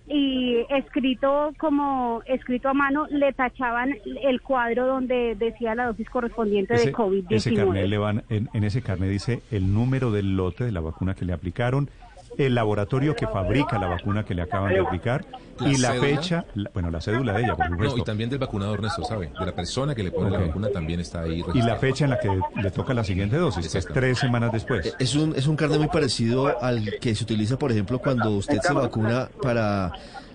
[0.10, 6.76] Y escrito como escrito a mano, le tachaban el cuadro donde decía la dosis correspondiente
[6.76, 6.90] de Ese,
[7.30, 7.88] ese carnet COVID-19.
[7.88, 11.26] le van, en, en ese carnet dice el número del lote de la vacuna que
[11.26, 11.90] le aplicaron
[12.38, 15.26] el laboratorio que fabrica la vacuna que le acaban de aplicar
[15.60, 16.08] La y la cédula.
[16.08, 17.96] fecha, la- bueno, la cédula de ella, por supuesto.
[17.98, 19.32] No, y también del vacunador, Néstor, ¿sabe?
[19.40, 20.34] De la persona que le pone Ok.
[20.42, 21.34] la vacuna también está ahí.
[21.34, 21.80] Y la registrada.
[21.80, 24.96] fecha en la que le toca la siguiente dosis, que es tres semanas después.
[25.00, 28.60] Es un, es un carnet muy parecido al que se utiliza, por ejemplo, cuando usted
[28.62, 29.92] se vacuna para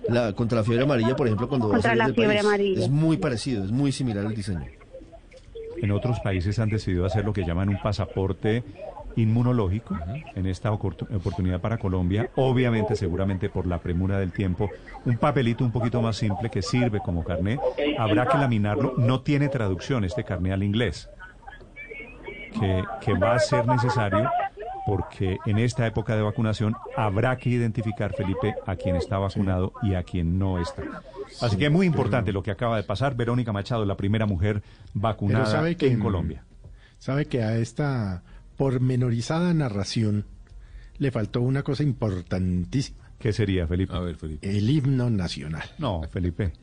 [0.09, 2.35] la, contra la fiebre amarilla, por ejemplo, cuando va a Contra salir la del fiebre
[2.35, 2.45] país.
[2.45, 2.83] amarilla.
[2.83, 4.65] Es muy parecido, es muy similar el diseño.
[5.81, 8.63] En otros países han decidido hacer lo que llaman un pasaporte
[9.15, 9.97] inmunológico.
[10.35, 14.69] En esta oportu- oportunidad para Colombia, obviamente, seguramente por la premura del tiempo,
[15.05, 17.59] un papelito un poquito más simple que sirve como carné.
[17.97, 18.93] Habrá que laminarlo.
[18.97, 21.09] No tiene traducción este carné al inglés.
[22.59, 24.29] Que, que va a ser necesario
[24.85, 29.95] porque en esta época de vacunación habrá que identificar, Felipe, a quien está vacunado y
[29.95, 30.83] a quien no está.
[31.41, 33.15] Así que es muy importante lo que acaba de pasar.
[33.15, 34.61] Verónica Machado, la primera mujer
[34.93, 36.43] vacunada Pero sabe que en Colombia.
[36.99, 38.23] Sabe que a esta
[38.57, 40.25] pormenorizada narración
[40.97, 42.97] le faltó una cosa importantísima.
[43.19, 43.95] ¿Qué sería, Felipe?
[43.95, 44.49] A ver, Felipe.
[44.57, 45.63] El himno nacional.
[45.77, 46.53] No, Felipe.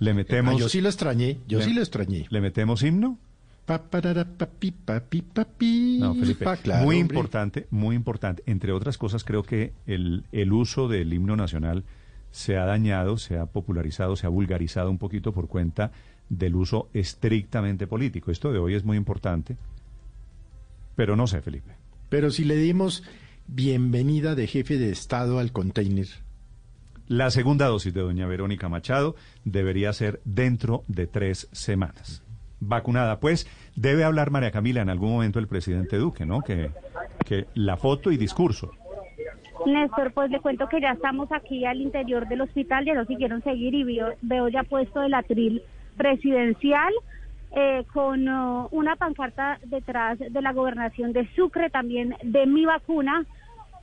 [0.00, 0.54] Le metemos.
[0.54, 2.26] Ah, yo sí lo extrañé, yo le- sí lo extrañé.
[2.30, 3.18] ¿Le metemos himno?
[3.64, 5.98] Pa, parara, papi, papi, papi.
[6.00, 6.44] No, Felipe.
[6.44, 7.16] Pa, claro, muy hombre.
[7.16, 8.42] importante, muy importante.
[8.46, 11.84] Entre otras cosas, creo que el, el uso del himno nacional
[12.30, 15.90] se ha dañado, se ha popularizado, se ha vulgarizado un poquito por cuenta
[16.28, 18.30] del uso estrictamente político.
[18.30, 19.56] Esto de hoy es muy importante,
[20.98, 21.76] pero no sé, Felipe.
[22.08, 23.04] Pero si le dimos
[23.46, 26.08] bienvenida de jefe de Estado al container.
[27.06, 29.14] La segunda dosis de doña Verónica Machado
[29.44, 32.24] debería ser dentro de tres semanas.
[32.58, 36.40] Vacunada, pues, debe hablar María Camila en algún momento el presidente Duque, ¿no?
[36.40, 36.72] Que,
[37.24, 38.72] que la foto y discurso.
[39.66, 43.40] Néstor, pues le cuento que ya estamos aquí al interior del hospital, ya nos siguieron
[43.44, 45.62] seguir y veo, veo ya puesto el atril
[45.96, 46.92] presidencial
[47.50, 53.24] eh, con oh, una pancarta detrás de la gobernación de Sucre, también de mi vacuna.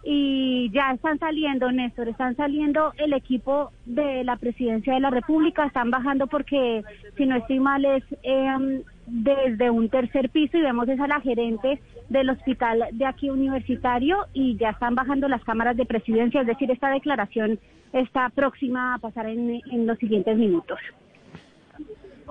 [0.08, 5.66] Y ya están saliendo, Néstor, están saliendo el equipo de la presidencia de la República,
[5.66, 6.84] están bajando porque,
[7.18, 11.80] si no estoy mal, es em, desde un tercer piso y vemos esa la gerente
[12.10, 16.70] del hospital de aquí universitario y ya están bajando las cámaras de presidencia, es decir,
[16.70, 17.58] esta declaración
[17.92, 20.78] está próxima a pasar en los siguientes minutos.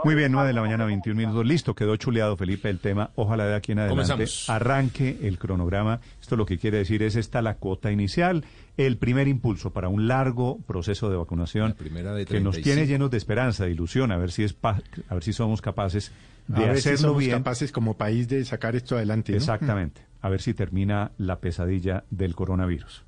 [0.02, 1.46] Muy bien, 9 de la mañana, 21 minutos.
[1.46, 3.10] Listo, quedó chuleado, Felipe, el tema.
[3.14, 4.50] Ojalá de aquí en adelante Comenzamos.
[4.50, 6.00] arranque el cronograma.
[6.20, 8.44] Esto lo que quiere decir es esta la cuota inicial,
[8.76, 12.64] el primer impulso para un largo proceso de vacunación primera de que nos 35.
[12.64, 15.62] tiene llenos de esperanza, de ilusión, a ver si es pa- a ver si somos
[15.62, 16.12] capaces
[16.52, 17.38] A de ver si hacerlo somos bien.
[17.38, 19.32] capaces como país de sacar esto adelante.
[19.32, 19.38] ¿no?
[19.38, 20.02] Exactamente.
[20.20, 23.04] A ver si termina la pesadilla del coronavirus.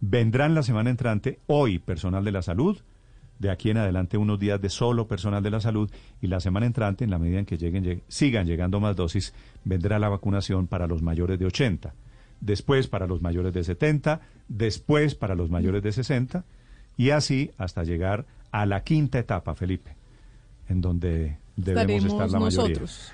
[0.00, 2.78] Vendrán la semana entrante, hoy, personal de la salud,
[3.40, 5.90] de aquí en adelante unos días de solo personal de la salud,
[6.20, 9.32] y la semana entrante, en la medida en que lleguen, lleg- sigan llegando más dosis,
[9.64, 11.92] vendrá la vacunación para los mayores de 80,
[12.40, 16.44] después para los mayores de 70, después para los mayores de 60,
[16.96, 19.96] y así hasta llegar a la quinta etapa, Felipe,
[20.68, 22.80] en donde debemos estar la mayoría.
[22.80, 23.10] nosotros.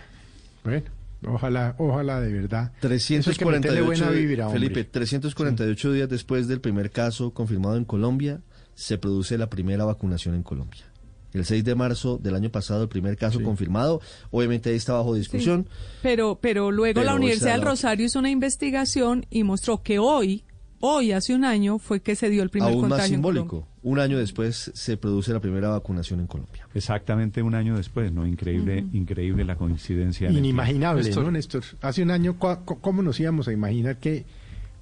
[0.64, 0.82] Bueno,
[1.26, 2.72] ojalá, ojalá de verdad.
[2.82, 4.48] Eso hay que meterle 348, buena vibra.
[4.50, 8.40] Felipe, 348 días después del primer caso confirmado en Colombia,
[8.76, 10.84] se produce la primera vacunación en Colombia.
[11.32, 14.00] El 6 de marzo del año pasado, el primer caso confirmado.
[14.30, 15.68] Obviamente ahí está bajo discusión.
[16.00, 20.44] Pero, pero luego Pero la Universidad del Rosario hizo una investigación y mostró que hoy,
[20.80, 23.46] hoy, hace un año, fue que se dio el primer Aún más contagio en simbólico.
[23.48, 23.70] Colombia.
[23.82, 26.66] Un año después se produce la primera vacunación en Colombia.
[26.74, 28.26] Exactamente un año después, ¿no?
[28.26, 30.30] Increíble, increíble la coincidencia.
[30.30, 31.22] Inimaginable, tiempo.
[31.22, 31.64] ¿no, Néstor?
[31.82, 34.24] Hace un año, ¿cu- cu- ¿cómo nos íbamos a imaginar que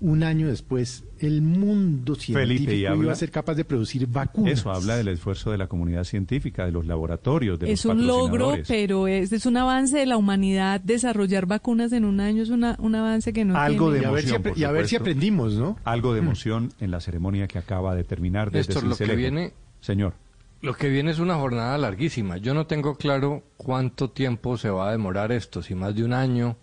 [0.06, 4.06] un año después el mundo científico Felipe, y habla- iba a ser capaz de producir
[4.06, 4.53] vacunas?
[4.53, 8.06] Eso habla del esfuerzo de la comunidad científica, de los laboratorios, de Es los un
[8.06, 10.81] logro, pero es, es un avance de la humanidad.
[10.83, 14.12] Desarrollar vacunas en un año es una, un avance que no Algo de tiene.
[14.19, 15.03] emoción, por y a ver si supuesto.
[15.04, 15.78] aprendimos, ¿no?
[15.85, 19.53] Algo de emoción en la ceremonia que acaba de terminar desde Néstor, lo que viene-
[19.81, 20.12] Señor.
[20.60, 22.37] Lo que viene es una jornada larguísima.
[22.38, 26.12] Yo no tengo claro cuánto tiempo se va a demorar esto, si más de un
[26.15, 26.56] año,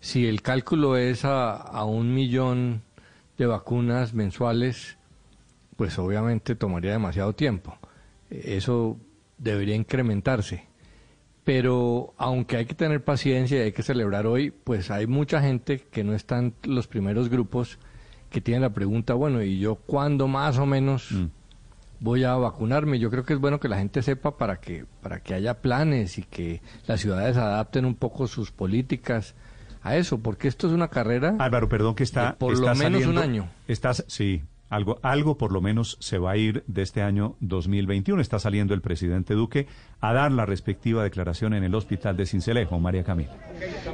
[0.00, 2.82] si el cálculo es a, a un millón
[3.38, 4.98] de vacunas mensuales,
[5.76, 7.76] pues obviamente tomaría demasiado tiempo.
[8.30, 8.98] Eso
[9.38, 10.64] debería incrementarse.
[11.44, 15.78] Pero aunque hay que tener paciencia y hay que celebrar hoy, pues hay mucha gente
[15.78, 17.78] que no está en los primeros grupos
[18.30, 21.14] que tiene la pregunta, bueno, ¿y yo cuándo más o menos
[22.00, 22.98] voy a vacunarme?
[22.98, 26.18] Yo creo que es bueno que la gente sepa para que, para que haya planes
[26.18, 29.36] y que las ciudades adapten un poco sus políticas
[29.86, 33.06] a eso, porque esto es una carrera Álvaro, perdón que está por está lo menos
[33.06, 33.48] un año.
[33.68, 38.20] Estás, sí, Algo, algo por lo menos se va a ir de este año 2021.
[38.20, 39.68] Está saliendo el presidente Duque
[40.00, 43.32] a dar la respectiva declaración en el hospital de Cincelejo, María Camila.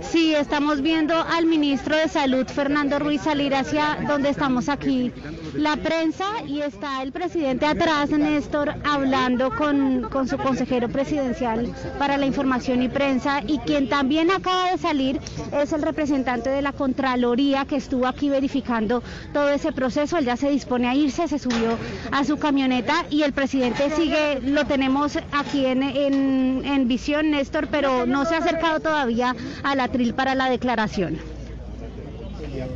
[0.00, 5.12] Sí, estamos viendo al ministro de Salud, Fernando Ruiz, salir hacia donde estamos aquí,
[5.54, 12.18] la prensa, y está el presidente atrás, Néstor, hablando con, con su consejero presidencial para
[12.18, 15.20] la información y prensa, y quien también acaba de salir
[15.52, 19.02] es el representante de la Contraloría que estuvo aquí verificando
[19.32, 20.18] todo ese proceso.
[20.18, 21.78] Él ya se dispone a irse, se subió
[22.10, 27.68] a su camioneta y el presidente sigue, lo tenemos aquí en, en, en visión, Néstor,
[27.70, 31.18] pero no se ha acercado todavía al atril para la declaración.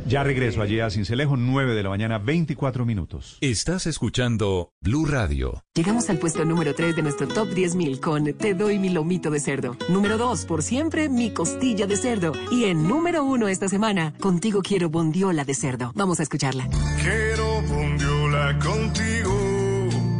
[0.05, 3.37] Ya regreso allí a Cincelejo, 9 de la mañana, 24 minutos.
[3.41, 5.63] Estás escuchando Blue Radio.
[5.75, 9.39] Llegamos al puesto número 3 de nuestro top 10.000 con Te doy mi lomito de
[9.39, 9.75] cerdo.
[9.89, 12.31] Número 2, por siempre, mi costilla de cerdo.
[12.51, 15.91] Y en número 1 esta semana, contigo quiero bondiola de cerdo.
[15.95, 16.67] Vamos a escucharla.
[17.01, 19.46] Quiero bondiola contigo,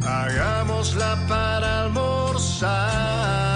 [0.07, 3.46] hagámosla para almorzar.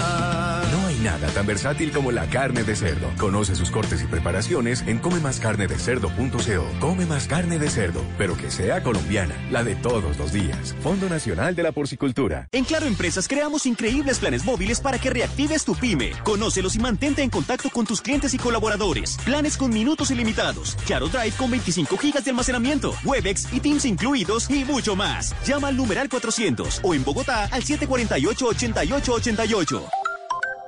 [1.12, 3.06] Nada tan versátil como la carne de cerdo.
[3.18, 6.80] Conoce sus cortes y preparaciones en comemascarnedecerdo.co.
[6.80, 10.74] Come más carne de cerdo, pero que sea colombiana, la de todos los días.
[10.82, 12.48] Fondo Nacional de la Porcicultura.
[12.50, 16.12] En Claro Empresas creamos increíbles planes móviles para que reactives tu pyme.
[16.24, 19.18] Conócelos y mantente en contacto con tus clientes y colaboradores.
[19.22, 20.78] Planes con minutos ilimitados.
[20.86, 22.94] Claro Drive con 25 gigas de almacenamiento.
[23.04, 25.34] Webex y Teams incluidos y mucho más.
[25.46, 30.01] Llama al numeral 400 o en Bogotá al 748-8888.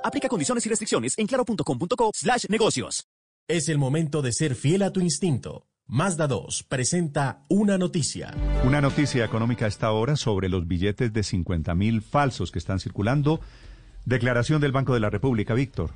[0.05, 3.07] Aplica condiciones y restricciones en claro.com.co slash negocios.
[3.47, 5.65] Es el momento de ser fiel a tu instinto.
[5.87, 8.31] Mazda 2 presenta una noticia.
[8.63, 12.79] Una noticia económica a esta hora sobre los billetes de 50 mil falsos que están
[12.79, 13.39] circulando.
[14.05, 15.91] Declaración del Banco de la República, Víctor.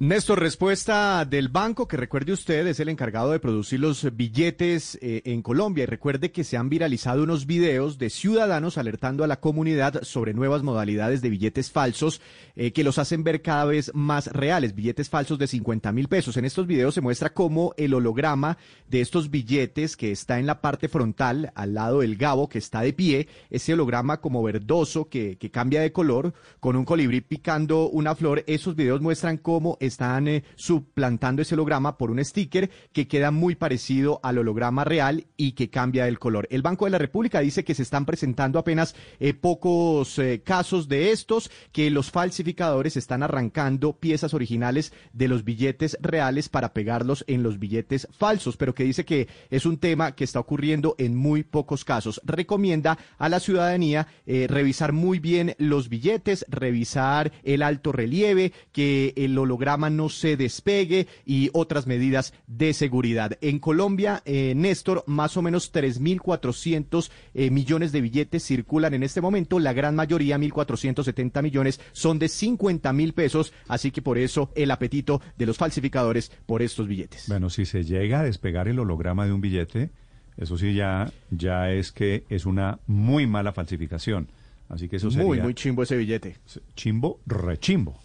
[0.00, 5.22] Néstor, respuesta del banco, que recuerde usted, es el encargado de producir los billetes eh,
[5.24, 5.82] en Colombia.
[5.82, 10.34] Y recuerde que se han viralizado unos videos de ciudadanos alertando a la comunidad sobre
[10.34, 12.20] nuevas modalidades de billetes falsos
[12.54, 14.76] eh, que los hacen ver cada vez más reales.
[14.76, 16.36] Billetes falsos de 50 mil pesos.
[16.36, 20.60] En estos videos se muestra cómo el holograma de estos billetes que está en la
[20.60, 25.38] parte frontal, al lado del gabo que está de pie, ese holograma como verdoso que,
[25.38, 28.44] que cambia de color, con un colibrí picando una flor.
[28.46, 33.54] Esos videos muestran cómo están eh, suplantando ese holograma por un sticker que queda muy
[33.54, 36.46] parecido al holograma real y que cambia el color.
[36.50, 40.88] El Banco de la República dice que se están presentando apenas eh, pocos eh, casos
[40.88, 47.24] de estos, que los falsificadores están arrancando piezas originales de los billetes reales para pegarlos
[47.26, 51.16] en los billetes falsos, pero que dice que es un tema que está ocurriendo en
[51.16, 52.20] muy pocos casos.
[52.24, 59.36] Recomienda a la ciudadanía revisar muy bien los billetes, revisar el alto relieve, que el
[59.38, 63.38] holograma no se despegue y otras medidas de seguridad.
[63.40, 69.20] En Colombia, eh, Néstor, más o menos 3.400 eh, millones de billetes circulan en este
[69.20, 69.58] momento.
[69.58, 73.52] La gran mayoría, 1.470 millones, son de 50 mil pesos.
[73.68, 77.24] Así que por eso el apetito de los falsificadores por estos billetes.
[77.28, 79.90] Bueno, si se llega a despegar el holograma de un billete,
[80.36, 84.28] eso sí ya, ya es que es una muy mala falsificación.
[84.68, 85.26] Así que eso sería...
[85.26, 86.36] Muy, muy chimbo ese billete.
[86.76, 87.98] Chimbo, rechimbo.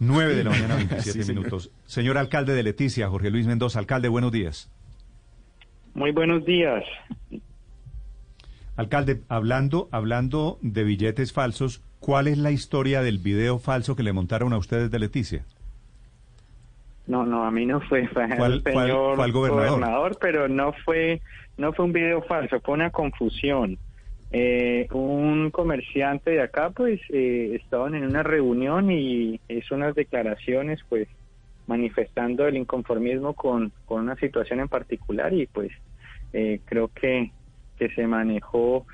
[0.00, 1.70] 9 de la mañana, 27 Sí, minutos.
[1.86, 3.78] Señor alcalde de Leticia, Jorge Luis Mendoza.
[3.78, 4.68] Alcalde, buenos días.
[5.94, 6.82] Muy buenos días.
[8.76, 14.12] Alcalde, hablando, hablando de billetes falsos, ¿cuál es la historia del video falso que le
[14.12, 15.44] montaron a ustedes de Leticia?
[17.06, 20.16] No, no, a mí no fue, fue al- señor fue al gobernador.
[20.20, 21.20] pero no fue,
[21.58, 23.78] no fue un video falso, fue una confusión.
[24.32, 30.80] Eh, un comerciante de acá, pues, eh, estaban en una reunión y hizo unas declaraciones,
[30.88, 31.08] pues,
[31.66, 35.72] manifestando el inconformismo con, con una situación en particular y, pues,
[36.32, 37.32] eh, creo que,
[37.76, 38.86] que se manejó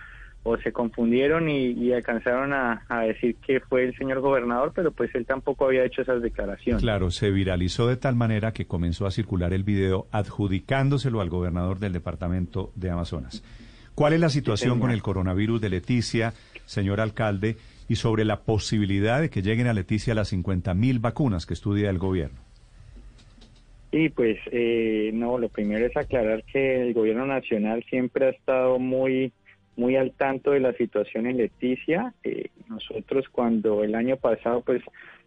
[0.43, 5.13] o se confundieron y, alcanzaron a, a decir que fue el señor gobernador, pero pues
[5.17, 6.81] él tampoco había hecho esas declaraciones.
[6.81, 11.81] Claro, se viralizó de tal manera que comenzó a circular el video adjudicándoselo al gobernador
[11.81, 13.43] del departamento de Amazonas.
[13.97, 16.35] ¿Cuál es la situación con el coronavirus de Leticia,
[16.67, 17.57] señor alcalde,
[17.89, 21.89] y sobre la posibilidad de que lleguen a Leticia las 50 mil vacunas que estudia
[21.89, 22.39] el gobierno?
[23.91, 28.79] Sí, pues eh, no, lo primero es aclarar que el gobierno nacional siempre ha estado
[28.79, 29.33] muy
[29.77, 32.13] muy al tanto de la situación en Leticia.
[32.23, 34.83] Eh, nosotros cuando el año pasado pues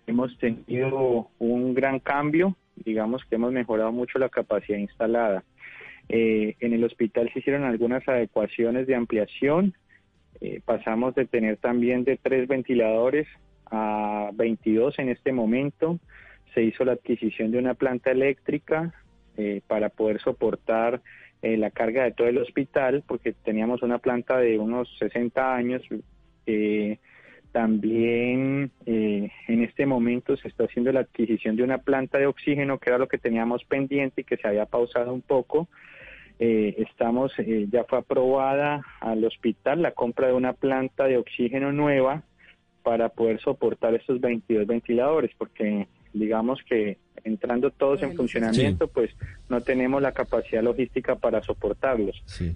[0.06, 5.44] hemos tenido un gran cambio, digamos que hemos mejorado mucho la capacidad instalada.
[6.09, 9.75] Eh, en el hospital se hicieron algunas adecuaciones de ampliación.
[10.42, 13.27] Eh, pasamos de tener también de tres ventiladores
[13.72, 15.99] a 22 en este momento.
[16.53, 18.93] Se hizo la adquisición de una planta eléctrica
[19.38, 21.01] eh, para poder soportar
[21.42, 25.83] eh, la carga de todo el hospital, porque teníamos una planta de unos 60 años.
[27.51, 32.78] También eh, en este momento se está haciendo la adquisición de una planta de oxígeno,
[32.78, 35.67] que era lo que teníamos pendiente y que se había pausado un poco.
[36.38, 41.74] Eh, estamos, eh, ya fue aprobada al hospital la compra de una planta de oxígeno
[41.74, 42.24] nueva
[42.83, 49.12] para poder soportar estos 22 ventiladores, porque digamos que entrando todos en funcionamiento, pues
[49.49, 52.22] no tenemos la capacidad logística para soportarlos.
[52.26, 52.56] Sí.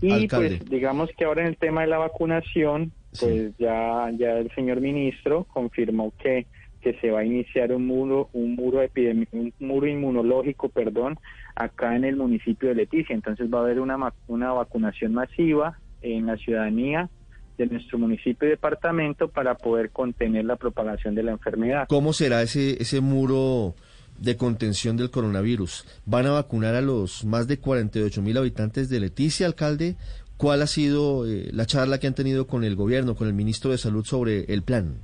[0.00, 0.56] Y Alcalde.
[0.58, 4.80] pues digamos que ahora en el tema de la vacunación, pues ya ya el señor
[4.80, 6.46] ministro confirmó que
[6.80, 11.18] que se va a iniciar un muro un muro epidemi- un muro inmunológico, perdón,
[11.54, 13.14] acá en el municipio de Leticia.
[13.14, 13.96] Entonces va a haber una
[14.28, 17.10] una vacunación masiva en la ciudadanía
[17.58, 21.86] de nuestro municipio y departamento para poder contener la propagación de la enfermedad.
[21.88, 23.74] ¿Cómo será ese, ese muro
[24.18, 25.86] de contención del coronavirus?
[26.06, 29.96] ¿Van a vacunar a los más de 48 mil habitantes de Leticia, alcalde?
[30.40, 33.72] ¿Cuál ha sido eh, la charla que han tenido con el gobierno, con el ministro
[33.72, 34.94] de Salud sobre el plan?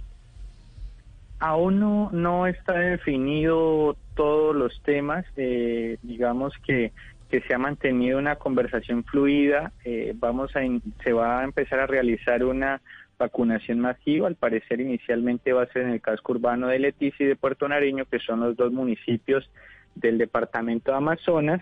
[1.40, 5.26] Aún no, no está definido todos los temas.
[5.36, 6.90] eh, digamos que,
[7.28, 9.72] que se ha mantenido una conversación fluida.
[9.84, 10.60] eh, vamos a
[11.04, 12.80] se va a empezar a realizar una
[13.18, 14.28] vacunación masiva.
[14.28, 17.68] Al parecer inicialmente va a ser en el casco urbano de Leticia y de Puerto
[17.68, 19.50] Nariño, que son los dos municipios
[19.96, 21.60] del departamento de Amazonas.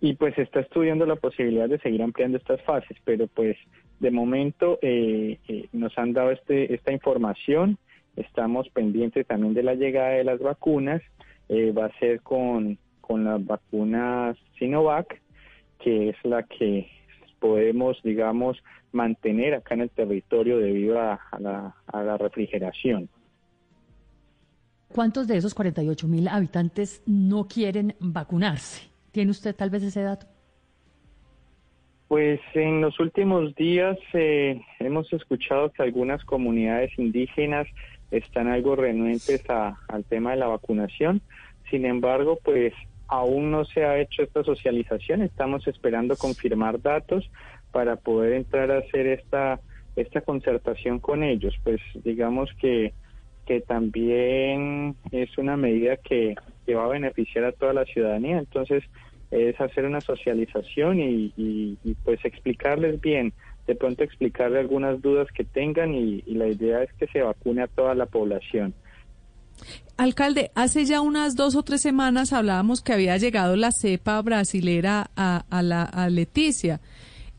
[0.00, 3.56] Y pues está estudiando la posibilidad de seguir ampliando estas fases, pero pues
[3.98, 7.78] de momento eh, eh, nos han dado este, esta información.
[8.16, 11.02] Estamos pendientes también de la llegada de las vacunas.
[11.48, 15.20] Eh, va a ser con, con la vacuna Sinovac,
[15.80, 16.88] que es la que
[17.40, 18.56] podemos, digamos,
[18.92, 23.08] mantener acá en el territorio debido a la refrigeración.
[24.88, 28.87] ¿Cuántos de esos 48 mil habitantes no quieren vacunarse?
[29.12, 30.26] ¿Tiene usted tal vez ese dato?
[32.08, 37.66] Pues en los últimos días eh, hemos escuchado que algunas comunidades indígenas
[38.10, 41.20] están algo renuentes a- al tema de la vacunación.
[41.70, 42.72] Sin embargo, pues
[43.08, 45.20] aún no se ha hecho esta socialización.
[45.22, 47.30] Estamos esperando confirmar datos
[47.72, 49.60] para poder entrar a hacer esta
[49.96, 51.54] esta concertación con ellos.
[51.64, 52.94] Pues digamos que
[53.44, 56.34] que también es una medida que,
[56.68, 58.38] que va a beneficiar a toda la ciudadanía.
[58.38, 58.84] Entonces,
[59.30, 63.32] es hacer una socialización y, pues explicarles bien,
[63.66, 67.68] de pronto explicarle algunas dudas que tengan y, la idea es que se vacune a
[67.68, 68.74] toda la población.
[69.96, 75.10] Alcalde, hace ya unas dos o tres semanas hablábamos que había llegado la cepa brasilera
[75.16, 76.82] a, la, a Leticia.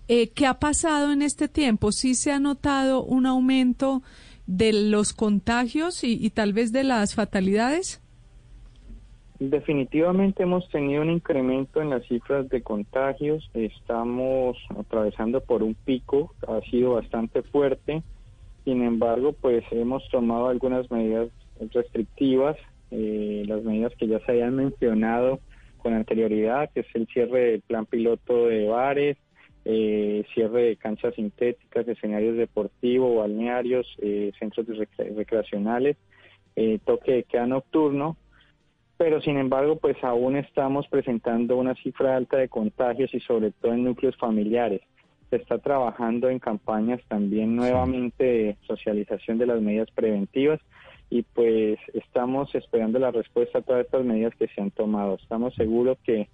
[0.08, 1.92] Eh, ¿Qué ha pasado en este tiempo?
[1.92, 4.02] ¿Sí se ha notado un aumento
[4.48, 8.02] de los contagios y tal vez de las fatalidades?
[9.40, 16.34] Definitivamente hemos tenido un incremento en las cifras de contagios, estamos atravesando por un pico,
[16.46, 18.04] ha sido bastante fuerte,
[18.66, 21.30] sin embargo, pues hemos tomado algunas medidas
[21.74, 22.58] restrictivas,
[22.92, 25.40] eh, las medidas que ya se habían mencionado
[25.78, 29.16] con anterioridad, que es el cierre del plan piloto de bares,
[29.64, 35.96] eh, cierre de canchas sintéticas, escenarios deportivos, balnearios, eh, centros recreacionales,
[36.84, 38.18] toque de queda nocturno,
[39.00, 43.72] pero sin embargo, pues aún estamos presentando una cifra alta de contagios y sobre todo
[43.72, 44.82] en núcleos familiares.
[45.30, 50.60] Se está trabajando en campañas también nuevamente de socialización de las medidas preventivas
[51.10, 55.16] y pues estamos esperando la respuesta a todas estas medidas que se han tomado.
[55.16, 56.28] Estamos seguros que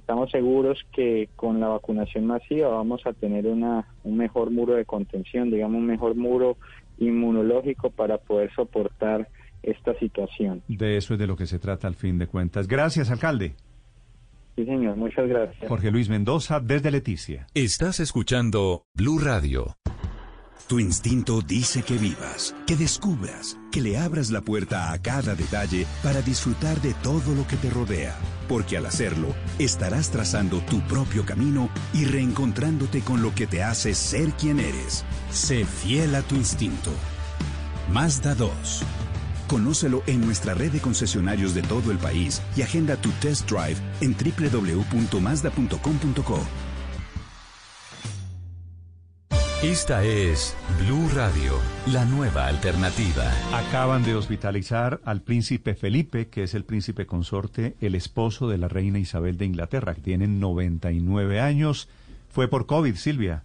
[0.00, 4.84] estamos seguros que con la vacunación masiva vamos a tener una un mejor muro de
[4.84, 6.58] contención, digamos un mejor muro
[6.98, 9.26] inmunológico para poder soportar
[9.62, 10.62] esta situación.
[10.68, 12.66] De eso es de lo que se trata al fin de cuentas.
[12.66, 13.54] Gracias, alcalde.
[14.56, 15.68] Sí, señor, muchas gracias.
[15.68, 17.46] Jorge Luis Mendoza, desde Leticia.
[17.54, 19.76] Estás escuchando Blue Radio.
[20.70, 25.84] Tu instinto dice que vivas, que descubras, que le abras la puerta a cada detalle
[26.00, 28.14] para disfrutar de todo lo que te rodea.
[28.48, 33.94] Porque al hacerlo, estarás trazando tu propio camino y reencontrándote con lo que te hace
[33.94, 35.04] ser quien eres.
[35.30, 36.92] Sé fiel a tu instinto.
[37.92, 38.84] Mazda 2.
[39.50, 43.74] Conócelo en nuestra red de concesionarios de todo el país y agenda tu test drive
[44.00, 46.38] en www.mazda.com.co.
[49.64, 51.54] Esta es Blue Radio,
[51.92, 53.28] la nueva alternativa.
[53.52, 58.68] Acaban de hospitalizar al príncipe Felipe, que es el príncipe consorte, el esposo de la
[58.68, 61.88] reina Isabel de Inglaterra, que tiene 99 años.
[62.28, 63.42] Fue por COVID, Silvia.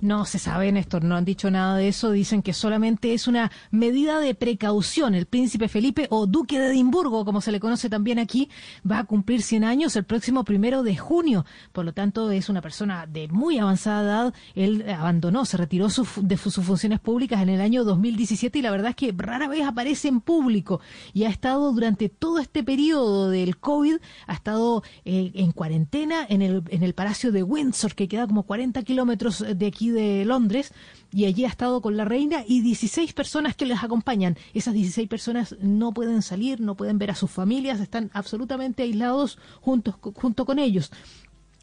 [0.00, 2.10] No se sabe, Néstor, no han dicho nada de eso.
[2.10, 5.14] Dicen que solamente es una medida de precaución.
[5.14, 8.48] El príncipe Felipe, o duque de Edimburgo, como se le conoce también aquí,
[8.88, 11.44] va a cumplir 100 años el próximo primero de junio.
[11.72, 14.34] Por lo tanto, es una persona de muy avanzada edad.
[14.54, 18.70] Él abandonó, se retiró su- de sus funciones públicas en el año 2017 y la
[18.70, 20.80] verdad es que rara vez aparece en público
[21.12, 26.40] y ha estado durante todo este periodo del COVID, ha estado eh, en cuarentena en
[26.40, 30.72] el, en el Palacio de Windsor, que queda como 40 kilómetros de aquí de Londres,
[31.12, 34.36] y allí ha estado con la reina y 16 personas que les acompañan.
[34.54, 39.38] Esas 16 personas no pueden salir, no pueden ver a sus familias, están absolutamente aislados
[39.60, 40.90] juntos, junto con ellos.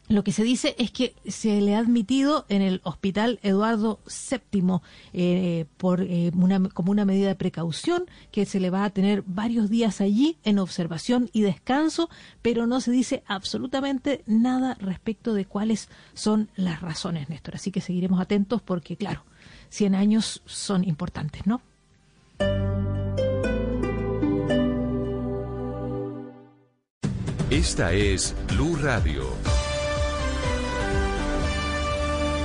[0.08, 4.80] Lo que se dice es que se le ha admitido en el hospital Eduardo VII
[5.12, 6.32] eh, por, eh,
[6.72, 10.58] como una medida de precaución, que se le va a tener varios días allí en
[10.58, 12.08] observación y descanso,
[12.40, 17.56] pero no se dice absolutamente nada respecto de cuáles son las razones, Néstor.
[17.56, 19.24] Así que seguiremos atentos porque, claro,
[19.68, 21.60] 100 años son importantes, ¿no?
[27.50, 29.24] Esta es Blue Radio.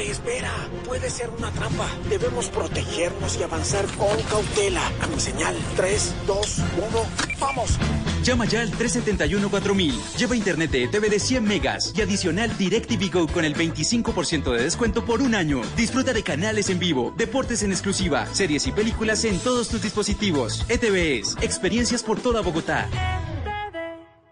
[0.00, 0.50] Espera.
[0.86, 1.88] Puede ser una trampa.
[2.08, 4.82] Debemos protegernos y avanzar con cautela.
[5.00, 5.54] A mi señal.
[5.76, 7.78] 3, 2, 1, ¡vamos!
[8.22, 10.16] Llama ya al 371-4000.
[10.16, 14.62] Lleva internet de TV de 100 megas y adicional DirecTV Go con el 25% de
[14.62, 15.62] descuento por un año.
[15.76, 20.64] Disfruta de canales en vivo, deportes en exclusiva, series y películas en todos tus dispositivos.
[20.68, 22.88] ETVs, experiencias por toda Bogotá.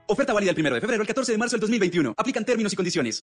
[0.06, 2.14] Oferta válida el 1 de febrero al 14 de marzo del 2021.
[2.16, 3.24] Aplican términos y condiciones.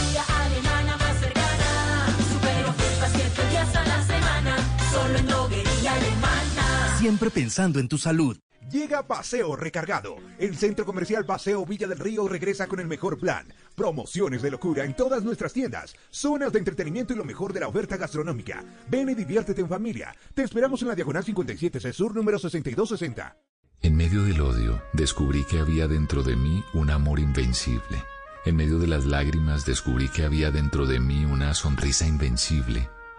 [5.14, 6.98] Solo en droguería alemana.
[6.98, 8.36] Siempre pensando en tu salud.
[8.72, 10.16] Llega Paseo Recargado.
[10.40, 13.46] El centro comercial Paseo Villa del Río regresa con el mejor plan.
[13.76, 15.96] Promociones de locura en todas nuestras tiendas.
[16.10, 18.64] Zonas de entretenimiento y lo mejor de la oferta gastronómica.
[18.90, 20.16] Ven y diviértete en familia.
[20.34, 23.38] Te esperamos en la Diagonal 57 C Sur número 6260.
[23.82, 28.04] En medio del odio, descubrí que había dentro de mí un amor invencible.
[28.46, 32.90] En medio de las lágrimas, descubrí que había dentro de mí una sonrisa invencible.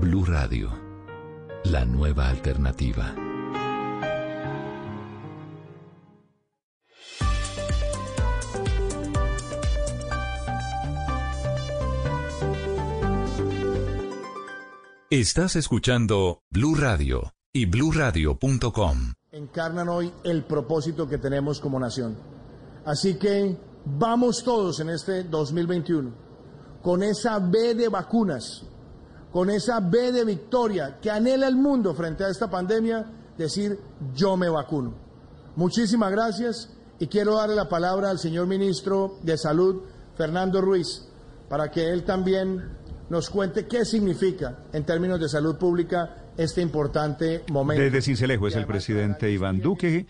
[0.00, 0.70] Blue Radio,
[1.64, 3.16] la nueva alternativa.
[15.10, 19.14] Estás escuchando Blue Radio y bluradio.com.
[19.32, 22.16] encarnan hoy el propósito que tenemos como nación.
[22.84, 26.28] Así que vamos todos en este 2021
[26.82, 28.64] con esa B de vacunas,
[29.38, 33.06] con esa B de victoria que anhela el mundo frente a esta pandemia,
[33.36, 33.78] decir
[34.12, 34.94] yo me vacuno.
[35.54, 39.82] Muchísimas gracias y quiero darle la palabra al señor ministro de Salud,
[40.16, 41.08] Fernando Ruiz,
[41.48, 42.64] para que él también
[43.10, 47.80] nos cuente qué significa en términos de salud pública este importante momento.
[47.80, 50.08] Desde Cincelejo es el presidente Iván Duque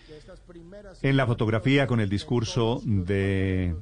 [1.02, 3.76] en la fotografía con el discurso de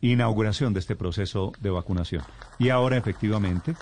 [0.00, 2.22] inauguración de este proceso de vacunación.
[2.60, 3.74] Y ahora efectivamente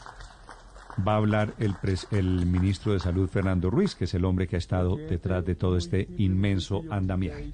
[1.06, 4.46] va a hablar el, pres- el ministro de Salud Fernando Ruiz, que es el hombre
[4.46, 7.50] que ha estado detrás de todo este inmenso andamiaje.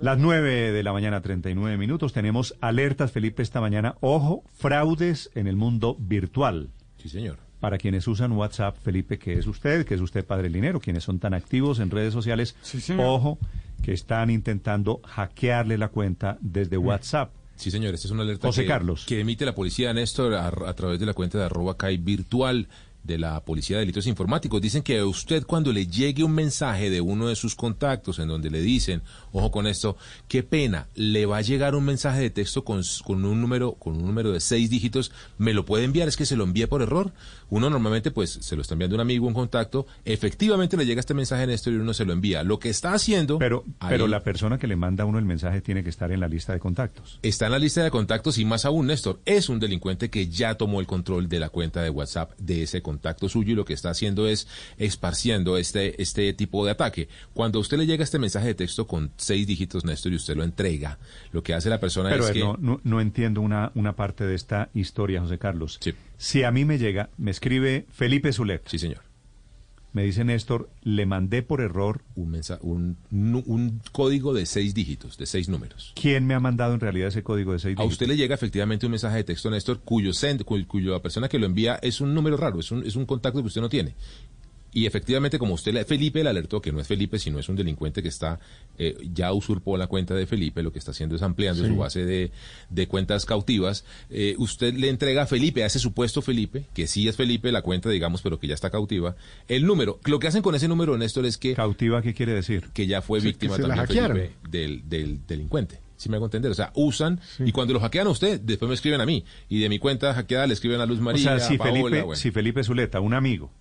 [0.00, 2.12] Las 9 de la mañana, 39 minutos.
[2.12, 3.94] Tenemos alertas, Felipe, esta mañana.
[4.00, 6.70] Ojo, fraudes en el mundo virtual.
[6.96, 7.38] Sí, señor.
[7.60, 11.18] Para quienes usan WhatsApp, Felipe, que es usted, que es usted Padre Linero, quienes son
[11.20, 12.56] tan activos en redes sociales,
[12.98, 13.38] ojo,
[13.82, 17.30] que están intentando hackearle la cuenta desde WhatsApp.
[17.62, 19.04] Sí, señor, esta es una alerta José que, Carlos.
[19.06, 22.66] que emite la policía Néstor a, a través de la cuenta de arroba CAI virtual
[23.04, 24.60] de la Policía de Delitos Informáticos.
[24.60, 28.28] Dicen que a usted cuando le llegue un mensaje de uno de sus contactos en
[28.28, 29.96] donde le dicen, ojo con esto,
[30.28, 33.96] qué pena, le va a llegar un mensaje de texto con, con un número con
[33.96, 36.82] un número de seis dígitos, me lo puede enviar, es que se lo envíe por
[36.82, 37.12] error.
[37.52, 41.12] Uno normalmente pues se lo está enviando un amigo, un contacto, efectivamente le llega este
[41.12, 42.42] mensaje Néstor y uno se lo envía.
[42.44, 43.38] Lo que está haciendo...
[43.38, 46.20] Pero, pero la persona que le manda a uno el mensaje tiene que estar en
[46.20, 47.18] la lista de contactos.
[47.20, 50.54] Está en la lista de contactos y más aún, Néstor, es un delincuente que ya
[50.54, 53.74] tomó el control de la cuenta de WhatsApp de ese contacto suyo y lo que
[53.74, 57.10] está haciendo es esparciendo este, este tipo de ataque.
[57.34, 60.36] Cuando a usted le llega este mensaje de texto con seis dígitos, Néstor, y usted
[60.36, 60.98] lo entrega,
[61.32, 62.40] lo que hace la persona Pero es eh, que...
[62.40, 65.78] no, no, no entiendo una, una parte de esta historia, José Carlos.
[66.22, 68.62] Si a mí me llega, me escribe Felipe Zulet.
[68.68, 69.00] Sí, señor.
[69.92, 72.02] Me dice Néstor, le mandé por error.
[72.14, 75.92] Un, mensa- un, código de seis dígitos, de seis números.
[76.00, 77.92] ¿Quién me ha mandado en realidad ese código de seis A dígitos?
[77.94, 81.28] usted le llega efectivamente un mensaje de texto, Néstor, cuyo, send, cuyo, cuyo la persona
[81.28, 83.68] que lo envía es un número raro, es un, es un contacto que usted no
[83.68, 83.96] tiene.
[84.74, 87.56] Y efectivamente, como usted, le- Felipe le alertó que no es Felipe, sino es un
[87.56, 88.40] delincuente que está,
[88.78, 91.68] eh, ya usurpó la cuenta de Felipe, lo que está haciendo es ampliando Sí.
[91.68, 92.30] su base de,
[92.70, 93.84] de cuentas cautivas.
[94.08, 97.60] Eh, usted le entrega a Felipe, a ese supuesto Felipe, que sí es Felipe la
[97.60, 99.14] cuenta, digamos, pero que ya está cautiva,
[99.46, 100.00] el número.
[100.06, 101.54] Lo que hacen con ese número, Néstor, es que...
[101.54, 102.70] ¿Cautiva qué quiere decir?
[102.72, 103.86] Que ya fue Sí, víctima también.
[103.86, 105.80] Felipe del, del delincuente.
[105.98, 108.74] Si me hago entender, o sea, usan y cuando lo hackean a usted, después me
[108.74, 111.46] escriben a mí y de mi cuenta hackeada le escriben a Luz María, o sea,
[111.46, 112.16] si a Paola, Felipe, bueno.
[112.18, 113.52] si Felipe Zuleta, un amigo,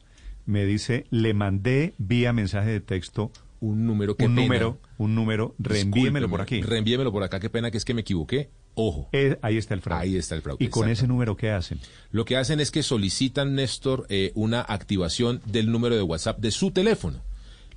[0.45, 4.41] me dice, le mandé vía mensaje de texto un número, qué un pena.
[4.41, 6.61] número, un número, reenvíemelo por aquí.
[6.61, 8.49] Reenvíemelo por acá, qué pena que es que me equivoqué.
[8.73, 9.07] Ojo.
[9.11, 10.03] Eh, ahí está el fraude.
[10.03, 10.63] Ahí está el fraude.
[10.63, 11.79] ¿Y con ese número qué hacen?
[12.11, 16.51] Lo que hacen es que solicitan, Néstor, eh, una activación del número de WhatsApp de
[16.51, 17.19] su teléfono.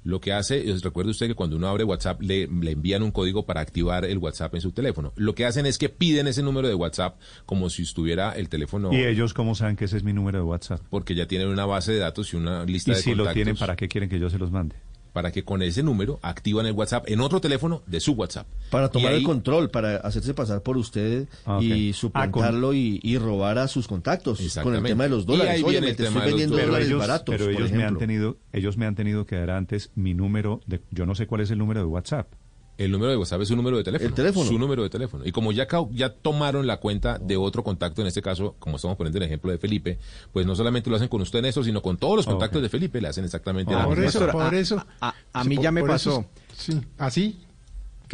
[0.04, 3.10] Lo que hace, es, recuerde usted que cuando uno abre WhatsApp le, le envían un
[3.10, 5.12] código para activar el WhatsApp en su teléfono.
[5.16, 8.92] Lo que hacen es que piden ese número de WhatsApp como si estuviera el teléfono.
[8.92, 10.80] ¿Y ellos cómo saben que ese es mi número de WhatsApp?
[10.90, 13.56] Porque ya tienen una base de datos y una lista Y de si lo tienen,
[13.56, 14.76] ¿para qué quieren que yo se los mande?
[15.14, 18.46] Para que con ese número activan el WhatsApp en otro teléfono de su WhatsApp.
[18.68, 23.00] Para tomar ahí- el control, para hacerse pasar por usted Ah, y Ah, suplantarlo y,
[23.02, 25.62] y robar a sus contactos con el tema de los dólares.
[25.64, 26.66] Oye, me estoy vendiendo dólares.
[26.66, 29.50] dólares ellos, baratos, pero por ellos me han tenido, ellos me han tenido que dar
[29.50, 32.32] antes mi número de, yo no sé cuál es el número de WhatsApp.
[32.76, 34.08] El número de WhatsApp es su número de teléfono.
[34.08, 34.46] El teléfono.
[34.46, 35.24] Su número de teléfono.
[35.24, 38.96] Y como ya, ya tomaron la cuenta de otro contacto, en este caso, como estamos
[38.96, 39.98] poniendo el ejemplo de Felipe,
[40.32, 43.00] pues no solamente lo hacen con usted, Néstor, sino con todos los contactos de Felipe,
[43.00, 44.32] le hacen exactamente la Por misma eso, cosa.
[44.32, 44.86] por eso.
[45.00, 46.26] A, a mí ya me pasó.
[46.56, 46.80] Sí.
[46.98, 47.43] ¿Así?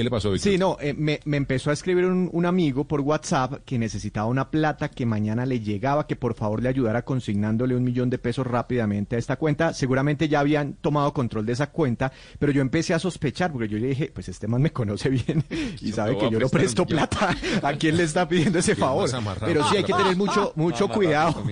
[0.01, 0.53] ¿Qué le pasó, Víctor?
[0.53, 4.27] Sí, no, eh, me, me empezó a escribir un, un amigo por WhatsApp que necesitaba
[4.27, 8.19] una plata que mañana le llegaba, que por favor le ayudara consignándole un millón de
[8.19, 9.75] pesos rápidamente a esta cuenta.
[9.75, 13.79] Seguramente ya habían tomado control de esa cuenta, pero yo empecé a sospechar, porque yo
[13.79, 15.45] le dije, pues este man me conoce bien
[15.81, 17.37] y Yo sabe que yo no presto plata.
[17.63, 19.11] ¿A quién le está pidiendo ese ¿Quién favor?
[19.41, 21.43] Pero sí hay que tener mucho, mucho cuidado.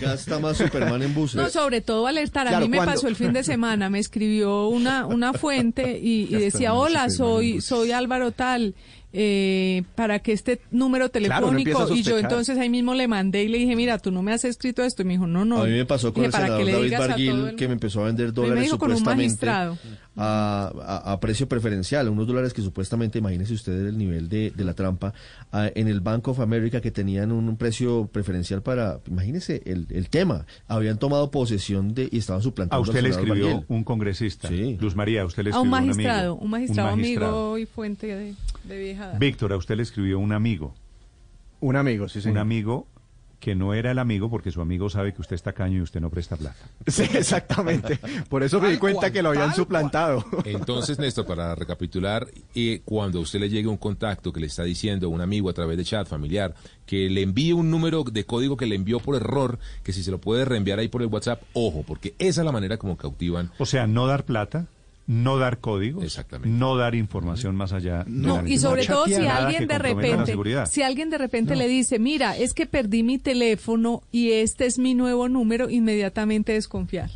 [0.00, 1.36] Gasta más Superman en buses.
[1.36, 2.46] No, sobre todo alertar.
[2.46, 5.98] A Claro, mí me cuando- pasó el fin de semana, me escribió una, una fuente
[5.98, 7.66] y, y decía, hola, soy, buses".
[7.90, 8.74] Soy Álvaro tal,
[9.12, 13.48] eh, para que este número Claro, telefónico, y yo entonces ahí mismo le mandé y
[13.48, 15.62] le dije, mira, tú no me has escrito esto, y me dijo, no, no.
[15.62, 18.06] A mí me pasó con Dije, el "Para senador David Barguil que me empezó a
[18.06, 19.78] vender me dólares dijo con un supuestamente magistrado.
[20.22, 20.70] A,
[21.06, 24.74] a- a precio preferencial, unos dólares que supuestamente, imagínese usted el nivel de, de la
[24.74, 25.14] trampa,
[25.52, 30.44] en el Bank of America que tenían un, precio preferencial para, imagínese el, el tema,
[30.68, 35.22] habían tomado posesión de y estaban suplantando A usted le escribió un congresista, Luz María,
[35.22, 35.86] a usted le A escribió un un amigo.
[35.96, 37.38] magistrado, un magistrado, magistrado.
[37.54, 39.18] amigo y fuente de, de vieja data.
[39.18, 40.74] Víctor, a usted le escribió un amigo.
[41.60, 42.38] Un amigo, sí, Un señor.
[42.38, 42.86] amigo
[43.40, 46.00] que no era el amigo porque su amigo sabe que usted está caño y usted
[46.00, 46.58] no presta plata.
[46.86, 47.98] Sí, exactamente.
[48.28, 50.24] Por eso me di cuenta que lo habían suplantado.
[50.44, 54.64] Entonces, Néstor, para recapitular, eh, cuando a usted le llegue un contacto que le está
[54.64, 58.56] diciendo un amigo a través de chat familiar que le envíe un número de código
[58.56, 61.42] que le envió por error, que si se lo puede reenviar ahí por el WhatsApp,
[61.52, 63.52] ojo, porque esa es la manera como cautivan.
[63.58, 64.66] O sea, no dar plata,
[65.10, 66.56] no dar códigos, Exactamente.
[66.56, 68.04] no dar información más allá.
[68.04, 71.66] de No, la y sobre todo si alguien de repente, si alguien de repente le
[71.66, 77.10] dice, mira, es que perdí mi teléfono y este es mi nuevo número, inmediatamente desconfiar.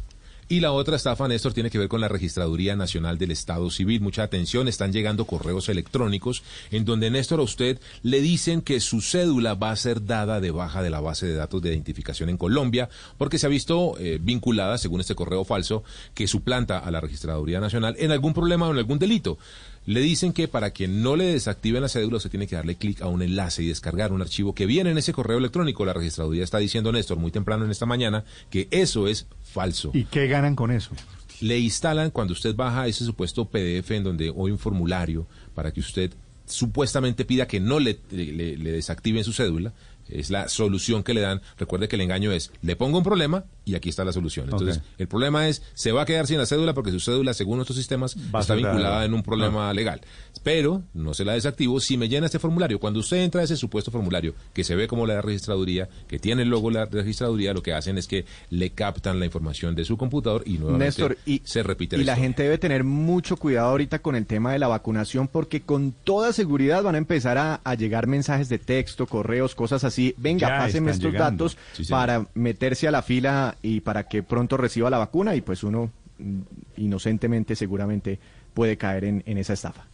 [0.48, 4.00] Y la otra estafa, Néstor, tiene que ver con la Registraduría Nacional del Estado Civil.
[4.00, 9.00] Mucha atención, están llegando correos electrónicos en donde, Néstor, a usted le dicen que su
[9.00, 12.36] cédula va a ser dada de baja de la base de datos de identificación en
[12.36, 15.82] Colombia, porque se ha visto eh, vinculada, según este correo falso,
[16.14, 19.38] que suplanta a la Registraduría Nacional en algún problema o en algún delito.
[19.86, 23.02] Le dicen que para que no le desactiven la cédula, se tiene que darle clic
[23.02, 25.84] a un enlace y descargar un archivo que viene en ese correo electrónico.
[25.84, 29.90] La registraduría está diciendo, Néstor, muy temprano en esta mañana, que eso es falso.
[29.92, 30.92] ¿Y qué ganan con eso?
[31.40, 35.80] Le instalan cuando usted baja ese supuesto PDF en donde hay un formulario para que
[35.80, 36.12] usted
[36.46, 39.72] supuestamente pida que no le, le, le desactiven su cédula.
[40.14, 41.42] Es la solución que le dan.
[41.58, 44.46] Recuerde que el engaño es, le pongo un problema y aquí está la solución.
[44.50, 47.56] Entonces, el problema es, se va a quedar sin la cédula porque su cédula, según
[47.56, 50.00] nuestros sistemas, Va está vinculada en un problema legal.
[50.42, 52.78] Pero no se la desactivo si me llena este formulario.
[52.78, 56.42] Cuando usted entra a ese supuesto formulario, que se ve como la registraduría, que tiene
[56.42, 59.84] el logo de la registraduría, lo que hacen es que le captan la información de
[59.84, 62.22] su computador y nuevamente Néstor, y, se repite y la historia.
[62.22, 66.32] gente debe tener mucho cuidado ahorita con el tema de la vacunación porque con toda
[66.32, 70.03] seguridad van a empezar a, a llegar mensajes de texto, correos, cosas así.
[70.16, 71.44] Venga, Ya pásenme estos llegando.
[71.44, 75.40] datos Sí, para meterse a la fila y para que pronto reciba la vacuna y
[75.40, 76.40] pues uno mm,
[76.78, 78.18] inocentemente seguramente
[78.52, 79.84] puede caer en, en esa estafa.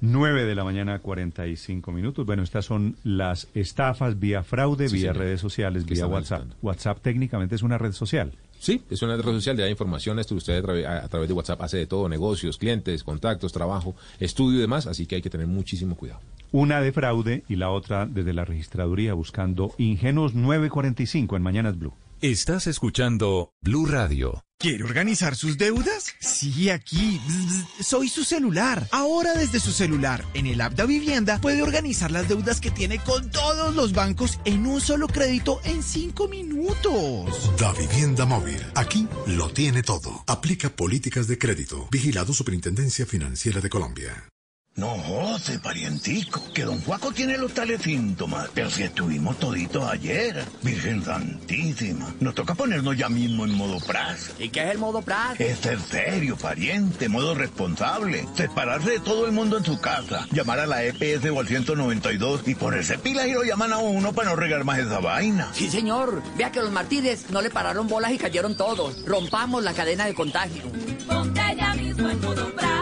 [0.00, 2.26] 9 de la mañana, 45 minutos.
[2.26, 5.16] Bueno, estas son las estafas vía fraude, Sí, vía señor.
[5.18, 6.44] redes sociales, vía WhatsApp.
[6.62, 8.32] WhatsApp técnicamente es una red social.
[8.58, 10.18] Sí, es una red social de da información.
[10.18, 13.52] Esto usted a, través- a- a través de WhatsApp hace de todo, negocios, clientes, contactos,
[13.52, 16.20] trabajo, estudio y demás, así que hay que tener muchísimo cuidado.
[16.54, 21.94] Una de fraude y la otra desde la registraduría buscando Ingenuos 945 en Mañanas Blue.
[22.20, 24.44] Estás escuchando Blue Radio.
[24.60, 26.14] ¿Quiere organizar sus deudas?
[26.20, 27.20] Sí, aquí.
[27.26, 28.86] Bzz, Soy su celular.
[28.92, 33.00] Ahora desde su celular, en el app Da Vivienda, puede organizar las deudas que tiene
[33.00, 37.50] con todos los bancos en un solo crédito en cinco minutos.
[37.58, 38.62] Da Vivienda Móvil.
[38.76, 40.22] Aquí lo tiene todo.
[40.28, 41.88] Aplica políticas de crédito.
[41.90, 44.28] Vigilado Superintendencia Financiera de Colombia.
[44.76, 48.50] No jode, parientico, que don Juaco tiene los tales síntomas.
[48.54, 52.12] Pero si estuvimos toditos ayer, Virgen Santísima.
[52.18, 54.32] Nos toca ponernos ya mismo en modo pras.
[54.36, 55.38] ¿Y qué es el modo pras?
[55.38, 58.26] Es ser serio, pariente, modo responsable.
[58.34, 60.26] Separarse de todo el mundo en su casa.
[60.32, 64.12] Llamar a la EPS o al 192 y ponerse pilas y lo llaman a uno
[64.12, 65.50] para no regar más esa vaina.
[65.52, 66.20] Sí, señor.
[66.36, 69.04] Vea que los martires no le pararon bolas y cayeron todos.
[69.06, 70.64] Rompamos la cadena de contagio.
[71.06, 72.73] Ponte ya mismo en modo Braz.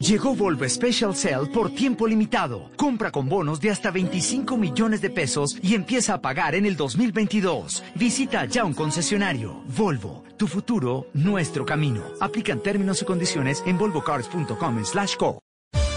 [0.00, 2.70] Llegó Volvo Special Sale por tiempo limitado.
[2.76, 6.76] Compra con bonos de hasta 25 millones de pesos y empieza a pagar en el
[6.76, 7.82] 2022.
[7.96, 9.64] Visita ya un concesionario.
[9.76, 12.04] Volvo, tu futuro, nuestro camino.
[12.20, 15.40] Aplican términos y condiciones en volvocars.com slash co.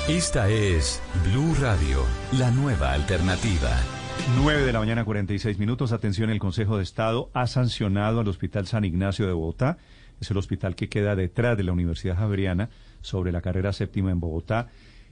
[0.10, 2.04] Esta es Blue Radio,
[2.40, 3.70] la nueva alternativa.
[4.42, 5.92] 9 de la mañana, 46 minutos.
[5.92, 9.78] Atención, el Consejo de Estado ha sancionado al Hospital San Ignacio de Bogotá.
[10.20, 14.20] Es el hospital que queda detrás de la Universidad Javeriana sobre la carrera séptima en
[14.20, 14.70] Bogotá,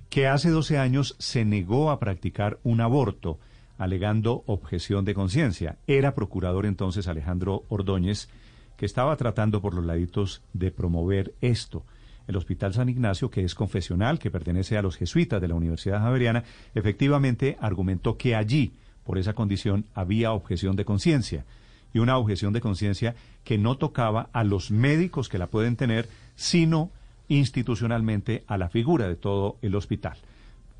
[0.10, 3.40] que hace 12 años se negó a practicar un aborto,
[3.78, 5.78] alegando objeción de conciencia.
[5.88, 8.28] Era procurador entonces Alejandro Ordóñez,
[8.76, 11.86] que estaba tratando por los laditos de promover esto.
[12.28, 16.00] El Hospital San Ignacio, que es confesional, que pertenece a los jesuitas de la Universidad
[16.00, 16.44] Javeriana,
[16.76, 18.74] efectivamente argumentó que allí,
[19.04, 21.46] por esa condición, había objeción de conciencia.
[21.92, 26.08] Y una objeción de conciencia que no tocaba a los médicos que la pueden tener,
[26.36, 26.92] sino
[27.30, 30.18] institucionalmente a la figura de todo el hospital.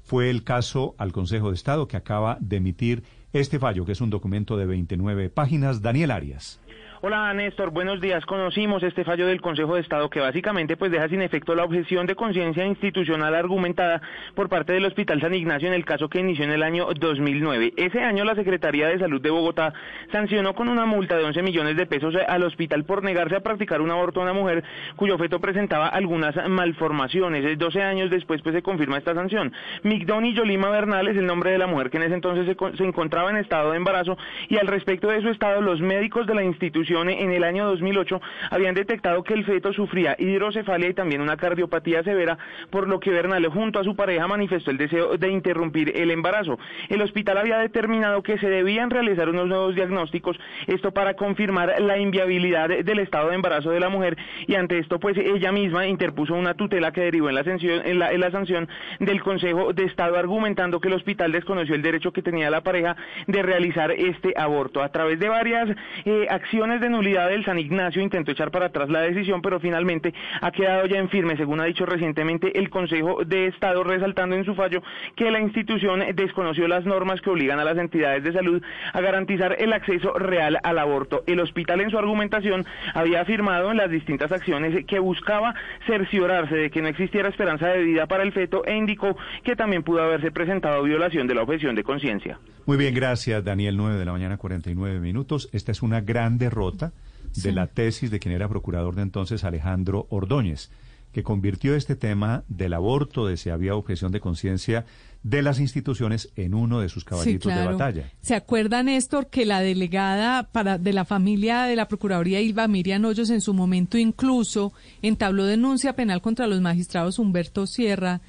[0.04, 4.02] Fue el caso al Consejo de Estado que acaba de emitir este fallo, que es
[4.02, 5.82] un documento de 29 páginas.
[5.82, 6.60] Daniel Arias.
[7.02, 8.26] Hola Néstor, buenos días.
[8.26, 12.06] Conocimos este fallo del Consejo de Estado que básicamente pues deja sin efecto la objeción
[12.08, 14.02] de conciencia institucional argumentada
[14.36, 17.72] por parte del Hospital San Ignacio en el caso que inició en el año 2009.
[17.78, 19.74] Ese año la Secretaría de Salud de Bogotá
[20.12, 23.80] sancionó con una multa de 11 millones de pesos al hospital por negarse a practicar
[23.80, 24.66] un aborto a una mujer
[24.98, 27.58] cuyo feto presentaba algunas malformaciones.
[27.58, 29.54] 12 años después pues se confirma esta sanción.
[29.84, 32.76] Migdoni Yolima Bernal es el nombre de la mujer que en ese entonces se, con-
[32.76, 34.18] se encontraba en estado de embarazo
[34.50, 38.22] y al respecto de su estado los médicos de la institución en el año 2008
[38.50, 42.38] habían detectado que el feto sufría hidrocefalia y también una cardiopatía severa,
[42.70, 46.58] por lo que Bernal junto a su pareja manifestó el deseo de interrumpir el embarazo.
[46.90, 51.98] El hospital había determinado que se debían realizar unos nuevos diagnósticos, esto para confirmar la
[51.98, 56.34] inviabilidad del estado de embarazo de la mujer y ante esto pues ella misma interpuso
[56.34, 58.68] una tutela que derivó en la, sanción, en la, sanción
[59.00, 62.96] del Consejo de Estado argumentando que el hospital desconoció el derecho que tenía la pareja
[63.28, 64.82] de realizar este aborto.
[64.82, 65.70] A través de varias
[66.06, 70.14] eh, acciones de nulidad del San Ignacio intentó echar para atrás la decisión, pero finalmente
[70.42, 74.46] ha quedado ya en firme, según ha dicho recientemente el Consejo de Estado, resaltando en
[74.46, 74.82] su fallo
[75.16, 78.62] que la institución desconoció las normas que obligan a las entidades de salud
[78.94, 81.24] a garantizar el acceso real al aborto.
[81.28, 85.54] El hospital en su argumentación había afirmado en las distintas acciones que buscaba
[85.88, 89.84] cerciorarse de que no existiera esperanza de vida para el feto e indicó que también
[89.84, 92.40] pudo haberse presentado violación de la objeción de conciencia.
[92.66, 95.50] Muy bien, gracias Daniel, 9 de la mañana, 49 minutos.
[95.52, 100.08] Esta es una gran derrota de la tesis de quien era procurador de entonces, Alejandro
[100.10, 100.70] Ordóñez,
[101.12, 104.86] que convirtió este tema del aborto, de si había objeción de conciencia
[105.24, 108.12] de las instituciones en uno de sus caballitos de batalla.
[108.22, 113.04] ¿Se acuerda, Néstor, que la delegada para, de la familia de la Procuraduría, Ilva Miriam
[113.04, 114.72] Hoyos, en su momento incluso
[115.02, 118.22] entabló denuncia penal contra los magistrados Humberto Sierra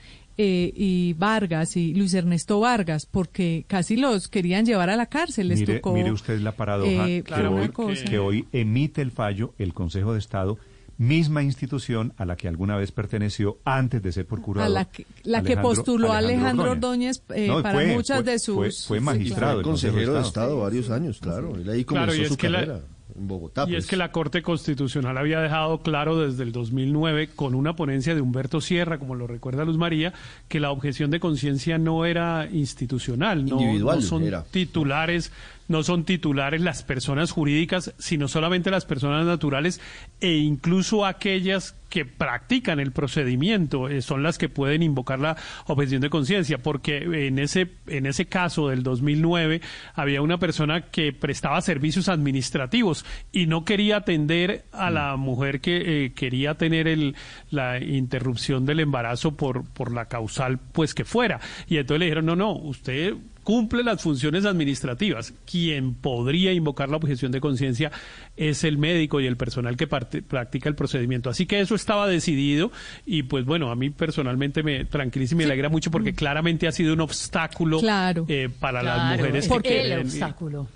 [0.42, 5.48] eh, y Vargas y Luis Ernesto Vargas, porque casi los querían llevar a la cárcel.
[5.48, 8.04] Les Mire, tocó, mire usted la paradoja eh, que, una hoy, cosa.
[8.06, 10.56] que hoy emite el fallo el Consejo de Estado,
[10.96, 14.66] misma institución a la que alguna vez perteneció antes de ser procurador.
[14.66, 18.32] a la que, la que postuló a Alejandro Ordóñez eh, No, para fue- muchas fue-
[18.32, 18.54] de sus...
[18.56, 21.54] fue- fue magistrado Fue del Consejo consejero de de Estado varios años, claro.
[21.56, 22.80] Él ahí comenzó Claro, su que la- carrera
[23.16, 23.64] en Bogotá.
[23.64, 23.84] Y pues.
[23.84, 28.20] es que la Corte Constitucional había dejado claro desde el 2009, con una ponencia de
[28.20, 30.12] Humberto Sierra, como lo recuerda Luz María,
[30.48, 34.44] que la objeción de conciencia no era institucional, no, son era.
[34.44, 35.32] titulares,
[35.70, 39.80] no son titulares las personas jurídicas, sino solamente las personas naturales
[40.20, 45.36] e incluso aquellas que practican el procedimiento eh, son las que pueden invocar la
[45.66, 49.60] objeción de conciencia, porque en ese en ese caso del 2009
[49.94, 56.06] había una persona que prestaba servicios administrativos y no quería atender a la mujer que
[56.06, 57.14] eh, quería tener el,
[57.50, 61.38] la interrupción del embarazo por por la causal pues que fuera.
[61.68, 63.14] Y entonces le dijeron no no usted
[63.50, 65.34] cumple las funciones administrativas.
[65.44, 67.90] Quien podría invocar la objeción de conciencia
[68.36, 71.30] es el médico y el personal que parte- practica el procedimiento.
[71.30, 72.70] Así que eso estaba decidido
[73.06, 76.72] y pues bueno, a mí personalmente me tranquiliza y me alegra mucho porque claramente ha
[76.72, 78.24] sido un obstáculo Claro.
[78.28, 79.50] eh, para las Claro, mujeres.
[79.50, 80.68] es que el obstáculo.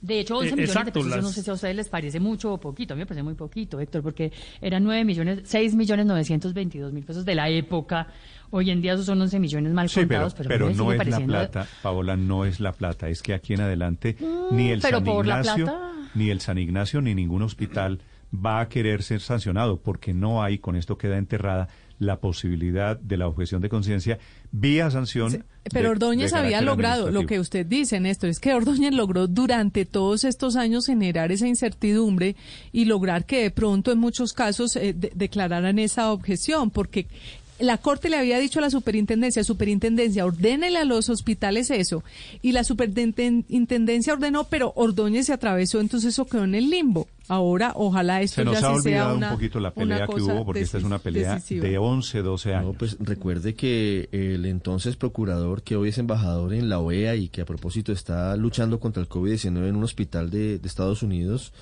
[0.00, 1.88] De hecho, 11 Eh, millones exacto, de pesos, no las- sé si a ustedes les
[1.88, 2.94] parece mucho o poquito.
[2.94, 7.02] A mí me parece muy poquito, Héctor, porque eran 9 millones, 6 millones 922 mil
[7.02, 8.06] pesos de la época.
[8.50, 10.92] Hoy en día esos son 11 millones mal Sí, pero, contados, pero, pero me no
[10.92, 13.08] es la plata, Paola, no es la plata.
[13.08, 15.92] Es que aquí en adelante Mm, ni el San Ignacio, plata.
[16.14, 18.00] ni el San Ignacio, ni ningún hospital
[18.34, 23.16] va a querer ser sancionado porque no hay, con esto queda enterrada, la posibilidad de
[23.16, 24.18] la objeción de conciencia
[24.52, 25.44] vía sanción.
[25.72, 29.26] Pero de- Ordóñez de había logrado lo que usted dice, Néstor, es que Ordóñez logró
[29.26, 32.36] durante todos estos años generar esa incertidumbre
[32.70, 37.08] y lograr que de pronto en muchos casos eh, de- declararan esa objeción, porque
[37.58, 42.04] la Corte le había dicho a la superintendencia, superintendencia, ordénele a los hospitales eso,
[42.42, 47.08] y la superintendencia ordenó, pero Ordóñez se atravesó, entonces eso quedó en el limbo.
[47.30, 50.22] Ahora, ojalá esto Se nos ya ha sea olvidado una, un poquito la pelea que
[50.22, 51.66] hubo, porque esta es una pelea decisiva.
[51.66, 52.66] de 11, 12 años.
[52.66, 57.28] No, pues recuerde que el entonces procurador, que hoy es embajador en la OEA y
[57.28, 61.52] que a propósito está luchando contra el COVID-19 en un hospital de, de Estados Unidos,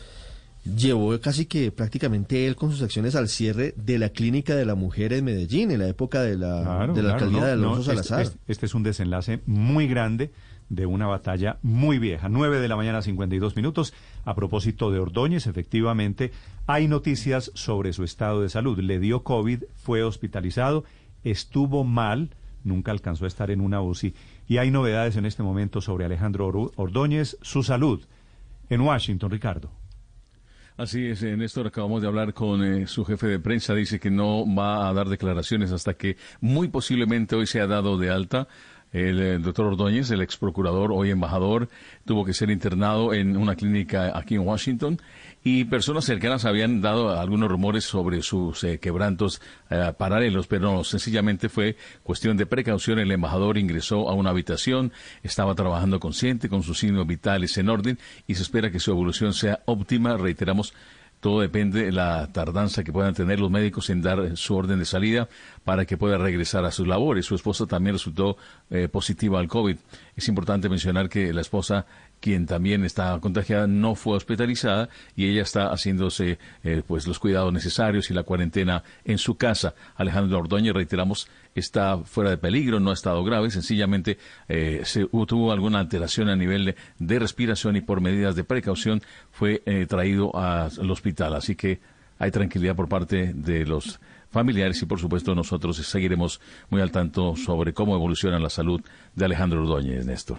[0.74, 4.74] llevó casi que prácticamente él con sus acciones al cierre de la clínica de la
[4.74, 7.52] mujer en Medellín, en la época de la, Claro, de la claro, alcaldía no, de
[7.52, 8.20] Alonso este- Salazar.
[8.22, 10.32] Este, este es un desenlace muy grande
[10.68, 12.28] de una batalla muy vieja.
[12.28, 13.94] 9 de la mañana, 52 minutos.
[14.24, 16.32] A propósito de Ordóñez, efectivamente,
[16.66, 18.78] hay noticias sobre su estado de salud.
[18.80, 20.84] Le dio COVID, fue hospitalizado,
[21.22, 22.30] estuvo mal,
[22.64, 24.14] nunca alcanzó a estar en una UCI.
[24.48, 28.04] Y hay novedades en este momento sobre Alejandro Ordóñez, su salud.
[28.68, 29.70] En Washington, Ricardo.
[30.78, 34.44] Así es, Néstor, acabamos de hablar con eh, su jefe de prensa, dice que no
[34.54, 38.46] va a dar declaraciones hasta que muy posiblemente hoy se ha dado de alta.
[38.92, 41.70] El eh, doctor Ordóñez, el ex procurador, hoy embajador,
[42.04, 45.00] tuvo que ser internado en una clínica aquí en Washington
[45.48, 51.48] y personas cercanas habían dado algunos rumores sobre sus eh, quebrantos eh, paralelos, pero sencillamente
[51.48, 52.98] fue cuestión de precaución.
[52.98, 57.96] El embajador ingresó a una habitación, estaba trabajando consciente, con sus signos vitales en orden
[58.26, 60.16] y se espera que su evolución sea óptima.
[60.16, 60.74] Reiteramos,
[61.20, 64.84] todo depende de la tardanza que puedan tener los médicos en dar su orden de
[64.84, 65.28] salida
[65.64, 67.24] para que pueda regresar a sus labores.
[67.24, 68.36] Su esposa también resultó
[68.70, 69.76] eh, positiva al COVID.
[70.14, 71.86] Es importante mencionar que la esposa,
[72.20, 77.52] quien también está contagiada, no fue hospitalizada y ella está haciéndose eh, pues los cuidados
[77.52, 79.74] necesarios y la cuarentena en su casa.
[79.96, 84.18] Alejandro Ordóñez, reiteramos, está fuera de peligro, no ha estado grave, sencillamente
[84.48, 84.82] eh,
[85.26, 90.36] tuvo alguna alteración a nivel de, respiración y por medidas de precaución fue eh, traído
[90.36, 91.34] al hospital.
[91.34, 91.80] Así que
[92.18, 94.00] hay tranquilidad por parte de los
[94.30, 98.80] familiares y por supuesto nosotros seguiremos muy al tanto sobre cómo evoluciona la salud
[99.14, 100.38] de Alejandro Ordóñez, Néstor.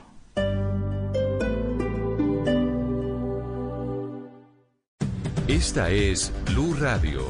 [5.47, 7.26] Esta es Blue Radio.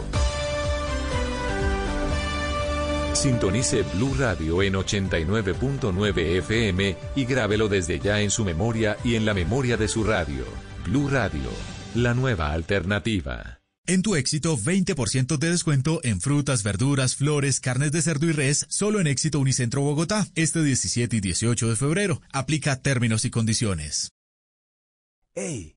[3.13, 9.25] Sintonice Blue Radio en 89.9 FM y grábelo desde ya en su memoria y en
[9.25, 10.45] la memoria de su radio.
[10.85, 11.47] Blue Radio,
[11.93, 13.59] la nueva alternativa.
[13.85, 18.65] En tu éxito, 20% de descuento en frutas, verduras, flores, carnes de cerdo y res,
[18.67, 22.19] solo en Éxito Unicentro Bogotá, este 17 y 18 de febrero.
[22.33, 24.09] Aplica términos y condiciones.
[25.35, 25.75] Hey,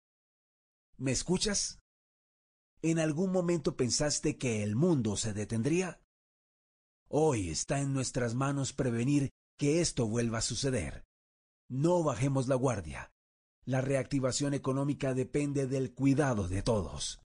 [0.96, 1.79] ¿me escuchas?
[2.82, 6.00] ¿En algún momento pensaste que el mundo se detendría?
[7.08, 11.04] Hoy está en nuestras manos prevenir que esto vuelva a suceder.
[11.68, 13.12] No bajemos la guardia.
[13.66, 17.20] La reactivación económica depende del cuidado de todos.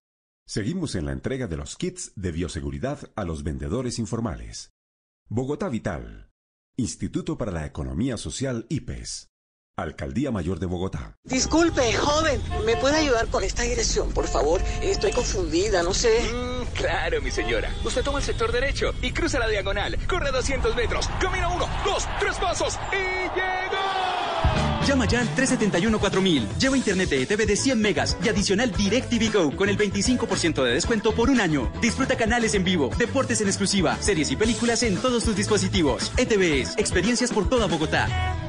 [0.46, 4.74] Seguimos en la entrega de los kits de bioseguridad a los vendedores informales.
[5.30, 6.30] Bogotá Vital.
[6.76, 9.30] Instituto para la Economía Social IPES.
[9.78, 11.18] Alcaldía Mayor de Bogotá.
[11.26, 14.62] Disculpe, joven, ¿me puede ayudar con esta dirección, por favor?
[14.82, 16.18] Estoy confundida, no sé.
[16.74, 17.70] Claro, mi señora.
[17.84, 19.98] Usted toma el sector derecho y cruza la diagonal.
[20.08, 21.10] Corre 200 metros.
[21.20, 23.84] Camina uno, dos, tres pasos y llegó.
[24.88, 26.58] Llama ya al 371-4000.
[26.58, 30.72] Lleva internet de ETV de 100 megas y adicional DirecTV Go con el 25% de
[30.72, 31.70] descuento por un año.
[31.82, 36.14] Disfruta canales en vivo, deportes en exclusiva, series y películas en todos tus dispositivos.
[36.16, 38.45] ETVs, experiencias por toda Bogotá.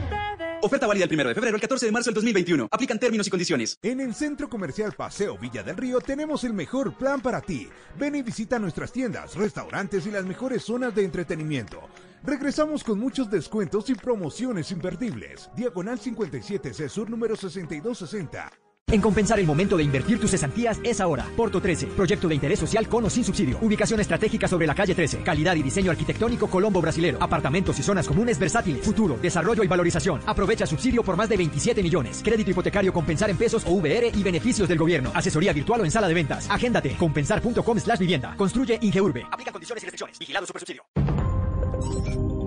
[0.62, 2.68] Oferta válida el 1 de febrero al 14 de marzo del 2021.
[2.70, 3.78] Aplican términos y condiciones.
[3.82, 7.68] En el Centro Comercial Paseo Villa del Río tenemos el mejor plan para ti.
[7.98, 11.82] Ven y visita nuestras tiendas, restaurantes y las mejores zonas de entretenimiento.
[12.24, 15.50] Regresamos con muchos descuentos y promociones imperdibles.
[15.54, 18.65] Diagonal 57 C Sur número 6260.
[18.92, 21.26] En Compensar el momento de invertir tus cesantías es ahora.
[21.36, 23.58] Porto 13, proyecto de interés social con o sin subsidio.
[23.60, 25.22] Ubicación estratégica sobre la calle 13.
[25.22, 27.18] Calidad y diseño arquitectónico Colombo Brasilero.
[27.20, 28.86] Apartamentos y zonas comunes versátiles.
[28.86, 30.20] Futuro, desarrollo y valorización.
[30.24, 32.20] Aprovecha subsidio por más de 27 millones.
[32.22, 35.10] Crédito hipotecario Compensar en pesos o VR y beneficios del gobierno.
[35.14, 36.48] Asesoría virtual o en sala de ventas.
[36.48, 36.94] Agéndate.
[36.96, 38.36] Compensar.com slash vivienda.
[38.36, 39.26] Construye Ingeurbe.
[39.32, 40.16] Aplica condiciones y restricciones.
[40.16, 40.84] Vigilado Supersubsidio.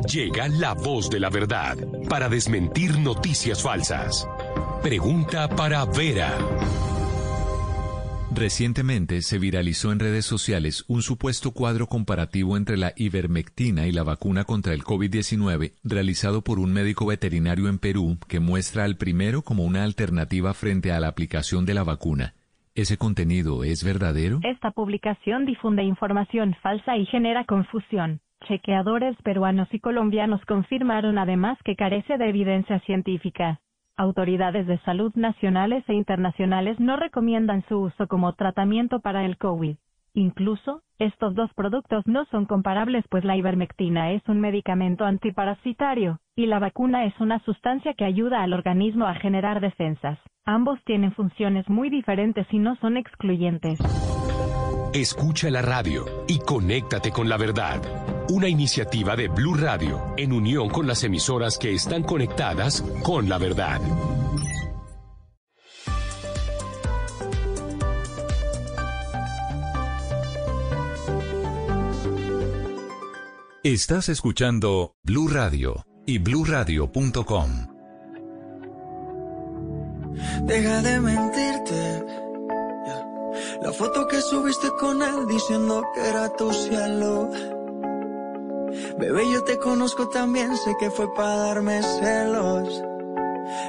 [0.08, 1.78] Llega la voz de la verdad
[2.10, 4.26] para desmentir noticias falsas.
[4.82, 6.38] Pregunta para Vera.
[8.34, 14.04] Recientemente se viralizó en redes sociales un supuesto cuadro comparativo entre la ivermectina y la
[14.04, 19.42] vacuna contra el COVID-19 realizado por un médico veterinario en Perú que muestra al primero
[19.42, 22.34] como una alternativa frente a la aplicación de la vacuna.
[22.74, 24.40] ¿Ese contenido es verdadero?
[24.44, 28.22] Esta publicación difunde información falsa y genera confusión.
[28.48, 33.60] Chequeadores peruanos y colombianos confirmaron además que carece de evidencia científica.
[34.00, 39.76] Autoridades de salud nacionales e internacionales no recomiendan su uso como tratamiento para el COVID.
[40.14, 46.46] Incluso, estos dos productos no son comparables pues la ivermectina es un medicamento antiparasitario, y
[46.46, 50.18] la vacuna es una sustancia que ayuda al organismo a generar defensas.
[50.46, 53.80] Ambos tienen funciones muy diferentes y no son excluyentes.
[54.94, 57.82] Escucha la radio y conéctate con la verdad.
[58.30, 63.40] Una iniciativa de Blue Radio en unión con las emisoras que están conectadas con la
[63.40, 63.82] verdad.
[73.64, 77.50] Estás escuchando Blue Radio y bluradio.com.
[80.44, 82.06] Deja de mentirte.
[83.64, 87.32] La foto que subiste con él diciendo que era tu cielo.
[89.00, 92.84] Bebé, yo te conozco también, sé que fue para darme celos.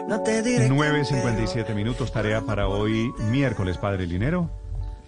[0.09, 0.69] No te diré.
[0.69, 4.51] que 9.57 minutos, tarea para hoy, miércoles, Padre Linero.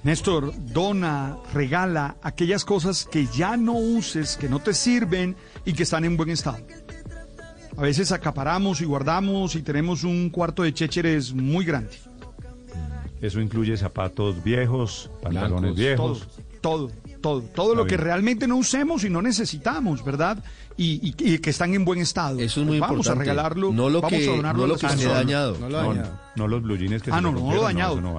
[0.02, 5.84] Néstor, dona, regala aquellas cosas que ya no uses, que no te sirven y que
[5.84, 6.58] están en buen estado.
[7.76, 11.96] A veces acaparamos y guardamos y tenemos un cuarto de chécheres muy grande.
[13.20, 16.28] Eso incluye zapatos viejos, pantalones Blancos, viejos.
[16.60, 16.90] Todo, todo,
[17.22, 20.42] todo, todo lo que realmente no usemos y no necesitamos, ¿verdad?
[20.76, 22.38] Y, y- y que están en buen estado.
[22.40, 23.30] Eso es muy Pues vamos importante.
[23.30, 25.18] a regalarlo, No lo vamos que- a donarlo no a lo que esté personas.
[25.24, 25.56] dañado.
[25.58, 26.20] No lo No, dañado.
[26.36, 28.00] no los blue jeans que Ah, se no, no, lo dañado.
[28.00, 28.18] no.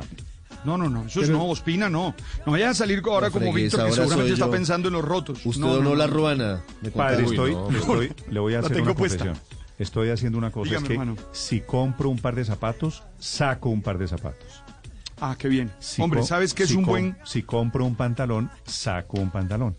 [0.65, 2.15] No, no, no, eso es no, Ospina, no.
[2.45, 5.45] No vaya a salir ahora No como Víctor, que seguramente está pensando en los rotos.
[5.45, 6.61] Usted No, donó no, la ruana.
[6.95, 9.25] Padre, estoy, estoy- le voy a hacer tengo una puesta.
[9.25, 9.53] confesión.
[9.77, 11.17] Estoy haciendo una cosa, Dígame, es que hermano.
[11.33, 14.62] si compro un par de zapatos, saco un par de zapatos.
[15.25, 15.71] Ah, qué bien.
[15.79, 17.17] Si Hombre, ¿sabes qué es si un buen...?
[17.23, 19.75] Si compro un pantalón, saco un pantalón.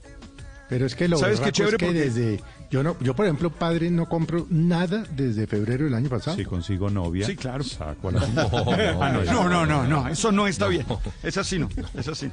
[0.71, 1.77] Pero es que lo ¿Sabes qué chévere?
[1.77, 5.85] es que Porque- desde yo no yo por ejemplo padre no compro nada desde febrero
[5.85, 6.37] del año pasado.
[6.39, 7.62] Si consigo novia, Sí, claro.
[7.62, 8.21] saco a la
[9.27, 10.87] No, no, no, no, eso no está bien.
[11.23, 12.33] Es así no, es así no.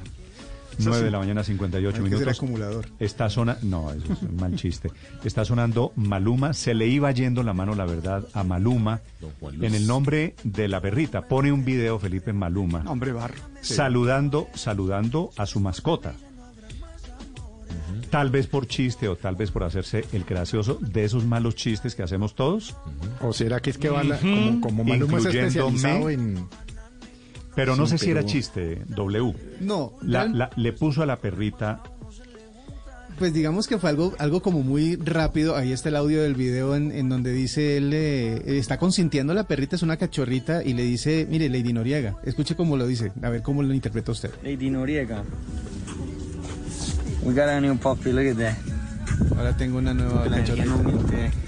[0.78, 2.28] 9 de la mañana, 58 Hay minutos.
[2.36, 2.88] acumulador.
[2.98, 4.90] Está sonando, no, eso es un mal chiste.
[5.24, 9.00] Está sonando Maluma, se le iba yendo la mano, la verdad, a Maluma
[9.60, 11.28] en el nombre de la perrita.
[11.28, 13.34] Pone un video, Felipe Maluma, Hombre, barro.
[13.60, 16.14] saludando, saludando a su mascota.
[18.10, 21.94] Tal vez por chiste o tal vez por hacerse el gracioso de esos malos chistes
[21.94, 22.76] que hacemos todos.
[23.22, 25.48] ¿O será que es que van a- como, como Maluma Incluyéndome.
[25.78, 26.46] especializado en...
[27.54, 29.34] Pero no Sí, sé si era chiste, W.
[29.60, 31.82] No, La- real- la- le puso a la perrita
[33.18, 35.54] Pues digamos que fue algo, algo como muy rápido.
[35.54, 39.36] Ahí está el audio del video en, en donde dice él eh, está consintiendo a
[39.36, 43.12] la perrita, es una cachorrita, y le dice, mire, Lady Noriega, escuche cómo lo dice,
[43.22, 44.30] a ver cómo lo interpreta usted.
[44.42, 45.22] Lady Noriega.
[47.22, 48.56] We got a new puppy, look at that.
[49.36, 50.74] Ahora tengo una nueva cachorrita.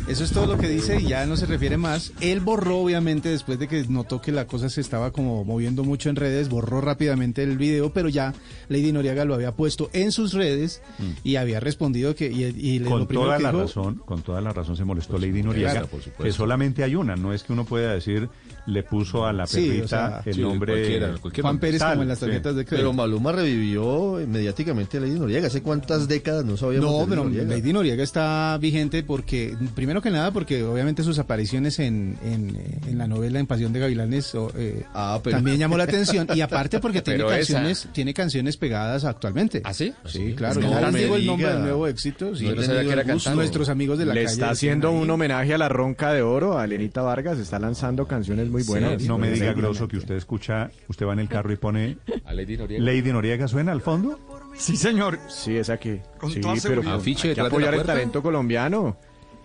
[0.09, 2.13] Eso es todo lo que dice y ya no se refiere más.
[2.21, 6.11] Él borró, obviamente, después de que notó que la cosa se estaba como moviendo mucho
[6.11, 8.35] en redes, borró rápidamente el video, pero ya
[8.69, 10.83] Lady Noriega lo había puesto en sus redes
[11.23, 12.31] y había respondido que...
[12.31, 14.85] Y, y le- con lo toda que la dijo- razón, con toda la razón se
[14.85, 16.25] molestó Lady Noriega, claro, por supuesto.
[16.25, 18.29] que solamente hay una, no es que uno pueda decir
[18.67, 21.59] le puso a la Sí, perrita o sea, el sí, nombre cualquiera, cualquier Juan.
[21.59, 22.77] Pérez como en las tarjetas de crédito.
[22.89, 25.47] Pero Maluma revivió mediáticamente a Lady Noriega.
[25.49, 27.45] ¿Hace cuántas décadas no sabíamos No, pero Noriega?
[27.57, 32.79] Lady Noriega está vigente porque, primero que nada, porque obviamente sus apariciones en, en, eh,
[32.89, 36.27] en la novela En Pasión de Gavilanes o, eh, Ah, pero- también llamó la atención
[36.35, 39.61] y aparte porque tiene Pero esa- canciones, tiene canciones pegadas actualmente.
[39.65, 39.93] ¿Ah, sí?
[40.07, 40.61] Sí, claro.
[40.61, 42.35] No me digo el nombre del nuevo éxito.
[42.35, 43.35] Sí, No.
[43.35, 44.33] Nuestros amigos de la Le calle.
[44.33, 44.95] está haciendo ahí.
[44.97, 49.03] un homenaje a la Ronca de Oro, a Lenita Vargas, está lanzando canciones muy buenas.
[49.03, 52.33] no me diga grosso que usted escucha, usted va en el carro y pone A
[52.33, 52.85] Lady Noriega.
[52.85, 54.19] Lady Noriega suena al fondo.
[54.55, 55.19] Sí, señor.
[55.29, 56.01] Sí, es aquí.
[56.19, 56.89] Con sí, toda pero.
[56.89, 58.97] Afiche hay que apoyar el talento colombiano.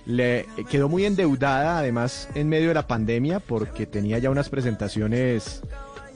[0.05, 5.61] Le quedó muy endeudada, además, en medio de la pandemia, porque tenía ya unas presentaciones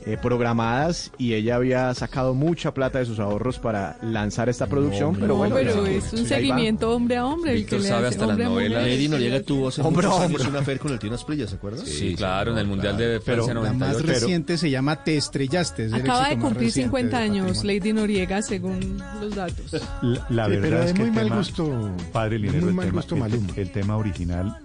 [0.06, 5.16] eh, programadas y ella había sacado mucha plata de sus ahorros para lanzar esta producción,
[5.16, 5.56] pero No, bueno.
[5.56, 7.54] pero es un seguimiento hombre a hombre.
[7.54, 8.72] el que le hace hombre a mujer.
[8.72, 10.50] Lady Noriega tuvo hace Hombre, muchos años hombre.
[10.50, 11.84] una afer con el Tino Asprilla, ¿se acuerda?
[11.86, 14.08] Sí, claro, en el Mundial de Pero Francia la más 98.
[14.20, 15.86] reciente se llama Te estrellaste.
[15.86, 17.64] es Acaba de cumplir reciente 50 del años.
[17.64, 19.72] Lady Noriega, según los datos.
[20.02, 22.70] La, la Sí, verdad pero es que muy el mal tema, gusto, padre Linero, muy
[22.70, 23.54] el mal tema, gusto el- Maluma.
[23.56, 24.58] el tema original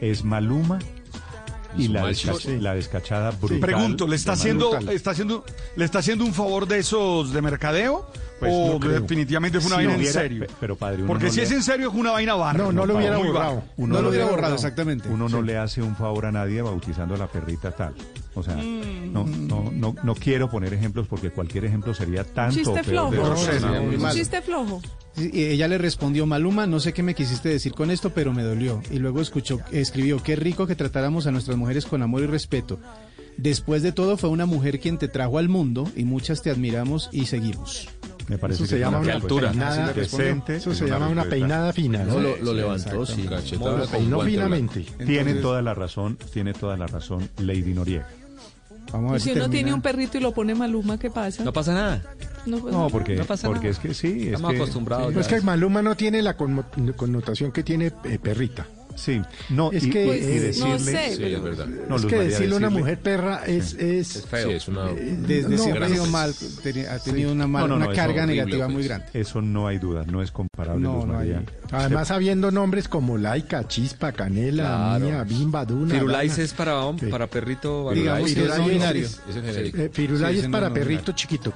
[0.00, 0.78] es Maluma
[1.78, 2.12] y, la,
[2.60, 3.60] la descachada brutal.
[3.60, 5.44] Pregunto, ¿le está haciendo, está haciendo,
[5.76, 8.10] le está haciendo un favor de esos de mercadeo?
[8.38, 9.00] Pues o no creo.
[9.00, 10.46] definitivamente fue una Si vaina en serio?
[10.46, 12.58] pe- pero padre, uno Porque no si le- es en serio, es una vaina barra.
[12.58, 13.64] No, no lo hubiera borrado.
[13.76, 14.54] Uno No lo hubiera borrado.
[14.54, 15.08] exactamente.
[15.08, 17.94] Uno no le hace un favor a nadie bautizando a la perrita tal.
[18.34, 19.12] O sea, Mm.
[19.12, 23.16] no, no, no, no quiero poner ejemplos porque cualquier ejemplo sería tanto Chiste peor de
[23.16, 23.32] flojo.
[23.90, 24.80] lo No, chiste flojo.
[25.16, 28.44] Y ella le respondió, Maluma, no sé qué me quisiste decir con esto, pero me
[28.44, 28.80] dolió.
[28.92, 32.78] Y luego escuchó, escribió, qué rico que tratáramos a nuestras mujeres con amor y respeto.
[33.36, 37.08] Después de todo, fue una mujer quien te trajo al mundo y muchas te admiramos
[37.12, 37.88] y seguimos.
[38.28, 41.24] Me parece Eso se que llama es una peinada, decente, eso es se llama una
[41.24, 42.04] peinada fina.
[42.04, 43.26] No, lo, lo levantó, sí.
[43.58, 44.84] Lo peinó finamente.
[45.04, 48.06] Tiene toda la razón, tiene toda la razón Lady Noriega.
[48.92, 49.50] Vamos a Y ver si si uno termina.
[49.58, 51.44] tiene un perrito y lo pone Maluma, ¿qué pasa?
[51.44, 52.02] No pasa nada.
[52.46, 53.70] No, pues, No, porque, No pasa porque nada.
[53.72, 55.14] es que sí, es Estamos que, acostumbrados.
[55.14, 58.66] No, es que Maluma no tiene la connotación que tiene eh, perrita.
[58.98, 61.66] Sí, no, Es y, que, y- y eh, decirle, no sé, Sí, es verdad.
[61.66, 63.74] No, es Luz que decirle a una decirle- mujer perra es...
[63.74, 64.48] es, Es feo.
[64.50, 64.86] Sí, es una...
[64.92, 66.34] Desde No, siempre ha sido mal,
[66.90, 68.74] ha tenido una, mal- una carga horrible, negativa pues.
[68.76, 69.06] muy grande.
[69.14, 71.42] eso no hay duda, no es comparable, No, Luz no hay- María.
[71.70, 74.64] Además, habiendo nombres como Laica, Chispa, Canela,
[74.98, 75.04] Claro.
[75.06, 75.94] Mía, Bimba, Duna...
[75.94, 77.90] Firulais es para, para perrito.
[77.92, 79.20] Digamos Firulais es.
[79.36, 81.52] Eh, Firulais es para perrito chiquito,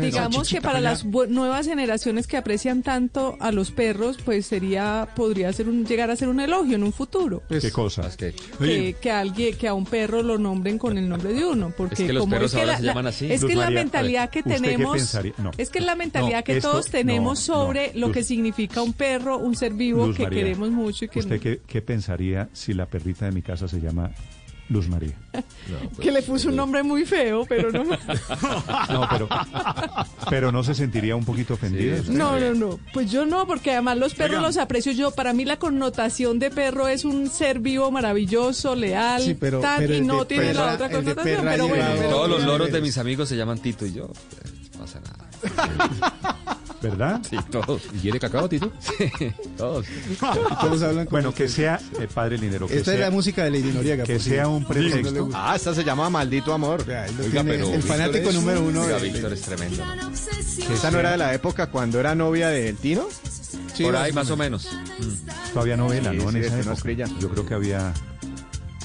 [0.00, 5.52] Digamos que para las nuevas generaciones que aprecian tanto a los perros, pues sería, podría
[5.52, 7.42] ser un, llegar a ser un elogio en un futuro.
[7.48, 8.06] ¿Qué cosa?
[8.06, 11.44] Es que- Que, que alguien, que a un perro lo nombren con el nombre de
[11.44, 13.32] uno, porque Es que los como perros es que ahora la, se la- llaman así.
[13.32, 15.14] es Luz que la María, mentalidad a que ver, ¿usted qué tenemos?
[15.38, 15.50] No.
[15.56, 17.64] es que la mentalidad No, que esto- todos tenemos no, no.
[17.64, 21.04] sobre lo Luz- que significa un perro, un ser vivo Luz que María, queremos mucho
[21.04, 24.10] y que, ¿Usted qué, qué pensaría si la perrita de mi casa se llama
[24.70, 25.12] Luz María?
[26.00, 27.84] que le puso un nombre muy feo, pero no.
[28.88, 29.28] No, pero,
[30.30, 31.98] pero no se sentiría un poquito ofendida.
[32.08, 32.80] No, no, no.
[32.92, 35.10] Pues yo no, porque además los perros los aprecio yo.
[35.10, 39.78] Para mí la connotación de perro es un ser vivo maravilloso, leal, Sí, pero- tan,
[39.80, 41.40] pero y no tiene perra- la otra connotación.
[41.44, 44.06] Pero bueno, Todos los loros de mis amigos se llaman Tito y yo.
[44.08, 46.58] pues, No pasa nada.
[46.84, 47.20] ¿Verdad?
[47.28, 47.82] Sí, todos.
[47.94, 48.70] ¿Y quiere cacao, Tito?
[48.80, 49.10] Sí,
[49.56, 49.86] todos.
[50.60, 53.72] Todos hablan Bueno, que sea, eh, padre Linero, que Esta es la música de Lady
[53.72, 54.04] Noriega.
[54.04, 55.30] que sea un pretexto.
[55.32, 56.82] Ah, esta se llama Maldito Amor.
[56.82, 58.82] Oiga, pero el fanático es- número uno.
[58.82, 59.82] Oiga, de- Víctor es tremendo.
[60.72, 63.06] Esa no era de la época cuando era novia del Tino.
[63.74, 64.68] Sí, Por más ahí más o menos.
[65.52, 66.22] Todavía novela, Sí, ¿no?
[66.30, 67.06] sí, en es esa época.
[67.20, 67.92] Yo creo que había...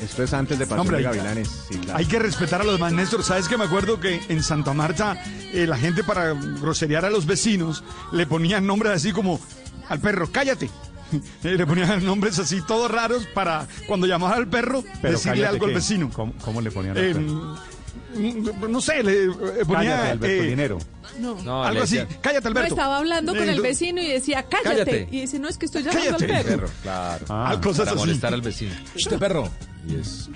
[0.04, 1.50] Esto es antes de Pasión Hombre, de Gavilanes.
[1.70, 1.98] Sí, claro.
[2.00, 3.24] Hay que respetar a los demás, Néstor.
[3.24, 5.22] ¿Sabes que me acuerdo que en Santa Marta
[5.54, 9.40] eh, la gente para groserear a los vecinos le ponían nombres así como
[9.90, 10.70] al perro, cállate.
[11.44, 15.66] Eh, le ponían nombres así todos raros para cuando llamaba al perro Pero decirle algo
[15.66, 16.12] al vecino.
[16.14, 17.58] ¿Cómo, cómo le ponían al Eh, perro?
[18.16, 19.30] Mm, no sé, le eh,
[19.66, 20.78] ponía Cállate, Alberto eh, Linero.
[21.20, 21.64] No.
[21.64, 22.00] algo así.
[22.22, 22.76] Cállate, No, Alberto.
[22.76, 24.70] estaba hablando con el vecino y decía, cállate.
[24.86, 25.08] Cállate.
[25.12, 26.34] Y dice, no, es que estoy llamando Cállate.
[26.36, 26.70] al perro.
[26.84, 27.26] Claro.
[27.30, 28.00] Ah, cosas para así.
[28.00, 28.74] molestar al vecino.
[28.96, 29.50] Este perro.
[29.88, 30.30] Y es.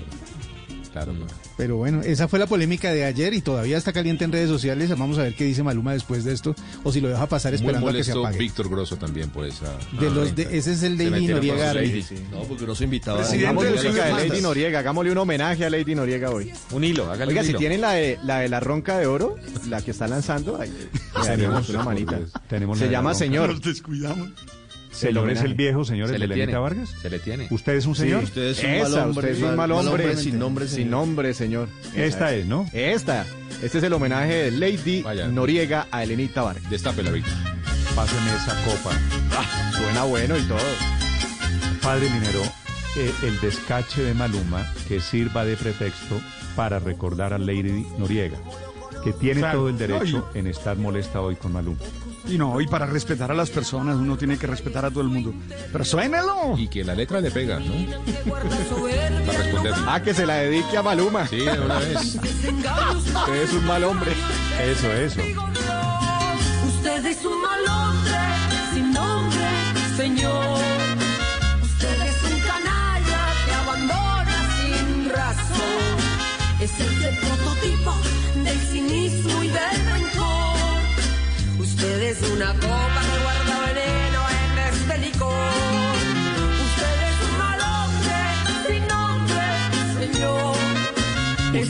[0.93, 1.27] Claro, claro.
[1.57, 4.89] Pero bueno, esa fue la polémica de ayer y todavía está caliente en redes sociales.
[4.97, 7.59] Vamos a ver qué dice Maluma después de esto o si lo deja pasar Muy
[7.61, 8.37] esperando a que se molesto apague.
[8.39, 9.75] Víctor Grosso también por esa.
[9.99, 11.73] De los de- ese es el Se Lady Noriega.
[12.31, 13.21] No, porque no se invitaba.
[13.23, 14.41] Hagamos de música de Lady.
[14.41, 16.51] Noriega, hagámosle un homenaje a Lady Noriega hoy.
[16.71, 17.59] Un hilo, hágale Oiga, un si hilo.
[17.59, 19.35] tienen la de, la de la ronca de oro,
[19.69, 20.71] la que está lanzando, ahí,
[21.21, 22.19] le daríamos una manita.
[22.47, 23.13] Tenemos Se la de la llama.
[23.15, 23.49] Señor.
[23.49, 24.29] Nos descuidamos.
[24.93, 26.55] Señor es el viejo, señor Se de tiene.
[26.55, 26.93] Vargas.
[27.01, 27.47] Se le tiene.
[27.49, 28.23] ¿Usted es un Sí, señor?
[28.23, 30.75] Usted es un Esa, mal hombre, usted es un mal- hombre, hombre sin nombre, Sin
[30.75, 30.91] señor.
[30.91, 31.67] nombre, señor.
[31.95, 32.69] Esta es, ¿no?
[32.73, 33.25] Esta.
[33.61, 35.27] Este es el homenaje de Lady Vaya.
[35.27, 36.69] Noriega a Elenita Vargas.
[36.69, 37.33] Destápela, Víctor.
[37.95, 38.91] Páseme esa copa.
[39.77, 40.59] Suena bueno y todo.
[41.81, 42.41] Padre Minero,
[42.97, 46.21] eh, el descache de Maluma que sirva de pretexto
[46.55, 48.37] para recordar a Lady Noriega,
[49.03, 51.79] que tiene todo el derecho No, en estar molesta hoy con Maluma.
[52.27, 55.09] Y no, y para respetar a las personas uno tiene que respetar a todo el
[55.09, 55.33] mundo.
[55.71, 56.57] Pero suénelo.
[56.57, 57.73] Y que la letra le pega, ¿no?
[58.29, 59.73] Para responder.
[59.85, 61.27] Ah, que se la dedique a Maluma.
[61.27, 62.15] Sí, de una vez.
[62.15, 64.11] Usted es un mal hombre.
[64.61, 65.21] Eso, eso.
[66.67, 68.19] Usted es un mal hombre,
[68.73, 69.47] sin nombre,
[69.97, 70.52] señor.
[82.13, 82.92] Es una copa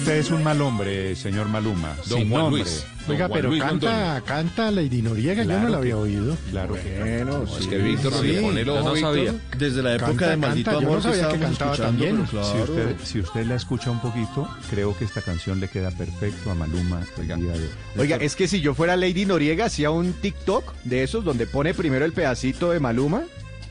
[0.04, 1.96] Usted es un mal hombre, señor Maluma.
[2.10, 2.64] Don sin Juan nombre.
[2.64, 2.86] Luis.
[3.08, 6.36] Oiga, Juan pero Luis canta, canta Lady Noriega, yo no la había oído.
[6.52, 9.16] Claro que Bueno, Es que Víctor Sí, le pone el yo ojo, no Víctor.
[9.16, 9.34] sabía.
[9.58, 12.28] Desde la época Canta, de Maldito canta, yo Amor no sabía que cantaba también.
[12.28, 16.52] Si usted, si usted la escucha un poquito, creo que esta canción le queda perfecto
[16.52, 17.70] a Maluma el día de hoy.
[17.98, 21.74] Oiga, es que si yo fuera Lady Noriega, hacía un TikTok de esos donde pone
[21.74, 23.24] primero el pedacito de Maluma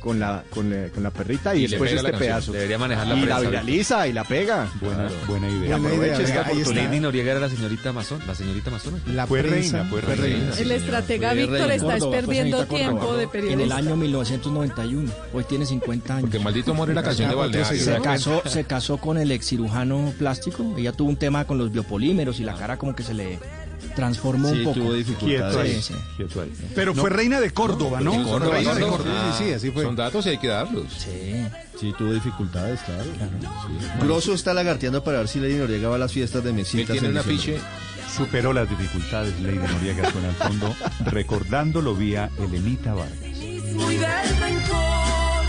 [0.02, 2.28] con la, con la, con la perrita y, Y le después la este canción.
[2.28, 2.52] pedazo.
[2.52, 4.68] Debería manejar la y la viraliza y la pega.
[4.80, 5.14] Buena, Claro.
[5.28, 5.78] buena Y idea.
[5.78, 6.84] Idea, esta oportunidad.
[6.84, 8.98] Lady Noriega era la señorita Amazon, la señorita Amazona.
[9.06, 10.22] La Fue reina, fue reina.
[10.22, 10.54] reina.
[10.58, 13.76] El estratega Víctor está perdiendo tiempo de En el periodista.
[13.76, 15.12] año 1991.
[15.32, 16.22] Hoy tiene 50 años.
[16.30, 17.78] Porque Maldito Amor era canción de balneario.
[17.80, 18.02] Se ¿no?
[18.02, 20.74] casó, se casó con el ex cirujano plástico.
[20.76, 23.38] Ella tuvo un tema con los biopolímeros y la cara como que se le
[23.92, 24.74] transformó Sí, un poco.
[24.80, 25.56] tuvo Quieto dificultades.
[25.56, 25.94] ahí, Sí, sí.
[26.16, 26.52] quieto ahí.
[26.74, 28.12] Pero fue reina de Córdoba, ¿no?
[28.12, 28.88] De Córdoba, reina de ¿no?
[28.88, 29.34] Córdoba.
[29.38, 29.84] Sí, sí, así fue.
[29.84, 30.84] Son datos y hay que darlos.
[30.98, 31.44] Sí.
[31.80, 33.04] Sí, tuvo dificultades, claro.
[34.00, 36.92] Grosso está lagarteando para ver si Lady Noriega va a las fiestas de mesitas.
[36.92, 37.58] tiene en un afiche.
[38.16, 40.74] Superó las dificultades, Lady Noriega suena al fondo,
[41.06, 43.18] recordándolo vía Elenita Vargas.
[43.74, 45.42] Muy del rencor.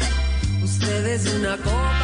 [0.64, 2.03] Usted es una copa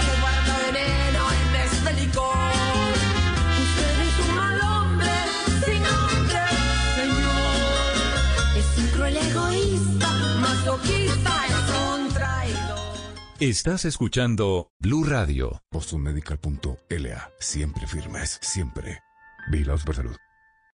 [10.70, 12.80] masoquista, es un traidor.
[13.40, 15.62] Estás escuchando Blue Radio.
[15.72, 17.32] BostonMedical.la.
[17.40, 19.00] Siempre firmes, siempre.
[19.84, 20.16] Por salud.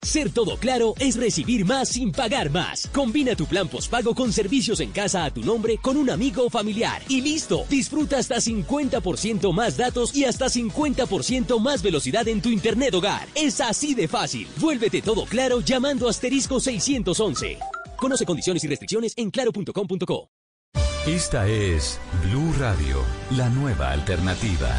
[0.01, 2.87] Ser todo claro es recibir más sin pagar más.
[2.93, 6.49] Combina tu plan postpago con servicios en casa a tu nombre con un amigo o
[6.49, 7.01] familiar.
[7.07, 12.93] Y listo, disfruta hasta 50% más datos y hasta 50% más velocidad en tu internet
[12.93, 13.27] hogar.
[13.33, 14.47] Es así de fácil.
[14.57, 17.57] Vuélvete todo claro llamando asterisco 611.
[17.97, 20.29] Conoce condiciones y restricciones en claro.com.co.
[21.07, 24.69] Esta es Blue Radio, la nueva alternativa.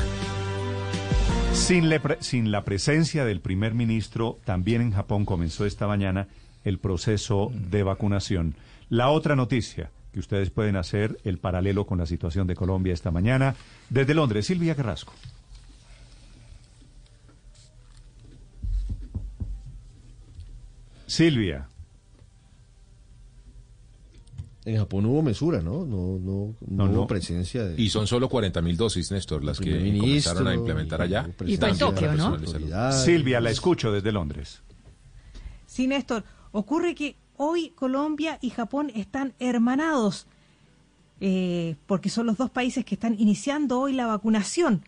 [1.53, 6.29] Sin, le pre- sin la presencia del primer ministro, también en Japón comenzó esta mañana
[6.65, 8.57] el proceso de vacunación.
[8.89, 13.11] La otra noticia que ustedes pueden hacer, el paralelo con la situación de Colombia esta
[13.11, 13.55] mañana,
[13.89, 15.13] desde Londres, Silvia Carrasco.
[21.07, 21.69] Silvia.
[24.67, 25.87] En Japón hubo mesura, ¿no?
[25.87, 27.07] No, no, no, No, hubo no.
[27.07, 27.81] presencia de...
[27.81, 30.01] Y son solo 40 mil dosis, Néstor, las que ministro,
[30.35, 31.27] comenzaron a implementar allá.
[31.47, 32.37] Y fue en Tokio, ¿no?
[32.93, 34.63] Silvia, la escucho desde Londres.
[35.67, 40.27] Sí, Néstor, ocurre que hoy Colombia y Japón están hermanados,
[41.21, 44.83] eh, porque son los dos países que están iniciando hoy la vacunación.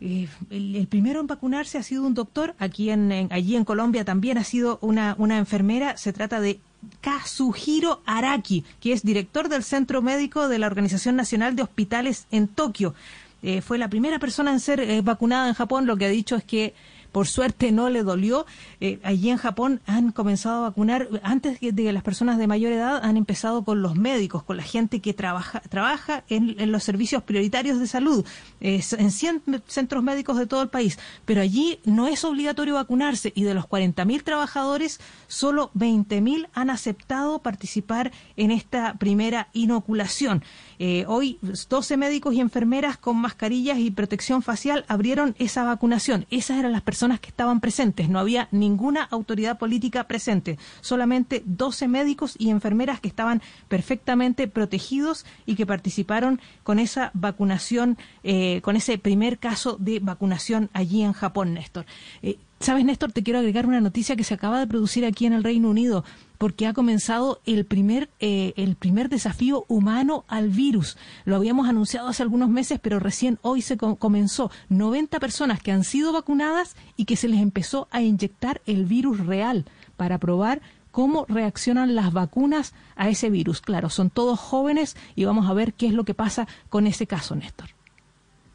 [0.00, 3.64] Eh, el, el primero en vacunarse ha sido un doctor, aquí en, en- allí en
[3.64, 6.60] Colombia también ha sido una, una enfermera, se trata de
[7.00, 12.48] Kazuhiro Araki, que es director del Centro Médico de la Organización Nacional de Hospitales en
[12.48, 12.94] Tokio.
[13.42, 15.86] eh, fue la primera persona en ser eh, vacunada en Japón.
[15.86, 16.74] Lo que ha dicho es que
[17.12, 18.46] por suerte no le dolió.
[18.80, 22.72] Eh, allí en Japón han comenzado a vacunar, antes de que las personas de mayor
[22.72, 27.22] edad han empezado con los médicos, con la gente que trabaja, trabaja en, los servicios
[27.22, 28.24] prioritarios de salud,
[28.60, 30.98] en 100 centros médicos de todo el país.
[31.24, 37.40] Pero allí no es obligatorio vacunarse y de los 40.000 trabajadores, solo 20.000 han aceptado
[37.40, 40.44] participar en esta primera inoculación.
[40.78, 46.26] Eh, hoy 12 médicos y enfermeras con mascarillas y protección facial abrieron esa vacunación.
[46.30, 48.08] Esas eran las personas que estaban presentes.
[48.08, 50.58] No había ninguna autoridad política presente.
[50.80, 57.96] Solamente 12 médicos y enfermeras que estaban perfectamente protegidos y que participaron con esa vacunación,
[58.24, 61.86] eh, con ese primer caso de vacunación allí en Japón, Néstor.
[62.22, 65.32] Eh, Sabes, Néstor, te quiero agregar una noticia que se acaba de producir aquí en
[65.32, 66.04] el Reino Unido,
[66.38, 70.96] porque ha comenzado el primer, eh, el primer desafío humano al virus.
[71.24, 74.50] Lo habíamos anunciado hace algunos meses, pero recién hoy se co- comenzó.
[74.68, 79.18] 90 personas que han sido vacunadas y que se les empezó a inyectar el virus
[79.26, 79.64] real
[79.96, 80.60] para probar
[80.92, 83.60] cómo reaccionan las vacunas a ese virus.
[83.60, 87.06] Claro, son todos jóvenes y vamos a ver qué es lo que pasa con ese
[87.06, 87.68] caso, Néstor.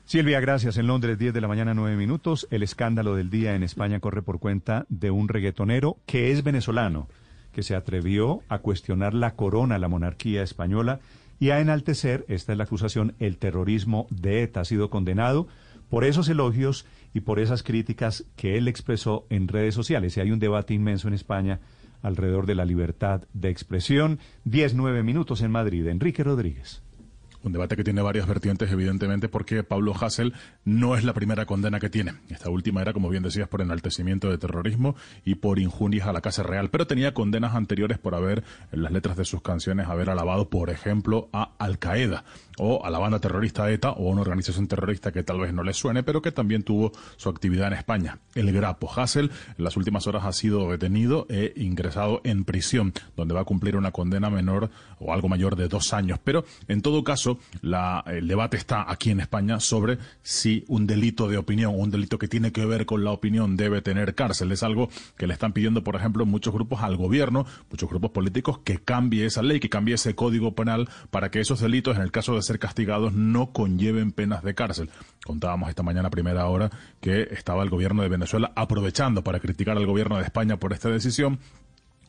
[0.05, 0.77] Silvia, gracias.
[0.77, 2.47] En Londres, 10 de la mañana, 9 minutos.
[2.51, 7.07] El escándalo del día en España corre por cuenta de un reggaetonero que es venezolano,
[7.53, 10.99] que se atrevió a cuestionar la corona, la monarquía española,
[11.39, 14.61] y a enaltecer, esta es la acusación, el terrorismo de ETA.
[14.61, 15.47] Ha sido condenado
[15.89, 20.15] por esos elogios y por esas críticas que él expresó en redes sociales.
[20.15, 21.59] Y hay un debate inmenso en España
[22.01, 24.19] alrededor de la libertad de expresión.
[24.45, 25.87] 10, 9 minutos en Madrid.
[25.87, 26.82] Enrique Rodríguez.
[27.43, 31.79] Un debate que tiene varias vertientes, evidentemente, porque Pablo Hassel no es la primera condena
[31.79, 32.13] que tiene.
[32.29, 34.95] Esta última era, como bien decías, por enaltecimiento de terrorismo
[35.25, 38.93] y por injurias a la Casa Real, pero tenía condenas anteriores por haber, en las
[38.93, 42.23] letras de sus canciones, haber alabado, por ejemplo, a Al Qaeda
[42.57, 45.63] o a la banda terrorista ETA o a una organización terrorista que tal vez no
[45.63, 48.19] le suene, pero que también tuvo su actividad en España.
[48.35, 53.33] El Grapo Hassel, en las últimas horas ha sido detenido e ingresado en prisión, donde
[53.33, 54.69] va a cumplir una condena menor
[55.03, 56.19] o algo mayor de dos años.
[56.23, 61.27] Pero, en todo caso, la- el debate está aquí en España sobre si un delito
[61.27, 64.51] de opinión, un delito que tiene que ver con la opinión, debe tener cárcel.
[64.51, 68.59] Es algo que le están pidiendo, por ejemplo, muchos grupos al gobierno, muchos grupos políticos,
[68.63, 72.11] que cambie esa ley, que cambie ese código penal para que esos delitos, en el
[72.11, 74.89] caso de ser castigados, no conlleven penas de cárcel.
[75.25, 76.69] Contábamos esta mañana a primera hora
[76.99, 80.89] que estaba el gobierno de Venezuela aprovechando para criticar al gobierno de España por esta
[80.89, 81.39] decisión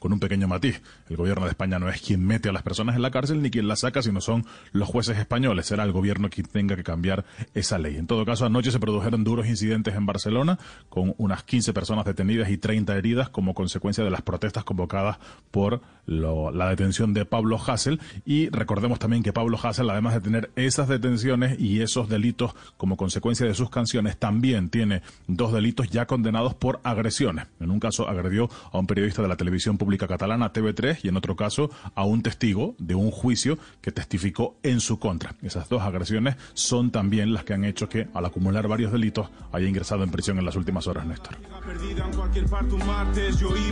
[0.04, 0.82] con un pequeño matiz.
[1.08, 3.50] El gobierno de España no es quien mete a las personas en la cárcel ni
[3.50, 5.64] quien las saca, sino son los jueces españoles.
[5.64, 7.96] Será el gobierno quien tenga que cambiar esa ley.
[7.96, 10.58] En todo caso, anoche se produjeron duros incidentes en Barcelona,
[10.90, 15.16] con unas 15 personas detenidas y 30 heridas como consecuencia de las protestas convocadas
[15.50, 17.98] por la detención de Pablo Hassel.
[18.26, 22.98] Y recordemos también que Pablo Hassel, además de tener esas detenciones y esos delitos como
[22.98, 27.46] consecuencia de sus canciones, también tiene dos delitos ya condenados por agresiones.
[27.58, 31.16] En un caso agredió a un periodista de la televisión pública catalana TV3 y en
[31.16, 35.34] otro caso a un testigo de un juicio que testificó en su contra.
[35.42, 39.68] Esas dos agresiones son también las que han hecho que, al acumular varios delitos, haya
[39.68, 41.36] ingresado en prisión en las últimas horas, Néstor.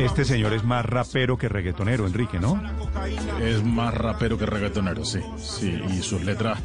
[0.01, 2.61] Este señor es más rapero que reggaetonero, Enrique, ¿no?
[3.41, 5.21] Es más rapero que reggaetonero, sí.
[5.37, 6.59] Sí, y sus letras,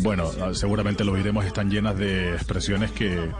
[0.00, 3.30] bueno, seguramente lo oiremos, están llenas de expresiones que,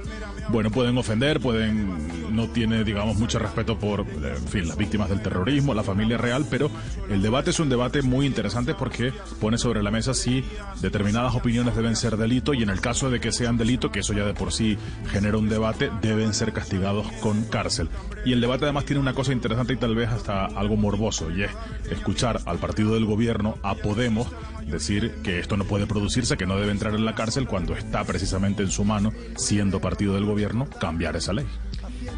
[0.50, 5.22] bueno, pueden ofender, pueden, no tiene, digamos, mucho respeto por, en fin, las víctimas del
[5.22, 6.70] terrorismo, la familia real, pero
[7.08, 10.44] el debate es un debate muy interesante porque pone sobre la mesa si
[10.81, 14.12] determinadas opiniones deben ser delito y en el caso de que sean delito, que eso
[14.12, 14.76] ya de por sí
[15.10, 17.88] genera un debate, deben ser castigados con cárcel.
[18.24, 21.44] Y el debate además tiene una cosa interesante y tal vez hasta algo morboso, y
[21.44, 21.50] es
[21.90, 24.28] escuchar al partido del gobierno, a Podemos,
[24.66, 28.04] decir que esto no puede producirse, que no debe entrar en la cárcel cuando está
[28.04, 31.46] precisamente en su mano, siendo partido del gobierno, cambiar esa ley.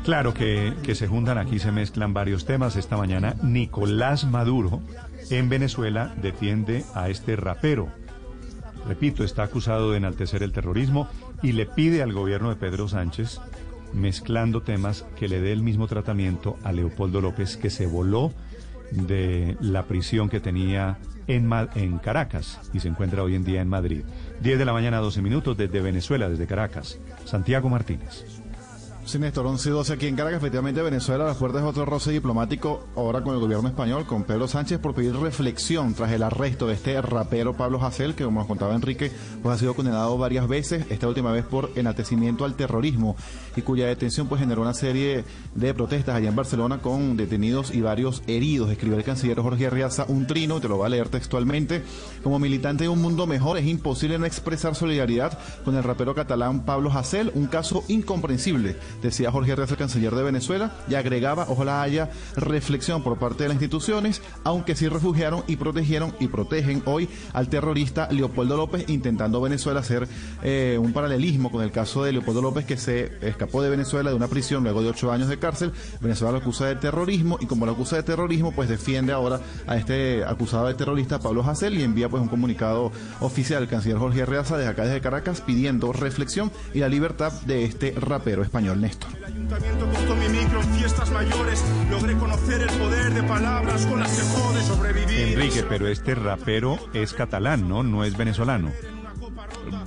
[0.04, 2.76] Claro que, que se juntan aquí, se mezclan varios temas.
[2.76, 4.80] Esta mañana Nicolás Maduro
[5.30, 7.88] en Venezuela defiende a este rapero.
[8.86, 11.08] Repito, está acusado de enaltecer el terrorismo
[11.42, 13.40] y le pide al gobierno de Pedro Sánchez,
[13.92, 18.32] mezclando temas, que le dé el mismo tratamiento a Leopoldo López, que se voló
[18.90, 23.68] de la prisión que tenía en, en Caracas y se encuentra hoy en día en
[23.68, 24.02] Madrid.
[24.40, 26.98] 10 de la mañana, 12 minutos desde Venezuela, desde Caracas.
[27.24, 28.31] Santiago Martínez.
[29.04, 30.38] Sí, Néstor, 11 y 12 aquí en Caracas.
[30.38, 34.46] Efectivamente, Venezuela, las puertas de otro roce diplomático ahora con el gobierno español, con Pedro
[34.46, 38.46] Sánchez, por pedir reflexión tras el arresto de este rapero Pablo Hasél, que como nos
[38.46, 39.10] contaba Enrique,
[39.42, 43.16] pues ha sido condenado varias veces, esta última vez por enatecimiento al terrorismo,
[43.56, 45.24] y cuya detención pues generó una serie
[45.56, 48.70] de protestas allá en Barcelona con detenidos y varios heridos.
[48.70, 51.82] Escribió el canciller Jorge Arriaza un trino, te lo va a leer textualmente.
[52.22, 56.64] Como militante de un mundo mejor, es imposible no expresar solidaridad con el rapero catalán
[56.64, 61.82] Pablo Hasél, un caso incomprensible decía Jorge Arreza, el canciller de Venezuela, y agregaba, ojalá
[61.82, 67.08] haya reflexión por parte de las instituciones, aunque sí refugiaron y protegieron y protegen hoy
[67.32, 70.08] al terrorista Leopoldo López, intentando Venezuela hacer
[70.42, 74.16] eh, un paralelismo con el caso de Leopoldo López, que se escapó de Venezuela de
[74.16, 75.72] una prisión luego de ocho años de cárcel.
[76.00, 79.76] Venezuela lo acusa de terrorismo y como lo acusa de terrorismo, pues defiende ahora a
[79.76, 84.22] este acusado de terrorista Pablo Hasél y envía pues un comunicado oficial al canciller Jorge
[84.22, 89.10] Arreaza desde acá desde Caracas pidiendo reflexión y la libertad de este rapero español Néstor.
[89.16, 91.64] El ayuntamiento costó mi micro en fiestas mayores.
[91.88, 95.28] Logré conocer el poder de palabras con las que jode sobrevivir.
[95.28, 97.84] Enrique, pero este rapero es catalán, ¿no?
[97.84, 98.72] No es venezolano.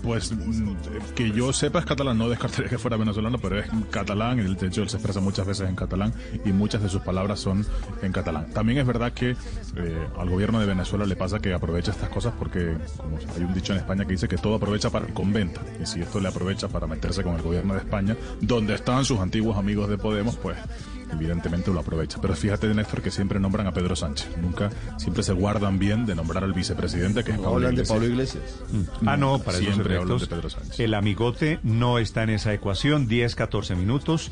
[0.02, 0.76] Pues mm,
[1.16, 4.68] que yo sepa es catalán, no descartaría que fuera venezolano, pero es catalán, el de
[4.68, 7.66] hecho él se expresa muchas veces en catalán y muchas de sus palabras son
[8.02, 8.48] en catalán.
[8.54, 12.34] También es verdad que eh, al gobierno de Venezuela le pasa que aprovecha estas cosas
[12.38, 15.62] porque, como hay un dicho en España que dice que todo aprovecha para el convento,
[15.82, 19.20] y si esto le aprovecha para meterse con el gobierno de España, donde están sus
[19.20, 20.58] antiguos amigos de Podemos, pues
[21.16, 22.20] evidentemente lo aprovecha.
[22.22, 24.30] Pero fíjate, Néstor, que siempre nombran a Pedro Sánchez.
[24.42, 27.90] Nunca, siempre se guardan bien de nombrar al vicepresidente, que es Pablo hablan de Iglesias.
[27.98, 28.44] Pablo Iglesias.
[29.06, 30.80] Ah, no, para esos Siempre hablan de Pedro Sánchez.
[30.80, 34.32] el amigote no está en esa ecuación, 10, 14 minutos.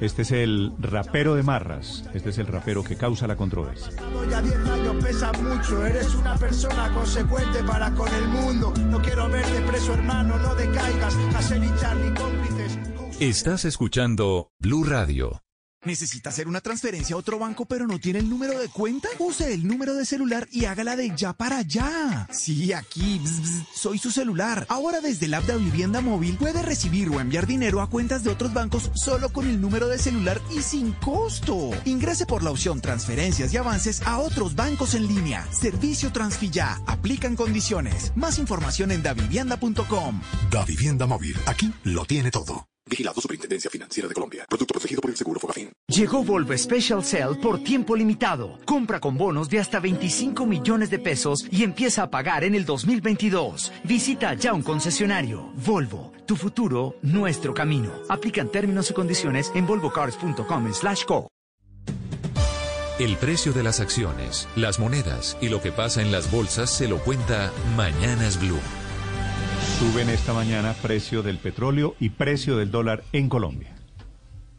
[0.00, 3.92] Este es el rapero de Marras, este es el rapero que causa la controversia.
[4.28, 8.74] Ya 10 años pesa mucho, eres una persona consecuente para con el mundo.
[8.86, 11.14] No quiero verte preso, hermano, no decaigas.
[11.36, 12.78] Hacer y Charlie cómplices.
[13.20, 15.40] Estás escuchando Blue Radio.
[15.84, 19.08] ¿Necesita hacer una transferencia a otro banco pero no tiene el número de cuenta?
[19.18, 22.28] Use el número de celular y hágala de ya para allá.
[22.30, 24.64] Sí, aquí, bzz, bzz, soy su celular.
[24.68, 28.30] Ahora desde el app de Vivienda Móvil puede recibir o enviar dinero a cuentas de
[28.30, 31.70] otros bancos solo con el número de celular y sin costo.
[31.84, 35.48] Ingrese por la opción Transferencias y Avances a otros bancos en línea.
[35.52, 36.80] Servicio Transfilla.
[36.86, 38.12] Aplican condiciones.
[38.14, 40.20] Más información en davivienda.com.
[40.48, 41.36] Da Vivienda Móvil.
[41.46, 42.68] Aquí lo tiene todo.
[42.86, 44.44] Vigilado Superintendencia Financiera de Colombia.
[44.48, 45.70] Producto protegido por el Seguro Fogafín.
[45.88, 48.58] Llegó Volvo Special Sale por tiempo limitado.
[48.64, 52.64] Compra con bonos de hasta 25 millones de pesos y empieza a pagar en el
[52.64, 53.72] 2022.
[53.84, 55.52] Visita ya un concesionario.
[55.64, 57.92] Volvo, tu futuro, nuestro camino.
[58.08, 61.28] Aplican términos y condiciones en volvocars.com slash co.
[62.98, 66.88] El precio de las acciones, las monedas y lo que pasa en las bolsas se
[66.88, 68.60] lo cuenta Mañanas Blue.
[69.82, 73.81] Suben esta mañana precio del petróleo y precio del dólar en Colombia.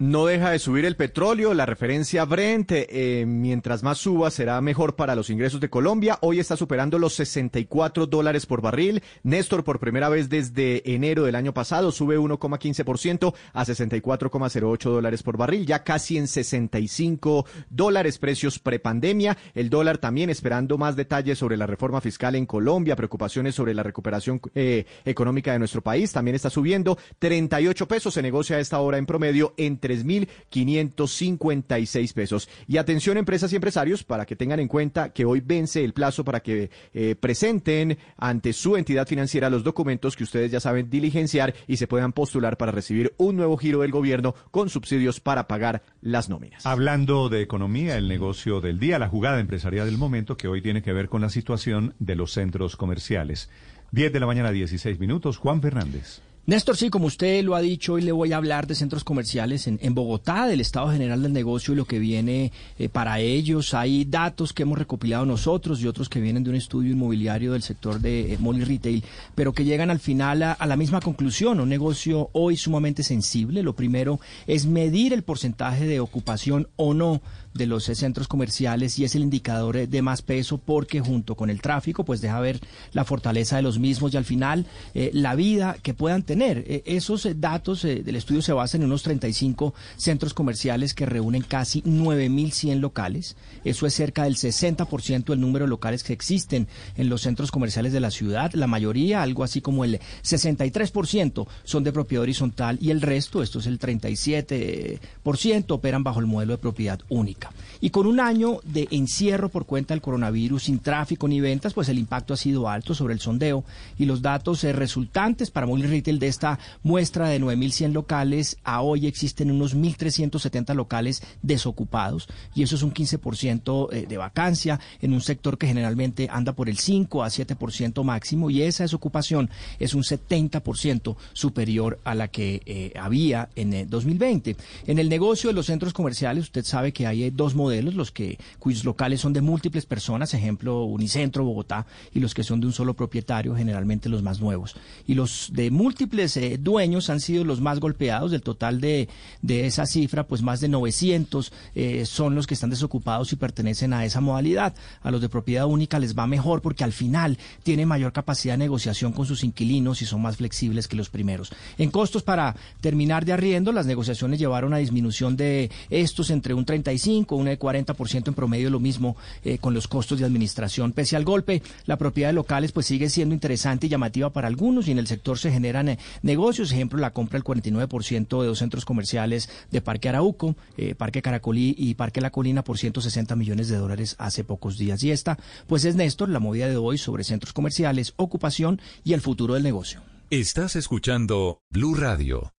[0.04, 4.98] No deja de subir el petróleo, la referencia Brent, eh, mientras más suba será mejor
[4.98, 6.18] para los ingresos de Colombia.
[6.20, 9.02] Hoy está superando los 64 dólares por barril.
[9.24, 15.38] Néstor, por primera vez desde enero del año pasado, sube 1,15% a 64,08 dólares por
[15.38, 19.38] barril, ya casi en 65 dólares, precios prepandemia.
[19.54, 23.84] El dólar también esperando más detalles sobre la reforma fiscal en Colombia, preocupaciones sobre la
[23.84, 26.12] recuperación eh, económica de nuestro país.
[26.12, 32.50] También está subiendo 38 pesos, se negocia a esta hora en promedio en 3.556 pesos.
[32.68, 36.24] Y atención empresas y empresarios para que tengan en cuenta que hoy vence el plazo
[36.24, 41.54] para que eh, presenten ante su entidad financiera los documentos que ustedes ya saben diligenciar
[41.68, 45.84] y se puedan postular para recibir un nuevo giro del gobierno con subsidios para pagar
[46.02, 46.66] las nóminas.
[46.66, 50.82] Hablando de economía, el negocio del día, la jugada empresarial del momento, que hoy tiene
[50.82, 53.50] que ver con la situación de los centros comerciales.
[53.92, 55.38] 10 de la mañana, 16 minutos.
[55.38, 56.22] Juan Fernández.
[56.46, 59.66] Néstor, sí, como usted lo ha dicho, hoy le voy a hablar de centros comerciales
[59.66, 63.74] en, Bogotá, del estado general del negocio y lo que viene eh, para ellos.
[63.74, 67.62] Hay datos que hemos recopilado nosotros y otros que vienen de un estudio inmobiliario del
[67.62, 71.62] sector de eh, retail, pero que llegan al final a, a la misma conclusión.
[71.62, 73.64] Un negocio hoy sumamente sensible.
[73.64, 77.22] Lo primero es medir el porcentaje de ocupación o no
[77.54, 81.36] de los eh, centros comerciales y es el indicador eh, de más peso porque junto
[81.36, 82.60] con el tráfico pues deja ver
[82.94, 86.64] la fortaleza de los mismos y al final eh, la vida que puedan tener.
[86.86, 92.80] Esos datos del estudio se basan en unos 35 centros comerciales que reúnen casi 9.100
[92.80, 93.36] locales.
[93.64, 97.94] Eso es cerca del 60% del número de locales que existen en los centros comerciales
[97.94, 98.54] de la ciudad.
[98.54, 103.60] La mayoría, algo así como el 63%, son de propiedad horizontal y el resto, esto
[103.60, 107.43] es el 37%, operan bajo el modelo de propiedad única.
[107.84, 111.90] Y con un año de encierro por cuenta del coronavirus, sin tráfico ni ventas, pues
[111.90, 113.66] el impacto ha sido alto sobre el sondeo.
[114.00, 118.82] Y los datos eh, resultantes para Mobile Retail de esta muestra de 9.100 locales, a
[118.82, 122.30] hoy existen unos 1.370 locales desocupados.
[122.56, 126.70] Y eso es un 15% eh, de vacancia en un sector que generalmente anda por
[126.70, 128.50] el 5 a 7% máximo.
[128.50, 129.50] Y esa desocupación
[129.80, 134.56] es un 70% superior a la que eh, había en el 2020.
[134.88, 138.38] En el negocio de los centros comerciales, usted sabe que hay dos modelos, los que
[138.60, 142.74] cuyos locales son de múltiples personas, ejemplo Unicentro, Bogotá, y los que son de un
[142.74, 144.76] solo propietario, generalmente los más nuevos.
[145.08, 149.10] Y los de múltiples eh, dueños han sido los más golpeados, del total de,
[149.42, 153.94] de esa cifra, pues más de 900 eh, son los que están desocupados y pertenecen
[153.94, 154.76] a esa modalidad.
[155.02, 158.60] A los de propiedad única les va mejor porque al final tienen mayor capacidad de
[158.60, 161.52] negociación con sus inquilinos y son más flexibles que los primeros.
[161.78, 166.66] En costos para terminar de arriendo, las negociaciones llevaron a disminución de estos entre un
[166.66, 170.92] 35 y un 40% en promedio, lo mismo eh, con los costos de administración.
[170.92, 174.88] Pese al golpe, la propiedad de locales pues sigue siendo interesante y llamativa para algunos
[174.88, 178.60] y en el sector se generan eh, negocios, ejemplo, la compra del 49% de dos
[178.60, 183.70] centros comerciales de Parque Arauco, eh, Parque Caracolí y Parque La Colina por 160 millones
[183.70, 185.04] de dólares hace pocos días.
[185.04, 189.22] Y esta, pues es Néstor, la movida de hoy sobre centros comerciales, ocupación y el
[189.22, 190.02] futuro del negocio.
[190.30, 192.54] Estás escuchando Blue Radio.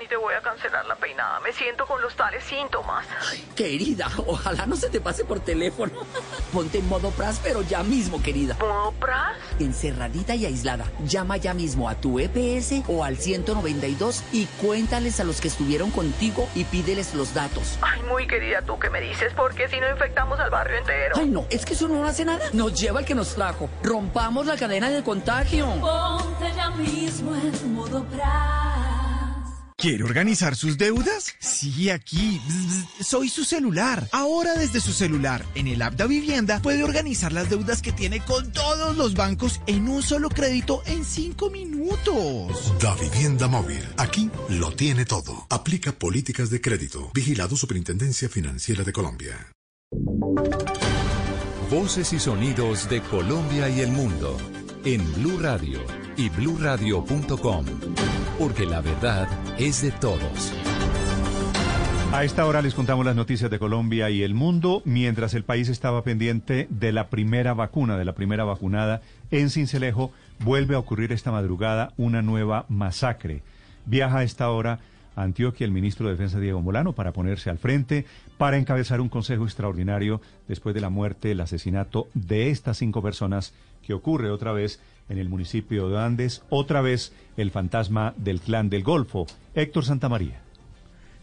[0.00, 1.40] Dani, te voy a cancelar la peinada.
[1.40, 3.06] Me siento con los tales síntomas.
[3.54, 5.92] Querida, ojalá no se te pase por teléfono.
[6.54, 8.56] Ponte en modo PRAS, pero ya mismo, querida.
[8.60, 9.36] ¿Modo PRAS?
[9.58, 10.86] Encerradita y aislada.
[11.04, 15.90] Llama ya mismo a tu EPS o al 192 y cuéntales a los que estuvieron
[15.90, 17.78] contigo y pídeles los datos.
[17.82, 19.34] Ay, muy querida, ¿tú qué me dices?
[19.36, 21.16] Porque si no infectamos al barrio entero.
[21.18, 22.48] Ay, no, es que eso no hace nada.
[22.54, 23.68] Nos lleva el que nos trajo.
[23.82, 25.66] Rompamos la cadena del contagio.
[25.80, 29.09] Ponte ya mismo en modo PRAS.
[29.80, 31.34] ¿Quiere organizar sus deudas?
[31.38, 32.38] Sí, aquí.
[32.46, 32.66] Bzz,
[32.98, 34.06] bzz, Soy su celular.
[34.12, 38.20] Ahora desde su celular, en el app Da Vivienda, puede organizar las deudas que tiene
[38.20, 42.74] con todos los bancos en un solo crédito en cinco minutos.
[42.78, 43.82] Da Vivienda Móvil.
[43.96, 45.46] Aquí lo tiene todo.
[45.48, 47.10] Aplica políticas de crédito.
[47.14, 49.50] Vigilado Superintendencia Financiera de Colombia.
[51.70, 54.36] Voces y sonidos de Colombia y el mundo
[54.84, 55.80] en Blue Radio
[56.16, 57.66] y bluradio.com,
[58.40, 60.50] porque la verdad es de todos.
[62.10, 65.68] A esta hora les contamos las noticias de Colombia y el mundo, mientras el país
[65.68, 71.12] estaba pendiente de la primera vacuna, de la primera vacunada en Cincelejo, vuelve a ocurrir
[71.12, 73.42] esta madrugada una nueva masacre.
[73.84, 74.80] Viaja a esta hora
[75.16, 78.06] a Antioquia el ministro de Defensa Diego Molano para ponerse al frente,
[78.38, 83.52] para encabezar un consejo extraordinario después de la muerte, el asesinato de estas cinco personas
[83.82, 88.70] que ocurre otra vez en el municipio de Andes, otra vez el fantasma del clan
[88.70, 89.26] del Golfo.
[89.54, 90.49] Héctor Santamaría.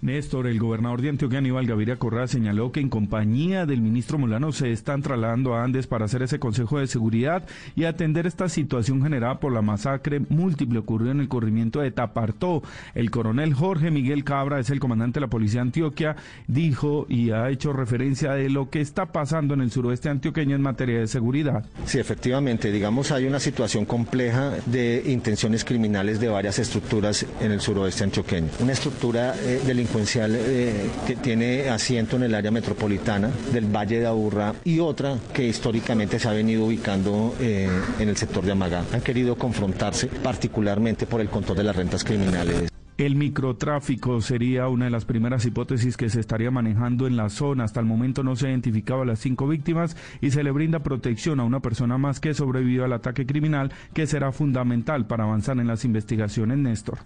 [0.02, 4.52] Néstor, el gobernador de Antioquia, Aníbal Gaviria Correa, señaló que en compañía del ministro Molano
[4.52, 9.02] se están trasladando a Andes para hacer ese consejo de seguridad y atender esta situación
[9.02, 12.62] generada por la masacre múltiple ocurrida en el corrimiento de Tapartó.
[12.94, 16.16] El coronel Jorge Miguel Cabra es el comandante de la policía de Antioquia,
[16.48, 20.62] dijo y ha hecho referencia de lo que está pasando en el suroeste antioqueño en
[20.62, 21.66] materia de seguridad.
[21.86, 27.62] Sí, efectivamente, digamos, hay una situación compleja de intenciones criminales de varias estructuras en el
[27.62, 28.48] suroeste antioqueño.
[28.60, 29.62] Una estructura eh,
[29.96, 35.48] eh, que tiene asiento en el área metropolitana del Valle de Aburrá y otra que
[35.48, 38.84] históricamente se ha venido ubicando eh, en el sector de Amagá.
[38.94, 42.70] Han querido confrontarse particularmente por el control de las rentas criminales.
[42.98, 47.64] El microtráfico sería una de las primeras hipótesis que se estaría manejando en la zona.
[47.64, 50.80] Hasta el momento no se ha identificado a las cinco víctimas y se le brinda
[50.80, 55.60] protección a una persona más que sobrevivió al ataque criminal, que será fundamental para avanzar
[55.60, 56.98] en las investigaciones, Néstor.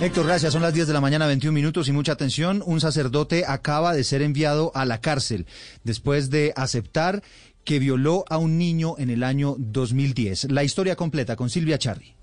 [0.00, 0.52] Héctor, gracias.
[0.52, 2.62] Son las 10 de la mañana, 21 minutos y mucha atención.
[2.64, 5.46] Un sacerdote acaba de ser enviado a la cárcel
[5.82, 7.22] después de aceptar
[7.64, 10.52] que violó a un niño en el año 2010.
[10.52, 12.17] La historia completa con Silvia Charri.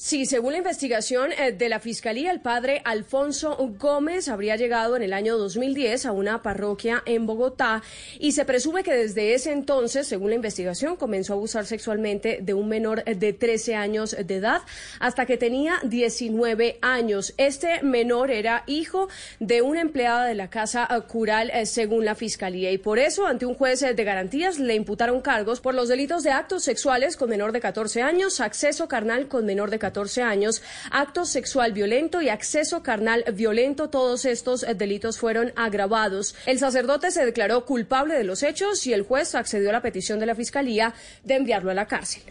[0.00, 5.02] Sí, según la investigación eh, de la Fiscalía, el padre Alfonso Gómez habría llegado en
[5.02, 7.82] el año 2010 a una parroquia en Bogotá
[8.20, 12.54] y se presume que desde ese entonces, según la investigación, comenzó a abusar sexualmente de
[12.54, 14.62] un menor de 13 años de edad
[15.00, 17.34] hasta que tenía 19 años.
[17.36, 19.08] Este menor era hijo
[19.40, 23.26] de una empleada de la casa eh, cural, eh, según la Fiscalía, y por eso,
[23.26, 27.28] ante un juez de garantías, le imputaron cargos por los delitos de actos sexuales con
[27.28, 29.87] menor de 14 años, acceso carnal con menor de 14
[30.22, 33.88] años, acto sexual violento y acceso carnal violento.
[33.88, 36.34] Todos estos eh, delitos fueron agravados.
[36.46, 40.18] El sacerdote se declaró culpable de los hechos y el juez accedió a la petición
[40.18, 42.22] de la Fiscalía de enviarlo a la cárcel.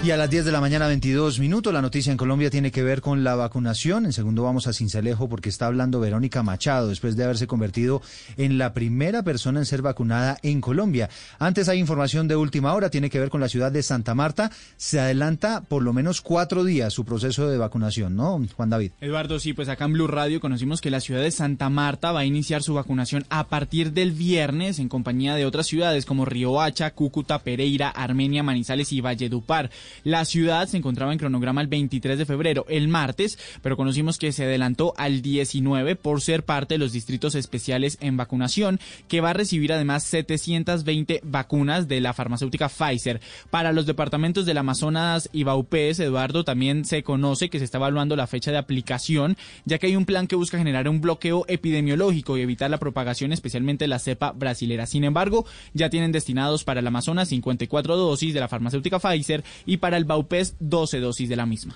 [0.00, 2.84] Y a las 10 de la mañana, 22 minutos, la noticia en Colombia tiene que
[2.84, 4.06] ver con la vacunación.
[4.06, 8.00] En segundo vamos a Cincelejo porque está hablando Verónica Machado después de haberse convertido
[8.36, 11.10] en la primera persona en ser vacunada en Colombia.
[11.40, 14.52] Antes hay información de última hora, tiene que ver con la ciudad de Santa Marta.
[14.76, 18.92] Se adelanta por lo menos cuatro días su proceso de vacunación, ¿no, Juan David?
[19.00, 22.20] Eduardo, sí, pues acá en Blue Radio conocimos que la ciudad de Santa Marta va
[22.20, 26.92] a iniciar su vacunación a partir del viernes en compañía de otras ciudades como Riohacha,
[26.92, 29.70] Cúcuta, Pereira, Armenia, Manizales y Valledupar.
[30.04, 34.32] La ciudad se encontraba en cronograma el 23 de febrero, el martes, pero conocimos que
[34.32, 39.30] se adelantó al 19 por ser parte de los distritos especiales en vacunación, que va
[39.30, 43.20] a recibir además 720 vacunas de la farmacéutica Pfizer.
[43.50, 48.16] Para los departamentos del Amazonas y Baupés, Eduardo, también se conoce que se está evaluando
[48.16, 52.36] la fecha de aplicación, ya que hay un plan que busca generar un bloqueo epidemiológico
[52.36, 54.86] y evitar la propagación, especialmente la cepa brasilera.
[54.86, 59.77] Sin embargo, ya tienen destinados para el Amazonas 54 dosis de la farmacéutica Pfizer y
[59.78, 61.74] para el Baupés 12 dosis de la misma.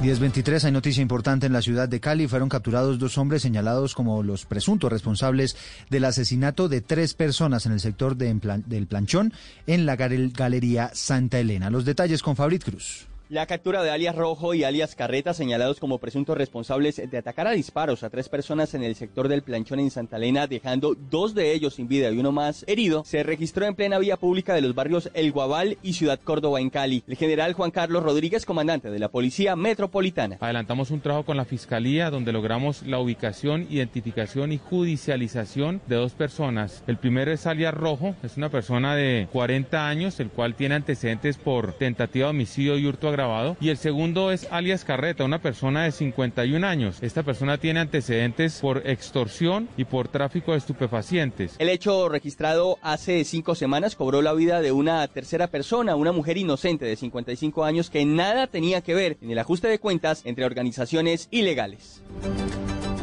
[0.00, 2.28] 1023, hay noticia importante en la ciudad de Cali.
[2.28, 5.56] Fueron capturados dos hombres señalados como los presuntos responsables
[5.90, 8.28] del asesinato de tres personas en el sector de
[8.66, 9.32] del Planchón
[9.66, 11.70] en la Galería Santa Elena.
[11.70, 13.07] Los detalles con Fabrit Cruz.
[13.30, 17.50] La captura de alias Rojo y alias Carreta, señalados como presuntos responsables de atacar a
[17.50, 21.52] disparos a tres personas en el sector del planchón en Santa Elena, dejando dos de
[21.52, 24.74] ellos sin vida y uno más herido, se registró en plena vía pública de los
[24.74, 27.04] barrios El Guabal y Ciudad Córdoba en Cali.
[27.06, 30.38] El general Juan Carlos Rodríguez, comandante de la Policía Metropolitana.
[30.40, 36.14] Adelantamos un trabajo con la Fiscalía donde logramos la ubicación, identificación y judicialización de dos
[36.14, 36.82] personas.
[36.86, 41.36] El primero es alias Rojo, es una persona de 40 años, el cual tiene antecedentes
[41.36, 43.56] por tentativa de homicidio y hurto grabado.
[43.60, 46.98] Y el segundo es alias Carreta, una persona de 51 años.
[47.02, 51.56] Esta persona tiene antecedentes por extorsión y por tráfico de estupefacientes.
[51.58, 56.38] El hecho registrado hace cinco semanas cobró la vida de una tercera persona, una mujer
[56.38, 60.44] inocente de 55 años que nada tenía que ver en el ajuste de cuentas entre
[60.44, 62.02] organizaciones ilegales.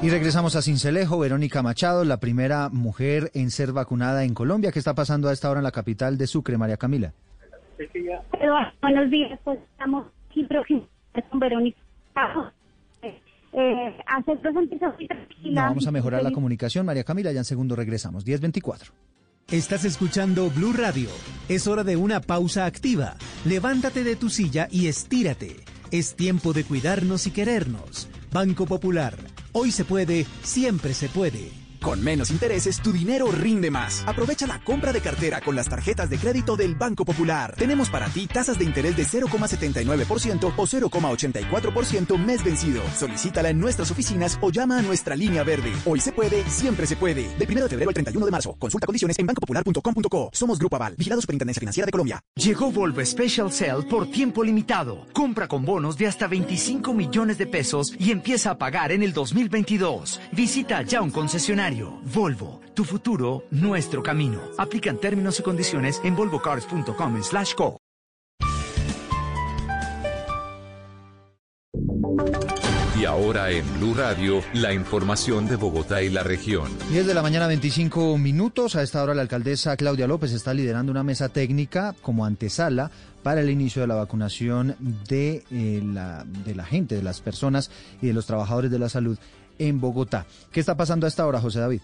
[0.02, 4.72] Y regresamos a Cincelejo, Verónica Machado, la primera mujer en ser vacunada en Colombia.
[4.72, 7.14] ¿Qué está pasando a esta hora en la capital de Sucre, María Camila?
[8.82, 10.88] Buenos días, pues estamos aquí próximos
[11.30, 11.78] con Verónica.
[13.58, 13.96] Eh,
[14.54, 15.62] muy tranquila.
[15.62, 18.92] No, vamos a mejorar la comunicación, María Camila, ya en segundo regresamos, 1024.
[19.52, 21.10] Estás escuchando Blue Radio.
[21.48, 23.16] Es hora de una pausa activa.
[23.46, 25.58] Levántate de tu silla y estírate.
[25.92, 28.10] Es tiempo de cuidarnos y querernos.
[28.34, 29.14] Banco Popular.
[29.54, 31.65] Hoy se puede, siempre se puede.
[31.82, 34.04] Con menos intereses, tu dinero rinde más.
[34.08, 37.56] Aprovecha la compra de cartera con las tarjetas de crédito del Banco Popular.
[37.58, 42.82] Tenemos para ti tasas de interés de 0,79% o 0,84% mes vencido.
[42.98, 45.72] Solicítala en nuestras oficinas o llama a nuestra línea verde.
[45.86, 47.24] Hoy se puede, siempre se puede.
[47.38, 48.56] De 1 de febrero al 31 de marzo.
[48.60, 50.30] Consulta condiciones en bancopopular.com.co.
[50.34, 52.22] Somos Grupo Aval, vigilado Superintendencia Financiera de Colombia.
[52.36, 55.06] Llegó Volvo Special Sale por tiempo limitado.
[55.14, 59.14] Compra con bonos de hasta 25 millones de pesos y empieza a pagar en el
[59.14, 60.20] 2022.
[60.32, 61.65] Visita ya un concesionario.
[62.14, 64.40] Volvo, tu futuro, nuestro camino.
[64.58, 67.80] Aplican términos y condiciones en volvocars.com slash co.
[73.00, 76.70] Y ahora en Blue Radio, la información de Bogotá y la región.
[76.92, 78.76] 10 de la mañana, 25 minutos.
[78.76, 82.92] A esta hora la alcaldesa Claudia López está liderando una mesa técnica como antesala
[83.24, 87.72] para el inicio de la vacunación de, eh, la, de la gente, de las personas
[88.04, 89.18] y de los trabajadores de la salud
[89.60, 90.26] en Bogotá.
[90.52, 91.82] ¿Qué está pasando a esta hora, José David?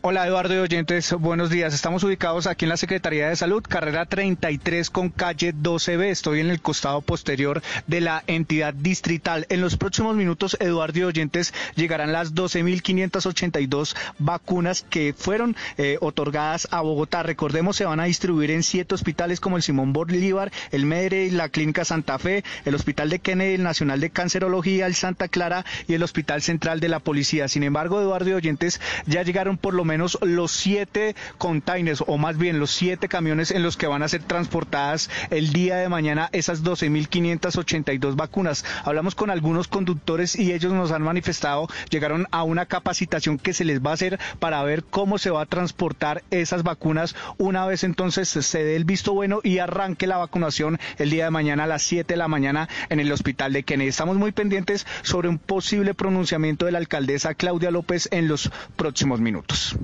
[0.00, 1.74] Hola Eduardo y oyentes, buenos días.
[1.74, 6.04] Estamos ubicados aquí en la Secretaría de Salud, carrera 33 con calle 12B.
[6.04, 9.44] Estoy en el costado posterior de la entidad distrital.
[9.48, 16.68] En los próximos minutos, Eduardo y oyentes, llegarán las 12.582 vacunas que fueron eh, otorgadas
[16.70, 17.24] a Bogotá.
[17.24, 21.48] Recordemos, se van a distribuir en siete hospitales como el Simón Bolívar, el y la
[21.48, 25.94] Clínica Santa Fe, el Hospital de Kennedy, el Nacional de Cancerología, el Santa Clara y
[25.94, 27.48] el Hospital Central de la Policía.
[27.48, 32.38] Sin embargo, Eduardo y oyentes, ya llegaron por lo menos los siete containers, o más
[32.38, 36.28] bien los siete camiones en los que van a ser transportadas el día de mañana
[36.32, 38.64] esas 12.582 vacunas.
[38.84, 43.64] Hablamos con algunos conductores y ellos nos han manifestado, llegaron a una capacitación que se
[43.64, 47.82] les va a hacer para ver cómo se va a transportar esas vacunas una vez
[47.82, 51.66] entonces se dé el visto bueno y arranque la vacunación el día de mañana a
[51.66, 53.88] las 7 de la mañana en el hospital de Kennedy.
[53.88, 59.20] Estamos muy pendientes sobre un posible pronunciamiento de la alcaldesa Claudia López en los próximos
[59.20, 59.77] minutos.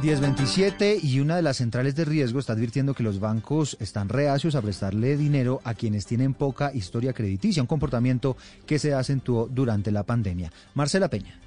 [0.00, 4.54] 1027 y una de las centrales de riesgo está advirtiendo que los bancos están reacios
[4.54, 9.90] a prestarle dinero a quienes tienen poca historia crediticia, un comportamiento que se acentuó durante
[9.90, 10.52] la pandemia.
[10.74, 11.40] Marcela Peña.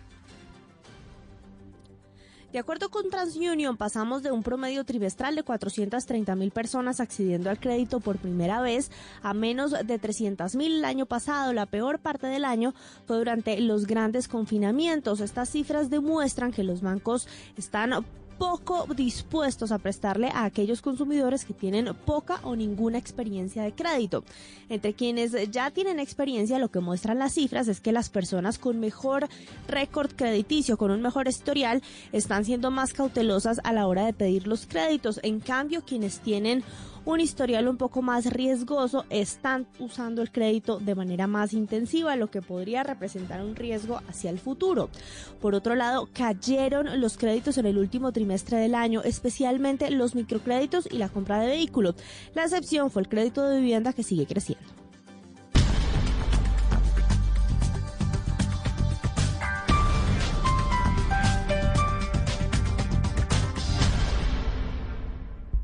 [2.51, 7.57] De acuerdo con TransUnion, pasamos de un promedio trimestral de 430 mil personas accediendo al
[7.57, 8.91] crédito por primera vez
[9.23, 11.53] a menos de 300 mil el año pasado.
[11.53, 12.73] La peor parte del año
[13.05, 15.21] fue durante los grandes confinamientos.
[15.21, 17.93] Estas cifras demuestran que los bancos están
[18.41, 24.23] poco dispuestos a prestarle a aquellos consumidores que tienen poca o ninguna experiencia de crédito.
[24.67, 28.79] Entre quienes ya tienen experiencia, lo que muestran las cifras es que las personas con
[28.79, 29.29] mejor
[29.67, 34.47] récord crediticio, con un mejor historial, están siendo más cautelosas a la hora de pedir
[34.47, 35.19] los créditos.
[35.21, 36.63] En cambio, quienes tienen
[37.05, 42.29] un historial un poco más riesgoso, están usando el crédito de manera más intensiva, lo
[42.29, 44.89] que podría representar un riesgo hacia el futuro.
[45.39, 50.87] Por otro lado, cayeron los créditos en el último trimestre del año, especialmente los microcréditos
[50.91, 51.95] y la compra de vehículos.
[52.35, 54.80] La excepción fue el crédito de vivienda que sigue creciendo.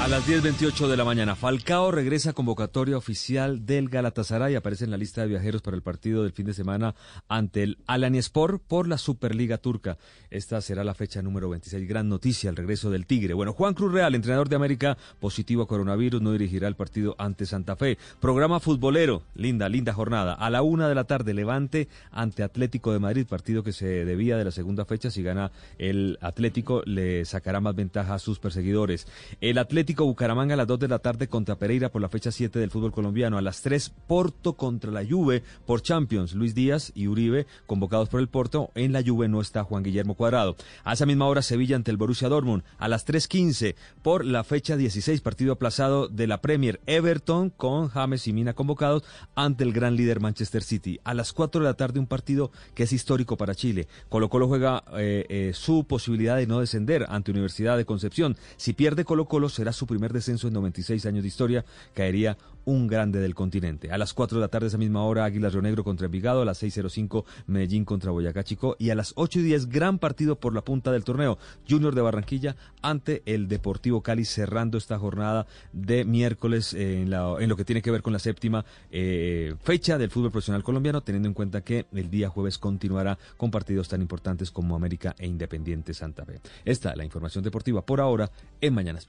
[0.00, 4.54] A las 10.28 de la mañana, Falcao regresa a convocatoria oficial del Galatasaray.
[4.54, 6.94] Aparece en la lista de viajeros para el partido del fin de semana
[7.26, 9.96] ante el Alanyaspor por la Superliga Turca.
[10.30, 11.88] Esta será la fecha número 26.
[11.88, 13.32] Gran noticia, el regreso del Tigre.
[13.32, 17.46] Bueno, Juan Cruz Real, entrenador de América, positivo a coronavirus, no dirigirá el partido ante
[17.46, 17.96] Santa Fe.
[18.20, 20.34] Programa futbolero, linda, linda jornada.
[20.34, 24.36] A la una de la tarde, Levante ante Atlético de Madrid, partido que se debía
[24.36, 25.10] de la segunda fecha.
[25.10, 29.06] Si gana el Atlético, le sacará más ventaja a sus perseguidores.
[29.40, 32.58] El Atlético Bucaramanga a las 2 de la tarde contra Pereira por la fecha 7
[32.58, 33.36] del fútbol colombiano.
[33.36, 36.34] A las 3 Porto contra la Juve por Champions.
[36.34, 38.70] Luis Díaz y Uribe convocados por el Porto.
[38.74, 40.56] En la Juve no está Juan Guillermo Cuadrado.
[40.84, 42.62] A esa misma hora Sevilla ante el Borussia Dortmund.
[42.78, 46.80] A las 3.15 por la fecha 16 partido aplazado de la Premier.
[46.86, 50.98] Everton con James y Mina convocados ante el gran líder Manchester City.
[51.04, 53.88] A las 4 de la tarde un partido que es histórico para Chile.
[54.08, 58.36] Colo Colo juega eh, eh, su posibilidad de no descender ante Universidad de Concepción.
[58.56, 62.86] Si pierde Colo Colo será su primer descenso en 96 años de historia, caería un
[62.86, 63.92] grande del continente.
[63.92, 66.44] A las 4 de la tarde, esa misma hora, Águilas Río Negro contra Envigado, a
[66.44, 70.54] las 6.05 Medellín contra Boyacá Chico y a las 8 y 10 gran partido por
[70.54, 76.04] la punta del torneo, Junior de Barranquilla ante el Deportivo Cali cerrando esta jornada de
[76.04, 80.30] miércoles eh, en, lo que tiene que ver con la séptima eh, fecha del fútbol
[80.30, 84.76] profesional colombiano, teniendo en cuenta que el día jueves continuará con partidos tan importantes como
[84.76, 86.40] América e Independiente Santa Fe.
[86.64, 89.08] Esta es la información deportiva por ahora en Mañanas.